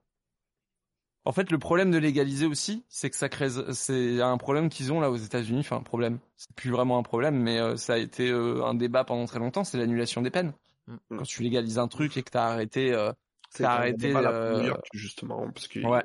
en 1.25 1.33
fait 1.33 1.51
le 1.51 1.59
problème 1.59 1.91
de 1.91 1.99
légaliser 1.99 2.47
aussi, 2.47 2.85
c'est 2.89 3.11
que 3.11 3.17
ça 3.17 3.29
crée 3.29 3.49
c'est 3.73 4.21
un 4.21 4.37
problème 4.39 4.69
qu'ils 4.69 4.93
ont 4.93 5.01
là 5.01 5.11
aux 5.11 5.17
États-Unis, 5.17 5.61
enfin 5.61 5.77
un 5.77 5.83
problème, 5.83 6.19
c'est 6.37 6.55
plus 6.55 6.71
vraiment 6.71 6.99
un 6.99 7.03
problème, 7.03 7.37
mais 7.41 7.59
euh, 7.59 7.77
ça 7.77 7.95
a 7.95 7.99
été 7.99 8.31
euh, 8.31 8.65
un 8.65 8.75
débat 8.75 9.05
pendant 9.05 9.25
très 9.27 9.39
longtemps, 9.39 9.65
c'est 9.65 9.79
l'annulation 9.79 10.23
des 10.23 10.31
peines. 10.31 10.53
Mm. 10.87 10.97
Quand 11.19 11.23
tu 11.25 11.43
légalises 11.43 11.79
un 11.79 11.89
truc 11.89 12.17
et 12.17 12.23
que 12.23 12.31
t'as 12.31 12.45
arrêté, 12.47 12.93
euh, 12.93 13.13
C'est 13.51 13.63
t'as 13.65 13.73
arrêté, 13.73 14.15
euh, 14.15 14.59
New 14.61 14.67
York, 14.67 14.85
justement, 14.93 15.51
parce 15.51 15.67
qu'ils 15.69 15.87
Ouais. 15.87 16.03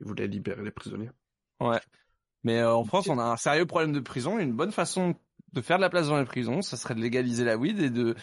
ils 0.00 0.06
voulaient 0.06 0.26
libérer 0.28 0.62
les 0.62 0.70
prisonniers. 0.70 1.10
ouais. 1.60 1.80
Mais 2.44 2.58
euh, 2.58 2.74
en 2.74 2.84
France, 2.84 3.06
on 3.08 3.18
a 3.20 3.22
un 3.24 3.36
sérieux 3.36 3.66
problème 3.66 3.92
de 3.92 4.00
prison. 4.00 4.38
Une 4.38 4.52
bonne 4.52 4.72
façon 4.72 5.14
de 5.52 5.60
faire 5.60 5.76
de 5.76 5.82
la 5.82 5.90
place 5.90 6.08
dans 6.08 6.18
les 6.18 6.24
prisons, 6.24 6.60
ça 6.60 6.76
serait 6.76 6.94
de 6.96 7.00
légaliser 7.00 7.44
la 7.44 7.56
weed 7.56 7.78
et 7.78 7.90
de 7.90 8.16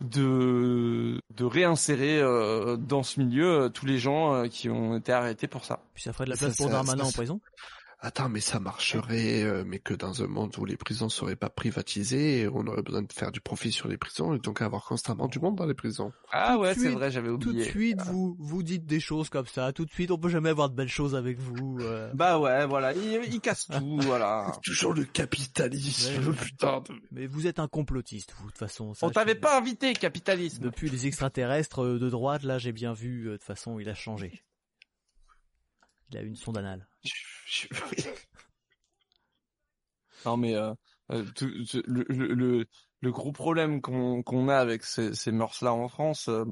de 0.00 1.20
de 1.34 1.44
réinsérer 1.44 2.20
euh, 2.20 2.76
dans 2.76 3.02
ce 3.04 3.20
milieu 3.20 3.62
euh, 3.62 3.68
tous 3.68 3.86
les 3.86 3.98
gens 3.98 4.34
euh, 4.34 4.48
qui 4.48 4.68
ont 4.68 4.96
été 4.96 5.12
arrêtés 5.12 5.46
pour 5.46 5.64
ça. 5.64 5.84
Puis 5.94 6.02
ça 6.02 6.12
ferait 6.12 6.24
de 6.24 6.30
la 6.30 6.36
Ça, 6.36 6.46
place 6.46 6.56
pour 6.56 6.66
ça- 6.66 6.72
Darmanin 6.72 7.02
ça, 7.04 7.08
en 7.08 7.10
ça- 7.10 7.16
prison. 7.16 7.40
Attends, 8.06 8.28
mais 8.28 8.40
ça 8.40 8.60
marcherait, 8.60 9.42
euh, 9.44 9.64
mais 9.66 9.78
que 9.78 9.94
dans 9.94 10.22
un 10.22 10.26
monde 10.26 10.54
où 10.58 10.66
les 10.66 10.76
prisons 10.76 11.08
seraient 11.08 11.36
pas 11.36 11.48
privatisées, 11.48 12.46
on 12.52 12.66
aurait 12.66 12.82
besoin 12.82 13.00
de 13.00 13.10
faire 13.10 13.32
du 13.32 13.40
profit 13.40 13.72
sur 13.72 13.88
les 13.88 13.96
prisons 13.96 14.34
et 14.34 14.38
donc 14.38 14.60
avoir 14.60 14.84
constamment 14.84 15.26
du 15.26 15.38
monde 15.40 15.56
dans 15.56 15.64
les 15.64 15.72
prisons. 15.72 16.12
Ah 16.30 16.52
Tout 16.54 16.60
ouais, 16.60 16.74
c'est 16.74 16.90
vrai, 16.90 17.10
j'avais 17.10 17.28
Tout 17.28 17.38
de 17.38 17.48
oublié. 17.48 17.64
suite, 17.64 18.02
vous 18.02 18.36
vous 18.38 18.62
dites 18.62 18.84
des 18.84 19.00
choses 19.00 19.30
comme 19.30 19.46
ça. 19.46 19.72
Tout 19.72 19.86
de 19.86 19.90
suite, 19.90 20.10
on 20.10 20.18
peut 20.18 20.28
jamais 20.28 20.50
avoir 20.50 20.68
de 20.68 20.74
belles 20.74 20.86
choses 20.88 21.14
avec 21.14 21.38
vous. 21.38 21.78
euh. 21.80 22.10
Bah 22.12 22.38
ouais, 22.38 22.66
voilà, 22.66 22.92
il, 22.92 23.22
il 23.32 23.40
casse 23.40 23.68
tout, 23.68 23.98
voilà. 24.02 24.52
Toujours 24.62 24.92
le 24.92 25.04
capitalisme, 25.04 26.28
Ouais. 26.28 26.36
putain. 26.36 26.80
de- 26.80 26.94
Mais 27.10 27.26
vous 27.26 27.46
êtes 27.46 27.58
un 27.58 27.68
complotiste, 27.68 28.34
vous, 28.38 28.48
de 28.48 28.50
toute 28.50 28.58
façon. 28.58 28.92
ça, 28.92 29.06
On 29.06 29.10
t'avait 29.10 29.34
pas 29.34 29.58
invité, 29.58 29.94
capitalisme. 29.94 30.62
Depuis 30.62 30.90
les 30.90 31.06
extraterrestres 31.06 31.84
de 31.98 32.10
droite, 32.10 32.42
là, 32.42 32.58
j'ai 32.58 32.72
bien 32.72 32.92
vu, 32.92 33.28
euh, 33.28 33.32
de 33.32 33.36
toute 33.38 33.44
façon, 33.46 33.78
il 33.78 33.88
a 33.88 33.94
changé. 33.94 34.42
Il 36.14 36.18
a 36.18 36.22
une 36.22 36.36
sonde 36.36 36.58
anale. 36.58 36.86
Non 40.24 40.38
mais 40.38 40.54
euh, 40.54 40.72
euh, 41.10 41.22
le, 41.86 42.66
le, 43.02 43.12
gros 43.12 43.30
problème 43.30 43.82
qu'on 43.82 44.22
qu'on 44.22 44.48
a 44.48 44.56
avec 44.56 44.84
ces, 44.84 45.12
ces 45.12 45.32
mœurs-là 45.32 45.74
en 45.74 45.86
France, 45.88 46.30
euh, 46.30 46.46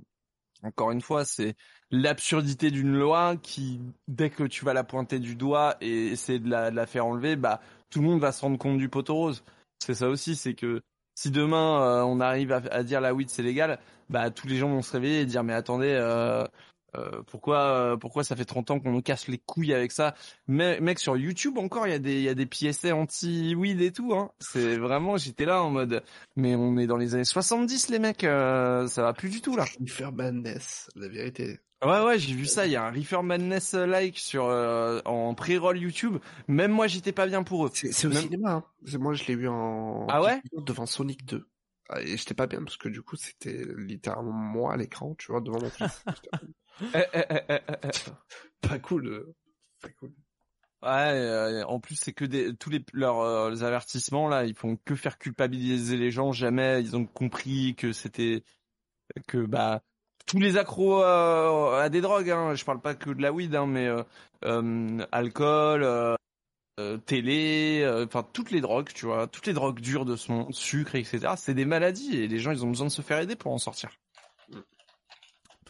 encore 0.63 0.91
une 0.91 1.01
fois, 1.01 1.25
c'est 1.25 1.55
l'absurdité 1.91 2.71
d'une 2.71 2.93
loi 2.93 3.39
qui, 3.39 3.81
dès 4.09 4.29
que 4.29 4.45
tu 4.45 4.67
vas 4.67 4.75
la 4.75 4.85
pointer 4.85 5.21
du 5.21 5.37
doigt 5.37 5.77
et 5.81 6.09
essayer 6.09 6.39
de 6.39 6.51
la, 6.51 6.71
la 6.71 6.87
faire 6.87 7.07
enlever, 7.07 7.37
bah 7.37 7.63
tout 7.89 8.03
le 8.03 8.09
monde 8.09 8.21
va 8.21 8.31
se 8.31 8.43
rendre 8.43 8.59
compte 8.59 8.77
du 8.77 8.91
poteau 8.91 9.15
rose. 9.15 9.43
C'est 9.79 9.95
ça 9.95 10.09
aussi, 10.11 10.37
c'est 10.37 10.55
que 10.55 10.83
si 11.15 11.31
demain 11.31 12.05
on 12.05 12.21
arrive 12.21 12.53
à, 12.53 12.57
à 12.57 12.83
dire 12.83 13.01
la 13.01 13.15
weed 13.15 13.31
c'est 13.31 13.43
légal, 13.43 13.79
bah 14.11 14.31
tous 14.31 14.49
les 14.49 14.57
gens 14.57 14.69
vont 14.69 14.83
se 14.83 14.93
réveiller 14.93 15.21
et 15.23 15.27
dire 15.27 15.45
mais 15.45 15.55
attendez, 15.55 15.93
euh, 15.93 16.47
euh, 16.97 17.23
pourquoi 17.27 17.59
euh, 17.60 17.97
pourquoi 17.97 18.24
ça 18.24 18.36
fait 18.36 18.44
30 18.44 18.70
ans 18.70 18.81
qu'on 18.81 18.93
nous 18.93 19.02
casse 19.02 19.28
les 19.28 19.39
couilles 19.39 19.73
avec 19.74 19.93
ça? 19.93 20.14
Mais 20.47 20.81
mec 20.81 20.98
sur 20.98 21.16
YouTube 21.16 21.59
encore 21.59 21.86
il 21.86 21.90
y 21.90 21.94
a 21.94 21.98
des 21.98 22.14
il 22.16 22.23
y 22.23 22.28
a 22.28 22.35
des 22.35 22.47
PSA 22.47 22.94
anti 22.94 23.55
weed 23.55 23.81
et 23.81 23.93
tout 23.93 24.14
hein. 24.14 24.31
C'est 24.40 24.77
vraiment 24.77 25.16
j'étais 25.16 25.44
là 25.47 25.62
en 25.62 25.70
mode 25.70 26.02
mais 26.36 26.55
on 26.55 26.77
est 26.78 26.86
dans 26.86 26.97
les 26.98 27.14
années 27.14 27.24
70 27.24 27.89
les 27.89 27.98
mecs 27.98 28.24
euh, 28.24 28.86
ça 28.89 29.02
va 29.02 29.12
plus 29.12 29.31
du 29.31 29.40
tout 29.40 29.56
là. 29.56 29.64
Reefer 29.81 30.10
Madness, 30.12 30.90
la 30.97 31.09
vérité. 31.09 31.60
Ouais 31.85 32.01
ouais, 32.05 32.16
j'ai 32.16 32.35
vu 32.35 32.47
ça, 32.47 32.64
il 32.66 32.70
y 32.73 32.77
a 32.77 32.85
un 32.85 32.93
Reefer 32.93 33.23
Madness 33.24 33.74
euh, 33.74 33.86
like 33.86 34.16
sur 34.16 34.44
euh, 34.47 35.01
en 35.05 35.35
pré-roll 35.35 35.78
YouTube. 35.78 36.19
Même 36.47 36.70
moi 36.70 36.86
j'étais 36.86 37.10
pas 37.10 37.27
bien 37.27 37.43
pour 37.43 37.66
eux. 37.66 37.70
C'est 37.74 38.06
au 38.06 38.10
Même- 38.10 38.23
cinéma, 38.23 38.52
hein. 38.52 38.64
C'est- 38.85 38.98
Moi, 38.98 39.14
je 39.14 39.24
l'ai 39.27 39.35
vu 39.35 39.48
en... 39.48 40.06
Ah 40.09 40.23
ouais? 40.23 40.40
Devant 40.56 40.86
Sonic 40.86 41.24
2. 41.27 41.44
Ah, 41.89 42.01
Et 42.01 42.16
j'étais 42.16 42.35
pas 42.35 42.47
bien 42.47 42.62
parce 42.62 42.77
que 42.77 42.89
du 42.89 43.02
coup, 43.02 43.16
c'était 43.16 43.64
littéralement 43.77 44.31
moi 44.31 44.74
à 44.74 44.77
l'écran, 44.77 45.16
tu 45.19 45.32
vois, 45.32 45.40
devant 45.40 45.60
mon 45.60 45.70
fils. 45.70 46.05
Eh, 46.94 47.05
eh, 47.12 47.24
eh, 47.49 47.59
pas 48.69 48.78
cool. 48.78 49.07
euh, 49.07 49.35
Pas 49.81 49.90
cool. 49.90 50.12
Ouais, 50.82 50.89
euh, 50.90 51.65
en 51.66 51.78
plus 51.78 51.94
c'est 51.94 52.12
que 52.12 52.24
des 52.24 52.57
tous 52.57 52.69
les 52.69 52.85
leurs 52.93 53.20
euh, 53.20 53.51
les 53.51 53.62
avertissements 53.62 54.28
là, 54.28 54.44
ils 54.44 54.55
font 54.55 54.77
que 54.85 54.97
faire 54.97 55.16
culpabiliser 55.19 55.97
les 55.97 56.11
gens. 56.11 56.32
Jamais 56.32 56.81
ils 56.81 56.97
ont 56.97 57.07
compris 57.07 57.77
que 57.77 57.93
c'était 57.93 58.43
que 59.28 59.39
bah 59.47 59.82
tous 60.27 60.40
les 60.40 60.57
accros 60.57 61.03
euh, 61.05 61.81
à 61.81 61.89
des 61.89 62.01
drogues. 62.01 62.31
Hein, 62.31 62.55
je 62.57 62.65
parle 62.65 62.81
pas 62.81 62.94
que 62.94 63.11
de 63.11 63.23
la 63.23 63.32
weed, 63.32 63.55
hein, 63.55 63.66
mais 63.66 63.86
euh, 63.86 64.03
euh, 64.44 65.07
alcool, 65.12 65.85
euh, 65.85 66.16
euh, 66.81 66.99
télé, 66.99 67.82
euh, 67.85 68.07
enfin 68.07 68.27
toutes 68.32 68.51
les 68.51 68.61
drogues, 68.61 68.90
tu 68.94 69.07
vois, 69.07 69.28
toutes 69.28 69.47
les 69.47 69.53
drogues 69.53 69.81
dures 69.81 70.05
de 70.05 70.16
son 70.16 70.51
sucre, 70.53 70.97
etc. 70.97 71.35
C'est 71.36 71.55
des 71.55 71.65
maladies 71.66 72.16
et 72.16 72.28
les 72.28 72.39
gens 72.40 72.51
ils 72.51 72.65
ont 72.65 72.70
besoin 72.70 72.86
de 72.89 72.93
se 72.93 73.03
faire 73.03 73.20
aider 73.20 73.36
pour 73.36 73.53
en 73.53 73.59
sortir. 73.59 73.90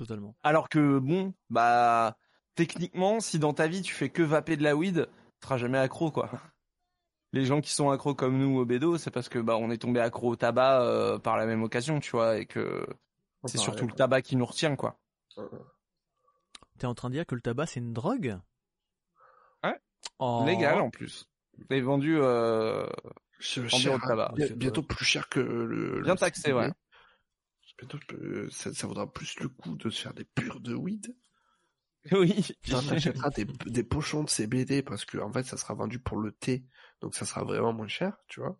Totalement. 0.03 0.35
Alors 0.43 0.69
que 0.69 0.99
bon, 0.99 1.33
bah 1.49 2.17
techniquement, 2.57 3.21
si 3.21 3.39
dans 3.39 3.53
ta 3.55 3.69
vie 3.69 3.83
tu 3.83 3.95
fais 3.95 4.09
que 4.09 4.23
vaper 4.25 4.57
de 4.57 4.65
la 4.65 4.75
weed, 4.75 5.07
tu 5.41 5.47
seras 5.47 5.59
jamais 5.59 5.79
accro 5.79 6.11
quoi. 6.11 6.29
Les 7.33 7.45
gens 7.45 7.61
qui 7.61 7.71
sont 7.73 7.89
accros 7.91 8.17
comme 8.17 8.37
nous 8.37 8.59
au 8.59 8.65
bédo, 8.65 8.99
c'est 8.99 9.13
parce 9.13 9.29
que 9.29 9.39
bah 9.39 9.57
on 9.57 9.71
est 9.71 9.79
tombé 9.79 10.01
accro 10.01 10.31
au 10.33 10.35
tabac 10.37 10.83
euh, 10.83 11.19
par 11.21 11.37
la 11.37 11.47
même 11.47 11.63
occasion, 11.63 12.01
tu 12.01 12.11
vois, 12.11 12.37
et 12.39 12.47
que 12.47 12.85
c'est 13.45 13.59
surtout 13.59 13.87
le 13.87 13.93
tabac 13.93 14.23
qui 14.23 14.35
nous 14.35 14.45
retient 14.45 14.75
quoi. 14.75 14.99
T'es 16.79 16.89
en 16.89 16.95
train 16.97 17.09
de 17.09 17.15
dire 17.15 17.25
que 17.27 17.37
le 17.37 17.41
tabac 17.41 17.67
c'est 17.67 17.79
une 17.79 17.93
drogue? 17.93 18.41
Ouais. 19.63 19.79
Oh. 20.19 20.43
Légal 20.45 20.81
en 20.81 20.91
plus. 20.91 21.29
Et 21.71 21.81
vendu 21.81 22.19
euh, 22.21 22.89
cher, 23.39 24.01
tabac. 24.01 24.33
Bien- 24.35 24.49
bientôt 24.57 24.83
plus 24.83 25.05
cher 25.05 25.29
que 25.29 25.39
le. 25.39 26.01
Bien 26.03 26.15
le 26.15 26.19
taxé, 26.19 26.53
ouais. 26.53 26.73
Euh, 28.13 28.49
ça, 28.51 28.73
ça 28.73 28.87
vaudra 28.87 29.13
plus 29.13 29.39
le 29.41 29.49
coup 29.49 29.77
de 29.77 29.91
se 29.91 30.01
faire 30.03 30.15
des 30.15 30.25
purs 30.25 30.61
de 30.61 30.75
weed. 30.75 31.15
Oui. 32.11 32.45
Tu 32.63 32.75
achèteras 32.75 33.31
des, 33.31 33.45
des 33.45 33.85
pochons 33.85 34.25
de 34.25 34.29
CBD 34.29 34.83
parce 34.83 35.05
que 35.05 35.19
en 35.19 35.33
fait 35.33 35.45
ça 35.45 35.57
sera 35.57 35.75
vendu 35.75 36.01
pour 36.01 36.19
le 36.19 36.33
thé, 36.33 36.65
donc 37.01 37.15
ça 37.15 37.25
sera 37.25 37.45
vraiment 37.45 37.73
moins 37.73 37.87
cher, 37.87 38.17
tu 38.27 38.41
vois. 38.41 38.59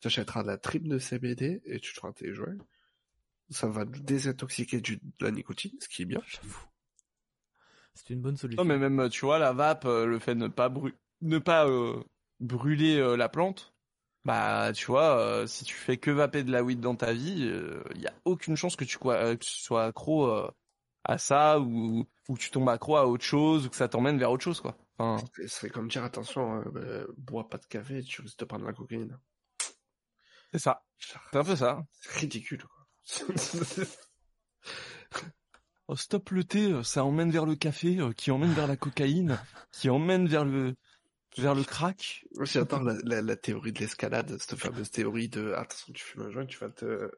Tu 0.00 0.08
achèteras 0.08 0.42
de 0.42 0.48
la 0.48 0.58
tripe 0.58 0.88
de 0.88 0.98
CBD 0.98 1.62
et 1.64 1.78
tu 1.78 1.92
feras 1.92 2.12
tes 2.12 2.34
joints. 2.34 2.58
Ça 3.50 3.68
va 3.68 3.84
nous 3.84 4.00
désintoxiquer 4.00 4.80
du, 4.80 4.96
de 4.96 5.24
la 5.24 5.30
nicotine, 5.30 5.78
ce 5.78 5.88
qui 5.88 6.02
est 6.02 6.06
bien. 6.06 6.20
J'avoue. 6.26 6.66
C'est 7.94 8.10
une 8.10 8.20
bonne 8.20 8.36
solution. 8.36 8.64
Non 8.64 8.68
mais 8.68 8.78
même 8.78 9.08
tu 9.10 9.24
vois 9.24 9.38
la 9.38 9.52
vape, 9.52 9.84
euh, 9.84 10.04
le 10.04 10.18
fait 10.18 10.34
de 10.34 10.40
ne 10.40 10.48
pas 10.48 10.68
bru- 10.68 10.96
ne 11.20 11.38
pas 11.38 11.68
euh, 11.68 12.02
brûler 12.40 12.96
euh, 12.96 13.16
la 13.16 13.28
plante, 13.28 13.75
bah 14.26 14.72
tu 14.74 14.86
vois 14.86 15.18
euh, 15.20 15.46
si 15.46 15.64
tu 15.64 15.74
fais 15.74 15.98
que 15.98 16.10
vaper 16.10 16.42
de 16.42 16.50
la 16.50 16.64
weed 16.64 16.80
dans 16.80 16.96
ta 16.96 17.12
vie, 17.12 17.48
il 17.94 18.00
y 18.00 18.08
a 18.08 18.12
aucune 18.24 18.56
chance 18.56 18.74
que 18.74 18.84
tu, 18.84 18.98
euh, 19.04 19.36
que 19.36 19.44
tu 19.44 19.50
sois 19.50 19.84
accro 19.84 20.26
euh, 20.26 20.50
à 21.04 21.16
ça 21.16 21.60
ou 21.60 22.04
ou 22.28 22.34
que 22.34 22.40
tu 22.40 22.50
tombes 22.50 22.68
accro 22.68 22.96
à 22.96 23.06
autre 23.06 23.22
chose 23.22 23.66
ou 23.66 23.70
que 23.70 23.76
ça 23.76 23.88
t'emmène 23.88 24.18
vers 24.18 24.32
autre 24.32 24.42
chose 24.42 24.60
quoi. 24.60 24.76
Enfin, 24.98 25.24
Ce 25.36 25.46
serait 25.46 25.68
comme 25.70 25.86
dire 25.86 26.02
attention, 26.02 26.56
euh, 26.58 26.70
bah, 26.72 27.12
bois 27.16 27.48
pas 27.48 27.58
de 27.58 27.66
café, 27.66 28.02
tu 28.02 28.20
risques 28.20 28.40
de 28.40 28.44
prendre 28.46 28.66
la 28.66 28.72
cocaïne. 28.72 29.16
c'est 30.50 30.58
ça. 30.58 30.82
C'est 30.98 31.36
un 31.36 31.44
peu 31.44 31.54
ça. 31.54 31.86
C'est 31.92 32.18
ridicule 32.18 32.64
quoi. 32.64 32.86
Oh, 35.88 35.94
stop 35.94 36.30
le 36.30 36.42
thé, 36.42 36.72
euh, 36.72 36.82
ça 36.82 37.04
emmène 37.04 37.30
vers 37.30 37.46
le 37.46 37.54
café, 37.54 38.00
euh, 38.00 38.12
qui 38.12 38.32
emmène 38.32 38.52
vers 38.52 38.66
la 38.66 38.76
cocaïne, 38.76 39.38
qui 39.70 39.88
emmène 39.88 40.26
vers 40.26 40.44
le 40.44 40.74
vers 41.38 41.54
le 41.54 41.64
crack. 41.64 42.24
Moi, 42.36 42.44
J'adore 42.44 42.82
la, 42.82 42.94
la, 43.04 43.22
la 43.22 43.36
théorie 43.36 43.72
de 43.72 43.78
l'escalade, 43.80 44.36
cette 44.38 44.56
fameuse 44.58 44.90
théorie 44.90 45.28
de 45.28 45.52
attention, 45.52 45.92
tu 45.92 46.02
fumes 46.04 46.22
un 46.22 46.30
joint, 46.30 46.46
tu 46.46 46.58
vas 46.58 46.70
te. 46.70 47.10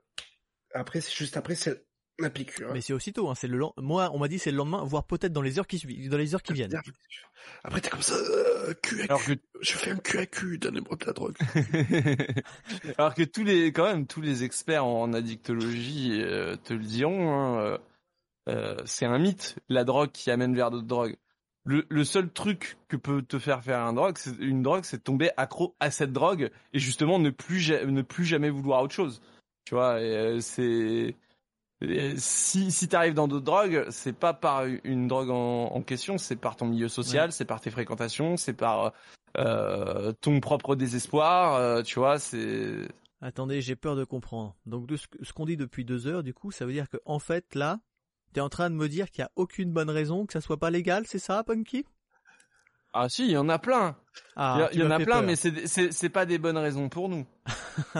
Après, 0.74 1.00
c'est 1.00 1.14
juste 1.14 1.36
après, 1.36 1.54
c'est 1.54 1.84
la 2.20 2.30
piqûre. 2.30 2.72
Mais 2.72 2.80
c'est 2.80 2.92
aussitôt, 2.92 3.28
hein, 3.30 3.34
c'est 3.36 3.46
le 3.46 3.56
lend- 3.58 3.74
moi 3.76 4.10
on 4.12 4.18
m'a 4.18 4.26
dit 4.26 4.40
c'est 4.40 4.50
le 4.50 4.56
lendemain, 4.56 4.82
voire 4.84 5.04
peut-être 5.06 5.32
dans 5.32 5.40
les 5.40 5.58
heures 5.60 5.68
qui 5.68 5.78
suivent, 5.78 6.10
dans 6.10 6.16
les 6.18 6.34
heures 6.34 6.42
qui 6.42 6.52
viennent. 6.52 6.74
Après, 7.62 7.80
t'es 7.80 7.90
comme 7.90 8.02
ça, 8.02 8.16
euh, 8.16 8.74
cul 8.82 9.02
à 9.02 9.04
Alors 9.04 9.22
cul. 9.22 9.36
que 9.36 9.42
Je 9.60 9.72
fais 9.72 9.92
un 9.92 9.98
cul 9.98 10.18
à 10.18 10.26
cul, 10.26 10.58
donnez-moi 10.58 10.96
de 10.96 11.04
la 11.06 11.12
drogue. 11.12 11.36
Alors 12.98 13.14
que 13.14 13.22
tous 13.22 13.44
les, 13.44 13.72
quand 13.72 13.84
même, 13.84 14.06
tous 14.08 14.20
les 14.20 14.42
experts 14.44 14.84
en 14.84 15.12
addictologie 15.12 16.20
euh, 16.22 16.56
te 16.56 16.74
le 16.74 16.82
diront, 16.84 17.32
hein, 17.32 17.78
euh, 18.48 18.76
c'est 18.84 19.06
un 19.06 19.18
mythe, 19.18 19.56
la 19.68 19.84
drogue 19.84 20.10
qui 20.10 20.30
amène 20.32 20.54
vers 20.56 20.70
d'autres 20.72 20.86
drogues. 20.86 21.16
Le, 21.68 21.84
le 21.90 22.02
seul 22.02 22.30
truc 22.30 22.78
que 22.88 22.96
peut 22.96 23.20
te 23.20 23.38
faire 23.38 23.62
faire 23.62 23.80
un 23.80 23.92
drogue, 23.92 24.16
c'est 24.16 24.34
une 24.38 24.62
drogue, 24.62 24.84
c'est 24.84 24.96
de 24.96 25.02
tomber 25.02 25.30
accro 25.36 25.76
à 25.80 25.90
cette 25.90 26.14
drogue 26.14 26.50
et 26.72 26.78
justement 26.78 27.18
ne 27.18 27.28
plus 27.28 27.70
ne 27.70 28.00
plus 28.00 28.24
jamais 28.24 28.48
vouloir 28.48 28.80
autre 28.82 28.94
chose. 28.94 29.20
Tu 29.66 29.74
vois, 29.74 30.00
euh, 30.00 30.40
c'est 30.40 31.14
si 32.16 32.72
si 32.72 32.88
t'arrives 32.88 33.12
dans 33.12 33.28
d'autres 33.28 33.44
drogues, 33.44 33.84
c'est 33.90 34.14
pas 34.14 34.32
par 34.32 34.64
une 34.82 35.08
drogue 35.08 35.28
en, 35.28 35.66
en 35.66 35.82
question, 35.82 36.16
c'est 36.16 36.36
par 36.36 36.56
ton 36.56 36.64
milieu 36.64 36.88
social, 36.88 37.32
c'est 37.32 37.44
par 37.44 37.60
tes 37.60 37.70
fréquentations, 37.70 38.38
c'est 38.38 38.54
par 38.54 38.94
euh, 39.36 40.12
ton 40.22 40.40
propre 40.40 40.74
désespoir. 40.74 41.54
euh, 41.56 41.82
tu 41.82 41.98
vois, 41.98 42.18
c'est 42.18 42.88
Attendez, 43.20 43.60
j'ai 43.60 43.76
peur 43.76 43.94
de 43.94 44.04
comprendre. 44.04 44.56
Donc 44.64 44.86
de 44.86 44.96
ce, 44.96 45.06
ce 45.22 45.34
qu'on 45.34 45.44
dit 45.44 45.58
depuis 45.58 45.84
deux 45.84 46.06
heures, 46.06 46.22
du 46.22 46.32
coup, 46.32 46.50
ça 46.50 46.64
veut 46.64 46.72
dire 46.72 46.88
que 46.88 46.96
en 47.04 47.18
fait 47.18 47.54
là, 47.54 47.78
t'es 48.32 48.40
en 48.40 48.48
train 48.48 48.70
de 48.70 48.74
me 48.74 48.88
dire 48.88 49.10
qu'il 49.10 49.22
y 49.22 49.24
a 49.24 49.30
aucune 49.36 49.72
bonne 49.72 49.90
raison 49.90 50.26
que 50.26 50.32
ça 50.32 50.40
soit 50.40 50.58
pas 50.58 50.70
légal, 50.70 51.04
c'est 51.06 51.18
ça, 51.18 51.42
Punky? 51.44 51.84
Ah 52.92 53.08
si, 53.08 53.26
il 53.26 53.32
y 53.32 53.36
en 53.36 53.48
a 53.48 53.58
plein. 53.58 53.96
Ah, 54.34 54.68
il 54.72 54.80
y, 54.80 54.82
en 54.82 54.90
a 54.90 54.96
plein, 54.98 55.20
peur. 55.20 55.22
mais 55.22 55.36
c'est 55.36 56.08
pas 56.08 56.26
des 56.26 56.38
bonnes 56.38 56.56
raisons 56.56 56.88
pour 56.88 57.08
nous. 57.08 57.26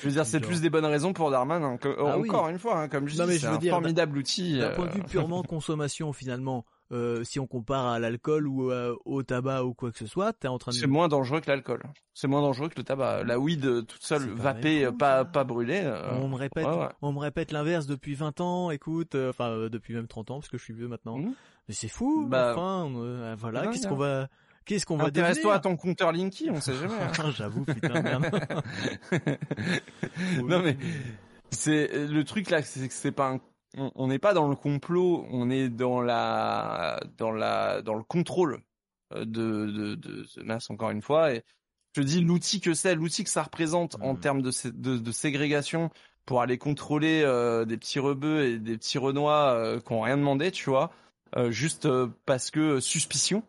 je 0.00 0.04
veux 0.06 0.10
dire, 0.12 0.26
c'est 0.26 0.40
plus 0.40 0.60
des 0.60 0.70
bonnes 0.70 0.84
raisons 0.84 1.12
pour 1.12 1.30
Darmanin. 1.30 1.78
Que- 1.78 1.96
Ah 1.98 2.18
oui. 2.18 2.28
encore 2.28 2.48
une 2.48 2.58
fois, 2.58 2.78
hein, 2.78 2.88
comme 2.88 3.08
je 3.08 3.16
Non, 3.18 3.26
dis, 3.26 3.38
c'est 3.38 3.46
un 3.46 3.56
dire, 3.56 3.72
formidable 3.72 4.18
outil. 4.18 4.58
D'un 4.58 4.66
euh, 4.66 4.74
point 4.76 4.86
de 4.86 4.92
vue 4.92 5.02
purement 5.02 5.42
consommation, 5.42 6.12
finalement, 6.12 6.64
euh, 6.92 7.24
si 7.24 7.40
on 7.40 7.46
compare 7.46 7.86
à 7.86 7.98
l'alcool 7.98 8.46
ou 8.46 8.70
euh, 8.70 8.94
au 9.06 9.22
tabac 9.22 9.64
ou 9.64 9.72
quoi 9.74 9.90
que 9.92 9.98
ce 9.98 10.06
soit, 10.06 10.32
t'es 10.34 10.48
en 10.48 10.58
train 10.58 10.72
de 10.72 10.76
C'est 10.76 10.86
moins 10.86 11.08
dangereux 11.08 11.40
que 11.40 11.50
l'alcool. 11.50 11.82
C'est 12.14 12.28
moins 12.28 12.42
dangereux 12.42 12.68
que 12.68 12.74
le 12.76 12.84
tabac. 12.84 13.24
La 13.24 13.38
weed 13.38 13.64
euh, 13.64 13.82
toute 13.82 14.02
seule, 14.02 14.34
pas 14.34 14.42
vapée, 14.52 14.88
pas 14.98 15.18
ça. 15.18 15.24
pas 15.24 15.44
brûlée. 15.44 15.80
euh, 15.84 16.10
On 16.20 16.28
me 16.28 16.34
répète, 16.36 16.66
ouais, 16.66 16.76
ouais. 16.76 16.88
on 17.00 17.12
me 17.12 17.18
répète 17.18 17.50
l'inverse 17.52 17.86
depuis 17.86 18.14
20 18.14 18.40
ans. 18.42 18.70
Écoute, 18.70 19.14
enfin 19.14 19.68
depuis 19.70 19.94
même 19.94 20.06
30 20.06 20.30
ans 20.32 20.34
parce 20.40 20.48
que 20.50 20.58
je 20.58 20.64
suis 20.64 20.74
vieux 20.74 20.88
maintenant. 20.88 21.16
Mhm. 21.18 21.34
Mais 21.68 21.74
c'est 21.74 21.88
fou. 21.88 22.26
Bah, 22.28 22.54
enfin, 22.56 22.90
voilà. 23.38 23.62
c'est 23.64 23.70
Qu'est-ce 23.70 23.88
qu'on 23.88 23.96
va, 23.96 24.28
qu'est-ce 24.66 24.84
qu'on 24.84 24.96
va 24.98 25.04
Intéresse-toi 25.06 25.54
à 25.54 25.58
devenir 25.58 25.76
ton 25.76 25.76
compteur 25.80 26.12
Linky, 26.12 26.50
on 26.50 26.60
sait 26.60 26.74
jamais. 26.74 26.92
hein. 26.94 27.30
J'avoue, 27.36 27.64
putain 27.64 27.88
de 27.94 28.00
merde. 28.00 28.26
non 30.44 30.60
mais 30.62 30.76
c'est 31.50 32.06
le 32.06 32.24
truc 32.24 32.50
là, 32.50 32.62
c'est 32.62 32.88
que 32.88 32.94
c'est 32.94 33.12
pas 33.12 33.28
un 33.30 33.40
on 33.76 34.08
n'est 34.08 34.18
pas 34.18 34.34
dans 34.34 34.48
le 34.48 34.56
complot, 34.56 35.26
on 35.30 35.50
est 35.50 35.68
dans 35.68 36.00
la 36.00 37.00
dans 37.16 37.30
la 37.32 37.82
dans 37.82 37.94
le 37.94 38.02
contrôle 38.02 38.62
euh, 39.14 39.24
de 39.24 39.66
de 39.66 39.94
de 39.94 40.24
ce 40.24 40.40
masse 40.40 40.70
encore 40.70 40.90
une 40.90 41.02
fois 41.02 41.32
et 41.34 41.42
je 41.94 42.02
dis 42.02 42.20
l'outil 42.22 42.60
que 42.60 42.72
c'est, 42.74 42.94
l'outil 42.94 43.22
que 43.24 43.30
ça 43.30 43.42
représente 43.42 43.96
en 44.00 44.14
Mhm. 44.14 44.20
termes 44.20 44.42
de, 44.42 44.50
de 44.70 44.98
de 44.98 45.12
ségrégation 45.12 45.90
pour 46.26 46.40
aller 46.40 46.58
contrôler 46.58 47.22
euh, 47.24 47.64
des 47.64 47.76
petits 47.76 47.98
rebeux 47.98 48.44
et 48.44 48.58
des 48.58 48.76
petits 48.78 48.98
renois 48.98 49.54
euh, 49.54 49.80
qui 49.80 49.92
ont 49.92 50.00
rien 50.02 50.16
demandé, 50.16 50.50
tu 50.52 50.70
vois, 50.70 50.92
euh, 51.36 51.50
juste 51.50 51.88
parce 52.26 52.50
que 52.50 52.80
suspicion. 52.80 53.42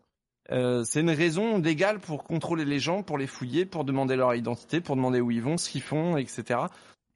C'est 0.49 0.99
une 0.99 1.09
raison 1.09 1.57
légale 1.57 1.99
pour 1.99 2.23
contrôler 2.25 2.65
les 2.65 2.77
gens, 2.77 3.01
pour 3.01 3.17
les 3.17 3.25
fouiller, 3.25 3.65
pour 3.65 3.85
demander 3.85 4.15
leur 4.15 4.35
identité, 4.35 4.81
pour 4.81 4.95
demander 4.95 5.19
où 5.19 5.31
ils 5.31 5.41
vont, 5.41 5.57
ce 5.57 5.67
qu'ils 5.69 5.81
font, 5.81 6.17
etc. 6.17 6.59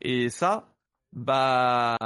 Et 0.01 0.29
ça, 0.29 0.69
bah, 1.13 1.97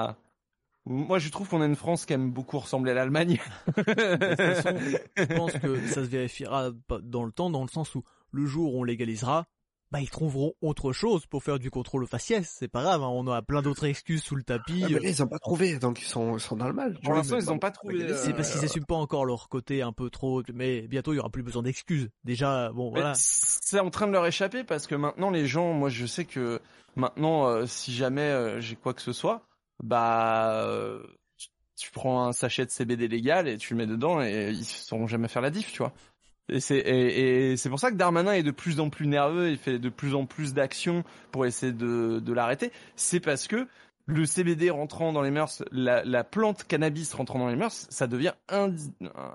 moi 0.86 1.20
je 1.20 1.30
trouve 1.30 1.48
qu'on 1.48 1.62
a 1.62 1.66
une 1.66 1.76
France 1.76 2.06
qui 2.06 2.14
aime 2.14 2.32
beaucoup 2.32 2.60
ressembler 2.60 2.92
à 2.92 2.96
l'Allemagne. 2.96 3.40
De 3.68 3.84
toute 3.84 4.38
façon, 4.38 4.78
je 5.16 5.26
pense 5.36 5.54
que 5.54 5.88
ça 5.88 6.04
se 6.04 6.10
vérifiera 6.10 6.72
dans 7.04 7.24
le 7.24 7.32
temps, 7.32 7.50
dans 7.50 7.64
le 7.64 7.70
sens 7.70 7.96
où 7.96 8.04
le 8.32 8.46
jour 8.46 8.74
où 8.74 8.80
on 8.80 8.84
légalisera, 8.84 9.46
bah 9.92 10.00
ils 10.00 10.10
trouveront 10.10 10.54
autre 10.62 10.94
chose 10.94 11.26
pour 11.26 11.44
faire 11.44 11.60
du 11.60 11.70
contrôle 11.70 12.08
faciès. 12.08 12.50
C'est 12.58 12.70
pas 12.70 12.82
grave, 12.82 13.04
hein, 13.04 13.10
on 13.10 13.28
a 13.28 13.42
plein 13.42 13.62
d'autres 13.62 13.86
excuses 13.86 14.24
sous 14.24 14.36
le 14.36 14.44
tapis. 14.44 14.84
Ah, 14.86 14.88
mais 14.90 15.00
là, 15.00 15.10
ils 15.10 15.22
ont 15.22 15.28
pas 15.28 15.40
trouvé, 15.40 15.80
donc 15.80 16.02
ils 16.02 16.06
sont, 16.06 16.38
dans 16.52 16.68
le 16.68 16.74
mal. 16.74 16.98
Pour 17.04 17.14
l'instant, 17.14 17.38
ils 17.38 17.52
ont 17.52 17.60
pas 17.60 17.72
trouvé, 17.72 18.02
euh, 18.04 18.16
C'est 18.16 18.34
parce 18.34 18.52
qu'ils 18.52 18.64
assument 18.64 18.86
pas 18.86 18.96
encore 18.96 19.26
leur 19.26 19.50
côté 19.50 19.82
un 19.82 19.92
peu 19.92 20.10
trop, 20.10 20.42
mais 20.54 20.88
bientôt 20.88 21.12
il 21.14 21.18
y 21.18 21.20
aura 21.20 21.30
plus 21.30 21.44
besoin 21.44 21.64
d'excuses. 21.64 22.10
Déjà, 22.24 22.72
bon 22.72 22.92
Mais 22.94 23.02
voilà. 23.02 23.14
C'est 23.18 23.80
en 23.80 23.90
train 23.90 24.08
de 24.08 24.14
leur 24.14 24.26
échapper 24.26 24.64
parce 24.64 24.88
que 24.88 24.96
maintenant 24.96 25.30
les 25.30 25.46
gens, 25.46 25.74
moi 25.74 25.90
je 25.90 26.06
sais 26.06 26.26
que 26.26 26.62
maintenant 26.96 27.48
euh, 27.48 27.66
si 27.66 27.94
jamais 27.94 28.22
euh, 28.22 28.62
j'ai 28.62 28.78
quoi 28.78 28.94
que 28.94 29.02
ce 29.02 29.12
soit, 29.12 29.46
bah 29.82 30.54
euh, 30.64 31.02
tu, 31.76 31.92
prends 31.92 32.26
un 32.26 32.34
sachet 32.34 32.66
de 32.66 32.72
CBD 32.72 33.08
légal 33.08 33.48
et 33.48 33.58
tu 33.58 33.74
le 33.74 33.78
mets 33.78 33.88
dedans 33.88 34.22
et 34.22 34.50
ils 34.52 34.66
sauront 34.66 35.08
jamais 35.08 35.28
faire 35.28 35.42
la 35.42 35.50
diff, 35.50 35.72
tu 35.72 35.80
vois. 35.80 35.94
Et 36.50 36.60
c'est 36.60 36.78
et, 36.78 37.52
et 37.52 37.58
c'est 37.58 37.70
pour 37.70 37.80
ça 37.80 37.92
que 37.92 37.96
Darmanin 37.96 38.34
est 38.34 38.44
de 38.44 38.52
plus 38.52 38.80
en 38.80 38.90
plus 38.90 39.08
nerveux, 39.08 39.52
il 39.52 39.58
fait 39.58 39.80
de 39.80 39.90
plus 39.90 40.16
en 40.16 40.26
plus 40.26 40.54
d'actions 40.54 41.04
pour 41.32 41.46
essayer 41.46 41.72
de, 41.72 42.20
de 42.20 42.34
l'arrêter. 42.34 42.72
C'est 42.96 43.20
parce 43.20 43.48
que 43.48 43.68
le 44.06 44.26
CBD 44.26 44.70
rentrant 44.70 45.14
dans 45.14 45.22
les 45.22 45.32
mœurs, 45.32 45.64
la, 45.72 46.04
la 46.04 46.24
plante 46.24 46.64
cannabis 46.66 47.14
rentrant 47.14 47.40
dans 47.40 47.48
les 47.48 47.56
mœurs, 47.56 47.88
ça 47.90 48.08
devient 48.08 48.34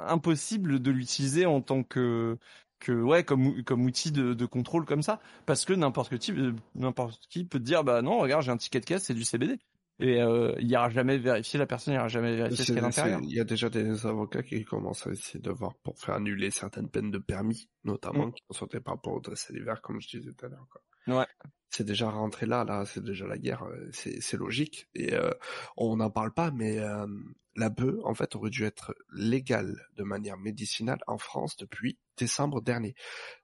impossible 0.07 0.81
de 0.81 0.91
l'utiliser 0.91 1.47
en 1.47 1.61
tant 1.61 1.83
que 1.83 2.39
que 2.79 2.93
ouais 2.93 3.25
comme 3.25 3.63
comme 3.65 3.87
outil 3.87 4.13
de, 4.13 4.35
de 4.35 4.45
contrôle 4.45 4.85
comme 4.85 5.01
ça 5.01 5.19
parce 5.47 5.65
que 5.65 5.73
n'importe 5.73 6.19
qui 6.19 6.33
euh, 6.33 6.53
n'importe 6.75 7.23
qui 7.31 7.45
peut 7.45 7.59
dire 7.59 7.85
bah 7.85 8.03
non 8.03 8.19
regarde 8.19 8.43
j'ai 8.43 8.51
un 8.51 8.59
ticket 8.59 8.81
de 8.81 8.85
caisse 8.85 9.05
c'est 9.05 9.15
du 9.15 9.25
CBD 9.25 9.59
et 9.99 10.21
euh, 10.21 10.55
il 10.59 10.71
ira 10.71 10.91
jamais 10.91 11.17
vérifier 11.17 11.59
la 11.59 11.67
personne 11.67 11.95
il 11.95 11.97
ira 11.97 12.09
jamais 12.09 12.37
vérifier 12.37 12.65
ce 12.65 12.73
qu'il 12.73 12.75
y 12.75 12.79
a 12.79 12.83
à 12.83 12.87
l'intérieur 12.87 13.21
Il 13.23 13.35
y 13.35 13.41
a 13.41 13.45
déjà 13.45 13.71
des 13.71 14.07
avocats 14.07 14.43
qui 14.43 14.65
commencent 14.65 15.07
à 15.07 15.11
essayer 15.11 15.41
de 15.41 15.51
voir 15.51 15.75
pour 15.77 15.99
faire 15.99 16.17
annuler 16.17 16.51
certaines 16.51 16.91
peines 16.91 17.11
de 17.11 17.19
permis, 17.19 17.69
notamment, 17.85 18.27
Mm. 18.27 18.33
qui 18.33 18.43
sont 18.51 18.59
sautées 18.59 18.81
par 18.81 18.95
rapport 18.95 19.15
au 19.15 19.21
dressé 19.21 19.53
d'hiver, 19.55 19.81
comme 19.81 20.01
je 20.01 20.09
disais 20.09 20.33
tout 20.33 20.47
à 20.47 20.49
l'heure. 20.49 20.67
Ouais. 21.07 21.27
C'est 21.71 21.85
déjà 21.85 22.11
rentré 22.11 22.47
là, 22.47 22.65
là, 22.65 22.85
c'est 22.85 23.03
déjà 23.03 23.27
la 23.27 23.39
guerre, 23.39 23.63
euh, 23.65 23.89
c'est 23.93 24.21
c'est 24.21 24.37
logique. 24.37 24.89
Et 24.95 25.15
euh, 25.15 25.31
on 25.77 25.97
n'en 25.97 26.11
parle 26.11 26.33
pas, 26.33 26.51
mais 26.51 26.79
euh, 26.79 27.07
la 27.55 27.71
bœuf, 27.71 27.97
en 28.05 28.15
fait, 28.15 28.35
aurait 28.37 28.51
dû 28.51 28.65
être 28.65 28.95
légale 29.13 29.77
de 29.97 30.03
manière 30.05 30.37
médicinale 30.37 30.99
en 31.07 31.19
France 31.19 31.57
depuis 31.57 31.99
décembre 32.17 32.61
dernier. 32.61 32.95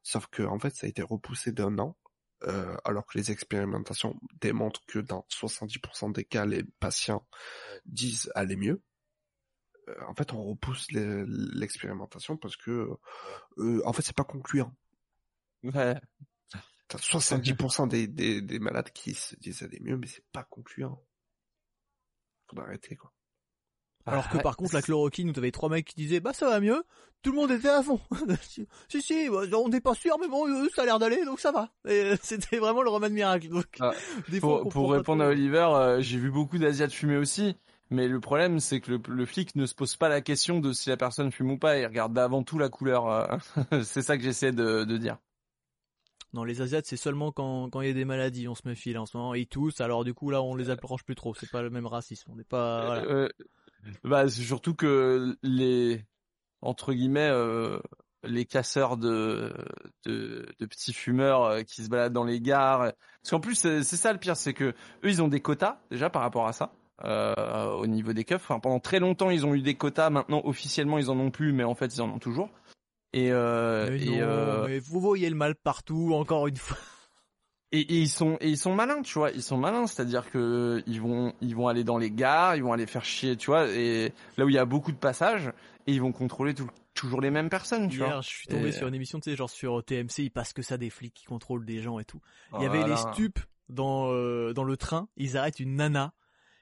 Sauf 0.02 0.26
que, 0.28 0.42
en 0.42 0.58
fait, 0.58 0.74
ça 0.74 0.86
a 0.86 0.88
été 0.90 1.02
repoussé 1.02 1.52
d'un 1.52 1.78
an. 1.78 1.96
Euh, 2.44 2.76
alors 2.84 3.06
que 3.06 3.18
les 3.18 3.30
expérimentations 3.30 4.18
démontrent 4.40 4.84
que 4.86 4.98
dans 4.98 5.26
70% 5.30 6.12
des 6.12 6.24
cas, 6.24 6.44
les 6.44 6.64
patients 6.80 7.26
disent 7.86 8.30
aller 8.34 8.56
mieux. 8.56 8.82
Euh, 9.88 9.94
en 10.08 10.14
fait, 10.14 10.32
on 10.32 10.44
repousse 10.44 10.86
l'expérimentation 10.90 12.36
parce 12.36 12.56
que, 12.56 12.88
euh, 13.58 13.82
en 13.84 13.92
fait, 13.92 14.02
c'est 14.02 14.16
pas 14.16 14.24
concluant. 14.24 14.74
ouais 15.62 16.00
T'as 16.88 16.98
70% 16.98 17.88
des, 17.88 18.06
des, 18.06 18.42
des 18.42 18.58
malades 18.58 18.90
qui 18.90 19.14
se 19.14 19.34
disent 19.36 19.62
aller 19.62 19.80
mieux, 19.80 19.96
mais 19.96 20.06
c'est 20.06 20.26
pas 20.32 20.44
concluant. 20.44 21.02
Faudra 22.48 22.66
arrêter, 22.66 22.96
quoi. 22.96 23.12
Alors 24.06 24.28
que 24.28 24.36
Ouais, 24.36 24.42
par 24.42 24.56
contre, 24.56 24.74
la 24.74 24.82
chloroquine, 24.82 25.30
où 25.30 25.32
t'avais 25.32 25.50
trois 25.50 25.68
mecs 25.68 25.86
qui 25.86 25.94
disaient, 25.94 26.20
bah 26.20 26.32
ça 26.32 26.48
va 26.48 26.60
mieux, 26.60 26.82
tout 27.22 27.30
le 27.30 27.36
monde 27.36 27.50
était 27.52 27.68
à 27.68 27.82
fond. 27.82 28.00
si, 28.42 28.66
si, 28.88 29.28
bah, 29.28 29.42
on 29.58 29.68
n'est 29.68 29.80
pas 29.80 29.94
sûr, 29.94 30.16
mais 30.20 30.28
bon, 30.28 30.48
euh, 30.48 30.68
ça 30.74 30.82
a 30.82 30.84
l'air 30.84 30.98
d'aller, 30.98 31.24
donc 31.24 31.40
ça 31.40 31.52
va. 31.52 31.70
Et 31.86 32.02
euh, 32.02 32.16
c'était 32.22 32.58
vraiment 32.58 32.82
le 32.82 32.90
remède 32.90 33.12
miracle. 33.12 33.48
Donc, 33.48 33.66
Ah, 33.80 33.92
des 34.28 34.40
Pour, 34.40 34.90
répondre 34.92 35.22
à. 35.22 35.28
Oliver, 35.28 35.68
euh, 35.74 36.00
j'ai 36.00 36.18
vu 36.18 36.30
beaucoup 36.30 36.58
d'Asiates 36.58 36.92
fumer 36.92 37.16
aussi. 37.16 37.56
Mais 37.90 38.08
le 38.08 38.20
problème, 38.20 38.58
c'est 38.58 38.80
que 38.80 38.92
le, 38.92 39.00
le 39.06 39.26
flic 39.26 39.54
ne 39.54 39.66
se 39.66 39.74
pose 39.74 39.96
pas 39.96 40.08
la 40.08 40.22
question 40.22 40.60
de 40.60 40.72
si 40.72 40.88
la 40.88 40.96
personne 40.96 41.30
fume 41.30 41.50
ou 41.50 41.58
pas. 41.58 41.78
Il 41.78 41.84
regarde 41.84 42.18
avant 42.18 42.42
tout 42.42 42.58
la 42.58 42.70
couleur. 42.70 43.06
euh. 43.06 43.82
c'est 43.84 44.00
ça 44.02 44.16
que 44.16 44.22
j'essaie 44.22 44.52
de, 44.52 44.84
de 44.84 44.96
dire. 44.96 45.18
Non, 46.32 46.44
les 46.44 46.62
Asiates, 46.62 46.86
c'est 46.86 46.96
seulement 46.96 47.30
quand 47.30 47.68
quand 47.68 47.82
il 47.82 47.88
y 47.88 47.90
a 47.90 47.94
des 47.94 48.06
maladies, 48.06 48.48
on 48.48 48.54
se 48.54 48.66
méfie 48.66 48.94
là 48.94 49.02
en 49.02 49.06
ce 49.06 49.16
moment. 49.16 49.34
Ils 49.34 49.46
tous, 49.46 49.82
alors 49.82 50.04
du 50.04 50.14
coup 50.14 50.30
là, 50.30 50.40
on 50.42 50.54
les 50.54 50.70
approche 50.70 51.04
plus 51.04 51.14
trop. 51.14 51.34
C'est 51.34 51.50
pas 51.50 51.60
le 51.60 51.68
même 51.68 51.86
racisme. 51.86 52.30
On 52.32 52.36
n'est 52.36 52.44
pas. 52.44 52.86
Voilà. 52.86 53.02
Euh, 53.04 53.28
bah, 54.04 54.28
c'est 54.28 54.42
surtout 54.42 54.74
que 54.74 55.36
les 55.42 56.04
entre 56.60 56.92
guillemets 56.92 57.28
euh, 57.30 57.78
les 58.24 58.44
casseurs 58.44 58.96
de, 58.96 59.52
de 60.04 60.46
de 60.58 60.66
petits 60.66 60.92
fumeurs 60.92 61.44
euh, 61.44 61.62
qui 61.62 61.82
se 61.84 61.88
baladent 61.88 62.12
dans 62.12 62.24
les 62.24 62.40
gares. 62.40 62.92
Parce 63.22 63.30
qu'en 63.30 63.40
plus, 63.40 63.54
c'est 63.56 63.82
c'est 63.82 63.96
ça 63.96 64.12
le 64.12 64.18
pire, 64.18 64.36
c'est 64.36 64.54
que 64.54 64.64
eux, 64.64 64.74
ils 65.04 65.22
ont 65.22 65.28
des 65.28 65.40
quotas 65.40 65.80
déjà 65.90 66.10
par 66.10 66.22
rapport 66.22 66.46
à 66.46 66.52
ça. 66.52 66.72
euh, 67.04 67.70
au 67.72 67.86
niveau 67.86 68.12
des 68.12 68.24
keufs. 68.24 68.42
Enfin, 68.42 68.60
pendant 68.60 68.80
très 68.80 69.00
longtemps, 69.00 69.30
ils 69.30 69.46
ont 69.46 69.54
eu 69.54 69.62
des 69.62 69.74
quotas. 69.76 70.10
Maintenant, 70.10 70.42
officiellement, 70.44 70.98
ils 70.98 71.10
en 71.10 71.18
ont 71.18 71.30
plus, 71.30 71.52
mais 71.52 71.64
en 71.64 71.74
fait, 71.74 71.94
ils 71.94 72.02
en 72.02 72.10
ont 72.10 72.18
toujours. 72.18 72.50
Et, 73.12 73.30
euh, 73.32 73.88
Mais 73.90 74.02
et, 74.02 74.06
non, 74.06 74.18
euh, 74.20 74.66
mais 74.68 74.78
vous 74.78 75.00
voyez 75.00 75.28
le 75.28 75.36
mal 75.36 75.54
partout, 75.54 76.12
encore 76.14 76.46
une 76.46 76.56
fois. 76.56 76.76
Et, 77.72 77.80
et 77.80 77.98
ils 78.00 78.08
sont 78.08 78.36
et 78.40 78.48
ils 78.48 78.56
sont 78.58 78.74
malins, 78.74 79.02
tu 79.02 79.18
vois. 79.18 79.30
Ils 79.30 79.42
sont 79.42 79.56
malins, 79.56 79.86
c'est-à-dire 79.86 80.30
que 80.30 80.82
ils 80.86 81.00
vont 81.00 81.32
ils 81.40 81.56
vont 81.56 81.68
aller 81.68 81.84
dans 81.84 81.98
les 81.98 82.10
gares, 82.10 82.56
ils 82.56 82.62
vont 82.62 82.72
aller 82.72 82.86
faire 82.86 83.04
chier, 83.04 83.36
tu 83.36 83.46
vois. 83.46 83.68
Et 83.68 84.12
là 84.36 84.44
où 84.44 84.48
il 84.48 84.54
y 84.54 84.58
a 84.58 84.64
beaucoup 84.64 84.92
de 84.92 84.96
passages, 84.98 85.48
et 85.86 85.92
ils 85.92 86.00
vont 86.00 86.12
contrôler 86.12 86.54
tout- 86.54 86.68
toujours 86.94 87.20
les 87.20 87.30
mêmes 87.30 87.48
personnes, 87.48 87.88
tu 87.88 87.98
vois. 87.98 88.08
Hier, 88.08 88.22
je 88.22 88.28
suis 88.28 88.46
tombé 88.48 88.68
Et- 88.68 88.72
sur 88.72 88.86
une 88.86 88.94
émission, 88.94 89.18
tu 89.18 89.30
sais, 89.30 89.36
genre 89.36 89.48
sur 89.50 89.82
TMC, 89.84 90.18
ils 90.24 90.30
passent 90.30 90.52
que 90.52 90.62
ça 90.62 90.76
des 90.76 90.90
flics 90.90 91.14
qui 91.14 91.24
contrôlent 91.24 91.64
des 91.64 91.80
gens 91.80 91.98
et 91.98 92.04
tout. 92.04 92.20
Il 92.58 92.62
y 92.62 92.66
avait 92.66 92.86
les 92.86 92.96
stupes 92.96 93.40
dans 93.68 94.12
euh, 94.12 94.52
dans 94.52 94.64
le 94.64 94.76
train, 94.76 95.08
ils 95.16 95.36
arrêtent 95.38 95.58
une 95.60 95.76
nana 95.76 96.12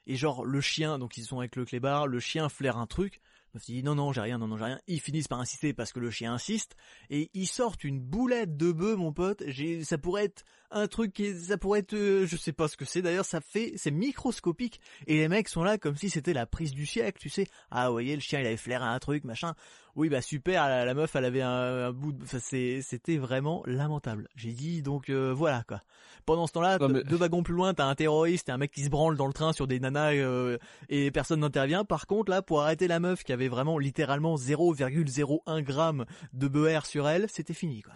et 0.07 0.15
genre 0.16 0.45
le 0.45 0.61
chien, 0.61 0.99
donc 0.99 1.16
ils 1.16 1.24
sont 1.24 1.41
avec 1.41 1.57
le 1.57 1.65
clébard, 1.65 2.07
le 2.07 2.20
chien 2.20 2.49
flaire 2.49 2.78
un 2.78 2.87
truc. 2.87 3.20
Dit 3.55 3.83
non 3.83 3.97
non 3.97 4.13
j'ai 4.13 4.21
rien 4.21 4.39
non 4.39 4.47
non 4.47 4.57
j'ai 4.57 4.65
rien. 4.65 4.81
Ils 4.87 5.01
finissent 5.01 5.29
par 5.29 5.41
insister 5.41 5.73
parce 5.73 5.93
que 5.93 5.99
le 6.01 6.11
chien 6.11 6.33
insiste. 6.33 6.77
Et 7.11 7.31
ils 7.35 7.49
sortent 7.49 7.85
une 7.85 8.01
boulette 8.01 8.57
de 8.57 8.73
bœuf 8.73 8.97
mon 8.97 9.13
pote. 9.13 9.43
J'ai 9.47 9.85
ça 9.85 9.99
pourrait 9.99 10.25
être 10.25 10.45
un 10.71 10.87
truc 10.87 11.13
qui 11.13 11.35
ça 11.35 11.59
pourrait 11.59 11.81
être 11.81 11.95
euh, 11.95 12.27
je 12.27 12.37
sais 12.37 12.53
pas 12.53 12.69
ce 12.69 12.77
que 12.77 12.85
c'est. 12.85 13.03
D'ailleurs 13.03 13.25
ça 13.25 13.41
fait 13.41 13.73
c'est 13.77 13.91
microscopique. 13.91 14.81
Et 15.07 15.17
les 15.17 15.29
mecs 15.29 15.49
sont 15.49 15.65
là 15.65 15.79
comme 15.79 15.97
si 15.97 16.11
c'était 16.11 16.33
la 16.33 16.47
prise 16.47 16.73
du 16.73 16.87
siècle 16.87 17.19
tu 17.21 17.29
sais. 17.29 17.47
Ah 17.71 17.87
vous 17.89 17.93
voyez 17.95 18.15
le 18.15 18.21
chien 18.21 18.41
il 18.41 18.47
avait 18.47 18.57
flairé 18.57 18.85
un 18.85 18.99
truc 18.99 19.25
machin 19.25 19.55
oui 20.01 20.09
bah 20.09 20.23
super 20.23 20.69
la, 20.69 20.85
la 20.85 20.95
meuf 20.95 21.15
elle 21.15 21.25
avait 21.27 21.43
un, 21.43 21.51
un 21.89 21.93
bout 21.93 22.13
de... 22.13 22.25
enfin, 22.25 22.39
c'était 22.41 23.19
vraiment 23.19 23.63
lamentable. 23.67 24.29
J'ai 24.35 24.53
dit 24.53 24.83
donc 24.83 25.11
euh, 25.11 25.33
voilà 25.33 25.63
quoi. 25.69 25.81
Pendant 26.27 26.47
ce 26.47 26.53
temps-là 26.53 26.79
mais- 26.89 27.05
deux 27.05 27.17
wagons 27.17 27.43
plus 27.43 27.55
loin 27.55 27.75
t'as 27.75 27.85
un 27.85 27.95
terroriste 27.95 28.49
et 28.49 28.53
un 28.53 28.57
mec 28.59 28.71
qui 28.73 28.83
se 28.83 28.89
branle 28.91 29.17
dans 29.17 29.27
le 29.27 29.33
train 29.33 29.53
sur 29.53 29.67
des 29.67 29.79
nanas 29.79 30.15
euh, 30.15 30.59
et 30.89 31.11
personne 31.11 31.41
n'intervient. 31.41 31.85
Par 31.85 32.07
contre 32.07 32.31
là 32.31 32.43
pour 32.43 32.63
arrêter 32.63 32.89
la 32.89 32.99
meuf 32.99 33.23
qui 33.23 33.33
avait 33.33 33.49
vraiment 33.49 33.79
littéralement 33.79 34.37
0,01 34.37 35.63
gramme 35.63 36.07
de 36.33 36.49
beurre 36.49 36.87
sur 36.87 37.07
elle 37.09 37.29
c'était 37.29 37.55
fini 37.55 37.83
quoi. 37.83 37.95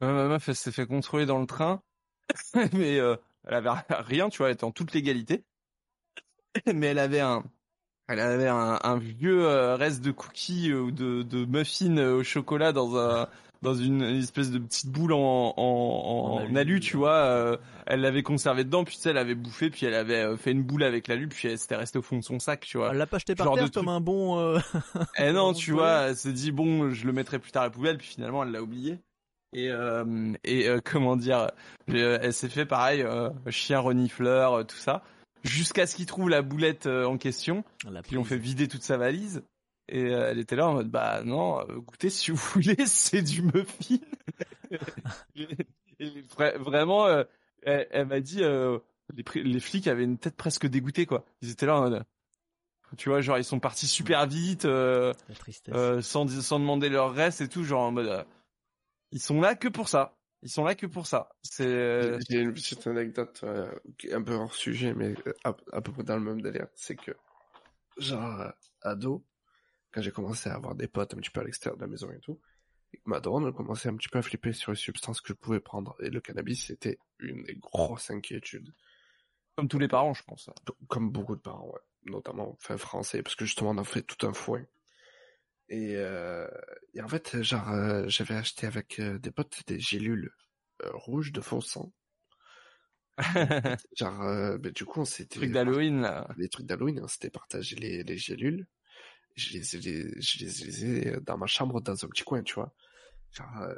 Ouais, 0.00 0.12
ma 0.12 0.26
meuf, 0.26 0.48
elle 0.48 0.56
s'est 0.56 0.72
fait 0.72 0.86
contrôler 0.86 1.26
dans 1.26 1.38
le 1.38 1.46
train, 1.46 1.80
mais 2.72 2.98
euh, 2.98 3.14
elle 3.46 3.54
avait 3.54 3.70
rien, 3.88 4.28
tu 4.30 4.38
vois, 4.38 4.48
elle 4.48 4.54
était 4.54 4.64
en 4.64 4.72
toute 4.72 4.92
légalité. 4.94 5.44
Mais 6.74 6.88
elle 6.88 6.98
avait 6.98 7.20
un, 7.20 7.44
elle 8.08 8.20
avait 8.20 8.48
un, 8.48 8.78
un 8.82 8.98
vieux 8.98 9.44
euh, 9.46 9.76
reste 9.76 10.02
de 10.02 10.10
cookies 10.10 10.70
euh, 10.70 10.80
ou 10.80 10.90
de, 10.90 11.22
de 11.22 11.44
muffins 11.44 11.96
euh, 11.96 12.16
au 12.20 12.22
chocolat 12.24 12.72
dans 12.72 12.96
un, 12.98 13.28
dans 13.62 13.74
une, 13.74 14.02
une 14.02 14.18
espèce 14.18 14.50
de 14.50 14.58
petite 14.58 14.90
boule 14.90 15.12
en, 15.12 15.18
en, 15.18 15.52
en, 15.56 16.42
En 16.44 16.56
alu, 16.56 16.80
tu 16.80 16.96
vois. 16.96 17.14
euh, 17.14 17.56
elle 17.86 18.00
l'avait 18.00 18.22
conservé 18.22 18.64
dedans, 18.64 18.84
puis 18.84 18.96
tu 18.96 19.02
sais, 19.02 19.10
elle 19.10 19.18
avait 19.18 19.34
bouffé, 19.34 19.70
puis 19.70 19.86
elle 19.86 19.94
avait 19.94 20.36
fait 20.36 20.50
une 20.52 20.62
boule 20.62 20.82
avec 20.82 21.08
l'alu, 21.08 21.28
puis 21.28 21.48
elle 21.48 21.58
s'était 21.58 21.76
restée 21.76 21.98
au 21.98 22.02
fond 22.02 22.16
de 22.18 22.22
son 22.24 22.38
sac, 22.38 22.60
tu 22.60 22.76
vois. 22.78 22.90
elle 22.90 22.98
l'a 22.98 23.06
pas 23.06 23.18
jeté 23.18 23.34
par 23.34 23.46
Genre 23.46 23.54
terre 23.54 23.64
truc. 23.64 23.74
comme 23.74 23.88
un 23.88 24.00
bon 24.00 24.38
euh, 24.38 24.58
Eh 25.18 25.32
non, 25.32 25.52
tu 25.52 25.72
vois, 25.72 26.08
elle 26.08 26.16
s'est 26.16 26.32
dit 26.32 26.52
bon, 26.52 26.90
je 26.90 27.06
le 27.06 27.12
mettrai 27.12 27.38
plus 27.38 27.52
tard 27.52 27.62
à 27.62 27.66
la 27.66 27.70
poubelle, 27.70 27.98
puis 27.98 28.08
finalement 28.08 28.42
elle 28.42 28.50
l'a 28.50 28.62
oublié. 28.62 28.98
Et 29.54 29.70
euh, 29.70 30.32
et 30.44 30.68
euh, 30.68 30.80
comment 30.84 31.14
dire, 31.16 31.50
elle 31.86 32.32
s'est 32.32 32.48
fait 32.48 32.66
pareil, 32.66 33.02
euh, 33.02 33.30
chien 33.50 33.78
renifleur, 33.80 34.66
tout 34.66 34.76
ça, 34.76 35.02
jusqu'à 35.42 35.86
ce 35.86 35.96
qu'il 35.96 36.06
trouve 36.06 36.28
la 36.28 36.42
boulette 36.42 36.86
euh, 36.86 37.04
en 37.04 37.18
question, 37.18 37.64
la 37.90 38.02
puis 38.02 38.16
on 38.16 38.24
fait 38.24 38.38
vider 38.38 38.68
toute 38.68 38.82
sa 38.82 38.96
valise. 38.96 39.42
Et 39.88 40.04
euh, 40.04 40.30
elle 40.30 40.38
était 40.38 40.56
là 40.56 40.68
en 40.68 40.74
mode 40.74 40.90
bah 40.90 41.22
non, 41.24 41.60
euh, 41.60 41.78
goûtez 41.78 42.08
si 42.08 42.30
vous 42.30 42.36
voulez, 42.54 42.86
c'est 42.86 43.22
du 43.22 43.42
muffin. 43.42 43.96
et, 45.34 46.22
vraiment, 46.30 47.24
elle, 47.62 47.88
elle 47.90 48.06
m'a 48.06 48.20
dit, 48.20 48.42
euh, 48.42 48.78
les, 49.34 49.60
flics 49.60 49.86
avaient 49.86 50.04
une 50.04 50.18
tête 50.18 50.36
presque 50.36 50.66
dégoûtée 50.66 51.06
quoi. 51.06 51.24
Ils 51.40 51.50
étaient 51.50 51.66
là 51.66 51.76
en 51.76 51.82
mode, 51.82 52.04
tu 52.96 53.08
vois, 53.08 53.20
genre 53.20 53.38
ils 53.38 53.44
sont 53.44 53.60
partis 53.60 53.86
super 53.86 54.26
vite. 54.26 54.64
euh, 54.64 55.12
euh, 55.70 56.02
sans, 56.02 56.28
sans 56.28 56.60
demander 56.60 56.88
leur 56.88 57.12
reste 57.12 57.40
et 57.40 57.48
tout, 57.48 57.64
genre 57.64 57.82
en 57.82 57.92
mode, 57.92 58.26
ils 59.12 59.20
sont 59.20 59.40
là 59.40 59.54
que 59.54 59.68
pour 59.68 59.88
ça. 59.88 60.16
Ils 60.42 60.50
sont 60.50 60.64
là 60.64 60.74
que 60.74 60.86
pour 60.86 61.06
ça. 61.06 61.28
C'est, 61.42 61.66
euh, 61.66 62.18
J'ai 62.28 62.40
une 62.40 62.52
petite 62.52 62.86
anecdote 62.86 63.40
euh, 63.44 63.72
un 64.10 64.22
peu 64.22 64.34
hors 64.34 64.54
sujet, 64.54 64.92
mais 64.94 65.14
euh, 65.26 65.32
à, 65.44 65.56
à 65.72 65.80
peu 65.80 65.92
près 65.92 66.02
dans 66.02 66.16
le 66.16 66.22
même 66.22 66.40
délire. 66.42 66.66
C'est 66.74 66.96
que, 66.96 67.12
genre, 67.98 68.40
euh, 68.40 68.50
ado, 68.82 69.24
quand 69.92 70.02
j'ai 70.02 70.10
commencé 70.12 70.50
à 70.50 70.54
avoir 70.54 70.74
des 70.74 70.88
potes 70.88 71.14
un 71.14 71.18
petit 71.18 71.30
peu 71.30 71.40
à 71.40 71.44
l'extérieur 71.44 71.76
de 71.76 71.82
la 71.82 71.88
maison 71.88 72.10
et 72.12 72.20
tout, 72.20 72.40
et 72.94 73.00
ma 73.06 73.20
daronne 73.20 73.46
elle 73.46 73.52
commençait 73.54 73.88
un 73.88 73.96
petit 73.96 74.08
peu 74.08 74.18
à 74.18 74.22
flipper 74.22 74.52
sur 74.52 74.72
les 74.72 74.76
substances 74.78 75.20
que 75.20 75.28
je 75.28 75.34
pouvais 75.34 75.60
prendre. 75.60 75.96
Et 76.00 76.10
le 76.10 76.20
cannabis, 76.20 76.66
c'était 76.66 76.98
une 77.20 77.44
des 77.44 77.56
grosses 77.56 78.10
inquiétudes. 78.10 78.72
comme 79.56 79.68
tous 79.68 79.78
les 79.78 79.88
parents, 79.88 80.14
je 80.14 80.22
pense. 80.24 80.50
Comme 80.88 81.10
beaucoup 81.10 81.36
de 81.36 81.40
parents, 81.40 81.66
ouais. 81.68 81.80
Notamment, 82.04 82.50
enfin, 82.60 82.76
français, 82.78 83.22
parce 83.22 83.36
que 83.36 83.44
justement, 83.44 83.70
on 83.70 83.78
a 83.78 83.84
fait 83.84 84.02
tout 84.02 84.26
un 84.26 84.32
foin. 84.32 84.64
Et, 85.72 85.96
euh, 85.96 86.46
et 86.94 87.02
en 87.02 87.08
fait, 87.08 87.42
genre, 87.42 87.68
euh, 87.70 88.04
j'avais 88.06 88.34
acheté 88.36 88.66
avec 88.68 89.00
euh, 89.00 89.18
des 89.18 89.32
potes 89.32 89.62
des 89.66 89.80
gélules 89.80 90.30
rouges 90.92 91.32
de 91.32 91.40
faux 91.40 91.60
sang. 91.60 91.92
Genre, 93.96 94.58
ben, 94.58 94.72
du 94.72 94.84
coup, 94.84 95.00
on 95.00 95.04
s'était... 95.04 95.38
Truc 95.38 95.52
d'Halloween, 95.52 96.00
là. 96.00 96.28
Les 96.36 96.48
trucs 96.48 96.66
d'Halloween, 96.66 97.00
on 97.02 97.08
s'était 97.08 97.30
partagé 97.30 97.76
les, 97.76 98.02
les 98.02 98.16
gélules. 98.16 98.66
Je 99.36 99.52
les, 99.54 99.76
ai- 99.76 99.80
les- 99.80 100.20
je 100.20 100.38
les, 100.44 100.84
ai 100.84 101.20
dans 101.22 101.38
ma 101.38 101.46
chambre, 101.46 101.80
dans 101.80 102.04
un 102.04 102.08
petit 102.08 102.24
coin, 102.24 102.42
tu 102.42 102.54
vois. 102.54 102.74
Genre, 103.32 103.68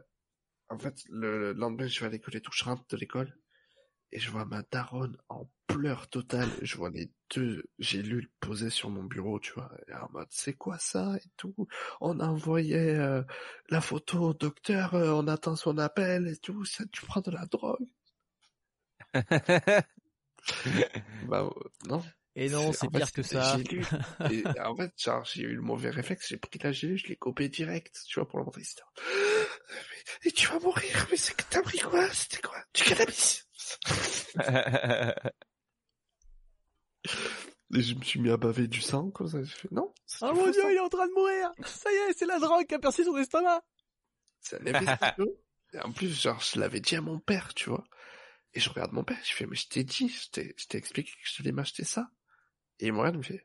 en 0.69 0.79
fait, 0.79 0.97
le, 1.11 1.39
le 1.39 1.53
lendemain, 1.53 1.87
je 1.87 2.01
vais 2.01 2.07
à 2.07 2.11
l'école 2.11 2.37
et 2.37 2.41
tout, 2.41 2.53
je 2.55 2.65
rentre 2.65 2.85
de 2.89 2.97
l'école. 2.97 3.37
Et 4.15 4.21
je 4.21 4.31
vois 4.31 4.47
ma 4.47 4.63
daronne 4.71 5.19
en 5.29 5.51
pleurs 5.67 6.09
totales. 6.09 6.49
Je 6.63 6.77
vois 6.77 6.89
les 6.91 7.11
deux 7.35 7.65
gélules 7.79 8.31
posées 8.41 8.71
sur 8.71 8.89
mon 8.89 9.03
bureau, 9.05 9.41
tu 9.41 9.53
vois. 9.55 9.71
Et 9.89 9.93
en 9.95 10.09
mode, 10.13 10.29
c'est 10.31 10.55
quoi 10.55 10.79
ça 10.79 11.17
et 11.17 11.29
tout? 11.37 11.55
On 12.01 12.21
a 12.21 12.27
envoyé 12.29 12.77
euh, 12.79 13.23
la 13.71 13.81
photo 13.83 14.21
au 14.31 14.35
docteur, 14.35 14.95
euh, 14.95 15.11
on 15.13 15.27
attend 15.27 15.57
son 15.57 15.77
appel 15.79 16.29
et 16.29 16.37
tout. 16.37 16.65
Ça, 16.65 16.85
tu 16.93 17.05
prends 17.05 17.21
de 17.23 17.33
la 17.33 17.45
drogue? 17.47 17.89
Bah, 21.29 21.43
euh, 21.43 21.51
non. 21.89 22.03
et 22.37 22.49
non 22.49 22.73
C'est- 22.73 22.81
fait, 22.81 22.89
pire 22.89 23.13
que 23.13 23.23
ça. 23.23 23.59
Et 24.31 24.45
en 24.61 24.77
fait, 24.77 24.93
genre, 24.99 25.25
j'ai 25.25 25.43
eu 25.43 25.55
le 25.55 25.63
mauvais 25.63 25.91
réflexe, 25.91 26.29
j'ai 26.29 26.37
pris 26.37 26.59
la 26.63 26.73
gélule, 26.73 26.99
je 26.99 27.07
l'ai 27.09 27.17
copé 27.17 27.49
direct, 27.49 28.01
tu 28.07 28.19
vois, 28.21 28.29
pour 28.29 28.39
le 28.39 28.45
montrer. 28.45 28.63
Et 30.25 30.31
tu 30.33 30.49
vas 30.49 30.59
mourir, 30.61 31.07
mais 31.11 31.17
c'est 31.17 31.35
que 31.37 31.45
t'as 31.49 31.63
pris 31.63 31.79
quoi? 31.79 32.09
C'était 32.13 32.41
quoi? 32.43 32.63
Du 32.75 32.83
cannabis? 32.85 33.44
Et 37.75 37.83
je 37.83 37.95
me 37.95 38.03
suis 38.03 38.21
mis 38.21 38.31
à 38.31 38.37
baver 38.37 38.69
du 38.69 38.81
sang, 38.81 39.11
comme 39.11 39.29
ça, 39.29 39.43
fait, 39.45 39.71
non 39.73 39.93
oh 40.23 40.33
mon 40.33 40.51
dieu 40.51 40.63
il 40.71 40.77
est 40.77 40.81
en 40.81 40.89
train 40.89 41.09
de 41.09 41.13
mourir 41.13 41.51
ça 41.65 41.91
y 41.91 41.95
est 41.95 42.13
c'est 42.17 42.27
la 42.27 42.39
drogue 42.39 42.67
qui 42.67 42.75
a 42.75 42.79
percé 42.79 43.05
son 43.05 43.17
estomac 43.17 43.63
C'est 44.41 44.61
un 44.61 44.83
spéciaux. 44.83 45.41
Et 45.73 45.81
en 45.81 45.91
plus, 45.91 46.21
genre, 46.21 46.41
je 46.41 46.61
l'avais 46.61 46.81
dit 46.81 46.95
à 46.95 47.01
mon 47.01 47.19
père, 47.19 47.53
tu 47.53 47.69
vois. 47.69 47.85
Et 48.53 48.61
je 48.61 48.71
regarde 48.71 48.93
mon 48.93 49.03
père, 49.03 49.19
je 49.25 49.33
fais, 49.33 49.47
mais 49.47 49.57
je 49.57 49.67
t'ai 49.67 49.83
dit, 49.83 50.09
je 50.09 50.31
t'ai, 50.31 50.55
je 50.57 50.67
t'ai 50.67 50.79
expliqué 50.79 51.11
que 51.11 51.19
je 51.25 51.43
devais 51.43 51.51
m'acheter 51.51 51.85
ça. 51.85 52.09
Et 52.79 52.87
il 52.87 52.93
me 52.93 52.99
regarde, 52.99 53.17
il 53.17 53.19
me 53.19 53.25
fait, 53.25 53.45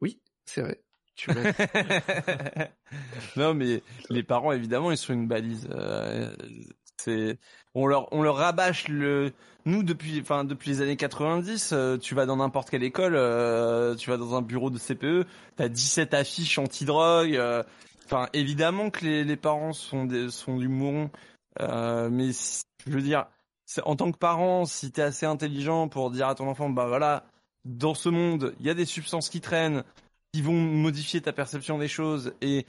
oui, 0.00 0.20
c'est 0.44 0.62
vrai. 0.62 0.82
Tu 1.14 1.30
non, 3.36 3.54
mais 3.54 3.82
les 4.10 4.22
parents, 4.22 4.52
évidemment, 4.52 4.90
ils 4.90 4.98
sont 4.98 5.14
une 5.14 5.28
balise. 5.28 5.66
Euh, 5.70 6.36
c'est, 6.98 7.38
on 7.74 7.86
leur, 7.86 8.12
on 8.12 8.22
leur 8.22 8.36
rabâche 8.36 8.88
le. 8.88 9.32
Nous, 9.64 9.82
depuis, 9.82 10.20
enfin, 10.20 10.44
depuis 10.44 10.70
les 10.70 10.80
années 10.80 10.96
90, 10.96 11.72
euh, 11.72 11.98
tu 11.98 12.14
vas 12.14 12.26
dans 12.26 12.36
n'importe 12.36 12.70
quelle 12.70 12.84
école, 12.84 13.14
euh, 13.16 13.94
tu 13.96 14.10
vas 14.10 14.16
dans 14.16 14.34
un 14.36 14.42
bureau 14.42 14.70
de 14.70 14.78
CPE, 14.78 15.26
t'as 15.56 15.68
17 15.68 16.14
affiches 16.14 16.58
anti-drogue. 16.58 17.34
euh, 17.36 17.62
Enfin, 18.04 18.28
évidemment 18.32 18.90
que 18.90 19.04
les, 19.04 19.24
les 19.24 19.36
parents 19.36 19.72
sont 19.72 20.04
des, 20.04 20.30
sont 20.30 20.56
du 20.56 20.68
mouron, 20.68 21.10
mais 21.58 22.30
je 22.86 22.92
veux 22.92 23.02
dire, 23.02 23.26
en 23.84 23.96
tant 23.96 24.12
que 24.12 24.18
parent, 24.18 24.64
si 24.64 24.92
t'es 24.92 25.02
assez 25.02 25.26
intelligent 25.26 25.88
pour 25.88 26.12
dire 26.12 26.28
à 26.28 26.36
ton 26.36 26.48
enfant, 26.48 26.70
bah 26.70 26.86
voilà, 26.86 27.24
dans 27.64 27.94
ce 27.94 28.08
monde, 28.08 28.54
il 28.60 28.66
y 28.66 28.70
a 28.70 28.74
des 28.74 28.84
substances 28.84 29.28
qui 29.28 29.40
traînent, 29.40 29.82
qui 30.32 30.40
vont 30.40 30.52
modifier 30.52 31.20
ta 31.20 31.32
perception 31.32 31.78
des 31.78 31.88
choses 31.88 32.32
et 32.40 32.64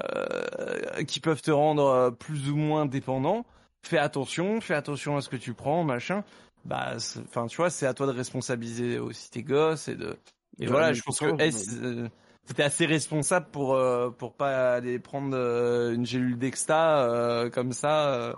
euh, 0.00 1.04
qui 1.04 1.20
peuvent 1.20 1.42
te 1.42 1.50
rendre 1.50 2.10
plus 2.18 2.50
ou 2.50 2.56
moins 2.56 2.86
dépendant. 2.86 3.46
Fais 3.86 3.98
attention, 3.98 4.60
fais 4.60 4.74
attention 4.74 5.16
à 5.16 5.20
ce 5.20 5.28
que 5.28 5.36
tu 5.36 5.54
prends, 5.54 5.84
machin. 5.84 6.24
Bah, 6.64 6.96
enfin, 7.24 7.46
tu 7.46 7.56
vois, 7.56 7.70
c'est 7.70 7.86
à 7.86 7.94
toi 7.94 8.06
de 8.06 8.12
responsabiliser 8.12 8.98
aussi 8.98 9.30
tes 9.30 9.42
gosses 9.42 9.86
et 9.86 9.94
de. 9.94 10.18
Et 10.58 10.66
voilà, 10.66 10.92
je 10.92 11.02
pense 11.02 11.20
que 11.20 11.26
euh, 11.26 12.08
c'était 12.44 12.64
assez 12.64 12.86
responsable 12.86 13.46
pour 13.52 13.74
euh, 13.74 14.10
pour 14.10 14.34
pas 14.34 14.74
aller 14.74 14.98
prendre 14.98 15.36
euh, 15.36 15.92
une 15.92 16.04
gélule 16.04 16.36
d'exta 16.36 17.08
euh, 17.08 17.50
comme 17.50 17.70
ça. 17.72 18.34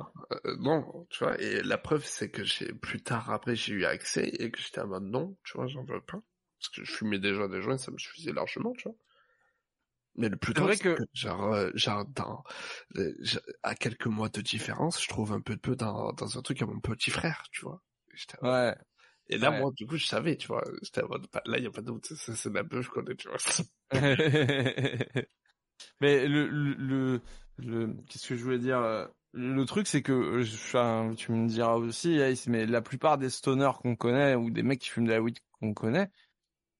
non, 0.59 1.07
tu 1.09 1.25
vois. 1.25 1.41
Et 1.41 1.63
la 1.63 1.79
preuve, 1.79 2.05
c'est 2.05 2.29
que 2.29 2.45
j'ai 2.45 2.73
plus 2.75 3.01
tard 3.01 3.31
après 3.31 3.55
j'ai 3.55 3.73
eu 3.73 3.85
accès 3.87 4.29
et 4.29 4.51
que 4.51 4.61
j'étais 4.61 4.83
en 4.83 4.89
mode 4.89 5.05
non, 5.05 5.37
tu 5.45 5.57
vois, 5.57 5.67
j'en 5.67 5.85
veux 5.85 6.03
pas 6.03 6.21
parce 6.59 6.69
que 6.71 6.85
je 6.85 6.93
fumais 6.93 7.19
déjà 7.19 7.49
des 7.49 7.63
joints, 7.63 7.79
ça 7.79 7.91
me 7.91 7.99
suffisait 7.99 8.33
largement, 8.33 8.73
tu 8.73 8.89
vois. 8.89 8.97
Mais 10.19 10.29
le 10.29 10.37
plus 10.37 10.53
que... 10.53 10.77
que... 10.77 11.03
genre, 11.15 11.57
genre 11.75 12.05
dans, 12.07 12.43
à 13.63 13.75
quelques 13.75 14.07
mois 14.07 14.29
de 14.29 14.41
différence, 14.41 15.03
je 15.03 15.09
trouve 15.09 15.33
un 15.33 15.41
peu 15.41 15.55
de 15.55 15.61
peu 15.61 15.77
dans, 15.77 16.13
dans 16.13 16.37
un 16.37 16.43
truc 16.43 16.61
à 16.61 16.67
mon 16.67 16.81
petit 16.81 17.11
frère, 17.11 17.45
tu 17.53 17.63
vois. 17.63 17.81
Ouais. 18.43 18.75
Et 19.29 19.39
là, 19.39 19.51
moi, 19.51 19.71
du 19.77 19.87
coup, 19.87 19.97
je 19.97 20.07
savais, 20.07 20.37
tu 20.37 20.49
vois. 20.49 20.65
J'étais 20.83 21.03
en 21.03 21.09
mode, 21.09 21.27
bah, 21.33 21.43
là, 21.47 21.59
il 21.59 21.61
n'y 21.61 21.67
a 21.67 21.71
pas 21.71 21.83
de 21.83 21.87
doute, 21.87 22.07
c'est 22.07 22.53
la 22.53 22.63
bœuf, 22.63 22.87
je 22.87 22.91
connais, 22.91 23.15
tu 23.15 23.29
vois. 23.29 23.39
mais 26.01 26.27
le, 26.27 26.49
le, 26.49 27.21
le, 27.59 27.97
qu'est-ce 28.09 28.29
que 28.29 28.37
je 28.37 28.43
voulais 28.43 28.59
dire? 28.59 28.79
Euh, 28.79 29.07
le 29.33 29.65
truc, 29.67 29.87
c'est 29.87 30.03
que, 30.03 30.43
enfin, 30.43 31.13
tu 31.17 31.33
me 31.33 31.47
diras 31.47 31.75
aussi, 31.75 32.19
mais 32.47 32.65
la 32.67 32.81
plupart 32.81 33.19
des 33.19 33.29
stoners 33.29 33.73
qu'on 33.83 33.97
connaît, 33.97 34.35
ou 34.35 34.51
des 34.51 34.63
mecs 34.63 34.81
qui 34.81 34.89
fument 34.89 35.07
de 35.07 35.13
la 35.13 35.21
weed 35.21 35.39
qu'on 35.61 35.75
connaît, 35.75 36.11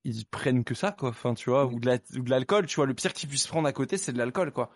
ils 0.03 0.25
prennent 0.25 0.63
que 0.63 0.75
ça, 0.75 0.91
quoi. 0.91 1.09
Enfin, 1.09 1.33
tu 1.33 1.49
vois, 1.49 1.65
ou 1.65 1.79
de 1.79 2.29
l'alcool, 2.29 2.65
tu 2.65 2.75
vois. 2.75 2.85
Le 2.85 2.93
pire 2.93 3.13
qu'ils 3.13 3.29
puissent 3.29 3.47
prendre 3.47 3.67
à 3.67 3.73
côté, 3.73 3.97
c'est 3.97 4.13
de 4.13 4.17
l'alcool, 4.17 4.51
quoi. 4.51 4.71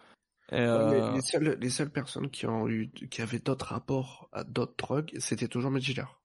Euh, 0.52 1.14
les, 1.14 1.22
seules, 1.22 1.58
les 1.60 1.70
seules 1.70 1.92
personnes 1.92 2.30
qui 2.30 2.46
ont 2.46 2.68
eu, 2.68 2.90
qui 2.90 3.22
avaient 3.22 3.40
d'autres 3.40 3.68
rapports 3.68 4.30
à 4.32 4.44
d'autres 4.44 4.76
drogues, 4.78 5.12
c'était 5.20 5.48
toujours 5.48 5.72
mes 5.72 5.80
dealers. 5.80 6.22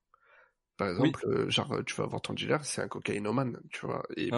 Par 0.77 0.91
exemple, 0.91 1.27
euh, 1.27 1.49
genre, 1.51 1.83
tu 1.87 1.95
vas 1.95 2.07
voir 2.07 2.21
ton 2.21 2.35
dealer, 2.35 2.65
c'est 2.65 2.83
un 2.83 2.89
cocaïnomane, 2.89 3.61
tu 3.71 3.87
vois. 3.87 4.05
Et, 4.17 4.31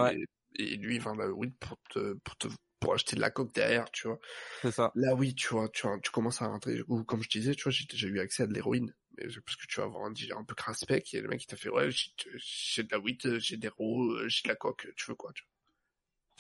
et, 0.57 0.77
lui, 0.77 0.97
il 0.97 1.01
vend 1.01 1.15
la 1.15 1.28
weed 1.28 1.55
pour 1.59 1.77
te, 1.91 2.15
pour 2.24 2.37
te, 2.37 2.49
pour 2.78 2.95
acheter 2.95 3.16
de 3.16 3.20
la 3.20 3.31
coke 3.31 3.55
derrière, 3.55 3.91
tu 3.91 4.09
vois. 4.09 4.19
C'est 4.62 4.70
ça. 4.70 4.93
Là, 4.95 5.15
oui, 5.15 5.35
tu 5.35 5.49
vois, 5.49 5.69
tu, 5.69 5.87
vois, 5.87 5.99
tu 6.01 6.11
commences 6.11 6.41
à 6.43 6.47
rentrer, 6.47 6.82
ou 6.89 7.05
comme 7.05 7.23
je 7.23 7.28
disais, 7.28 7.55
tu 7.55 7.65
vois, 7.65 7.73
j'ai 7.73 7.87
déjà 7.87 8.07
eu 8.07 8.20
accès 8.20 8.45
à 8.45 8.47
de 8.47 8.55
l'héroïne. 8.55 8.95
Mais 9.16 9.24
parce 9.45 9.57
que 9.57 9.66
tu 9.66 9.81
vas 9.81 9.87
avoir 9.87 10.05
un 10.05 10.12
dealer 10.12 10.37
un 10.39 10.45
peu 10.45 10.55
craspec, 10.55 11.15
et 11.15 11.20
le 11.20 11.28
mec, 11.28 11.43
il 11.43 11.47
t'a 11.47 11.57
fait, 11.57 11.69
ouais, 11.69 11.91
j'ai 11.91 12.82
de 12.82 12.89
la 12.93 12.99
weed, 12.99 13.39
j'ai 13.39 13.57
des 13.57 13.69
roues, 13.69 14.16
j'ai 14.28 14.43
de 14.45 14.49
la 14.49 14.57
coke, 14.57 14.89
tu 14.97 15.07
veux 15.07 15.15
quoi, 15.15 15.32
tu 15.32 15.45
vois. 15.45 15.51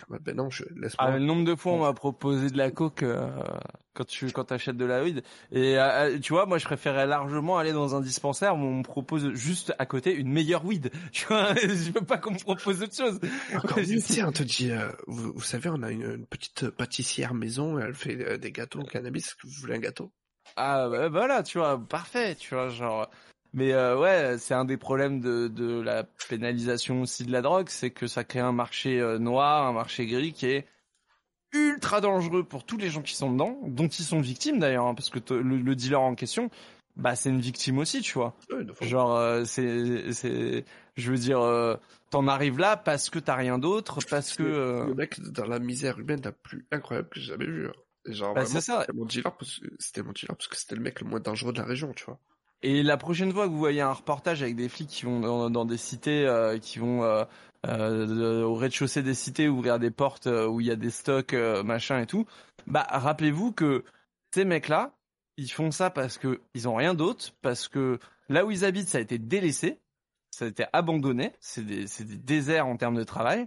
Ben 0.08 0.36
non, 0.36 0.50
je 0.50 0.64
laisse 0.76 0.94
ah, 0.98 1.10
le 1.10 1.18
nombre 1.18 1.44
de 1.44 1.54
fois 1.54 1.72
on 1.72 1.80
m'a 1.80 1.92
proposé 1.92 2.50
de 2.50 2.56
la 2.56 2.70
coke 2.70 3.02
euh, 3.02 3.30
quand 3.94 4.06
tu 4.06 4.30
quand 4.32 4.50
achètes 4.52 4.76
de 4.76 4.84
la 4.84 5.02
weed 5.02 5.22
et 5.52 5.78
euh, 5.78 6.14
euh, 6.14 6.18
tu 6.18 6.32
vois 6.32 6.46
moi 6.46 6.58
je 6.58 6.64
préférais 6.64 7.06
largement 7.06 7.58
aller 7.58 7.72
dans 7.72 7.94
un 7.94 8.00
dispensaire 8.00 8.54
où 8.54 8.60
on 8.60 8.78
me 8.78 8.82
propose 8.82 9.32
juste 9.34 9.74
à 9.78 9.86
côté 9.86 10.14
une 10.14 10.30
meilleure 10.30 10.64
weed. 10.64 10.90
Tu 11.12 11.26
vois, 11.26 11.54
je 11.54 11.90
veux 11.90 12.04
pas 12.04 12.18
qu'on 12.18 12.32
me 12.32 12.38
propose 12.38 12.82
autre 12.82 12.94
chose. 12.94 13.20
Mieux, 13.76 14.24
on 14.24 14.32
te 14.32 14.42
dit 14.42 14.70
vous, 15.06 15.32
vous, 15.34 15.42
savez 15.42 15.68
on 15.70 15.82
a 15.82 15.90
une, 15.90 16.24
petite 16.26 16.70
pâtissière 16.70 17.34
maison, 17.34 17.78
elle 17.78 17.94
fait 17.94 18.38
des 18.38 18.52
gâteaux 18.52 18.80
au 18.80 18.84
cannabis, 18.84 19.36
vous 19.42 19.50
voulez 19.60 19.74
un 19.74 19.80
gâteau? 19.80 20.12
Ah 20.62 20.88
bah, 20.90 21.08
voilà, 21.08 21.42
tu 21.42 21.56
vois, 21.56 21.78
parfait, 21.78 22.34
tu 22.34 22.54
vois 22.54 22.68
genre 22.68 23.08
mais 23.52 23.72
euh, 23.72 23.98
ouais, 23.98 24.36
c'est 24.38 24.54
un 24.54 24.64
des 24.64 24.76
problèmes 24.76 25.20
de, 25.20 25.48
de 25.48 25.80
la 25.80 26.04
pénalisation 26.28 27.02
aussi 27.02 27.24
de 27.24 27.32
la 27.32 27.42
drogue, 27.42 27.68
c'est 27.68 27.90
que 27.90 28.06
ça 28.06 28.24
crée 28.24 28.40
un 28.40 28.52
marché 28.52 29.00
euh, 29.00 29.18
noir, 29.18 29.66
un 29.66 29.72
marché 29.72 30.06
gris 30.06 30.32
qui 30.32 30.46
est 30.46 30.66
ultra 31.52 32.00
dangereux 32.00 32.44
pour 32.44 32.64
tous 32.64 32.76
les 32.76 32.90
gens 32.90 33.02
qui 33.02 33.14
sont 33.14 33.32
dedans, 33.32 33.58
dont 33.66 33.88
ils 33.88 34.04
sont 34.04 34.20
victimes 34.20 34.60
d'ailleurs, 34.60 34.86
hein, 34.86 34.94
parce 34.94 35.10
que 35.10 35.18
le, 35.34 35.74
dealer 35.74 36.00
en 36.00 36.14
question, 36.14 36.50
bah 36.96 37.16
c'est 37.16 37.30
une 37.30 37.40
victime 37.40 37.78
aussi, 37.78 38.02
tu 38.02 38.12
vois. 38.12 38.36
Genre 38.82 39.16
euh, 39.16 39.44
c'est 39.44 40.12
c'est, 40.12 40.64
je 40.96 41.10
veux 41.10 41.18
dire, 41.18 41.40
euh, 41.40 41.76
t'en 42.10 42.28
arrives 42.28 42.58
là 42.58 42.76
parce 42.76 43.08
que 43.10 43.18
t'as 43.18 43.34
rien 43.34 43.58
d'autre, 43.58 43.98
parce 44.10 44.36
que 44.36 44.84
le 44.86 44.94
mec 44.94 45.18
dans 45.20 45.46
la 45.46 45.58
misère 45.58 45.98
humaine 45.98 46.20
la 46.22 46.32
plus 46.32 46.66
incroyable 46.70 47.08
que 47.08 47.18
j'ai 47.18 47.32
jamais 47.32 47.46
vu. 47.46 47.66
Hein. 47.66 47.72
Genre 48.06 48.34
bah, 48.34 48.46
c'est 48.46 48.60
ça. 48.60 48.80
C'était 48.80 48.92
mon 48.92 49.04
dealer 49.04 49.36
c'était 49.78 50.02
mon 50.02 50.12
dealer 50.12 50.36
parce 50.36 50.48
que 50.48 50.56
c'était 50.56 50.76
le 50.76 50.82
mec 50.82 51.00
le 51.00 51.08
moins 51.08 51.20
dangereux 51.20 51.52
de 51.52 51.58
la 51.58 51.66
région, 51.66 51.92
tu 51.92 52.04
vois. 52.04 52.18
Et 52.62 52.82
la 52.82 52.96
prochaine 52.96 53.32
fois 53.32 53.46
que 53.46 53.52
vous 53.52 53.58
voyez 53.58 53.80
un 53.80 53.92
reportage 53.92 54.42
avec 54.42 54.54
des 54.54 54.68
flics 54.68 54.88
qui 54.88 55.06
vont 55.06 55.50
dans, 55.50 55.64
des 55.64 55.78
cités, 55.78 56.26
euh, 56.26 56.58
qui 56.58 56.78
vont 56.78 57.04
euh, 57.04 57.24
euh, 57.66 58.42
au 58.42 58.54
rez-de-chaussée 58.54 59.02
des 59.02 59.14
cités 59.14 59.48
ouvrir 59.48 59.78
des 59.78 59.90
portes 59.90 60.26
où 60.26 60.60
il 60.60 60.66
y 60.66 60.70
a 60.70 60.76
des 60.76 60.90
stocks, 60.90 61.32
machin 61.32 62.00
et 62.00 62.06
tout, 62.06 62.26
bah 62.66 62.86
rappelez-vous 62.90 63.52
que 63.52 63.84
ces 64.34 64.44
mecs-là, 64.44 64.94
ils 65.38 65.50
font 65.50 65.70
ça 65.70 65.88
parce 65.88 66.18
que 66.18 66.42
ils 66.54 66.68
ont 66.68 66.74
rien 66.74 66.94
d'autre, 66.94 67.32
parce 67.40 67.68
que 67.68 67.98
là 68.28 68.44
où 68.44 68.50
ils 68.50 68.64
habitent, 68.64 68.88
ça 68.88 68.98
a 68.98 69.00
été 69.00 69.18
délaissé, 69.18 69.80
ça 70.30 70.44
a 70.44 70.48
été 70.48 70.64
abandonné, 70.74 71.32
c'est 71.40 71.64
des, 71.64 71.86
des 71.86 72.16
déserts 72.16 72.66
en 72.66 72.76
termes 72.76 72.96
de 72.96 73.04
travail, 73.04 73.46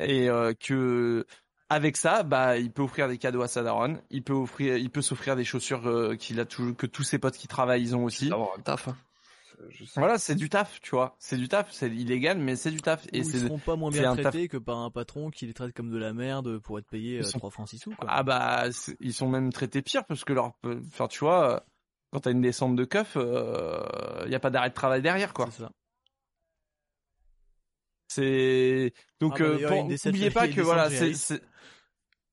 et 0.00 0.28
que 0.60 1.26
avec 1.70 1.96
ça, 1.96 2.22
bah, 2.22 2.58
il 2.58 2.70
peut 2.72 2.82
offrir 2.82 3.08
des 3.08 3.18
cadeaux 3.18 3.42
à 3.42 3.48
sa 3.48 3.62
daronne, 3.62 4.00
il 4.10 4.22
peut 4.22 4.32
offrir, 4.32 4.76
il 4.76 4.90
peut 4.90 5.02
s'offrir 5.02 5.36
des 5.36 5.44
chaussures 5.44 5.86
euh, 5.86 6.16
qu'il 6.16 6.40
a 6.40 6.44
toujours, 6.44 6.76
que 6.76 6.86
tous 6.86 7.02
ses 7.02 7.18
potes 7.18 7.36
qui 7.36 7.48
travaillent, 7.48 7.82
ils 7.82 7.96
ont 7.96 8.04
aussi. 8.04 8.30
un 8.32 8.60
taf. 8.62 8.88
Hein. 8.88 8.96
Voilà, 9.96 10.18
c'est 10.18 10.36
du 10.36 10.48
taf, 10.48 10.80
tu 10.80 10.90
vois. 10.90 11.16
C'est 11.18 11.36
du 11.36 11.48
taf, 11.48 11.70
c'est 11.72 11.88
illégal, 11.88 12.38
mais 12.38 12.54
c'est 12.56 12.70
du 12.70 12.80
taf. 12.80 13.06
Et 13.12 13.24
c'est, 13.24 13.38
ils 13.38 13.46
seront 13.46 13.58
pas 13.58 13.76
moins 13.76 13.90
bien 13.90 14.14
traités 14.14 14.48
que 14.48 14.56
par 14.56 14.78
un 14.78 14.90
patron 14.90 15.30
qui 15.30 15.46
les 15.46 15.54
traite 15.54 15.74
comme 15.74 15.90
de 15.90 15.98
la 15.98 16.12
merde 16.12 16.58
pour 16.58 16.78
être 16.78 16.86
payé 16.86 17.20
3 17.20 17.48
euh, 17.48 17.50
francs 17.50 17.68
6 17.68 17.78
sous, 17.78 17.90
quoi. 17.90 18.08
Ah 18.08 18.22
bah, 18.22 18.66
ils 19.00 19.12
sont 19.12 19.28
même 19.28 19.52
traités 19.52 19.82
pire 19.82 20.04
parce 20.04 20.24
que 20.24 20.32
leur, 20.32 20.52
enfin, 20.64 21.08
tu 21.08 21.20
vois, 21.20 21.64
quand 22.12 22.20
t'as 22.20 22.30
une 22.30 22.40
descente 22.40 22.76
de 22.76 22.84
keuf, 22.84 23.12
il 23.16 23.22
euh, 23.22 24.28
y 24.28 24.34
a 24.34 24.40
pas 24.40 24.50
d'arrêt 24.50 24.70
de 24.70 24.74
travail 24.74 25.02
derrière, 25.02 25.34
quoi. 25.34 25.48
C'est 25.50 25.62
ça. 25.62 25.72
C'est 28.08 28.92
donc 29.20 29.40
ah 29.40 29.56
bah, 29.68 29.82
n'oubliez 30.04 30.30
pas 30.30 30.48
que 30.48 30.60
voilà, 30.60 30.90
c'est 30.90 31.12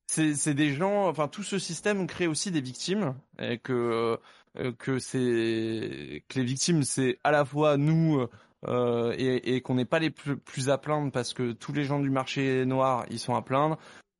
c'est 0.07 0.53
des 0.53 0.73
gens, 0.73 1.07
enfin 1.07 1.27
tout 1.27 1.43
ce 1.43 1.59
système 1.59 2.07
crée 2.07 2.27
aussi 2.27 2.51
des 2.51 2.61
victimes 2.61 3.15
et 3.39 3.57
que 3.57 4.17
euh, 4.57 4.71
que 4.79 4.99
c'est 4.99 6.23
que 6.29 6.39
les 6.39 6.45
victimes 6.45 6.83
c'est 6.83 7.19
à 7.23 7.31
la 7.31 7.43
fois 7.43 7.75
nous 7.77 8.25
euh, 8.67 9.13
et, 9.17 9.55
et 9.55 9.61
qu'on 9.61 9.75
n'est 9.75 9.85
pas 9.85 9.99
les 9.99 10.09
plus, 10.09 10.37
plus, 10.37 10.69
à 10.69 10.77
plaindre 10.77 11.11
parce 11.11 11.33
que 11.33 11.51
tous 11.51 11.71
les 11.71 11.83
gens 11.83 11.99
du 11.99 12.09
marché 12.09 12.65
noir 12.65 13.05
ils 13.11 13.19
sont 13.19 13.35
à 13.35 13.41
plaindre, 13.41 13.77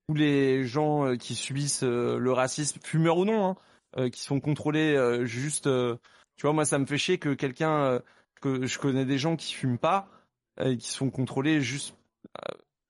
tous 0.08 0.16
les 0.16 0.66
gens 0.66 1.06
euh, 1.06 1.16
qui 1.16 1.34
subissent 1.34 1.84
euh, 1.84 2.20
le 2.20 2.32
racisme, 2.32 2.80
fumeurs 2.84 3.18
ou 3.18 3.26
non, 3.26 3.56
hein, 3.96 4.10
qui 4.10 4.22
sont 4.22 4.40
contrôlés 4.40 5.26
juste, 5.26 5.70
tu 6.36 6.42
vois 6.42 6.54
moi 6.54 6.66
ça 6.66 6.78
me 6.78 6.86
fait 6.86 6.98
chier 6.98 7.18
que 7.18 7.34
quelqu'un 7.34 8.02
que 8.42 8.66
je 8.66 8.78
connais 8.78 9.06
des 9.06 9.18
gens 9.18 9.38
qui 9.38 9.54
fument 9.54 9.78
pas 9.78 10.10
et 10.62 10.78
qui 10.78 10.90
sont 10.90 11.10
contrôlés 11.10 11.62
juste 11.62 11.96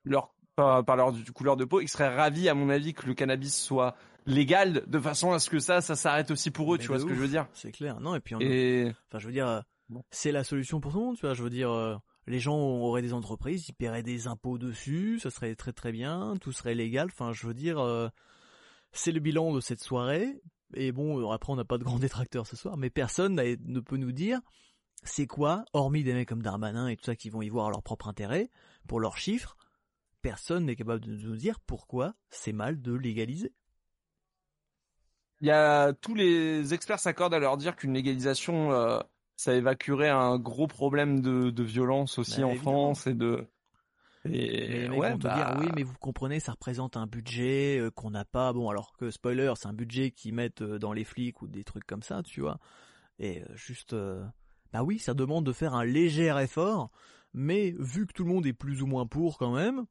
leur 0.04 0.36
par, 0.56 0.96
leur 0.96 1.14
couleur 1.34 1.58
de 1.58 1.66
peau, 1.66 1.82
ils 1.82 1.88
seraient 1.88 2.14
ravis, 2.14 2.50
à 2.50 2.54
mon 2.54 2.70
avis, 2.70 2.94
que 2.94 3.06
le 3.06 3.14
cannabis 3.14 3.56
soit 3.56 3.96
légal, 4.26 4.84
de 4.88 5.00
façon 5.00 5.32
à 5.32 5.40
ce 5.40 5.50
que 5.50 5.60
ça, 5.60 5.82
ça 5.82 5.96
s'arrête 5.96 6.32
aussi 6.32 6.52
pour 6.52 6.74
eux, 6.74 6.78
tu 6.78 6.88
vois 6.88 7.00
ce 7.00 7.06
que 7.06 7.14
je 7.14 7.20
veux 7.20 7.28
dire? 7.28 7.48
C'est 7.54 7.72
clair. 7.72 8.00
Non, 8.00 8.16
et 8.16 8.20
puis, 8.20 8.36
enfin, 8.36 9.20
je 9.20 9.26
veux 9.28 9.34
dire, 9.34 9.64
c'est 10.12 10.32
la 10.32 10.44
solution 10.44 10.80
pour 10.80 10.92
tout 10.92 11.00
le 11.00 11.06
monde, 11.06 11.16
tu 11.18 11.26
vois. 11.26 11.34
Je 11.34 11.44
veux 11.44 11.50
dire, 11.50 11.72
euh, 11.72 11.96
les 12.28 12.40
gens 12.40 12.58
auraient 12.58 13.02
des 13.02 13.14
entreprises, 13.14 13.68
ils 13.70 13.74
paieraient 13.74 14.04
des 14.04 14.28
impôts 14.28 14.58
dessus, 14.58 15.20
ça 15.20 15.30
serait 15.30 15.56
très 15.56 15.74
très 15.74 15.92
bien, 15.92 16.36
tout 16.42 16.52
serait 16.52 16.76
légal. 16.76 17.10
Enfin, 17.12 17.34
je 17.34 17.46
veux 17.46 17.54
dire, 17.54 17.80
euh, 17.80 18.08
c'est 18.92 19.12
le 19.12 19.20
bilan 19.20 19.54
de 19.54 19.60
cette 19.60 19.82
soirée. 19.82 20.42
Et 20.74 20.92
bon, 20.92 21.30
après, 21.32 21.54
on 21.54 21.56
n'a 21.56 21.66
pas 21.66 21.78
de 21.78 21.84
grands 21.84 22.00
détracteurs 22.00 22.48
ce 22.48 22.56
soir, 22.56 22.78
mais 22.78 22.90
personne 22.90 23.36
ne 23.36 23.80
peut 23.80 23.98
nous 23.98 24.12
dire 24.12 24.40
c'est 25.04 25.28
quoi, 25.28 25.66
hormis 25.74 26.04
des 26.04 26.14
mecs 26.14 26.28
comme 26.28 26.42
Darmanin 26.42 26.88
et 26.88 26.98
tout 26.98 27.06
ça 27.06 27.16
qui 27.16 27.30
vont 27.30 27.42
y 27.42 27.50
voir 27.50 27.70
leur 27.70 27.84
propre 27.84 28.08
intérêt 28.08 28.50
pour 28.88 29.00
leurs 29.00 29.18
chiffres, 29.18 29.58
personne 30.22 30.66
n'est 30.66 30.76
capable 30.76 31.02
de 31.02 31.12
nous 31.12 31.36
dire 31.36 31.60
pourquoi 31.60 32.16
c'est 32.30 32.54
mal 32.54 32.82
de 32.82 32.94
légaliser? 32.94 33.54
Il 35.42 35.48
y 35.48 35.52
a 35.52 35.94
tous 35.94 36.16
les 36.16 36.74
experts 36.74 37.00
s'accordent 37.00 37.34
à 37.34 37.40
leur 37.40 37.58
dire 37.58 37.76
qu'une 37.76 37.94
légalisation, 37.94 38.72
euh, 38.72 39.00
ça 39.36 39.54
évacuerait 39.54 40.10
un 40.10 40.40
gros 40.40 40.68
problème 40.68 41.20
de, 41.20 41.64
violence 41.64 42.18
aussi 42.18 42.42
bah, 42.42 42.48
en 42.48 42.56
France 42.56 43.06
et 43.06 43.14
de. 43.14 43.46
Et 44.28 44.90
ouais, 44.90 45.12
vont 45.12 45.18
te 45.20 45.28
dire 45.28 45.36
bah 45.36 45.58
oui, 45.60 45.68
mais 45.76 45.84
vous 45.84 45.94
comprenez, 46.00 46.40
ça 46.40 46.54
représente 46.54 46.98
un 46.98 47.06
budget 47.06 47.78
euh, 47.78 47.92
qu'on 47.92 48.10
n'a 48.10 48.26
pas. 48.26 48.52
Bon, 48.54 48.70
alors 48.70 48.94
que 48.98 49.12
spoiler, 49.12 49.54
c'est 49.56 49.68
un 49.68 49.74
budget 49.74 50.10
qu'ils 50.10 50.34
mettent 50.34 50.64
euh, 50.64 50.80
dans 50.80 50.94
les 50.94 51.04
flics 51.04 51.44
ou 51.44 51.48
des 51.48 51.64
trucs 51.64 51.86
comme 51.86 52.02
ça, 52.02 52.24
tu 52.24 52.42
vois. 52.42 52.58
Et 53.20 53.44
juste, 53.54 53.96
bah 54.78 54.84
oui, 54.84 55.00
ça 55.00 55.14
demande 55.14 55.46
de 55.46 55.54
faire 55.54 55.74
un 55.74 55.86
léger 55.86 56.34
effort 56.42 56.90
mais 57.36 57.76
vu 57.78 58.08
que 58.08 58.14
tout 58.14 58.24
le 58.24 58.34
monde 58.34 58.48
est 58.48 58.54
plus 58.54 58.82
ou 58.82 58.88
moins 58.88 59.06
pour 59.06 59.38
quand 59.38 59.54
même, 59.54 59.86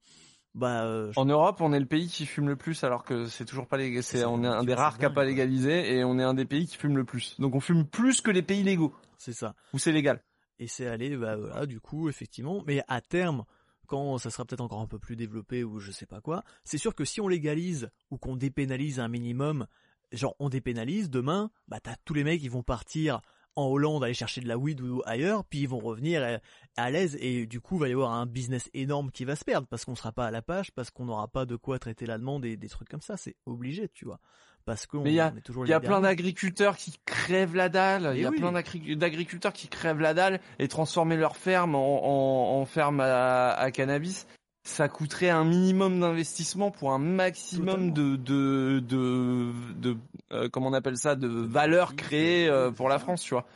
bah, 0.54 0.84
euh, 0.84 1.12
En 1.16 1.26
Europe, 1.26 1.60
on 1.60 1.72
est 1.72 1.78
le 1.80 1.86
pays 1.86 2.08
qui 2.08 2.26
fume 2.26 2.48
le 2.48 2.56
plus, 2.56 2.82
alors 2.84 3.04
que 3.04 3.26
c'est 3.26 3.44
toujours 3.44 3.66
pas 3.66 3.76
légalisé. 3.76 4.24
on 4.24 4.42
est 4.42 4.48
un 4.48 4.64
des 4.64 4.74
rares 4.74 4.96
qui 4.96 5.02
n'a 5.02 5.10
pas 5.10 5.24
légalisé, 5.24 5.94
et 5.94 6.04
on 6.04 6.18
est 6.18 6.22
un 6.22 6.34
des 6.34 6.46
pays 6.46 6.66
qui 6.66 6.76
fume 6.76 6.96
le 6.96 7.04
plus. 7.04 7.38
Donc 7.38 7.54
on 7.54 7.60
fume 7.60 7.84
plus 7.84 8.20
que 8.22 8.30
les 8.30 8.42
pays 8.42 8.62
légaux. 8.62 8.94
C'est 9.18 9.34
ça. 9.34 9.54
Où 9.74 9.78
c'est 9.78 9.92
légal. 9.92 10.22
Et 10.58 10.66
c'est 10.66 10.86
allé, 10.86 11.16
bah 11.16 11.36
voilà, 11.36 11.66
du 11.66 11.80
coup, 11.80 12.08
effectivement. 12.08 12.62
Mais 12.66 12.82
à 12.88 13.00
terme, 13.00 13.44
quand 13.86 14.16
ça 14.18 14.30
sera 14.30 14.46
peut-être 14.46 14.62
encore 14.62 14.80
un 14.80 14.86
peu 14.86 14.98
plus 14.98 15.16
développé 15.16 15.64
ou 15.64 15.80
je 15.80 15.92
sais 15.92 16.06
pas 16.06 16.20
quoi, 16.20 16.44
c'est 16.64 16.78
sûr 16.78 16.94
que 16.94 17.04
si 17.04 17.20
on 17.20 17.28
légalise 17.28 17.90
ou 18.10 18.16
qu'on 18.16 18.36
dépénalise 18.36 19.00
un 19.00 19.08
minimum, 19.08 19.66
genre 20.12 20.34
on 20.38 20.48
dépénalise, 20.48 21.10
demain, 21.10 21.50
bah 21.68 21.80
t'as 21.82 21.96
tous 22.04 22.14
les 22.14 22.24
mecs 22.24 22.40
qui 22.40 22.48
vont 22.48 22.62
partir 22.62 23.20
en 23.56 23.66
Hollande 23.66 24.04
aller 24.04 24.14
chercher 24.14 24.40
de 24.40 24.48
la 24.48 24.58
weed 24.58 24.80
ou 24.80 25.02
ailleurs, 25.06 25.44
puis 25.44 25.60
ils 25.60 25.68
vont 25.68 25.78
revenir 25.78 26.40
à 26.76 26.90
l'aise 26.90 27.16
et 27.20 27.46
du 27.46 27.60
coup 27.60 27.76
il 27.76 27.80
va 27.80 27.88
y 27.88 27.92
avoir 27.92 28.12
un 28.12 28.26
business 28.26 28.68
énorme 28.74 29.10
qui 29.10 29.24
va 29.24 29.36
se 29.36 29.44
perdre 29.44 29.66
parce 29.68 29.84
qu'on 29.84 29.94
sera 29.94 30.12
pas 30.12 30.26
à 30.26 30.30
la 30.30 30.42
page, 30.42 30.72
parce 30.72 30.90
qu'on 30.90 31.04
n'aura 31.04 31.28
pas 31.28 31.46
de 31.46 31.56
quoi 31.56 31.78
traiter 31.78 32.06
la 32.06 32.18
demande 32.18 32.44
et 32.44 32.56
des 32.56 32.68
trucs 32.68 32.88
comme 32.88 33.00
ça, 33.00 33.16
c'est 33.16 33.36
obligé, 33.46 33.88
tu 33.88 34.04
vois. 34.04 34.20
Parce 34.64 34.86
qu'on 34.86 35.04
il 35.04 35.12
y 35.12 35.20
a, 35.20 35.32
est 35.36 35.40
toujours 35.42 35.66
il 35.66 35.68
y 35.68 35.74
a 35.74 35.80
plein 35.80 36.00
d'agriculteurs 36.00 36.76
qui 36.76 36.94
crèvent 37.04 37.54
la 37.54 37.68
dalle, 37.68 38.12
il 38.14 38.22
y 38.22 38.24
a 38.24 38.30
oui. 38.30 38.38
plein 38.38 38.50
d'agriculteurs 38.52 39.52
qui 39.52 39.68
crèvent 39.68 40.00
la 40.00 40.14
dalle 40.14 40.40
et 40.58 40.68
transformer 40.68 41.16
leur 41.16 41.36
ferme 41.36 41.74
en, 41.74 42.58
en, 42.58 42.60
en 42.60 42.64
ferme 42.64 43.00
à, 43.00 43.50
à 43.50 43.70
cannabis 43.70 44.26
ça 44.64 44.88
coûterait 44.88 45.28
un 45.28 45.44
minimum 45.44 46.00
d'investissement 46.00 46.70
pour 46.70 46.92
un 46.92 46.98
maximum 46.98 47.92
de 47.92 48.16
de 48.16 48.80
de, 48.80 49.52
de 49.76 49.96
euh, 50.32 50.48
comment 50.48 50.68
on 50.68 50.72
appelle 50.72 50.96
ça 50.96 51.16
de 51.16 51.28
valeur 51.28 51.94
créée 51.94 52.48
euh, 52.48 52.70
pour 52.70 52.88
la 52.88 52.98
France, 52.98 53.22
tu 53.22 53.34
vois. 53.34 53.46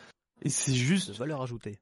Et 0.42 0.50
c'est 0.50 0.74
juste 0.74 1.08
de 1.08 1.14
valeur 1.14 1.42
ajoutée. 1.42 1.78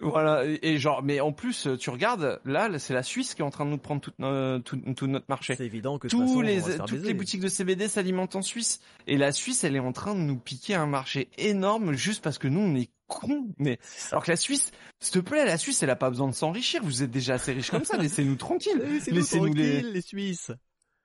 Voilà 0.00 0.44
et, 0.44 0.58
et, 0.62 0.78
genre 0.78 1.02
mais 1.02 1.18
en 1.18 1.32
plus 1.32 1.68
tu 1.80 1.90
regardes 1.90 2.40
là 2.44 2.78
c'est 2.78 2.94
la 2.94 3.02
Suisse 3.02 3.34
qui 3.34 3.42
est 3.42 3.44
en 3.44 3.50
train 3.50 3.64
de 3.64 3.70
nous 3.70 3.78
prendre 3.78 4.00
tout, 4.00 4.12
euh, 4.20 4.60
tout, 4.60 4.76
tout 4.94 5.06
notre 5.06 5.26
marché. 5.28 5.56
C'est 5.56 5.66
évident 5.66 5.98
que 5.98 6.06
Tous 6.06 6.20
façon, 6.20 6.40
les 6.40 6.62
toutes 6.62 6.86
toutes 6.86 7.02
les 7.04 7.14
boutiques 7.14 7.40
de 7.40 7.48
CBD 7.48 7.88
s'alimentent 7.88 8.36
en 8.36 8.42
Suisse 8.42 8.80
et 9.08 9.16
la 9.16 9.32
Suisse 9.32 9.64
elle 9.64 9.74
est 9.74 9.80
en 9.80 9.92
train 9.92 10.14
de 10.14 10.20
nous 10.20 10.36
piquer 10.36 10.76
un 10.76 10.86
marché 10.86 11.28
énorme 11.36 11.94
juste 11.94 12.22
parce 12.22 12.38
que 12.38 12.46
nous 12.46 12.60
on 12.60 12.76
est 12.76 12.90
Mais 13.58 13.78
alors 14.10 14.24
que 14.24 14.30
la 14.30 14.36
Suisse, 14.36 14.70
s'il 15.00 15.14
te 15.14 15.18
plaît, 15.18 15.44
la 15.44 15.58
Suisse 15.58 15.82
elle 15.82 15.90
a 15.90 15.96
pas 15.96 16.10
besoin 16.10 16.28
de 16.28 16.34
s'enrichir. 16.34 16.82
Vous 16.82 17.02
êtes 17.02 17.10
déjà 17.10 17.34
assez 17.34 17.52
riches 17.52 17.70
comme 17.70 17.84
ça. 17.84 17.96
Laissez-nous 17.98 18.36
tranquilles. 18.36 18.80
Laissez-nous 19.06 19.54
les 19.54 19.82
les 19.82 20.00
Suisses. 20.00 20.52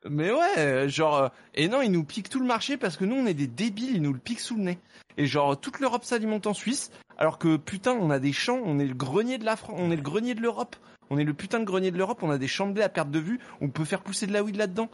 Mais 0.10 0.32
ouais, 0.32 0.90
genre, 0.90 1.16
euh, 1.16 1.30
et 1.54 1.68
non, 1.68 1.82
ils 1.82 1.92
nous 1.92 2.04
piquent 2.04 2.30
tout 2.30 2.40
le 2.40 2.46
marché 2.46 2.78
parce 2.78 2.98
que 2.98 3.06
nous, 3.06 3.16
on 3.16 3.26
est 3.26 3.34
des 3.34 3.48
débiles, 3.48 3.96
ils 3.96 4.02
nous 4.02 4.14
le 4.14 4.20
piquent 4.20 4.42
sous 4.42 4.58
le 4.58 4.64
nez. 4.64 4.80
Et 5.18 5.26
genre, 5.26 5.60
toute 5.60 5.80
l'Europe 5.80 6.04
s'alimente 6.04 6.48
en 6.48 6.54
Suisse, 6.54 6.92
alors 7.18 7.38
que 7.38 7.58
putain, 7.58 7.94
on 7.94 8.10
a 8.10 8.20
des 8.20 8.34
champs, 8.34 8.60
on 8.66 8.80
est 8.80 8.86
le 8.86 8.96
grenier 8.96 9.38
de 9.38 9.46
la 9.46 9.56
France, 9.56 9.76
on 9.80 9.92
est 9.92 9.96
le 9.96 10.02
grenier 10.02 10.36
de 10.36 10.42
l'Europe. 10.42 10.76
On 11.10 11.18
est 11.18 11.24
le 11.24 11.34
putain 11.34 11.60
de 11.60 11.66
grenier 11.66 11.92
de 11.92 11.98
l'Europe, 11.98 12.24
on 12.24 12.32
a 12.32 12.38
des 12.38 12.48
champs 12.48 12.68
de 12.68 12.74
blé 12.74 12.84
à 12.84 12.90
perte 12.90 13.12
de 13.12 13.20
vue, 13.20 13.40
on 13.62 13.70
peut 13.70 13.86
faire 13.86 14.02
pousser 14.02 14.26
de 14.26 14.34
la 14.34 14.44
weed 14.44 14.56
là-dedans. 14.56 14.90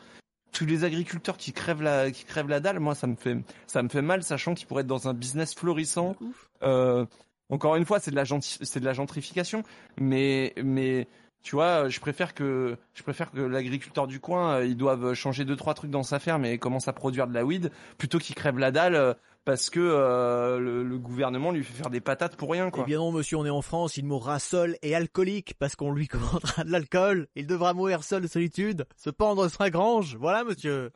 Tous 0.52 0.66
les 0.66 0.84
agriculteurs 0.84 1.38
qui 1.38 1.54
crèvent 1.54 1.82
la, 1.82 2.12
qui 2.12 2.26
crèvent 2.26 2.50
la 2.50 2.60
dalle, 2.60 2.80
moi, 2.80 2.96
ça 2.96 3.08
me 3.08 3.16
fait, 3.16 3.38
ça 3.68 3.84
me 3.84 3.90
fait 3.90 4.02
mal, 4.02 4.24
sachant 4.24 4.54
qu'ils 4.54 4.68
pourraient 4.68 4.82
être 4.82 4.88
dans 4.88 5.08
un 5.08 5.14
business 5.14 5.54
florissant. 5.54 6.16
Euh, 6.64 7.06
encore 7.50 7.76
une 7.76 7.86
fois, 7.86 8.00
c'est 8.00 8.12
de 8.12 8.16
la 8.16 8.26
c'est 8.42 8.80
de 8.80 8.86
la 8.86 8.94
gentrification, 8.94 9.64
mais, 10.00 10.54
mais, 10.64 11.08
tu 11.42 11.56
vois, 11.56 11.90
je 11.90 12.00
préfère 12.00 12.34
que 12.34 12.78
je 12.94 13.04
préfère 13.04 13.32
que 13.32 13.40
l'agriculteur 13.40 14.08
du 14.08 14.20
coin, 14.20 14.56
euh, 14.56 14.66
ils 14.66 14.78
doivent 14.78 15.14
changer 15.14 15.46
deux 15.46 15.56
trois 15.56 15.74
trucs 15.74 15.92
dans 15.92 16.04
sa 16.04 16.20
ferme 16.20 16.46
et 16.46 16.58
commence 16.58 16.88
à 16.88 16.94
produire 16.94 17.28
de 17.28 17.34
la 17.34 17.46
weed 17.46 17.72
plutôt 17.98 18.20
qu'il 18.20 18.36
crève 18.36 18.60
la 18.60 18.72
dalle 18.72 18.96
euh, 18.96 19.14
parce 19.46 19.70
que 19.70 19.80
euh, 19.80 20.60
le, 20.60 20.84
le, 20.84 20.98
gouvernement 21.00 21.52
lui 21.52 21.64
fait 21.64 21.74
faire 21.74 21.90
des 21.90 22.02
patates 22.02 22.36
pour 22.36 22.52
rien 22.52 22.70
quoi. 22.70 22.84
Eh 22.84 22.88
bien 22.88 22.98
non 23.00 23.12
monsieur, 23.12 23.38
on 23.38 23.46
est 23.46 23.50
en 23.50 23.62
France, 23.62 23.98
il 23.98 24.06
mourra 24.06 24.40
seul 24.40 24.78
et 24.82 24.96
alcoolique 24.96 25.56
parce 25.58 25.76
qu'on 25.76 25.92
lui 25.92 26.08
commandera 26.10 26.64
de 26.64 26.72
l'alcool, 26.72 27.28
il 27.36 27.48
devra 27.48 27.74
mourir 27.74 28.04
seul 28.04 28.22
de 28.22 28.28
solitude, 28.28 28.86
se 28.96 29.10
pendre 29.10 29.48
sa 29.48 29.70
grange. 29.70 30.16
Voilà 30.18 30.44
monsieur. 30.44 30.92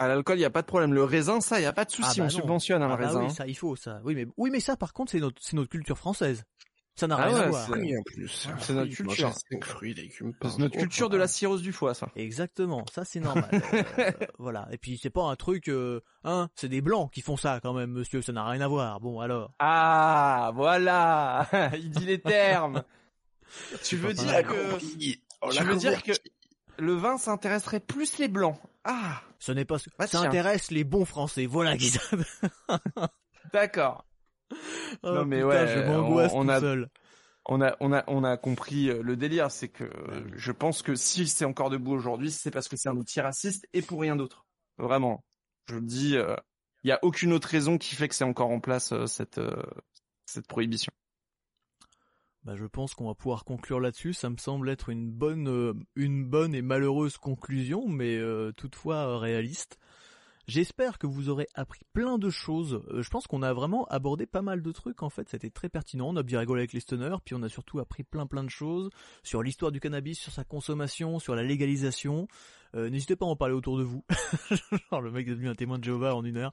À 0.00 0.06
l'alcool, 0.06 0.38
il 0.38 0.42
y 0.42 0.44
a 0.44 0.50
pas 0.50 0.62
de 0.62 0.66
problème. 0.68 0.94
Le 0.94 1.02
raisin, 1.02 1.40
ça, 1.40 1.58
il 1.58 1.64
y 1.64 1.66
a 1.66 1.72
pas 1.72 1.84
de 1.84 1.90
souci, 1.90 2.08
ah 2.08 2.14
bah 2.18 2.22
on 2.22 2.24
non. 2.26 2.30
subventionne 2.30 2.82
hein, 2.82 2.88
ah 2.88 2.96
le 2.96 3.02
bah 3.02 3.06
raisin. 3.08 3.24
oui, 3.24 3.30
ça 3.32 3.46
il 3.48 3.56
faut 3.56 3.74
ça. 3.74 4.00
Oui 4.04 4.14
mais 4.14 4.26
oui 4.36 4.50
mais 4.50 4.60
ça 4.60 4.76
par 4.76 4.92
contre 4.92 5.10
c'est 5.10 5.18
notre 5.18 5.42
c'est 5.42 5.56
notre 5.56 5.70
culture 5.70 5.98
française. 5.98 6.44
Ça 6.98 7.06
n'a 7.06 7.16
Ah 7.16 7.26
rien 7.26 7.36
à 7.36 7.46
voir. 7.48 7.64
c'est- 7.64 7.72
Fruits 7.72 7.96
en 7.96 8.02
plus. 8.02 8.48
C'est 8.58 8.72
notre 8.72 8.90
culture. 8.92 9.28
manger 9.28 9.38
cinq 9.50 9.64
fruits, 9.64 9.94
légumes 9.94 10.34
par 10.34 10.50
C'est 10.50 10.58
notre 10.58 10.76
culture 10.76 11.08
de 11.08 11.16
la 11.16 11.28
cirrhose 11.28 11.62
du 11.62 11.72
foie, 11.72 11.94
ça. 11.94 12.08
Exactement, 12.16 12.84
ça 12.92 13.04
c'est 13.04 13.20
normal. 13.20 13.48
Euh, 13.98 14.10
voilà. 14.38 14.66
Et 14.72 14.78
puis 14.78 14.98
c'est 15.00 15.10
pas 15.10 15.22
un 15.22 15.36
truc, 15.36 15.68
euh, 15.68 16.00
hein, 16.24 16.48
c'est 16.56 16.68
des 16.68 16.80
blancs 16.80 17.12
qui 17.12 17.20
font 17.20 17.36
ça 17.36 17.60
quand 17.62 17.72
même, 17.72 17.90
monsieur. 17.92 18.20
Ça 18.20 18.32
n'a 18.32 18.44
rien 18.48 18.60
à 18.60 18.66
voir. 18.68 18.98
Bon 19.00 19.20
alors. 19.20 19.52
Ah, 19.60 20.50
voilà. 20.54 21.48
il 21.74 21.90
dit 21.90 22.04
les 22.06 22.20
termes. 22.20 22.82
tu 23.84 23.96
veux 23.96 24.08
pas 24.08 24.14
dire 24.14 24.42
que 24.42 24.78
tu 25.56 25.62
veux 25.64 25.76
dire 25.76 26.02
que 26.02 26.12
le 26.78 26.94
vin 26.94 27.16
s'intéresserait 27.16 27.80
plus 27.80 28.18
les 28.18 28.28
blancs. 28.28 28.58
Ah, 28.84 29.20
Ce 29.38 29.52
n'est 29.52 29.64
pas. 29.64 29.76
Bah, 29.98 30.06
ça 30.06 30.18
tiens. 30.18 30.22
intéresse 30.24 30.70
les 30.72 30.82
bons 30.84 31.04
Français. 31.04 31.46
Voilà 31.46 31.78
ça. 31.78 32.00
d'accord. 33.52 34.04
Oh, 35.02 35.14
Non, 35.14 35.24
mais 35.26 35.36
putain, 35.42 35.48
ouais, 35.48 35.66
je 35.68 35.80
m'angoisse 35.80 36.32
on- 36.32 36.40
on 36.40 36.44
tout 36.44 36.50
a- 36.50 36.60
seul. 36.60 36.88
On 37.50 37.62
a, 37.62 37.76
on 37.80 37.92
a, 37.92 38.04
on 38.08 38.24
a 38.24 38.36
compris 38.36 38.90
euh, 38.90 39.02
le 39.02 39.16
délire, 39.16 39.50
c'est 39.50 39.68
que 39.68 39.84
euh, 39.84 40.24
je 40.36 40.52
pense 40.52 40.82
que 40.82 40.94
si 40.94 41.26
c'est 41.26 41.44
encore 41.46 41.70
debout 41.70 41.92
aujourd'hui, 41.92 42.30
c'est 42.30 42.50
parce 42.50 42.68
que 42.68 42.76
c'est 42.76 42.88
un 42.90 42.96
outil 42.96 43.20
raciste 43.22 43.66
et 43.72 43.80
pour 43.80 44.00
rien 44.00 44.16
d'autre. 44.16 44.44
Vraiment, 44.76 45.24
je 45.68 45.76
le 45.76 45.80
dis, 45.82 46.16
il 46.84 46.88
y 46.88 46.92
a 46.92 46.98
aucune 47.02 47.32
autre 47.32 47.48
raison 47.48 47.78
qui 47.78 47.94
fait 47.94 48.06
que 48.08 48.14
c'est 48.14 48.24
encore 48.24 48.50
en 48.50 48.60
place 48.60 48.92
euh, 48.92 49.06
cette 49.06 49.38
euh, 49.38 49.62
cette 50.26 50.46
prohibition. 50.46 50.92
Bah, 52.44 52.54
je 52.56 52.64
pense 52.66 52.94
qu'on 52.94 53.06
va 53.08 53.14
pouvoir 53.14 53.44
conclure 53.44 53.80
là-dessus. 53.80 54.12
Ça 54.14 54.30
me 54.30 54.36
semble 54.36 54.68
être 54.70 54.88
une 54.90 55.10
bonne, 55.10 55.48
euh, 55.48 55.74
une 55.96 56.24
bonne 56.24 56.54
et 56.54 56.62
malheureuse 56.62 57.16
conclusion, 57.18 57.88
mais 57.88 58.16
euh, 58.16 58.52
toutefois 58.52 58.96
euh, 58.96 59.16
réaliste. 59.16 59.78
J'espère 60.48 60.96
que 60.96 61.06
vous 61.06 61.28
aurez 61.28 61.46
appris 61.52 61.82
plein 61.92 62.16
de 62.16 62.30
choses. 62.30 62.82
Euh, 62.88 63.02
je 63.02 63.10
pense 63.10 63.26
qu'on 63.26 63.42
a 63.42 63.52
vraiment 63.52 63.84
abordé 63.88 64.24
pas 64.24 64.40
mal 64.40 64.62
de 64.62 64.72
trucs 64.72 65.02
en 65.02 65.10
fait. 65.10 65.28
C'était 65.28 65.50
très 65.50 65.68
pertinent. 65.68 66.08
On 66.08 66.16
a 66.16 66.22
bien 66.22 66.38
rigolé 66.38 66.62
avec 66.62 66.72
les 66.72 66.80
stoners, 66.80 67.16
puis 67.22 67.34
on 67.34 67.42
a 67.42 67.50
surtout 67.50 67.80
appris 67.80 68.02
plein 68.02 68.26
plein 68.26 68.44
de 68.44 68.48
choses 68.48 68.88
sur 69.22 69.42
l'histoire 69.42 69.72
du 69.72 69.78
cannabis, 69.78 70.18
sur 70.18 70.32
sa 70.32 70.44
consommation, 70.44 71.18
sur 71.18 71.34
la 71.34 71.42
légalisation. 71.42 72.28
Euh, 72.74 72.90
N'hésitez 72.90 73.16
pas 73.16 73.26
à 73.26 73.28
en 73.28 73.36
parler 73.36 73.54
autour 73.54 73.78
de 73.78 73.82
vous. 73.82 74.04
Genre 74.90 75.00
le 75.00 75.10
mec 75.10 75.26
est 75.26 75.30
devenu 75.30 75.48
un 75.48 75.54
témoin 75.54 75.78
de 75.78 75.84
Jéhovah 75.84 76.14
en 76.14 76.24
une 76.24 76.36
heure. 76.36 76.52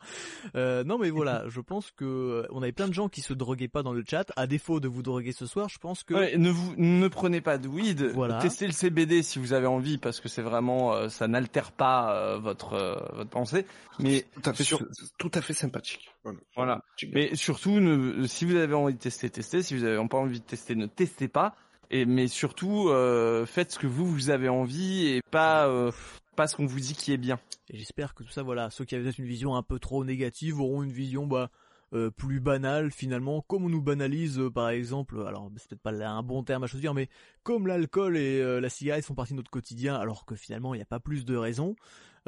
Euh, 0.55 0.83
non 0.83 0.97
mais 0.97 1.09
voilà, 1.09 1.43
je 1.49 1.59
pense 1.61 1.91
que 1.91 2.05
euh, 2.05 2.47
on 2.51 2.61
avait 2.61 2.71
plein 2.71 2.87
de 2.87 2.93
gens 2.93 3.09
qui 3.09 3.21
se 3.21 3.33
droguaient 3.33 3.67
pas 3.67 3.83
dans 3.83 3.93
le 3.93 4.03
chat. 4.07 4.31
À 4.35 4.47
défaut 4.47 4.79
de 4.79 4.87
vous 4.87 5.01
droguer 5.03 5.31
ce 5.31 5.45
soir, 5.45 5.69
je 5.69 5.77
pense 5.77 6.03
que 6.03 6.13
Ouais, 6.13 6.37
ne 6.37 6.49
vous 6.49 6.73
ne 6.77 7.07
prenez 7.07 7.41
pas 7.41 7.57
de 7.57 7.67
weed. 7.67 8.01
Voilà. 8.13 8.39
Testez 8.39 8.65
le 8.67 8.71
CBD 8.73 9.23
si 9.23 9.39
vous 9.39 9.53
avez 9.53 9.67
envie 9.67 9.97
parce 9.97 10.19
que 10.21 10.29
c'est 10.29 10.41
vraiment 10.41 10.93
euh, 10.93 11.09
ça 11.09 11.27
n'altère 11.27 11.71
pas 11.71 12.15
euh, 12.15 12.37
votre 12.37 12.73
euh, 12.73 12.95
votre 13.13 13.29
pensée. 13.29 13.65
Mais 13.99 14.25
Tout 14.41 14.49
à 14.49 14.53
fait, 14.53 14.63
sur- 14.63 14.81
tout 15.17 15.31
à 15.33 15.41
fait 15.41 15.53
sympathique. 15.53 16.09
Voilà. 16.55 16.81
Mais 17.13 17.35
surtout, 17.35 17.79
ne, 17.79 18.25
si 18.27 18.45
vous 18.45 18.55
avez 18.55 18.73
envie 18.73 18.93
de 18.95 18.99
tester, 18.99 19.29
testez. 19.29 19.61
Si 19.61 19.75
vous 19.75 19.83
avez 19.83 20.05
pas 20.07 20.17
envie 20.17 20.39
de 20.39 20.45
tester, 20.45 20.75
ne 20.75 20.85
testez 20.87 21.27
pas. 21.27 21.55
Mais 21.91 22.27
surtout, 22.27 22.89
euh, 22.89 23.45
faites 23.45 23.71
ce 23.73 23.79
que 23.79 23.87
vous 23.87 24.05
vous 24.05 24.29
avez 24.29 24.49
envie 24.49 25.07
et 25.07 25.21
pas 25.31 25.67
euh, 25.67 25.91
pas 26.35 26.47
ce 26.47 26.55
qu'on 26.55 26.65
vous 26.65 26.79
dit 26.79 26.93
qui 26.93 27.13
est 27.13 27.17
bien. 27.17 27.39
Et 27.69 27.77
j'espère 27.77 28.13
que 28.13 28.23
tout 28.23 28.31
ça, 28.31 28.43
voilà, 28.43 28.69
ceux 28.69 28.85
qui 28.85 28.95
avaient 28.95 29.03
peut-être 29.03 29.19
une 29.19 29.25
vision 29.25 29.55
un 29.55 29.63
peu 29.63 29.79
trop 29.79 30.03
négative 30.03 30.59
auront 30.59 30.83
une 30.83 30.91
vision 30.91 31.25
bah, 31.25 31.49
euh, 31.93 32.11
plus 32.11 32.39
banale 32.39 32.91
finalement, 32.91 33.41
comme 33.41 33.65
on 33.65 33.69
nous 33.69 33.81
banalise 33.81 34.41
par 34.53 34.69
exemple, 34.69 35.23
alors 35.25 35.49
c'est 35.57 35.69
peut-être 35.69 35.81
pas 35.81 36.05
un 36.05 36.23
bon 36.23 36.43
terme 36.43 36.63
à 36.63 36.67
choisir, 36.67 36.93
mais 36.93 37.09
comme 37.43 37.67
l'alcool 37.67 38.17
et 38.17 38.59
la 38.59 38.69
cigarette 38.69 39.05
font 39.05 39.15
partie 39.15 39.33
de 39.33 39.37
notre 39.37 39.51
quotidien, 39.51 39.95
alors 39.95 40.25
que 40.25 40.35
finalement 40.35 40.73
il 40.73 40.77
n'y 40.77 40.83
a 40.83 40.87
pas 40.87 40.99
plus 40.99 41.25
de 41.25 41.35
raisons, 41.35 41.75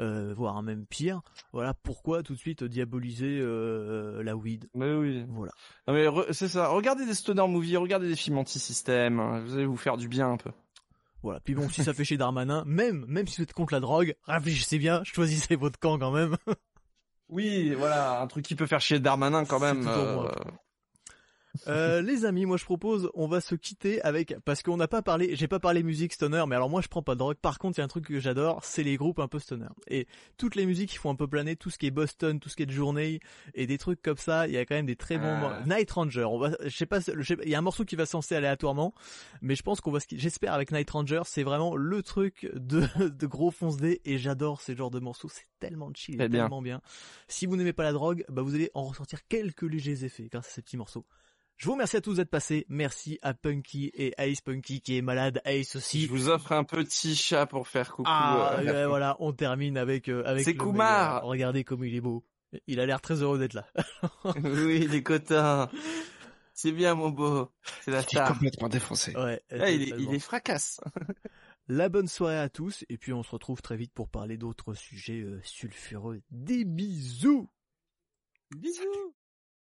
euh, 0.00 0.32
voire 0.36 0.62
même 0.62 0.86
pire, 0.86 1.22
voilà 1.52 1.74
pourquoi 1.74 2.22
tout 2.22 2.34
de 2.34 2.38
suite 2.38 2.62
diaboliser 2.64 3.38
euh, 3.40 4.22
la 4.22 4.36
weed. 4.36 4.68
Mais 4.74 4.92
oui. 4.94 5.24
Voilà. 5.28 5.52
Non 5.86 5.94
mais 5.94 6.32
c'est 6.32 6.48
ça. 6.48 6.68
Regardez 6.68 7.04
des 7.06 7.14
stoner 7.14 7.46
movies, 7.48 7.76
regardez 7.76 8.08
des 8.08 8.16
films 8.16 8.38
anti-système. 8.38 9.18
hein. 9.20 9.42
Vous 9.44 9.54
allez 9.54 9.66
vous 9.66 9.76
faire 9.76 9.96
du 9.96 10.08
bien 10.08 10.30
un 10.30 10.36
peu. 10.36 10.50
Voilà. 11.22 11.40
Puis 11.40 11.54
bon, 11.54 11.68
si 11.68 11.82
ça 11.82 11.92
fait 11.94 12.04
chez 12.04 12.16
Darmanin, 12.16 12.62
même 12.66 13.04
même 13.08 13.26
si 13.26 13.38
vous 13.38 13.42
êtes 13.42 13.52
contre 13.52 13.74
la 13.74 13.80
drogue, 13.80 14.14
réfléchissez 14.24 14.78
bien, 14.78 15.02
choisissez 15.04 15.56
votre 15.56 15.78
camp 15.78 15.98
quand 15.98 16.12
même. 16.12 16.36
Oui, 17.28 17.74
voilà, 17.74 18.20
un 18.22 18.26
truc 18.26 18.44
qui 18.44 18.54
peut 18.54 18.66
faire 18.66 18.80
chier 18.80 19.00
Darmanin 19.00 19.44
quand 19.44 19.60
même. 19.60 19.86
Euh, 21.66 22.00
les 22.02 22.24
amis, 22.24 22.46
moi 22.46 22.56
je 22.56 22.64
propose, 22.64 23.10
on 23.14 23.26
va 23.26 23.40
se 23.40 23.54
quitter 23.54 24.00
avec 24.02 24.34
parce 24.44 24.62
qu'on 24.62 24.76
n'a 24.76 24.88
pas 24.88 25.02
parlé, 25.02 25.34
j'ai 25.36 25.48
pas 25.48 25.58
parlé 25.58 25.82
musique 25.82 26.12
stoner, 26.12 26.44
mais 26.48 26.56
alors 26.56 26.70
moi 26.70 26.80
je 26.80 26.88
prends 26.88 27.02
pas 27.02 27.14
de 27.14 27.18
drogue. 27.18 27.36
Par 27.36 27.58
contre, 27.58 27.78
il 27.78 27.80
y 27.80 27.82
a 27.82 27.84
un 27.84 27.88
truc 27.88 28.06
que 28.06 28.20
j'adore, 28.20 28.64
c'est 28.64 28.82
les 28.82 28.96
groupes 28.96 29.18
un 29.18 29.28
peu 29.28 29.38
stoner. 29.38 29.68
Et 29.88 30.06
toutes 30.36 30.54
les 30.54 30.66
musiques 30.66 30.90
qui 30.90 30.98
font 30.98 31.10
un 31.10 31.16
peu 31.16 31.26
planer, 31.26 31.56
tout 31.56 31.70
ce 31.70 31.78
qui 31.78 31.86
est 31.86 31.90
Boston, 31.90 32.38
tout 32.40 32.48
ce 32.48 32.56
qui 32.56 32.62
est 32.62 32.66
de 32.66 32.72
journée 32.72 33.20
et 33.54 33.66
des 33.66 33.78
trucs 33.78 34.02
comme 34.02 34.16
ça, 34.16 34.46
il 34.46 34.54
y 34.54 34.58
a 34.58 34.64
quand 34.64 34.74
même 34.74 34.86
des 34.86 34.96
très 34.96 35.18
bons. 35.18 35.26
Ah. 35.26 35.62
Night 35.66 35.90
Ranger, 35.90 36.24
on 36.24 36.38
va, 36.38 36.50
je 36.64 36.76
sais 36.76 36.86
pas, 36.86 36.98
il 37.00 37.48
y 37.48 37.54
a 37.54 37.58
un 37.58 37.62
morceau 37.62 37.84
qui 37.84 37.96
va 37.96 38.04
lancer 38.12 38.34
aléatoirement, 38.34 38.94
mais 39.42 39.54
je 39.54 39.62
pense 39.62 39.80
qu'on 39.80 39.90
va, 39.90 39.98
j'espère 40.10 40.52
avec 40.52 40.72
Night 40.72 40.90
Ranger, 40.90 41.22
c'est 41.24 41.42
vraiment 41.42 41.76
le 41.76 42.02
truc 42.02 42.50
de, 42.54 42.82
de 43.08 43.26
gros 43.26 43.50
fonce 43.50 43.76
dés 43.76 44.00
et 44.04 44.18
j'adore 44.18 44.60
ces 44.60 44.74
genres 44.76 44.90
de 44.90 45.00
morceaux, 45.00 45.28
c'est 45.28 45.46
tellement 45.60 45.90
chill, 45.94 46.16
Très 46.16 46.28
bien. 46.28 46.42
tellement 46.42 46.62
bien. 46.62 46.80
Si 47.28 47.46
vous 47.46 47.56
n'aimez 47.56 47.72
pas 47.72 47.82
la 47.82 47.92
drogue, 47.92 48.24
bah 48.28 48.42
vous 48.42 48.54
allez 48.54 48.70
en 48.74 48.84
ressortir 48.84 49.26
quelques 49.28 49.62
légers 49.62 50.04
effets 50.04 50.28
grâce 50.30 50.48
à 50.48 50.50
ces 50.50 50.62
petits 50.62 50.76
morceaux. 50.76 51.04
Je 51.58 51.66
vous 51.66 51.72
remercie 51.72 51.96
à 51.96 52.00
tous 52.00 52.14
d'être 52.14 52.30
passés. 52.30 52.64
Merci 52.68 53.18
à 53.20 53.34
Punky 53.34 53.90
et 53.92 54.14
Ace 54.16 54.40
Punky 54.40 54.80
qui 54.80 54.96
est 54.96 55.02
malade. 55.02 55.40
Ace 55.44 55.72
Je 55.72 55.78
aussi. 55.78 56.06
vous 56.06 56.28
offre 56.28 56.52
un 56.52 56.62
petit 56.62 57.16
chat 57.16 57.46
pour 57.46 57.66
faire 57.66 57.90
coucou. 57.90 58.08
Ah, 58.08 58.58
euh, 58.60 58.64
ouais, 58.64 58.86
voilà, 58.86 59.16
on 59.18 59.32
termine 59.32 59.76
avec 59.76 60.08
euh, 60.08 60.22
avec 60.24 60.44
C'est 60.44 60.52
le 60.52 60.58
Kumar. 60.58 61.14
meilleur. 61.14 61.24
Regardez 61.24 61.64
comme 61.64 61.84
il 61.84 61.94
est 61.96 62.00
beau. 62.00 62.24
Il 62.68 62.78
a 62.78 62.86
l'air 62.86 63.00
très 63.00 63.22
heureux 63.22 63.40
d'être 63.40 63.54
là. 63.54 63.66
oui, 64.44 64.86
les 64.86 65.02
quotas. 65.02 65.68
C'est 66.54 66.70
bien 66.72 66.94
mon 66.94 67.10
beau. 67.10 67.50
C'est 67.82 67.90
la 67.90 67.98
Il 67.98 68.04
est 68.04 68.08
star. 68.08 68.28
complètement 68.32 68.68
défoncé. 68.68 69.16
Ouais. 69.16 69.42
Il, 69.50 69.56
est, 69.82 69.90
totalement. 69.90 70.10
il 70.10 70.14
est 70.14 70.18
fracasse. 70.20 70.80
la 71.68 71.88
bonne 71.88 72.08
soirée 72.08 72.38
à 72.38 72.48
tous, 72.48 72.84
et 72.88 72.98
puis 72.98 73.12
on 73.12 73.24
se 73.24 73.30
retrouve 73.32 73.62
très 73.62 73.76
vite 73.76 73.92
pour 73.92 74.08
parler 74.08 74.36
d'autres 74.36 74.74
sujets 74.74 75.20
euh, 75.22 75.40
sulfureux. 75.42 76.22
Des 76.30 76.64
bisous 76.64 77.50
Bisous 78.56 79.14